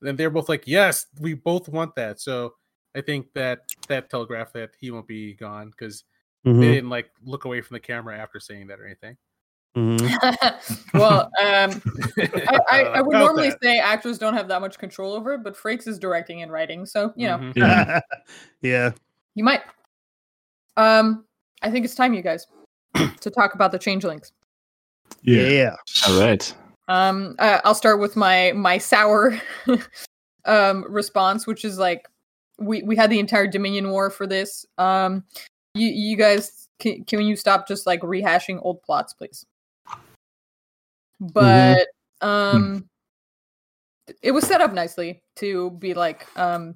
And 0.02 0.18
they're 0.18 0.30
both 0.30 0.50
like, 0.50 0.66
"Yes, 0.68 1.08
we 1.20 1.34
both 1.34 1.68
want 1.70 1.96
that." 1.96 2.20
So 2.22 2.56
I 2.96 3.02
think 3.02 3.34
that 3.34 3.60
that 3.90 4.10
telegraphed 4.10 4.54
that 4.54 4.72
he 4.80 4.90
won't 4.92 5.08
be 5.08 5.34
gone 5.34 5.70
because 5.72 6.06
Mhm, 6.46 6.60
they 6.62 6.68
didn't 6.76 6.90
like 6.90 7.10
look 7.24 7.46
away 7.46 7.60
from 7.62 7.76
the 7.76 7.80
camera 7.80 8.18
after 8.18 8.40
saying 8.40 8.68
that 8.68 8.80
or 8.80 8.86
anything. 8.86 9.18
Mhm. 9.76 10.00
well, 10.94 11.22
um, 11.42 11.82
I, 12.48 12.60
I, 12.70 12.84
I 12.84 13.02
would 13.02 13.16
About 13.16 13.26
normally 13.26 13.50
that. 13.50 13.64
say 13.64 13.80
actors 13.80 14.18
don't 14.18 14.34
have 14.34 14.48
that 14.48 14.62
much 14.62 14.78
control 14.78 15.14
over 15.14 15.34
it, 15.34 15.44
but 15.44 15.56
Frakes 15.56 15.88
is 15.88 15.98
directing 16.00 16.42
and 16.42 16.52
writing, 16.52 16.86
so 16.86 17.14
you 17.16 17.28
know 17.28 17.38
Mhm. 17.38 17.54
Yeah. 17.56 18.00
yeah. 18.62 18.92
you 19.36 19.44
might. 19.44 19.62
Um, 20.78 21.26
I 21.62 21.70
think 21.72 21.86
it's 21.86 21.96
time, 21.96 22.14
you 22.14 22.22
guys, 22.22 22.48
to 23.22 23.30
talk 23.30 23.54
about 23.56 23.72
the 23.72 23.80
changelings. 23.80 24.32
Yeah. 25.22 25.76
All 26.08 26.20
right. 26.20 26.56
Um, 26.88 27.36
uh, 27.40 27.60
I'll 27.64 27.76
start 27.76 28.00
with 28.00 28.16
my 28.16 28.52
my 28.54 28.78
sour 28.78 29.40
um 30.46 30.86
response, 30.90 31.48
which 31.48 31.64
is 31.64 31.78
like 31.78 32.08
we 32.60 32.84
we 32.84 32.96
had 32.96 33.10
the 33.10 33.20
entire 33.20 33.48
Dominion 33.48 33.90
War 33.90 34.10
for 34.10 34.28
this. 34.28 34.66
Um, 34.78 35.24
you 35.74 35.88
you 35.88 36.18
guys 36.18 36.68
can 36.80 37.04
can 37.06 37.22
you 37.22 37.36
stop 37.36 37.68
just 37.68 37.88
like 37.88 38.02
rehashing 38.02 38.60
old 38.62 38.82
plots, 38.84 39.14
please? 39.14 39.46
But 41.32 41.88
um, 42.22 42.90
it 44.22 44.32
was 44.32 44.46
set 44.46 44.62
up 44.62 44.74
nicely 44.74 45.22
to 45.38 45.72
be 45.72 45.94
like 45.94 46.28
um, 46.38 46.76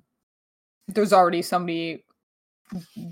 there's 0.88 1.14
already 1.14 1.41
somebody 1.41 2.03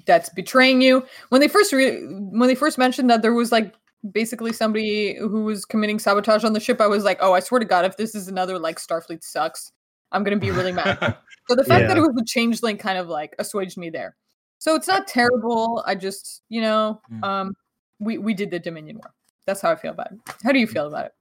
that's 0.05 0.29
betraying 0.29 0.81
you. 0.81 1.05
When 1.29 1.41
they 1.41 1.47
first 1.47 1.73
re- 1.73 2.05
when 2.05 2.47
they 2.47 2.55
first 2.55 2.77
mentioned 2.77 3.09
that 3.09 3.21
there 3.21 3.33
was 3.33 3.51
like 3.51 3.73
basically 4.11 4.53
somebody 4.53 5.15
who 5.17 5.43
was 5.43 5.65
committing 5.65 5.99
sabotage 5.99 6.43
on 6.43 6.53
the 6.53 6.59
ship, 6.59 6.79
I 6.79 6.87
was 6.87 7.03
like, 7.03 7.17
oh, 7.21 7.33
I 7.33 7.39
swear 7.39 7.59
to 7.59 7.65
God, 7.65 7.85
if 7.85 7.97
this 7.97 8.15
is 8.15 8.27
another 8.27 8.59
like 8.59 8.77
Starfleet 8.79 9.23
sucks, 9.23 9.71
I'm 10.11 10.23
gonna 10.23 10.37
be 10.37 10.51
really 10.51 10.71
mad. 10.71 11.17
So 11.47 11.53
the 11.55 11.63
fact 11.63 11.87
that 11.87 11.95
it 11.95 11.99
was 12.01 12.15
a 12.19 12.25
changeling 12.25 12.75
kind 12.75 12.97
of 12.97 13.07
like 13.07 13.35
assuaged 13.37 13.77
me 13.77 13.91
there. 13.91 14.15
So 14.57 14.73
it's 14.73 14.87
not 14.87 15.05
terrible. 15.07 15.83
I 15.85 15.93
just, 15.93 16.41
you 16.49 16.59
know, 16.59 16.99
Mm. 17.11 17.23
um, 17.23 17.55
we 17.99 18.17
we 18.17 18.33
did 18.33 18.49
the 18.49 18.57
Dominion 18.57 18.97
War. 18.97 19.13
That's 19.45 19.61
how 19.61 19.69
I 19.71 19.75
feel 19.75 19.91
about 19.91 20.11
it. 20.11 20.17
How 20.43 20.51
do 20.51 20.57
you 20.57 20.65
feel 20.65 20.87
about 20.87 21.05
it? 21.05 21.11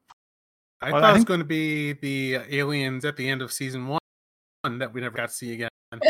I 0.85 0.93
Well, 0.93 1.01
thought 1.03 1.11
I 1.11 1.11
it 1.13 1.15
was 1.15 1.25
going 1.25 1.41
to 1.41 1.45
be 1.47 1.93
the 1.95 2.35
aliens 2.51 3.05
at 3.05 3.17
the 3.17 3.29
end 3.29 3.43
of 3.43 3.53
season 3.53 3.87
one 3.89 3.99
that 4.79 4.93
we 4.93 5.01
never 5.01 5.17
got 5.17 5.29
to 5.29 5.35
see 5.35 5.53
again. 5.55 5.69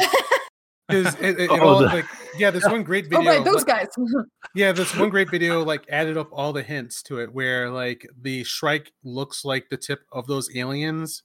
Because 0.86 1.14
it, 1.14 1.22
it, 1.22 1.40
it 1.40 1.50
Oh, 1.50 1.60
all 1.66 1.78
the- 1.78 1.86
like 1.86 2.04
yeah, 2.36 2.50
there's 2.50 2.66
one 2.66 2.82
great 2.82 3.06
video. 3.06 3.20
oh 3.20 3.22
video. 3.22 3.36
right, 3.38 3.44
those 3.44 3.66
like- 3.66 3.66
guys. 3.66 3.88
Yeah, 4.54 4.72
this 4.72 4.94
one 4.94 5.08
great 5.08 5.30
video 5.30 5.64
like 5.64 5.86
added 5.88 6.18
up 6.18 6.28
all 6.30 6.52
the 6.52 6.62
hints 6.62 7.02
to 7.04 7.20
it, 7.20 7.32
where 7.32 7.70
like 7.70 8.06
the 8.20 8.44
Shrike 8.44 8.92
looks 9.02 9.46
like 9.46 9.70
the 9.70 9.78
tip 9.78 10.00
of 10.12 10.26
those 10.26 10.54
aliens. 10.54 11.22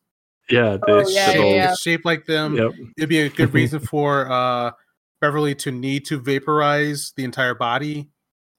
Yeah. 0.50 0.78
Oh, 0.88 1.04
They, 1.04 1.12
yeah, 1.14 1.32
yeah, 1.34 1.44
yeah. 1.44 1.76
shaped 1.76 2.06
like 2.06 2.26
them. 2.26 2.56
Yep. 2.56 2.72
It'd 2.98 3.10
be 3.10 3.20
a 3.20 3.30
good 3.30 3.54
reason 3.54 3.82
for 3.82 4.32
uh 4.32 4.72
Beverly 5.20 5.54
to 5.56 5.72
need 5.72 6.06
to 6.06 6.22
vaporize 6.22 7.12
the 7.18 7.26
entire 7.26 7.54
body. 7.54 8.08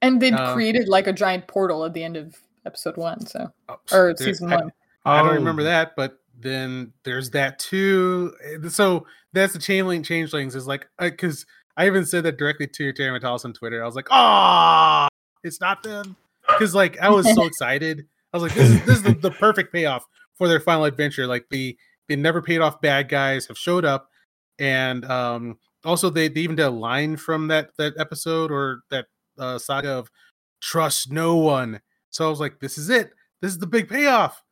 and 0.02 0.20
they 0.20 0.32
Uh, 0.32 0.52
created 0.52 0.86
like 0.86 1.06
a 1.06 1.14
giant 1.14 1.48
portal 1.48 1.86
at 1.86 1.94
the 1.94 2.04
end 2.04 2.18
of 2.18 2.36
episode 2.66 2.98
one. 2.98 3.24
So 3.26 3.48
Oh, 3.70 3.76
or 3.90 4.12
there- 4.14 4.16
season 4.26 4.52
I- 4.52 4.56
one. 4.56 4.72
I 5.04 5.18
don't 5.22 5.30
Oh. 5.30 5.34
remember 5.34 5.62
that, 5.64 5.92
but 5.96 6.18
then 6.38 6.92
there's 7.04 7.30
that 7.30 7.58
too. 7.58 8.32
So 8.68 9.06
that's 9.32 9.52
the 9.52 9.58
chainlink 9.58 10.04
changelings 10.04 10.54
is 10.54 10.66
like 10.66 10.86
because 10.98 11.44
I 11.76 11.86
even 11.86 12.04
said 12.06 12.24
that 12.24 12.36
directly 12.38 12.66
to 12.66 12.92
Terry 12.92 13.18
Matalas 13.18 13.44
on 13.44 13.52
Twitter. 13.52 13.82
I 13.82 13.86
was 13.86 13.94
like, 13.94 14.08
"Ah, 14.10 15.08
it's 15.44 15.60
not 15.60 15.82
them," 15.82 16.16
because 16.46 16.74
like 16.74 16.98
I 17.00 17.08
was 17.10 17.32
so 17.34 17.44
excited. 17.46 18.06
I 18.32 18.36
was 18.36 18.42
like, 18.42 18.54
"This 18.54 18.70
is 18.70 18.84
this 18.86 18.96
is 18.98 19.02
the, 19.02 19.14
the 19.14 19.30
perfect 19.30 19.72
payoff 19.72 20.04
for 20.36 20.48
their 20.48 20.60
final 20.60 20.84
adventure." 20.84 21.26
Like 21.26 21.46
the 21.50 21.76
the 22.08 22.16
never 22.16 22.42
paid 22.42 22.60
off 22.60 22.80
bad 22.80 23.08
guys 23.08 23.46
have 23.46 23.56
showed 23.58 23.84
up, 23.84 24.08
and 24.58 25.04
um 25.06 25.58
also 25.84 26.10
they, 26.10 26.28
they 26.28 26.40
even 26.42 26.56
did 26.56 26.66
a 26.66 26.70
line 26.70 27.16
from 27.16 27.48
that 27.48 27.70
that 27.78 27.94
episode 27.98 28.50
or 28.50 28.80
that 28.90 29.06
uh, 29.38 29.58
saga 29.58 29.90
of 29.90 30.10
trust 30.60 31.10
no 31.10 31.36
one. 31.36 31.80
So 32.10 32.26
I 32.26 32.30
was 32.30 32.40
like, 32.40 32.60
"This 32.60 32.76
is 32.78 32.90
it. 32.90 33.12
This 33.40 33.52
is 33.52 33.58
the 33.58 33.66
big 33.66 33.88
payoff." 33.88 34.42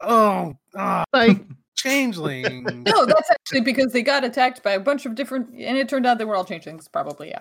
Oh, 0.00 0.54
ah, 0.76 1.04
Like 1.12 1.38
changeling. 1.76 2.84
No, 2.84 3.06
that's 3.06 3.30
actually 3.30 3.62
because 3.62 3.92
they 3.92 4.02
got 4.02 4.24
attacked 4.24 4.62
by 4.62 4.72
a 4.72 4.80
bunch 4.80 5.06
of 5.06 5.14
different, 5.14 5.50
and 5.54 5.76
it 5.78 5.88
turned 5.88 6.06
out 6.06 6.18
they 6.18 6.24
were 6.24 6.36
all 6.36 6.44
changelings. 6.44 6.88
Probably, 6.88 7.28
yeah. 7.28 7.40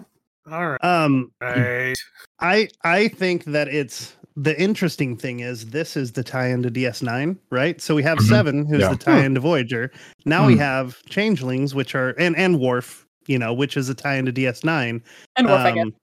All 0.52 0.70
right. 0.70 0.84
um 0.84 1.32
Right. 1.42 1.96
I 2.40 2.70
I 2.84 3.10
think 3.10 3.44
that 3.46 3.68
it's 3.68 4.16
the 4.36 4.60
interesting 4.62 5.18
thing 5.18 5.40
is 5.42 5.66
this 5.68 5.98
is 5.98 6.12
the 6.14 6.24
tie-in 6.24 6.62
to 6.64 6.70
DS9, 6.70 7.38
right? 7.50 7.82
So 7.82 7.96
we 7.96 8.04
have 8.04 8.20
Mhm. 8.20 8.30
Seven, 8.30 8.66
who's 8.66 8.82
Yeah. 8.82 8.90
the 8.90 8.96
tie-in 8.96 9.34
to 9.34 9.40
Voyager. 9.42 9.92
Now 10.26 10.46
we 10.46 10.54
Hmm. 10.54 10.60
have 10.60 11.04
Changelings, 11.10 11.74
which 11.76 11.96
are 11.96 12.12
and 12.20 12.36
and 12.38 12.60
Worf, 12.60 13.06
you 13.26 13.38
know, 13.40 13.52
which 13.54 13.76
is 13.76 13.90
a 13.90 13.96
tie-in 13.96 14.26
to 14.28 14.32
DS9. 14.32 15.02
And 15.36 15.48
Worf, 15.48 15.60
I 15.66 15.72
guess. 15.72 15.84
Um, 15.86 15.94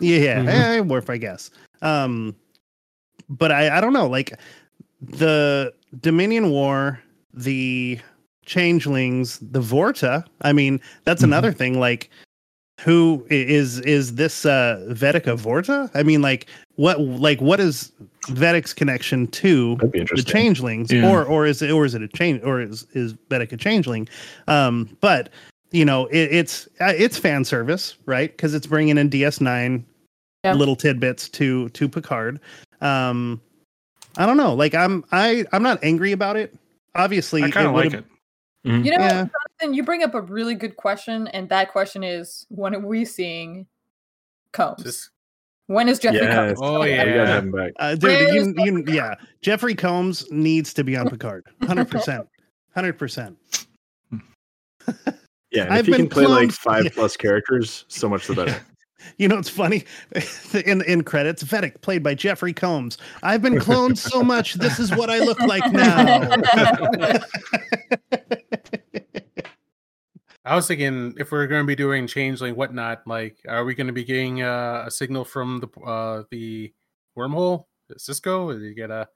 Yeah, 0.00 0.42
Mhm. 0.42 0.48
eh, 0.48 0.80
Worf, 0.80 1.08
I 1.08 1.16
guess. 1.18 1.50
Um, 1.80 2.34
but 3.28 3.52
I, 3.52 3.78
I 3.78 3.80
don't 3.80 3.92
know, 3.92 4.08
like 4.08 4.32
the 5.00 5.72
Dominion 6.00 6.50
War, 6.50 7.00
the 7.32 7.98
Changelings, 8.46 9.38
the 9.40 9.60
Vorta. 9.60 10.24
I 10.42 10.52
mean, 10.52 10.80
that's 11.04 11.22
Mhm. 11.22 11.26
another 11.26 11.52
thing. 11.52 11.78
Like, 11.80 12.10
who 12.80 13.24
is 13.30 13.78
is 13.80 14.16
this 14.16 14.44
uh 14.44 14.84
Vadic 14.90 15.26
a 15.26 15.36
Vorta? 15.36 15.90
I 15.94 16.02
mean, 16.02 16.20
like, 16.22 16.46
what 16.76 17.00
like 17.00 17.40
what 17.40 17.60
is 17.60 17.92
Vadic's 18.26 18.74
connection 18.74 19.26
to 19.28 19.76
the 19.76 20.24
changelings 20.26 20.90
Yeah. 20.92 21.08
or 21.10 21.24
or 21.24 21.46
is 21.46 21.62
it 21.62 21.70
or 21.70 21.84
is 21.84 21.94
it 21.94 22.02
a 22.02 22.08
change 22.08 22.42
or 22.42 22.60
is 22.60 22.86
is 22.92 23.14
Vadic 23.30 23.52
a 23.52 23.56
changeling 23.56 24.08
um 24.48 24.88
but 25.00 25.28
you 25.72 25.84
know 25.84 26.06
it, 26.06 26.32
it's 26.32 26.66
uh, 26.80 26.92
it's 26.96 27.16
fan 27.18 27.44
service 27.44 27.96
right 28.06 28.30
because 28.32 28.54
it's 28.54 28.66
bringing 28.66 28.96
in 28.98 29.08
ds9 29.10 29.84
Yeah. 30.42 30.54
little 30.54 30.74
tidbits 30.74 31.28
to 31.30 31.68
to 31.70 31.88
picard 31.88 32.40
um 32.80 33.40
i 34.16 34.26
don't 34.26 34.36
know 34.36 34.54
like 34.54 34.74
i'm 34.74 35.04
i 35.12 35.44
i'm 35.52 35.62
not 35.62 35.78
angry 35.82 36.12
about 36.12 36.36
it 36.36 36.54
obviously 36.94 37.42
I 37.42 37.50
kind 37.50 37.66
of 37.68 37.74
like 37.74 37.84
would've- 37.86 37.98
it. 38.00 38.04
You 38.66 38.72
know, 38.72 38.82
Yeah. 38.92 39.26
Jonathan, 39.60 39.74
you 39.74 39.82
bring 39.82 40.02
up 40.02 40.14
a 40.14 40.22
really 40.22 40.54
good 40.54 40.74
question, 40.78 41.28
and 41.28 41.50
that 41.50 41.70
question 41.70 42.02
is 42.02 42.46
when 42.48 42.74
are 42.74 42.78
we 42.80 43.04
seeing 43.04 43.66
Combs? 44.54 44.82
Just 44.82 45.10
when 45.66 45.86
is 45.86 45.98
Jeffrey 45.98 46.20
Yes. 46.20 46.56
Combs? 46.56 46.60
Oh, 46.62 46.82
Yeah, 46.82 46.96
back? 47.04 47.06
we 47.06 47.12
Yeah. 47.12 47.26
have 47.26 47.44
him 47.44 47.52
back. 47.52 47.72
uh, 47.78 47.94
dude, 47.94 48.20
you, 48.34 48.54
you, 48.56 48.78
Jeffrey 48.84 48.94
yeah 48.94 49.14
jeffrey 49.42 49.74
combs 49.74 50.24
needs 50.30 50.72
to 50.72 50.82
be 50.82 50.96
on 50.96 51.10
picard 51.10 51.44
100% 51.60 52.26
100% 52.74 53.36
Yeah, 55.50 55.64
and 55.64 55.72
I've 55.74 55.80
if 55.80 55.86
he 55.86 55.92
been 55.92 56.00
can 56.02 56.08
play 56.08 56.26
like 56.26 56.50
five 56.50 56.84
Yeah. 56.84 56.90
plus 56.94 57.16
characters, 57.18 57.84
so 57.88 58.08
much 58.08 58.26
the 58.26 58.34
better. 58.34 58.56
You 59.18 59.28
know, 59.28 59.38
it's 59.38 59.48
funny. 59.48 59.84
In 60.66 60.82
in 60.82 61.02
credits, 61.04 61.42
Vadic 61.42 61.80
played 61.82 62.02
by 62.02 62.14
Jeffrey 62.14 62.52
Combs. 62.52 62.98
I've 63.22 63.42
been 63.42 63.56
cloned 63.56 63.96
so 63.98 64.22
much. 64.22 64.54
This 64.54 64.78
is 64.78 64.90
what 64.94 65.10
I 65.10 65.18
look 65.20 65.40
like 65.40 65.70
now. 65.72 66.30
I 70.46 70.54
was 70.54 70.66
thinking 70.66 71.14
if 71.16 71.32
we're 71.32 71.46
going 71.46 71.62
to 71.62 71.66
be 71.66 71.74
doing 71.74 72.06
changeling 72.06 72.54
whatnot, 72.54 73.02
like, 73.06 73.38
are 73.48 73.64
we 73.64 73.74
going 73.74 73.86
to 73.86 73.92
be 73.94 74.04
getting 74.04 74.42
uh, 74.42 74.84
a 74.86 74.90
signal 74.90 75.24
from 75.24 75.60
the 75.60 75.80
uh, 75.80 76.24
the 76.30 76.72
wormhole, 77.16 77.64
Sisko? 77.98 78.44
Or 78.46 78.58
you 78.58 78.74
get 78.74 78.90
a 78.90 79.08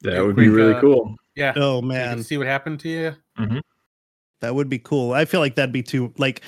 That 0.00 0.14
Yeah, 0.14 0.22
would 0.22 0.34
be 0.36 0.48
really 0.48 0.74
uh, 0.74 0.80
cool. 0.80 1.14
yeah? 1.36 1.52
oh 1.56 1.82
man, 1.82 2.22
see 2.24 2.36
what 2.36 2.48
happened 2.48 2.80
to 2.80 2.88
you. 2.88 3.14
that 4.40 4.54
would 4.54 4.68
be 4.68 4.78
cool. 4.80 5.12
I 5.12 5.24
feel 5.24 5.40
like 5.40 5.54
that'd 5.54 5.72
be 5.72 5.84
too 5.84 6.12
like 6.18 6.42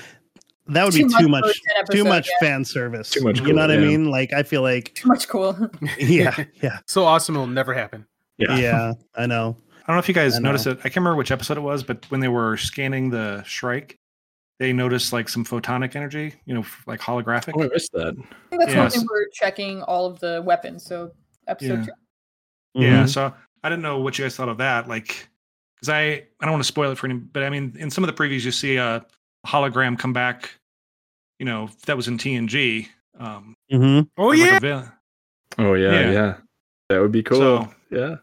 that 0.67 0.85
would 0.85 0.95
Too 0.95 1.07
be 1.07 1.15
too 1.15 1.29
much 1.29 1.43
much 1.45 1.61
for 1.87 1.93
too 1.93 2.05
much 2.05 2.29
yeah. 2.29 2.49
fan 2.49 2.65
service. 2.65 3.11
Too 3.11 3.23
much 3.23 3.41
You 3.41 3.53
know 3.53 3.63
what 3.63 3.71
I 3.71 3.77
mean? 3.77 4.11
Like 4.11 4.33
I 4.33 4.43
feel 4.43 4.63
like 4.63 4.95
Too 4.95 5.09
much 5.09 5.29
cool. 5.29 5.71
yeah, 5.99 6.45
yeah, 6.63 6.79
so 6.87 7.05
awesome 7.05 7.35
it'll 7.35 7.47
never 7.47 7.75
happen. 7.75 8.07
Yeah. 8.39 8.57
yeah. 8.57 8.93
I 9.15 9.27
know. 9.27 9.57
I 9.83 9.87
don't 9.89 9.97
know 9.97 10.01
if 10.01 10.09
you 10.09 10.15
guys 10.15 10.41
noticed 10.41 10.67
it. 10.67 10.79
I 10.79 10.83
can't 10.85 10.97
remember 10.97 11.17
which 11.17 11.31
episode 11.31 11.59
it 11.59 11.61
was, 11.61 11.83
but 11.83 12.11
when 12.11 12.21
they 12.21 12.29
were 12.29 12.57
scanning 12.57 13.11
the 13.11 13.43
Shrike, 13.45 13.99
they 14.59 14.73
noticed 14.73 15.13
like 15.13 15.29
some 15.29 15.45
photonic 15.45 15.95
energy, 15.95 16.35
you 16.47 16.55
know, 16.55 16.65
like 16.87 17.01
holographic. 17.01 17.53
Oh, 17.55 17.65
I 17.65 17.69
missed 17.69 17.93
that. 17.93 18.15
I 18.17 18.57
think 18.57 18.63
that's 18.63 18.73
Yeah. 18.75 18.83
when 18.89 18.91
they 18.91 19.05
were 19.05 19.29
checking 19.33 19.83
all 19.83 20.07
of 20.07 20.19
the 20.21 20.43
weapons. 20.45 20.85
So 20.85 21.13
episode 21.47 21.81
Yeah. 21.81 21.85
two. 21.85 21.93
Yeah, 22.83 23.03
Mhm. 23.05 23.09
so 23.11 23.35
I 23.63 23.69
didn't 23.69 23.83
know 23.83 23.99
what 24.01 24.19
you 24.19 24.25
guys 24.25 24.35
thought 24.37 24.49
of 24.49 24.59
that. 24.59 24.89
Like, 24.89 25.29
because 25.77 25.91
I 25.91 26.03
I 26.03 26.25
don't 26.43 26.53
want 26.53 26.63
to 26.63 26.69
spoil 26.69 26.91
it 26.91 26.99
for 26.99 27.07
any, 27.07 27.17
but 27.17 27.43
I 27.43 27.51
mean, 27.51 27.77
in 27.79 27.91
some 27.91 28.03
of 28.05 28.09
the 28.15 28.21
previews, 28.21 28.45
you 28.45 28.53
see 28.53 28.77
a 28.77 29.05
hologram 29.47 29.99
come 29.99 30.13
back. 30.13 30.51
You 31.39 31.47
know, 31.47 31.69
that 31.87 31.97
was 31.97 32.09
in 32.09 32.19
TNG. 32.19 32.89
Um, 33.19 33.57
Mhm. 33.73 34.09
Oh 34.19 34.27
like 34.29 34.39
yeah, 34.39 34.59
vil- 34.59 34.93
Oh 35.59 35.75
yeah, 35.75 35.93
Yeah. 35.93 36.11
yeah. 36.13 36.35
That 36.89 37.01
would 37.01 37.13
be 37.13 37.23
cool. 37.23 37.39
So- 37.39 37.75
yeah. 37.91 38.17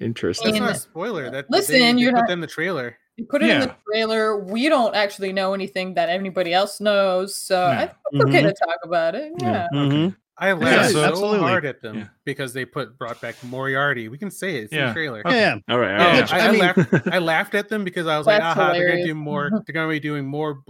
Interesting. 0.00 0.52
that's 0.52 0.60
not 0.60 0.72
a 0.72 0.74
spoiler. 0.78 1.30
That 1.30 1.50
Listen, 1.50 1.74
they, 1.74 1.92
they 1.92 1.98
you're 2.00 2.12
put 2.12 2.18
not- 2.18 2.26
that 2.28 2.32
in 2.34 2.40
the 2.40 2.46
trailer. 2.46 2.98
You 3.16 3.24
put 3.24 3.42
it 3.42 3.48
in 3.48 3.60
the 3.60 3.74
trailer. 3.90 4.36
We 4.36 4.68
don't 4.68 4.94
actually 4.94 5.32
know 5.32 5.54
anything 5.54 5.94
that 5.94 6.10
anybody 6.10 6.52
else 6.52 6.80
knows, 6.82 7.34
so 7.34 7.62
I 7.62 7.72
Yeah. 7.72 7.78
think 7.86 7.96
it's 8.12 8.24
okay 8.24 8.42
Mhm. 8.42 8.48
to 8.48 8.54
talk 8.66 8.76
about 8.84 9.14
it. 9.14 9.32
Yeah. 9.40 9.66
Yeah. 9.72 9.78
Mhm. 9.80 10.16
I 10.38 10.52
laughed 10.52 10.88
so- 10.90 10.92
so 11.02 11.04
Absolutely. 11.04 11.38
hard 11.38 11.64
at 11.64 11.80
them 11.80 11.96
Yeah. 11.98 12.08
because 12.24 12.52
they 12.52 12.64
put 12.66 12.98
brought 12.98 13.20
back 13.22 13.36
Moriarty. 13.42 14.08
We 14.08 14.18
can 14.18 14.30
say 14.30 14.56
it. 14.58 14.64
It's 14.64 14.72
in 14.72 14.78
Yeah. 14.78 14.86
the 14.88 14.92
trailer. 14.92 15.20
Okay. 15.26 15.40
Yeah. 15.40 15.56
All 15.68 15.78
right. 15.78 15.92
All 15.98 15.98
Yeah. 16.14 16.20
Which, 16.20 16.32
I, 16.32 16.38
I 16.38 16.46
I 16.48 16.50
mean- 16.50 16.60
laughed. 16.60 16.78
I 17.12 17.18
laughed 17.18 17.54
at 17.54 17.68
them 17.68 17.84
because 17.84 18.06
I 18.06 18.18
was 18.18 18.26
like, 18.26 18.40
That's 18.40 18.58
"Aha, 18.58 18.72
they're 18.72 18.88
gonna 18.90 19.04
do 19.06 19.14
more. 19.14 19.50
They're 19.66 19.72
gonna 19.72 19.88
be 19.88 20.00
doing 20.00 20.26
more 20.26 20.62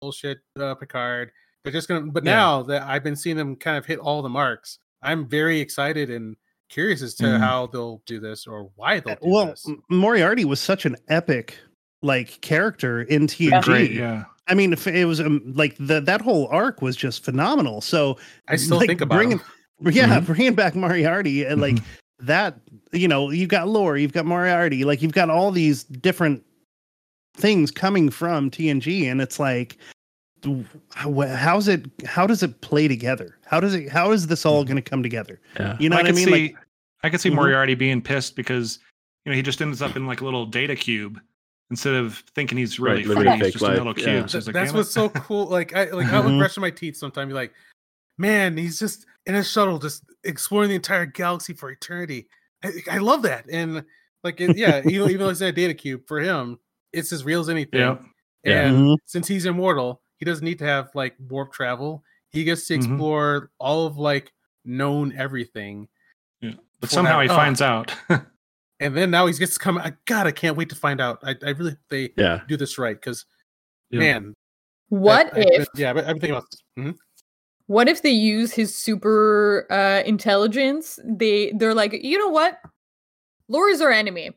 bullshit, 0.00 0.38
uh, 0.58 0.74
Picard. 0.74 1.32
They're 1.64 1.72
just 1.72 1.88
gonna." 1.88 2.02
But 2.12 2.24
Yeah. 2.24 2.34
now 2.34 2.62
that 2.64 2.82
I've 2.82 3.02
been 3.04 3.16
seeing 3.16 3.36
them 3.36 3.56
kind 3.56 3.76
of 3.78 3.86
hit 3.86 3.98
all 3.98 4.20
the 4.22 4.28
marks, 4.28 4.78
I'm 5.02 5.28
very 5.28 5.60
excited 5.60 6.10
and 6.10 6.36
curious 6.68 7.02
as 7.02 7.14
to 7.16 7.24
Mhm. 7.24 7.38
how 7.40 7.66
they'll 7.68 8.02
do 8.06 8.18
this 8.20 8.46
or 8.46 8.70
why 8.76 9.00
they'll 9.00 9.14
do 9.16 9.20
Well, 9.28 9.46
this. 9.46 9.66
M- 9.68 9.82
Moriarty 9.90 10.44
was 10.44 10.60
such 10.60 10.86
an 10.86 10.96
epic 11.08 11.58
like 12.02 12.40
character 12.40 13.02
in 13.02 13.26
TNG. 13.26 13.62
Great, 13.62 13.92
yeah. 13.92 14.24
I 14.48 14.54
mean, 14.54 14.72
it 14.72 15.04
was 15.06 15.20
um, 15.20 15.40
like 15.54 15.76
the, 15.78 16.00
that 16.00 16.20
whole 16.20 16.48
arc 16.48 16.82
was 16.82 16.96
just 16.96 17.24
phenomenal. 17.24 17.80
So 17.80 18.18
I 18.48 18.56
still 18.56 18.78
like, 18.78 18.88
think 18.88 19.00
about 19.00 19.16
bringing, 19.16 19.40
them. 19.80 19.92
yeah, 19.92 20.18
bringing 20.20 20.54
back 20.54 20.74
Moriarty 20.74 21.44
and 21.44 21.60
like 21.60 21.76
Mm-hmm. 21.76 22.26
that. 22.26 22.58
You 22.92 23.08
know, 23.08 23.30
you've 23.30 23.48
got 23.48 23.68
lore, 23.68 23.96
you've 23.96 24.12
got 24.12 24.26
Moriarty, 24.26 24.84
like 24.84 25.00
you've 25.00 25.12
got 25.12 25.30
all 25.30 25.50
these 25.50 25.84
different 25.84 26.44
things 27.36 27.70
coming 27.70 28.10
from 28.10 28.50
TNG, 28.50 29.10
and 29.10 29.22
it's 29.22 29.38
like, 29.40 29.78
how- 30.94 31.20
how's 31.22 31.68
it? 31.68 31.86
How 32.04 32.26
does 32.26 32.42
it 32.42 32.60
play 32.60 32.88
together? 32.88 33.38
How 33.46 33.60
does 33.60 33.74
it? 33.74 33.88
How 33.88 34.10
is 34.12 34.26
this 34.26 34.44
all 34.44 34.64
going 34.64 34.76
to 34.76 34.82
come 34.82 35.02
together? 35.02 35.40
Yeah. 35.58 35.76
You 35.80 35.88
know 35.88 35.96
I 35.96 36.02
what 36.02 36.10
I 36.10 36.12
mean? 36.12 36.24
see, 36.26 36.30
Like, 36.30 36.56
I 37.04 37.10
could 37.10 37.20
see 37.20 37.30
Mhm. 37.30 37.36
Moriarty 37.36 37.74
being 37.74 38.02
pissed 38.02 38.36
because 38.36 38.78
you 39.24 39.30
know 39.32 39.36
he 39.36 39.42
just 39.42 39.62
ends 39.62 39.80
up 39.80 39.96
in 39.96 40.06
like 40.06 40.20
a 40.20 40.24
little 40.24 40.44
data 40.46 40.74
cube 40.76 41.20
instead 41.72 41.94
of 41.94 42.18
thinking 42.34 42.58
he's 42.58 42.78
really 42.78 42.98
Right, 42.98 43.06
living 43.06 43.22
free. 43.24 43.32
He's 43.32 43.40
fake 43.44 43.52
just 43.54 43.62
life, 43.62 43.72
a 43.80 43.82
little 43.82 43.98
yeah. 43.98 44.18
cube. 44.18 44.30
So 44.30 44.38
Th- 44.40 44.46
like, 44.48 44.54
that's 44.54 44.72
what's 44.74 44.90
so 44.90 45.08
cool. 45.08 45.46
Like 45.46 45.74
I 45.74 45.84
like 45.90 46.06
I 46.08 46.20
would 46.20 46.32
Mhm. 46.32 46.38
brush 46.38 46.56
my 46.58 46.70
teeth 46.70 46.96
sometimes. 46.96 47.28
Be 47.28 47.34
like, 47.34 47.52
man, 48.18 48.56
he's 48.58 48.78
just 48.78 49.06
in 49.24 49.34
a 49.34 49.42
shuttle, 49.42 49.78
just 49.78 50.04
exploring 50.22 50.68
the 50.68 50.74
entire 50.74 51.06
galaxy 51.06 51.54
for 51.54 51.70
eternity. 51.70 52.28
I, 52.62 52.72
I 52.90 52.98
love 52.98 53.22
that. 53.22 53.46
And 53.50 53.84
like, 54.22 54.40
it, 54.40 54.56
yeah, 54.56 54.82
even 54.86 55.08
even 55.08 55.18
though 55.20 55.30
it's 55.30 55.40
in 55.40 55.48
a 55.48 55.52
data 55.52 55.72
cube 55.74 56.02
for 56.06 56.20
him, 56.20 56.58
it's 56.92 57.10
as 57.10 57.24
real 57.24 57.40
as 57.40 57.48
anything. 57.48 57.80
Yeah. 57.80 57.96
Yeah. 58.44 58.66
And 58.66 58.76
Mhm. 58.76 58.96
since 59.06 59.26
he's 59.26 59.46
immortal, 59.46 60.02
he 60.18 60.26
doesn't 60.26 60.44
need 60.44 60.58
to 60.58 60.66
have 60.66 60.90
like 60.94 61.14
warp 61.28 61.52
travel. 61.54 62.04
He 62.30 62.44
gets 62.44 62.66
to 62.66 62.74
Mhm. 62.74 62.76
explore 62.76 63.50
all 63.58 63.86
of 63.86 63.96
like 63.96 64.30
known 64.66 65.12
everything. 65.16 65.88
Yeah. 66.42 66.52
But 66.80 66.90
somehow 66.90 67.16
that- 67.18 67.24
he 67.24 67.30
oh. 67.30 67.34
finds 67.36 67.62
out. 67.62 67.94
And 68.82 68.96
then 68.96 69.10
now 69.10 69.26
he 69.26 69.32
gets 69.34 69.54
to 69.54 69.58
come. 69.60 69.78
I 69.78 69.92
God, 70.06 70.26
I 70.26 70.32
can't 70.32 70.56
wait 70.56 70.68
to 70.70 70.74
find 70.76 71.00
out. 71.00 71.18
I, 71.22 71.36
I 71.44 71.50
really 71.50 71.76
they 71.88 72.10
Yeah. 72.16 72.40
do 72.48 72.56
this 72.56 72.78
right 72.78 72.96
because 72.96 73.24
Yeah. 73.90 74.00
man, 74.00 74.34
What 74.88 75.26
I- 75.36 75.40
I've 75.40 75.46
if? 75.62 75.68
yeah, 75.76 75.92
but 75.92 76.04
I'm 76.06 76.18
thinking 76.18 76.30
about. 76.36 76.44
Mhm. 76.78 76.96
What 77.66 77.88
if 77.88 78.02
they 78.02 78.10
use 78.10 78.52
his 78.52 78.76
super 78.76 79.66
uh, 79.70 80.02
intelligence? 80.04 80.98
They 81.04 81.52
they're 81.56 81.74
like, 81.74 81.92
you 81.92 82.18
know 82.18 82.28
what? 82.28 82.58
Lore's 83.48 83.80
our 83.80 83.90
enemy. 83.90 84.30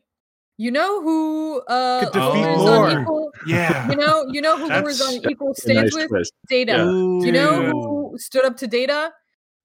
You 0.58 0.70
know 0.70 1.02
who 1.02 1.60
uh 1.68 2.04
Could 2.04 2.12
defeat 2.14 2.42
Lore's 2.46 2.58
Lore. 2.62 2.86
on 2.88 3.02
equal. 3.02 3.32
yeah. 3.46 3.90
You 3.90 3.96
know, 3.96 4.24
you 4.30 4.40
know 4.40 4.56
who 4.56 4.68
Lore's 4.68 5.00
on 5.02 5.14
equal 5.30 5.50
A 5.52 5.54
stage 5.60 5.76
nice 5.76 5.94
with 5.94 6.08
twist. 6.08 6.32
Data. 6.48 6.72
Yeah. 6.72 7.26
You 7.26 7.32
know 7.32 7.70
who 7.70 8.14
stood 8.18 8.44
up 8.44 8.56
to 8.58 8.66
Data? 8.66 9.12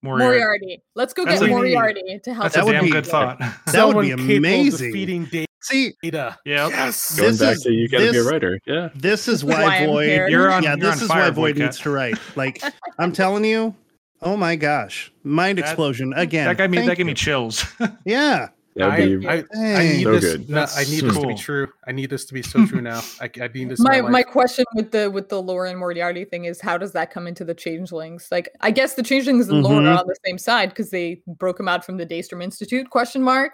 Moriarty. 0.03 0.29
Moriarty. 0.39 0.83
Let's 0.95 1.13
go 1.13 1.25
That's 1.25 1.39
get 1.41 1.49
a- 1.49 1.51
Moriarty 1.51 2.19
to 2.23 2.33
help. 2.33 2.43
That's 2.51 2.55
That 2.55 2.67
a 2.67 2.71
damn 2.71 2.89
good 2.89 3.05
thought. 3.05 3.39
That 3.39 3.53
would 3.65 3.69
Someone 3.73 4.05
be 4.05 4.09
capable 4.11 4.31
of 4.31 4.37
amazing. 4.37 4.87
Defeating 4.91 5.47
See, 5.63 5.93
data. 6.01 6.37
Yeah. 6.43 6.69
Yes. 6.69 7.15
Going 7.15 7.29
This 7.31 7.39
back 7.39 7.55
is- 7.57 7.63
to 7.63 7.71
you 7.71 7.87
got 7.87 7.97
to 7.99 8.03
be 8.05 8.09
a 8.09 8.11
this- 8.13 8.31
writer. 8.31 8.59
Yeah. 8.65 8.89
this 8.95 9.27
is 9.27 9.45
why 9.45 9.63
why 9.63 9.85
Void. 9.85 10.31
You're 10.31 10.51
on- 10.51 10.63
yeah, 10.63 10.69
you're 10.71 10.77
this 10.77 10.97
on 10.97 11.03
is 11.03 11.07
fire, 11.07 11.23
why 11.25 11.29
Void 11.29 11.57
needs 11.57 11.77
to 11.81 11.91
write. 11.91 12.15
Like 12.35 12.63
I'm 12.97 13.11
telling 13.11 13.45
you, 13.45 13.75
oh 14.23 14.35
my 14.35 14.55
gosh, 14.55 15.11
mind 15.23 15.59
That- 15.59 15.65
explosion 15.65 16.13
again. 16.15 16.45
that 16.47 16.57
gave 16.57 16.71
me 16.71 16.83
that 16.85 16.97
gave 16.97 17.05
me 17.05 17.11
you. 17.11 17.15
chils. 17.15 17.67
Yeah, 18.05 18.47
That 18.75 18.85
would 18.85 18.93
I, 18.93 19.15
be. 19.17 19.27
I, 19.27 19.33
I 19.33 19.43
Dang. 19.53 19.97
need 19.97 20.03
So 20.03 20.11
this. 20.19 20.23
good. 20.37 20.49
No, 20.49 20.65
I 20.75 20.83
need 20.85 21.01
this 21.03 21.17
to 21.17 21.27
be 21.27 21.35
true. 21.35 21.67
I 21.87 21.91
need 21.91 22.09
this 22.09 22.25
to 22.25 22.33
be 22.33 22.41
so 22.41 22.65
true 22.65 22.81
now. 22.81 23.01
I, 23.19 23.29
I 23.41 23.47
need 23.53 23.69
this. 23.69 23.79
my 23.79 24.01
my, 24.01 24.09
my 24.09 24.23
question 24.23 24.63
with 24.75 24.91
the 24.91 25.11
with 25.11 25.27
the 25.29 25.41
Lore 25.41 25.65
and 25.65 25.77
Moriarty 25.77 26.23
thing 26.25 26.45
is 26.45 26.61
how 26.61 26.77
does 26.77 26.93
that 26.93 27.11
come 27.11 27.27
into 27.27 27.43
the 27.43 27.53
changelings? 27.53 28.29
Like 28.31 28.49
I 28.61 28.71
guess 28.71 28.93
the 28.93 29.03
changelings 29.03 29.49
and 29.49 29.61
Lore 29.61 29.81
Mhm. 29.81 29.93
are 29.93 29.99
on 29.99 30.07
the 30.07 30.15
same 30.25 30.37
side 30.37 30.69
because 30.69 30.89
they 30.89 31.21
broke 31.27 31.59
him 31.59 31.67
out 31.67 31.83
from 31.85 31.97
the 31.97 32.05
Daystrom 32.05 32.41
Institute? 32.41 32.89
Question 32.89 33.21
mark. 33.21 33.53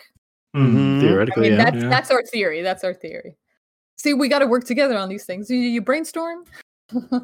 Mhm. 0.56 0.98
I 0.98 1.02
Theoretically, 1.02 1.50
mean 1.50 1.58
yeah. 1.60 1.66
that's 1.66 1.84
Yeah. 1.84 1.90
that's 1.90 2.12
our 2.12 2.24
theory. 2.24 2.62
That's 2.62 2.84
our 2.84 2.94
theory. 2.94 3.36
See, 3.98 4.14
we 4.14 4.28
got 4.30 4.40
to 4.40 4.48
work 4.48 4.64
together 4.66 4.96
on 4.96 5.10
these 5.10 5.26
things. 5.26 5.50
You, 5.50 5.58
you 5.58 5.82
brainstorm. 5.82 6.44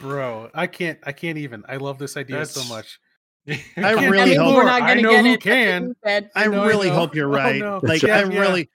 bro. 0.00 0.50
I 0.54 0.66
can't. 0.66 0.98
I 1.04 1.12
can't 1.12 1.38
even. 1.38 1.64
I 1.68 1.76
love 1.76 1.98
this 1.98 2.16
idea 2.16 2.44
so 2.46 2.62
much. 2.72 3.00
I 3.76 3.92
really 4.08 4.34
hope- 4.36 4.54
we're 4.56 4.64
not 4.64 4.82
I 4.82 4.88
gonna 4.88 5.02
know 5.02 5.10
get 5.10 5.24
who 5.24 5.32
it. 5.32 5.40
Can. 5.42 5.94
I 6.04 6.20
know, 6.20 6.28
I 6.34 6.44
really 6.46 6.88
know. 6.88 6.94
hope 6.94 7.14
you're 7.14 7.28
Oh, 7.32 7.32
right. 7.32 7.60
no. 7.60 7.80
Like 7.82 8.02
Yeah, 8.02 8.18
I 8.18 8.24
yeah. 8.24 8.38
really. 8.40 8.70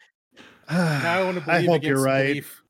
Now 0.70 1.20
I 1.20 1.24
want 1.24 1.44
to 1.44 1.52
I 1.52 1.66
hope 1.66 1.84
you're 1.84 2.02
right. 2.02 2.28
belief. 2.28 2.62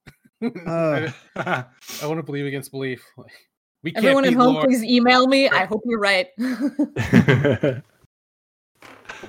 Uh, 0.65 1.09
I, 1.35 1.65
I 2.01 2.05
want 2.07 2.19
to 2.19 2.23
believe 2.23 2.45
against 2.45 2.71
belief. 2.71 3.03
Like, 3.17 3.31
we 3.84 3.91
can't 3.91 4.05
Everyone 4.05 4.26
at 4.26 4.34
home, 4.34 4.53
Lord, 4.55 4.65
please 4.67 4.84
email 4.84 5.27
me. 5.27 5.49
I 5.49 5.65
hope 5.65 5.81
you're 5.85 5.99
right. 5.99 6.27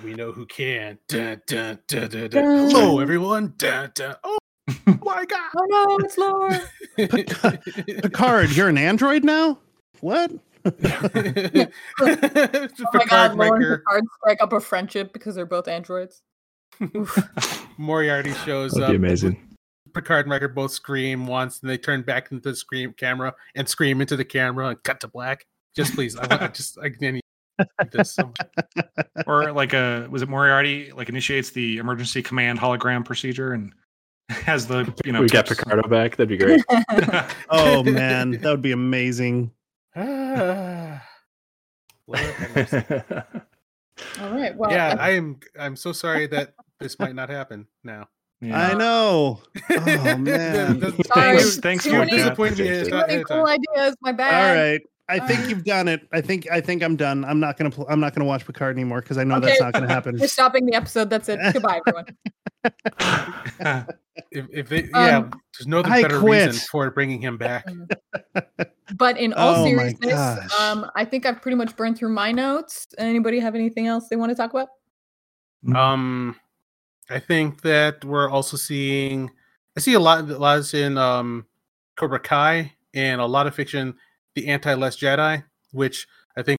we 0.05 0.15
know 0.15 0.33
who 0.33 0.47
can. 0.47 0.99
Dun, 1.09 1.43
dun. 1.47 1.79
Dun. 1.89 2.31
Hello, 2.33 3.01
everyone. 3.01 3.55
Dun, 3.59 3.91
dun. 3.95 4.15
Oh 4.25 4.39
my 5.03 5.25
god. 5.25 5.51
oh 5.57 5.67
no, 5.69 5.99
it's 6.05 6.17
Lore. 6.19 6.61
Picard, 6.97 8.51
you're 8.57 8.69
an 8.69 8.79
android 8.79 9.25
now. 9.25 9.59
What? 10.01 10.31
Oh 12.01 12.89
my 12.95 13.05
god, 13.05 13.35
Lauren 13.35 13.63
and 13.63 13.79
Picard 13.79 14.05
strike 14.21 14.43
up 14.43 14.53
a 14.53 14.61
friendship 14.61 15.13
because 15.13 15.35
they're 15.35 15.47
both 15.47 15.69
androids. 15.69 16.23
Moriarty 17.79 18.33
shows 18.45 18.73
That'd 18.73 18.91
up. 18.91 18.97
amazing. 18.97 19.57
Picard 19.95 20.27
and 20.27 20.31
Riker 20.31 20.49
both 20.49 20.73
scream 20.73 21.27
once, 21.27 21.61
and 21.61 21.71
they 21.71 21.79
turn 21.79 22.03
back 22.03 22.31
into 22.31 22.49
the 22.51 22.57
scream 22.57 22.95
camera 22.97 23.35
and 23.55 23.69
scream 23.69 24.01
into 24.01 24.17
the 24.17 24.25
camera 24.25 24.69
and 24.69 24.83
cut 24.83 25.01
to 25.01 25.09
black. 25.09 25.45
Just 25.75 25.95
please, 25.95 26.17
I, 26.17 26.45
I 26.45 26.49
just 26.49 26.79
I 26.79 26.91
need 27.01 27.21
this 27.93 28.15
so 28.15 28.33
much. 28.77 28.87
or 29.27 29.53
like 29.53 29.73
a 29.73 30.07
was 30.11 30.23
it 30.23 30.29
Moriarty 30.29 30.93
like 30.93 31.09
initiates 31.09 31.51
the 31.51 31.79
emergency 31.79 32.23
command 32.23 32.59
hologram 32.59 33.05
procedure 33.05 33.53
and 33.53 33.73
has 34.31 34.67
the 34.67 34.93
you 35.05 35.13
know 35.13 35.21
we 35.21 35.29
got 35.29 35.47
tips. 35.47 35.61
Picardo 35.61 35.89
back. 35.89 36.17
That'd 36.17 36.29
be 36.29 36.37
great. 36.37 36.63
Oh 37.51 37.83
man, 37.83 38.33
that 38.33 38.51
would 38.51 38.63
be 38.63 38.73
amazing. 38.73 39.51
Ah. 39.97 41.03
Lord 42.07 42.21
have 42.21 42.57
mercy. 42.57 43.03
All 44.21 44.31
right. 44.31 44.57
Well, 44.57 44.71
yeah, 44.71 44.97
I- 44.99 45.09
I 45.09 45.11
am. 45.11 45.39
I'm 45.59 45.77
so 45.77 45.93
sorry 45.93 46.27
that 46.29 46.55
this 46.79 46.99
might 46.99 47.15
not 47.15 47.29
happen 47.29 47.67
now. 47.85 48.09
Yeah. 48.41 48.69
I 48.71 48.75
know. 48.75 49.41
Oh 49.71 50.17
man. 50.17 50.81
the- 50.81 50.93
Sorry, 51.15 51.37
Thanks, 51.39 51.57
thanks 51.59 51.87
for 51.87 51.93
many- 51.99 52.11
that. 52.13 52.17
disappointed 52.17 52.59
me 52.59 52.85
too 52.89 52.97
many 52.97 53.25
cool 53.25 53.47
ideas. 53.47 53.97
My 54.01 54.13
bad. 54.13 54.57
right. 54.59 54.81
I 55.11 55.19
think 55.27 55.49
you've 55.51 55.65
done 55.65 55.89
it. 55.89 56.07
I 56.13 56.21
think 56.21 56.49
I 56.51 56.61
think 56.61 56.83
I'm 56.85 56.95
done. 56.97 57.25
I'm 57.25 57.41
not 57.41 57.59
gonna 57.59 57.71
pl- 57.71 57.87
I'm 57.91 57.99
not 58.01 58.15
gonna 58.15 58.25
watch 58.27 58.47
Picard 58.47 58.77
anymore 58.77 59.01
because 59.03 59.19
I 59.19 59.25
know 59.25 59.37
Okay. 59.37 59.47
that's 59.49 59.61
not 59.61 59.73
gonna 59.75 59.89
happen. 59.89 60.17
We're 60.19 60.29
stopping 60.29 60.67
the 60.67 60.75
episode. 60.75 61.11
That's 61.11 61.29
it. 61.29 61.39
Goodbye, 61.53 61.81
everyone. 61.87 62.07
If, 64.33 64.47
if 64.53 64.69
they, 64.69 64.85
yeah, 64.93 65.19
Um, 65.19 65.31
there's 65.57 65.67
no 65.67 65.83
I 65.83 66.03
better 66.03 66.21
quit. 66.21 66.49
reason 66.49 66.69
for 66.71 66.91
bringing 66.91 67.21
him 67.21 67.37
back. 67.37 67.67
But 68.97 69.19
in 69.19 69.33
all 69.35 69.55
Oh 69.55 69.65
seriousness, 69.65 70.53
um, 70.61 70.91
I 70.97 71.05
think 71.05 71.25
I've 71.25 71.41
pretty 71.41 71.57
much 71.57 71.77
burned 71.77 71.97
through 71.97 72.13
my 72.13 72.33
notes. 72.33 72.89
Anybody 72.99 73.39
have 73.39 73.55
anything 73.55 73.87
else 73.87 74.09
they 74.09 74.17
want 74.17 74.31
to 74.31 74.35
talk 74.35 74.51
about? 74.51 74.69
Um, 75.75 76.35
I 77.09 77.21
think 77.21 77.63
that 77.63 78.05
we're 78.05 78.29
also 78.29 78.57
seeing. 78.57 79.31
I 79.77 79.81
see 79.81 79.95
a 79.95 80.01
lot. 80.01 80.29
A 80.29 80.37
lot 80.39 80.59
is 80.59 80.75
in 80.75 80.99
um, 80.99 81.47
Cobra 81.97 82.19
Kai 82.19 82.73
and 82.93 83.21
a 83.21 83.27
lot 83.27 83.47
of 83.47 83.55
fiction. 83.55 83.95
The 84.35 84.49
anti-Last 84.49 85.01
Jedi, 85.01 85.45
which 85.71 86.07
I 86.37 86.43
think 86.43 86.59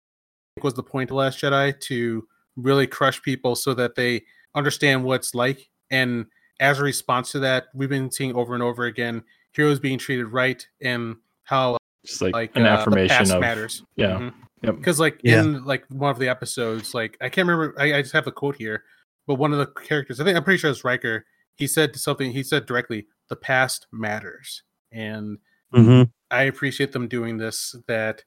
was 0.63 0.73
the 0.73 0.83
point 0.83 1.09
of 1.09 1.17
Last 1.17 1.39
Jedi 1.39 1.77
to 1.81 2.27
really 2.55 2.87
crush 2.87 3.21
people 3.21 3.55
so 3.55 3.73
that 3.73 3.95
they 3.95 4.23
understand 4.55 5.03
what 5.03 5.15
it's 5.15 5.35
like. 5.35 5.69
And 5.91 6.25
as 6.59 6.79
a 6.79 6.83
response 6.83 7.31
to 7.33 7.39
that, 7.39 7.65
we've 7.73 7.89
been 7.89 8.09
seeing 8.09 8.33
over 8.35 8.53
and 8.55 8.63
over 8.63 8.85
again 8.85 9.23
heroes 9.53 9.79
being 9.79 9.97
treated 9.99 10.25
right 10.27 10.65
and 10.81 11.17
how 11.43 11.77
Just 12.05 12.21
like, 12.21 12.33
like 12.33 12.55
an 12.55 12.63
uh, 12.65 12.75
the 12.77 12.81
affirmation 12.81 13.17
past 13.17 13.31
of 13.33 13.41
matters. 13.41 13.83
yeah. 13.95 14.17
Mhm 14.17 14.33
Yep. 14.63 14.75
because 14.77 14.99
like 14.99 15.19
Yeah. 15.23 15.41
in 15.41 15.65
like 15.65 15.83
one 15.89 16.11
of 16.11 16.19
the 16.19 16.29
episodes 16.29 16.93
like 16.93 17.17
i 17.19 17.29
can't 17.29 17.47
remember 17.47 17.73
I, 17.81 17.95
I 17.95 18.01
just 18.03 18.13
have 18.13 18.25
the 18.25 18.31
quote 18.31 18.55
here 18.55 18.83
but 19.25 19.35
one 19.35 19.51
of 19.53 19.57
the 19.57 19.65
characters 19.65 20.19
i 20.19 20.23
think 20.23 20.37
i'm 20.37 20.43
pretty 20.43 20.59
sure 20.59 20.69
it's 20.69 20.83
Riker 20.83 21.25
he 21.55 21.65
said 21.65 21.95
something 21.95 22.31
he 22.31 22.43
said 22.43 22.67
directly 22.67 23.07
the 23.27 23.35
past 23.35 23.87
matters 23.91 24.61
and 24.91 25.39
Mhm. 25.73 26.11
i 26.29 26.43
appreciate 26.43 26.91
them 26.91 27.07
doing 27.07 27.37
this 27.37 27.75
that 27.87 28.23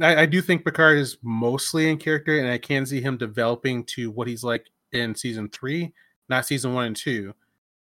I, 0.00 0.22
I 0.22 0.26
do 0.26 0.40
think 0.40 0.64
picard 0.64 0.98
is 0.98 1.18
mostly 1.20 1.90
in 1.90 1.98
character 1.98 2.38
and 2.38 2.48
i 2.48 2.56
can 2.56 2.86
see 2.86 3.00
him 3.00 3.16
developing 3.16 3.82
to 3.86 4.12
what 4.12 4.28
he's 4.28 4.44
like 4.44 4.66
in 4.92 5.16
season 5.16 5.48
three 5.48 5.92
not 6.30 6.46
season 6.46 6.72
one 6.72 6.86
and 6.86 6.96
two 6.96 7.34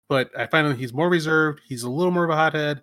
but 0.07 0.31
i 0.37 0.47
find 0.47 0.65
that 0.65 0.77
he's 0.77 0.93
more 0.93 1.09
reserved 1.09 1.61
he's 1.67 1.83
a 1.83 1.89
little 1.89 2.11
more 2.11 2.23
of 2.23 2.29
a 2.31 2.35
hothead 2.35 2.81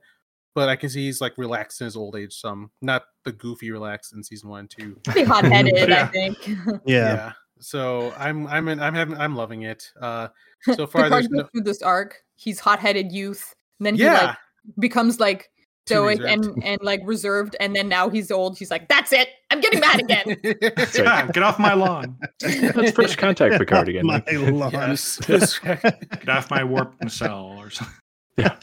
but 0.54 0.68
i 0.68 0.76
can 0.76 0.88
see 0.88 1.06
he's 1.06 1.20
like 1.20 1.36
relaxed 1.36 1.80
in 1.80 1.86
his 1.86 1.96
old 1.96 2.14
age 2.14 2.32
some 2.32 2.70
not 2.80 3.06
the 3.24 3.32
goofy 3.32 3.70
relaxed 3.70 4.12
in 4.14 4.22
season 4.22 4.48
one 4.48 4.60
and 4.60 4.70
two 4.70 4.96
Pretty 5.04 5.24
hot-headed, 5.24 5.90
I 5.92 6.06
think. 6.06 6.38
Yeah. 6.86 7.32
So 7.58 8.12
I'm 8.18 8.46
I'm 8.46 8.68
in, 8.68 8.80
I'm 8.80 8.94
having 8.94 9.16
I'm 9.18 9.34
loving 9.34 9.62
it. 9.62 9.90
Uh 10.00 10.28
so 10.74 10.86
far 10.86 11.08
there's 11.08 11.28
no 11.28 11.44
through 11.44 11.62
this 11.62 11.82
arc. 11.82 12.22
He's 12.34 12.60
hot-headed 12.60 13.12
youth, 13.12 13.54
and 13.80 13.86
then 13.86 13.94
he 13.96 14.04
like 14.04 14.36
becomes 14.78 15.20
like 15.20 15.50
Too 15.86 15.94
stoic 15.94 16.18
reserved. 16.20 16.44
and 16.46 16.64
and 16.64 16.82
like 16.82 17.00
reserved, 17.04 17.56
and 17.60 17.74
then 17.74 17.88
now 17.88 18.08
he's 18.10 18.30
old. 18.30 18.58
He's 18.58 18.70
like, 18.70 18.88
"That's 18.88 19.12
it. 19.12 19.28
I'm 19.50 19.60
getting 19.60 19.80
mad 19.80 20.00
again." 20.00 20.36
Yeah, 20.94 21.26
get 21.30 21.42
off 21.42 21.58
my 21.58 21.74
lawn. 21.74 22.16
That's 22.40 22.90
first 22.90 23.18
contact 23.18 23.56
Picard 23.58 23.88
again. 23.88 24.04
My 24.06 24.22
lawn. 24.32 24.72
yes. 24.72 25.18
Get 25.60 26.28
off 26.28 26.50
my 26.50 26.64
warp 26.64 26.94
nacelle 27.02 27.56
or 27.58 27.70
something. 27.70 27.94
Yeah. 28.36 28.56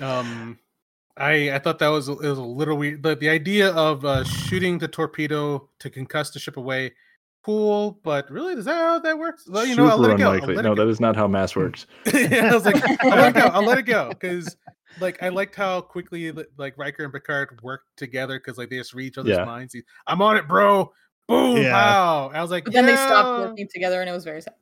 Um 0.00 0.58
I 1.16 1.52
I 1.52 1.58
thought 1.58 1.78
that 1.80 1.88
was 1.88 2.08
a- 2.08 2.12
it 2.18 2.28
was 2.28 2.38
a 2.38 2.42
little 2.42 2.76
weird. 2.76 3.02
but 3.02 3.18
the 3.20 3.28
idea 3.30 3.70
of 3.72 4.04
uh 4.04 4.22
shooting 4.24 4.78
the 4.78 4.88
torpedo 4.88 5.68
to 5.80 5.90
concuss 5.90 6.32
the 6.32 6.38
ship 6.38 6.56
away, 6.58 6.92
cool, 7.42 7.98
but 8.04 8.30
really 8.30 8.52
is 8.54 8.66
that 8.66 8.76
how 8.76 8.98
that 9.00 9.18
works? 9.18 9.48
Well, 9.48 9.64
you 9.66 9.74
know, 9.74 9.86
I'll 9.86 9.96
Super 9.96 10.02
let 10.08 10.14
it 10.14 10.18
go. 10.18 10.24
I'll 10.26 10.32
unlikely. 10.34 10.54
let 10.56 10.64
No, 10.64 10.72
it 10.72 10.76
go. 10.76 10.84
that 10.84 10.90
is 10.90 11.00
not 11.00 11.16
how 11.16 11.26
mass 11.26 11.56
works. 11.56 11.86
yeah, 12.14 12.50
I 12.50 12.54
was 12.54 12.64
like, 12.66 12.76
I'll 13.02 13.08
let 13.10 13.36
it 13.36 13.40
go. 13.40 13.46
I'll 13.46 13.64
let 13.64 13.78
it 13.78 13.82
go 13.86 14.10
because, 14.10 14.56
like, 15.00 15.22
I 15.22 15.28
liked 15.28 15.54
how 15.54 15.80
quickly 15.80 16.32
like 16.56 16.76
Riker 16.78 17.04
and 17.04 17.12
Picard 17.12 17.58
worked 17.62 17.96
together 17.96 18.38
because 18.38 18.58
like 18.58 18.70
they 18.70 18.76
just 18.78 18.94
read 18.94 19.06
each 19.08 19.18
other's 19.18 19.36
Yeah. 19.36 19.44
minds. 19.44 19.72
He- 19.74 19.82
I'm 20.06 20.20
on 20.22 20.36
it, 20.36 20.46
bro. 20.48 20.92
Boom! 21.26 21.58
Yeah. 21.58 21.72
Wow! 21.72 22.30
I 22.32 22.40
was 22.40 22.50
like, 22.50 22.64
But 22.64 22.72
then 22.72 22.86
they 22.86 22.94
stopped 22.96 23.48
working 23.50 23.68
together, 23.72 24.00
and 24.00 24.08
it 24.08 24.12
was 24.12 24.24
very 24.24 24.40
sad. 24.40 24.54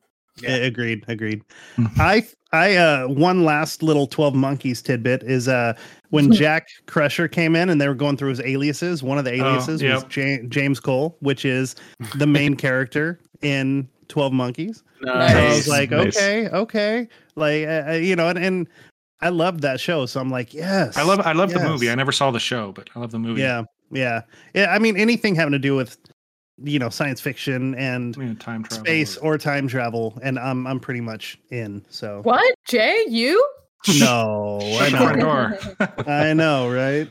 Yeah. 0.42 0.56
Agreed. 0.56 1.04
Agreed. 1.08 1.42
Mhm. 1.76 1.90
I 1.98 2.26
I 2.52 2.76
uh 2.76 3.06
one 3.08 3.44
last 3.44 3.82
little 3.82 4.06
12 4.06 4.34
monkeys 4.34 4.82
tidbit 4.82 5.22
is 5.22 5.48
uh 5.48 5.72
when 6.10 6.30
Jack 6.32 6.68
Crusher 6.86 7.26
came 7.26 7.56
in 7.56 7.70
and 7.70 7.80
they 7.80 7.88
were 7.88 7.94
going 7.94 8.16
through 8.18 8.28
his 8.30 8.40
aliases, 8.40 9.02
one 9.02 9.16
of 9.16 9.24
the 9.24 9.30
Oh, 9.40 9.46
aliases 9.46 9.82
was 9.82 10.02
yep. 10.02 10.14
Ja- 10.14 10.46
James 10.48 10.78
Cole, 10.78 11.16
which 11.20 11.44
is 11.46 11.74
the 12.16 12.26
main 12.26 12.54
character 12.54 13.18
in 13.40 13.88
12 14.08 14.32
Monkeys. 14.34 14.82
So 15.04 15.10
I 15.10 15.48
was 15.48 15.68
like, 15.68 15.90
Nice. 15.90 16.16
okay, 16.16 16.48
okay. 16.50 17.08
Like 17.36 17.66
uh, 17.66 17.84
uh, 17.88 17.92
you 17.92 18.14
know, 18.16 18.28
and, 18.28 18.38
and 18.38 18.68
I 19.20 19.30
loved 19.30 19.60
that 19.60 19.80
show, 19.80 20.06
so 20.06 20.20
I'm 20.20 20.30
like, 20.30 20.52
yes. 20.52 20.96
I 20.96 21.02
love 21.02 21.20
I 21.20 21.32
love 21.32 21.52
the 21.52 21.60
movie. 21.60 21.90
I 21.90 21.94
never 21.94 22.12
saw 22.12 22.30
the 22.30 22.40
show, 22.40 22.72
but 22.72 22.90
I 22.94 23.00
love 23.00 23.10
the 23.12 23.18
movie. 23.18 23.40
Yeah, 23.40 23.62
yeah, 23.90 24.22
yeah. 24.54 24.66
I 24.70 24.78
mean, 24.78 24.96
anything 24.96 25.34
having 25.34 25.52
to 25.52 25.58
do 25.58 25.74
with 25.74 25.96
you 26.62 26.78
know 26.78 26.88
science 26.90 27.20
fiction 27.20 27.74
and 27.76 28.14
I 28.16 28.20
mean, 28.20 28.36
time 28.36 28.62
travel. 28.64 28.84
space 28.84 29.16
or 29.18 29.38
time 29.38 29.68
travel, 29.68 30.18
and 30.22 30.38
I'm 30.38 30.66
I'm 30.66 30.80
pretty 30.80 31.00
much 31.00 31.38
in. 31.50 31.84
So 31.88 32.20
What, 32.24 32.54
Jay? 32.68 33.04
You? 33.08 33.42
no, 34.00 34.58
I 34.62 34.88
Shut 34.88 34.92
the 34.92 34.96
front 34.98 35.18
know, 35.18 35.24
door. 35.24 36.04
I 36.12 36.32
know, 36.32 36.70
right? 36.70 37.08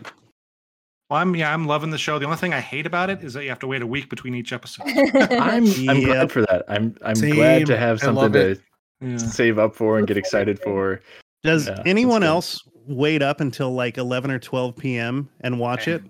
Well, 1.10 1.20
I'm 1.20 1.36
yeah, 1.36 1.54
I'm 1.54 1.66
loving 1.68 1.90
the 1.92 1.98
show. 1.98 2.20
The 2.20 2.26
only 2.26 2.38
thing 2.38 2.54
I 2.54 2.60
hate 2.60 2.86
about 2.86 3.10
it 3.10 3.24
is 3.24 3.34
that 3.34 3.44
you 3.44 3.50
have 3.50 3.60
to 3.60 3.68
wait 3.68 3.82
a 3.82 3.88
week 3.88 4.10
between 4.10 4.36
each 4.36 4.52
episode. 4.54 4.86
I'm 4.88 5.66
I'm 5.90 5.98
Yep. 6.00 6.04
glad 6.04 6.32
for 6.32 6.42
that. 6.42 6.66
I'm 6.68 6.96
I'm 7.04 7.14
glad 7.16 7.66
to 7.68 7.78
have 7.78 8.00
something 8.00 8.32
to 8.34 8.50
it. 8.52 8.62
Yeah. 9.02 9.18
save 9.18 9.60
up 9.60 9.76
for 9.76 9.98
and 9.98 10.08
get 10.08 10.18
excited 10.18 10.60
for. 10.60 11.02
Does 11.46 11.68
Yeah, 11.68 11.82
anyone 11.86 12.24
else 12.24 12.62
wait 12.88 13.22
up 13.22 13.40
until 13.40 13.74
like 13.74 13.98
11 13.98 14.30
or 14.32 14.40
12 14.40 14.76
p.m. 14.76 15.30
and 15.42 15.60
watch 15.60 15.88
it 15.88 16.04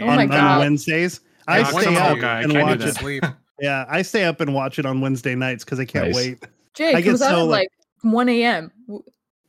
Oh 0.00 0.06
on, 0.08 0.28
God. 0.28 0.38
on 0.38 0.58
Wednesdays? 0.60 1.20
I 1.48 1.58
Yeah, 1.58 1.64
stay 1.64 1.86
I'm 1.96 1.96
up 1.96 2.18
guy. 2.20 2.42
And 2.42 2.52
watch 2.54 2.80
it. 2.80 3.24
Yeah, 3.60 3.84
I 3.88 4.02
stay 4.02 4.24
up 4.24 4.40
and 4.40 4.54
watch 4.54 4.78
it 4.80 4.86
on 4.86 5.00
Wednesday 5.00 5.34
nights 5.36 5.64
because 5.64 5.78
I 5.78 5.84
can't 5.84 6.06
Nice. 6.06 6.16
wait. 6.16 6.46
Jay 6.74 6.94
I 6.94 7.00
get 7.00 7.10
comes 7.10 7.22
out 7.22 7.38
at 7.38 7.42
like- 7.42 7.68
like 8.02 8.12
1 8.12 8.28
a.m. 8.28 8.72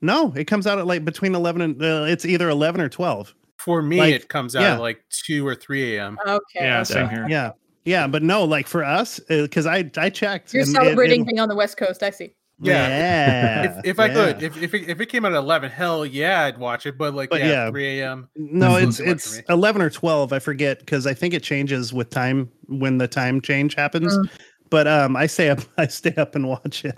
No, 0.02 0.34
it 0.36 0.46
comes 0.46 0.68
out 0.68 0.78
at 0.78 0.86
like 0.86 1.04
between 1.06 1.34
11 1.34 1.62
and 1.62 1.82
uh, 1.82 2.06
it's 2.08 2.26
either 2.26 2.50
11 2.50 2.82
or 2.82 2.90
12. 2.90 3.34
For 3.58 3.82
me, 3.82 3.98
Like, 3.98 4.14
it 4.14 4.28
comes 4.28 4.56
out 4.56 4.62
yeah. 4.62 4.74
at 4.76 4.82
like 4.82 5.04
two 5.10 5.48
or 5.48 5.56
three 5.56 5.96
a.m. 5.96 6.20
Okay. 6.28 6.40
Yeah, 6.56 6.84
same 6.84 7.10
here. 7.10 7.26
Yeah. 7.30 7.52
Yeah, 7.86 8.08
but 8.08 8.22
no, 8.24 8.44
like 8.44 8.68
for 8.68 8.84
us, 8.84 9.20
because 9.30 9.66
I 9.66 9.90
I 9.98 10.10
checked. 10.10 10.54
You're 10.54 10.64
and 10.64 10.70
it- 10.70 10.74
celebrating 10.74 11.22
it- 11.22 11.28
being 11.28 11.40
on 11.40 11.48
the 11.50 11.56
West 11.56 11.78
Coast. 11.78 12.04
I 12.04 12.10
see. 12.10 12.36
Yeah. 12.64 12.88
Yeah. 12.88 13.64
if 13.80 13.86
if 13.86 14.00
I 14.00 14.10
could, 14.10 14.42
if 14.44 14.62
if 14.62 14.74
it, 14.74 14.90
if 14.90 15.00
it 15.02 15.08
came 15.08 15.26
out 15.26 15.32
at 15.34 15.38
eleven, 15.38 15.70
hell 15.70 16.06
yeah, 16.06 16.44
I'd 16.46 16.58
watch 16.58 16.86
it. 16.86 16.98
But 16.98 17.14
like, 17.14 17.30
But 17.30 17.42
yeah, 17.42 17.48
yeah. 17.66 17.70
three 17.70 18.00
a.m. 18.00 18.30
no, 18.36 18.76
it's 18.78 18.98
too 18.98 19.06
much 19.06 19.22
for 19.24 19.40
it's 19.40 19.42
11 19.50 19.82
or 19.82 19.90
12. 19.90 20.34
I 20.34 20.40
forget 20.40 20.80
because 20.80 21.06
I 21.08 21.14
think 21.14 21.34
it 21.34 21.44
changes 21.44 21.94
with 21.94 22.10
time 22.10 22.50
when 22.68 22.98
the 22.98 23.08
time 23.08 23.42
change 23.42 23.76
happens. 23.76 24.18
Mm. 24.18 24.30
But 24.70 24.88
um, 24.88 25.16
I 25.16 25.28
stay 25.28 25.50
up. 25.50 25.60
I 25.78 25.88
stay 25.88 26.14
up 26.16 26.36
and 26.36 26.48
watch 26.48 26.84
it 26.86 26.98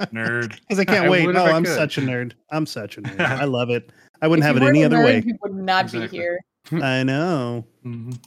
Nerd. 0.00 0.58
because 0.68 0.78
I 0.80 0.84
can't 0.84 1.06
I 1.06 1.08
wait. 1.08 1.26
would 1.26 1.36
if 1.36 1.40
Oh, 1.42 1.44
I 1.46 1.52
I'm 1.52 1.64
could. 1.64 1.74
such 1.76 1.98
a 1.98 2.00
nerd. 2.00 2.32
I'm 2.50 2.66
such 2.66 2.98
a 2.98 3.02
nerd. 3.02 3.20
I 3.20 3.44
love 3.44 3.70
it. 3.70 3.90
I 4.22 4.28
wouldn't 4.28 4.44
If 4.44 4.54
have 4.54 4.62
it 4.62 4.66
any 4.66 4.84
other 4.84 4.96
nerd, 4.98 5.04
way. 5.04 5.22
You 5.26 5.36
would 5.42 5.54
not 5.54 5.84
Exactly. 5.84 6.08
be 6.08 6.16
here. 6.16 6.40
I 6.82 7.02
know. 7.02 7.66
Mhm. 7.84 8.18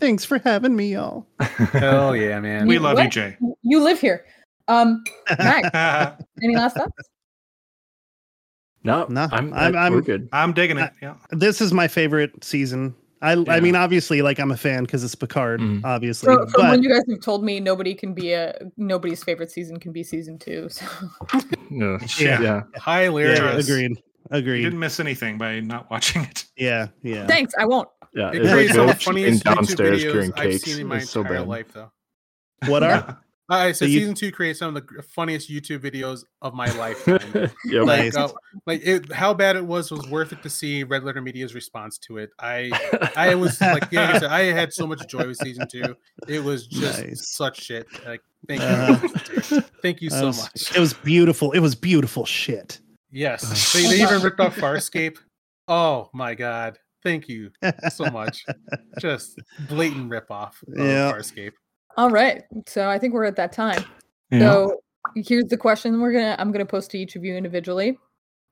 Thanks 0.00 0.24
for 0.24 0.38
having 0.38 0.74
me, 0.74 0.94
y'all. 0.94 1.26
Hell 1.38 2.16
yeah, 2.16 2.40
man. 2.40 2.66
we 2.66 2.74
You- 2.74 2.80
love 2.80 2.98
you. 2.98 3.08
Jay. 3.08 3.36
You 3.62 3.80
live 3.84 4.00
here. 4.00 4.24
Um, 4.68 5.02
Max, 5.38 5.68
any 6.42 6.56
last 6.56 6.76
thoughts? 6.76 6.92
No, 8.84 9.06
No, 9.08 9.22
I'm, 9.30 9.52
I'm- 9.52 9.54
I'm, 9.54 9.76
I'm- 9.76 9.92
we're 9.92 10.00
good. 10.02 10.28
digging 10.54 10.78
it. 10.78 10.92
Yeah. 11.00 11.14
this 11.30 11.60
is 11.60 11.72
my 11.72 11.88
favorite 11.88 12.42
season. 12.44 12.94
I 13.24 13.32
I 13.48 13.60
mean, 13.60 13.76
obviously, 13.76 14.20
like 14.20 14.40
I'm 14.40 14.50
a 14.50 14.56
fan 14.56 14.82
because 14.82 15.04
it's 15.04 15.14
Picard, 15.14 15.60
Mhm. 15.60 15.82
obviously. 15.84 16.26
From, 16.34 16.48
from 16.48 16.62
but 16.62 16.70
when 16.72 16.82
you 16.82 16.88
guys 16.88 17.02
have 17.08 17.20
told 17.20 17.44
me 17.44 17.60
nobody 17.60 17.94
can 17.94 18.14
be 18.14 18.32
a 18.32 18.52
nobody's 18.76 19.22
favorite 19.22 19.52
season 19.52 19.78
can 19.78 19.92
be 19.92 20.02
season 20.02 20.38
two. 20.40 20.68
So 20.70 20.84
No. 21.70 21.98
Yeah. 22.18 22.40
yeah. 22.40 22.62
Hilarious. 22.84 23.38
yeah, 23.38 23.52
Yes. 23.54 23.68
agreed, 23.68 23.90
You 23.92 23.96
agreed. 24.32 24.62
didn't 24.64 24.80
miss 24.80 24.98
anything 24.98 25.38
by 25.38 25.60
not 25.60 25.88
watching 25.88 26.22
it. 26.22 26.46
Yeah, 26.56 26.88
yeah. 27.02 27.26
thanks, 27.28 27.54
I 27.56 27.64
won't. 27.64 27.88
Yeah, 28.12 28.30
It 28.30 28.42
it's 28.42 28.50
creates 28.52 28.70
like 28.70 28.74
some 28.76 28.88
of 28.88 28.94
the 28.98 29.04
funniest 29.04 29.44
YouTube 29.44 29.54
downstairs 29.54 30.02
videos 30.04 30.12
during 30.12 30.32
I've 30.32 30.50
cakes. 30.50 30.62
seen 30.64 30.80
in 30.80 30.86
my 30.88 30.96
It's 30.98 31.10
so 31.10 31.20
entire 31.20 31.38
bad. 31.38 31.48
life, 31.48 31.72
though. 31.72 31.92
What 32.66 32.82
are? 32.82 33.18
I 33.58 33.72
said 33.72 33.90
you- 33.90 34.00
season 34.00 34.14
two 34.14 34.30
creates 34.32 34.58
some 34.58 34.76
of 34.76 34.86
the 34.86 35.02
funniest 35.02 35.50
YouTube 35.50 35.78
videos 35.80 36.24
of 36.40 36.54
my 36.54 36.70
life. 36.78 37.06
Yep. 37.06 37.86
like, 37.86 38.16
uh, 38.16 38.28
like 38.66 38.80
it, 38.84 39.12
how 39.12 39.34
bad 39.34 39.56
it 39.56 39.64
was 39.64 39.90
was 39.90 40.08
worth 40.08 40.32
it 40.32 40.42
to 40.42 40.50
see 40.50 40.84
Red 40.84 41.04
Letter 41.04 41.20
Media's 41.20 41.54
response 41.54 41.98
to 41.98 42.18
it. 42.18 42.30
I 42.38 42.70
I 43.16 43.34
was 43.34 43.60
like, 43.60 43.88
yeah, 43.90 44.06
like 44.06 44.14
I 44.16 44.18
said, 44.20 44.30
I 44.30 44.40
had 44.52 44.72
so 44.72 44.86
much 44.86 45.06
joy 45.08 45.26
with 45.26 45.36
season 45.38 45.66
two. 45.68 45.96
It 46.28 46.42
was 46.42 46.66
just 46.68 47.02
Nice. 47.04 47.34
such 47.36 47.60
shit. 47.62 47.86
Like, 48.06 48.20
thank 48.48 48.60
you, 48.60 48.66
Uh, 48.66 49.60
thank 49.82 50.00
you 50.02 50.10
so 50.10 50.26
was- 50.28 50.38
much. 50.42 50.76
It 50.76 50.80
was 50.80 50.92
beautiful. 50.94 51.52
It 51.52 51.60
was 51.60 51.74
beautiful 51.74 52.24
shit. 52.24 52.80
Yes, 53.10 53.72
they, 53.74 53.82
they 53.82 54.02
even 54.02 54.22
ripped 54.22 54.40
off 54.40 54.56
Farscape. 54.56 55.18
Oh 55.68 56.08
my 56.14 56.34
god, 56.34 56.78
thank 57.02 57.28
you 57.28 57.50
so 57.90 58.06
much. 58.10 58.44
Just 58.98 59.38
blatant 59.68 60.08
rip 60.10 60.30
off 60.30 60.62
of 60.66 60.78
Yeah. 60.78 61.12
Farscape. 61.12 61.52
All 61.96 62.10
right. 62.10 62.42
So 62.66 62.88
I 62.88 62.98
think 62.98 63.14
we're 63.14 63.24
at 63.24 63.36
that 63.36 63.52
time. 63.52 63.84
Yeah. 64.30 64.40
So 64.40 64.82
here's 65.16 65.46
the 65.46 65.56
question 65.56 66.00
we're 66.00 66.12
gonna 66.12 66.36
I'm 66.38 66.52
gonna 66.52 66.64
post 66.64 66.90
to 66.92 66.98
each 66.98 67.16
of 67.16 67.24
you 67.24 67.34
individually. 67.34 67.98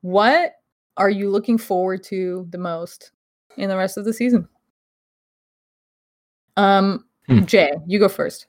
What 0.02 0.54
are 0.96 1.10
you 1.10 1.30
looking 1.30 1.58
forward 1.58 2.02
to 2.04 2.46
the 2.50 2.58
most 2.58 3.12
in 3.56 3.68
the 3.68 3.76
rest 3.76 3.96
of 3.96 4.04
the 4.04 4.12
season? 4.12 4.48
Um 6.56 7.04
Hmm. 7.30 7.44
Jay, 7.44 7.72
you 7.86 8.00
go 8.00 8.08
first. 8.08 8.46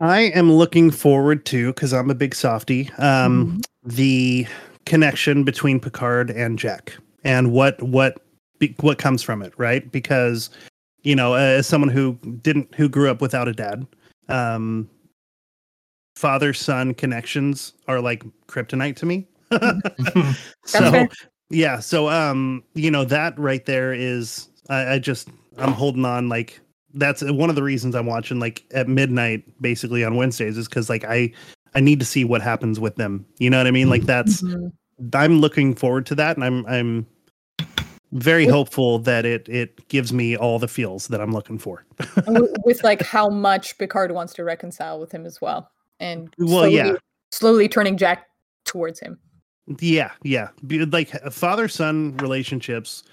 I 0.00 0.20
am 0.20 0.52
looking 0.52 0.92
forward 0.92 1.44
to 1.46 1.72
because 1.72 1.92
I'm 1.92 2.08
a 2.08 2.14
big 2.14 2.34
softy. 2.34 2.88
Um, 2.98 3.60
the 3.84 4.46
connection 4.86 5.42
between 5.42 5.80
Picard 5.80 6.30
and 6.30 6.58
Jack, 6.58 6.96
and 7.24 7.52
what 7.52 7.82
what 7.82 8.22
be, 8.60 8.74
what 8.80 8.98
comes 8.98 9.22
from 9.22 9.42
it, 9.42 9.52
right? 9.58 9.90
Because 9.90 10.50
you 11.02 11.14
know, 11.14 11.34
as 11.34 11.66
someone 11.66 11.90
who 11.90 12.14
didn't 12.42 12.74
who 12.74 12.88
grew 12.88 13.10
up 13.10 13.20
without 13.20 13.48
a 13.48 13.52
dad, 13.52 13.86
um, 14.28 14.88
father 16.16 16.52
son 16.52 16.94
connections 16.94 17.72
are 17.88 18.00
like 18.00 18.24
kryptonite 18.46 18.96
to 18.96 19.06
me. 19.06 19.26
so 20.66 21.06
yeah, 21.50 21.80
so 21.80 22.08
um, 22.08 22.62
you 22.74 22.90
know 22.90 23.04
that 23.04 23.38
right 23.38 23.64
there 23.66 23.92
is 23.92 24.48
I, 24.68 24.94
I 24.94 24.98
just 24.98 25.28
I'm 25.58 25.72
holding 25.72 26.04
on 26.04 26.28
like 26.28 26.60
that's 26.94 27.22
one 27.22 27.50
of 27.50 27.56
the 27.56 27.62
reasons 27.62 27.94
I'm 27.94 28.06
watching 28.06 28.40
like 28.40 28.64
at 28.72 28.88
midnight 28.88 29.44
basically 29.60 30.04
on 30.04 30.16
Wednesdays 30.16 30.58
is 30.58 30.68
because 30.68 30.88
like 30.88 31.04
I 31.04 31.32
I 31.74 31.80
need 31.80 32.00
to 32.00 32.06
see 32.06 32.24
what 32.24 32.42
happens 32.42 32.80
with 32.80 32.96
them. 32.96 33.24
You 33.38 33.50
know 33.50 33.58
what 33.58 33.66
I 33.66 33.70
mean? 33.70 33.88
Like 33.88 34.02
that's 34.02 34.42
Mhm. 34.42 34.72
I'm 35.14 35.40
looking 35.40 35.74
forward 35.74 36.04
to 36.06 36.14
that, 36.16 36.36
and 36.36 36.44
I'm 36.44 36.66
I'm 36.66 37.06
very 38.12 38.46
Well- 38.46 38.56
hopeful 38.56 38.98
that 39.00 39.24
it 39.24 39.48
it 39.48 39.88
gives 39.88 40.12
me 40.12 40.36
all 40.36 40.58
the 40.58 40.68
feels 40.68 41.08
that 41.08 41.20
I'm 41.20 41.32
looking 41.32 41.58
for. 41.58 41.84
with, 42.26 42.56
with 42.64 42.84
like 42.84 43.02
how 43.02 43.28
much 43.28 43.76
Picard 43.78 44.12
wants 44.12 44.32
to 44.34 44.44
reconcile 44.44 44.98
with 45.00 45.12
him 45.12 45.26
as 45.26 45.40
well, 45.40 45.70
and 46.00 46.32
Well, 46.38 46.48
slowly, 46.48 46.74
yeah. 46.76 46.92
slowly 47.30 47.68
turning 47.68 47.96
Jack 47.96 48.26
towards 48.64 49.00
him. 49.00 49.18
Yeah, 49.78 50.10
yeah. 50.22 50.48
Like 50.68 51.10
father 51.32 51.68
son 51.68 52.16
relationships 52.16 53.04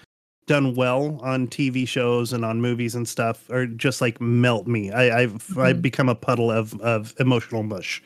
done 0.46 0.74
well 0.74 1.20
on 1.22 1.46
TV 1.46 1.86
shows 1.86 2.32
and 2.32 2.44
on 2.44 2.60
movies 2.60 2.94
and 2.94 3.06
stuff 3.06 3.48
are 3.50 3.66
just 3.66 4.00
like 4.00 4.20
melt 4.20 4.66
me. 4.66 4.90
I, 4.90 5.20
I've 5.20 5.56
I've 5.58 5.76
Mhm. 5.76 5.82
become 5.82 6.08
a 6.08 6.14
puddle 6.14 6.50
of 6.50 6.78
of 6.80 7.14
emotional 7.20 7.62
mush. 7.62 8.02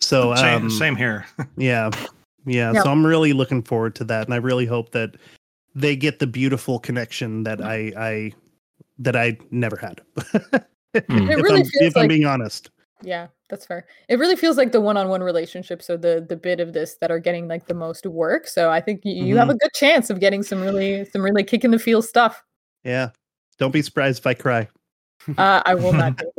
So 0.00 0.34
same, 0.36 0.62
um, 0.62 0.70
same 0.70 0.96
here. 0.96 1.26
yeah, 1.58 1.90
yeah. 2.46 2.72
Yeah. 2.72 2.82
So 2.82 2.90
I'm 2.90 3.04
really 3.04 3.34
looking 3.34 3.60
forward 3.60 3.94
to 3.96 4.04
that, 4.04 4.24
and 4.26 4.32
I 4.32 4.38
really 4.38 4.64
hope 4.64 4.92
that 4.92 5.16
they 5.74 5.96
get 5.96 6.18
the 6.18 6.26
beautiful 6.26 6.78
connection 6.78 7.44
that 7.44 7.60
I 7.62 7.92
I 7.96 8.32
that 8.98 9.16
I 9.16 9.38
never 9.50 9.76
had. 9.76 10.00
if 10.16 11.06
Mm. 11.06 11.30
It 11.30 11.34
I'm, 11.38 11.42
really 11.42 11.60
feels 11.62 11.70
if 11.82 11.96
I'm 11.96 12.02
like- 12.02 12.08
being 12.08 12.26
honest. 12.26 12.70
Yeah, 13.02 13.28
that's 13.48 13.64
fair. 13.64 13.86
It 14.10 14.18
really 14.18 14.36
feels 14.36 14.58
like 14.58 14.72
the 14.72 14.80
one-on-one 14.80 15.22
relationships 15.22 15.88
are 15.88 15.96
the 15.96 16.26
the 16.28 16.36
bit 16.36 16.60
of 16.60 16.72
this 16.74 16.96
that 17.00 17.10
are 17.10 17.18
getting 17.20 17.48
like 17.48 17.66
the 17.66 17.72
most 17.74 18.04
work. 18.04 18.46
So 18.46 18.70
I 18.70 18.80
think 18.80 19.02
y- 19.06 19.12
you 19.12 19.36
have 19.36 19.48
Mm-hmm. 19.48 19.54
a 19.56 19.58
good 19.58 19.72
chance 19.72 20.10
of 20.10 20.20
getting 20.20 20.42
some 20.42 20.60
really 20.60 21.04
some 21.06 21.22
really 21.22 21.42
kick 21.44 21.64
in 21.64 21.70
the 21.70 21.78
feel 21.78 22.02
stuff. 22.02 22.42
Yeah. 22.84 23.10
Don't 23.58 23.70
be 23.72 23.80
surprised 23.82 24.18
if 24.18 24.26
I 24.26 24.34
cry. 24.34 24.68
Uh, 25.38 25.62
I 25.64 25.74
will 25.74 25.92
not. 25.92 26.16
Do. 26.18 26.32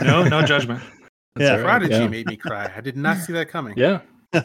No, 0.04 0.24
no 0.24 0.42
judgment. 0.42 0.82
Yeah. 1.38 1.50
all 1.50 1.56
right, 1.58 1.64
Prodigy 1.64 1.94
yeah. 1.94 2.08
made 2.08 2.26
me 2.26 2.36
cry. 2.36 2.72
I 2.74 2.80
did 2.80 2.96
not 2.96 3.18
see 3.18 3.32
that 3.34 3.48
coming. 3.48 3.74
Yeah, 3.76 4.00
It 4.32 4.44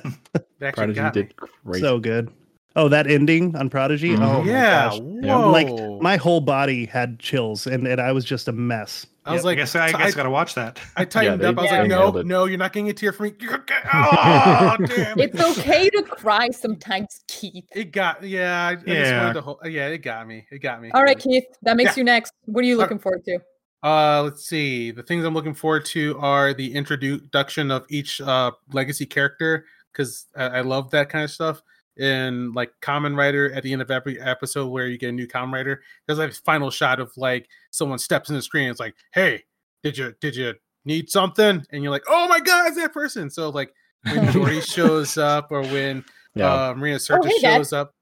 actually 0.61 0.93
Prodigy 0.93 0.99
got 0.99 1.15
me. 1.15 1.21
did 1.23 1.35
great. 1.63 1.81
So 1.81 1.99
good. 1.99 2.31
Oh, 2.75 2.87
that 2.87 3.05
ending 3.07 3.55
on 3.57 3.69
Prodigy. 3.69 4.11
Mhm. 4.15 4.19
Oh 4.21 4.41
my 4.43 4.49
yeah, 4.49 4.89
gosh. 4.89 4.99
whoa. 5.01 5.49
Like, 5.51 6.01
My 6.01 6.15
whole 6.17 6.39
body 6.41 6.85
had 6.85 7.19
chills, 7.19 7.67
and, 7.67 7.85
and 7.85 7.99
I 7.99 8.11
was 8.13 8.23
just 8.23 8.47
a 8.47 8.51
mess. 8.53 9.05
I 9.25 9.33
was 9.33 9.39
Yep. 9.39 9.45
like, 9.45 9.57
I 9.57 9.61
guess 9.61 9.75
I 9.75 9.91
t- 9.91 9.97
guess 9.97 10.13
I 10.13 10.15
gotta 10.15 10.29
watch 10.29 10.55
that. 10.55 10.79
I 10.97 11.05
tightened 11.05 11.41
they- 11.41 11.47
up. 11.47 11.57
I 11.59 11.61
was 11.61 11.71
Yeah. 11.71 11.79
like, 11.81 11.89
no, 11.89 12.17
it. 12.17 12.25
no, 12.25 12.45
you're 12.45 12.57
not 12.57 12.73
getting 12.73 12.89
a 12.89 12.93
tear 12.93 13.11
from 13.11 13.25
me. 13.27 13.33
Oh, 13.93 14.77
damn. 14.85 15.19
It's 15.19 15.39
okay 15.59 15.89
to 15.89 16.01
cry 16.03 16.49
sometimes, 16.49 17.23
Keith. 17.27 17.65
It 17.75 17.91
got 17.91 18.23
yeah. 18.23 18.67
I, 18.67 18.71
I 18.71 18.75
just 18.75 18.87
Yeah. 18.87 19.21
wanted 19.21 19.33
to 19.33 19.41
hold, 19.41 19.57
yeah, 19.65 19.87
it 19.87 19.99
got 19.99 20.25
me. 20.27 20.45
It 20.49 20.59
got 20.59 20.81
me. 20.81 20.91
All 20.91 21.03
right, 21.03 21.19
Keith, 21.19 21.43
that 21.63 21.75
makes 21.77 21.97
Yeah. 21.97 22.01
you 22.01 22.03
next. 22.05 22.33
What 22.45 22.63
are 22.63 22.67
you 22.67 22.77
looking 22.77 22.99
forward 22.99 23.23
to? 23.25 23.39
Uh, 23.83 24.21
let's 24.23 24.45
see. 24.45 24.91
The 24.91 25.03
things 25.03 25.25
I'm 25.25 25.33
looking 25.33 25.55
forward 25.55 25.85
to 25.87 26.17
are 26.19 26.53
the 26.53 26.73
introduction 26.73 27.69
of 27.69 27.85
each 27.89 28.21
uh 28.21 28.51
legacy 28.71 29.05
character 29.05 29.65
because 29.91 30.25
I, 30.37 30.45
I 30.45 30.61
love 30.61 30.89
that 30.91 31.09
kind 31.09 31.23
of 31.25 31.31
stuff. 31.31 31.61
And 32.01 32.55
like 32.55 32.71
Common 32.81 33.15
Writer 33.15 33.53
at 33.53 33.61
the 33.61 33.71
end 33.71 33.81
of 33.81 33.91
every 33.91 34.19
episode 34.19 34.67
where 34.67 34.87
you 34.87 34.97
get 34.97 35.09
a 35.09 35.11
new 35.11 35.27
Common 35.27 35.53
Writer, 35.53 35.83
there's 36.07 36.17
like 36.17 36.31
a 36.31 36.33
final 36.33 36.71
shot 36.71 36.99
of 36.99 37.11
like 37.15 37.47
someone 37.69 37.99
steps 37.99 38.29
in 38.29 38.35
the 38.35 38.41
screen. 38.41 38.69
It's 38.71 38.79
like, 38.79 38.95
hey, 39.13 39.43
did 39.83 39.97
you 39.97 40.13
did 40.19 40.35
you 40.35 40.55
need 40.83 41.09
something? 41.11 41.63
And 41.71 41.83
you're 41.83 41.91
like, 41.91 42.05
oh 42.09 42.27
my 42.27 42.39
god, 42.39 42.67
it's 42.67 42.77
that 42.77 42.91
person. 42.91 43.29
So 43.29 43.49
like 43.49 43.71
when 44.03 44.25
Geordi 44.33 44.61
shows 44.67 45.17
up 45.17 45.51
or 45.51 45.61
when 45.61 46.03
yeah, 46.33 46.69
uh, 46.69 46.73
Marina 46.73 46.97
Sirtis 46.97 47.27
hey, 47.27 47.39
Dad. 47.39 47.57
shows 47.57 47.73
up, 47.73 47.93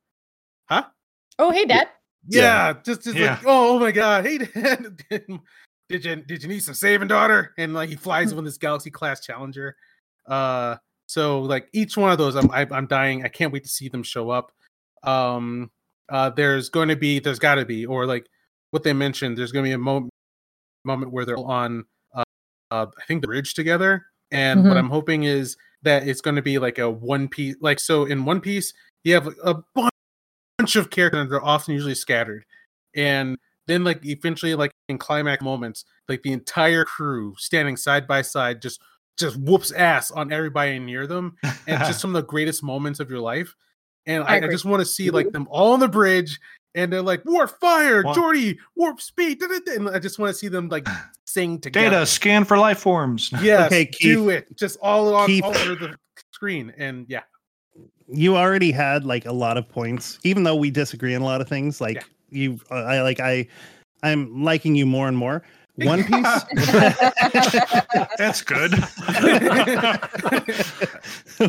huh? 0.69 0.83
Oh, 1.37 1.51
hey, 1.51 1.65
Dad. 1.65 1.89
Yeah, 2.27 2.73
just 2.85 3.03
just 3.03 3.17
Yeah. 3.17 3.31
like 3.31 3.45
oh, 3.45 3.75
oh 3.75 3.79
my 3.79 3.91
god, 3.91 4.25
hey 4.25 4.37
dad, 4.55 5.03
did, 5.09 5.25
did 5.89 6.05
you 6.05 6.15
did 6.17 6.43
you 6.43 6.49
need 6.49 6.63
some 6.63 6.73
saving, 6.73 7.07
daughter? 7.07 7.53
And 7.57 7.73
like 7.73 7.89
he 7.89 7.95
flies 7.95 8.33
with 8.33 8.45
this 8.45 8.57
Galaxy 8.57 8.91
class 8.91 9.19
Challenger. 9.25 9.75
Uh, 10.25 10.77
so 11.09 11.41
like 11.41 11.67
each 11.73 11.97
one 11.97 12.11
of 12.11 12.19
those, 12.19 12.35
I'm 12.35 12.51
I, 12.51 12.67
I'm 12.69 12.85
dying. 12.85 13.25
I 13.25 13.29
can't 13.29 13.51
wait 13.51 13.63
to 13.63 13.69
see 13.69 13.89
them 13.89 14.03
show 14.03 14.29
up. 14.29 14.51
Um, 15.03 15.71
uh, 16.07 16.29
there's 16.29 16.69
going 16.69 16.89
to 16.89 16.95
be, 16.95 17.17
there's 17.17 17.39
got 17.39 17.55
to 17.55 17.65
be, 17.65 17.83
or 17.87 18.05
like 18.05 18.27
what 18.69 18.83
they 18.83 18.93
mentioned, 18.93 19.35
there's 19.35 19.51
going 19.51 19.65
to 19.65 19.69
be 19.69 19.73
a 19.73 19.77
moment 19.79 20.11
moment 20.85 21.11
where 21.11 21.25
they're 21.25 21.37
on, 21.39 21.83
uh, 22.13 22.23
uh, 22.69 22.85
I 22.95 23.05
think 23.07 23.21
the 23.21 23.27
bridge 23.27 23.55
together. 23.55 24.05
And 24.29 24.63
what 24.63 24.75
Mhm. 24.75 24.79
I'm 24.79 24.89
hoping 24.89 25.23
is 25.23 25.57
that 25.81 26.07
it's 26.07 26.21
going 26.21 26.35
to 26.35 26.43
be 26.43 26.59
like 26.59 26.77
a 26.77 26.87
one 26.87 27.27
piece, 27.27 27.55
like 27.59 27.79
so 27.79 28.05
in 28.05 28.23
One 28.23 28.39
Piece, 28.39 28.71
you 29.03 29.15
have 29.15 29.27
a 29.43 29.55
bunch 29.73 29.89
bunch 30.59 30.75
of 30.75 30.91
characters 30.91 31.21
and 31.21 31.31
they're 31.31 31.43
often 31.43 31.73
usually 31.73 31.95
scattered 31.95 32.43
and 32.93 33.37
then 33.65 33.83
like 33.85 34.05
eventually 34.05 34.55
like 34.55 34.71
in 34.89 34.97
climax 34.97 35.41
moments 35.41 35.85
like 36.09 36.21
the 36.21 36.33
entire 36.33 36.83
crew 36.83 37.33
standing 37.37 37.77
side 37.77 38.05
by 38.05 38.21
side 38.21 38.61
just 38.61 38.81
just 39.19 39.37
whoops 39.37 39.71
ass 39.71 40.09
on 40.11 40.31
everybody 40.31 40.79
near 40.79 41.05
them 41.07 41.35
and 41.67 41.79
just 41.79 41.99
some 42.01 42.15
of 42.15 42.21
the 42.21 42.27
greatest 42.27 42.63
moments 42.63 42.99
of 42.99 43.09
your 43.09 43.19
life 43.19 43.53
and 44.05 44.23
I 44.23 44.35
i, 44.35 44.35
I 44.37 44.47
just 44.47 44.65
want 44.65 44.79
to 44.81 44.85
see 44.85 45.09
like 45.11 45.31
them 45.31 45.47
all 45.51 45.73
on 45.73 45.79
the 45.79 45.87
bridge 45.89 46.39
and 46.75 46.91
they're 46.93 47.01
like 47.01 47.23
warp 47.25 47.59
fire 47.59 48.03
Wow. 48.03 48.13
Geordi 48.13 48.57
warp 48.75 49.01
speed 49.01 49.39
da, 49.39 49.47
da, 49.47 49.59
da," 49.65 49.73
and 49.75 49.89
i 49.89 49.99
just 49.99 50.17
want 50.19 50.31
to 50.31 50.37
see 50.37 50.47
them 50.47 50.69
like 50.69 50.87
sing 51.25 51.59
together 51.59 51.89
Data 51.91 52.05
scan 52.05 52.45
for 52.45 52.57
life 52.57 52.79
forms. 52.79 53.29
yes 53.41 53.67
Okay, 53.67 53.89
do 53.99 54.29
it 54.29 54.47
just 54.55 54.77
all 54.81 55.13
on 55.13 55.27
Keith. 55.27 55.43
all 55.43 55.55
over 55.57 55.75
the 55.75 55.95
screen 56.33 56.73
and 56.77 57.05
yeah 57.09 57.21
You 58.11 58.37
already 58.37 58.71
had 58.71 59.05
like 59.05 59.25
a 59.27 59.31
lot 59.33 59.57
of 59.57 59.69
points, 59.69 60.17
even 60.23 60.43
though 60.43 60.55
we 60.55 60.71
disagree 60.71 61.13
on 61.13 61.21
a 61.21 61.25
lot 61.25 61.41
of 61.41 61.47
things. 61.47 61.79
Like 61.79 61.97
Yeah. 61.97 62.03
you, 62.31 62.59
uh, 62.71 62.75
I 62.75 63.01
like 63.03 63.19
I, 63.19 63.47
I'm 64.01 64.43
liking 64.43 64.73
you 64.75 64.85
more 64.87 65.07
and 65.07 65.15
more. 65.17 65.43
One 65.85 66.03
Piece. 66.03 66.43
That's 68.17 68.41
good. 68.41 68.73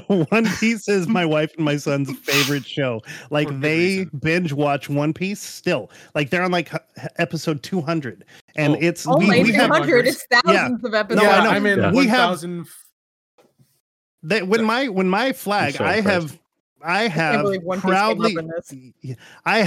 One 0.07 0.47
Piece 0.59 0.89
is 0.89 1.09
my 1.09 1.25
wife 1.25 1.52
and 1.57 1.65
my 1.65 1.76
son's 1.76 2.10
favorite 2.20 2.65
show. 2.67 3.02
Like 3.31 3.49
For 3.49 3.55
they 3.55 3.78
reason. 3.99 4.10
binge 4.23 4.52
watch 4.52 4.89
One 4.89 5.12
Piece 5.12 5.41
still. 5.41 5.91
Like 6.15 6.31
they're 6.31 6.42
on 6.42 6.52
like 6.52 6.70
episode 7.18 7.62
200 7.62 8.25
and 8.57 8.75
Oh. 8.75 8.78
it's 8.81 9.07
oh 9.07 9.17
we, 9.17 9.26
we 9.42 9.52
have 9.52 9.68
200, 9.70 10.07
it's 10.07 10.25
thousands 10.31 10.84
of 10.84 10.94
episodes. 10.94 11.23
No, 11.25 11.31
I 11.31 11.36
yeah, 11.39 11.44
know. 11.44 11.50
I'm 11.50 11.67
in 11.67 11.78
Yeah. 11.81 11.92
We 11.92 12.07
have- 12.07 12.31
1,000. 12.31 12.67
they, 14.23 14.42
when 14.42 14.65
my 14.65 14.89
when 14.89 15.09
my 15.09 15.33
flag 15.33 15.75
so 15.75 15.84
I 15.84 15.97
impressed. 15.97 16.31
have 16.31 16.39
I 16.83 17.09
have 17.09 17.42
believe 17.42 17.62
One 17.62 17.78
Piece 17.78 17.84
came 17.84 17.92
up 17.92 17.99
proudly 17.99 18.36
in 18.39 18.47
this. 18.49 18.75
Yeah, 19.00 19.15
I 19.47 19.60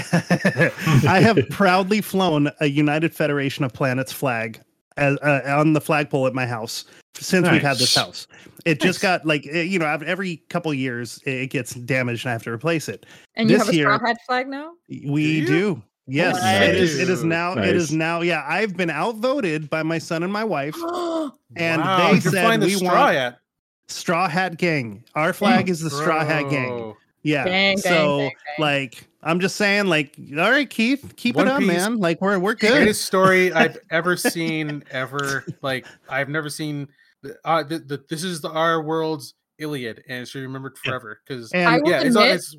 I 1.07 1.19
have 1.19 1.37
proudly 1.49 2.01
flown 2.01 2.51
a 2.59 2.67
United 2.67 3.13
Federation 3.13 3.63
of 3.65 3.73
Planets 3.73 4.11
flag 4.11 4.59
as, 4.97 5.17
uh, 5.19 5.41
on 5.47 5.73
the 5.73 5.81
flagpole 5.81 6.27
at 6.27 6.33
my 6.33 6.45
house 6.45 6.85
since 7.15 7.49
we've 7.49 7.61
had 7.61 7.77
this 7.77 7.95
house. 7.95 8.27
It 8.65 8.79
just 8.79 9.01
got 9.01 9.25
like 9.25 9.45
eh, 9.47 9.61
you 9.61 9.79
know 9.79 9.85
every 9.85 10.37
couple 10.49 10.73
years 10.73 11.19
it 11.25 11.49
gets 11.49 11.73
damaged 11.73 12.25
and 12.25 12.29
I 12.29 12.33
have 12.33 12.43
to 12.43 12.51
replace 12.51 12.89
it. 12.89 13.05
And 13.35 13.49
you 13.49 13.57
have 13.57 13.69
a 13.69 13.73
straw 13.73 13.99
hat 13.99 14.17
flag 14.25 14.47
now? 14.47 14.73
We 14.89 15.39
you? 15.39 15.45
do. 15.45 15.83
Yes, 16.05 16.37
it 16.43 16.75
is. 16.75 16.99
It 16.99 17.09
is 17.09 17.23
Nice. 17.23 17.55
now. 17.55 17.63
It 17.63 17.75
is 17.75 17.93
now. 17.93 18.21
Yeah, 18.21 18.43
I've 18.45 18.75
been 18.75 18.89
outvoted 18.89 19.69
by 19.69 19.83
my 19.83 19.99
son 19.99 20.21
and 20.21 20.33
my 20.33 20.43
wife, 20.43 20.75
and 21.55 21.81
wow, 21.81 21.97
they 22.07 22.11
you're 22.11 22.21
said 22.21 22.43
flying 22.43 22.59
the 22.59 22.65
we 22.65 22.73
straw 22.73 23.05
want 23.05 23.15
hat. 23.15 23.39
Straw 23.87 24.27
Hat 24.27 24.57
Gang. 24.57 25.03
Our 25.15 25.33
flag 25.33 25.69
is 25.69 25.79
the 25.79 25.89
Straw 25.89 26.25
Hat 26.25 26.49
Gang. 26.49 26.95
Bro. 27.23 27.31
Yeah. 27.31 27.43
Dang, 27.45 27.75
dang, 27.75 27.77
so 27.77 28.17
dang, 28.19 28.29
dang. 28.29 28.55
like, 28.59 29.07
I'm 29.21 29.39
just 29.39 29.55
saying, 29.55 29.85
like, 29.87 30.15
all 30.37 30.51
right, 30.51 30.69
Keith, 30.69 31.13
keep 31.15 31.35
One 31.35 31.47
it 31.47 31.51
up, 31.51 31.59
Piece- 31.59 31.67
man. 31.67 31.97
Like, 31.97 32.19
we're 32.21 32.37
we're 32.39 32.55
good. 32.55 32.71
Greatest 32.73 33.05
story 33.05 33.51
I've 33.53 33.77
ever 33.89 34.17
seen 34.17 34.83
ever. 34.91 35.45
Like 35.61 35.85
I've 36.09 36.29
never 36.29 36.49
seen. 36.49 36.87
the- 37.21 37.37
Uh, 37.45 37.63
the, 37.63 37.79
the, 37.79 38.03
this 38.09 38.23
is 38.23 38.41
the 38.41 38.49
our 38.49 38.81
world's 38.83 39.33
Iliad, 39.59 40.03
and 40.09 40.23
it 40.23 40.27
should 40.27 40.39
be 40.39 40.45
remembered 40.45 40.77
forever. 40.77 41.21
Because 41.25 41.51
And 41.53 41.69
I 41.69 41.77
will 41.79 41.89
yeah, 41.89 42.01
it's, 42.01 42.15
it's 42.17 42.55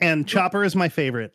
and 0.00 0.26
Chopper 0.28 0.64
is 0.64 0.76
my 0.76 0.88
favorite. 0.90 1.32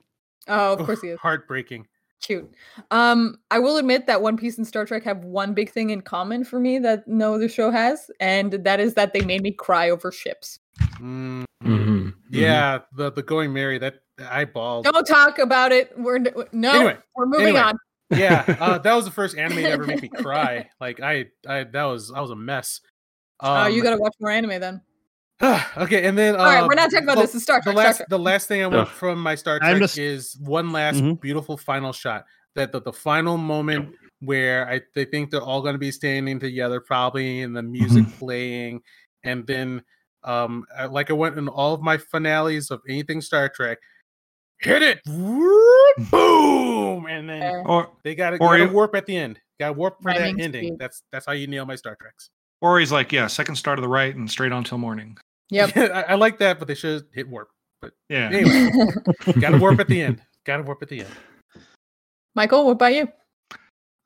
Oh, 0.47 0.73
of 0.73 0.85
course 0.85 1.01
he 1.01 1.07
is. 1.09 1.19
heartbreaking. 1.19 1.87
Cute. 2.21 2.51
Um, 2.91 3.37
I 3.51 3.59
will 3.59 3.77
admit 3.77 4.07
that 4.07 4.21
One 4.21 4.37
Piece 4.37 4.57
and 4.57 4.65
Star 4.67 4.85
Trek 4.85 5.03
have 5.03 5.23
one 5.23 5.53
big 5.53 5.69
thing 5.71 5.91
in 5.91 6.01
common 6.01 6.43
for 6.43 6.59
me 6.59 6.79
that 6.79 7.07
no 7.07 7.35
other 7.35 7.47
show 7.47 7.69
has, 7.71 8.09
and 8.19 8.53
that 8.53 8.79
is 8.79 8.95
that 8.95 9.13
they 9.13 9.21
made 9.21 9.43
me 9.43 9.51
cry 9.51 9.89
over 9.89 10.11
ships. 10.11 10.59
Mm, 10.99 11.45
Mhm. 11.63 12.13
Yeah, 12.29 12.79
the 12.95 13.11
the 13.11 13.21
going 13.23 13.53
merry 13.53 13.77
that 13.79 14.01
I 14.19 14.45
bawled. 14.45 14.85
Don't 14.85 15.05
talk 15.05 15.37
about 15.39 15.71
it. 15.71 15.91
We're 15.97 16.17
no, 16.51 16.71
Anyway, 16.73 16.97
we're 17.15 17.25
moving 17.27 17.47
anyway. 17.49 17.61
on. 17.61 17.77
yeah, 18.09 18.57
uh, 18.59 18.77
that 18.79 18.93
was 18.93 19.05
the 19.05 19.11
first 19.11 19.37
anime 19.37 19.57
to 19.57 19.69
ever 19.69 19.85
make 19.85 20.01
me 20.01 20.07
cry. 20.15 20.69
Like 20.81 20.99
I, 20.99 21.25
I 21.47 21.63
that 21.65 21.83
was 21.83 22.11
I 22.11 22.19
was 22.19 22.31
a 22.31 22.35
mess. 22.35 22.81
Oh, 23.41 23.67
you 23.67 23.81
Um, 23.81 23.83
got 23.83 23.91
to 23.91 23.97
watch 24.01 24.15
more 24.19 24.31
anime 24.31 24.59
then. 24.59 24.81
okay, 25.77 26.07
and 26.07 26.17
then 26.17 26.35
uh, 26.35 26.39
All 26.39 26.45
right, 26.45 26.67
we're 26.67 26.73
not 26.75 26.89
talking 26.89 27.03
about 27.03 27.15
the- 27.17 27.21
this. 27.21 27.35
It's 27.35 27.43
Star 27.43 27.61
the 27.63 27.71
Trek. 27.71 27.75
Star 27.75 27.85
last 27.85 27.97
Trek. 27.97 28.09
the 28.09 28.19
last 28.19 28.47
thing 28.47 28.63
I 28.63 28.67
want 28.67 28.89
Ugh. 28.89 28.95
from 28.95 29.21
my 29.21 29.35
Star 29.35 29.59
Trek 29.59 29.77
just- 29.77 29.97
is 29.97 30.35
one 30.39 30.71
last 30.71 30.97
Mhm. 30.97 31.21
beautiful 31.21 31.57
final 31.57 31.93
shot. 31.93 32.25
That 32.55 32.71
the, 32.71 32.81
the 32.81 32.93
final 32.93 33.37
moment 33.37 33.93
where 34.19 34.67
I 34.67 34.81
they 34.95 35.05
think 35.05 35.29
they're 35.29 35.41
all 35.41 35.61
going 35.61 35.75
to 35.75 35.79
be 35.79 35.91
standing 35.91 36.39
together, 36.39 36.81
probably, 36.81 37.41
and 37.43 37.55
the 37.55 37.61
music 37.61 38.05
playing, 38.17 38.81
and 39.23 39.45
then 39.45 39.83
um 40.23 40.65
I- 40.75 40.85
like 40.85 41.11
I 41.11 41.13
went 41.13 41.37
in 41.37 41.47
all 41.47 41.75
of 41.75 41.81
my 41.81 41.97
finales 41.97 42.71
of 42.71 42.81
anything 42.89 43.21
Star 43.21 43.47
Trek, 43.47 43.77
hit 44.59 44.81
it, 44.81 45.03
boom, 45.05 47.05
and 47.07 47.29
then 47.29 47.63
Or 47.67 47.91
they 48.03 48.15
got 48.15 48.31
to 48.31 48.37
Or 48.37 48.57
you- 48.57 48.69
warp 48.69 48.95
at 48.95 49.05
the 49.05 49.15
end. 49.15 49.39
Got 49.59 49.75
warp 49.75 50.01
for 50.01 50.11
that 50.13 50.21
ending. 50.21 50.51
speed. 50.51 50.73
That's 50.79 51.03
that's 51.11 51.27
how 51.27 51.33
you 51.33 51.45
nail 51.45 51.67
my 51.67 51.75
Star 51.75 51.95
Treks. 52.01 52.31
or 52.61 52.79
he's 52.79 52.91
like, 52.91 53.11
yeah, 53.11 53.27
second 53.27 53.55
star 53.55 53.75
to 53.75 53.81
the 53.83 53.87
right 53.87 54.15
and 54.15 54.29
straight 54.31 54.51
on 54.51 54.63
till 54.63 54.79
morning. 54.79 55.15
Yep. 55.49 55.71
I, 55.77 56.01
I 56.09 56.15
like 56.15 56.39
that, 56.39 56.59
but 56.59 56.67
they 56.67 56.75
should 56.75 57.05
hit 57.13 57.27
warp. 57.27 57.49
But 57.81 57.93
yeah. 58.09 58.29
Anyway, 58.31 58.91
got 59.39 59.51
to 59.51 59.57
warp 59.57 59.79
at 59.79 59.87
the 59.87 60.01
end. 60.01 60.21
Got 60.45 60.57
to 60.57 60.63
warp 60.63 60.81
at 60.81 60.89
the 60.89 61.01
end. 61.01 61.09
Michael, 62.35 62.65
what 62.65 62.71
about 62.73 62.93
you? 62.93 63.07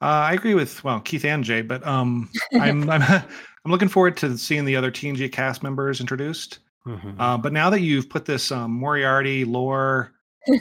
Uh, 0.01 0.25
I 0.29 0.33
agree 0.33 0.55
with 0.55 0.83
well 0.83 0.99
Keith 0.99 1.23
and 1.25 1.43
Jay, 1.43 1.61
but 1.61 1.85
um, 1.85 2.29
I'm 2.53 2.89
I'm 2.89 3.01
I'm 3.03 3.71
looking 3.71 3.87
forward 3.87 4.17
to 4.17 4.37
seeing 4.37 4.65
the 4.65 4.75
other 4.75 4.91
TNG 4.91 5.31
cast 5.31 5.61
members 5.63 5.99
introduced. 5.99 6.59
Uh, 7.19 7.37
but 7.37 7.53
now 7.53 7.69
that 7.69 7.81
you've 7.81 8.09
put 8.09 8.25
this 8.25 8.51
um, 8.51 8.71
Moriarty 8.71 9.45
lore 9.45 10.13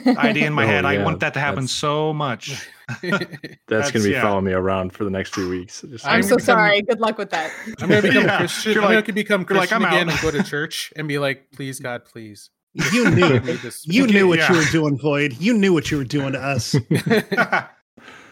idea 0.05 0.45
in 0.45 0.53
my 0.53 0.65
Oh, 0.65 0.67
head, 0.67 0.85
I 0.85 1.03
want 1.03 1.19
that 1.21 1.33
to 1.33 1.39
happen 1.39 1.61
that's- 1.63 1.71
so 1.71 2.13
much. 2.13 2.67
That's, 3.01 3.25
That's- 3.67 3.91
gonna 3.91 4.03
be 4.05 4.11
yeah. 4.11 4.21
following 4.21 4.45
me 4.45 4.53
around 4.53 4.93
for 4.93 5.03
the 5.03 5.09
next 5.09 5.33
few 5.35 5.49
weeks. 5.49 5.81
Just 5.89 6.05
I'm 6.05 6.15
I'm 6.17 6.23
so 6.23 6.35
become- 6.37 6.45
sorry. 6.45 6.81
Good 6.81 6.99
luck 6.99 7.17
with 7.17 7.29
that. 7.31 7.51
I'm 7.79 7.89
gonna 7.89 8.01
become 8.01 8.25
Yeah, 8.25 8.35
a 8.35 8.37
Christian. 8.37 8.73
you're 8.73 8.83
I'm 8.83 8.93
like- 8.95 9.05
gonna 9.05 9.13
become 9.15 9.45
you're 9.49 9.57
like, 9.59 9.69
Christian 9.69 9.85
I'm 9.85 9.93
again 9.93 10.09
out. 10.09 10.23
and 10.23 10.33
go 10.33 10.37
to 10.37 10.43
church 10.49 10.91
and 10.95 11.07
be 11.07 11.17
like, 11.19 11.51
please 11.51 11.79
God, 11.79 12.05
please. 12.05 12.49
You 12.93 13.09
knew. 13.11 13.39
this- 13.39 13.85
You 13.87 14.07
knew 14.07 14.27
what 14.27 14.39
yeah. 14.39 14.51
you 14.51 14.57
were 14.59 14.65
doing, 14.71 14.97
Floyd. 14.97 15.35
You 15.39 15.53
knew 15.53 15.73
what 15.73 15.91
you 15.91 15.97
were 15.97 16.03
doing 16.05 16.33
to 16.33 16.39
us. 16.41 16.75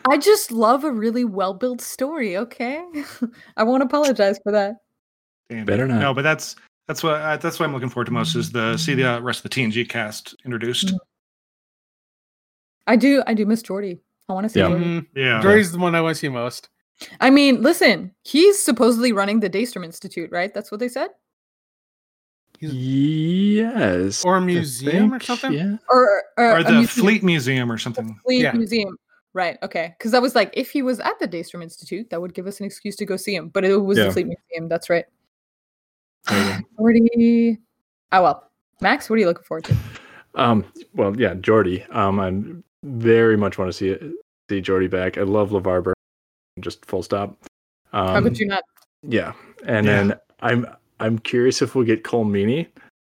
I 0.10 0.18
just 0.18 0.52
love 0.52 0.84
a 0.86 0.92
really 0.92 1.26
well 1.26 1.54
built 1.54 1.82
story. 1.82 2.38
Okay, 2.38 2.82
I 3.58 3.64
won't 3.64 3.84
apologize 3.84 4.40
for 4.44 4.52
that. 4.54 4.76
Damn 5.50 5.66
Better 5.66 5.84
it. 5.86 5.90
not. 5.90 6.00
No, 6.00 6.14
but 6.14 6.22
that's 6.22 6.56
that's 6.88 7.04
what 7.04 7.16
uh, 7.22 7.36
that's 7.38 7.60
what 7.60 7.66
I'm 7.66 7.74
looking 7.74 7.90
forward 7.90 8.06
to 8.06 8.12
most 8.12 8.34
is 8.36 8.52
the 8.52 8.78
see 8.78 8.96
the 8.96 9.22
rest 9.22 9.44
of 9.44 9.50
the 9.52 9.56
TNG 9.62 9.88
cast 9.90 10.36
introduced. 10.46 10.94
I 12.88 12.96
do. 12.96 13.22
I 13.28 13.34
do 13.34 13.46
miss 13.46 13.62
Geordi. 13.62 14.00
I 14.30 14.34
want 14.34 14.46
to 14.46 14.50
see 14.50 14.60
Yeah. 14.60 14.68
Geordi. 14.68 14.84
Mhm. 14.84 15.08
Yeah. 15.16 15.42
Geordi's 15.44 15.72
the 15.72 15.80
one 15.80 15.96
I 15.96 16.02
want 16.02 16.16
to 16.16 16.20
see 16.20 16.30
most. 16.30 16.70
I 17.20 17.30
mean, 17.30 17.62
listen, 17.62 18.14
he's 18.24 18.60
supposedly 18.62 19.12
running 19.12 19.40
the 19.40 19.50
Daystrom 19.50 19.84
Institute, 19.86 20.30
right? 20.32 20.54
That's 20.54 20.70
what 20.72 20.80
they 20.80 20.90
said. 20.90 21.10
yes. 22.60 24.24
Or 24.26 24.36
a 24.38 24.42
I 24.42 24.44
museum 24.44 25.14
or 25.14 25.20
something? 25.20 25.54
Yeah. 25.54 25.78
Or, 25.90 26.24
or, 26.38 26.58
Or 26.58 26.64
the 26.64 26.72
museum. 26.74 26.88
Fleet 27.06 27.24
Museum 27.24 27.72
or 27.72 27.78
something. 27.78 28.20
Fleet 28.26 28.42
Yeah. 28.42 28.52
Museum. 28.52 28.98
Right. 29.34 29.58
Okay. 29.64 29.96
Because 29.98 30.14
I 30.14 30.20
was 30.20 30.36
like, 30.36 30.52
if 30.54 30.72
he 30.72 30.82
was 30.82 31.00
at 31.00 31.18
the 31.20 31.28
Daystrom 31.28 31.62
Institute, 31.64 32.10
that 32.10 32.20
would 32.20 32.34
give 32.34 32.48
us 32.48 32.60
an 32.60 32.66
excuse 32.66 32.96
to 32.98 33.06
go 33.06 33.16
see 33.16 33.34
him. 33.36 33.48
But 33.50 33.64
it 33.64 33.78
was 33.78 33.98
Yeah. 33.98 34.06
the 34.06 34.12
Fleet 34.12 34.26
Museum. 34.28 34.68
That's 34.68 34.90
right. 34.90 35.06
There 36.28 36.58
you 36.58 36.66
go. 36.78 36.84
Geordi. 36.84 37.58
Oh 38.12 38.24
well. 38.24 38.52
Max, 38.82 39.10
what 39.10 39.18
are 39.18 39.20
you 39.20 39.28
looking 39.28 39.44
forward 39.44 39.66
to? 39.66 39.76
Um, 40.36 40.66
well, 40.94 41.16
yeah, 41.20 41.34
Geordi. 41.36 41.84
Um, 41.96 42.20
I 42.20 42.30
very 42.84 43.38
much 43.38 43.58
want 43.58 43.70
to 43.70 43.74
see 43.74 43.90
it, 43.90 44.02
see 44.50 44.62
Geordi 44.62 44.90
back. 44.90 45.18
I 45.18 45.22
love 45.24 45.50
LeVar 45.52 45.84
Burton. 45.84 45.94
Just 46.60 46.86
full 46.86 47.04
stop. 47.04 47.38
Um, 47.94 48.08
How 48.08 48.22
could 48.22 48.38
you 48.40 48.48
not? 48.48 48.64
Yeah, 49.04 49.34
and 49.66 49.86
Yeah. 49.86 50.04
then 50.04 50.20
I'm 50.42 50.68
I'm 51.00 51.18
curious 51.20 51.62
if 51.62 51.76
we'll 51.76 51.86
get 51.86 52.04
Colm 52.04 52.30
Meaney 52.30 52.68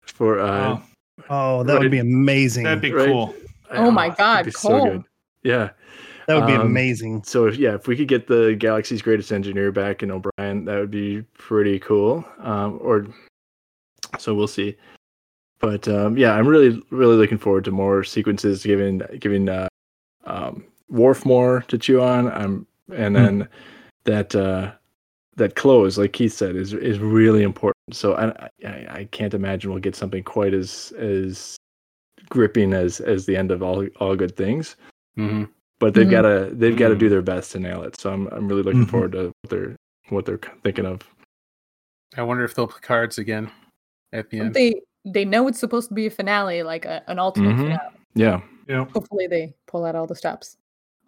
for. 0.02 0.38
Uh, 0.40 0.78
Oh, 0.78 0.82
Oh, 1.28 1.62
that 1.64 1.78
would 1.78 1.90
be 1.90 1.98
amazing. 1.98 2.64
that'd 2.64 2.80
be 2.80 2.92
Right. 2.92 3.06
cool. 3.08 3.34
Oh 3.70 3.90
my 3.90 4.08
God, 4.08 4.46
be 4.46 4.52
Cole. 4.52 5.04
Yeah. 5.42 5.70
that 6.26 6.34
would 6.36 6.46
be 6.46 6.54
um, 6.54 6.62
amazing. 6.62 7.22
So 7.24 7.46
if, 7.46 7.56
yeah, 7.56 7.74
if 7.74 7.86
we 7.88 7.96
could 7.96 8.08
get 8.08 8.26
the 8.26 8.54
galaxy's 8.58 9.02
greatest 9.02 9.30
engineer 9.32 9.70
back 9.72 10.02
in 10.02 10.10
O'Brien, 10.10 10.64
that 10.66 10.78
would 10.78 10.90
be 10.90 11.22
pretty 11.36 11.78
cool. 11.78 12.24
Um, 12.38 12.78
or 12.82 13.06
so 14.18 14.34
we'll 14.34 14.46
see. 14.46 14.76
But 15.60 15.86
um, 15.88 16.16
yeah, 16.16 16.32
I'm 16.32 16.48
really 16.48 16.82
really 16.90 17.16
looking 17.16 17.38
forward 17.38 17.64
to 17.66 17.70
more 17.70 18.02
sequences, 18.02 18.64
giving 18.64 19.02
giving 19.18 19.48
uh, 19.48 19.68
um, 20.24 20.64
Worf 20.88 21.24
more 21.24 21.62
to 21.68 21.78
chew 21.78 22.00
on. 22.00 22.28
I'm 22.32 22.66
and 22.92 23.16
Hmm. 23.16 23.22
then 23.22 23.48
that 24.04 24.34
uh, 24.34 24.72
that 25.36 25.54
close, 25.54 25.98
like 25.98 26.12
Keith 26.12 26.32
said, 26.32 26.56
is 26.56 26.72
is 26.72 26.98
really 26.98 27.42
important. 27.42 27.76
So 27.92 28.14
I, 28.14 28.48
I 28.66 28.86
I 29.00 29.08
can't 29.12 29.34
imagine 29.34 29.70
we'll 29.70 29.80
get 29.80 29.94
something 29.96 30.22
quite 30.24 30.54
as 30.54 30.92
as 30.98 31.56
gripping 32.28 32.72
as 32.72 33.00
as 33.00 33.26
the 33.26 33.36
end 33.36 33.50
of 33.50 33.62
all 33.62 33.86
all 33.98 34.14
good 34.16 34.36
things 34.36 34.76
Mm-hmm. 35.18 35.44
but 35.80 35.94
they've 35.94 36.06
Mhm. 36.06 36.10
got 36.10 36.22
to 36.22 36.50
they've 36.54 36.76
got 36.76 36.88
to 36.88 36.94
do 36.94 37.08
their 37.08 37.22
best 37.22 37.50
to 37.52 37.58
nail 37.58 37.82
it. 37.82 37.98
So 38.00 38.12
I'm 38.12 38.28
I'm 38.28 38.46
really 38.48 38.62
looking 38.62 38.86
Mhm. 38.86 38.90
forward 38.90 39.12
to 39.12 39.32
what 39.42 39.50
they're 39.50 39.76
what 40.10 40.24
they're 40.26 40.40
thinking 40.62 40.86
of. 40.86 41.00
I 42.16 42.22
wonder 42.22 42.44
if 42.44 42.54
they'll 42.54 42.68
put 42.68 42.82
cards 42.82 43.18
again 43.18 43.50
at 44.12 44.30
the 44.30 44.38
end. 44.40 44.54
They 44.54 44.80
they 45.04 45.24
know 45.24 45.48
it's 45.48 45.58
supposed 45.58 45.88
to 45.88 45.94
be 45.94 46.06
a 46.06 46.10
finale, 46.10 46.62
like 46.62 46.84
a, 46.84 47.02
an 47.08 47.18
ultimate 47.18 47.54
Mhm. 47.56 47.62
finale. 47.62 47.94
Yeah, 48.14 48.40
Yeah. 48.68 48.84
Hopefully, 48.92 49.26
they 49.26 49.54
pull 49.66 49.84
out 49.84 49.94
all 49.94 50.06
the 50.06 50.14
stops. 50.14 50.56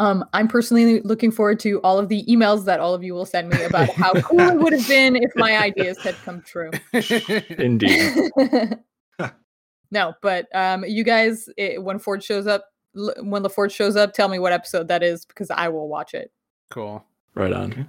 Um, 0.00 0.24
I'm 0.32 0.48
personally 0.48 1.00
looking 1.02 1.30
forward 1.30 1.60
to 1.60 1.78
all 1.82 1.98
of 1.98 2.08
the 2.08 2.24
emails 2.26 2.64
that 2.64 2.80
all 2.80 2.94
of 2.94 3.04
you 3.04 3.12
will 3.14 3.26
send 3.26 3.50
me 3.50 3.62
about 3.62 3.88
how 3.94 4.12
cool 4.22 4.40
it 4.40 4.56
would 4.58 4.72
have 4.72 4.88
been 4.88 5.14
if 5.16 5.30
my 5.36 5.58
ideas 5.58 5.98
had 5.98 6.14
come 6.24 6.42
true. 6.42 6.70
indeed. 7.58 8.12
no, 9.90 10.14
but 10.22 10.46
um, 10.54 10.84
you 10.86 11.04
guys, 11.04 11.48
it, 11.56 11.82
when 11.82 11.98
Ford 11.98 12.24
shows 12.24 12.46
up, 12.46 12.64
l- 12.96 13.14
when 13.20 13.42
La 13.42 13.48
Forge 13.48 13.72
shows 13.72 13.94
up, 13.96 14.12
tell 14.14 14.28
me 14.28 14.38
what 14.38 14.52
episode 14.52 14.88
that 14.88 15.02
is 15.02 15.24
because 15.26 15.50
I 15.50 15.68
will 15.68 15.88
watch 15.88 16.14
it. 16.14 16.32
cool. 16.70 17.04
right 17.34 17.52
on. 17.52 17.72
Okay. 17.72 17.86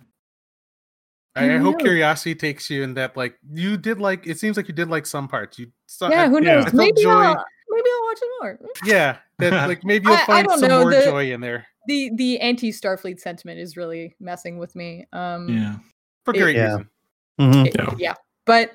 I, 1.36 1.56
I 1.56 1.58
hope 1.58 1.80
curiosity 1.80 2.36
takes 2.36 2.70
you 2.70 2.84
in 2.84 2.94
that 2.94 3.18
like 3.18 3.36
you 3.52 3.76
did 3.78 4.00
like 4.00 4.28
it 4.28 4.38
seems 4.40 4.56
like 4.56 4.68
you 4.68 4.74
did 4.74 4.90
like 4.90 5.06
some 5.08 5.28
parts. 5.28 5.58
You 5.58 5.72
saw, 5.88 6.10
yeah, 6.10 6.28
who 6.30 6.40
knows? 6.40 6.62
I 6.66 6.70
felt 6.70 6.74
Maybe 6.76 7.02
joy- 7.02 7.10
I'll 7.10 7.46
maybe 7.70 7.90
I'll 7.92 8.04
watch 8.06 8.20
it 8.22 8.30
more. 8.42 8.60
yeah, 8.86 9.18
that 9.40 9.68
like 9.68 9.84
maybe 9.84 10.06
you'll 10.06 10.16
I- 10.16 10.22
I 10.22 10.26
find 10.26 10.48
don't 10.48 10.60
some 10.60 10.70
know, 10.70 10.82
more 10.82 10.92
the- 10.92 11.02
joy 11.06 11.32
in 11.32 11.42
there. 11.42 11.66
the 11.88 12.12
the 12.16 12.40
anti 12.40 12.72
Starfleet 12.72 13.20
sentiment 13.20 13.60
is 13.60 13.76
really 13.76 14.16
messing 14.20 14.58
with 14.60 14.76
me. 14.76 15.06
Um, 15.12 15.50
Yeah. 15.50 15.76
For 16.24 16.36
It- 16.36 16.40
great 16.40 16.56
Yeah. 16.56 16.64
reason. 16.78 16.90
Mhm. 17.42 17.66
it- 17.68 17.76
Yeah. 17.78 17.96
yeah. 17.98 18.14
But 18.46 18.72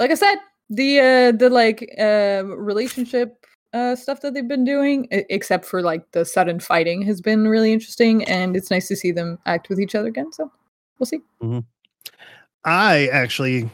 like 0.00 0.10
I 0.10 0.14
said, 0.14 0.36
the 0.70 0.98
uh 0.98 1.32
the 1.32 1.50
like 1.50 1.88
uh 2.00 2.42
relationship 2.46 3.46
uh 3.74 3.94
stuff 3.94 4.20
that 4.22 4.34
they've 4.34 4.48
been 4.48 4.64
doing, 4.64 5.06
except 5.10 5.64
for 5.66 5.80
like 5.82 6.10
the 6.10 6.24
sudden 6.24 6.58
fighting, 6.58 7.02
has 7.02 7.20
been 7.20 7.46
really 7.46 7.72
interesting, 7.72 8.24
and 8.24 8.56
it's 8.56 8.70
nice 8.72 8.88
to 8.88 8.96
see 8.96 9.12
them 9.12 9.38
act 9.46 9.68
with 9.68 9.78
each 9.78 9.94
other 9.94 10.08
again. 10.08 10.32
So 10.32 10.50
we'll 10.98 11.06
see. 11.06 11.20
I 12.64 13.08
actually 13.08 13.68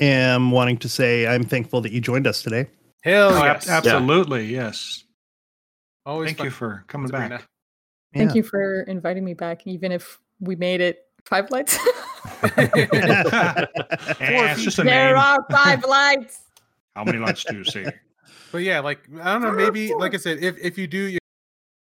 am 0.00 0.50
wanting 0.50 0.78
to 0.78 0.88
say 0.88 1.26
I'm 1.26 1.44
thankful 1.44 1.80
that 1.82 1.92
you 1.92 2.00
joined 2.00 2.26
us 2.26 2.42
today. 2.42 2.66
Hell 3.02 3.30
Oh, 3.34 3.44
ab- 3.44 3.56
yes. 3.56 3.68
absolutely. 3.68 4.46
Yes. 4.46 5.04
Always 6.06 6.28
Thank 6.28 6.38
fun. 6.38 6.44
you 6.46 6.50
for 6.50 6.84
coming 6.88 7.08
Sabrina. 7.08 7.38
back. 7.38 7.44
Thank 8.14 8.30
Yeah. 8.30 8.36
you 8.36 8.42
for 8.42 8.82
inviting 8.82 9.24
me 9.24 9.34
back, 9.34 9.66
even 9.66 9.92
if 9.92 10.18
we 10.40 10.56
made 10.56 10.80
it 10.80 11.06
five 11.24 11.50
lights. 11.50 11.78
It's 14.20 14.62
just 14.62 14.78
a 14.78 14.82
there 14.84 15.14
name. 15.14 15.18
are 15.22 15.44
five 15.50 15.84
lights. 15.88 16.42
How 16.96 17.04
many 17.04 17.18
lights 17.18 17.44
do 17.44 17.56
you 17.56 17.64
see? 17.64 17.84
But 18.52 18.58
yeah, 18.58 18.80
like 18.80 19.00
I 19.20 19.32
don't 19.32 19.42
know, 19.42 19.52
maybe 19.52 19.92
like 19.94 20.14
I 20.14 20.18
said, 20.18 20.38
if 20.42 20.56
if 20.58 20.78
you 20.78 20.86
do, 20.86 21.18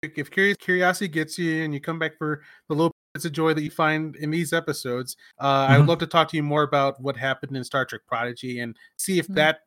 if 0.02 0.32
curious 0.32 0.58
curiosity 0.58 1.08
gets 1.08 1.38
you 1.38 1.64
and 1.64 1.74
you 1.74 1.80
come 1.80 2.00
back 2.00 2.18
for 2.18 2.42
the 2.68 2.76
little 2.76 2.92
bits 3.14 3.26
of 3.26 3.32
joy 3.32 3.54
that 3.54 3.62
you 3.62 3.70
find 3.70 4.16
in 4.16 4.32
these 4.32 4.54
episodes, 4.54 5.16
uh, 5.40 5.68
I 5.70 5.78
would 5.78 5.86
Mhm. 5.86 5.90
love 5.90 6.00
to 6.00 6.08
talk 6.08 6.30
to 6.30 6.38
you 6.38 6.44
more 6.44 6.64
about 6.64 7.00
what 7.00 7.16
happened 7.16 7.56
in 7.56 7.64
Star 7.64 7.86
Trek 7.86 8.02
Prodigy 8.08 8.60
and 8.60 8.76
see 8.98 9.20
if 9.20 9.28
Mhm. 9.28 9.36
that 9.36 9.60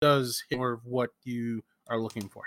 does 0.00 0.44
hit 0.50 0.58
more 0.58 0.72
of 0.72 0.84
what 0.84 1.10
you 1.24 1.62
are 1.88 1.98
looking 1.98 2.28
for. 2.28 2.42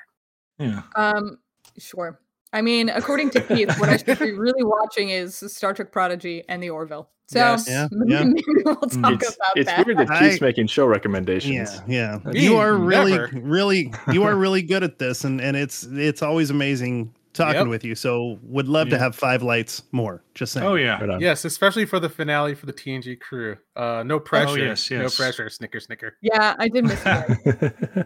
Yeah. 0.59 0.83
Um, 0.95 1.39
sure. 1.77 2.19
I 2.53 2.61
mean, 2.61 2.89
according 2.89 3.31
to 3.31 3.41
Keith, 3.41 3.75
what 3.79 3.89
I 3.89 3.97
should 3.97 4.19
be 4.19 4.31
really 4.37 4.63
watching 4.63 5.09
is 5.09 5.35
Star 5.47 5.73
Trek 5.73 5.91
Prodigy 5.91 6.43
and 6.47 6.61
the 6.61 6.69
Orville. 6.69 7.09
So 7.27 7.39
Yes. 7.39 7.67
Yeah, 7.69 7.87
maybe 7.91 8.13
yeah. 8.13 8.63
we'll 8.65 8.75
talk 8.75 8.85
It's, 8.87 8.95
about 9.35 9.51
it's 9.55 9.65
that. 9.65 9.85
weird 9.85 9.97
that 9.97 10.11
I- 10.11 10.37
making 10.41 10.67
show 10.67 10.85
recommendations. 10.85 11.81
Yeah, 11.87 12.19
yeah. 12.23 12.31
Me, 12.31 12.43
you 12.43 12.57
are 12.57 12.75
really, 12.75 13.13
never. 13.13 13.29
really, 13.33 13.91
you 14.13 14.23
are 14.23 14.35
really 14.35 14.61
good 14.61 14.83
at 14.83 14.99
this, 14.99 15.23
and 15.23 15.41
and 15.41 15.57
it's 15.57 15.83
it's 15.91 16.21
always 16.21 16.51
amazing 16.51 17.15
talking 17.35 17.61
Yep. 17.61 17.67
with 17.67 17.83
you. 17.83 17.93
So 17.95 18.39
would 18.41 18.67
love 18.67 18.89
to 18.89 18.97
have 18.97 19.15
five 19.15 19.43
lights 19.43 19.83
more. 19.91 20.23
Just 20.33 20.53
saying. 20.53 20.65
Oh 20.65 20.75
yeah. 20.75 21.03
Right. 21.03 21.21
Yes, 21.21 21.45
especially 21.45 21.85
for 21.85 21.99
the 21.99 22.09
finale 22.09 22.55
for 22.55 22.65
the 22.65 22.73
TNG 22.73 23.19
crew. 23.19 23.57
Uh, 23.75 24.03
no 24.05 24.19
pressure. 24.19 24.49
Oh, 24.49 24.55
yes, 24.55 24.89
No 24.89 25.09
pressure. 25.09 25.49
Snicker, 25.49 25.79
snicker. 25.79 26.17
Yeah, 26.21 26.55
I 26.57 26.67
did 26.67 26.85
miss 26.85 27.05
you. 27.05 28.05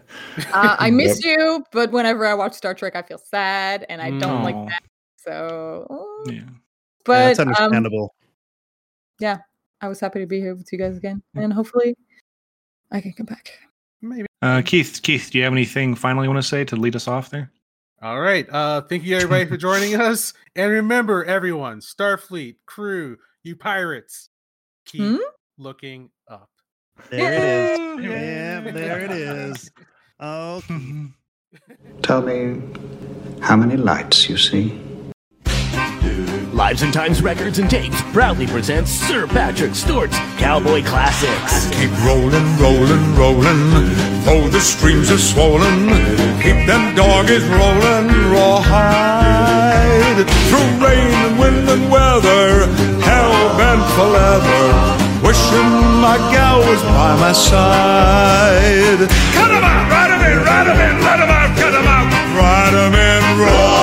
Uh, 0.52 0.76
I 0.78 0.90
miss 0.90 1.24
you, 1.24 1.64
but 1.72 1.92
whenever 1.92 2.26
I 2.26 2.34
watch 2.34 2.54
Star 2.54 2.74
Trek, 2.74 2.96
I 2.96 3.02
feel 3.02 3.18
sad, 3.18 3.86
and 3.88 4.02
I 4.02 4.10
don't 4.18 4.42
like 4.42 4.56
that. 4.68 4.82
So, 5.16 5.86
Yeah. 6.26 6.32
Yeah, 6.32 6.40
but 7.04 7.36
that's 7.36 7.60
um, 7.60 8.08
yeah, 9.20 9.38
I 9.80 9.88
was 9.88 10.00
happy 10.00 10.20
to 10.20 10.26
be 10.26 10.40
here 10.40 10.54
with 10.54 10.68
you 10.72 10.78
guys 10.78 10.96
again, 10.96 11.22
and 11.34 11.52
hopefully, 11.52 11.96
I 12.90 13.00
can 13.00 13.12
come 13.12 13.26
back. 13.26 13.52
Maybe. 14.02 14.26
Uh, 14.42 14.62
Keith, 14.64 15.00
Keith, 15.02 15.30
do 15.30 15.38
you 15.38 15.44
have 15.44 15.52
anything 15.52 15.94
finally 15.94 16.26
you 16.26 16.30
want 16.30 16.42
to 16.42 16.48
say 16.48 16.64
to 16.64 16.76
lead 16.76 16.96
us 16.96 17.06
off 17.06 17.30
there? 17.30 17.50
All 18.02 18.20
right. 18.20 18.48
Uh, 18.48 18.80
thank 18.82 19.04
you 19.04 19.14
everybody 19.16 19.44
for 19.46 19.56
joining 19.68 20.00
us. 20.00 20.32
And 20.56 20.70
remember, 20.70 21.24
everyone, 21.24 21.80
Starfleet 21.80 22.56
crew, 22.66 23.18
you 23.42 23.56
pirates, 23.56 24.30
keep 24.86 25.02
Hmm? 25.10 25.16
looking 25.58 26.10
up. 26.28 26.48
there 27.10 27.32
it 27.32 27.44
is. 27.44 27.78
Yeah. 28.04 28.60
Yeah, 28.64 28.70
there 28.72 29.00
it 29.00 29.10
is. 29.10 29.70
Oh, 30.22 30.62
Tell 32.02 32.20
me 32.20 32.60
how 33.40 33.56
many 33.56 33.78
lights 33.78 34.28
you 34.28 34.36
see. 34.36 34.78
Lives 36.60 36.82
and 36.82 36.92
Times 36.92 37.22
Records 37.22 37.58
and 37.58 37.70
Tapes 37.70 38.02
proudly 38.12 38.46
presents 38.46 38.90
Sir 38.90 39.26
Patrick 39.26 39.74
Stewart's 39.74 40.18
Cowboy 40.36 40.84
Classics. 40.84 41.70
Keep 41.70 41.90
rolling, 42.04 42.44
rolling, 42.60 43.16
rolling. 43.16 43.70
Though 44.28 44.46
the 44.46 44.60
streams 44.60 45.10
are 45.10 45.16
swollen. 45.16 45.88
Keep 46.44 46.66
them 46.68 46.94
doggies 46.94 47.42
rolling, 47.48 48.08
rawhide. 48.30 50.28
Through 50.52 50.70
rain 50.84 51.10
and 51.24 51.38
wind 51.40 51.66
and 51.66 51.90
weather, 51.90 52.66
hell 53.08 53.56
bent 53.56 53.82
for 53.96 54.08
leather. 54.12 54.66
Wishing 55.26 55.70
my 56.04 56.18
gal 56.30 56.58
was 56.60 56.82
by 56.82 57.16
my 57.24 57.32
side. 57.32 59.08
Cut 59.32 59.50
'em 59.50 59.64
out, 59.64 59.90
ride 59.90 60.10
'em 60.12 60.22
in, 60.30 60.44
ride 60.44 60.68
'em 60.68 60.78
in, 60.78 60.96
let 61.08 61.20
'em 61.20 61.30
out, 61.30 61.56
cut 61.56 61.74
'em 61.74 61.86
out. 61.88 62.06
Ride 62.36 62.74
'em 62.84 62.94
in, 62.94 63.38
roll. 63.40 63.79